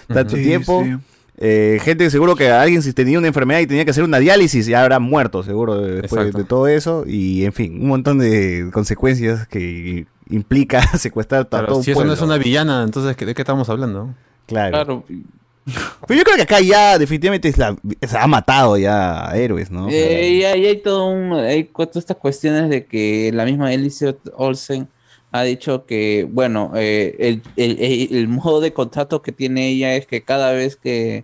tanto 0.07 0.35
Sí, 0.35 0.43
tiempo. 0.43 0.83
sí. 0.83 0.95
Eh, 1.41 1.79
gente 1.81 2.03
que 2.03 2.09
seguro 2.09 2.35
que 2.35 2.49
alguien 2.51 2.81
si 2.81 2.91
tenía 2.91 3.17
una 3.17 3.29
enfermedad 3.29 3.61
y 3.61 3.67
tenía 3.67 3.85
que 3.85 3.91
hacer 3.91 4.03
una 4.03 4.19
diálisis 4.19 4.65
ya 4.65 4.81
habrá 4.83 4.99
muerto 4.99 5.41
seguro 5.41 5.79
de- 5.79 6.01
después 6.01 6.19
Exacto. 6.23 6.37
de 6.39 6.43
todo 6.43 6.67
eso 6.67 7.05
y 7.07 7.45
en 7.45 7.53
fin 7.53 7.79
un 7.81 7.87
montón 7.87 8.17
de 8.19 8.69
consecuencias 8.73 9.47
que 9.47 10.05
implica 10.29 10.81
secuestrar 10.97 11.43
a 11.43 11.45
todo 11.45 11.77
un 11.77 11.83
si 11.85 11.91
eso 11.91 12.03
no 12.03 12.11
es 12.11 12.19
una 12.19 12.37
villana, 12.37 12.83
entonces 12.83 13.15
¿de 13.15 13.33
qué 13.33 13.41
estamos 13.41 13.69
hablando? 13.69 14.13
Claro. 14.49 14.71
Claro, 14.71 15.03
pero 16.07 16.17
yo 16.17 16.23
creo 16.23 16.35
que 16.35 16.41
acá 16.41 16.59
ya 16.61 16.97
definitivamente 16.97 17.47
es 17.47 17.57
la, 17.57 17.75
ha 18.19 18.27
matado 18.27 18.75
ya 18.77 19.29
a 19.29 19.37
héroes 19.37 19.69
no 19.69 19.87
Eh, 19.89 20.29
y 20.39 20.43
hay, 20.43 20.65
hay 20.65 20.77
todo 20.81 21.05
un, 21.07 21.33
hay 21.33 21.65
cu- 21.65 21.85
todas 21.85 21.97
estas 21.97 22.17
cuestiones 22.17 22.69
de 22.69 22.85
que 22.87 23.29
la 23.33 23.45
misma 23.45 23.71
Elizabeth 23.71 24.19
Olsen 24.35 24.87
ha 25.31 25.43
dicho 25.43 25.85
que, 25.85 26.27
bueno, 26.31 26.71
eh, 26.75 27.15
el, 27.19 27.43
el- 27.55 27.77
el- 27.79 28.15
el 28.17 28.27
modo 28.27 28.61
de 28.61 28.73
contrato 28.73 29.21
que 29.21 29.31
tiene 29.31 29.67
ella 29.69 29.93
es 29.95 30.07
que 30.07 30.23
cada 30.23 30.53
vez 30.53 30.75
que, 30.75 31.23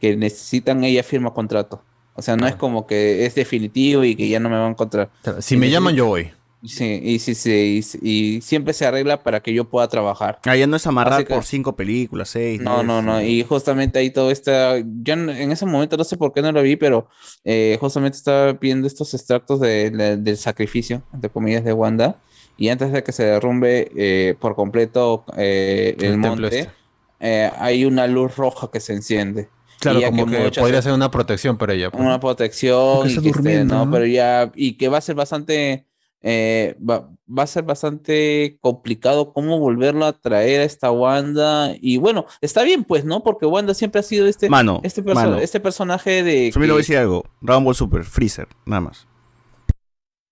que 0.00 0.16
necesitan 0.16 0.84
ella 0.84 1.02
firma 1.02 1.34
contrato. 1.34 1.82
O 2.14 2.22
sea, 2.22 2.36
no 2.36 2.46
es 2.46 2.54
como 2.56 2.86
que 2.86 3.26
es 3.26 3.34
definitivo 3.34 4.04
y 4.04 4.14
que 4.16 4.28
ya 4.28 4.40
no 4.40 4.48
me 4.48 4.56
van 4.56 4.68
a 4.68 4.70
encontrar. 4.70 5.10
Si 5.40 5.56
me 5.58 5.68
llaman, 5.70 5.94
yo 5.96 6.06
voy. 6.06 6.30
Sí, 6.64 7.00
y, 7.02 7.18
sí, 7.18 7.34
sí, 7.34 7.82
y, 8.02 8.08
y 8.36 8.40
siempre 8.40 8.72
se 8.72 8.86
arregla 8.86 9.22
para 9.22 9.40
que 9.40 9.52
yo 9.52 9.68
pueda 9.68 9.88
trabajar. 9.88 10.38
Ah, 10.44 10.54
ya 10.54 10.66
no 10.68 10.76
es 10.76 10.86
amarrar 10.86 11.24
que- 11.26 11.34
por 11.34 11.44
cinco 11.44 11.74
películas, 11.74 12.28
seis. 12.28 12.60
No, 12.60 12.76
diez, 12.76 12.86
no, 12.86 13.02
no. 13.02 13.20
Y 13.20 13.42
justamente 13.42 13.98
ahí 13.98 14.10
todo 14.10 14.30
está. 14.30 14.78
Yo 14.78 15.14
en 15.14 15.28
en 15.28 15.50
ese 15.50 15.66
momento 15.66 15.96
no 15.96 16.04
sé 16.04 16.16
por 16.16 16.32
qué 16.32 16.40
no 16.40 16.52
lo 16.52 16.62
vi, 16.62 16.76
pero 16.76 17.08
eh, 17.44 17.76
justamente 17.80 18.16
estaba 18.16 18.52
viendo 18.52 18.86
estos 18.86 19.12
extractos 19.14 19.58
de- 19.60 19.90
de- 19.90 20.16
del 20.18 20.36
sacrificio, 20.36 21.02
entre 21.12 21.30
comillas, 21.30 21.64
de 21.64 21.72
Wanda. 21.72 22.20
Y 22.56 22.68
antes 22.68 22.92
de 22.92 23.02
que 23.02 23.10
se 23.12 23.24
derrumbe 23.24 23.90
eh, 23.96 24.36
por 24.38 24.54
completo 24.54 25.24
eh, 25.36 25.96
el, 25.98 26.04
El 26.04 26.10
templo 26.12 26.30
monte, 26.30 26.58
este. 26.60 26.72
eh, 27.18 27.50
hay 27.58 27.84
una 27.86 28.06
luz 28.06 28.36
roja 28.36 28.70
que 28.72 28.78
se 28.78 28.92
enciende. 28.92 29.48
Claro, 29.80 30.00
como 30.02 30.26
que, 30.26 30.38
muchas- 30.38 30.62
podría 30.62 30.80
ser 30.80 30.92
una 30.92 31.10
protección 31.10 31.58
para 31.58 31.72
ella. 31.74 31.90
pues. 31.90 32.00
una 32.00 32.20
protección 32.20 33.08
y 33.08 33.14
está 33.14 33.22
que 33.22 33.28
esté. 33.30 33.64
¿no? 33.64 33.90
Pero 33.90 34.06
ya, 34.06 34.52
y 34.54 34.74
que 34.76 34.88
va 34.88 34.98
a 34.98 35.00
ser 35.00 35.16
bastante, 35.16 35.86
eh, 36.22 36.76
va, 36.78 37.08
va 37.28 37.42
a 37.42 37.46
ser 37.46 37.64
bastante 37.64 38.56
complicado 38.60 39.32
cómo 39.32 39.58
volverlo 39.58 40.04
a 40.06 40.12
traer 40.12 40.60
a 40.60 40.64
esta 40.64 40.90
Wanda. 40.92 41.74
Y 41.80 41.96
bueno, 41.98 42.26
está 42.40 42.62
bien, 42.62 42.84
pues, 42.84 43.04
¿no? 43.04 43.22
Porque 43.22 43.46
Wanda 43.46 43.74
siempre 43.74 44.00
ha 44.00 44.02
sido 44.04 44.26
este, 44.26 44.48
Mano, 44.48 44.80
este, 44.84 45.02
perso- 45.02 45.14
mano. 45.14 45.38
este 45.38 45.58
personaje 45.60 46.22
de. 46.22 46.50
Solo 46.52 46.66
voy 46.66 46.74
a 46.74 46.76
decir 46.78 46.96
algo. 46.96 47.24
Dragon 47.40 47.64
Ball 47.64 47.74
Super, 47.74 48.04
Freezer, 48.04 48.48
nada 48.66 48.80
más. 48.82 49.06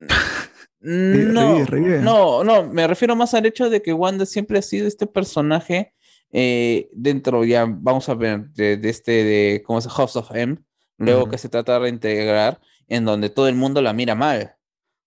No, 0.82 1.56
revive, 1.58 1.66
revive. 1.66 1.98
no, 2.00 2.42
no, 2.42 2.64
me 2.64 2.86
refiero 2.86 3.14
más 3.14 3.34
al 3.34 3.44
hecho 3.44 3.68
de 3.68 3.82
que 3.82 3.92
Wanda 3.92 4.24
siempre 4.24 4.58
ha 4.58 4.62
sido 4.62 4.86
este 4.88 5.06
personaje 5.06 5.92
eh, 6.32 6.88
dentro, 6.94 7.44
ya 7.44 7.66
vamos 7.68 8.08
a 8.08 8.14
ver, 8.14 8.48
de, 8.52 8.78
de 8.78 8.88
este, 8.88 9.12
de, 9.24 9.62
¿cómo 9.66 9.78
se? 9.82 9.90
House 9.90 10.16
of 10.16 10.30
M, 10.34 10.56
luego 10.96 11.28
que 11.28 11.36
se 11.36 11.50
trata 11.50 11.74
de 11.74 11.80
reintegrar, 11.80 12.60
en 12.88 13.04
donde 13.04 13.28
todo 13.28 13.46
el 13.48 13.56
mundo 13.56 13.82
la 13.82 13.92
mira 13.92 14.14
mal. 14.14 14.54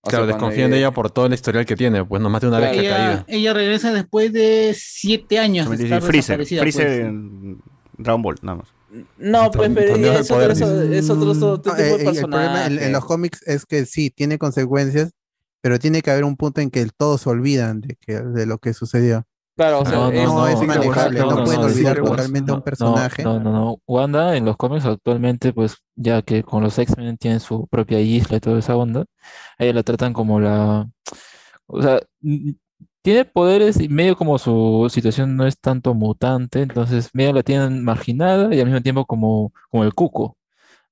O 0.05 0.09
sea, 0.09 0.19
Claro, 0.19 0.25
cuando 0.33 0.45
desconfían 0.47 0.71
de 0.71 0.77
ella- 0.79 0.91
por 0.91 1.09
todo 1.11 1.27
el 1.27 1.33
historial 1.33 1.65
que 1.65 1.77
tiene, 1.77 2.03
pues 2.03 2.21
no 2.21 2.29
más 2.29 2.41
de 2.41 2.47
una 2.49 2.59
vez 2.59 2.71
que 2.73 2.79
ha 2.79 2.81
ella, 2.81 2.97
caído. 2.97 3.25
ella 3.29 3.53
regresa 3.53 3.93
después 3.93 4.33
de 4.33 4.75
siete 4.77 5.39
años. 5.39 5.69
de 5.69 5.81
estar 5.81 6.01
Freezer, 6.01 6.37
desaparecida, 6.39 6.61
Freezer 6.61 6.85
pues. 6.87 6.99
en 6.99 7.61
Dragon 7.97 8.21
Ball, 8.21 8.35
nada 8.41 8.57
más. 8.57 8.67
No, 9.17 9.49
pues, 9.49 9.71
pero 9.73 9.95
es 9.95 10.21
otro, 10.21 10.35
poder, 10.35 10.51
otro- 10.51 10.81
es 10.81 11.09
otro- 11.09 11.31
es 11.31 11.39
otro 11.39 11.49
No, 11.49 11.61
tipo 11.61 11.75
eh, 11.77 11.97
de 11.97 12.03
y 12.03 12.07
el 12.17 12.25
problema 12.25 12.65
en, 12.67 12.91
los 12.91 13.05
cómics 13.05 13.41
es 13.47 13.65
que 13.65 13.85
sí, 13.85 14.09
tiene 14.09 14.37
consecuencias, 14.37 15.11
pero 15.61 15.79
tiene 15.79 16.01
que 16.01 16.11
haber 16.11 16.25
un 16.25 16.35
punto 16.35 16.59
en 16.59 16.69
que 16.69 16.85
todos 16.97 17.21
se 17.21 17.29
olvidan 17.29 17.79
de, 17.79 17.95
que, 18.05 18.19
de 18.19 18.45
lo 18.45 18.57
que 18.57 18.73
sucedió. 18.73 19.23
Claro, 19.55 19.81
o 19.81 19.85
sea, 19.85 19.97
no, 19.99 20.11
es- 20.11 20.25
no, 20.25 20.47
es 20.47 20.61
manejable, 20.63 21.19
no, 21.19 21.43
pueden 21.43 21.61
no, 21.61 21.67
olvidar 21.67 21.97
totalmente 21.97 22.51
a 22.51 22.55
un 22.55 22.59
no, 22.59 22.63
personaje. 22.63 23.23
No, 23.23 23.39
no, 23.39 23.51
no. 23.51 23.77
Wanda 23.85 24.35
en 24.35 24.45
los 24.45 24.57
cómics 24.57 24.85
actualmente, 24.85 25.53
pues 25.53 25.77
ya 25.95 26.23
que 26.23 26.41
con 26.43 26.63
los 26.63 26.77
X-Men 26.79 27.17
tienen 27.17 27.39
su 27.39 27.67
propia 27.67 27.99
isla 27.99 28.37
y 28.37 28.39
toda 28.39 28.57
esa 28.59 28.75
onda, 28.75 29.01
a 29.59 29.63
ella 29.63 29.73
la 29.73 29.83
tratan 29.83 30.11
como 30.13 30.39
la... 30.39 30.89
O 31.67 31.81
sea, 31.81 31.99
tiene 33.01 33.25
poderes 33.25 33.79
y 33.81 33.89
medio 33.89 34.15
como 34.15 34.37
su 34.39 34.87
situación 34.89 35.35
no 35.35 35.45
es 35.45 35.59
tanto 35.59 35.93
mutante, 35.93 36.61
entonces 36.61 37.09
medio 37.13 37.33
la 37.33 37.43
tienen 37.43 37.83
marginada 37.83 38.53
y 38.55 38.59
al 38.59 38.65
mismo 38.67 38.81
tiempo 38.81 39.05
como, 39.05 39.51
como 39.69 39.83
el 39.83 39.93
cuco. 39.93 40.37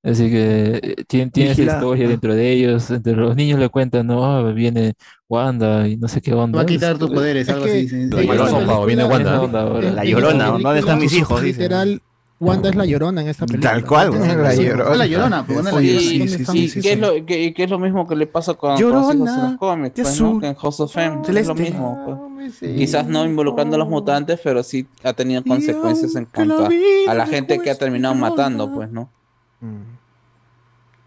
Así 0.04 0.32
que 0.32 0.80
eh, 0.82 0.96
tiene, 1.08 1.30
tiene 1.30 1.52
esa 1.52 1.62
historia 1.62 2.08
dentro 2.08 2.34
de 2.34 2.52
ellos, 2.52 2.90
entre 2.90 3.16
los 3.16 3.36
niños 3.36 3.60
le 3.60 3.70
cuentan, 3.70 4.08
no, 4.08 4.26
Ah, 4.26 4.52
viene 4.52 4.94
Wanda 5.30 5.88
y 5.88 5.96
no 5.98 6.08
sé 6.08 6.22
qué 6.22 6.34
onda. 6.34 6.58
Va 6.58 6.64
a 6.64 6.66
quitar 6.66 6.98
tus 6.98 7.12
poderes, 7.12 7.48
es 7.48 7.54
algo 7.54 7.66
así. 7.66 7.88
sí. 7.88 8.10
La 8.10 8.24
Llorona, 8.24 8.80
o 8.80 8.86
viene 8.86 9.06
Wanda. 9.06 9.48
La 9.94 10.04
Llorona, 10.04 10.46
¿dónde 10.48 10.80
están 10.80 10.98
mis 11.00 11.14
hijos? 11.14 11.44
Literal, 11.44 12.02
Wanda 12.40 12.70
es 12.70 12.76
la 12.76 12.88
llorona 12.88 13.22
en 13.22 13.28
esta 13.28 13.46
película. 13.46 13.70
Tal 13.74 13.86
cual, 13.86 14.10
güey. 14.10 14.22
La 14.36 14.56
llorona. 14.56 14.96
La 14.96 15.06
llorona, 15.06 15.46
pues, 15.46 15.64
la 15.64 15.70
Y, 15.70 15.86
llorona. 15.86 16.02
y- 16.02 16.18
¿Dónde 16.18 16.36
están 16.38 16.58
y 16.58 16.60
mis 16.62 16.74
qué, 16.74 16.94
es 16.94 17.00
lo, 17.00 17.14
que, 17.24 17.54
que 17.54 17.64
es 17.66 17.70
lo 17.70 17.78
mismo 17.78 18.08
que 18.08 18.16
le 18.16 18.26
pasa 18.26 18.56
con, 18.56 18.80
hijos 18.80 19.12
en 19.14 19.20
los 19.20 19.58
cómics, 19.60 20.02
pues, 20.02 20.20
¿no? 20.22 20.40
Que 20.40 20.48
en 20.48 20.56
House 20.56 20.80
of 20.80 20.98
M, 20.98 21.22
es 21.28 21.48
lo 21.48 21.54
mismo. 21.54 22.28
pues. 22.40 22.74
Quizás 22.76 23.06
no 23.08 23.24
involucrando 23.26 23.76
a 23.76 23.78
los 23.80 23.88
mutantes, 23.88 24.40
pero 24.44 24.64
sí 24.64 24.88
ha 25.04 25.14
tenido 25.14 25.44
consecuencias 25.44 26.16
en 26.16 26.26
cuanto 26.26 26.66
a, 26.66 27.12
a 27.12 27.14
la 27.14 27.28
gente 27.28 27.60
que 27.60 27.70
ha 27.70 27.76
terminado 27.76 28.16
matando, 28.16 28.74
pues, 28.74 28.90
¿no? 28.92 29.12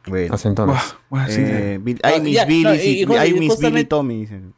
Bueno. 0.06 0.34
Así 0.34 0.48
entonces. 0.48 0.96
Eh, 1.28 1.78
Bill- 1.82 2.00
Ay, 2.02 2.20
Miss 2.20 2.34
ya, 2.34 2.44
Billy, 2.44 2.62
no, 2.64 2.74
y- 2.74 2.78
sí, 2.78 3.00
y 3.00 3.06
ju- 3.06 3.16
ay, 3.18 3.30
y 3.30 3.32
Miss 3.32 3.40
Billy 3.40 3.48
justamente- 3.48 3.84
Tommy. 3.88 4.20
dicen. 4.20 4.54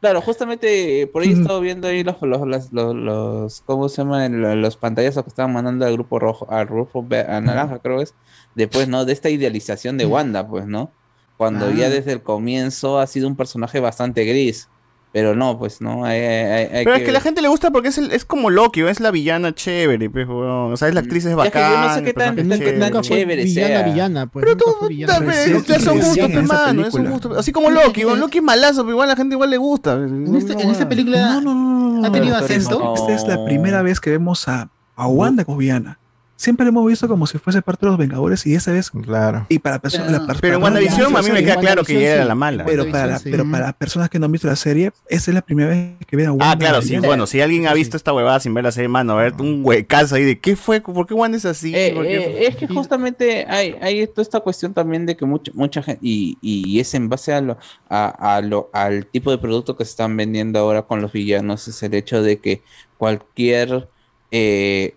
Claro, 0.00 0.20
justamente 0.20 1.00
eh, 1.02 1.06
por 1.08 1.22
ahí 1.22 1.32
he 1.32 1.34
Mm. 1.36 1.40
estado 1.42 1.60
viendo 1.60 1.88
ahí 1.88 2.04
los, 2.04 2.16
los, 2.22 2.46
los, 2.46 2.72
los, 2.72 2.94
los- 2.94 3.60
¿cómo 3.66 3.88
se 3.88 4.02
llaman? 4.02 4.40
Los, 4.40 4.56
los 4.56 4.76
pantallazos 4.76 5.24
que 5.24 5.28
estaban 5.28 5.52
mandando 5.52 5.86
al 5.86 5.92
grupo 5.92 6.18
rojo, 6.20 6.46
al 6.50 6.66
grupo 6.66 7.04
ve- 7.06 7.26
a 7.28 7.40
naranja, 7.40 7.78
creo 7.80 8.00
es, 8.00 8.14
después, 8.54 8.86
¿no? 8.88 9.04
De 9.04 9.12
esta 9.12 9.28
idealización 9.30 9.98
de 9.98 10.06
Wanda, 10.06 10.46
pues, 10.46 10.66
¿no? 10.66 10.90
Cuando 11.36 11.70
ya 11.72 11.86
Ah. 11.86 11.90
desde 11.90 12.12
el 12.12 12.22
comienzo 12.22 12.98
ha 12.98 13.06
sido 13.06 13.26
un 13.28 13.36
personaje 13.36 13.80
bastante 13.80 14.24
gris. 14.24 14.68
Pero 15.10 15.34
no, 15.34 15.58
pues, 15.58 15.80
¿no? 15.80 16.04
Hay, 16.04 16.20
hay- 16.20 16.66
hay- 16.70 16.84
Pero 16.84 16.92
es 16.94 17.00
que 17.00 17.06
que 17.06 17.12
la 17.12 17.20
gente 17.20 17.40
le 17.40 17.48
gusta 17.48 17.70
porque 17.70 17.88
es, 17.88 17.96
el- 17.96 18.12
es 18.12 18.26
como 18.26 18.50
Loki, 18.50 18.82
¿o? 18.82 18.88
es 18.90 19.00
la 19.00 19.10
villana 19.10 19.54
chévere, 19.54 20.10
pues. 20.10 20.26
O 20.28 20.76
sea, 20.76 20.88
es 20.88 20.94
la 20.94 21.00
actriz 21.00 21.24
es 21.24 21.30
Es 21.30 21.30
que 21.30 21.36
bacán. 21.36 21.72
yo 21.72 21.78
no 21.88 21.94
sé 21.94 22.02
qué 22.02 22.12
tan- 22.12 22.36
tan- 22.36 22.48
tan 22.48 22.58
chévere. 22.58 23.00
chévere 23.02 23.44
villana, 23.44 23.66
sea. 23.68 23.82
villana, 23.84 24.26
pues. 24.26 24.44
Pero 24.44 24.56
tú, 24.58 24.64
Tal 25.06 25.24
vez, 25.24 25.66
ya 25.66 25.80
son 25.80 25.98
gustos, 25.98 26.28
pe, 26.30 26.42
mano, 26.42 26.86
es 26.86 26.94
un 26.94 27.10
gusto. 27.10 27.38
Así 27.38 27.52
como 27.52 27.70
Loki, 27.70 28.04
weón. 28.04 28.20
Loki 28.20 28.38
es 28.38 28.44
malazo, 28.44 28.82
pero 28.82 28.92
igual 28.92 29.08
a 29.08 29.12
la 29.12 29.16
gente 29.16 29.34
igual 29.34 29.48
le 29.50 29.56
gusta. 29.56 29.94
En, 29.94 30.36
este- 30.36 30.52
en 30.52 30.70
esta 30.70 30.86
película 30.88 31.38
ha 31.38 32.12
tenido 32.12 32.36
acento. 32.36 32.94
Esta 32.94 33.12
es 33.14 33.26
la 33.26 33.44
primera 33.46 33.80
vez 33.82 34.00
que 34.00 34.10
vemos 34.10 34.46
a, 34.46 34.68
a 34.94 35.06
Wanda 35.08 35.44
como 35.46 35.56
villana. 35.56 35.98
Siempre 36.40 36.64
la 36.64 36.68
hemos 36.68 36.86
visto 36.86 37.08
como 37.08 37.26
si 37.26 37.36
fuese 37.38 37.62
parte 37.62 37.84
de 37.84 37.90
los 37.90 37.98
Vengadores 37.98 38.46
y 38.46 38.54
esa 38.54 38.70
vez. 38.70 38.90
Claro. 38.92 39.44
Y 39.48 39.58
para 39.58 39.80
personas. 39.80 40.12
la- 40.12 40.24
para- 40.24 40.38
Pero 40.38 40.54
en 40.58 40.62
WandaVision 40.62 41.16
a 41.16 41.20
mí 41.22 41.30
me 41.32 41.42
queda 41.42 41.56
claro 41.56 41.82
que 41.82 41.98
ella 41.98 42.14
era 42.14 42.24
la 42.24 42.36
mala. 42.36 42.64
Pero 42.64 42.88
para, 42.92 43.18
pero 43.18 43.44
para 43.50 43.72
personas 43.72 44.08
que 44.08 44.20
no 44.20 44.26
han 44.26 44.32
visto 44.32 44.46
la 44.46 44.54
serie, 44.54 44.92
esa 45.08 45.30
es 45.32 45.34
la 45.34 45.42
primera 45.42 45.70
vez 45.70 45.96
que 46.06 46.16
ven 46.16 46.26
a 46.26 46.30
Wanda. 46.30 46.52
Ah, 46.52 46.56
claro, 46.56 46.80
sí. 46.80 46.96
Bueno, 46.98 47.26
si 47.26 47.40
alguien 47.40 47.66
ha 47.66 47.74
visto 47.74 47.96
esta 47.96 48.12
huevada 48.12 48.38
sin 48.38 48.54
ver 48.54 48.62
la 48.62 48.70
serie, 48.70 48.86
mano, 48.88 49.14
a 49.14 49.22
ver 49.22 49.34
un 49.40 49.62
huecazo 49.64 50.14
ahí 50.14 50.22
de 50.22 50.38
qué 50.38 50.54
fue, 50.54 50.80
por 50.80 51.08
qué 51.08 51.14
Wanda 51.14 51.36
es 51.36 51.44
así. 51.44 51.74
Eh, 51.74 51.90
¿Por 51.92 52.04
qué 52.04 52.14
eh, 52.16 52.46
es 52.46 52.54
que 52.54 52.68
justamente 52.68 53.44
hay, 53.48 53.74
hay 53.82 54.06
toda 54.06 54.22
esta 54.22 54.38
cuestión 54.38 54.72
también 54.72 55.06
de 55.06 55.16
que 55.16 55.26
mucha, 55.26 55.50
mucha 55.56 55.82
gente, 55.82 55.98
y, 56.02 56.38
y 56.40 56.78
es 56.78 56.94
en 56.94 57.08
base 57.08 57.32
a 57.34 57.40
lo, 57.40 57.58
a, 57.88 58.36
a 58.36 58.40
lo, 58.42 58.70
al 58.72 59.06
tipo 59.06 59.32
de 59.32 59.38
producto 59.38 59.76
que 59.76 59.84
se 59.84 59.90
están 59.90 60.16
vendiendo 60.16 60.60
ahora 60.60 60.82
con 60.82 61.02
los 61.02 61.10
villanos, 61.10 61.66
es 61.66 61.82
el 61.82 61.94
hecho 61.94 62.22
de 62.22 62.38
que 62.38 62.62
cualquier, 62.96 63.88
eh, 64.30 64.94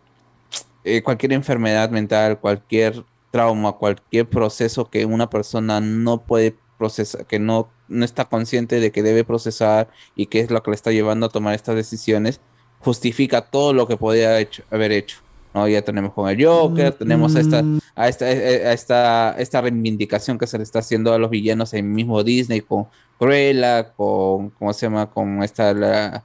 eh, 0.84 1.02
cualquier 1.04 1.34
enfermedad 1.34 1.90
mental, 1.90 2.40
cualquier 2.40 3.04
trauma, 3.32 3.74
cualquier 3.74 4.28
proceso 4.28 4.90
que 4.90 5.06
una 5.06 5.30
persona 5.30 5.80
no 5.80 6.22
puede 6.22 6.56
procesar, 6.78 7.26
que 7.26 7.40
no, 7.40 7.70
no 7.88 8.04
está 8.06 8.26
consciente 8.26 8.80
de 8.80 8.92
que 8.92 9.04
debe 9.04 9.24
procesar 9.24 9.90
y 10.16 10.26
que 10.26 10.40
es 10.40 10.50
lo 10.52 10.62
que 10.64 10.72
le 10.72 10.76
está 10.76 10.92
llevando 10.92 11.28
a 11.28 11.30
tomar 11.30 11.54
estas 11.54 11.76
decisiones, 11.76 12.42
justifica 12.80 13.42
todo 13.42 13.74
lo 13.74 13.88
que 13.88 13.98
podía 13.98 14.40
hecho- 14.40 14.64
haber 14.72 14.92
hecho. 14.92 15.20
¿no? 15.54 15.68
Ya 15.68 15.82
tenemos 15.82 16.14
con 16.14 16.30
el 16.30 16.44
Joker, 16.44 16.94
tenemos 16.94 17.36
a 17.36 17.42
esta, 17.42 17.64
a 17.96 18.08
esta, 18.08 18.26
a 18.26 18.74
esta, 18.74 19.36
esta 19.38 19.62
reivindicación 19.62 20.38
que 20.38 20.48
se 20.48 20.58
le 20.58 20.64
está 20.64 20.80
haciendo 20.80 21.14
a 21.14 21.18
los 21.20 21.30
villanos 21.30 21.74
en 21.74 21.92
mismo 21.94 22.24
Disney 22.24 22.62
con 22.62 22.88
Cruella, 23.20 23.92
con, 23.94 24.50
¿cómo 24.52 24.74
se 24.74 24.86
llama? 24.86 25.10
Con 25.12 25.44
esta, 25.44 25.74
la, 25.74 26.24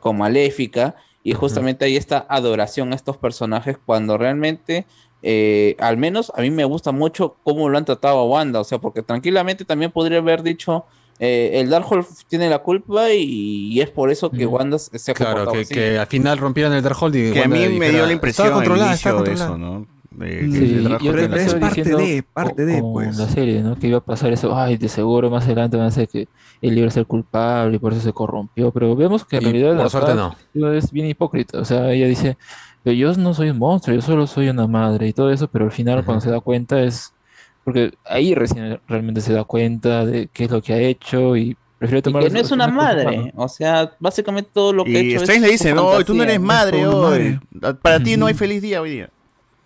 con 0.00 0.16
Maléfica, 0.16 0.94
y 1.22 1.32
justamente 1.34 1.84
hay 1.84 1.96
esta 1.96 2.24
adoración 2.28 2.92
a 2.92 2.96
estos 2.96 3.16
personajes 3.16 3.76
cuando 3.84 4.16
realmente, 4.16 4.86
eh, 5.22 5.76
al 5.78 5.96
menos 5.98 6.32
a 6.34 6.40
mí 6.40 6.50
me 6.50 6.64
gusta 6.64 6.92
mucho 6.92 7.36
cómo 7.42 7.68
lo 7.68 7.76
han 7.76 7.84
tratado 7.84 8.18
a 8.18 8.24
Wanda, 8.24 8.60
o 8.60 8.64
sea, 8.64 8.78
porque 8.78 9.02
tranquilamente 9.02 9.64
también 9.64 9.90
podría 9.90 10.18
haber 10.18 10.42
dicho, 10.42 10.86
eh, 11.18 11.50
el 11.60 11.68
Darkhold 11.68 12.06
tiene 12.28 12.48
la 12.48 12.60
culpa 12.60 13.12
y, 13.12 13.68
y 13.72 13.80
es 13.82 13.90
por 13.90 14.10
eso 14.10 14.30
que 14.30 14.46
Wanda 14.46 14.78
se 14.78 15.10
ha 15.10 15.14
Claro, 15.14 15.44
comportado 15.44 15.56
que, 15.56 15.60
así. 15.62 15.74
que 15.74 15.98
al 15.98 16.06
final 16.06 16.38
rompieran 16.38 16.72
el 16.72 16.82
Darkhold 16.82 17.14
y 17.16 17.32
Que 17.32 17.40
a 17.40 17.42
Wanda 17.42 17.56
mí 17.56 17.78
me 17.78 17.90
dio 17.90 18.06
la 18.06 18.12
impresión 18.12 18.46
"Estaba 18.46 18.62
al 18.62 18.66
controlada, 18.66 18.94
estaba 18.94 19.18
inicio 19.20 19.32
de 19.34 19.46
controlada". 19.46 19.76
eso, 19.76 19.86
¿no? 19.86 19.99
Que 20.18 20.50
Sí, 20.50 20.98
yo 20.98 21.16
que 21.16 21.34
así. 21.36 21.46
estaba 21.46 21.60
parte 21.60 21.82
diciendo 21.82 21.96
de, 21.96 22.22
parte 22.22 22.66
de, 22.66 22.82
pues. 22.82 23.16
la 23.16 23.28
serie, 23.28 23.62
¿no? 23.62 23.78
Que 23.78 23.88
iba 23.88 23.98
a 23.98 24.04
pasar 24.04 24.32
eso, 24.32 24.56
ay, 24.56 24.76
de 24.76 24.88
seguro 24.88 25.30
más 25.30 25.44
adelante 25.44 25.76
van 25.76 25.86
a 25.86 25.90
ser 25.92 26.08
que 26.08 26.28
él 26.60 26.78
iba 26.78 26.88
a 26.88 26.90
ser 26.90 27.06
culpable 27.06 27.76
y 27.76 27.78
por 27.78 27.92
eso 27.92 28.02
se 28.02 28.12
corrompió, 28.12 28.72
pero 28.72 28.94
vemos 28.96 29.24
que 29.24 29.36
en 29.36 29.42
Y 29.42 29.44
realidad 29.44 29.76
por 29.76 29.76
la 29.76 29.88
suerte 29.88 30.12
Paz 30.14 30.36
es 30.54 30.90
bien 30.92 31.06
hipócrita, 31.06 31.60
o 31.60 31.64
sea, 31.64 31.90
ella 31.92 32.06
dice, 32.06 32.36
pero 32.82 32.94
yo 32.94 33.12
no 33.14 33.34
soy 33.34 33.50
un 33.50 33.58
monstruo, 33.58 33.94
yo 33.94 34.02
solo 34.02 34.26
soy 34.26 34.48
una 34.48 34.66
madre 34.66 35.08
y 35.08 35.12
todo 35.12 35.30
eso, 35.30 35.48
pero 35.48 35.66
al 35.66 35.72
final 35.72 36.04
cuando 36.04 36.20
se 36.20 36.30
da 36.30 36.40
cuenta 36.40 36.82
es, 36.82 37.14
porque 37.64 37.92
ahí 38.04 38.34
recién 38.34 38.80
realmente 38.88 39.20
se 39.20 39.32
da 39.32 39.44
cuenta 39.44 40.04
de 40.06 40.28
qué 40.32 40.44
es 40.44 40.50
lo 40.50 40.62
que 40.62 40.72
ha 40.74 40.78
hecho 40.78 41.36
y 41.36 41.56
prefiere 41.78 42.02
Y 42.02 42.02
tomar 42.02 42.22
que 42.22 42.24
las 42.24 42.32
no 42.34 42.40
es 42.40 42.50
una 42.50 42.68
madre, 42.68 43.32
o 43.36 43.48
sea, 43.48 43.92
básicamente 44.00 44.50
todo 44.52 44.72
lo 44.72 44.88
que 44.90 44.98
ha 44.98 45.02
Y 45.02 45.14
hecho 45.14 45.18
Strange 45.18 45.40
es 45.40 45.46
le 45.46 45.50
dice, 45.52 45.74
no, 45.74 46.02
tú 46.04 46.14
no 46.14 46.22
eres 46.24 46.38
fantasía". 46.38 46.40
madre 46.40 46.86
hoy. 46.86 47.40
Para 47.82 48.00
ti 48.02 48.16
no 48.16 48.26
hay 48.26 48.34
feliz 48.34 48.62
día 48.62 48.80
hoy 48.82 48.90
día. 48.90 49.10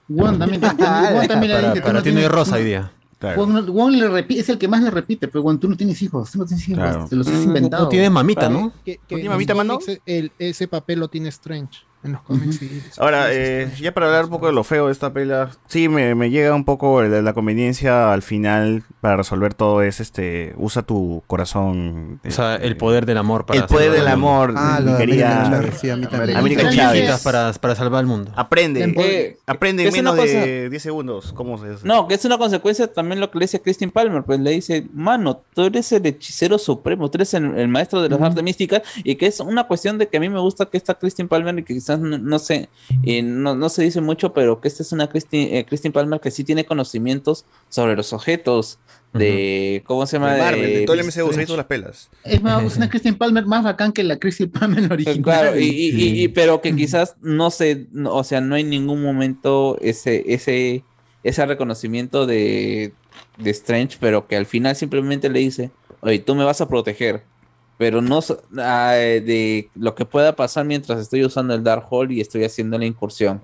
Wong 0.08 0.38
también, 0.38 0.60
Wong 1.14 1.26
también 1.28 1.52
le 1.52 1.58
dice, 1.60 1.74
tú 1.80 1.80
para 1.82 1.92
no 1.94 2.02
ti 2.02 2.10
no 2.12 2.18
hay 2.18 2.24
tienes- 2.24 2.30
rosa 2.30 2.50
tú- 2.52 2.56
hoy 2.58 2.64
día. 2.64 2.92
Wong, 3.36 3.48
no- 3.52 3.72
Wong 3.72 3.92
le 3.92 4.08
repite, 4.08 4.40
es 4.40 4.48
el 4.50 4.58
que 4.58 4.68
más 4.68 4.82
le 4.82 4.90
repite, 4.90 5.28
pero 5.28 5.42
Wong, 5.42 5.58
tú 5.58 5.68
no 5.68 5.76
tienes 5.76 6.00
hijos, 6.02 6.30
tú 6.30 6.38
no 6.38 6.44
tienes 6.44 6.68
hijos, 6.68 7.08
te 7.08 7.16
los 7.16 7.26
has 7.26 7.42
inventado. 7.42 7.84
No 7.84 7.88
tienes 7.88 8.10
mamita, 8.10 8.50
¿no? 8.50 8.70
Que, 8.84 8.96
que 8.96 9.00
¿No 9.00 9.06
tiene 9.08 9.22
en 9.24 9.30
mamita, 9.30 9.54
mano? 9.54 9.78
cómics 9.78 10.00
el- 10.04 10.30
ese 10.38 10.68
papel 10.68 11.00
lo 11.00 11.08
tiene 11.08 11.28
Strange. 11.30 11.80
En 12.04 12.12
los 12.12 12.20
cómics 12.22 12.56
sí. 12.56 12.82
Ahora, 12.98 13.32
eh, 13.32 13.70
ya 13.80 13.92
para 13.94 14.06
hablar 14.06 14.24
un 14.24 14.30
poco 14.30 14.46
de 14.46 14.52
lo 14.52 14.62
feo 14.62 14.86
de 14.86 14.92
esta 14.92 15.12
pela, 15.12 15.50
sí, 15.68 15.88
me, 15.88 16.14
me 16.14 16.30
llega 16.30 16.54
un 16.54 16.64
poco 16.64 17.02
la, 17.02 17.22
la 17.22 17.32
conveniencia 17.32 18.12
al 18.12 18.22
final 18.22 18.82
para 19.00 19.16
resolver 19.16 19.54
todo 19.54 19.82
es 19.82 20.00
este, 20.00 20.52
usa 20.58 20.82
tu 20.82 21.22
corazón. 21.26 22.20
O 22.26 22.30
sea, 22.30 22.56
el 22.56 22.76
poder 22.76 23.06
del 23.06 23.18
amor 23.18 23.46
para 23.46 23.60
El 23.60 23.66
poder 23.66 23.92
del 23.92 24.06
amor, 24.08 24.54
Ah, 24.56 24.80
mi 24.84 24.94
querida 24.96 25.46
América 25.46 25.72
sí. 25.78 25.90
América 25.90 26.70
Chávez. 26.70 27.22
para, 27.22 27.52
para 27.54 27.74
salvar 27.74 28.00
al 28.00 28.06
mundo. 28.06 28.32
Aprende, 28.36 28.84
Eh, 28.98 29.36
aprende 29.46 29.82
en 29.82 29.88
es 29.88 29.94
una 29.98 30.12
menos 30.12 30.26
de 30.26 30.32
cosa- 30.34 30.70
10 30.70 30.82
segundos. 30.82 31.32
¿Cómo 31.32 31.58
se 31.58 31.70
hace? 31.70 31.86
No, 31.86 32.06
que 32.08 32.14
es 32.14 32.24
una 32.24 32.38
consecuencia 32.38 32.86
también 32.92 33.20
lo 33.20 33.30
que 33.30 33.38
le 33.38 33.44
dice 33.44 33.60
Christine 33.60 33.90
Palmer, 33.92 34.22
pues 34.24 34.40
le 34.40 34.50
dice, 34.50 34.86
mano, 34.92 35.42
tú 35.54 35.62
eres 35.64 35.90
el 35.92 36.04
hechicero 36.06 36.58
supremo, 36.58 37.10
tú 37.10 37.18
eres 37.18 37.32
el, 37.34 37.56
el 37.58 37.68
maestro 37.68 38.02
de 38.02 38.08
las 38.08 38.20
artes 38.20 38.42
místicas, 38.42 38.82
y 39.02 39.16
que 39.16 39.26
es 39.26 39.40
una 39.40 39.64
cuestión 39.64 39.98
de 39.98 40.08
que 40.08 40.16
a 40.16 40.20
mí 40.20 40.28
me 40.28 40.40
gusta 40.40 40.66
que 40.66 40.76
esta 40.76 40.94
Christine 40.94 41.28
Palmer, 41.28 41.58
y 41.58 41.62
que 41.62 41.74
quizás 41.74 41.93
no, 42.00 42.18
no 42.18 42.38
sé, 42.38 42.68
eh, 43.02 43.22
no, 43.22 43.54
no 43.54 43.68
se 43.68 43.82
dice 43.82 44.00
mucho, 44.00 44.32
pero 44.32 44.60
que 44.60 44.68
esta 44.68 44.82
es 44.82 44.92
una 44.92 45.08
Christine, 45.08 45.58
eh, 45.58 45.64
Christine 45.66 45.92
Palmer 45.92 46.20
que 46.20 46.30
sí 46.30 46.44
tiene 46.44 46.64
conocimientos 46.64 47.44
sobre 47.68 47.96
los 47.96 48.12
objetos, 48.12 48.78
de, 49.12 49.82
¿cómo 49.86 50.06
se 50.06 50.16
llama? 50.16 50.34
De 50.34 50.40
Marvel, 50.42 50.74
de 50.74 50.84
todo 50.86 50.96
el. 50.96 51.04
MCU, 51.06 51.32
se 51.32 51.56
las 51.56 51.66
pelas. 51.66 52.10
Es 52.24 52.42
más, 52.42 52.64
es 52.64 52.76
una 52.76 52.88
Christian 52.90 53.14
Palmer 53.14 53.46
más 53.46 53.62
bacán 53.62 53.92
que 53.92 54.02
la 54.02 54.18
Christian 54.18 54.50
Palmer 54.50 54.92
original. 54.92 55.22
Claro, 55.22 55.58
y, 55.58 55.64
y- 55.66 55.90
y- 55.90 56.22
y- 56.24 56.28
pero 56.28 56.60
que 56.60 56.74
quizás 56.74 57.14
no 57.22 57.50
sé, 57.52 57.86
no, 57.92 58.12
o 58.12 58.24
sea, 58.24 58.40
no 58.40 58.56
hay 58.56 58.64
ningún 58.64 59.02
momento 59.02 59.78
ese, 59.80 60.24
ese, 60.34 60.82
ese 61.22 61.46
reconocimiento 61.46 62.26
de, 62.26 62.92
de 63.38 63.50
Strange, 63.50 63.98
pero 64.00 64.26
que 64.26 64.36
al 64.36 64.46
final 64.46 64.74
simplemente 64.74 65.30
le 65.30 65.38
dice, 65.38 65.70
oye, 66.00 66.18
tú 66.18 66.34
me 66.34 66.42
vas 66.42 66.60
a 66.60 66.68
proteger, 66.68 67.22
pero 67.76 68.00
no 68.00 68.20
ah, 68.58 68.92
de 68.92 69.68
lo 69.74 69.94
que 69.94 70.04
pueda 70.04 70.36
pasar 70.36 70.64
mientras 70.64 71.00
estoy 71.00 71.24
usando 71.24 71.54
el 71.54 71.64
Darkhold 71.64 72.12
y 72.12 72.20
estoy 72.20 72.44
haciendo 72.44 72.78
la 72.78 72.86
incursión. 72.86 73.40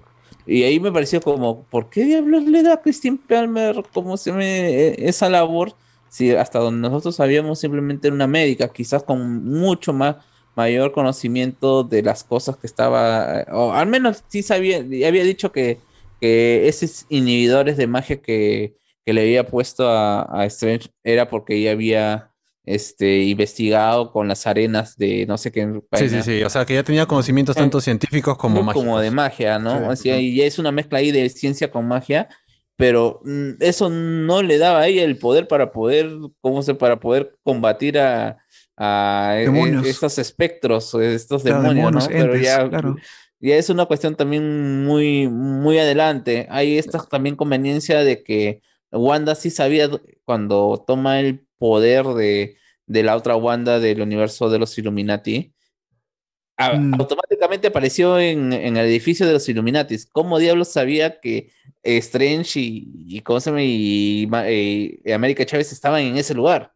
Y 0.46 0.62
ahí 0.62 0.80
me 0.80 0.92
pareció 0.92 1.20
como, 1.20 1.64
¿por 1.64 1.90
qué 1.90 2.04
diablos 2.04 2.44
le 2.44 2.62
da 2.62 2.74
a 2.74 2.82
Christine 2.82 3.18
Palmer 3.28 3.82
como 3.92 4.16
se 4.16 4.32
me 4.32 5.08
esa 5.08 5.28
labor? 5.28 5.74
Si 6.08 6.32
hasta 6.32 6.58
donde 6.58 6.88
nosotros 6.88 7.16
sabíamos 7.16 7.60
simplemente 7.60 8.10
una 8.10 8.26
médica, 8.26 8.68
quizás 8.68 9.02
con 9.02 9.44
mucho 9.44 9.92
más 9.92 10.16
mayor 10.56 10.92
conocimiento 10.92 11.84
de 11.84 12.02
las 12.02 12.24
cosas 12.24 12.56
que 12.56 12.66
estaba, 12.66 13.44
o 13.52 13.72
al 13.72 13.86
menos 13.86 14.24
sí 14.28 14.42
sabía, 14.42 14.78
había 14.78 15.24
dicho 15.24 15.52
que, 15.52 15.78
que 16.20 16.68
esos 16.68 17.06
inhibidores 17.08 17.76
de 17.76 17.86
magia 17.86 18.20
que, 18.20 18.76
que 19.06 19.12
le 19.12 19.22
había 19.22 19.46
puesto 19.46 19.88
a, 19.88 20.22
a 20.42 20.46
Strange 20.46 20.90
era 21.04 21.28
porque 21.28 21.60
ya 21.62 21.72
había 21.72 22.29
este, 22.64 23.22
investigado 23.24 24.12
con 24.12 24.28
las 24.28 24.46
arenas 24.46 24.96
de 24.96 25.26
no 25.26 25.38
sé 25.38 25.50
qué. 25.52 25.68
Sí, 25.92 26.08
sí, 26.08 26.22
sí. 26.22 26.42
O 26.42 26.50
sea, 26.50 26.64
que 26.64 26.74
ya 26.74 26.82
tenía 26.82 27.06
conocimientos 27.06 27.56
tanto 27.56 27.80
científicos 27.80 28.36
como 28.36 28.56
Como, 28.56 28.66
mágicos. 28.66 28.84
como 28.84 29.00
de 29.00 29.10
magia, 29.10 29.58
¿no? 29.58 29.88
O 29.88 29.96
sea, 29.96 30.18
y 30.20 30.36
ya 30.36 30.44
es 30.44 30.58
una 30.58 30.72
mezcla 30.72 30.98
ahí 30.98 31.10
de 31.12 31.28
ciencia 31.30 31.70
con 31.70 31.86
magia, 31.88 32.28
pero 32.76 33.20
mm, 33.24 33.50
eso 33.60 33.88
no 33.90 34.42
le 34.42 34.58
daba 34.58 34.80
a 34.80 34.86
ella 34.86 35.04
el 35.04 35.18
poder 35.18 35.48
para 35.48 35.72
poder, 35.72 36.10
¿cómo 36.40 36.62
se? 36.62 36.74
Para 36.74 36.98
poder 37.00 37.36
combatir 37.42 37.98
a, 37.98 38.38
a 38.76 39.34
e- 39.38 39.44
Demonios. 39.44 39.86
estos 39.86 40.18
espectros, 40.18 40.94
estos 40.94 41.42
Claro, 41.42 41.62
demonios, 41.62 41.92
¿no? 41.92 42.00
demonios, 42.00 42.08
Pero 42.08 42.34
entes, 42.34 42.46
ya, 42.46 42.68
claro. 42.68 42.96
ya 43.40 43.56
es 43.56 43.70
una 43.70 43.86
cuestión 43.86 44.16
también 44.16 44.84
muy, 44.84 45.28
muy 45.28 45.78
adelante. 45.78 46.46
Hay 46.50 46.78
esta 46.78 46.98
también 47.06 47.36
conveniencia 47.36 48.00
de 48.04 48.22
que 48.22 48.62
Wanda 48.92 49.34
sí 49.34 49.50
sabía 49.50 49.88
do- 49.88 50.00
cuando 50.24 50.82
toma 50.86 51.20
el 51.20 51.46
poder 51.60 52.06
de, 52.06 52.56
de 52.86 53.02
la 53.04 53.14
otra 53.16 53.36
Wanda 53.36 53.78
del 53.78 54.00
universo 54.00 54.48
de 54.50 54.58
los 54.58 54.76
Illuminati. 54.78 55.54
a- 56.56 56.72
Automáticamente 56.98 57.68
apareció 57.68 58.18
en, 58.18 58.52
en 58.52 58.76
el 58.76 58.86
edificio 58.86 59.26
de 59.26 59.34
los 59.34 59.48
Illuminatis. 59.48 60.08
¿Cómo 60.10 60.38
diablos 60.38 60.68
sabía 60.68 61.20
que 61.20 61.52
eh, 61.82 61.96
Strange 61.98 62.58
y, 62.60 62.90
y, 63.06 63.20
¿cómo 63.20 63.38
se 63.40 63.50
llama? 63.50 63.62
y, 63.62 64.28
eh, 64.46 65.14
América 65.14 65.46
Chávez 65.46 65.70
estaban 65.72 66.00
en 66.02 66.16
ese 66.16 66.34
lugar? 66.34 66.72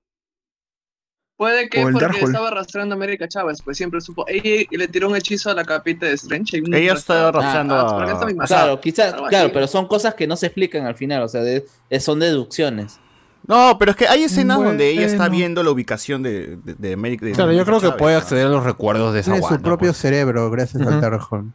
Puede 1.37 1.69
que 1.69 1.83
porque 1.83 1.99
Darkhold. 1.99 2.27
estaba 2.29 2.49
arrastrando 2.49 2.95
a 2.95 2.97
América 2.97 3.27
Chávez, 3.27 3.61
pues 3.63 3.77
siempre 3.77 4.01
supo. 4.01 4.25
Ella 4.29 4.67
le 4.71 4.87
tiró 4.89 5.09
un 5.09 5.17
hechizo 5.17 5.51
a 5.51 5.55
la 5.55 5.65
capita 5.65 6.07
de 6.07 6.13
Strange. 6.13 6.59
y 6.59 6.75
Ella 6.77 6.93
estaba 6.93 7.29
arrastrando 7.29 7.75
Ah, 7.75 7.81
a- 7.89 7.93
porque 7.97 8.13
esta 8.13 8.27
misma- 8.27 8.47
Claro, 8.47 8.81
quizás, 8.81 9.15
claro, 9.29 9.51
pero 9.53 9.67
son 9.67 9.89
cosas 9.89 10.15
que 10.15 10.29
no 10.29 10.37
se 10.37 10.47
explican 10.47 10.87
al 10.87 10.95
final, 10.95 11.23
o 11.25 11.29
sea, 11.29 11.41
de- 11.43 11.65
de- 11.91 12.01
son 12.01 12.21
deducciones. 12.21 13.01
No, 13.47 13.77
pero 13.79 13.91
es 13.91 13.97
que 13.97 14.09
hay 14.09 14.23
escenas 14.25 14.59
donde 14.59 14.89
ella 14.89 15.05
está 15.05 15.19
Bueno. 15.25 15.37
viendo 15.37 15.63
la 15.63 15.71
ubicación 15.71 16.23
de, 16.23 16.57
de, 16.65 16.75
de 16.79 16.93
América. 16.95 17.27
de 17.27 17.33
Claro, 17.33 17.53
yo 17.53 17.65
creo 17.65 17.79
que 17.79 17.87
Chávez, 17.89 17.99
puede 17.99 18.15
¿no? 18.15 18.21
acceder 18.21 18.47
a 18.47 18.49
los 18.49 18.65
recuerdos 18.65 19.13
de 19.13 19.21
esa 19.21 19.33
Tiene 19.33 19.47
su 19.47 19.61
propio 19.61 19.91
pues. 19.91 19.99
cerebro 19.99 20.51
gracias 20.51 20.83
al 20.83 20.89
Ujú. 20.95 21.01
Darkhold. 21.01 21.51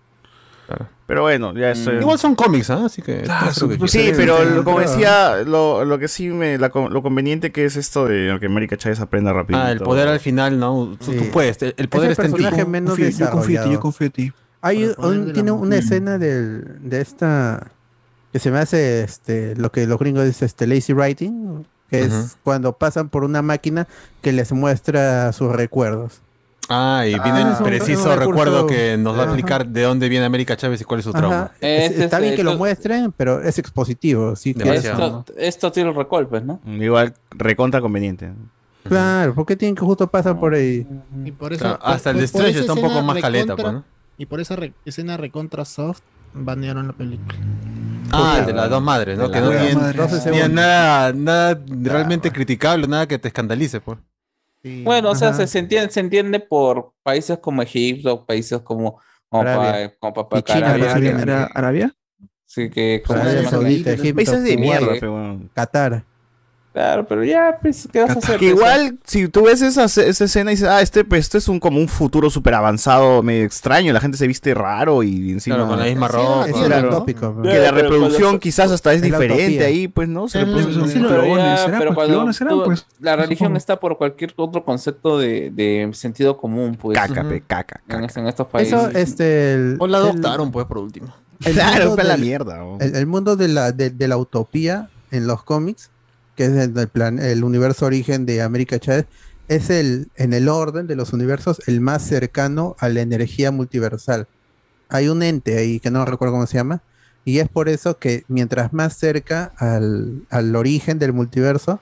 Pero 1.08 1.24
bueno, 1.24 1.52
ya 1.56 1.72
eso. 1.72 1.92
Igual 1.92 2.20
son 2.20 2.36
cómics, 2.36 2.70
¿ah? 2.70 2.86
Así 2.86 3.02
que. 3.02 3.24
Ah, 3.28 3.48
eso 3.50 3.68
que 3.68 3.88
sí, 3.88 4.12
pero 4.16 4.44
lo- 4.46 4.64
como 4.64 4.80
decía, 4.80 5.38
lo, 5.38 5.84
lo 5.84 5.98
que 5.98 6.08
sí 6.08 6.28
me. 6.30 6.60
la 6.60 6.68
lo 6.92 7.02
conveniente 7.02 7.52
que 7.52 7.66
es 7.66 7.76
esto 7.76 8.06
de 8.06 8.38
que 8.40 8.46
América 8.46 8.78
Chávez 8.78 9.00
aprenda 9.00 9.34
rápido. 9.34 9.60
Ah, 9.60 9.72
el 9.72 9.80
poder 9.80 10.08
al 10.08 10.20
final, 10.20 10.60
¿no? 10.60 10.96
Tú, 11.04 11.12
tú 11.12 11.12
Sí. 11.24 11.30
puedes. 11.34 11.60
El, 11.64 11.74
el 11.78 11.90
poder 11.90 12.12
Es 12.12 12.20
está 12.20 12.26
en 12.30 12.34
ti. 12.36 12.66
menos 12.68 12.92
Confío- 13.00 13.10
yo 13.18 13.32
confío 13.32 13.58
en 13.62 13.66
ti, 13.66 13.74
yo 13.74 13.80
confío 13.80 14.06
en 14.06 14.12
ti. 14.12 14.32
Hay 14.62 14.94
un- 15.00 15.34
tiene 15.34 15.50
una 15.52 15.66
mujer. 15.66 15.80
escena 15.80 16.18
del, 16.20 16.78
de 16.88 17.02
esta 17.02 17.72
que 18.32 18.38
se 18.38 18.52
me 18.52 18.60
hace 18.60 19.02
este 19.02 19.56
lo 19.56 19.72
que 19.72 19.88
los 19.88 19.98
gringos 19.98 20.26
dicen 20.26 20.46
este 20.46 20.68
lazy 20.68 20.94
writing, 20.94 21.66
que 21.90 22.02
es 22.04 22.38
cuando 22.44 22.74
pasan 22.74 23.10
por 23.10 23.24
una 23.24 23.42
máquina 23.42 23.88
que 24.22 24.32
les 24.32 24.52
muestra 24.52 25.32
sus 25.34 25.52
recuerdos. 25.52 26.22
Ah, 26.72 27.04
y 27.08 27.14
viene 27.14 27.40
Ah, 27.42 27.56
el 27.58 27.64
un- 27.64 27.64
preciso 27.64 28.12
un 28.14 28.20
recuerdo 28.20 28.68
que 28.68 28.96
nos 28.96 29.18
va 29.18 29.22
a 29.22 29.26
explicar 29.26 29.66
de 29.66 29.82
dónde 29.82 30.08
viene 30.08 30.26
América 30.26 30.56
Chávez 30.56 30.80
y 30.82 30.84
cuál 30.84 31.00
es 31.00 31.06
su 31.06 31.12
trauma. 31.14 31.50
Es- 31.62 31.92
está 31.98 32.18
es 32.18 32.24
bien 32.24 32.36
que 32.36 32.44
lo 32.44 32.58
muestren, 32.58 33.12
pero 33.12 33.42
es 33.42 33.58
expositivo, 33.58 34.36
sí 34.36 34.54
que 34.54 34.72
Esto, 34.76 35.26
esto 35.36 35.72
tiene 35.72 35.92
recall, 35.92 36.28
pues, 36.28 36.44
¿no? 36.44 36.60
Igual, 36.68 37.16
recontra 37.32 37.82
conveniente. 37.82 38.32
Claro, 38.84 39.34
¿por 39.34 39.46
qué 39.48 39.56
tienen 39.56 39.74
que 39.76 39.82
justo 39.82 40.06
pasar 40.08 40.40
por 40.40 40.54
ahí? 40.54 40.86
Y 41.26 41.32
por 41.32 41.54
eso, 41.54 41.62
Claro, 41.64 41.80
hasta 41.82 42.12
el 42.12 42.30
por- 42.30 42.46
está 42.46 42.74
un 42.74 42.82
poco 42.82 43.02
más 43.02 43.18
caleta, 43.20 43.56
recontra- 43.56 43.64
pues, 43.64 43.74
¿no? 43.74 43.84
Y 44.20 44.26
por 44.28 44.40
esa 44.40 44.56
re- 44.56 44.74
escena 44.86 45.18
recontra 45.18 45.66
soft, 45.66 46.02
banearon 46.34 46.86
la 46.88 46.94
película. 46.94 47.36
Ah, 48.12 48.44
de 48.46 48.54
las 48.54 48.70
dos 48.70 48.82
madres, 48.82 49.18
¿no? 49.18 49.30
Que 49.32 49.40
no 49.42 49.50
tienen, 49.50 49.78
madres. 49.78 49.96
no 49.96 50.02
12 50.04 50.20
tienen 50.20 50.34
segundos. 50.42 50.50
nada, 50.64 51.14
nada 51.14 51.60
realmente 51.68 52.32
criticable, 52.32 52.88
nada 52.88 53.08
que 53.08 53.18
te 53.20 53.28
escandalice, 53.30 53.80
pues. 53.82 53.98
Bueno, 54.84 55.12
o 55.12 55.16
sea, 55.16 55.34
se, 55.34 55.48
se 55.48 55.60
entiende, 55.60 55.90
se 55.92 56.00
entiende 56.02 56.40
por 56.40 56.94
países 57.04 57.38
como 57.40 57.62
Egipto, 57.62 58.26
países 58.26 58.60
como, 58.62 59.00
como, 59.30 59.42
Arabia. 59.44 59.90
pa- 59.90 59.96
como 60.00 60.14
papá 60.14 60.40
¿Y 60.40 60.44
China, 60.44 60.72
Arabia, 60.74 61.50
Arabia? 61.54 61.96
Sí, 62.46 62.70
que 62.70 63.02
como 63.06 63.20
Arabia 63.20 63.38
se 63.38 63.46
llama? 63.46 63.52
Saudita, 63.52 63.92
Egipto, 63.92 64.16
Países 64.16 64.44
de 64.44 64.58
mierda, 64.58 64.88
pero 65.00 65.12
bueno. 65.14 65.50
Qatar. 65.54 66.04
Claro, 66.80 67.06
pero 67.06 67.26
ya, 67.26 67.58
pues, 67.62 67.90
¿qué 67.92 68.00
vas 68.02 68.12
a 68.12 68.20
hacer? 68.20 68.40
Que 68.40 68.46
igual, 68.46 69.00
si 69.04 69.28
tú 69.28 69.44
ves 69.44 69.62
esa, 69.62 69.84
esa 69.84 70.24
escena 70.24 70.50
y 70.52 70.54
dices, 70.54 70.70
ah, 70.70 70.82
este, 70.82 71.04
pues, 71.04 71.20
este 71.26 71.38
es 71.40 71.50
un, 71.50 71.60
como 71.60 71.78
un 71.78 71.90
futuro 71.90 72.30
súper 72.30 72.54
avanzado, 72.54 73.22
medio 73.22 73.44
extraño, 73.44 73.92
la 73.92 74.00
gente 74.00 74.18
se 74.18 74.26
viste 74.28 74.54
raro 74.54 75.04
y 75.04 75.32
encima... 75.32 75.58
Claro, 75.58 75.70
con 75.72 75.80
la 75.80 75.86
misma 75.86 76.08
ropa. 76.08 76.48
Es 76.48 76.56
el 76.56 76.86
utópico, 76.86 77.34
¿no? 77.36 77.42
Que 77.42 77.50
la 77.50 77.54
Claro, 77.56 77.76
pero 77.76 77.82
reproducción 77.90 78.22
cuando- 78.22 78.40
quizás 78.40 78.72
hasta 78.72 78.94
es 78.94 79.02
la 79.02 79.08
diferente 79.20 79.66
ahí, 79.66 79.90
pues, 79.90 80.08
¿no? 80.08 80.30
Se 80.30 80.46
Mm, 80.46 80.52
puede- 80.54 80.64
sí, 80.88 81.00
pero 81.02 81.10
pero- 81.10 81.36
ya- 81.38 81.58
será, 81.58 81.80
pero 81.80 81.94
pues, 81.94 82.08
cuando 82.08 82.32
serán, 82.34 82.54
tú- 82.54 82.64
pues, 82.64 82.86
la 83.02 83.16
religión 83.18 83.48
supongo. 83.48 83.58
está 83.58 83.80
por 83.82 83.98
cualquier 83.98 84.34
otro 84.38 84.64
concepto 84.64 85.20
de, 85.20 85.52
de 85.52 85.90
sentido 85.92 86.38
común, 86.38 86.78
pues. 86.82 86.98
Caca, 86.98 87.20
Ujú. 87.22 87.30
pe, 87.30 87.42
caca, 87.46 87.82
En, 87.90 88.06
en 88.06 88.28
estos 88.28 88.48
países. 88.48 88.74
Eso, 88.74 88.90
este. 88.98 89.54
El, 89.54 89.76
O 89.80 89.86
la 89.88 89.98
el- 89.98 90.04
adoptaron, 90.06 90.50
pues, 90.54 90.66
por 90.66 90.78
último. 90.78 91.14
el 91.44 91.56
Claro, 91.56 91.80
mundo 91.88 91.96
para 91.98 92.08
la 92.08 92.16
mierda. 92.18 92.58
¿no? 92.58 92.78
El, 92.80 92.96
el 92.96 93.06
mundo 93.06 93.36
de 93.36 93.50
la, 93.50 93.74
de, 93.74 93.90
de 93.90 94.08
la 94.08 94.16
utopía 94.16 94.88
en 95.12 95.28
los 95.28 95.44
cómics, 95.44 95.90
que 96.40 96.46
es 96.46 96.54
el, 96.54 96.74
del 96.74 96.88
plan, 96.88 97.20
el 97.20 97.44
universo 97.44 97.86
origen 97.86 98.26
de 98.26 98.42
América 98.42 98.80
Chávez, 98.80 99.08
es 99.50 99.70
el, 99.70 100.08
en 100.16 100.32
el 100.32 100.48
orden 100.48 100.88
de 100.88 100.96
los 100.96 101.12
universos, 101.12 101.62
el 101.68 101.82
más 101.82 102.02
cercano 102.02 102.78
a 102.80 102.88
la 102.88 103.02
energía 103.02 103.52
multiversal. 103.52 104.26
Hay 104.88 105.10
un 105.10 105.22
ente 105.22 105.58
ahí 105.58 105.82
que 105.82 105.92
no 105.92 106.06
recuerdo 106.06 106.36
cómo 106.36 106.48
se 106.48 106.56
llama, 106.58 106.82
y 107.26 107.40
es 107.40 107.50
por 107.50 107.68
eso 107.68 107.98
que 107.98 108.24
mientras 108.30 108.72
más 108.72 108.96
cerca 108.96 109.52
al, 109.58 110.24
al 110.30 110.56
origen 110.56 110.98
del 110.98 111.12
multiverso, 111.12 111.82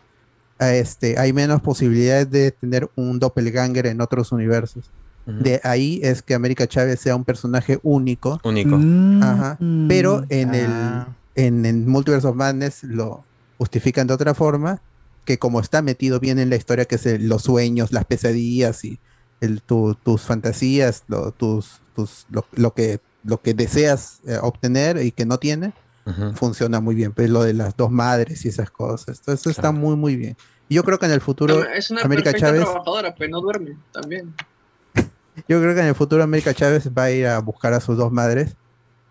a 0.57 0.73
este, 0.73 1.19
hay 1.19 1.33
menos 1.33 1.61
posibilidades 1.61 2.31
de 2.31 2.49
tener 2.49 2.89
un 2.95 3.19
doppelganger 3.19 3.85
en 3.85 4.01
otros 4.01 4.31
universos. 4.31 4.89
De 5.27 5.61
ahí 5.63 5.99
es 6.01 6.23
que 6.23 6.33
América 6.33 6.65
Chávez 6.65 6.99
sea 6.99 7.15
un 7.15 7.25
personaje 7.25 7.79
único. 7.83 8.39
Único. 8.43 8.79
Ajá. 9.21 9.59
Pero 9.87 10.23
en 10.29 10.55
el 10.55 10.71
en, 11.35 11.65
en 11.65 11.87
Multiverse 11.87 12.25
of 12.25 12.35
Madness 12.35 12.83
lo 12.83 13.26
justifican 13.57 14.07
de 14.07 14.13
otra 14.13 14.33
forma, 14.33 14.81
que 15.25 15.37
como 15.39 15.59
está 15.59 15.81
metido 15.81 16.19
bien 16.19 16.39
en 16.39 16.49
la 16.49 16.55
historia, 16.55 16.85
que 16.85 16.95
es 16.95 17.05
el- 17.05 17.27
los 17.27 17.43
sueños, 17.43 17.91
las 17.91 18.05
pesadillas 18.05 18.83
y 18.85 18.99
el, 19.41 19.61
tu- 19.61 19.95
tus 19.95 20.21
fantasías, 20.21 21.03
lo, 21.07 21.31
tus, 21.31 21.81
tus, 21.93 22.25
lo, 22.29 22.47
lo 22.53 22.73
que, 22.73 22.99
lo 23.23 23.41
que 23.41 23.53
deseas 23.53 24.21
eh, 24.27 24.37
obtener 24.41 24.97
y 25.03 25.11
que 25.11 25.25
no 25.25 25.37
tiene, 25.37 25.73
funciona 26.35 26.79
muy 26.79 26.95
bien. 26.95 27.11
Pues 27.11 27.29
lo 27.29 27.43
de 27.43 27.53
las 27.53 27.75
dos 27.75 27.91
madres 27.91 28.45
y 28.45 28.47
esas 28.47 28.71
cosas. 28.71 29.17
Entonces 29.19 29.47
está 29.47 29.71
muy, 29.73 29.95
muy 29.97 30.15
bien. 30.15 30.37
Y 30.69 30.75
Yo 30.75 30.83
creo 30.83 30.97
que 30.99 31.05
en 31.05 31.11
el 31.11 31.21
futuro 31.21 31.63
Es 31.65 31.91
una 31.91 32.01
América 32.01 32.33
Chávez 32.33 32.63
trabajadora, 32.63 33.13
pero 33.17 33.29
no 33.31 33.41
duerme 33.41 33.77
también. 33.91 34.33
Yo 35.47 35.59
creo 35.61 35.73
que 35.75 35.81
en 35.81 35.87
el 35.87 35.95
futuro 35.95 36.23
América 36.23 36.53
Chávez 36.53 36.89
va 36.97 37.03
a 37.03 37.11
ir 37.11 37.27
a 37.27 37.39
buscar 37.39 37.73
a 37.73 37.79
sus 37.79 37.97
dos 37.97 38.11
madres, 38.11 38.55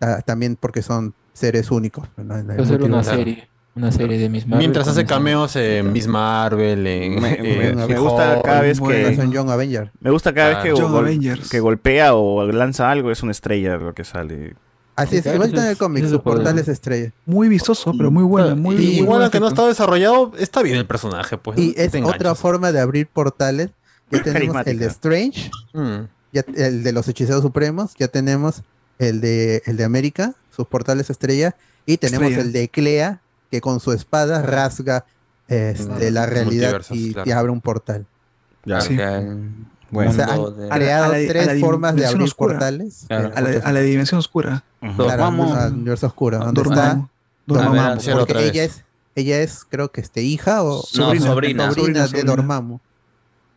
ah, 0.01 0.21
también 0.25 0.55
porque 0.59 0.81
son 0.81 1.13
seres 1.33 1.69
únicos. 1.71 2.09
¿no? 2.17 2.35
En 2.37 2.49
el 2.51 2.59
Va 2.59 2.63
a 2.63 2.65
ser 2.65 2.81
una 2.81 3.03
serie. 3.03 3.49
Una 3.77 3.91
serie 3.91 4.17
de 4.17 4.27
Miss 4.27 4.45
Marvel. 4.47 4.59
Mientras 4.59 4.87
hace 4.87 5.05
cameos 5.05 5.55
en 5.55 5.93
Miss 5.93 6.07
Marvel, 6.07 6.85
en. 6.87 7.15
Me, 7.21 7.37
me- 7.37 7.67
en 7.69 7.75
me 7.77 7.97
gusta 7.99 8.41
cada 8.43 8.61
vez 8.61 8.79
que. 8.81 9.17
Avenger. 9.37 9.91
Me 9.99 10.09
gusta 10.11 10.33
cada 10.33 10.49
vez 10.49 10.57
que, 10.63 10.71
gol- 10.81 11.39
que 11.51 11.59
golpea 11.59 12.15
o 12.15 12.43
lanza 12.51 12.89
algo, 12.89 13.11
es 13.11 13.21
una 13.21 13.31
estrella 13.31 13.77
lo 13.77 13.93
que 13.93 14.03
sale. 14.03 14.55
Así 14.95 15.17
es, 15.17 15.27
igual 15.27 15.49
está 15.49 15.63
en 15.65 15.69
el 15.69 15.77
cómic, 15.77 16.07
su 16.07 16.23
portal 16.23 16.57
es 16.57 16.67
estrella. 16.67 17.11
Muy 17.27 17.49
vistoso, 17.49 17.93
pero 17.95 18.09
muy 18.09 18.23
buena. 18.23 18.55
Muy, 18.55 18.73
Y 18.75 18.77
muy 18.77 18.85
igual 18.95 19.07
buen 19.09 19.21
aunque 19.21 19.39
no 19.39 19.47
está 19.47 19.67
desarrollado, 19.67 20.31
está 20.39 20.63
bien 20.63 20.75
el 20.77 20.87
personaje, 20.87 21.37
pues. 21.37 21.59
Y 21.59 21.75
es 21.77 21.91
Te 21.91 22.03
otra 22.03 22.33
forma 22.33 22.71
de 22.71 22.79
abrir 22.79 23.05
portales. 23.05 23.69
Ya 24.09 24.23
tenemos 24.23 24.65
el 24.65 24.79
de 24.79 24.85
Strange, 24.87 25.51
Mm. 25.73 26.07
ya, 26.33 26.43
el 26.55 26.81
de 26.83 26.91
los 26.93 27.07
hechiceros 27.07 27.41
supremos, 27.43 27.93
ya 27.99 28.07
tenemos 28.07 28.63
el 28.97 29.21
de, 29.21 29.61
el 29.67 29.77
de 29.77 29.83
América, 29.83 30.33
sus 30.49 30.65
portales 30.65 31.09
estrella, 31.11 31.55
y 31.85 31.97
tenemos 31.97 32.29
Estrella. 32.31 32.47
el 32.47 32.53
de 32.53 32.69
Clea, 32.69 33.21
que 33.51 33.61
con 33.61 33.79
su 33.79 33.91
espada 33.93 34.41
rasga 34.41 35.05
este, 35.47 36.11
la 36.11 36.25
realidad 36.25 36.81
y, 36.89 37.13
claro. 37.13 37.39
abre 37.39 37.51
un 37.51 37.61
portal. 37.61 38.05
Ya. 38.65 38.81
Sí. 38.81 38.97
Bueno. 39.89 40.11
o 40.11 40.13
sea, 40.13 40.25
han 40.25 40.57
de- 40.57 40.69
creado 40.69 41.05
A 41.05 41.17
la- 41.17 41.27
tres 41.27 41.47
a 41.47 41.53
la 41.53 41.59
formas 41.61 41.95
de 41.95 42.05
abrir 42.05 42.23
oscura. 42.23 42.53
portales. 42.55 43.05
Claro. 43.07 43.29
eh, 43.29 43.31
A 43.35 43.41
la, 43.41 43.49
a 43.63 43.71
la 43.71 43.79
dimensión 43.79 44.19
oscura. 44.19 44.63
Claro, 44.81 44.95
Dormammu. 44.97 45.53
al 45.53 45.73
universo 45.73 46.07
oscuro, 46.07 46.39
donde 46.39 46.61
está 46.61 46.75
Dormammu. 46.75 47.07
Dormammu. 47.45 47.75
Dormammu. 47.75 47.95
Porque 47.95 48.13
otra 48.13 48.39
vez. 48.41 48.49
ella 48.51 48.63
es, 48.65 48.83
ella 49.15 49.39
es, 49.39 49.63
creo 49.63 49.89
que 49.91 50.01
este 50.01 50.21
hija 50.23 50.61
o 50.63 50.75
No, 50.75 50.81
Sobrina. 50.81 51.25
sobrina. 51.25 51.71
Sobrina, 51.71 52.01
de 52.01 52.07
sobrina. 52.09 52.31
Dormammu. 52.31 52.79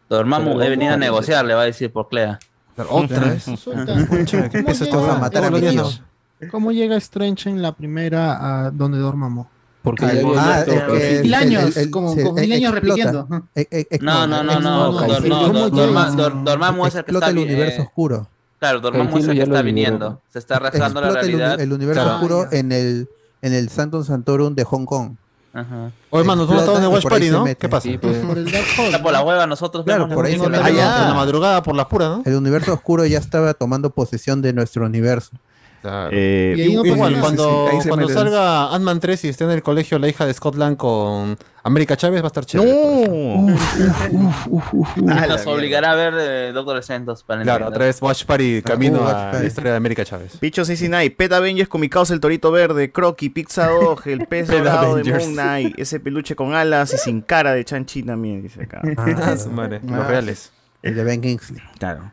Dormammu, 0.08 0.60
he 0.62 0.70
venido 0.70 0.94
a 0.94 0.96
negociar, 0.96 1.44
le 1.44 1.54
va 1.54 1.62
a 1.62 1.64
decir 1.66 1.92
por 1.92 2.08
Clea. 2.08 2.38
Otra 2.88 3.20
vez. 3.20 3.44
¿qué 3.44 4.64
a 5.10 5.18
matar 5.18 5.44
a 5.44 5.50
mi 5.50 5.60
tío. 5.60 5.88
¿Cómo 6.50 6.72
llega 6.72 6.96
Strange 6.96 7.50
en 7.50 7.60
la 7.60 7.72
primera 7.72 8.66
a 8.66 8.70
donde 8.70 8.98
dormamos? 8.98 9.48
Porque 9.82 10.04
Ah, 10.04 10.64
ah, 10.68 10.94
es 10.94 11.22
Mil 11.22 11.32
años, 11.34 11.76
el- 11.76 11.84
el- 11.84 11.90
como, 11.90 12.14
se- 12.14 12.22
como 12.24 12.36
mil 12.38 12.52
eh, 12.52 12.56
años 12.56 12.74
repitiendo. 12.74 13.26
Eh, 13.54 13.66
eh, 13.70 13.98
No, 14.02 14.26
no, 14.26 14.42
no, 14.42 14.60
no. 14.60 14.92
Dormammu 16.44 16.86
es 16.86 16.94
el 16.96 17.04
que 17.04 17.12
está 17.12 17.28
el 17.28 17.38
universo 17.38 17.82
oscuro. 17.82 18.28
Claro, 18.58 18.80
Dormammu 18.80 19.16
es 19.18 19.24
el 19.24 19.30
que 19.30 19.36
ya 19.38 19.46
lo 19.46 19.52
está 19.54 19.62
viniendo. 19.62 20.20
Se 20.32 20.38
está 20.38 20.58
rasgando 20.58 21.00
la 21.00 21.10
realidad. 21.10 21.60
el 21.60 21.72
universo 21.72 22.14
oscuro 22.14 22.46
en 22.52 22.72
el 22.72 23.08
en 23.42 23.54
el 23.54 23.70
Santum 23.70 24.04
Santorum 24.04 24.54
de 24.54 24.64
Hong 24.64 24.84
Kong. 24.84 25.12
Ajá. 25.52 25.90
Oye, 26.10 26.24
mano, 26.24 26.46
tú 26.46 26.52
no 26.52 26.60
estabas 26.60 26.82
en 26.84 26.88
Watch 26.92 27.02
Party, 27.08 27.30
¿no? 27.30 27.44
¿Qué 27.44 27.68
pasa? 27.68 27.88
Sí, 27.88 27.98
pues. 27.98 28.18
Por 28.18 28.36
el 28.38 28.44
Dark 28.52 28.66
Hole. 28.78 28.86
Está 28.88 29.02
por 29.02 29.12
la 29.12 29.22
hueva 29.24 29.46
nosotros. 29.46 29.84
Claro, 29.84 30.04
vemos 30.04 30.14
por 30.14 30.26
ahí 30.26 30.38
se 30.38 30.48
la- 30.48 30.58
mete. 30.60 30.74
Ya, 30.76 31.02
en 31.02 31.08
la 31.08 31.14
madrugada 31.14 31.62
por 31.62 31.74
las 31.74 31.86
puras, 31.86 32.08
¿no? 32.18 32.22
El 32.24 32.34
universo 32.36 32.72
oscuro 32.74 33.04
ya 33.06 33.18
estaba 33.18 33.54
tomando 33.54 33.90
posesión 33.90 34.42
de 34.42 34.52
nuestro 34.52 34.84
universo. 34.86 35.30
Claro. 35.82 36.10
Eh, 36.12 36.54
Y 36.58 36.60
ahí 36.60 36.74
no 36.74 36.82
pasa 36.82 36.94
Igual, 36.94 37.12
nada. 37.12 37.22
cuando, 37.24 37.68
Sí, 37.70 37.76
sí, 37.82 37.88
cuando 37.88 38.08
salga 38.08 38.74
Ant-Man 38.74 39.00
3 39.00 39.24
y 39.24 39.28
esté 39.28 39.44
en 39.44 39.50
el 39.50 39.62
colegio 39.62 39.98
la 39.98 40.08
hija 40.08 40.26
de 40.26 40.34
Scott 40.34 40.56
Lang 40.56 40.76
con 40.76 41.38
América 41.62 41.96
Chávez, 41.96 42.20
va 42.20 42.26
a 42.26 42.28
estar 42.28 42.44
chévere. 42.44 42.70
no. 42.70 43.54
Uf, 43.54 43.80
uf, 44.10 44.46
uf, 44.48 44.74
uf. 44.74 44.88
Ah, 45.08 45.26
la 45.26 45.36
Nos 45.36 45.46
obligará 45.46 45.92
a 45.92 45.94
ver 45.94 46.14
eh, 46.18 46.52
Doctor 46.52 46.76
Strange 46.78 47.06
para 47.26 47.42
Claro, 47.42 47.68
otra 47.68 47.86
vez 47.86 48.00
Watch 48.02 48.24
Party 48.24 48.62
camino 48.62 49.00
Watch 49.00 49.14
a 49.14 49.32
la 49.40 49.46
historia 49.46 49.70
de 49.70 49.76
América 49.78 50.04
Chávez. 50.04 50.36
Picho 50.38 50.64
69, 50.64 51.10
Pet 51.16 51.32
Avengers 51.32 51.68
con 51.68 51.80
mi 51.80 51.88
causa 51.88 52.12
el 52.12 52.20
torito 52.20 52.50
verde, 52.50 52.92
Crocky, 52.92 53.30
Pizza 53.30 53.68
Dog, 53.68 54.02
el 54.06 54.26
pez 54.26 54.48
dorado 54.48 54.96
de. 54.96 55.10
Moon 55.12 55.32
Knight, 55.32 55.78
ese 55.78 55.98
peluche 56.00 56.36
con 56.36 56.54
alas 56.54 56.92
y 56.92 56.98
sin 56.98 57.22
cara 57.22 57.52
de 57.54 57.64
Chanchi 57.64 58.02
también, 58.02 58.42
dice 58.42 58.62
acá. 58.64 58.82
Ah, 58.96 59.36
su 59.36 59.50
madre, 59.50 59.80
los 59.82 60.06
reales. 60.06 60.52
El 60.82 60.94
de 60.94 61.04
Ben 61.04 61.20
Kingsley. 61.20 61.60
Claro. 61.78 62.12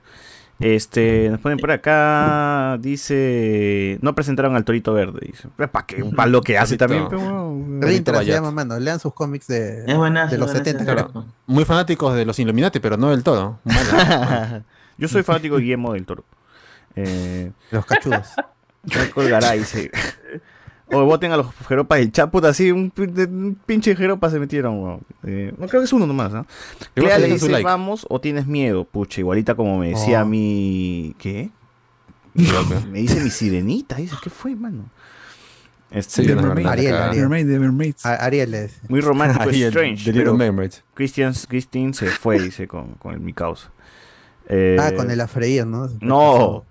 Este, 0.60 1.30
nos 1.30 1.40
ponen 1.40 1.60
por 1.60 1.69
acá, 1.69 2.77
dice, 2.80 4.00
no 4.02 4.16
presentaron 4.16 4.56
al 4.56 4.64
torito 4.64 4.92
verde, 4.94 5.19
dice. 5.27 5.48
¿Para 5.56 5.86
qué? 5.86 6.03
Para 6.16 6.30
lo 6.30 6.42
que 6.42 6.58
hace 6.58 6.77
también, 6.77 7.08
Torito. 7.08 8.03
pero 8.06 8.19
se 8.19 8.26
llama, 8.26 8.52
mano. 8.52 8.80
Lean 8.80 9.00
sus 9.00 9.14
cómics 9.14 9.48
de, 9.48 9.84
buenazo, 9.95 10.32
de 10.32 10.38
los 10.40 10.48
buenazo, 10.52 10.66
70. 10.66 10.84
buenazo. 10.84 11.11
creo. 11.11 11.26
Muy 11.45 11.64
fanáticos 11.64 12.16
de 12.16 12.26
los 12.26 12.40
Illuminati, 12.40 12.80
pero 12.80 12.98
no 12.98 13.11
del 13.11 13.24
todo. 13.24 13.60
Mala. 13.64 14.64
Yo 14.98 15.08
soy 15.08 15.22
fanático 15.22 15.58
de 15.58 15.61
Guillermo 15.61 15.94
del 15.94 16.06
Toro. 16.06 16.24
Eh, 16.95 17.52
Los 17.69 17.86
cachudos. 17.86 18.30
me 18.84 19.10
colgará, 19.11 19.52
dice. 19.52 19.92
O 20.90 21.03
voten 21.06 21.32
a 21.33 21.38
los 21.38 21.48
jeropas 21.67 21.99
del 21.99 22.11
Chaput, 22.14 22.45
así, 22.45 22.72
un, 22.72 22.91
de- 22.95 23.25
un 23.25 23.57
pinche 23.66 23.95
jeropa 23.95 24.30
se 24.30 24.40
metieron, 24.40 24.82
weón. 24.82 24.99
Eh, 25.24 25.53
no 25.57 25.67
creo 25.67 25.82
que 25.82 25.85
es 25.85 25.93
uno 25.93 26.07
nomás, 26.07 26.32
¿no? 26.32 26.45
Clea 26.93 27.17
le 27.19 27.27
dice, 27.27 27.49
like. 27.49 27.66
vamos 27.66 28.06
o 28.09 28.22
tienes 28.22 28.48
miedo, 28.48 28.85
pucha, 28.85 29.19
igualita 29.19 29.56
como 29.56 29.77
me 29.80 29.90
decía 29.90 30.24
Oh. 30.24 30.27
mi... 30.27 31.14
¿Qué? 31.17 31.49
Me 32.90 32.99
dice 32.99 33.19
mi 33.22 33.30
sirenita, 33.32 33.95
dice, 33.95 34.16
¿qué 34.24 34.30
fue, 34.30 34.56
mano? 34.56 34.85
Este, 35.90 36.22
Sí, 36.24 36.27
Mermaid. 36.35 36.67
Ariel. 36.67 36.95
Ariel. 36.95 37.22
Mermaid, 37.30 37.48
The 37.48 37.59
Mermaids. 37.59 38.06
Ariel 38.06 38.53
es. 38.53 38.80
muy 38.90 39.01
romántico, 39.01 39.43
Ariel, 39.49 39.69
Strange, 39.69 40.03
The 40.06 40.11
Little 40.14 40.33
pero. 40.38 40.83
Christian, 40.93 41.33
Christine 41.48 41.93
se 41.93 42.07
fue, 42.07 42.40
dice, 42.40 42.67
con, 42.67 42.93
con 42.95 43.14
el 43.14 43.19
mi 43.19 43.33
causa. 43.33 43.72
Eh, 44.49 44.77
Ah, 44.80 44.91
con 44.95 45.09
el 45.11 45.19
afreír, 45.19 45.66
¿no? 45.66 45.90
No, 45.99 46.64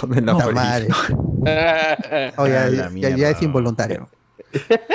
Con 0.00 0.14
el 0.14 0.24
Puta 0.24 0.44
amarillo. 0.44 0.54
madre. 0.54 0.88
Oh, 2.36 2.46
ya, 2.46 2.64
Ah, 2.64 2.66
la 2.70 2.70
ya- 2.70 2.84
ya 2.84 2.90
mierda. 2.90 3.30
es 3.30 3.42
involuntario. 3.42 4.08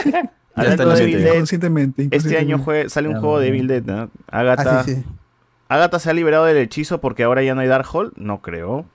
La 0.56 0.74
Inconscientemente. 0.74 2.08
Este 2.11 2.38
año 2.38 2.64
sale 2.88 3.08
un 3.08 3.19
juego 3.19 3.40
de 3.40 3.48
Evil 3.48 3.68
Dead, 3.68 3.84
¿no? 3.84 4.10
Agatha, 4.30 4.80
Ah, 4.80 4.84
sí, 4.84 4.95
sí. 4.95 5.03
Agatha 5.69 6.00
se 6.00 6.10
ha 6.10 6.14
liberado 6.14 6.45
del 6.45 6.58
hechizo 6.58 7.00
porque 7.00 7.24
ahora 7.24 7.44
ya 7.44 7.56
no 7.56 7.61
hay 7.61 7.68
Darkhold, 7.68 8.14
no 8.18 8.42
creo. 8.42 8.86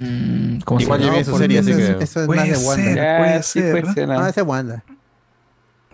Mm, 0.00 0.58
¿Cómo 0.64 0.80
se 0.80 0.84
Igual 0.86 1.00
ya 1.02 1.12
vi 1.12 1.22
su 1.24 1.36
serie, 1.38 1.58
así 1.60 1.70
eso 1.70 1.80
es- 1.80 1.96
que. 1.96 2.04
Eso 2.04 2.20
es 2.22 2.26
Puede 2.26 2.40
más 2.50 2.60
de. 2.60 2.66
Wanda. 2.66 2.94
Ya, 2.94 3.18
Puede 3.18 3.42
sí, 3.44 3.60
ser, 3.60 3.70
puede 3.70 3.82
¿no? 3.84 3.92
ser, 3.94 4.08
No, 4.08 4.14
¿no? 4.20 4.26
ese 4.26 4.40
es 4.40 4.46
Wanda. 4.46 4.84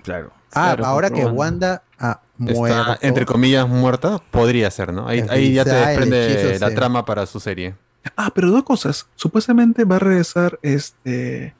Claro. 0.03 0.31
Ah, 0.53 0.73
Claro, 0.77 0.87
ahora 0.87 1.11
que 1.11 1.25
Wanda- 1.27 1.83
Está, 1.99 2.21
muerto. 2.39 2.97
entre 3.03 3.27
comillas, 3.27 3.69
muerta, 3.69 4.23
podría 4.31 4.71
ser, 4.71 4.93
¿no? 4.95 5.07
Ahí, 5.07 5.23
ahí 5.29 5.53
ya 5.53 5.65
te 5.65 5.73
desprende 5.75 6.59
la 6.59 6.71
trama 6.75 7.05
para 7.05 7.27
su 7.27 7.41
serie. 7.41 7.75
Ah, 8.17 8.31
pero 8.35 8.51
dos 8.51 8.63
cosas. 8.65 9.07
Supuestamente 9.15 9.85
va 9.85 9.97
a 9.97 9.99
regresar 9.99 10.59
este 10.63 11.55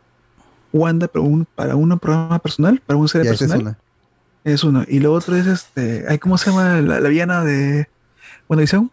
Wanda 0.73 1.09
para 1.09 1.23
un, 1.25 1.45
para 1.55 1.77
un 1.77 1.99
programa 1.99 2.39
personal, 2.39 2.81
para 2.87 2.97
un 2.99 3.09
serie 3.09 3.27
Ya, 3.27 3.35
esa 3.35 3.45
es 3.45 3.51
personal. 3.51 3.77
una. 3.77 4.53
Es 4.53 4.65
uno. 4.65 4.85
Y 4.89 5.01
lo 5.01 5.13
otro 5.13 5.37
es 5.37 5.47
este. 5.47 6.07
ay, 6.09 6.19
¿Cómo 6.19 6.39
se 6.39 6.51
llama 6.51 6.81
la, 6.81 7.01
la 7.01 7.09
villana 7.09 7.45
de 7.45 7.89
WandaVision? 8.49 8.91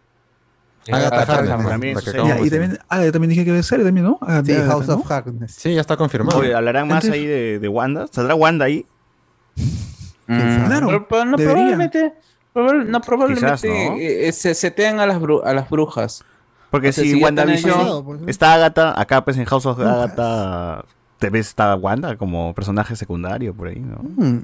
Agatha 0.90 1.16
Agatha 1.16 1.34
Harkness, 1.34 1.68
también 1.68 1.94
la 1.96 2.00
que 2.02 2.12
Ya, 2.12 2.40
y 2.40 2.48
también, 2.50 2.78
ah, 2.88 3.04
yo 3.04 3.12
también 3.12 3.28
dije 3.30 3.44
que 3.44 3.50
a 3.58 3.62
ser 3.62 3.82
también, 3.84 4.06
¿no? 4.06 4.18
Sí, 4.22 4.52
Agatha, 4.52 4.66
House 4.68 4.86
¿no? 4.88 4.94
of 4.94 5.10
Harkness. 5.10 5.52
Sí, 5.52 5.74
ya 5.74 5.82
está 5.82 5.96
confirmado. 5.98 6.38
Oye, 6.38 6.54
¿hablarán 6.54 6.88
más 6.88 7.04
ahí 7.04 7.26
de, 7.26 7.58
de 7.58 7.68
Wanda? 7.68 8.06
¿Saldrá 8.10 8.34
Wanda 8.34 8.64
ahí? 8.64 8.86
Mm, 10.26 10.66
Claro, 10.66 10.86
pero- 10.88 11.08
pero 11.08 11.24
no, 11.24 11.36
probablemente, 11.36 12.12
probable- 12.54 12.84
no, 12.86 13.00
probablemente 13.00 13.46
Quizás, 13.46 13.64
¿no? 13.64 13.96
eh, 13.96 14.28
eh, 14.28 14.32
se 14.32 14.54
setean 14.54 15.00
a 15.00 15.06
las, 15.06 15.18
bru- 15.20 15.42
a 15.44 15.52
las 15.54 15.68
brujas. 15.70 16.24
Porque 16.70 16.88
O 16.88 16.92
sea, 16.92 17.04
si, 17.04 17.14
WandaVision 17.14 18.04
pues, 18.04 18.20
está 18.26 18.54
Agatha, 18.54 19.00
acá 19.00 19.24
pues 19.24 19.36
en 19.38 19.44
House 19.46 19.66
of 19.66 19.78
Agatha, 19.80 20.84
te 21.18 21.30
ves 21.30 21.48
está 21.48 21.74
Wanda 21.74 22.16
como 22.16 22.54
personaje 22.54 22.94
secundario 22.96 23.54
por 23.54 23.68
ahí, 23.68 23.80
¿no? 23.80 23.98
Mm, 24.02 24.42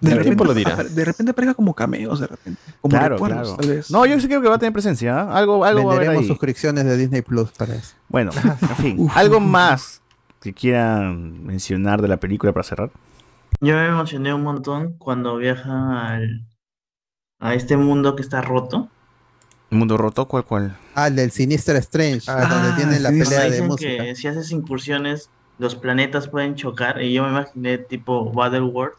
De 0.00 0.14
repente, 0.14 0.44
lo 0.44 0.54
dirá. 0.54 0.76
de 0.82 1.04
repente 1.04 1.30
aparezca 1.30 1.54
como 1.54 1.74
cameos, 1.74 2.18
de 2.20 2.26
repente. 2.26 2.60
Como 2.80 2.90
Claro, 2.98 3.16
claro. 3.18 3.56
tal 3.56 3.68
vez. 3.68 3.90
No, 3.90 4.04
yo 4.06 4.18
sí 4.18 4.26
creo 4.26 4.42
que 4.42 4.48
va 4.48 4.56
a 4.56 4.58
tener 4.58 4.72
presencia, 4.72 5.20
¿ah? 5.20 5.36
algo, 5.38 5.64
algo 5.64 5.86
va 5.86 5.92
a 5.92 5.96
haber 5.96 6.08
ahí. 6.10 6.26
suscripciones 6.26 6.84
de 6.84 6.96
Disney 6.96 7.22
Plus 7.22 7.50
para 7.52 7.74
eso. 7.74 7.94
Bueno, 8.08 8.30
en 8.62 8.76
fin, 8.76 9.08
algo 9.14 9.38
más 9.38 10.00
que 10.40 10.52
quieran 10.52 11.44
mencionar 11.44 12.02
de 12.02 12.08
la 12.08 12.16
película 12.16 12.52
para 12.52 12.64
cerrar. 12.64 12.90
Yo 13.60 13.76
me 13.76 13.86
emocioné 13.86 14.34
un 14.34 14.42
montón 14.42 14.94
cuando 14.98 15.36
viajan 15.36 15.92
al, 15.92 16.46
a 17.38 17.54
este 17.54 17.76
mundo 17.76 18.16
que 18.16 18.22
está 18.22 18.40
roto. 18.40 18.88
Mundo 19.72 19.96
roto, 19.96 20.26
¿cuál 20.28 20.44
cuál? 20.44 20.76
Ah, 20.94 21.06
el 21.08 21.16
del 21.16 21.30
Sinister 21.30 21.76
Strange, 21.76 22.30
Ah, 22.30 22.46
donde 22.46 22.72
tienen 22.76 23.02
la 23.02 23.08
pelea 23.10 23.40
de 23.40 23.50
dicen 23.50 23.66
música. 23.66 24.04
que 24.04 24.14
si 24.14 24.28
haces 24.28 24.50
incursiones, 24.50 25.30
los 25.58 25.74
planetas 25.74 26.28
pueden 26.28 26.54
chocar. 26.54 27.00
Y 27.02 27.12
yo 27.14 27.24
me 27.24 27.30
imaginé 27.30 27.78
tipo 27.78 28.30
Battleworld. 28.32 28.94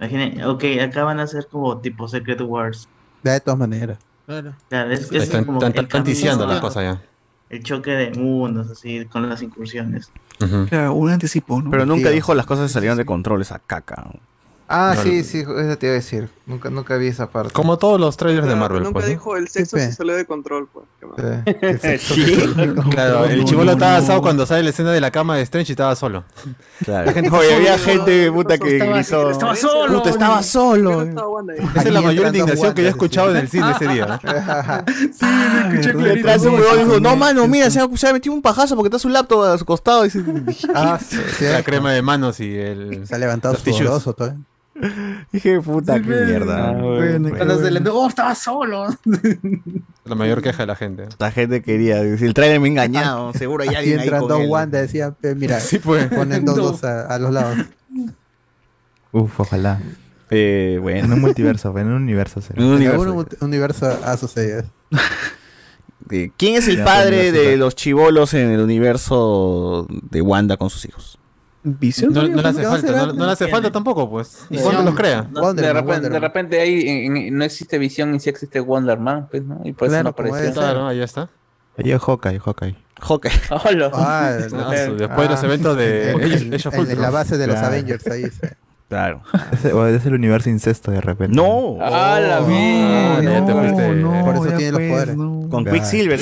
Imaginé, 0.00 0.44
ok, 0.46 0.64
acá 0.82 1.04
van 1.04 1.20
a 1.20 1.26
ser 1.26 1.46
como 1.50 1.78
tipo 1.78 2.06
Secret 2.08 2.40
Wars. 2.42 2.88
De 3.22 3.40
todas 3.40 3.58
maneras. 3.58 3.98
Claro. 4.26 4.54
Claro, 4.68 4.90
es, 4.90 5.10
es 5.12 5.22
Están, 5.24 5.44
como 5.44 5.58
están- 5.58 5.72
el 5.72 5.84
están 5.84 5.86
camino 6.02 6.04
ticiando 6.04 6.44
a- 6.44 6.48
las 6.48 6.60
cosas 6.60 6.82
ya. 6.82 7.02
El 7.50 7.62
choque 7.62 7.90
de 7.92 8.10
mundos, 8.18 8.70
así, 8.70 9.04
con 9.06 9.28
las 9.28 9.40
incursiones. 9.42 10.10
Ujú. 10.42 10.66
Claro, 10.68 10.94
un 10.94 11.10
anticipo, 11.10 11.62
¿no? 11.62 11.70
Pero 11.70 11.86
nunca 11.86 12.08
Sí. 12.08 12.14
dijo 12.16 12.34
las 12.34 12.46
cosas 12.46 12.68
se 12.68 12.74
salieron 12.74 12.98
de 12.98 13.04
control, 13.06 13.40
esa 13.42 13.58
caca. 13.60 14.10
Ah, 14.66 14.94
No, 14.96 15.02
sí, 15.02 15.22
sí, 15.24 15.40
eso 15.40 15.78
te 15.78 15.86
iba 15.86 15.92
a 15.92 15.96
decir. 15.96 16.28
Nunca, 16.46 16.68
nunca 16.70 16.96
vi 16.96 17.06
esa 17.08 17.28
parte. 17.30 17.52
Como 17.52 17.78
todos 17.78 17.98
los 18.00 18.16
trailers 18.16 18.46
de 18.46 18.52
Pero 18.52 18.60
Marvel. 18.60 18.82
nunca 18.82 18.92
pues, 18.94 19.04
¿no? 19.06 19.10
dijo 19.10 19.36
el 19.36 19.48
sexo 19.48 19.76
se 19.78 19.92
salió 19.92 20.14
de 20.14 20.24
control, 20.26 20.68
pues. 20.72 20.86
¿Qué 21.00 21.06
más? 21.06 21.16
Claro, 22.90 23.24
el 23.26 23.44
chivolo 23.44 23.72
estaba 23.72 23.96
asado 23.96 24.20
cuando 24.22 24.44
sale 24.46 24.62
la 24.62 24.70
escena 24.70 24.92
de 24.92 25.00
la 25.00 25.10
cama 25.10 25.36
de 25.36 25.42
Strange 25.42 25.72
y 25.72 25.74
estaba 25.74 25.94
solo. 25.96 26.24
Claro. 26.84 27.06
La 27.06 27.12
gente 27.12 27.30
Oye, 27.30 27.54
había 27.54 27.78
gente 27.78 28.30
puta 28.32 28.58
que 28.58 28.76
Estaba- 28.76 28.96
gritó. 28.96 29.30
estaba 29.30 29.56
solo. 29.56 29.94
Puta, 29.98 30.10
estaba 30.10 30.42
solo. 30.42 31.02
Esa 31.02 31.82
es 31.82 31.92
la 31.92 32.00
mayor 32.02 32.26
indignación 32.26 32.74
que 32.74 32.82
yo 32.82 32.88
he 32.88 32.90
escuchado 32.90 33.30
en 33.30 33.36
el 33.38 33.48
cine 33.48 33.70
ese 33.72 33.88
día. 33.88 34.06
¿no? 35.94 36.02
Detrás 36.02 36.42
un 36.42 36.54
huevón 36.54 36.78
dijo, 36.78 37.00
no 37.00 37.16
mano, 37.16 37.46
mira, 37.48 37.70
se 37.70 37.80
ha, 37.80 38.12
metido 38.12 38.34
un 38.34 38.42
pajazo 38.42 38.74
porque 38.76 38.88
está 38.88 38.98
su 38.98 39.08
laptop 39.08 39.42
a 39.44 39.58
su 39.58 39.64
costado. 39.64 40.04
Ah, 40.74 40.98
La 41.40 41.62
crema 41.62 41.92
de 41.92 42.02
manos 42.02 42.40
y 42.40 42.54
el. 42.54 43.06
Se 43.06 43.14
ha 43.14 43.18
levantado 43.18 43.54
sudoroso 43.56 44.12
todo. 44.12 44.34
Dije, 45.32 45.60
puta, 45.60 46.00
qué 46.02 46.08
mierda. 46.08 46.74
Cuando 47.36 47.58
se 47.60 47.70
le 47.70 47.88
oh, 47.90 48.08
estaba 48.08 48.34
solo. 48.34 48.86
La 50.04 50.14
mayor 50.14 50.42
queja 50.42 50.64
de 50.64 50.66
la 50.66 50.76
gente. 50.76 51.06
La 51.18 51.30
gente 51.30 51.62
quería, 51.62 52.02
si 52.18 52.24
el 52.24 52.34
trailer 52.34 52.60
me 52.60 52.66
ha 52.66 52.70
engañado, 52.70 53.32
seguro 53.34 53.62
Aquí 53.64 53.74
alguien 53.76 54.00
ahí 54.00 54.04
entran 54.06 54.20
con 54.22 54.28
dos 54.30 54.40
él. 54.40 54.48
Wanda, 54.50 54.80
decía, 54.80 55.14
mira, 55.36 55.60
Sí, 55.60 55.78
pues. 55.78 56.08
ponen 56.08 56.44
dos, 56.44 56.56
Dos. 56.56 56.80
dos 56.80 56.84
a, 56.84 57.06
a 57.06 57.18
los 57.18 57.32
lados. 57.32 57.56
Uf, 59.12 59.40
ojalá. 59.40 59.80
Eh, 60.30 60.74
En 60.76 60.82
bueno. 60.82 61.14
un 61.14 61.20
multiverso, 61.20 61.76
en 61.78 61.86
un 61.86 61.92
universo. 62.02 62.40
En 62.54 62.62
un 62.64 62.70
En 62.70 62.74
universo. 62.76 63.02
algún 63.02 63.26
universo 63.40 63.86
ha 64.04 64.16
sucedido. 64.16 64.64
Eh, 66.10 66.30
¿Quién 66.36 66.56
es 66.56 66.68
el 66.68 66.78
Ya, 66.78 66.84
padre 66.84 67.30
de 67.32 67.56
los 67.56 67.76
chivolos 67.76 68.34
en 68.34 68.50
el 68.50 68.60
universo 68.60 69.86
de 69.90 70.20
Wanda 70.20 70.56
con 70.56 70.68
sus 70.68 70.84
hijos? 70.84 71.18
Visión. 71.66 72.12
No, 72.12 72.22
no 72.28 72.42
le 72.42 72.48
hace 72.48 72.60
¿Qué 72.60 72.66
falta, 72.66 72.92
no, 73.06 73.12
no 73.14 73.26
le 73.26 73.32
hace 73.32 73.48
falta 73.48 73.72
tampoco, 73.72 74.08
pues. 74.10 74.46
¿Cuándo 74.62 74.82
los 74.82 74.94
crea? 74.94 75.26
No, 75.32 75.40
Wonder 75.40 75.64
de, 75.64 75.72
repente, 75.72 76.08
de 76.10 76.20
repente 76.20 76.60
ahí 76.60 76.86
en- 76.88 77.16
en- 77.16 77.38
no 77.38 77.42
existe 77.44 77.78
visión 77.78 78.14
y 78.14 78.20
sí 78.20 78.28
existe 78.28 78.60
Wonder 78.60 78.98
Man, 78.98 79.28
pues, 79.30 79.42
¿no? 79.44 79.60
Y 79.64 79.72
por 79.72 79.86
eso 79.88 79.92
Claro, 79.94 80.02
no 80.04 80.10
apareció. 80.10 80.52
Claro, 80.52 80.86
ahí 80.86 81.00
está. 81.00 81.30
Ahí 81.78 81.90
es 81.90 82.00
Hawkeye, 82.02 82.38
Hawkeye. 82.38 82.76
Hawkeye. 83.00 83.32
Hola. 83.64 83.90
Ah, 83.94 84.28
Ah, 84.28 84.30
después 84.96 85.28
de 85.28 85.34
los 85.34 85.42
eventos 85.42 85.76
de 85.76 86.12
of 86.14 86.74
en 86.74 86.80
Ultron. 86.80 87.00
la 87.02 87.10
base 87.10 87.38
de 87.38 87.46
los 87.46 87.54
Claro. 87.56 87.68
Avengers 87.68 88.06
ahí. 88.08 88.24
sí. 88.24 88.46
Claro. 88.90 89.22
O 89.72 89.86
es 89.86 90.04
el 90.04 90.14
universo 90.14 90.50
incesto 90.50 90.90
de 90.90 91.00
repente. 91.00 91.34
No. 91.34 91.78
Ah, 91.80 92.20
la 92.20 92.36
Ah, 92.38 93.20
te 93.20 93.94
No, 93.94 94.24
Por 94.24 94.34
eso 94.36 94.50
ya 94.50 94.56
tiene 94.58 94.72
los 94.72 94.80
pues, 94.80 94.90
poderes. 94.92 95.16
Con. 95.50 95.64
Quicksilver. 95.64 96.20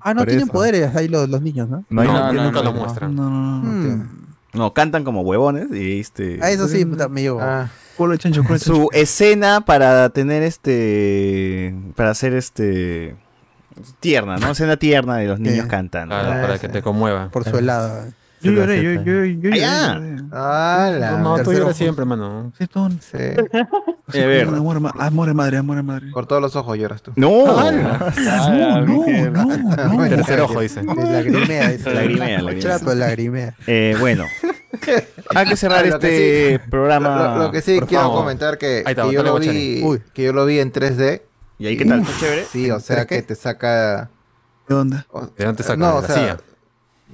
Ah, 0.00 0.14
no 0.14 0.26
tienen 0.26 0.48
poderes 0.48 0.94
ahí 0.96 1.06
los, 1.08 1.28
los 1.28 1.40
niños, 1.40 1.68
¿no? 1.68 1.84
No, 1.88 2.02
hay- 2.02 2.08
No, 2.08 2.32
no, 2.32 2.44
nunca 2.44 2.58
no, 2.58 2.64
lo 2.64 2.72
no. 2.72 2.80
muestran. 2.80 4.20
No, 4.52 4.74
cantan 4.74 5.04
como 5.04 5.22
huevones 5.22 5.68
y 5.72 6.00
este... 6.00 6.38
Ah, 6.42 6.50
eso 6.50 6.66
sí, 6.68 6.84
puta, 6.84 7.08
me 7.08 7.22
llevo. 7.22 7.40
Ah, 7.40 7.68
Culo 7.96 8.12
de 8.12 8.18
chancho, 8.18 8.42
culo 8.42 8.54
de 8.54 8.60
chancho. 8.64 8.74
Su 8.82 8.88
escena 8.92 9.60
para 9.60 10.08
tener 10.10 10.42
este... 10.42 11.74
Para 11.96 12.10
hacer 12.10 12.34
este... 12.34 13.16
Tierna, 14.00 14.36
¿no? 14.38 14.50
Escena 14.50 14.76
tierna 14.76 15.16
de 15.18 15.26
los 15.26 15.38
niños 15.40 15.64
Sí. 15.64 15.68
cantando. 15.68 16.14
Claro, 16.14 16.32
Ah, 16.32 16.40
para 16.42 16.54
sí. 16.54 16.60
que 16.62 16.68
te 16.68 16.82
conmueva. 16.82 17.28
Por 17.30 17.44
su 17.48 17.56
helado. 17.56 18.12
Yo 18.42 18.52
lloré, 18.52 18.82
yo, 18.82 18.92
yo, 19.02 19.24
yo 19.24 19.50
lloré. 19.50 19.64
Ah, 19.64 20.00
ah, 20.32 20.90
la- 20.98 21.18
No, 21.18 21.36
tú 21.42 21.52
lloras 21.52 21.64
fue- 21.66 21.74
siempre, 21.74 22.04
mano. 22.04 22.52
Sí, 22.58 22.66
tú- 22.66 22.88
sí. 23.00 23.18
Eh, 24.12 24.26
ver. 24.26 24.48
Amor, 24.48 24.80
ma- 24.80 24.92
amor 24.98 25.28
de 25.28 25.34
madre, 25.34 25.58
amor 25.58 25.76
de 25.76 25.82
madre. 25.84 26.06
Por 26.12 26.26
todos 26.26 26.42
los 26.42 26.56
ojos 26.56 26.76
lloras 26.76 27.00
tú. 27.00 27.12
No. 27.14 27.46
No, 27.46 27.70
no, 27.70 28.86
no, 29.30 29.94
no. 29.94 30.08
Tercer 30.08 30.40
ojo, 30.40 30.60
dice. 30.60 30.82
Lagrimea, 30.82 31.70
dice. 31.70 31.90
Lagrimea, 31.94 32.42
lagrimea. 32.42 32.78
Chato, 32.78 32.94
lagrimea. 32.94 33.54
Eh, 33.66 33.96
bueno. 34.00 34.24
Hay 35.34 35.46
que 35.46 35.56
cerrar 35.56 35.86
Lo 35.86 35.98
que 35.98 36.54
este 36.56 36.68
programa. 36.70 37.34
Lo, 37.36 37.44
lo 37.44 37.50
que 37.52 37.60
sí 37.60 37.78
por 37.78 37.88
quiero 37.88 38.04
favor. 38.04 38.18
comentar 38.20 38.58
que, 38.58 38.82
Ahí 38.86 38.92
está, 38.92 39.04
que 39.04 39.12
yo 39.12 39.22
lo 39.22 39.38
vi, 39.38 39.82
que 40.12 40.22
yo 40.24 40.32
lo 40.32 40.46
vi 40.46 40.58
en 40.60 40.72
3D. 40.72 41.22
¿Y 41.58 41.66
ahí 41.66 41.76
qué 41.76 41.84
tal? 41.84 42.00
¿Está 42.00 42.12
chévere? 42.18 42.44
Sí, 42.50 42.70
o 42.70 42.80
sea 42.80 43.04
que 43.06 43.22
te 43.22 43.34
saca. 43.34 44.10
¿Qué 44.66 44.74
onda? 44.74 45.06
o- 45.10 45.26
¿De 45.26 45.44
dónde 45.44 45.62
saca? 45.62 45.76
no, 45.76 45.86
¿De 45.86 45.98
o 45.98 46.02
la 46.02 46.08
sea? 46.08 46.36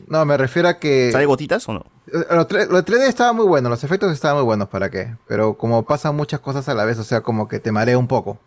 No, 0.09 0.25
me 0.25 0.37
refiero 0.37 0.69
a 0.69 0.79
que 0.79 1.11
¿Sale 1.13 1.27
gotitas 1.27 1.69
o 1.69 1.73
no? 1.75 1.85
eh, 2.07 2.25
lo, 2.35 2.47
tre- 2.49 2.69
lo 2.69 2.77
de 2.77 2.83
3D 2.85 3.07
estaba 3.09 3.33
muy 3.33 3.47
bueno, 3.47 3.69
los 3.69 3.83
efectos 3.85 4.13
estaban 4.13 4.37
muy 4.37 4.45
buenos, 4.45 4.69
¿para 4.69 4.91
qué? 4.91 5.15
Pero 5.29 5.55
como 5.57 5.83
pasan 5.85 6.15
muchas 6.17 6.41
cosas 6.41 6.69
a 6.69 6.75
la 6.75 6.85
vez, 6.85 6.99
o 6.99 7.05
sea, 7.05 7.21
como 7.21 7.49
que 7.49 7.59
te 7.59 7.73
marea 7.73 7.99
un 7.99 8.07
poco. 8.07 8.39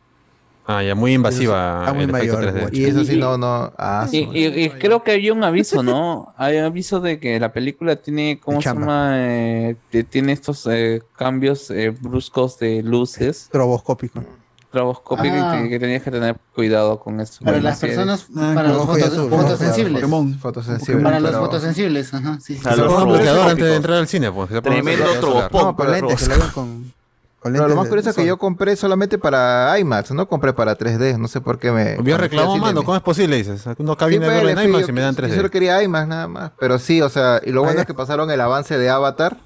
Ah, 0.66 0.84
ya, 0.84 0.94
muy 0.94 1.14
invasiva 1.14 1.80
está 1.80 1.94
muy 1.94 2.04
el 2.04 2.10
efecto 2.12 2.38
mayor, 2.38 2.54
3D. 2.54 2.78
Y 2.78 2.86
eso 2.86 3.04
sí, 3.04 3.18
no, 3.18 3.38
no. 3.40 3.74
Ah, 3.78 4.08
Y, 4.12 4.20
y- 4.20 4.64
y 4.66 4.70
creo 4.70 5.04
que 5.04 5.14
había 5.14 5.34
un 5.34 5.44
aviso, 5.44 5.82
¿no? 5.82 6.32
Hay 6.38 6.58
un 6.58 6.64
aviso 6.66 7.00
de 7.00 7.20
que 7.20 7.40
la 7.40 7.52
película 7.52 7.96
tiene, 7.96 8.40
¿cómo 8.40 8.62
se 8.62 8.70
llama? 8.70 9.14
Eh, 9.16 9.76
tiene 10.12 10.34
estos 10.34 10.68
eh, 10.70 11.02
cambios 11.18 11.72
eh, 11.72 11.90
bruscos 11.90 12.60
de 12.60 12.84
luces, 12.84 13.50
Troboscópico. 13.52 14.24
Traboscópicos, 14.72 15.38
Ah. 15.42 15.60
que, 15.64 15.70
que 15.70 15.80
tenías 15.80 16.04
que 16.04 16.12
tener 16.12 16.36
cuidado 16.56 17.00
con 17.00 17.20
eso. 17.20 17.44
Para 17.44 17.60
las 17.60 17.80
personas, 17.80 18.28
Ah, 18.36 18.52
para 18.54 18.70
los 18.70 18.84
y 18.84 18.88
fotos- 18.88 19.04
azul, 19.04 19.26
y 19.26 19.30
fotosensibles. 19.38 19.94
Pokémon. 20.02 20.40
fotosensible. 20.40 21.04
Para 21.04 21.20
los 21.20 21.32
pero- 21.32 21.44
fotosensibles, 21.46 22.14
ajá, 22.14 22.38
sí. 22.42 22.56
sí. 22.56 22.62
Se 22.64 22.82
ponga 22.84 23.04
bloqueador 23.06 23.50
antes 23.50 23.66
de 23.66 23.76
entrar 23.76 23.98
al 23.98 24.08
cine, 24.08 24.32
pues. 24.32 24.50
se 24.50 24.62
Tremendo 24.62 25.04
bloqueador 25.06 25.22
solar. 25.34 25.52
trobospo- 25.52 25.64
No, 25.66 25.76
con 25.76 25.92
lentes, 25.92 26.28
que 26.30 26.36
lo 26.38 26.54
con, 26.54 26.94
Pero 27.42 27.68
lo 27.70 27.76
más 27.78 27.86
de 27.86 27.90
curioso 27.90 28.10
es 28.10 28.16
que 28.18 28.26
yo 28.26 28.38
compré 28.38 28.76
solamente 28.76 29.18
para 29.18 29.80
IMAX, 29.80 30.12
no 30.12 30.28
compré 30.28 30.52
para 30.52 30.76
3D, 30.78 31.18
no 31.18 31.30
sé 31.30 31.40
por 31.40 31.58
qué 31.58 31.72
me... 31.72 31.98
Yo 32.04 32.18
reclamo, 32.18 32.58
mano, 32.58 32.84
¿cómo 32.84 32.98
es 32.98 33.02
posible? 33.02 33.38
Dices, 33.38 33.64
uno 33.78 33.94
acá 33.94 34.10
Sí, 34.10 34.18
pues, 34.18 34.30
en 34.30 34.42
fui, 34.58 34.64
IMAX 34.66 34.90
y 34.90 34.92
me 34.92 35.02
dan 35.02 35.16
Yo 35.16 35.22
solo 35.30 35.48
3D. 35.48 35.50
quería 35.50 35.82
IMAX 35.82 36.08
nada 36.10 36.28
más. 36.28 36.52
Pero 36.60 36.78
sí, 36.80 37.02
o 37.02 37.08
sea, 37.08 37.40
y 37.46 37.52
lo 37.52 37.64
bueno 37.64 37.80
es 37.80 37.88
que 37.88 37.94
pasaron 37.94 38.30
el 38.30 38.42
avance 38.42 38.78
de 38.78 38.90
Avatar, 38.90 39.38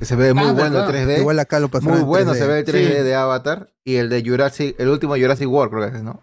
que 0.00 0.04
se 0.06 0.16
ve 0.16 0.34
muy 0.34 0.48
Ah, 0.48 0.52
bueno 0.52 0.78
¿verdad? 0.78 0.96
el 0.96 1.08
3D. 1.08 1.18
Igual 1.20 1.38
acá 1.38 1.60
lo 1.60 1.68
pasaron 1.68 1.92
muy 1.94 2.00
en 2.02 2.06
bueno 2.08 2.32
3D. 2.32 2.38
se 2.38 2.46
ve 2.48 2.58
el 2.58 2.64
3D 2.64 2.96
Sí. 2.96 3.02
de 3.04 3.14
Avatar 3.14 3.70
y 3.84 3.94
el 3.96 4.08
de 4.08 4.22
Jurassic, 4.26 4.74
el 4.80 4.88
último 4.88 5.14
Jurassic 5.16 5.48
World 5.48 5.72
creo 5.72 5.90
que 5.92 5.96
es, 5.98 6.02
¿no? 6.02 6.20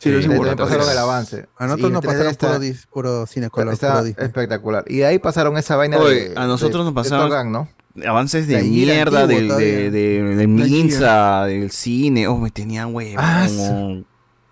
Sí, 0.00 0.10
Sí, 0.22 0.28
también 0.28 0.56
pasaron 0.56 0.88
el 0.90 0.98
avance. 0.98 1.36
A 1.58 1.64
Sí, 1.64 1.68
nosotros 1.68 1.92
nos 1.92 2.00
3D 2.02 2.06
pasaron 2.06 2.30
está- 2.32 2.46
puro, 2.48 2.58
dis- 2.60 2.86
puro 2.90 3.26
cine 3.26 3.50
color, 3.50 3.74
está 3.74 3.92
puro 3.92 4.04
Disney. 4.04 4.26
espectacular. 4.26 4.84
Y 4.88 4.96
de 4.96 5.06
ahí 5.06 5.18
pasaron 5.18 5.56
esa 5.58 5.76
vaina 5.76 5.98
Oye, 5.98 6.30
de, 6.30 6.34
a 6.40 6.46
nosotros 6.46 6.84
de- 6.86 6.92
nos 6.92 6.94
pasaron- 6.94 7.52
¿no? 7.52 7.68
Avances 8.06 8.46
de 8.46 8.62
mierda 8.62 9.26
del, 9.26 9.48
de, 9.48 9.90
de, 9.90 10.46
Minza, 10.46 11.44
del 11.44 11.70
cine. 11.70 12.26
Oh, 12.28 12.38
me 12.38 12.50
tenían 12.50 12.94
huevón. 12.94 13.16
Ah, 13.18 13.46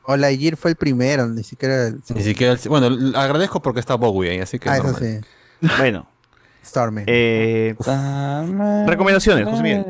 O 0.03 0.17
la 0.17 0.31
Gear 0.35 0.57
fue 0.57 0.71
el 0.73 0.77
primero, 0.77 1.27
ni 1.29 1.43
siquiera 1.43 1.87
el... 1.87 2.01
Ni 2.15 2.23
siquiera 2.23 2.53
el- 2.55 2.69
Bueno, 2.69 2.89
agradezco 3.19 3.63
porque 3.63 3.81
está 3.81 3.95
Bowie 3.95 4.31
ahí, 4.33 4.41
así 4.41 4.59
que. 4.59 4.69
Ah, 4.69 4.77
eso 4.79 4.95
sí. 4.99 5.21
Bueno, 5.79 6.07
Starman. 6.69 7.05
eh, 7.07 7.75
recomendaciones, 8.87 9.47
José 9.47 9.63
Miguel. 9.63 9.85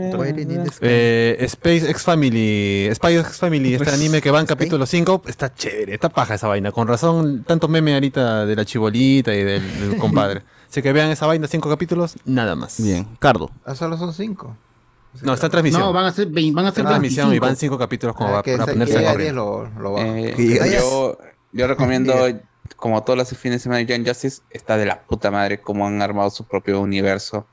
Eh, 0.81 1.37
Space 1.41 1.91
X 1.91 2.03
Family, 2.03 2.89
Spy 2.95 3.17
X 3.17 3.37
Family, 3.39 3.75
este 3.75 3.91
anime 3.91 4.21
que 4.21 4.31
va 4.31 4.41
en 4.41 4.47
capítulo 4.47 4.87
5, 4.87 5.23
está 5.27 5.53
chévere, 5.55 5.95
está 5.95 6.09
paja 6.09 6.35
esa 6.35 6.49
vaina. 6.49 6.73
Con 6.73 6.89
razón, 6.89 7.45
tanto 7.47 7.69
meme 7.69 7.95
ahorita 7.95 8.47
de 8.47 8.57
la 8.57 8.65
chibolita 8.65 9.35
y 9.35 9.45
del, 9.45 9.81
del 9.81 9.97
compadre. 10.01 10.43
Así 10.71 10.83
que 10.83 10.93
vean 10.93 11.11
esa 11.11 11.27
vaina, 11.27 11.47
cinco 11.49 11.69
capítulos, 11.69 12.17
nada 12.25 12.55
más. 12.55 12.81
Bien, 12.83 13.07
Cardo. 13.19 13.51
Ah, 13.65 13.75
solo 13.75 13.97
son 13.97 14.13
cinco. 14.13 14.57
No, 15.23 15.33
está 15.35 15.47
en 15.47 15.51
transmisión. 15.53 15.83
No, 15.83 15.93
van 15.93 16.05
a 16.05 16.13
ser, 16.13 16.29
van 16.29 16.37
a 16.67 16.69
está 16.69 16.73
ser 16.73 16.81
en 16.83 16.87
transmisión 16.89 17.27
y 17.29 17.31
25. 17.41 17.47
van 17.47 17.57
cinco 17.57 17.79
capítulos 17.79 18.15
como 18.15 18.29
Ah, 18.29 18.33
va, 18.35 18.43
para 18.43 18.65
se- 18.67 18.73
ponerse 18.73 18.99
a 18.99 19.11
correr. 19.13 19.23
10 19.27 19.35
lo, 19.35 19.69
lo 19.81 19.93
bajo. 19.93 20.05
Eh, 20.07 21.17
yo 21.53 21.67
recomiendo, 21.67 22.13
como 22.77 23.03
todos 23.03 23.17
los 23.17 23.29
fines 23.31 23.57
de 23.57 23.63
semana 23.65 23.85
de 23.85 23.87
Young 23.87 24.07
Justice, 24.07 24.43
está 24.51 24.77
de 24.77 24.87
la 24.87 25.03
puta 25.03 25.31
madre 25.31 25.61
cómo 25.61 25.87
han 25.87 26.01
armado 26.03 26.31
su 26.31 26.45
propio 26.45 26.81
universo. 26.81 27.47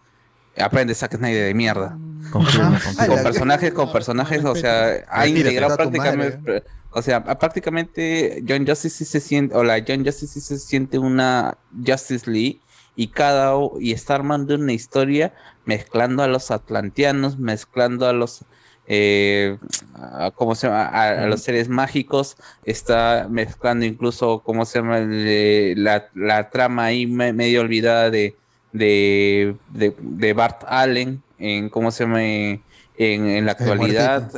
Aprende 0.58 0.95
Zack 0.95 1.18
Snyder 1.18 1.48
de 1.48 1.53
mierda. 1.53 1.98
Ah, 1.98 2.30
confirmo. 2.32 2.77
Con 3.08 3.24
personajes, 3.24 3.74
con 3.74 3.92
personajes, 3.92 4.45
o 4.45 4.56
sea, 4.56 5.03
ha 5.10 5.27
integrado 5.27 5.76
prácticamente, 5.76 6.64
o 6.92 7.02
sea, 7.02 7.24
prácticamente 7.24 8.44
John 8.48 8.66
Justice 8.66 8.98
sí 8.98 9.06
se 9.06 9.19
siente, 9.19 9.56
o 9.56 9.64
la 9.64 9.84
John 9.85 10.06
Justice 10.06 10.27
sí 10.27 10.42
se 10.42 10.58
siente 10.58 10.98
una 10.98 11.58
Justice 11.85 12.30
League 12.30 12.61
y 12.95 13.08
cada 13.08 13.53
y 13.80 13.92
está 13.92 14.16
armando 14.16 14.56
una 14.56 14.72
historia 14.72 15.34
mezclando 15.66 16.24
a 16.24 16.27
los 16.27 16.52
atlanteanos, 16.52 17.38
mezclando 17.38 18.08
a 18.08 18.14
los 18.14 18.45
eh, 18.88 19.58
a- 19.96 20.32
¿cómo 20.36 20.56
se 20.56 20.68
llama? 20.68 20.86
A, 20.88 21.24
a 21.24 21.28
los 21.28 21.42
seres 21.42 21.70
mágicos, 21.70 22.38
está 22.64 23.28
mezclando 23.30 23.86
incluso, 23.86 24.40
¿cómo 24.44 24.66
se 24.66 24.80
llama? 24.80 25.00
Le- 25.00 25.76
la, 25.76 26.10
la 26.14 26.50
trama 26.50 26.86
ahí 26.86 27.08
me- 27.08 27.34
medio 27.34 27.62
olvidada 27.62 28.10
de, 28.12 28.36
de, 28.72 29.56
de, 29.70 29.94
de 30.00 30.34
Bart 30.34 30.64
Allen, 30.68 31.22
en 31.40 31.70
cómo 31.70 31.92
se 31.92 32.04
llama, 32.06 32.24
en, 32.24 32.62
en 32.98 33.46
la 33.46 33.52
actualidad, 33.54 34.32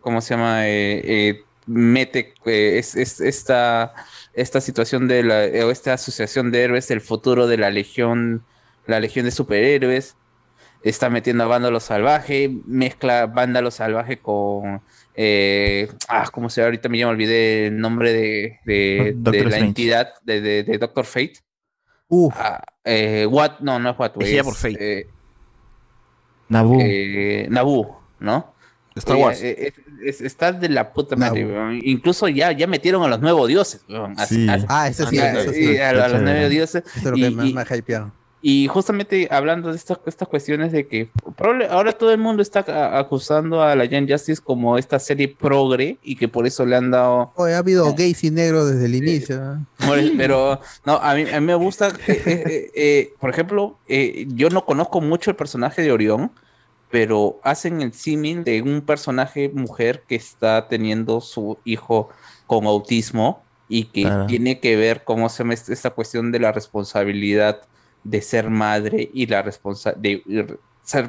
¿cómo 0.00 0.20
se 0.20 0.34
llama? 0.34 0.66
Eh, 0.68 1.00
eh, 1.04 1.44
mete 1.66 2.34
eh, 2.46 2.78
es, 2.78 2.94
es- 2.96 3.20
esta, 3.20 3.94
esta 4.34 4.60
situación 4.60 5.08
de 5.08 5.22
la, 5.22 5.64
o 5.66 5.70
esta 5.70 5.94
asociación 5.94 6.50
de 6.50 6.62
héroes, 6.62 6.90
el 6.90 7.00
futuro 7.00 7.46
de 7.46 7.56
la 7.58 7.70
legión, 7.70 8.42
la 8.86 9.00
legión 9.00 9.24
de 9.24 9.30
superhéroes 9.30 10.16
está 10.84 11.10
metiendo 11.10 11.44
a 11.44 11.46
Vándalo 11.46 11.80
Salvaje, 11.80 12.50
mezcla 12.66 13.26
Vándalo 13.26 13.70
Salvaje 13.70 14.18
con. 14.18 14.82
Eh, 15.14 15.88
ah, 16.08 16.28
¿cómo 16.32 16.48
se 16.48 16.60
llama? 16.60 16.66
Ahorita 16.68 16.88
me 16.88 16.98
llamo, 16.98 17.10
olvidé 17.12 17.66
el 17.66 17.78
nombre 17.78 18.12
de, 18.12 18.60
de, 18.64 19.44
la 19.44 19.58
entidad 19.58 20.14
de, 20.24 20.40
de, 20.40 20.62
de 20.64 20.78
Doctor 20.78 21.04
Fate. 21.04 21.34
Uf, 22.08 22.34
Ah, 22.36 22.62
eh, 22.84 23.26
what, 23.30 23.60
no, 23.60 23.78
no 23.78 23.90
es 23.90 23.98
What, 23.98 24.12
es, 24.20 24.42
por 24.42 24.54
Fate. 24.54 25.00
eh, 25.00 25.06
Nabu. 26.48 26.78
eh, 26.80 27.46
Naboo, 27.50 28.00
¿no? 28.20 28.52
Star 28.94 29.16
Wars. 29.16 29.42
eh, 29.42 29.68
es- 29.68 29.74
es- 30.04 30.20
está 30.20 30.52
de 30.52 30.68
la 30.68 30.92
puta 30.92 31.16
madre. 31.16 31.46
Incluso 31.84 32.28
ya, 32.28 32.52
ya 32.52 32.66
metieron 32.66 33.02
a 33.02 33.08
los 33.08 33.20
nuevos 33.20 33.48
dioses, 33.48 33.82
weón. 33.88 34.14
A- 34.18 34.26
Sí. 34.26 34.46
a- 34.48 34.58
Ah, 34.68 34.88
eso 34.88 35.06
sí, 35.08 35.18
a- 35.18 35.32
eso 35.40 35.52
sí. 35.52 35.78
a, 35.78 35.88
a 35.90 36.08
los 36.08 36.20
nuevos 36.20 36.50
dioses. 36.50 36.82
Eso 36.86 36.98
es 36.98 37.04
lo 37.04 37.16
y, 37.16 37.22
que 37.22 37.30
más 37.30 37.46
y- 37.46 37.54
me 37.54 37.62
ha 37.62 37.76
hypeado. 37.76 38.12
Y 38.44 38.66
justamente 38.66 39.28
hablando 39.30 39.70
de 39.70 39.76
estas, 39.76 40.00
estas 40.04 40.26
cuestiones 40.26 40.72
de 40.72 40.86
que 40.88 41.08
probable- 41.36 41.68
ahora 41.70 41.92
todo 41.92 42.10
el 42.10 42.18
mundo 42.18 42.42
está 42.42 42.64
a- 42.66 42.98
acusando 42.98 43.62
a 43.62 43.76
la 43.76 43.84
Young 43.84 44.10
Justice 44.10 44.42
como 44.42 44.76
esta 44.78 44.98
serie 44.98 45.28
progre 45.28 45.96
y 46.02 46.16
que 46.16 46.26
por 46.26 46.44
eso 46.46 46.66
le 46.66 46.74
han 46.74 46.90
dado 46.90 47.32
Oye, 47.36 47.54
ha 47.54 47.58
habido 47.58 47.94
gays 47.94 48.24
y 48.24 48.30
negros 48.32 48.68
desde 48.70 48.86
el 48.86 48.96
inicio. 48.96 49.36
¿eh? 49.36 50.12
Pero 50.16 50.58
no, 50.84 50.94
a 50.96 51.14
mí, 51.14 51.22
a 51.32 51.40
mí 51.40 51.46
me 51.46 51.54
gusta, 51.54 51.88
eh, 51.88 51.92
eh, 52.08 52.22
eh, 52.26 52.70
eh, 52.74 53.14
por 53.20 53.30
ejemplo, 53.30 53.78
eh, 53.88 54.26
yo 54.34 54.50
no 54.50 54.64
conozco 54.64 55.00
mucho 55.00 55.30
el 55.30 55.36
personaje 55.36 55.80
de 55.82 55.92
Orión, 55.92 56.32
pero 56.90 57.38
hacen 57.44 57.80
el 57.80 57.92
símil 57.94 58.44
de 58.44 58.60
un 58.60 58.80
personaje 58.82 59.48
mujer 59.54 60.02
que 60.08 60.16
está 60.16 60.66
teniendo 60.68 61.20
su 61.20 61.58
hijo 61.64 62.08
con 62.46 62.66
autismo 62.66 63.42
y 63.68 63.84
que 63.84 64.02
Claro. 64.02 64.26
tiene 64.26 64.58
que 64.60 64.76
ver 64.76 65.04
cómo 65.04 65.28
se 65.28 65.38
llama 65.44 65.54
esta 65.54 65.90
cuestión 65.90 66.32
de 66.32 66.40
la 66.40 66.52
responsabilidad 66.52 67.62
de 68.04 68.20
ser 68.22 68.50
madre 68.50 69.10
y 69.12 69.26
la 69.26 69.42
responsa 69.42 69.92
de 69.92 70.22
ser 70.82 71.08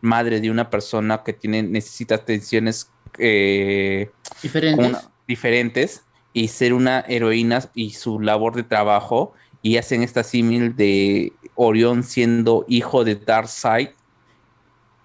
madre 0.00 0.40
de 0.40 0.50
una 0.50 0.70
persona 0.70 1.22
que 1.22 1.32
tiene 1.32 1.62
necesita 1.62 2.16
atenciones 2.16 2.90
eh, 3.18 4.10
Diferentes. 4.42 4.86
una- 4.86 5.02
diferentes 5.28 6.02
y 6.32 6.48
ser 6.48 6.74
una 6.74 7.00
heroína 7.08 7.62
y 7.74 7.90
su 7.90 8.18
labor 8.20 8.56
de 8.56 8.64
trabajo 8.64 9.32
y 9.62 9.76
hacen 9.76 10.02
esta 10.02 10.24
símil 10.24 10.74
de 10.76 11.32
Orión 11.54 12.02
siendo 12.02 12.64
hijo 12.68 13.04
de 13.04 13.14
Darkseid 13.14 13.90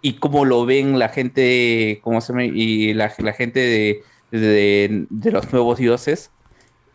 y 0.02 0.14
cómo 0.14 0.46
lo 0.46 0.66
ven 0.66 0.98
la 0.98 1.10
gente, 1.10 2.00
¿cómo 2.04 2.20
se? 2.22 2.34
Y 2.46 2.94
la, 2.94 3.14
la 3.20 3.34
gente 3.34 3.60
de, 3.60 4.04
de, 4.32 5.06
de 5.10 5.32
los 5.32 5.52
nuevos 5.54 5.78
dioses, 5.78 6.32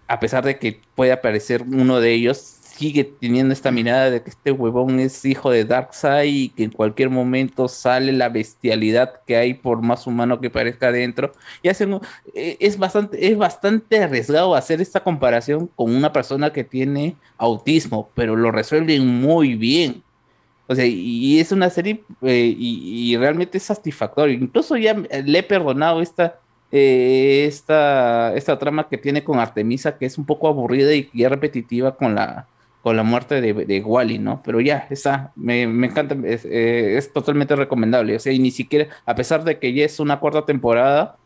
a 0.09 0.19
pesar 0.21 0.45
de 0.45 0.59
que 0.59 0.81
puede 0.95 1.13
aparecer 1.13 1.63
uno 1.63 2.01
de 2.01 2.13
ellos, 2.13 2.57
sigue 2.77 3.05
teniendo 3.05 3.53
esta 3.53 3.71
mirada 3.71 4.11
de 4.11 4.23
que 4.23 4.31
este 4.31 4.51
huevón 4.51 4.99
es 4.99 5.25
hijo 5.25 5.51
de 5.51 5.65
Darkseid 5.65 6.35
y 6.35 6.49
que 6.51 6.65
en 6.65 6.71
cualquier 6.71 7.11
momento 7.11 7.69
sale 7.69 8.13
la 8.13 8.29
bestialidad 8.29 9.21
que 9.27 9.37
hay 9.37 9.55
por 9.55 9.83
más 9.83 10.07
humano 10.07 10.41
que 10.41 10.51
parezca 10.51 10.89
adentro. 10.89 11.33
Y 11.63 11.69
hacen, 11.69 12.01
eh, 12.35 12.57
es, 12.61 12.79
bastante, 12.79 13.27
es 13.29 13.37
bastante 13.39 14.03
arriesgado 14.03 14.55
hacer 14.55 14.81
esta 14.81 15.01
comparación 15.01 15.69
con 15.77 15.95
una 15.95 16.13
persona 16.13 16.53
que 16.53 16.65
tiene 16.65 17.17
autismo, 17.39 18.11
pero 18.15 18.37
lo 18.37 18.51
resuelven 18.51 19.07
muy 19.07 19.55
bien. 19.55 20.03
O 20.67 20.75
sea, 20.75 20.87
y, 20.87 21.39
es 21.41 21.53
una 21.53 21.71
serie 21.71 22.03
eh, 22.23 22.55
y, 22.59 23.17
realmente 23.17 23.59
es 23.59 23.65
satisfactorio. 23.65 24.35
Incluso 24.35 24.77
ya 24.77 24.95
le 24.95 25.39
he 25.39 25.43
perdonado 25.43 26.01
esta, 26.01 26.41
eh, 26.73 27.45
esta, 27.47 28.35
esta 28.35 28.59
trama 28.59 28.89
que 28.89 28.99
tiene 28.99 29.23
con 29.25 29.39
Artemisa, 29.39 29.99
que 29.99 30.07
es 30.07 30.19
un 30.19 30.25
poco 30.25 30.49
aburrida 30.49 30.93
y 30.95 31.27
repetitiva 31.27 31.97
con 31.97 32.15
la, 32.15 32.49
con 32.85 32.99
la 32.99 33.03
muerte 33.03 33.41
de, 33.41 33.55
de 33.55 33.81
Wally, 33.81 34.19
¿no? 34.19 34.43
Pero 34.45 34.61
ya, 34.61 34.87
está, 34.91 35.33
me, 35.37 35.67
me 35.67 35.87
encanta, 35.87 36.15
es, 36.23 36.45
eh, 36.45 36.99
es 36.99 37.11
totalmente 37.15 37.57
recomendable. 37.57 38.15
O 38.15 38.19
sea, 38.19 38.31
y 38.31 38.39
ni 38.39 38.51
siquiera, 38.51 38.89
a 39.07 39.15
pesar 39.15 39.43
de 39.43 39.59
que 39.59 39.73
ya 39.73 39.87
es 39.87 40.01
una 40.01 40.21
cuarta 40.21 40.45
temporada, 40.45 41.17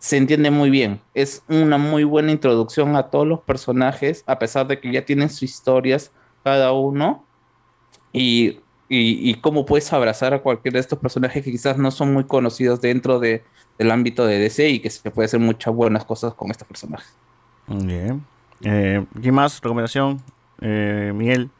se 0.00 0.16
entiende 0.16 0.50
muy 0.50 0.70
bien. 0.70 1.00
Es 1.14 1.44
una 1.48 1.78
muy 1.78 2.02
buena 2.02 2.32
introducción 2.32 2.96
a 2.96 3.10
todos 3.10 3.28
los 3.28 3.40
personajes, 3.42 4.24
a 4.26 4.40
pesar 4.40 4.66
de 4.66 4.80
que 4.80 4.90
ya 4.90 5.04
tienen 5.04 5.30
sus 5.30 5.44
historias 5.44 6.10
cada 6.42 6.72
uno. 6.72 7.24
Y, 8.12 8.58
y, 8.88 9.34
cómo 9.34 9.64
puedes 9.64 9.92
abrazar 9.92 10.34
a 10.34 10.42
cualquiera 10.42 10.74
de 10.74 10.80
estos 10.80 10.98
personajes 10.98 11.44
que 11.44 11.52
quizás 11.52 11.78
no 11.78 11.92
son 11.92 12.12
muy 12.12 12.24
conocidos 12.24 12.80
dentro 12.80 13.20
de, 13.20 13.44
del 13.78 13.92
ámbito 13.92 14.26
de 14.26 14.40
DC 14.40 14.68
y 14.68 14.80
que 14.80 14.90
se 14.90 15.12
puede 15.12 15.26
hacer 15.26 15.38
muchas 15.38 15.72
buenas 15.72 16.04
cosas 16.04 16.34
con 16.34 16.50
estos 16.50 16.66
personajes. 16.66 17.14
Bien. 17.68 18.20
Eh, 18.62 19.04
¿Quién 19.22 19.34
más? 19.34 19.60
¿Recomendación? 19.60 20.20
Eh, 20.60 21.12
Miguel. 21.14 21.50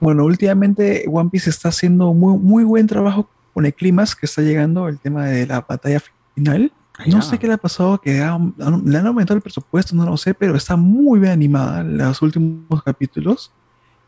Bueno, 0.00 0.24
últimamente 0.24 1.04
One 1.10 1.30
Piece 1.30 1.50
está 1.50 1.70
haciendo 1.70 2.12
muy, 2.14 2.38
muy 2.38 2.64
buen 2.64 2.86
trabajo 2.86 3.28
con 3.52 3.66
el 3.66 3.74
clímax 3.74 4.14
que 4.14 4.26
está 4.26 4.42
llegando, 4.42 4.86
el 4.88 4.98
tema 4.98 5.26
de 5.26 5.46
la 5.46 5.60
batalla 5.62 6.00
final. 6.34 6.72
No 7.06 7.22
sé 7.22 7.38
qué 7.38 7.46
le 7.48 7.54
ha 7.54 7.58
pasado, 7.58 8.00
que 8.00 8.20
ha- 8.22 8.38
le 8.84 8.98
han 8.98 9.06
aumentado 9.06 9.36
el 9.36 9.42
presupuesto, 9.42 9.94
no 9.96 10.04
lo 10.04 10.16
sé, 10.16 10.34
pero 10.34 10.56
está 10.56 10.76
muy 10.76 11.18
bien 11.20 11.32
animada 11.32 11.82
los 11.82 12.22
últimos 12.22 12.82
capítulos. 12.84 13.52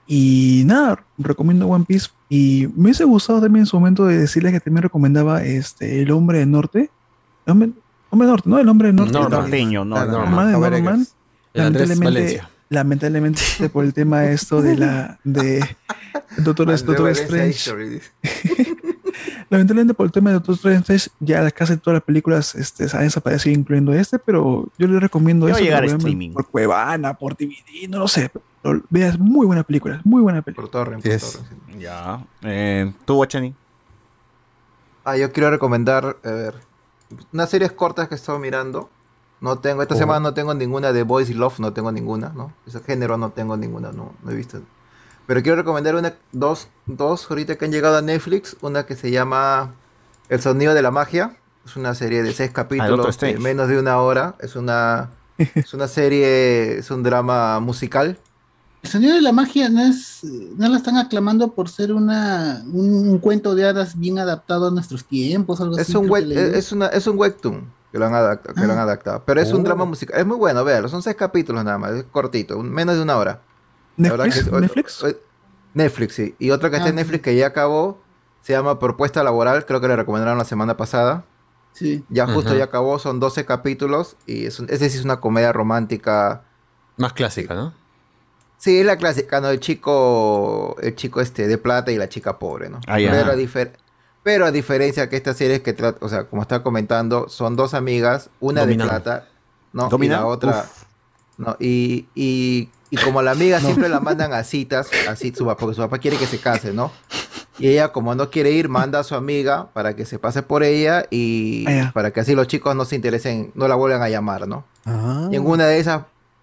Y 0.06 0.64
nada, 0.66 1.04
recomiendo 1.18 1.66
One 1.68 1.84
Piece. 1.86 2.08
Y 2.28 2.68
me 2.76 2.84
hubiese 2.84 3.04
gustado 3.04 3.40
también 3.40 3.62
en 3.62 3.66
su 3.66 3.76
momento 3.78 4.06
de 4.06 4.18
decirles 4.18 4.52
que 4.52 4.60
también 4.60 4.82
recomendaba 4.82 5.42
este, 5.44 6.02
El 6.02 6.10
Hombre 6.10 6.38
del 6.40 6.50
Norte. 6.50 6.90
El 7.46 7.52
Hombre, 7.52 7.70
Hombre 8.10 8.26
del 8.26 8.32
Norte, 8.32 8.48
¿no? 8.50 8.58
El 8.58 8.68
Hombre 8.68 8.88
del 8.88 8.96
Norte. 8.96 9.12
Norteño, 9.42 9.84
no, 9.84 9.96
Ah, 9.96 10.04
Norman. 10.06 10.52
Norman. 10.52 11.06
El 11.54 11.62
Andrés 11.62 11.88
Lamentablemente, 11.90 12.04
Valencia. 12.04 12.50
Lamentablemente 12.70 13.42
por 13.72 13.84
el 13.84 13.92
tema 13.92 14.20
de 14.20 14.32
esto 14.32 14.62
de 14.62 14.76
la 14.76 15.18
de 15.24 15.76
Doctor, 16.38 16.66
Doctor 16.66 17.10
Strange. 17.10 18.00
Lamentablemente 19.50 19.94
por 19.94 20.06
el 20.06 20.12
tema 20.12 20.30
de 20.30 20.34
Doctor 20.34 20.54
Strange 20.54 21.10
ya 21.18 21.50
casi 21.50 21.76
todas 21.76 21.96
las 21.96 22.04
películas 22.04 22.54
este, 22.54 22.84
han 22.96 23.02
desaparecido 23.02 23.58
incluyendo 23.58 23.92
este, 23.92 24.18
pero 24.20 24.68
yo 24.78 24.86
les 24.86 25.00
recomiendo 25.02 25.48
Ya 25.48 25.52
va 25.52 25.58
a 25.58 25.60
eso. 25.60 25.64
llegar 25.64 25.82
a 25.82 25.86
streaming. 25.86 26.30
Por 26.30 26.46
Cuevana, 26.46 27.14
por 27.14 27.36
DVD, 27.36 27.88
no 27.88 27.98
lo 27.98 28.08
sé. 28.08 28.30
Pero 28.62 28.82
veas, 28.88 29.18
muy 29.18 29.46
buena 29.46 29.64
película, 29.64 29.96
es 29.96 30.06
muy 30.06 30.22
buena 30.22 30.40
película. 30.42 30.66
Por 30.66 30.70
torrent, 30.70 31.02
por 31.02 31.18
torrent. 31.18 31.80
Ya. 31.80 32.24
Eh, 32.42 32.92
¿Tú, 33.04 33.14
Guachani? 33.14 33.54
Ah, 35.04 35.16
yo 35.16 35.32
quiero 35.32 35.50
recomendar, 35.50 36.18
a 36.22 36.30
ver, 36.30 36.54
unas 37.32 37.50
series 37.50 37.72
cortas 37.72 38.06
que 38.06 38.14
he 38.14 38.18
estado 38.18 38.38
mirando. 38.38 38.88
No 39.40 39.58
tengo, 39.58 39.82
esta 39.82 39.94
Oh. 39.94 39.98
semana 39.98 40.20
no 40.20 40.34
tengo 40.34 40.52
ninguna 40.54 40.92
de 40.92 41.02
Boys 41.02 41.30
y 41.30 41.34
Love, 41.34 41.60
no 41.60 41.72
tengo 41.72 41.90
ninguna, 41.92 42.30
¿no? 42.34 42.52
Ese 42.66 42.80
género 42.80 43.16
no 43.16 43.30
tengo 43.30 43.56
ninguna, 43.56 43.90
no, 43.92 44.12
no 44.22 44.30
he 44.30 44.34
visto. 44.34 44.60
Pero 45.26 45.42
quiero 45.42 45.56
recomendar 45.56 45.94
una, 45.94 46.14
dos, 46.32 46.68
dos 46.86 47.30
ahorita 47.30 47.56
que 47.56 47.64
han 47.64 47.72
llegado 47.72 47.96
a 47.96 48.02
Netflix. 48.02 48.56
Una 48.60 48.84
que 48.84 48.96
se 48.96 49.10
llama 49.10 49.72
El 50.28 50.40
sonido 50.40 50.74
de 50.74 50.82
la 50.82 50.90
magia. 50.90 51.36
Es 51.64 51.76
una 51.76 51.94
serie 51.94 52.22
de 52.22 52.32
seis 52.32 52.50
capítulos, 52.50 53.18
de 53.20 53.38
menos 53.38 53.68
de 53.68 53.78
una 53.78 53.98
hora. 54.00 54.34
Es 54.40 54.56
una, 54.56 55.10
es 55.38 55.72
una 55.72 55.88
serie, 55.88 56.78
es 56.78 56.90
un 56.90 57.02
drama 57.02 57.60
musical. 57.60 58.18
El 58.82 58.90
sonido 58.90 59.14
de 59.14 59.20
la 59.20 59.32
magia 59.32 59.68
no 59.68 59.82
es, 59.82 60.20
no 60.24 60.68
la 60.68 60.76
están 60.78 60.96
aclamando 60.96 61.52
por 61.52 61.68
ser 61.68 61.92
una 61.92 62.62
un, 62.72 63.08
un 63.10 63.18
cuento 63.18 63.54
de 63.54 63.66
hadas 63.66 63.98
bien 63.98 64.18
adaptado 64.18 64.68
a 64.68 64.70
nuestros 64.70 65.04
tiempos, 65.04 65.60
algo 65.60 65.76
Es 65.76 65.82
así. 65.82 65.96
un, 65.96 66.08
web, 66.08 66.32
es, 66.32 66.72
una, 66.72 66.86
es 66.86 67.06
un 67.06 67.18
webtoon 67.18 67.64
que 67.92 67.98
lo 67.98 68.06
han 68.06 68.14
adaptado. 68.14 68.54
Que 68.54 68.66
lo 68.66 68.72
han 68.72 68.78
Ah. 68.78 68.82
adaptado. 68.82 69.22
Pero 69.26 69.40
es 69.40 69.52
un 69.52 69.60
Oh. 69.60 69.64
drama 69.64 69.84
musical. 69.84 70.18
Es 70.18 70.26
muy 70.26 70.36
bueno, 70.36 70.64
véalo. 70.64 70.88
Son 70.88 71.02
seis 71.02 71.16
capítulos 71.16 71.64
nada 71.64 71.78
más. 71.78 71.92
Es 71.92 72.04
cortito. 72.10 72.56
un- 72.58 72.70
menos 72.70 72.96
de 72.96 73.02
una 73.02 73.16
hora. 73.16 73.40
La 73.96 74.08
¿Netflix? 74.10 74.34
que 74.34 74.40
es- 74.40 74.52
¿Netflix? 74.52 75.04
o- 75.04 75.14
Netflix, 75.74 76.14
sí. 76.14 76.34
Y 76.38 76.50
otra 76.50 76.70
que 76.70 76.76
está 76.76 76.88
en 76.88 76.94
Ah, 76.94 77.02
Netflix 77.02 77.22
que 77.22 77.36
ya 77.36 77.46
acabó. 77.48 78.00
Se 78.42 78.52
llama 78.52 78.78
Propuesta 78.78 79.22
Laboral. 79.22 79.66
Creo 79.66 79.80
que 79.80 79.88
le 79.88 79.96
recomendaron 79.96 80.38
la 80.38 80.44
semana 80.44 80.76
pasada. 80.76 81.24
Sí. 81.72 82.04
Ya 82.08 82.26
justo 82.26 82.54
ya 82.56 82.64
acabó. 82.64 82.98
Son 82.98 83.20
12 83.20 83.44
capítulos. 83.44 84.16
Y 84.26 84.46
es 84.46 84.58
un- 84.58 84.66
ese 84.70 84.88
sí 84.90 84.98
es 84.98 85.04
una 85.04 85.20
comedia 85.20 85.52
romántica. 85.52 86.42
Más 86.96 87.12
clásica, 87.12 87.54
¿no? 87.54 87.74
Sí, 88.56 88.78
es 88.80 88.84
la 88.86 88.96
clásica, 88.96 89.40
¿no? 89.40 89.48
El 89.48 89.60
chico, 89.60 90.76
el 90.82 90.94
chico 90.94 91.20
este 91.20 91.46
de 91.46 91.56
plata 91.58 91.92
y 91.92 91.96
la 91.96 92.08
chica 92.08 92.38
pobre, 92.38 92.68
¿no? 92.68 92.80
Ah, 92.86 92.98
ya. 93.00 93.10
pero, 93.10 93.30
a 93.32 93.34
difer- 93.36 93.72
pero 94.22 94.46
a 94.46 94.50
diferencia 94.52 95.08
que 95.08 95.16
esta 95.16 95.34
serie 95.34 95.62
que 95.62 95.72
trata, 95.72 96.04
o 96.04 96.08
sea, 96.08 96.24
como 96.24 96.42
estaba 96.42 96.62
comentando, 96.62 97.28
son 97.28 97.56
dos 97.56 97.74
amigas, 97.74 98.30
una 98.40 98.62
Dominan. 98.62 98.86
de 98.86 98.90
plata, 98.90 99.28
¿no? 99.72 99.88
Y 100.00 100.08
la 100.08 100.26
otra, 100.26 100.60
Uf. 100.64 100.82
¿no? 101.38 101.56
Y, 101.58 102.06
y, 102.14 102.68
y 102.90 102.96
como 102.98 103.22
la 103.22 103.30
amiga 103.30 103.60
siempre 103.60 103.88
la 103.88 104.00
mandan 104.00 104.32
a 104.32 104.44
citas, 104.44 104.90
así 105.08 105.32
su 105.34 105.44
papá, 105.46 105.60
porque 105.60 105.74
su 105.76 105.80
papá 105.82 105.98
quiere 105.98 106.16
que 106.16 106.26
se 106.26 106.38
case, 106.38 106.72
¿no? 106.72 106.90
Y 107.58 107.68
ella, 107.68 107.92
como 107.92 108.14
no 108.14 108.30
quiere 108.30 108.52
ir, 108.52 108.70
manda 108.70 109.00
a 109.00 109.04
su 109.04 109.14
amiga 109.14 109.68
para 109.74 109.94
que 109.94 110.06
se 110.06 110.18
pase 110.18 110.42
por 110.42 110.62
ella 110.62 111.04
y 111.10 111.66
Ah, 111.68 111.90
para 111.92 112.10
que 112.10 112.20
así 112.20 112.34
los 112.34 112.46
chicos 112.46 112.74
no 112.74 112.86
se 112.86 112.96
interesen, 112.96 113.52
no 113.54 113.68
la 113.68 113.74
vuelvan 113.74 114.00
a 114.00 114.08
llamar, 114.08 114.48
¿no? 114.48 114.64
Ah. 114.86 115.28
Y 115.30 115.36
en 115.36 115.46
una 115.46 115.66
de 115.66 115.78
esas... 115.78 116.02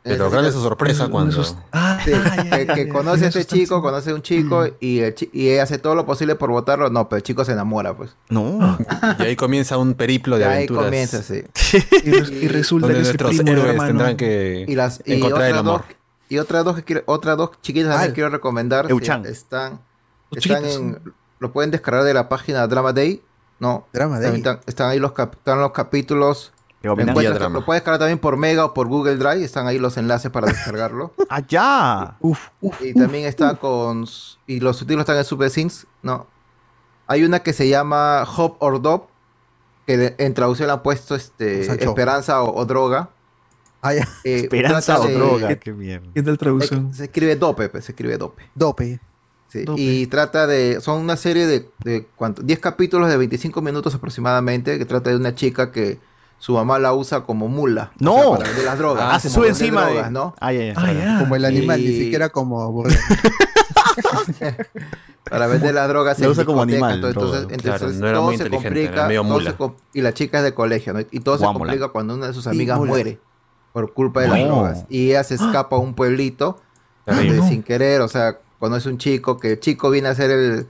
Pero 0.10 0.24
esas 0.26 0.32
grande 0.32 0.50
citas- 0.52 0.61
su 0.61 0.68
sorpresa 0.68 1.08
cuando. 1.10 1.44
Ah, 1.72 2.00
Sí, 2.03 2.11
que, 2.50 2.68
que 2.68 2.90
conoce 2.90 3.26
a 3.26 3.27
este 3.30 3.45
chico, 3.45 3.82
conoce 3.82 4.11
a 4.11 4.16
un 4.16 4.22
chico 4.22 4.66
y, 4.80 5.00
el 5.00 5.16
chi- 5.16 5.30
y 5.34 5.50
ella 5.50 5.64
hace 5.64 5.77
todo 5.77 5.95
lo 5.95 6.06
posible 6.06 6.36
por 6.36 6.50
votarlo. 6.50 6.90
No, 6.90 7.10
pero 7.10 7.18
el 7.18 7.24
chico 7.24 7.44
se 7.45 7.52
enamora, 7.53 7.95
pues. 7.95 8.16
No. 8.30 8.77
Y 9.19 9.24
ahí 9.24 9.36
comienza 9.36 9.77
un 9.77 9.94
periplo 9.94 10.36
Y 10.38 10.40
de 10.40 10.45
ahí 10.45 10.56
aventuras. 10.58 10.86
comienza, 10.86 11.24
sí. 11.24 11.44
Y, 12.03 12.11
res- 12.11 12.32
y 12.32 12.48
resulta 12.48 12.88
que 12.88 12.94
es 12.94 12.98
el 13.00 13.03
nuestros 13.06 13.30
primo 13.30 13.44
del 13.44 13.53
héroes 13.58 13.72
hermano. 13.72 13.88
tendrán 13.90 14.18
que 14.18 14.66
Y 14.68 14.76
las 14.76 15.02
y 15.06 15.14
encontrar 15.16 15.44
el 15.50 15.58
otras 15.58 15.60
amor. 15.68 15.82
dos 15.88 15.95
y 16.30 16.38
otras 16.40 16.66
dos 16.66 16.76
que 16.76 16.84
quiero, 16.84 17.03
otras 17.06 17.38
dos 17.38 17.52
chiquitas 17.61 17.90
también 17.92 18.11
Ah, 18.11 18.14
quiero 18.14 18.30
recomendar. 18.30 18.88
sí, 18.88 18.94
están 19.30 19.80
están 20.32 20.66
en 20.66 21.00
lo 21.40 21.52
pueden 21.53 21.72
descargar 21.72 22.03
de 22.03 22.14
la 22.14 22.27
página 22.30 22.68
Drama 22.68 22.92
Day. 22.94 23.22
No, 23.60 23.88
Drama 23.94 24.19
Day. 24.19 24.36
Están, 24.38 24.60
están 24.66 24.90
ahí 24.90 25.00
los 25.00 25.14
cap- 25.14 25.34
están 25.36 25.60
los 25.61 25.72
capítulos. 25.72 26.52
Lo, 26.95 27.66
puedes 27.66 27.83
cargar 27.83 27.99
también 27.99 28.19
por 28.19 28.38
Mega 28.38 28.66
o 28.66 28.74
por 28.74 28.88
Google 28.88 29.17
Drive. 29.17 29.43
Están 29.43 29.67
ahí 29.67 29.80
los 29.80 29.98
enlaces 29.98 30.32
para 30.32 30.48
descargarlo. 30.48 31.14
¡Allá! 31.30 32.17
Uf, 32.19 32.40
uf, 32.61 32.82
y 32.82 32.93
también 32.93 33.25
está 33.25 33.56
con... 33.56 34.06
Y 34.45 34.59
los 34.59 34.77
subtítulos 34.77 35.03
están 35.03 35.17
en 35.17 35.25
SuperSyncs. 35.25 35.88
No. 36.01 36.27
Hay 37.07 37.24
una 37.24 37.40
que 37.40 37.53
se 37.53 37.67
llama 37.67 38.24
Hop 38.38 38.57
or 38.59 38.82
Dop. 38.82 39.09
Que 39.85 40.16
en 40.17 40.33
traducción 40.33 40.67
la 40.67 40.74
han 40.75 40.83
puesto 40.83 41.16
este, 41.16 41.61
Esperanza 41.61 42.43
o, 42.43 42.66
Droga. 42.66 43.09
Esperanza 44.24 44.99
o 44.99 45.07
Droga. 45.07 45.48
Ah, 45.48 45.51
eh, 45.53 45.59
qué, 45.59 45.72
mierda. 45.72 46.07
¿Qué 46.14 46.22
tal 46.24 46.38
traducción? 46.38 46.93
Se, 46.93 47.06
escribe 47.06 47.38
Dope, 47.38 47.69
pues, 47.69 47.85
se 47.85 47.93
escribe 47.93 48.17
Dope. 48.17 48.43
Dope. 48.53 48.99
Y 49.53 50.07
trata 50.07 50.45
de. 50.45 50.82
Son 50.82 50.99
una 51.01 51.16
serie 51.16 51.48
de. 51.48 51.69
de 51.83 52.06
¿cuánto? 52.16 52.41
10 52.41 52.59
capítulos 52.59 53.09
de 53.09 53.17
25 53.17 53.61
minutos 53.61 53.95
aproximadamente. 53.95 54.77
Que 54.77 54.85
trata 54.85 55.09
de 55.09 55.16
una 55.16 55.35
chica 55.35 55.72
que 55.72 55.99
su 56.40 56.53
mamá 56.53 56.80
la 56.80 56.93
usa 56.93 57.24
como 57.24 57.48
mula. 57.48 57.91
No. 57.99 58.16
O 58.16 58.38
para 58.38 58.48
vender 58.49 58.66
las 58.66 58.77
drogas. 58.77 59.06
Ah, 59.11 59.19
se 59.19 59.30
sube 59.30 59.48
encima 59.48 59.88
de... 59.88 60.11
¿no? 60.11 60.35
Ah, 60.40 60.51
ah, 60.75 61.17
como 61.19 61.35
el 61.35 61.45
animal, 61.45 61.80
ni 61.80 61.88
siquiera 61.88 62.30
como 62.30 62.83
para 65.30 65.48
vender 65.48 65.74
las 65.74 65.88
drogas 65.88 66.17
se 66.17 66.27
usa 66.27 66.45
como 66.45 66.61
animal 66.61 66.95
entonces, 66.95 67.16
todo, 67.16 67.35
entonces 67.49 67.99
todo 67.99 68.32
se 68.32 68.49
complica 68.49 69.09
y 69.93 70.01
la 70.01 70.14
chica 70.14 70.38
es 70.38 70.43
de 70.43 70.53
colegio 70.53 70.93
¿no? 70.93 70.99
y 70.99 71.19
todo 71.19 71.38
se 71.38 71.45
complica 71.45 71.88
cuando 71.90 72.16
una 72.16 72.27
de 72.27 72.33
sus 72.33 72.48
amigas 72.48 72.80
muere 72.80 73.19
por 73.74 73.93
culpa 73.93 74.22
de 74.22 74.27
las 74.27 74.40
drogas 74.45 74.85
y 74.90 75.09
ella 75.09 75.24
se 75.24 75.35
escapa 75.35 75.75
a 75.75 75.80
un 75.80 75.93
pueblito 75.93 76.59
donde, 77.06 77.41
sin 77.43 77.64
querer 77.64 78.01
o 78.01 78.07
sea 78.07 78.40
conoce 78.59 78.90
un 78.90 78.98
chico 78.98 79.38
que 79.38 79.53
el 79.53 79.59
chico 79.59 79.90
viene 79.90 80.09
a 80.09 80.16
ser 80.16 80.32
el 80.32 80.67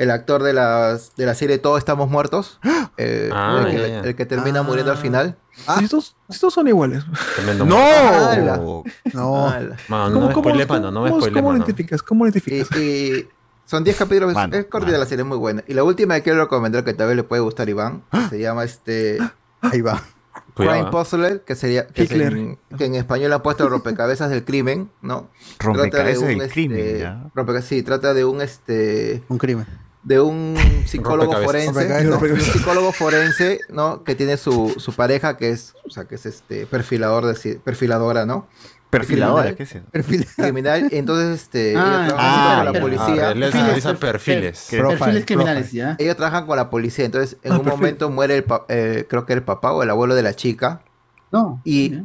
el 0.00 0.10
actor 0.10 0.42
de, 0.42 0.54
las, 0.54 1.14
de 1.16 1.26
la 1.26 1.34
serie 1.34 1.58
Todos 1.58 1.76
Estamos 1.76 2.08
Muertos, 2.08 2.58
eh, 2.96 3.28
ah, 3.32 3.62
el, 3.66 3.70
yeah, 3.70 3.86
yeah. 3.86 4.02
Que, 4.02 4.08
el, 4.08 4.16
que, 4.16 4.24
termina 4.24 4.60
ah. 4.60 4.62
muriendo 4.62 4.90
al 4.90 4.96
ah. 4.96 5.00
final. 5.00 5.36
Ah. 5.66 5.78
Estos, 5.82 6.16
estos, 6.26 6.54
son 6.54 6.66
iguales. 6.68 7.04
Tremendo 7.36 7.66
no, 7.66 8.82
no. 9.12 9.54
Man, 9.88 10.14
no, 10.14 10.26
me 10.26 10.32
spoile, 10.32 10.64
mano, 10.64 10.90
no 10.90 11.02
me 11.02 11.10
spoile, 11.10 11.32
¿Cómo 11.32 11.52
lo 11.52 11.58
identificas? 11.58 12.02
¿Cómo 12.02 12.24
lo 12.24 12.30
identificas? 12.30 12.74
Y, 12.78 12.80
y 12.80 13.28
son 13.66 13.84
10 13.84 13.96
capítulos, 13.98 14.32
man, 14.32 14.54
es 14.54 14.64
cortita 14.64 14.96
la 14.96 15.04
serie, 15.04 15.22
es 15.22 15.28
muy 15.28 15.36
buena. 15.36 15.62
Y 15.68 15.74
la 15.74 15.84
última 15.84 16.14
que 16.14 16.22
quiero 16.22 16.40
recomendar 16.40 16.82
que 16.82 16.94
tal 16.94 17.08
vez 17.08 17.16
le 17.16 17.24
puede 17.24 17.42
gustar 17.42 17.68
a 17.68 17.70
Iván, 17.70 18.02
¡Ah! 18.10 18.28
se 18.30 18.40
llama 18.40 18.64
este... 18.64 19.18
Ahí 19.60 19.82
va. 19.82 20.02
Crime 20.54 20.90
Puzzler, 20.90 21.42
que 21.42 21.54
sería 21.54 21.86
que, 21.86 22.06
que, 22.06 22.84
en 22.84 22.94
español 22.94 23.32
han 23.32 23.42
puesto 23.42 23.68
rompecabezas 23.68 24.30
del 24.30 24.44
crimen, 24.44 24.90
¿no? 25.02 25.28
Rompecabezas 25.58 26.26
del 26.26 26.40
este, 26.40 26.52
crimen, 26.52 26.98
ya. 26.98 27.30
Rompecabezas, 27.34 27.68
sí, 27.68 27.82
trata 27.82 28.14
de 28.14 28.24
un 28.24 28.40
este 28.40 29.22
un 29.28 29.38
crimen 29.38 29.66
de 30.02 30.20
un 30.20 30.56
psicólogo 30.86 31.32
forense, 31.42 32.08
un 32.08 32.40
psicólogo 32.40 32.92
forense, 32.92 33.60
¿no? 33.68 34.02
Que 34.02 34.14
tiene 34.14 34.36
su, 34.36 34.74
su, 34.78 34.94
pareja 34.94 35.36
que 35.36 35.50
es, 35.50 35.74
o 35.86 35.90
sea, 35.90 36.04
que 36.04 36.14
es 36.14 36.26
este 36.26 36.66
perfilador 36.66 37.26
de, 37.26 37.56
perfiladora, 37.56 38.24
¿no? 38.24 38.48
Perfiladora, 38.88 39.54
¿qué 39.54 39.62
es 39.62 39.76
eso? 39.76 39.84
Criminal, 40.36 40.88
entonces 40.90 41.42
este 41.42 41.74
ah, 41.76 42.08
ah 42.16 42.62
con 42.64 42.72
la 42.72 42.80
policía. 42.80 43.28
Ah, 43.28 43.34
les 43.34 43.54
analiza 43.54 43.94
perfiles. 43.94 44.68
Perfiles 44.70 45.24
criminales, 45.26 45.70
ya. 45.70 45.96
Ellos 45.98 46.16
trabajan 46.16 46.46
con 46.46 46.56
la 46.56 46.70
policía, 46.70 47.04
entonces 47.04 47.36
en 47.42 47.52
un 47.52 47.64
momento 47.64 48.10
muere 48.10 48.36
el 48.38 48.44
eh, 48.68 49.06
creo 49.08 49.26
que 49.26 49.34
el 49.34 49.42
papá 49.42 49.72
o 49.72 49.82
el 49.82 49.90
abuelo 49.90 50.14
de 50.14 50.22
la 50.22 50.34
chica. 50.34 50.82
No. 51.30 51.60
Y 51.64 52.02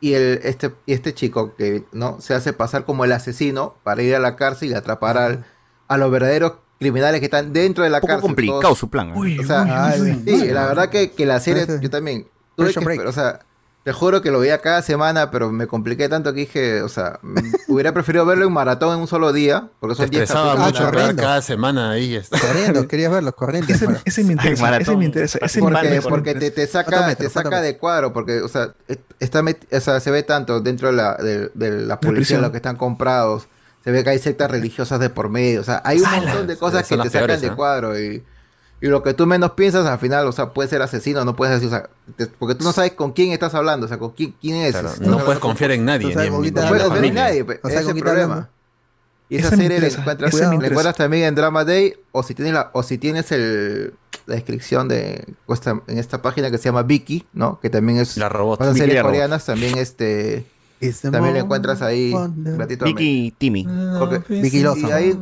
y 0.00 0.14
el 0.14 0.40
este 0.42 0.72
y 0.86 0.92
este 0.92 1.14
chico 1.14 1.54
que 1.54 1.84
no 1.92 2.20
se 2.20 2.34
hace 2.34 2.52
pasar 2.52 2.84
como 2.84 3.04
el 3.04 3.12
asesino 3.12 3.76
para 3.84 4.02
ir 4.02 4.14
a 4.16 4.18
la 4.18 4.34
cárcel 4.34 4.70
y 4.70 4.74
atrapar 4.74 5.16
al, 5.16 5.44
a 5.88 5.96
los 5.96 6.10
verdaderos 6.10 6.54
criminales 6.84 7.20
que 7.20 7.26
están 7.26 7.52
dentro 7.52 7.82
de 7.82 7.90
la 7.90 7.96
Un 7.96 8.00
poco 8.02 8.12
cárcel. 8.12 8.28
complicado 8.28 8.60
todos. 8.60 8.78
su 8.78 8.90
plan. 8.90 9.08
¿eh? 9.08 9.14
Uy, 9.16 9.38
o 9.38 9.46
sea, 9.46 9.62
uy, 9.62 9.70
ay, 9.72 10.00
uy, 10.00 10.22
sí, 10.24 10.42
uy, 10.42 10.48
la 10.48 10.66
verdad 10.66 10.90
que, 10.90 11.12
que 11.12 11.24
la 11.24 11.40
serie, 11.40 11.66
yo 11.80 11.88
también. 11.90 12.26
Tuve 12.56 12.72
que, 12.72 13.00
o 13.00 13.12
sea, 13.12 13.40
te 13.84 13.92
juro 13.92 14.22
que 14.22 14.30
lo 14.30 14.40
veía 14.40 14.62
cada 14.62 14.80
semana, 14.80 15.30
pero 15.30 15.52
me 15.52 15.66
compliqué 15.66 16.08
tanto 16.08 16.32
que 16.32 16.40
dije, 16.40 16.82
o 16.82 16.88
sea, 16.88 17.20
hubiera 17.68 17.92
preferido 17.92 18.24
verlo 18.24 18.46
en 18.46 18.52
maratón 18.52 18.94
en 18.94 19.00
un 19.00 19.06
solo 19.06 19.32
día, 19.32 19.68
porque 19.78 19.94
son 19.94 20.08
10 20.08 20.22
estresaba 20.22 20.52
ah, 20.52 20.66
mucho 20.66 20.84
ah, 20.86 21.12
cada 21.16 21.42
semana 21.42 21.90
ahí. 21.90 22.14
Este. 22.14 22.38
Corriendo, 22.38 22.88
querías 22.88 23.12
verlo, 23.12 23.34
corriendo. 23.34 23.72
Ese, 23.72 23.86
ese, 24.04 24.24
me 24.24 24.32
interesa, 24.32 24.68
Ay, 24.68 24.82
ese 24.82 24.96
me 24.96 25.04
interesa, 25.04 25.38
ese 25.42 25.60
porque, 25.60 25.90
me. 25.90 26.00
Porque, 26.00 26.34
te, 26.34 26.50
te 26.50 26.66
saca, 26.66 27.14
te 27.14 27.28
saca 27.28 27.60
de 27.60 27.76
cuadro, 27.76 28.12
porque, 28.12 28.40
o 28.40 28.48
sea, 28.48 28.74
está 29.20 29.42
o 29.42 29.80
sea, 29.80 30.00
se 30.00 30.10
ve 30.10 30.22
tanto 30.22 30.60
dentro 30.60 30.88
de 30.88 30.94
la, 30.94 31.16
de, 31.16 31.50
de 31.54 31.70
la 31.70 32.00
policía, 32.00 32.38
los 32.38 32.50
que 32.50 32.56
están 32.56 32.76
comprados, 32.76 33.48
se 33.84 33.90
ve 33.90 34.02
que 34.02 34.10
hay 34.10 34.18
sectas 34.18 34.50
religiosas 34.50 34.98
de 34.98 35.10
por 35.10 35.28
medio. 35.28 35.60
O 35.60 35.64
sea, 35.64 35.82
hay 35.84 36.00
un 36.00 36.10
montón 36.10 36.46
de 36.46 36.56
cosas 36.56 36.88
que 36.88 36.96
te 36.96 37.10
sacan 37.10 37.38
de 37.38 37.50
cuadro. 37.50 38.00
Y, 38.00 38.24
y, 38.80 38.86
lo 38.86 39.02
que 39.02 39.12
tú 39.12 39.26
menos 39.26 39.52
piensas, 39.52 39.84
al 39.84 39.98
final, 39.98 40.26
o 40.26 40.32
sea, 40.32 40.54
puede 40.54 40.70
ser 40.70 40.80
asesino, 40.80 41.22
no 41.24 41.36
puedes 41.36 41.60
decir, 41.60 41.68
o 41.68 41.78
sea, 41.78 41.90
porque 42.38 42.54
tú 42.54 42.64
no 42.64 42.72
sabes 42.72 42.92
con 42.92 43.12
quién 43.12 43.32
estás 43.32 43.54
hablando, 43.54 43.84
o 43.84 43.88
sea, 43.88 43.98
con 43.98 44.12
quién, 44.12 44.34
quién 44.40 44.56
es. 44.56 45.00
No, 45.00 45.18
puedes 45.18 45.38
confiar 45.38 45.72
en 45.72 45.84
nadie. 45.84 46.14
No, 46.14 46.22
no 46.24 46.68
puedes 46.68 46.84
confiar 46.84 47.04
en 47.04 47.14
nadie, 47.14 47.42
o 47.42 47.68
sea, 47.68 47.80
ese 47.80 47.90
es 47.90 48.00
problema. 48.00 48.48
Y 49.28 49.36
esa, 49.38 49.50
serie 49.50 49.80
la 49.80 49.86
encuentras, 49.88 50.34
encuentras 50.34 50.96
también 50.96 51.24
en 51.24 51.34
Drama 51.34 51.64
Day 51.64 51.94
o 52.12 52.22
si 52.22 52.34
tienes 52.34 52.52
la, 52.52 52.70
o 52.74 52.82
si 52.82 52.98
tienes 52.98 53.32
el, 53.32 53.94
la 54.26 54.34
descripción 54.34 54.86
de 54.86 55.24
en 55.86 55.98
esta 55.98 56.20
página 56.20 56.50
que 56.50 56.58
se 56.58 56.64
llama 56.64 56.82
Vicky, 56.82 57.26
¿no? 57.32 57.58
Que 57.60 57.70
también 57.70 57.98
es 57.98 58.18
la 58.18 58.28
robot. 58.28 58.60
Las 58.60 58.76
series 58.76 59.02
coreanas 59.02 59.46
también 59.46 59.78
este 59.78 60.44
también 61.02 61.34
la 61.34 61.40
encuentras 61.40 61.82
ahí 61.82 62.12
gratuitamente. 62.12 62.84
Vicky 62.84 63.34
Timmy. 63.38 63.66
Vicky 64.28 64.62
Lawson. 64.62 64.88
Y 64.88 64.92
ahí 64.92 65.18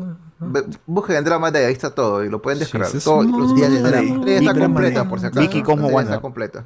busquen 0.86 1.16
el 1.16 1.24
drama 1.24 1.50
de 1.50 1.66
ahí, 1.66 1.72
está 1.72 1.94
todo 1.94 2.24
y 2.24 2.28
lo 2.28 2.42
pueden 2.42 2.58
descargar. 2.58 2.90
Sí, 2.90 2.98
todos 3.02 3.26
los 3.26 3.54
días 3.54 3.70
de 3.70 3.80
drama. 3.80 4.24
Day. 4.24 4.44
Completa. 4.46 5.04
Vicky 5.40 5.62
como 5.62 5.88
One. 5.88 6.04
Está 6.04 6.20
completa. 6.20 6.64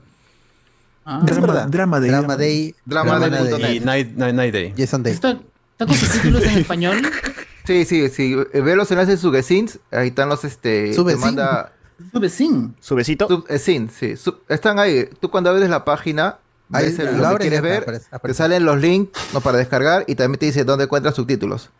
Ah, 1.04 1.20
es 1.20 1.26
drama, 1.26 1.46
verdad. 1.46 1.68
Drama 1.68 2.00
Day. 2.00 2.10
Drama 2.10 2.36
Day. 2.36 2.74
Drama, 2.84 3.18
drama 3.18 3.36
Day. 3.58 3.76
Y 3.76 3.80
Night, 3.80 4.16
Night, 4.16 4.34
Night 4.34 4.52
Day. 4.52 4.72
Yes, 4.74 4.92
¿Está, 4.92 5.08
¿Está, 5.08 5.86
con 5.86 5.94
subtítulos 5.94 6.42
en 6.42 6.58
español? 6.58 6.96
Sí, 7.64 7.84
sí, 7.84 8.08
sí. 8.08 8.36
Eh, 8.52 8.60
ve 8.60 8.74
los 8.74 8.90
enlaces 8.90 9.14
de 9.14 9.16
Subesins. 9.18 9.78
Ahí 9.92 10.08
están 10.08 10.28
los, 10.28 10.44
este... 10.44 10.94
Subesins. 10.94 11.24
Manda... 11.24 11.72
Subesito. 12.80 13.28
Subesins, 13.28 14.02
eh, 14.02 14.16
sí. 14.16 14.32
Están 14.48 14.78
ahí. 14.78 15.08
Tú 15.20 15.30
cuando 15.30 15.50
abres 15.50 15.70
la 15.70 15.84
página, 15.84 16.38
Ahí 16.72 16.86
ves 16.86 16.98
el, 16.98 17.16
lo 17.18 17.30
que 17.32 17.38
quieres 17.38 17.62
ver, 17.62 17.82
aparece, 17.82 18.06
aparece. 18.10 18.34
te 18.34 18.42
salen 18.42 18.64
los 18.64 18.80
links 18.80 19.12
no, 19.32 19.40
para 19.40 19.58
descargar 19.58 20.04
y 20.06 20.14
también 20.16 20.38
te 20.38 20.46
dice 20.46 20.64
dónde 20.64 20.84
encuentras 20.84 21.14
subtítulos. 21.14 21.70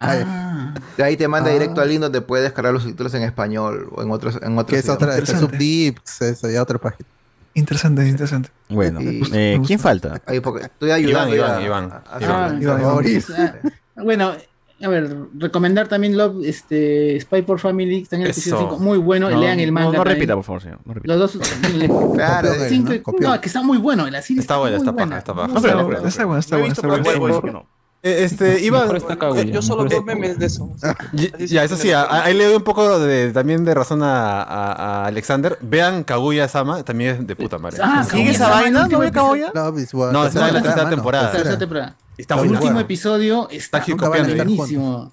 Ah, 0.00 0.74
de 0.96 1.02
ahí 1.02 1.16
te 1.16 1.26
manda 1.26 1.50
ah, 1.50 1.52
directo 1.52 1.80
al 1.80 1.88
link 1.88 2.00
donde 2.00 2.20
puedes 2.20 2.44
descargar 2.44 2.72
los 2.72 2.84
subtítulos 2.84 3.12
en 3.14 3.24
español 3.24 3.88
o 3.90 4.02
en 4.02 4.10
otros 4.12 4.38
en 4.40 4.56
otros 4.56 4.70
Que 4.70 4.78
es 4.78 4.88
otra, 4.88 5.18
este, 5.18 5.32
es 5.32 5.40
Subdips, 5.40 6.22
eso, 6.22 6.48
ya 6.48 6.62
otra 6.62 6.78
página. 6.78 7.08
Interesante, 7.54 8.06
interesante. 8.06 8.50
Bueno, 8.68 9.00
y, 9.00 9.22
eh, 9.32 9.60
¿quién 9.66 9.80
falta? 9.80 10.20
Ahí, 10.26 10.36
estoy 10.36 10.90
ayudando. 10.92 11.34
Iván, 11.34 11.62
Iván, 11.62 12.02
Iván. 12.62 13.22
Bueno, 13.96 14.34
a 14.80 14.88
ver, 14.88 15.16
recomendar 15.34 15.88
también 15.88 16.16
Love, 16.16 16.44
este, 16.44 17.20
Spy 17.20 17.42
por 17.42 17.58
Family, 17.58 18.02
está 18.02 18.16
en 18.16 18.22
el 18.22 18.30
episodio 18.30 18.68
5, 18.70 18.78
muy 18.78 18.98
bueno, 18.98 19.28
no, 19.28 19.36
lean 19.36 19.58
el 19.58 19.72
manga. 19.72 19.90
No, 19.90 19.98
no 19.98 20.04
repita, 20.04 20.36
por 20.36 20.44
favor, 20.44 20.62
señor. 20.62 20.78
No 20.84 20.94
repita. 20.94 21.16
Los 21.16 21.32
dos. 21.32 21.48
claro, 22.14 22.52
el 22.52 22.68
cinco, 22.68 22.92
no, 23.18 23.34
no, 23.34 23.40
que 23.40 23.48
está 23.48 23.62
muy 23.62 23.78
bueno, 23.78 24.08
la 24.08 24.22
serie 24.22 24.40
está, 24.40 24.56
bueno, 24.58 24.76
está 24.76 24.92
buena, 24.92 25.06
muy 25.10 25.18
está 25.18 25.32
buena. 25.32 25.54
Está 25.54 25.60
buena, 25.60 26.08
está 26.08 26.26
buena. 26.26 26.38
Está 26.38 26.56
buena, 26.56 26.72
está 26.72 26.86
buena. 26.86 27.02
Está 27.02 27.18
buena, 27.18 27.62
Este, 28.02 28.60
iba. 28.60 28.86
Eh, 28.86 29.50
yo 29.50 29.62
solo 29.62 29.84
veo 29.88 30.02
memes 30.04 30.38
de 30.38 30.46
eso. 30.46 30.70
ya, 31.38 31.64
eso 31.64 31.76
sí, 31.76 31.90
ahí 31.92 32.34
le 32.34 32.44
doy 32.44 32.54
un 32.54 32.62
poco 32.62 33.00
de, 33.00 33.32
también 33.32 33.64
de 33.64 33.74
razón 33.74 34.00
a, 34.04 35.06
Alexander. 35.06 35.58
Vean 35.60 36.04
Kaguya 36.04 36.46
Sama, 36.46 36.84
también 36.84 37.16
es 37.16 37.26
de 37.26 37.34
puta 37.34 37.58
madre. 37.58 37.78
Ah, 37.82 38.04
¿Sigue 38.04 38.30
esa 38.30 38.48
vaina? 38.48 38.86
¿No 38.86 38.98
ve 39.00 39.10
Kaguya? 39.10 39.50
No, 39.52 39.76
es 40.24 40.34
la 40.34 40.62
tercera 40.62 40.88
temporada. 40.88 41.24
La 41.24 41.32
tercera 41.32 41.58
temporada. 41.58 41.96
Está 42.18 42.36
Su 42.36 42.42
último 42.42 42.80
episodio 42.80 43.48
está, 43.50 43.78
está 43.78 44.08
buenísimo. 44.08 45.12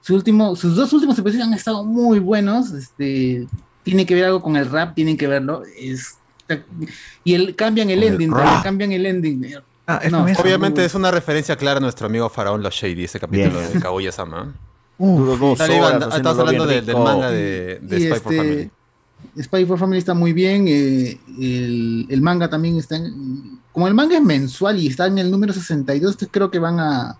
Su 0.00 0.14
último, 0.14 0.56
sus 0.56 0.74
dos 0.74 0.92
últimos 0.92 1.18
episodios 1.18 1.46
han 1.46 1.54
estado 1.54 1.84
muy 1.84 2.18
buenos. 2.18 2.72
Este, 2.72 3.46
tiene 3.82 4.04
que 4.04 4.14
ver 4.14 4.24
algo 4.24 4.42
con 4.42 4.56
el 4.56 4.68
rap, 4.68 4.94
tienen 4.94 5.16
que 5.16 5.26
verlo. 5.26 5.62
Es, 5.78 6.18
y 7.24 7.34
el, 7.34 7.54
cambian 7.54 7.90
el, 7.90 8.02
el 8.02 8.12
ending, 8.14 8.32
rap. 8.32 8.62
cambian 8.62 8.92
el 8.92 9.06
ending. 9.06 9.54
Obviamente 10.38 10.84
es 10.84 10.94
una 10.94 11.10
referencia 11.10 11.56
clara 11.56 11.78
a 11.78 11.80
nuestro 11.80 12.06
amigo 12.06 12.28
Faraón 12.28 12.62
Los 12.62 12.74
Shady, 12.74 13.04
ese 13.04 13.20
capítulo 13.20 13.60
yes. 13.60 13.74
de 13.74 13.80
Kaguya 13.80 14.12
Sama. 14.12 14.54
Estás 14.98 16.38
hablando 16.38 16.66
del 16.66 16.96
manga 16.96 17.30
de, 17.30 17.80
Spy 17.82 17.96
este, 17.96 18.20
for 18.20 18.34
Family. 18.34 18.70
Spy 19.42 19.64
for 19.66 19.78
Family 19.78 19.98
está 19.98 20.14
muy 20.14 20.32
bien. 20.32 20.68
Eh, 20.68 21.18
el, 21.38 22.06
el, 22.08 22.22
manga 22.22 22.48
también 22.48 22.78
está 22.78 22.96
en, 22.96 23.58
como 23.74 23.88
el 23.88 23.94
manga 23.94 24.16
es 24.16 24.22
mensual 24.22 24.78
y 24.78 24.86
está 24.86 25.06
en 25.06 25.18
el 25.18 25.30
número 25.30 25.52
62, 25.52 26.16
creo 26.30 26.50
que 26.50 26.60
van 26.60 26.78
a 26.78 27.18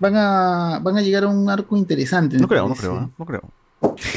van 0.00 0.16
a 0.16 0.80
van 0.82 0.98
a 0.98 1.00
llegar 1.00 1.22
a 1.22 1.28
un 1.28 1.48
arco 1.48 1.76
interesante. 1.76 2.36
No 2.36 2.48
creo, 2.48 2.68
no 2.68 2.74
creo, 2.74 3.00
¿eh? 3.00 3.08
no 3.16 3.24
creo. 3.24 3.42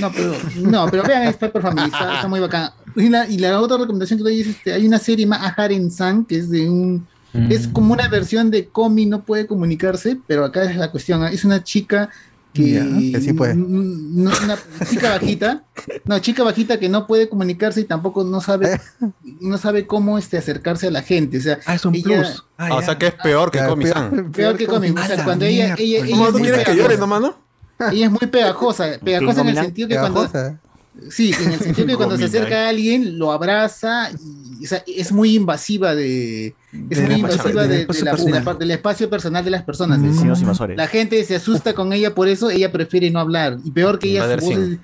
No, 0.02 0.12
pero, 0.12 0.34
no, 0.56 0.88
pero 0.90 1.04
vean, 1.04 1.24
es 1.24 1.36
por 1.36 1.62
Family, 1.62 1.88
está, 1.88 2.28
muy 2.28 2.40
bacán. 2.40 2.72
Y 2.96 3.38
la, 3.38 3.62
otra 3.62 3.78
recomendación 3.78 4.18
que 4.18 4.24
doy 4.24 4.42
es, 4.42 4.48
este, 4.48 4.74
hay 4.74 4.88
una 4.88 4.98
serie 4.98 5.28
más 5.28 5.42
Aharen 5.42 5.92
San, 5.92 6.26
que 6.26 6.38
es 6.38 6.50
de 6.50 6.70
un, 6.70 7.06
es 7.34 7.68
mm. 7.68 7.72
como 7.74 7.94
una 7.94 8.08
versión 8.08 8.50
de 8.50 8.68
Komi, 8.68 9.06
no 9.06 9.24
puede 9.24 9.46
comunicarse, 9.46 10.18
pero 10.26 10.46
acá 10.46 10.64
es 10.64 10.78
la 10.78 10.90
cuestión, 10.90 11.24
¿eh? 11.26 11.30
es 11.32 11.46
una 11.46 11.64
chica 11.64 12.10
que, 12.54 13.20
sí 13.22 13.34
puede. 13.34 13.54
Una 13.54 14.58
chica 14.90 15.12
bajita, 15.12 15.64
no, 16.06 16.20
chica 16.20 16.44
bajita 16.44 16.80
que 16.80 16.90
no 16.90 17.08
puede 17.08 17.30
comunicarse 17.30 17.82
y 17.82 17.84
tampoco 17.84 18.24
no 18.24 18.42
sabe, 18.42 18.74
eh. 18.74 18.80
no 19.42 19.58
sabe 19.58 19.86
cómo 19.86 20.18
este, 20.18 20.38
acercarse 20.38 20.88
a 20.88 20.92
la 20.92 21.02
gente. 21.02 21.38
O 21.38 21.42
sea, 21.42 21.60
ah, 21.66 21.76
es 21.76 21.86
un 21.86 22.02
plus. 22.02 22.46
Ah, 22.58 22.76
o 22.76 22.82
sea 22.82 22.98
que 22.98 23.08
es 23.08 23.14
peor 23.14 23.52
que 23.52 23.64
Comisan. 23.66 24.10
Peor, 24.12 24.32
peor, 24.32 24.58
que 24.58 24.68
Comisan. 24.68 24.98
O 24.98 25.16
sea, 25.16 25.24
cuando 25.24 25.46
ella, 25.46 25.76
ella, 25.78 26.06
ella 26.06 26.18
¿Cómo 26.18 26.40
quieres? 26.40 26.68
Ella 27.92 28.06
es 28.06 28.12
muy 28.12 28.28
pegajosa, 28.28 28.98
pegajosa 29.04 29.42
en 29.42 29.50
el 29.50 29.56
sentido 29.56 29.88
que 29.88 29.98
cuando 29.98 30.30
Sí, 31.12 31.32
en 31.44 31.52
el 31.54 31.60
sentido 31.60 31.88
que 31.88 31.96
cuando 31.96 32.18
se 32.18 32.26
acerca 32.26 32.66
a 32.66 32.70
alguien, 32.70 33.18
lo 33.20 33.32
abraza 33.32 34.10
y 34.60 34.66
o 34.66 34.68
sea, 34.68 34.84
es 34.88 35.12
muy 35.12 35.36
invasiva 35.36 35.94
de. 35.94 36.56
Es 36.90 37.02
muy 37.02 37.16
invasiva 37.16 37.68
de, 37.68 37.86
de 37.86 38.02
la- 38.04 38.14
la 38.44 38.54
del 38.56 38.72
espacio 38.72 39.10
personal 39.10 39.46
de 39.46 39.52
las 39.52 39.64
personas. 39.64 40.00
Invasores. 40.00 40.76
la 40.78 40.88
gente 40.88 41.24
se 41.24 41.36
asusta 41.36 41.74
con 41.74 41.94
ella 41.94 42.16
por 42.16 42.28
eso, 42.28 42.50
ella 42.50 42.72
prefiere 42.72 43.12
no 43.12 43.20
hablar. 43.20 43.58
Y 43.64 43.72
peor 43.72 44.00
que 44.00 44.10
ella, 44.10 44.24
su 44.40 44.46
voz 44.46 44.58
es, 44.58 44.78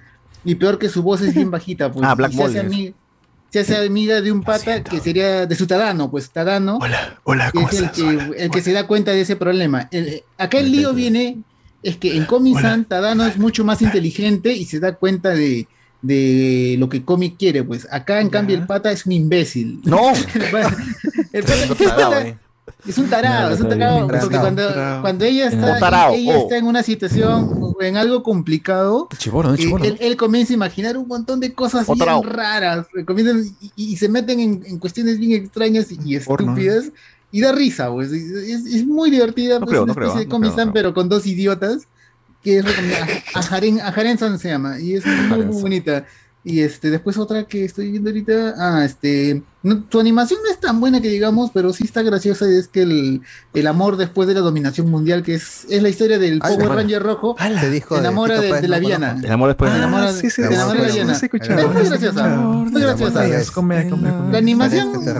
y 0.45 0.55
peor 0.55 0.77
que 0.77 0.89
su 0.89 1.01
voz 1.03 1.21
es 1.21 1.33
bien 1.33 1.49
bajita. 1.49 1.91
Pues, 1.91 2.05
Ah, 2.07 2.13
Black 2.15 2.31
se 2.33 2.43
hace, 2.43 3.63
se 3.63 3.77
amiga 3.77 4.21
de 4.21 4.31
un 4.31 4.41
pata 4.43 4.83
que 4.83 4.99
sería 4.99 5.45
de 5.45 5.55
su 5.55 5.67
Tadano, 5.67 6.09
pues 6.11 6.29
Tadano. 6.29 6.77
Hola, 6.81 7.19
hola, 7.23 7.51
que 7.51 7.61
es 7.63 7.73
el 7.81 7.91
que, 7.91 8.33
el 8.43 8.49
que 8.51 8.61
se 8.61 8.71
da 8.73 8.85
cuenta 8.87 9.11
de 9.11 9.21
ese 9.21 9.35
problema. 9.35 9.87
El- 9.91 10.23
acá 10.37 10.59
el 10.59 10.71
lío 10.71 10.93
viene, 10.93 11.37
es 11.83 11.97
que 11.97 12.15
en 12.17 12.25
Comic-San 12.25 12.85
Tadano 12.85 13.25
es 13.25 13.37
mucho 13.37 13.63
más 13.63 13.81
inteligente 13.81 14.53
y 14.53 14.65
se 14.65 14.79
da 14.79 14.95
cuenta 14.95 15.29
de, 15.29 15.67
de 16.03 16.75
lo 16.77 16.87
que 16.89 17.03
Comic 17.03 17.37
quiere, 17.37 17.63
pues. 17.63 17.87
Acá, 17.91 18.21
en 18.21 18.29
cambio, 18.29 18.55
el 18.55 18.67
pata 18.67 18.91
es 18.91 19.05
un 19.07 19.13
imbécil. 19.13 19.81
No. 19.85 20.11
el 20.11 20.51
pata, 20.51 20.77
el 21.33 21.43
pata- 21.43 21.67
Un 21.67 21.77
tarado, 21.77 22.13
es 22.85 22.97
un 22.97 23.09
tarado, 23.09 23.53
es 23.53 23.61
un 23.61 23.69
tarado, 23.69 23.99
porque 24.07 24.19
Tarado, 24.19 24.41
cuando, 24.41 24.67
tarado. 24.67 25.01
cuando 25.01 25.25
ella 25.25 25.47
está, 25.47 25.79
tarado, 25.79 26.13
ella 26.15 26.37
oh. 26.37 26.41
está 26.43 26.57
en 26.57 26.65
una 26.65 26.83
situación 26.83 27.73
en 27.79 27.97
algo 27.97 28.23
complicado, 28.23 29.07
Chibolo, 29.17 29.49
¿no? 29.51 29.55
eh, 29.55 29.87
él, 29.87 29.97
él 29.99 30.17
comienza 30.17 30.53
a 30.53 30.55
imaginar 30.55 30.97
un 30.97 31.07
montón 31.07 31.39
de 31.39 31.53
cosas 31.53 31.87
bien 31.87 32.23
raras, 32.23 32.85
eh, 32.97 33.03
comienzan 33.05 33.43
y, 33.61 33.71
y 33.93 33.95
se 33.97 34.09
meten 34.09 34.39
en, 34.39 34.63
en 34.65 34.79
cuestiones 34.79 35.17
bien 35.19 35.31
extrañas 35.31 35.91
y, 35.91 35.99
y 36.05 36.15
estúpidas, 36.15 36.91
y 37.31 37.41
da 37.41 37.51
risa, 37.51 37.89
pues. 37.91 38.11
Es, 38.11 38.65
es- 38.65 38.85
muy 38.85 39.09
divertida, 39.09 39.59
pues, 39.59 39.69
creo, 39.69 39.83
una 39.83 39.91
no 39.93 39.95
creo, 39.95 40.13
de 40.15 40.65
no 40.65 40.73
pero 40.73 40.93
con 40.93 41.09
dos 41.09 41.25
idiotas, 41.25 41.87
que 42.43 42.57
es 42.59 42.65
recomendada. 42.65 43.07
A 43.33 43.41
Jaren, 43.41 43.81
a 43.81 43.91
Jaren-san 43.91 44.37
se 44.39 44.49
llama, 44.49 44.79
y 44.79 44.95
es 44.95 45.05
muy, 45.05 45.45
muy 45.45 45.61
bonita. 45.61 46.05
Y 46.45 46.59
este, 46.59 46.91
después 46.91 47.17
otra 47.17 47.45
que 47.45 47.63
estoy 47.63 47.89
viendo 47.89 48.09
ahorita, 48.09 48.55
ah, 48.57 48.83
este, 48.83 49.41
no, 49.63 49.85
su 49.89 49.97
animación 49.97 50.41
no 50.43 50.51
es 50.51 50.59
tan 50.59 50.81
buena 50.81 50.99
que 50.99 51.07
digamos, 51.07 51.51
pero 51.53 51.71
sí 51.71 51.85
está 51.85 52.01
graciosa, 52.01 52.51
y 52.51 52.55
es 52.55 52.67
que 52.67 52.81
el, 52.81 53.21
el 53.53 53.65
amor 53.67 53.95
después 53.95 54.27
de 54.27 54.33
la 54.33 54.41
dominación 54.41 54.89
mundial, 54.91 55.23
que 55.23 55.35
es, 55.35 55.65
es 55.69 55.81
la 55.81 55.87
historia 55.87 56.19
del 56.19 56.41
Ay, 56.43 56.55
Power 56.55 56.57
bueno. 56.67 56.75
Ranger 56.81 57.01
rojo, 57.01 57.37
Se 57.61 57.69
dijo 57.69 57.95
de 57.95 58.01
enamora 58.01 58.41
de, 58.41 58.49
Páez, 58.49 58.61
de 58.61 58.67
la 58.67 58.79
Viana. 58.79 59.07
conozco. 59.11 59.25
El 59.27 59.31
amor 59.31 59.47
después 59.47 59.71
de 59.71 59.77
enamora, 59.77 60.09
Ah, 60.09 60.11
sí, 60.11 60.29
sí, 60.29 60.41
de 60.41 60.47
sí, 60.49 60.53
la 60.53 60.73
Viana. 60.73 61.13
sí, 61.13 61.19
sí, 61.21 61.25
escuché, 61.27 61.53
Es 61.53 61.65
muy 61.73 61.83
graciosa, 61.85 62.27
muy 62.27 62.81
graciosa. 62.81 63.23
La 64.31 64.37
animación 64.37 65.05
de 65.05 65.13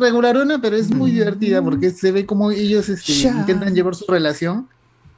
regularona, 0.00 0.62
pero 0.62 0.76
es 0.76 0.90
muy 0.90 1.10
divertida 1.10 1.60
porque 1.62 1.90
se 1.90 2.10
ve 2.10 2.24
como 2.24 2.50
ellos 2.52 2.88
este, 2.88 3.12
intentan 3.12 3.74
llevar 3.74 3.94
su 3.94 4.06
relación, 4.08 4.66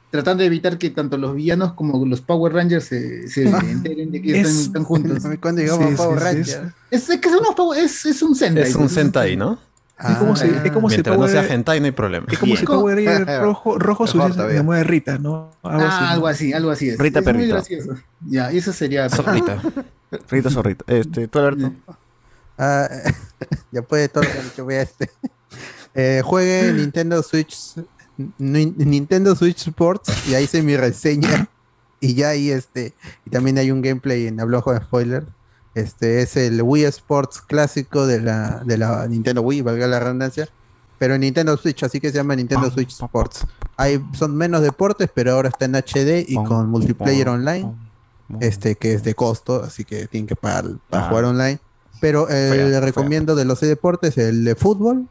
tratando 0.09 0.41
de 0.41 0.47
evitar 0.47 0.77
que 0.77 0.89
tanto 0.89 1.17
los 1.17 1.35
villanos 1.35 1.73
como 1.73 2.05
los 2.05 2.21
Power 2.21 2.53
Rangers 2.53 2.85
se, 2.85 3.27
se 3.27 3.43
enteren 3.69 4.11
de 4.11 4.21
que 4.21 4.39
Es- 4.41 4.47
están, 4.47 4.61
están 4.61 4.83
juntos. 4.83 5.23
Cuando 5.41 5.61
llegamos 5.61 5.87
Sí, 5.87 5.93
a 5.93 5.97
Power 5.97 6.19
sí, 6.19 6.25
sí, 6.43 6.51
Ranger. 6.53 6.73
Es, 6.91 7.09
es 7.09 7.19
que 7.19 7.29
son 7.29 7.39
unos 7.39 7.55
Power- 7.55 7.79
es, 7.83 8.05
es 8.05 8.21
un 8.21 8.35
Sentai. 8.35 8.63
Es 8.63 8.75
un 8.75 8.89
Sentai, 8.89 9.35
¿no? 9.35 9.59
Es 9.99 10.15
como 10.17 10.35
si, 10.35 10.45
es 10.45 10.71
como 10.71 10.89
si 10.91 10.97
Mientras 10.97 11.17
no 11.17 11.23
Power- 11.25 11.31
sea 11.31 11.53
hentai, 11.55 11.79
no 11.79 11.87
hay 11.87 11.91
problema. 11.91 12.27
Es 12.29 12.37
como 12.37 12.55
si 12.55 12.65
Power 12.67 12.95
Ranger 13.03 13.41
rojo, 13.41 13.79
rojo 13.79 14.05
se 14.05 14.15
mueve 14.61 14.83
Rita, 14.83 15.17
¿no? 15.17 15.49
Algo 15.63 15.83
así. 15.85 15.97
Ah, 15.97 16.01
¿no? 16.01 16.07
algo 16.11 16.27
así, 16.27 16.53
algo 16.53 16.69
así 16.69 16.89
es. 16.89 16.99
Rita 16.99 17.19
es 17.19 17.33
muy 17.33 17.47
gracioso. 17.47 17.95
Ya, 18.27 18.51
eso 18.51 18.71
sería. 18.73 19.09
Zorrita. 19.09 19.59
Rita 20.29 20.51
Zorrita. 20.51 20.85
Este, 20.87 21.27
tú, 21.27 21.39
Alberto. 21.39 21.73
Ah, 22.59 22.87
ya 23.71 23.81
puede 23.81 24.07
todo 24.07 24.23
lo 24.23 24.29
que 24.31 24.37
ha 24.37 24.41
dicho, 24.43 24.63
voy 24.65 24.75
a 24.75 24.81
este. 24.83 25.09
Eh, 25.95 26.21
juegue 26.23 26.73
Nintendo 26.73 27.23
Switch 27.23 27.55
Nintendo 28.37 29.35
Switch 29.35 29.67
Sports 29.67 30.11
y 30.27 30.35
ahí 30.35 30.45
hice 30.45 30.61
mi 30.61 30.75
reseña. 30.77 31.47
Y 31.99 32.13
ya 32.13 32.29
ahí 32.29 32.51
este 32.51 32.93
y 33.25 33.31
también 33.31 33.57
hay 33.57 33.71
un 33.71 33.81
gameplay 33.81 34.27
en 34.27 34.39
habló 34.39 34.61
con 34.63 34.77
spoiler. 34.79 35.25
Este 35.73 36.21
es 36.21 36.37
el 36.37 36.61
Wii 36.61 36.83
Sports 36.85 37.41
clásico 37.41 38.05
de 38.07 38.21
la 38.21 38.61
de 38.65 38.77
la 38.77 39.07
Nintendo 39.07 39.41
Wii 39.41 39.61
valga 39.61 39.87
la 39.87 39.99
redundancia. 39.99 40.47
Pero 40.99 41.15
en 41.15 41.21
Nintendo 41.21 41.55
Switch 41.57 41.83
así 41.83 41.99
que 41.99 42.09
se 42.11 42.17
llama 42.17 42.35
Nintendo 42.35 42.69
Switch 42.71 42.91
Sports. 42.91 43.45
Hay 43.77 44.03
son 44.13 44.35
menos 44.35 44.61
deportes 44.61 45.09
pero 45.13 45.33
ahora 45.33 45.49
está 45.49 45.65
en 45.65 45.75
HD 45.75 46.25
y 46.27 46.35
con 46.35 46.69
multiplayer 46.69 47.29
online. 47.29 47.73
este 48.41 48.75
que 48.75 48.93
es 48.93 49.03
de 49.03 49.15
costo 49.15 49.63
así 49.63 49.85
que 49.85 50.05
tienen 50.07 50.27
que 50.27 50.35
pagar 50.35 50.65
para 50.89 51.05
Ah. 51.05 51.09
jugar 51.09 51.23
online. 51.25 51.59
Pero 51.99 52.27
eh, 52.29 52.67
le 52.69 52.79
recomiendo 52.79 53.35
de 53.35 53.45
los 53.45 53.59
deportes 53.61 54.17
el 54.19 54.43
de 54.43 54.53
fútbol 54.55 55.07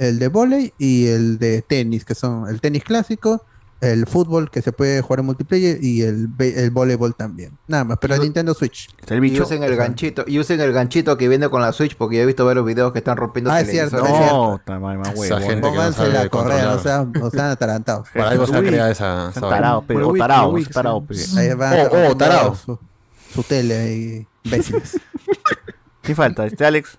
el 0.00 0.18
de 0.18 0.28
volei 0.28 0.72
y 0.78 1.06
el 1.06 1.38
de 1.38 1.62
tenis, 1.62 2.04
que 2.04 2.14
son 2.14 2.48
el 2.48 2.60
tenis 2.60 2.82
clásico, 2.84 3.44
el 3.80 4.06
fútbol 4.06 4.50
que 4.50 4.60
se 4.60 4.72
puede 4.72 5.00
jugar 5.00 5.20
en 5.20 5.26
multiplayer 5.26 5.78
y 5.82 6.02
el, 6.02 6.28
el 6.38 6.70
voleibol 6.70 7.14
también. 7.14 7.56
Nada 7.66 7.84
más, 7.84 7.98
pero 8.00 8.14
en 8.14 8.20
Nintendo 8.22 8.52
Switch. 8.52 8.88
Y 9.08 9.40
usen 9.40 9.62
el 9.62 9.74
ganchito, 9.76 10.24
y 10.26 10.38
usen 10.38 10.60
el 10.60 10.72
ganchito 10.74 11.16
que 11.16 11.28
viene 11.28 11.48
con 11.48 11.62
la 11.62 11.72
Switch, 11.72 11.96
porque 11.96 12.16
yo 12.16 12.22
he 12.22 12.26
visto 12.26 12.44
varios 12.44 12.66
videos 12.66 12.92
que 12.92 12.98
están 12.98 13.16
rompiendo 13.16 13.50
Ah, 13.50 13.60
es 13.62 13.70
cierto, 13.70 13.96
televisores. 13.96 14.20
es 14.20 14.28
cierto. 14.28 14.52
No, 14.52 14.60
más 14.98 15.08
Esa 15.14 15.36
huevo. 15.36 15.48
que 15.48 15.56
no 15.56 15.60
Pónganse 15.62 15.96
sabe 15.98 16.12
la 16.12 16.28
correa, 16.28 16.74
controlar. 16.74 16.76
o 16.76 16.82
sea, 16.82 17.22
o 17.22 17.26
están 17.28 17.50
atarantados. 17.50 18.08
Para 18.12 18.28
algo 18.30 18.46
se 18.46 18.56
ha 18.56 18.60
creado 18.60 18.90
esa. 18.90 19.30
vaina. 19.40 19.86
pero 19.86 21.00
sí. 21.00 21.04
pues. 21.06 21.36
Ahí 21.36 21.54
van 21.54 21.72
Oh, 21.90 22.14
oh. 22.50 22.54
Su, 22.54 22.78
su 23.34 23.42
tele 23.44 23.78
ahí, 23.78 24.26
imbéciles. 24.44 24.98
¿Qué 26.02 26.14
falta? 26.14 26.44
Este, 26.46 26.66
Alex. 26.66 26.98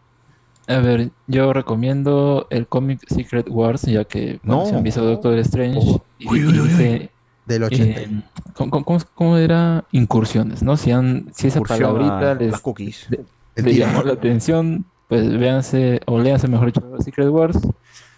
A 0.68 0.78
ver, 0.80 1.10
yo 1.28 1.52
recomiendo 1.54 2.48
el 2.50 2.68
cómic 2.68 3.02
Secret 3.08 3.48
Wars, 3.50 3.82
ya 3.84 4.04
que 4.06 4.40
bueno, 4.44 4.64
No. 4.64 4.70
se 4.70 4.76
han 4.76 4.84
visto 4.84 5.04
Doctor 5.04 5.38
Strange 5.40 5.80
y, 6.20 6.28
Uy, 6.28 6.46
uy, 6.46 6.56
y 6.56 6.60
uy, 6.60 6.68
dice, 6.70 7.10
Del 7.46 7.64
80. 7.64 8.02
eh, 8.02 8.10
¿cómo, 8.54 8.84
cómo- 8.84 9.00
cómo 9.16 9.38
era? 9.38 9.84
Incursiones, 9.92 10.62
¿no? 10.64 10.78
Si, 10.78 10.92
han, 10.92 11.28
si 11.36 11.48
esa 11.48 11.60
Incursión 11.60 11.96
palabrita 11.98 12.36
les, 12.36 12.52
las 12.52 12.62
cookies. 12.62 13.08
le- 13.10 13.26
El 13.56 13.66
le 13.66 13.72
tiro. 13.74 13.86
llamó 13.88 14.04
la 14.04 14.14
atención, 14.14 14.86
pues 15.10 15.30
véanse, 15.38 16.00
o 16.06 16.20
léanse 16.20 16.48
mejor 16.48 16.68
dicho, 16.68 16.82
Secret 17.00 17.28
Wars. 17.30 17.58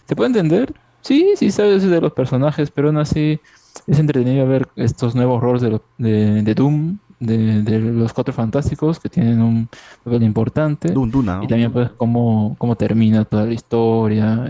¿Se 0.08 0.16
puede 0.16 0.28
entender? 0.28 0.74
Sí, 1.02 1.34
sí 1.38 1.50
sabes 1.50 1.82
de 1.84 2.02
los 2.02 2.14
personajes, 2.14 2.70
pero 2.72 2.90
aún 2.90 2.98
así 2.98 3.40
es 3.88 3.98
entretenido 4.00 4.46
ver 4.48 4.68
estos 4.76 5.16
nuevos 5.16 5.42
roles 5.42 5.62
de, 5.62 5.70
lo- 5.72 5.84
de, 5.98 6.44
de 6.44 6.54
Doom, 6.54 6.98
de, 7.26 7.64
de 7.64 7.80
los 7.80 8.14
Cuatro 8.14 8.34
Fantásticos, 8.34 9.00
que 9.00 9.10
tienen 9.10 9.42
un 9.42 9.70
papel 10.04 10.24
importante. 10.24 10.90
Dun, 10.92 11.10
Duna, 11.10 11.38
¿no? 11.38 11.44
Y 11.44 11.48
también 11.48 11.72
pues 11.72 11.90
cómo, 11.98 12.56
cómo 12.58 12.76
termina 12.76 13.26
toda 13.26 13.46
la 13.46 13.54
historia. 13.54 14.46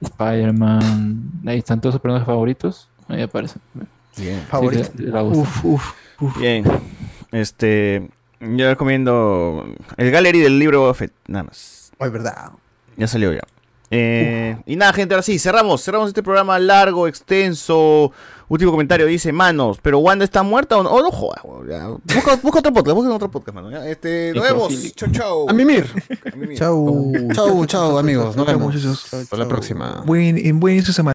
Spider-Man. 0.00 1.42
Ahí 1.46 1.58
están 1.58 1.80
todos 1.80 1.94
sus 1.94 2.00
personajes 2.00 2.26
favoritos. 2.26 2.88
Ahí 3.08 3.22
aparecen. 3.22 3.60
Bien. 4.16 4.40
Favorito. 4.48 4.84
Sí. 4.96 5.04
Uf, 5.06 5.64
uf, 5.64 5.92
uf. 6.20 6.40
Bien. 6.40 6.64
Este. 7.32 8.08
Yo 8.40 8.68
recomiendo 8.68 9.64
el 9.96 10.10
gallery 10.10 10.40
del 10.40 10.58
libro 10.58 10.92
Fett, 10.92 11.12
nada 11.26 11.44
más. 11.44 11.92
Es 11.98 12.12
verdad. 12.12 12.52
Ya 12.96 13.06
salió 13.06 13.32
ya. 13.32 13.40
Eh, 13.96 14.56
y 14.66 14.76
nada, 14.76 14.92
gente, 14.92 15.14
ahora 15.14 15.22
sí, 15.22 15.38
cerramos. 15.38 15.82
Cerramos 15.82 16.08
este 16.08 16.22
programa 16.22 16.58
largo, 16.58 17.06
extenso. 17.06 18.12
Último 18.48 18.72
comentario 18.72 19.06
dice, 19.06 19.32
manos, 19.32 19.78
¿pero 19.80 19.98
Wanda 19.98 20.24
está 20.24 20.42
muerta 20.42 20.76
o 20.76 20.82
no? 20.82 20.90
Oh, 20.90 21.02
no 21.02 21.10
jodas. 21.10 21.42
Busca, 21.42 22.36
busca 22.36 22.58
otro 22.58 22.72
podcast, 22.72 22.94
busca 22.94 23.14
otro 23.14 23.30
podcast, 23.30 23.54
mano. 23.54 23.70
ya. 23.70 23.88
Este, 23.88 24.32
nos 24.34 24.44
vemos. 24.44 24.94
Chau, 24.94 25.10
chau. 25.10 25.48
A 25.48 25.52
mimir. 25.52 25.86
Chau. 26.56 27.12
Chau, 27.32 27.64
chau, 27.66 27.98
amigos. 27.98 28.36
Nos 28.36 28.46
vemos. 28.46 28.74
Hasta 29.12 29.36
la 29.36 29.48
próxima. 29.48 30.02
Buen, 30.04 30.36
en 30.38 30.60
buen 30.60 30.74
inicio 30.74 30.90
de 30.90 30.94
semana. 30.94 31.13